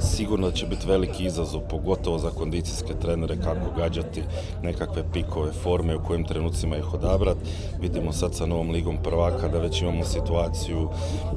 Sigurno 0.00 0.50
da 0.50 0.56
će 0.56 0.66
biti 0.66 0.86
veliki 0.86 1.24
izazov, 1.24 1.60
pogotovo 1.60 2.18
za 2.18 2.30
kondicijske 2.30 2.94
trenere, 3.02 3.36
kako 3.36 3.76
gađati 3.76 4.22
nekakve 4.62 5.04
pikove 5.12 5.52
forme, 5.52 5.96
u 5.96 6.04
kojim 6.04 6.24
trenucima 6.24 6.76
ih 6.76 6.94
odabrati. 6.94 7.40
Vidimo 7.80 8.12
sad 8.12 8.34
sa 8.34 8.46
novom 8.46 8.70
ligom 8.70 8.96
prvaka 9.02 9.48
da 9.48 9.58
već 9.58 9.82
imamo 9.82 10.04
situaciju 10.04 10.88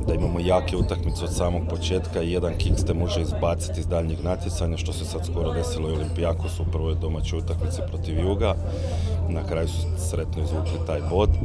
da 0.08 0.14
imamo 0.14 0.40
jake 0.40 0.78
utakmice 0.78 1.24
od 1.24 1.36
samog 1.36 1.62
početka 1.70 2.22
i 2.22 2.32
jedan 2.32 2.58
kiks 2.58 2.84
te 2.84 2.94
može 2.94 3.22
izbaciti 3.22 3.80
iz 3.80 3.88
daljnjeg 3.88 4.24
natjecanja, 4.24 4.78
što 4.78 4.94
se 4.94 5.06
sad 5.06 5.26
skoro 5.26 5.54
desilo 5.54 5.90
i 5.90 5.94
Olimpijakos 5.94 6.60
u 6.60 6.66
prvoj 6.72 6.96
domaćoj 6.96 7.40
utakmici 7.40 7.82
protiv 7.88 8.20
Juga. 8.20 8.56
Na 9.30 9.44
kraju 9.44 9.68
su 9.68 9.88
sretno 10.10 10.44
izvukli 10.44 10.86
taj 10.88 11.02
bod. 11.10 11.30
E, 11.30 11.36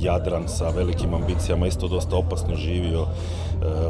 Jadran 0.00 0.48
sa 0.48 0.68
velikim 0.68 1.14
ambicijama 1.14 1.66
isto 1.66 1.88
dosta 1.88 2.16
opasno 2.16 2.56
živio 2.56 3.06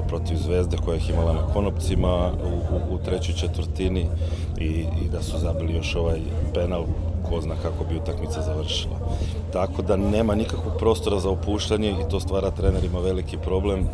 protiv 0.09 0.37
Zvezde 0.37 0.77
koja 0.85 0.97
ih 0.97 1.11
imala 1.11 1.33
na 1.33 1.53
konopcima 1.53 2.33
u, 2.45 2.75
u, 2.75 2.95
u 2.95 2.99
trećoj 2.99 3.35
četvrtini 3.35 4.07
i, 4.59 4.65
i 4.65 5.09
da 5.13 5.23
su 5.23 5.39
zabili 5.39 5.75
još 5.75 5.97
ovaj 5.97 6.21
penal 6.55 6.85
ko 7.31 7.41
zna 7.41 7.55
kako 7.63 7.85
bi 7.85 7.97
utakmica 7.97 8.43
završila. 8.43 8.97
Tako 9.53 9.83
da 9.83 9.97
nema 9.97 10.35
nikakvog 10.35 10.75
prostora 10.79 11.21
za 11.21 11.31
opuštanje 11.31 11.91
i 11.91 12.11
to 12.11 12.21
stvara 12.21 12.51
trenerima 12.51 13.01
veliki 13.01 13.37
problem. 13.37 13.81
E, 13.81 13.87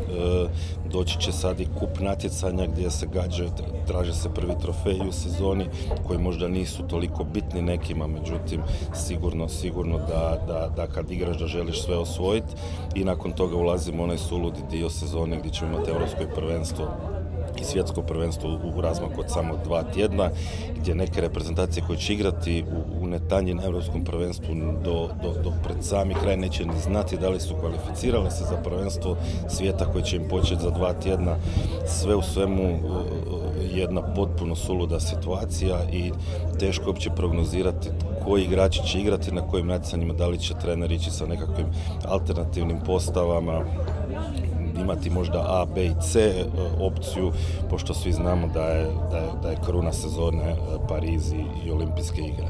doći 0.93 1.19
će 1.19 1.33
sad 1.33 1.61
i 1.61 1.69
kup 1.79 2.01
natjecanja 2.01 2.67
gdje 2.67 2.91
se 2.91 3.07
gađaju, 3.07 3.51
traže 3.87 4.15
se 4.15 4.29
prvi 4.35 4.53
trofeji 4.61 5.09
u 5.09 5.13
sezoni 5.13 5.67
koji 6.07 6.19
možda 6.19 6.49
nisu 6.49 6.83
toliko 6.83 7.25
bitni 7.25 7.63
nekima, 7.63 8.07
međutim 8.07 8.61
sigurno, 8.95 9.49
sigurno 9.49 9.99
da, 9.99 10.39
da, 10.47 10.69
da 10.77 10.87
kad 10.87 11.11
igraš 11.11 11.39
da 11.39 11.47
želiš 11.47 11.83
sve 11.83 11.97
osvojiti 11.97 12.55
i 12.95 13.05
nakon 13.05 13.33
toga 13.33 13.57
ulazimo 13.57 14.03
onaj 14.03 14.19
suludi 14.19 14.61
dio 14.71 14.91
sezone 14.91 15.39
gdje 15.39 15.51
ćemo 15.51 15.73
imati 15.73 15.91
europsko 15.91 16.23
prvenstvo 16.35 16.87
i 17.60 17.65
svjetsko 17.65 18.02
prvenstvo 18.02 18.58
u 18.76 18.81
razmaku 18.81 19.20
od 19.20 19.31
samo 19.31 19.57
dva 19.65 19.83
tjedna, 19.83 20.31
gdje 20.76 20.94
neke 20.94 21.20
reprezentacije 21.20 21.84
koje 21.86 21.99
će 21.99 22.12
igrati 22.12 22.65
u, 22.65 23.05
u 23.05 23.07
netanji 23.07 23.55
na 23.55 23.65
europskom 23.65 24.05
prvenstvu 24.05 24.55
do, 24.84 25.08
do, 25.23 25.42
do 25.42 25.52
pred 25.65 25.76
sami 25.81 26.15
kraj 26.15 26.36
neće 26.36 26.66
ni 26.66 26.81
znati 26.81 27.16
da 27.16 27.28
li 27.28 27.41
su 27.41 27.55
kvalificirale 27.60 28.31
se 28.31 28.44
za 28.44 28.57
prvenstvo 28.57 29.16
svijeta 29.49 29.92
koje 29.92 30.05
će 30.05 30.16
im 30.16 30.28
početi 30.28 30.62
za 30.62 30.70
dva 30.70 30.92
tjedna. 30.92 31.36
Sve 31.86 32.15
u 32.15 32.23
svemu 32.23 32.78
jedna 33.74 34.02
potpuno 34.15 34.57
suluda 34.57 35.00
situacija 35.00 35.78
i 35.92 36.12
teško 36.58 36.84
uopće 36.86 37.10
prognozirati 37.10 37.89
koji 38.24 38.44
igrači 38.44 38.83
će 38.86 39.00
igrati 39.00 39.33
na 39.33 39.49
kojim 39.49 39.66
natjecanjima, 39.66 40.15
da 40.15 40.26
li 40.26 40.39
će 40.39 40.55
trener 40.62 40.92
ići 40.92 41.10
sa 41.10 41.26
nekakvim 41.26 41.66
alternativnim 42.08 42.81
postavama, 42.86 43.65
imati 44.81 45.11
možda 45.11 45.39
A, 45.39 45.67
B 45.75 45.85
i 45.85 45.94
C 46.01 46.20
e, 46.20 46.44
opciju, 46.81 47.33
pošto 47.70 47.94
svi 47.94 48.12
znamo 48.12 48.49
da 48.55 48.65
je, 48.65 48.86
da 49.11 49.17
je, 49.19 49.31
da 49.43 49.51
je 49.51 49.59
kruna 49.65 49.93
sezone 49.93 50.51
e, 50.51 50.57
Pariz 50.89 51.33
i, 51.65 51.70
olimpijske 51.70 52.20
igre. 52.20 52.49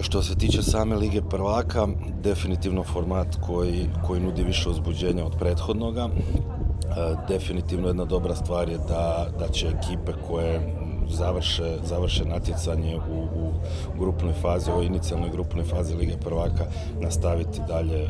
Što 0.00 0.22
se 0.22 0.34
tiče 0.34 0.62
same 0.62 0.96
Lige 0.96 1.22
prvaka, 1.22 1.88
definitivno 2.22 2.82
format 2.82 3.36
koji, 3.46 3.88
koji 4.06 4.20
nudi 4.20 4.42
više 4.42 4.68
uzbuđenja 4.68 5.24
od 5.24 5.38
prethodnoga. 5.38 6.08
E, 6.08 7.14
definitivno 7.28 7.88
jedna 7.88 8.04
dobra 8.04 8.34
stvar 8.34 8.68
je 8.68 8.78
da, 8.78 9.26
da 9.38 9.48
će 9.48 9.66
ekipe 9.66 10.12
koje 10.28 10.76
završe, 11.08 11.76
završe 11.84 12.24
natjecanje 12.24 12.96
u, 12.96 13.18
u 13.20 13.52
grupnoj 13.98 14.32
fazi, 14.32 14.70
ovoj 14.70 14.86
inicijalnoj 14.86 15.30
grupnoj 15.30 15.64
fazi 15.64 15.94
Lige 15.94 16.16
prvaka 16.16 16.64
nastaviti 17.00 17.60
dalje 17.68 18.08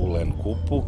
u 0.00 0.12
Len 0.12 0.32
kupu. 0.42 0.82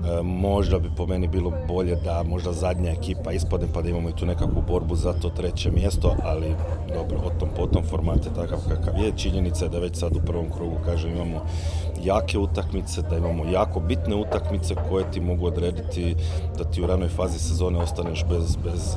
E, 0.00 0.22
možda 0.22 0.78
bi 0.78 0.90
po 0.96 1.06
meni 1.06 1.28
bilo 1.28 1.52
bolje 1.68 1.96
da 1.96 2.22
možda 2.22 2.52
zadnja 2.52 2.90
ekipa 2.90 3.32
ispadne 3.32 3.66
pa 3.74 3.82
da 3.82 3.88
imamo 3.88 4.08
i 4.08 4.12
tu 4.12 4.26
nekakvu 4.26 4.62
borbu 4.68 4.96
za 4.96 5.12
to 5.12 5.28
treće 5.28 5.70
mjesto, 5.70 6.16
ali 6.24 6.54
dobro, 6.94 7.18
o 7.24 7.30
tom 7.40 7.48
potom 7.56 7.84
format 7.84 8.26
je 8.26 8.34
takav 8.34 8.58
kakav 8.68 9.02
je. 9.02 9.12
Činjenica 9.16 9.64
je 9.64 9.68
da 9.68 9.78
već 9.78 9.96
sad 9.96 10.16
u 10.16 10.20
prvom 10.26 10.50
krugu, 10.50 10.76
kažem, 10.84 11.10
imamo 11.10 11.44
jake 12.04 12.38
utakmice, 12.38 13.02
da 13.02 13.16
imamo 13.16 13.44
jako 13.44 13.80
bitne 13.80 14.16
utakmice 14.16 14.74
koje 14.88 15.10
ti 15.10 15.20
mogu 15.20 15.46
odrediti 15.46 16.16
da 16.58 16.64
ti 16.64 16.82
u 16.82 16.86
ranoj 16.86 17.08
fazi 17.08 17.38
sezone 17.38 17.78
ostaneš 17.78 18.24
bez, 18.28 18.56
bez 18.56 18.94
e, 18.94 18.96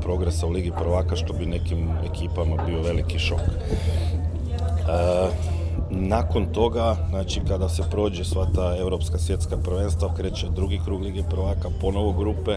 progresa 0.00 0.46
u 0.46 0.50
Ligi 0.50 0.72
prvaka, 0.78 1.16
što 1.16 1.32
bi 1.32 1.46
nekim 1.46 1.90
ekipama 2.10 2.64
bio 2.66 2.82
veliki 2.82 3.18
šok. 3.18 3.40
E, 3.40 5.52
nakon 5.90 6.46
toga, 6.46 6.96
znači 7.10 7.40
kada 7.48 7.68
se 7.68 7.82
prođe 7.90 8.24
sva 8.24 8.46
ta 8.54 8.76
europska 8.78 9.18
svjetska 9.18 9.56
prvenstva, 9.56 10.14
kreće 10.14 10.46
drugi 10.48 10.80
krug 10.84 11.02
Lige 11.02 11.22
prvaka, 11.30 11.68
ponovo 11.80 12.12
grupe, 12.12 12.56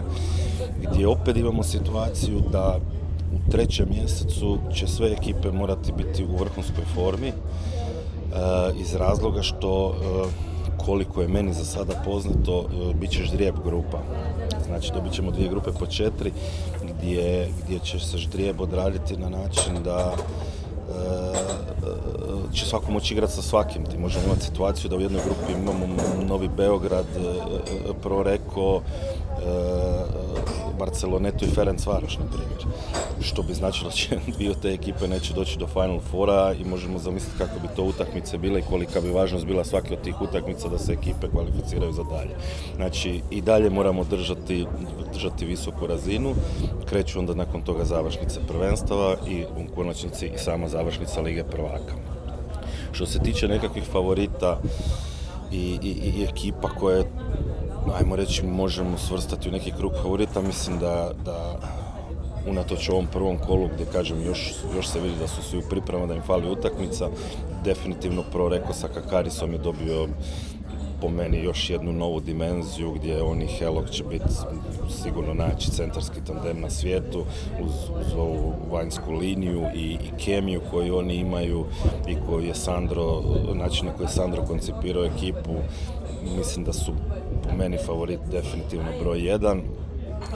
gdje 0.82 1.08
opet 1.08 1.36
imamo 1.36 1.62
situaciju 1.62 2.40
da 2.52 2.78
u 3.34 3.50
trećem 3.50 3.88
mjesecu 3.90 4.58
će 4.74 4.86
sve 4.86 5.12
ekipe 5.12 5.50
morati 5.50 5.92
biti 5.92 6.24
u 6.24 6.36
vrhunskoj 6.36 6.84
formi, 6.94 7.28
e, 7.28 7.32
iz 8.80 8.94
razloga 8.94 9.42
što 9.42 9.94
e, 9.94 10.46
koliko 10.84 11.22
je 11.22 11.28
meni 11.28 11.52
za 11.52 11.64
sada 11.64 12.02
poznato, 12.04 12.64
e, 12.64 12.94
bit 12.94 13.10
će 13.10 13.24
ždrijeb 13.24 13.54
grupa. 13.64 13.98
Znači 14.66 14.92
dobit 14.94 15.12
ćemo 15.12 15.30
dvije 15.30 15.48
grupe 15.48 15.70
po 15.78 15.86
četiri, 15.86 16.32
gdje, 16.82 17.48
gdje 17.64 17.78
će 17.78 18.00
se 18.00 18.18
ždrijeb 18.18 18.60
odraditi 18.60 19.16
na 19.16 19.28
način 19.28 19.82
da 19.84 20.14
će 22.52 22.66
svako 22.66 22.90
moći 22.90 23.14
igrati 23.14 23.32
sa 23.32 23.42
svakim. 23.42 23.86
Ti 23.86 23.98
možemo 23.98 24.24
imati 24.24 24.44
situaciju 24.44 24.90
da 24.90 24.96
u 24.96 25.00
jednoj 25.00 25.20
grupi 25.24 25.52
imamo 25.52 25.86
Novi 26.28 26.48
Beograd, 26.48 27.06
Proreko, 28.02 28.80
Barcelonetu 30.78 31.44
i 31.44 31.48
Ferenc 31.48 31.86
Varoš, 31.86 32.18
na 32.18 32.24
primjer. 32.24 32.76
Što 33.20 33.42
bi 33.42 33.54
značilo 33.54 33.90
da 33.90 33.96
će 33.96 34.18
dvije 34.36 34.54
te 34.62 34.68
ekipe 34.68 35.08
neće 35.08 35.34
doći 35.34 35.58
do 35.58 35.66
Final 35.66 36.00
Fora 36.10 36.54
i 36.60 36.64
možemo 36.64 36.98
zamisliti 36.98 37.38
kako 37.38 37.60
bi 37.60 37.68
to 37.76 37.82
utakmice 37.82 38.38
bile 38.38 38.60
i 38.60 38.62
kolika 38.62 39.00
bi 39.00 39.10
važnost 39.10 39.46
bila 39.46 39.64
svake 39.64 39.94
od 39.94 40.02
tih 40.02 40.20
utakmica 40.20 40.68
da 40.68 40.78
se 40.78 40.92
ekipe 40.92 41.28
kvalificiraju 41.32 41.92
za 41.92 42.02
dalje. 42.02 42.36
Znači 42.76 43.20
i 43.30 43.42
dalje 43.42 43.70
moramo 43.70 44.04
držati, 44.04 44.66
držati 45.12 45.44
visoku 45.44 45.86
razinu, 45.86 46.34
kreću 46.88 47.18
onda 47.18 47.34
nakon 47.34 47.62
toga 47.62 47.84
završnice 47.84 48.40
prvenstava 48.48 49.16
i 49.28 49.44
u 49.44 49.74
konačnici 49.74 50.26
i 50.26 50.38
sama 50.38 50.68
završnica 50.68 51.20
Lige 51.20 51.44
prvaka. 51.44 51.94
Što 52.92 53.06
se 53.06 53.18
tiče 53.18 53.48
nekakvih 53.48 53.84
favorita 53.84 54.58
i, 55.52 55.78
i, 55.82 55.88
i 55.88 56.24
ekipa 56.24 56.68
koje 56.68 57.04
ajmo 57.94 58.16
reći, 58.16 58.46
možemo 58.46 58.98
svrstati 58.98 59.48
u 59.48 59.52
neki 59.52 59.70
krug 59.70 59.92
favorita, 60.02 60.42
mislim 60.42 60.78
da, 60.78 61.10
da 61.24 61.58
unatoč 62.46 62.88
ovom 62.88 63.06
prvom 63.06 63.38
kolu 63.38 63.68
gdje 63.74 63.86
kažem 63.92 64.22
još, 64.22 64.52
još 64.76 64.88
se 64.88 65.00
vidi 65.00 65.14
da 65.20 65.28
su 65.28 65.42
svi 65.42 65.58
u 65.58 65.68
priprema 65.70 66.06
da 66.06 66.14
im 66.14 66.22
fali 66.22 66.50
utakmica, 66.50 67.08
definitivno 67.64 68.22
pro 68.32 68.48
rekao 68.48 68.72
sa 68.72 68.88
Kakarisom 68.88 69.52
je 69.52 69.58
dobio 69.58 70.08
po 71.00 71.08
meni 71.08 71.42
još 71.42 71.70
jednu 71.70 71.92
novu 71.92 72.20
dimenziju 72.20 72.92
gdje 72.92 73.22
on 73.22 73.42
i 73.42 73.46
Helog 73.46 73.90
će 73.90 74.04
biti 74.04 74.34
sigurno 75.02 75.34
najjači 75.34 75.70
centarski 75.70 76.20
tandem 76.26 76.60
na 76.60 76.70
svijetu 76.70 77.24
uz, 77.62 77.72
uz 78.00 78.14
ovu 78.14 78.52
vanjsku 78.70 79.12
liniju 79.12 79.62
i, 79.74 79.80
i 79.80 80.24
kemiju 80.24 80.60
koju 80.70 80.96
oni 80.96 81.14
imaju 81.14 81.64
i 82.08 82.16
koju 82.26 82.46
je 82.46 82.54
Sandro, 82.54 83.22
način 83.54 83.86
na 83.86 83.92
koji 83.92 84.04
je 84.04 84.10
Sandro 84.10 84.42
koncipirao 84.42 85.04
ekipu. 85.04 85.54
Mislim 86.38 86.64
da 86.64 86.72
su 86.72 86.92
po 87.48 87.56
meni 87.56 87.78
favorit 87.78 88.20
definitivno 88.30 88.90
broj 89.00 89.26
jedan 89.26 89.62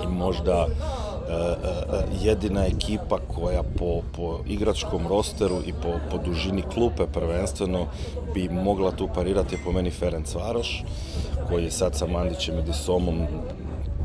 i 0.05 0.07
možda 0.07 0.67
E, 1.31 1.33
e, 1.33 1.57
jedina 2.23 2.67
ekipa 2.67 3.19
koja 3.35 3.63
po, 3.63 4.03
po 4.17 4.39
igračkom 4.47 5.07
rosteru 5.07 5.57
i 5.67 5.73
po, 5.73 5.89
po 6.11 6.19
dužini 6.19 6.63
klupe 6.63 7.07
prvenstveno 7.13 7.87
bi 8.35 8.49
mogla 8.49 8.91
tu 8.91 9.09
parirati 9.15 9.59
po 9.65 9.73
meni 9.73 9.91
Ferenc 9.91 10.35
Varoš 10.35 10.85
koji 11.49 11.65
je 11.65 11.71
sad 11.71 11.97
sa 11.97 12.07
Mandićem 12.07 12.59
i 12.59 12.63
Disomom 12.63 13.27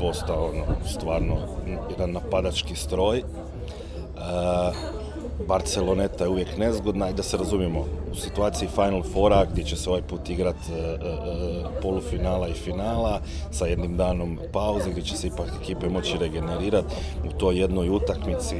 postao 0.00 0.50
no, 0.54 0.88
stvarno 0.88 1.36
jedan 1.90 2.12
napadački 2.12 2.74
stroj. 2.74 3.18
E, 3.18 3.22
Barceloneta 5.48 6.24
je 6.24 6.30
uvijek 6.30 6.58
nezgodna 6.58 7.10
i 7.10 7.14
da 7.14 7.22
se 7.22 7.36
razumijemo, 7.36 7.84
situaciji 8.20 8.68
Final 8.68 9.02
Fora 9.02 9.44
gdje 9.52 9.64
će 9.64 9.76
se 9.76 9.90
ovaj 9.90 10.02
put 10.02 10.30
igrat 10.30 10.56
e, 10.56 10.72
e, 10.72 10.84
e, 10.84 11.80
polufinala 11.82 12.48
i 12.48 12.52
finala 12.52 13.20
sa 13.50 13.66
jednim 13.66 13.96
danom 13.96 14.38
pauze 14.52 14.90
gdje 14.90 15.02
će 15.02 15.16
se 15.16 15.26
ipak 15.26 15.48
ekipe 15.62 15.88
moći 15.88 16.18
regenerirati 16.18 16.94
u 17.24 17.38
toj 17.38 17.60
jednoj 17.60 17.90
utakmici 17.90 18.56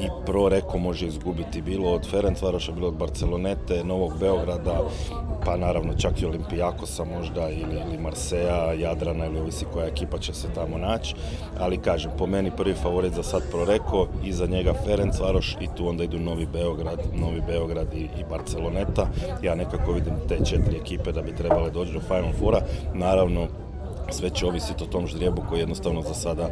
i 0.00 0.08
pro 0.26 0.48
reko 0.48 0.78
može 0.78 1.06
izgubiti 1.06 1.62
bilo 1.62 1.90
od 1.90 2.10
Ferencvaroša, 2.10 2.72
bilo 2.72 2.88
od 2.88 2.94
Barcelonete, 2.94 3.84
Novog 3.84 4.18
Beograda, 4.20 4.80
pa 5.44 5.56
naravno 5.56 5.94
čak 5.94 6.22
i 6.22 6.26
Olimpijakosa 6.26 7.04
možda 7.04 7.50
ili, 7.50 7.80
ili 7.86 7.98
Marseja, 7.98 8.72
Jadrana 8.72 9.26
ili 9.26 9.40
ovisi 9.40 9.64
koja 9.72 9.86
ekipa 9.86 10.18
će 10.18 10.34
se 10.34 10.48
tamo 10.54 10.78
naći, 10.78 11.14
ali 11.58 11.78
kažem, 11.78 12.10
po 12.18 12.26
meni 12.26 12.50
prvi 12.56 12.74
favorit 12.74 13.14
za 13.14 13.22
sad 13.22 13.42
pro 13.50 13.64
reko, 13.64 14.08
iza 14.24 14.46
njega 14.46 14.74
Ferencvaroš 14.84 15.56
i 15.60 15.68
tu 15.76 15.88
onda 15.88 16.04
idu 16.04 16.18
Novi 16.18 16.46
Beograd, 16.46 17.00
Novi 17.14 17.40
Beograd 17.46 17.94
i, 17.94 18.00
i 18.00 18.24
Barceloneta. 18.30 18.81
Ja 19.42 19.54
nekako 19.54 19.92
vidim 19.92 20.14
te 20.28 20.44
četiri 20.44 20.76
ekipe 20.76 21.12
da 21.12 21.22
bi 21.22 21.36
trebale 21.36 21.70
doći 21.70 21.92
do 21.92 22.00
Final 22.00 22.32
Fora. 22.40 22.60
Naravno, 22.94 23.46
sve 24.10 24.30
će 24.30 24.46
ovisiti 24.46 24.84
o 24.84 24.86
tom 24.86 25.06
ždrijebu 25.06 25.42
koji 25.48 25.60
jednostavno 25.60 26.02
za 26.02 26.14
sada 26.14 26.48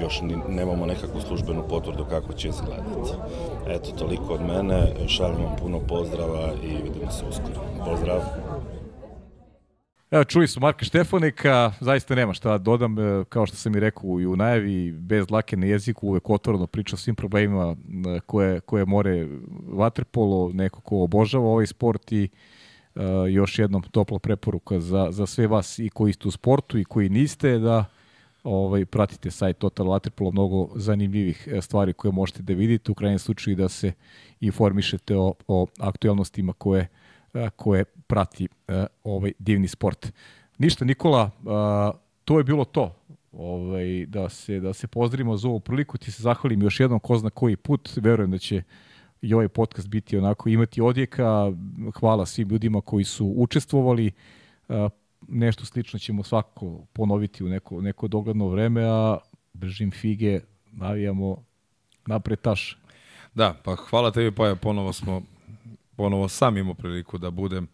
još 0.00 0.20
ni, 0.20 0.36
nemamo 0.48 0.86
nekakvu 0.86 1.20
službenu 1.20 1.62
potvrdu 1.68 2.04
kako 2.04 2.32
će 2.32 2.48
izgledati. 2.48 3.10
Eto, 3.68 3.90
toliko 3.98 4.34
od 4.34 4.40
mene, 4.40 4.92
šaljem 5.08 5.44
vam 5.44 5.56
puno 5.56 5.80
pozdrava 5.80 6.52
i 6.62 6.68
vidimo 6.68 7.10
se 7.10 7.24
uskoro. 7.28 7.60
Pozdrav! 7.84 8.20
Evo, 10.14 10.24
čuli 10.24 10.48
smo 10.48 10.60
Marka 10.60 10.84
Štefanika, 10.84 11.72
zaista 11.80 12.14
nema 12.14 12.34
šta 12.34 12.50
da 12.50 12.58
dodam, 12.58 12.98
e, 12.98 13.24
kao 13.28 13.46
što 13.46 13.56
sam 13.56 13.76
i 13.76 13.80
rekao 13.80 14.20
i 14.20 14.26
u 14.26 14.36
najavi, 14.36 14.92
bez 14.92 15.26
dlake 15.26 15.56
na 15.56 15.66
jeziku, 15.66 16.08
uvek 16.08 16.30
otvoreno 16.30 16.66
priča 16.66 16.94
o 16.94 16.96
svim 16.96 17.14
problemima 17.14 17.76
e, 18.16 18.20
koje, 18.20 18.60
koje 18.60 18.84
more 18.84 19.28
vaterpolo, 19.68 20.52
neko 20.52 20.80
ko 20.80 21.02
obožava 21.02 21.44
ovaj 21.44 21.66
sport 21.66 22.12
i 22.12 22.28
uh, 22.94 23.02
još 23.30 23.58
jednom 23.58 23.82
topla 23.82 24.18
preporuka 24.18 24.80
za, 24.80 25.08
za 25.10 25.26
sve 25.26 25.46
vas 25.46 25.78
i 25.78 25.88
koji 25.88 26.12
ste 26.12 26.28
u 26.28 26.30
sportu 26.30 26.78
i 26.78 26.84
koji 26.84 27.08
niste, 27.08 27.58
da 27.58 27.84
ovaj, 28.44 28.84
pratite 28.84 29.30
sajt 29.30 29.58
Total 29.58 29.86
Waterpolo, 29.86 30.32
mnogo 30.32 30.68
zanimljivih 30.74 31.48
stvari 31.60 31.92
koje 31.92 32.12
možete 32.12 32.42
da 32.42 32.52
vidite, 32.52 32.92
u 32.92 32.94
krajnjem 32.94 33.18
slučaju 33.18 33.56
da 33.56 33.68
se 33.68 33.92
informišete 34.40 35.16
o, 35.16 35.34
o 35.48 35.66
aktualnostima 35.78 36.52
koje 36.52 36.80
uh, 36.80 37.03
koje 37.56 37.84
prati 37.84 38.48
ovaj 39.04 39.32
divni 39.38 39.68
sport. 39.68 40.12
Ništa 40.58 40.84
Nikola, 40.84 41.30
to 42.24 42.38
je 42.38 42.44
bilo 42.44 42.64
to. 42.64 42.96
Ovaj 43.32 44.06
da 44.06 44.28
se 44.28 44.60
da 44.60 44.72
se 44.72 44.86
pozdravimo 44.86 45.36
za 45.36 45.48
ovu 45.48 45.60
priliku, 45.60 45.98
ti 45.98 46.12
se 46.12 46.22
zahvalim 46.22 46.62
još 46.62 46.80
jednom 46.80 47.00
ko 47.00 47.18
zna 47.18 47.30
koji 47.30 47.56
put. 47.56 47.90
Verujem 47.96 48.30
da 48.30 48.38
će 48.38 48.62
i 49.22 49.34
ovaj 49.34 49.48
podcast 49.48 49.88
biti 49.88 50.18
onako 50.18 50.48
imati 50.48 50.80
odjeka. 50.80 51.52
Hvala 52.00 52.26
svim 52.26 52.48
ljudima 52.48 52.80
koji 52.80 53.04
su 53.04 53.34
učestvovali. 53.36 54.12
Nešto 55.28 55.64
slično 55.64 55.98
ćemo 55.98 56.22
svakako 56.22 56.86
ponoviti 56.92 57.44
u 57.44 57.48
neko, 57.48 57.80
neko 57.80 58.08
dogledno 58.08 58.48
vreme, 58.48 58.84
a 58.84 59.18
držim 59.52 59.90
fige, 59.90 60.40
navijamo 60.72 61.44
napred 62.06 62.40
taš. 62.40 62.78
Da, 63.34 63.54
pa 63.64 63.76
hvala 63.76 64.10
tebi, 64.10 64.34
pa 64.34 64.56
ponovo 64.62 64.92
smo 64.92 65.22
ponovo 65.96 66.28
sam 66.28 66.56
imao 66.56 66.74
priliku 66.74 67.18
da 67.18 67.30
budem 67.30 67.68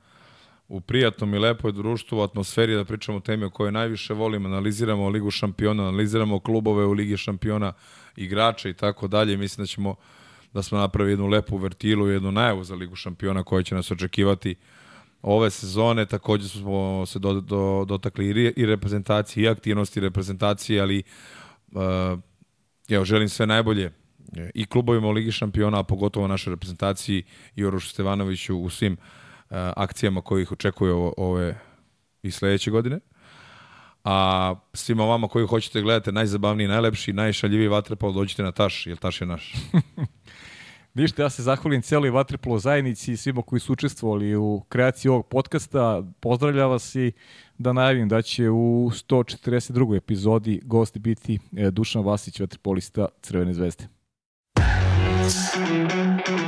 u 0.69 0.81
prijatnom 0.81 1.35
i 1.35 1.39
lepoj 1.39 1.73
društvu, 1.73 2.19
u 2.19 2.23
atmosferi 2.23 2.75
da 2.75 2.85
pričamo 2.85 3.19
o 3.19 3.21
temi 3.21 3.45
o 3.45 3.51
kojoj 3.51 3.73
najviše 3.73 4.15
volim, 4.15 4.47
analiziramo 4.47 5.09
Ligu 5.09 5.31
šampiona, 5.31 5.83
analiziramo 5.83 6.41
klubove 6.41 6.87
u 6.87 6.93
Ligi 6.93 7.17
šampiona, 7.17 7.73
igrače 8.17 8.71
i 8.71 8.75
tako 8.75 9.09
dalje. 9.09 9.37
Mislim 9.37 9.63
da 9.63 9.67
ćemo 9.67 9.95
da 10.53 10.63
smo 10.63 10.79
napravili 10.79 11.13
jednu 11.13 11.27
lepu 11.27 11.57
vertilu 11.57 12.09
jednu 12.09 12.33
najavu 12.33 12.65
za 12.65 12.75
Ligu 12.75 12.97
šampiona 12.97 13.43
koja 13.43 13.63
će 13.63 13.75
nas 13.75 13.91
očekivati 13.91 14.55
ove 15.23 15.51
sezone. 15.51 16.07
Takođe 16.07 16.49
smo 16.49 17.07
se 17.07 17.19
do, 17.19 17.41
do, 17.41 17.85
dotakli 17.89 18.53
i, 18.57 18.67
reprezentacije 18.67 19.45
i 19.45 19.49
aktivnosti 19.49 20.01
reprezentacije, 20.01 20.81
ali 20.81 21.03
uh, 21.73 21.83
evo, 22.89 23.05
želim 23.05 23.29
sve 23.29 23.47
najbolje 23.47 23.93
i 24.55 24.67
klubovima 24.67 25.07
u 25.07 25.11
Ligi 25.11 25.33
šampiona, 25.33 25.81
a 25.81 25.83
pogotovo 25.83 26.29
našoj 26.29 26.51
reprezentaciji 26.51 27.23
i 27.57 27.65
Orušu 27.65 27.89
Stevanoviću 27.89 28.59
u 28.59 28.71
svim 28.71 28.93
uh, 28.93 29.57
akcijama 29.77 30.21
koji 30.21 30.43
ih 30.43 30.53
očekuju 30.53 31.15
ove 31.17 31.59
i 32.23 32.31
sledeće 32.31 32.71
godine. 32.71 33.01
A 34.05 34.55
svima 34.75 35.05
vama 35.05 35.29
koji 35.29 35.47
hoćete 35.47 35.83
gledate 35.83 36.13
najzabavniji, 36.13 36.69
najlepši, 36.69 37.13
najšaljiviji 37.13 37.69
vaterpolo, 37.69 38.13
dođite 38.13 38.43
na 38.43 38.53
Taš, 38.53 38.87
jer 38.87 38.97
Taš 38.97 39.21
je 39.21 39.27
naš. 39.27 39.55
Ništa, 40.95 41.23
ja 41.23 41.31
se 41.31 41.43
zahvalim 41.43 41.83
cijeloj 41.83 42.11
vaterpolo 42.11 42.59
zajednici 42.59 43.13
i 43.13 43.17
svima 43.17 43.43
koji 43.43 43.61
su 43.61 43.73
učestvovali 43.73 44.37
u 44.37 44.63
kreaciji 44.69 45.11
ovog 45.11 45.27
podcasta. 45.27 46.03
Pozdravlja 46.21 46.67
vas 46.67 46.95
i 46.95 47.13
da 47.59 47.73
najavim 47.73 48.09
da 48.09 48.23
će 48.23 48.51
u 48.51 48.91
142. 48.91 49.97
epizodi 49.97 50.61
gost 50.65 50.99
biti 50.99 51.39
e, 51.57 51.71
Dušan 51.71 52.05
Vasić, 52.05 52.41
vaterpolista 52.41 53.09
Crvene 53.23 53.55
zvezde. 53.55 54.00
Thanks. 55.31 56.40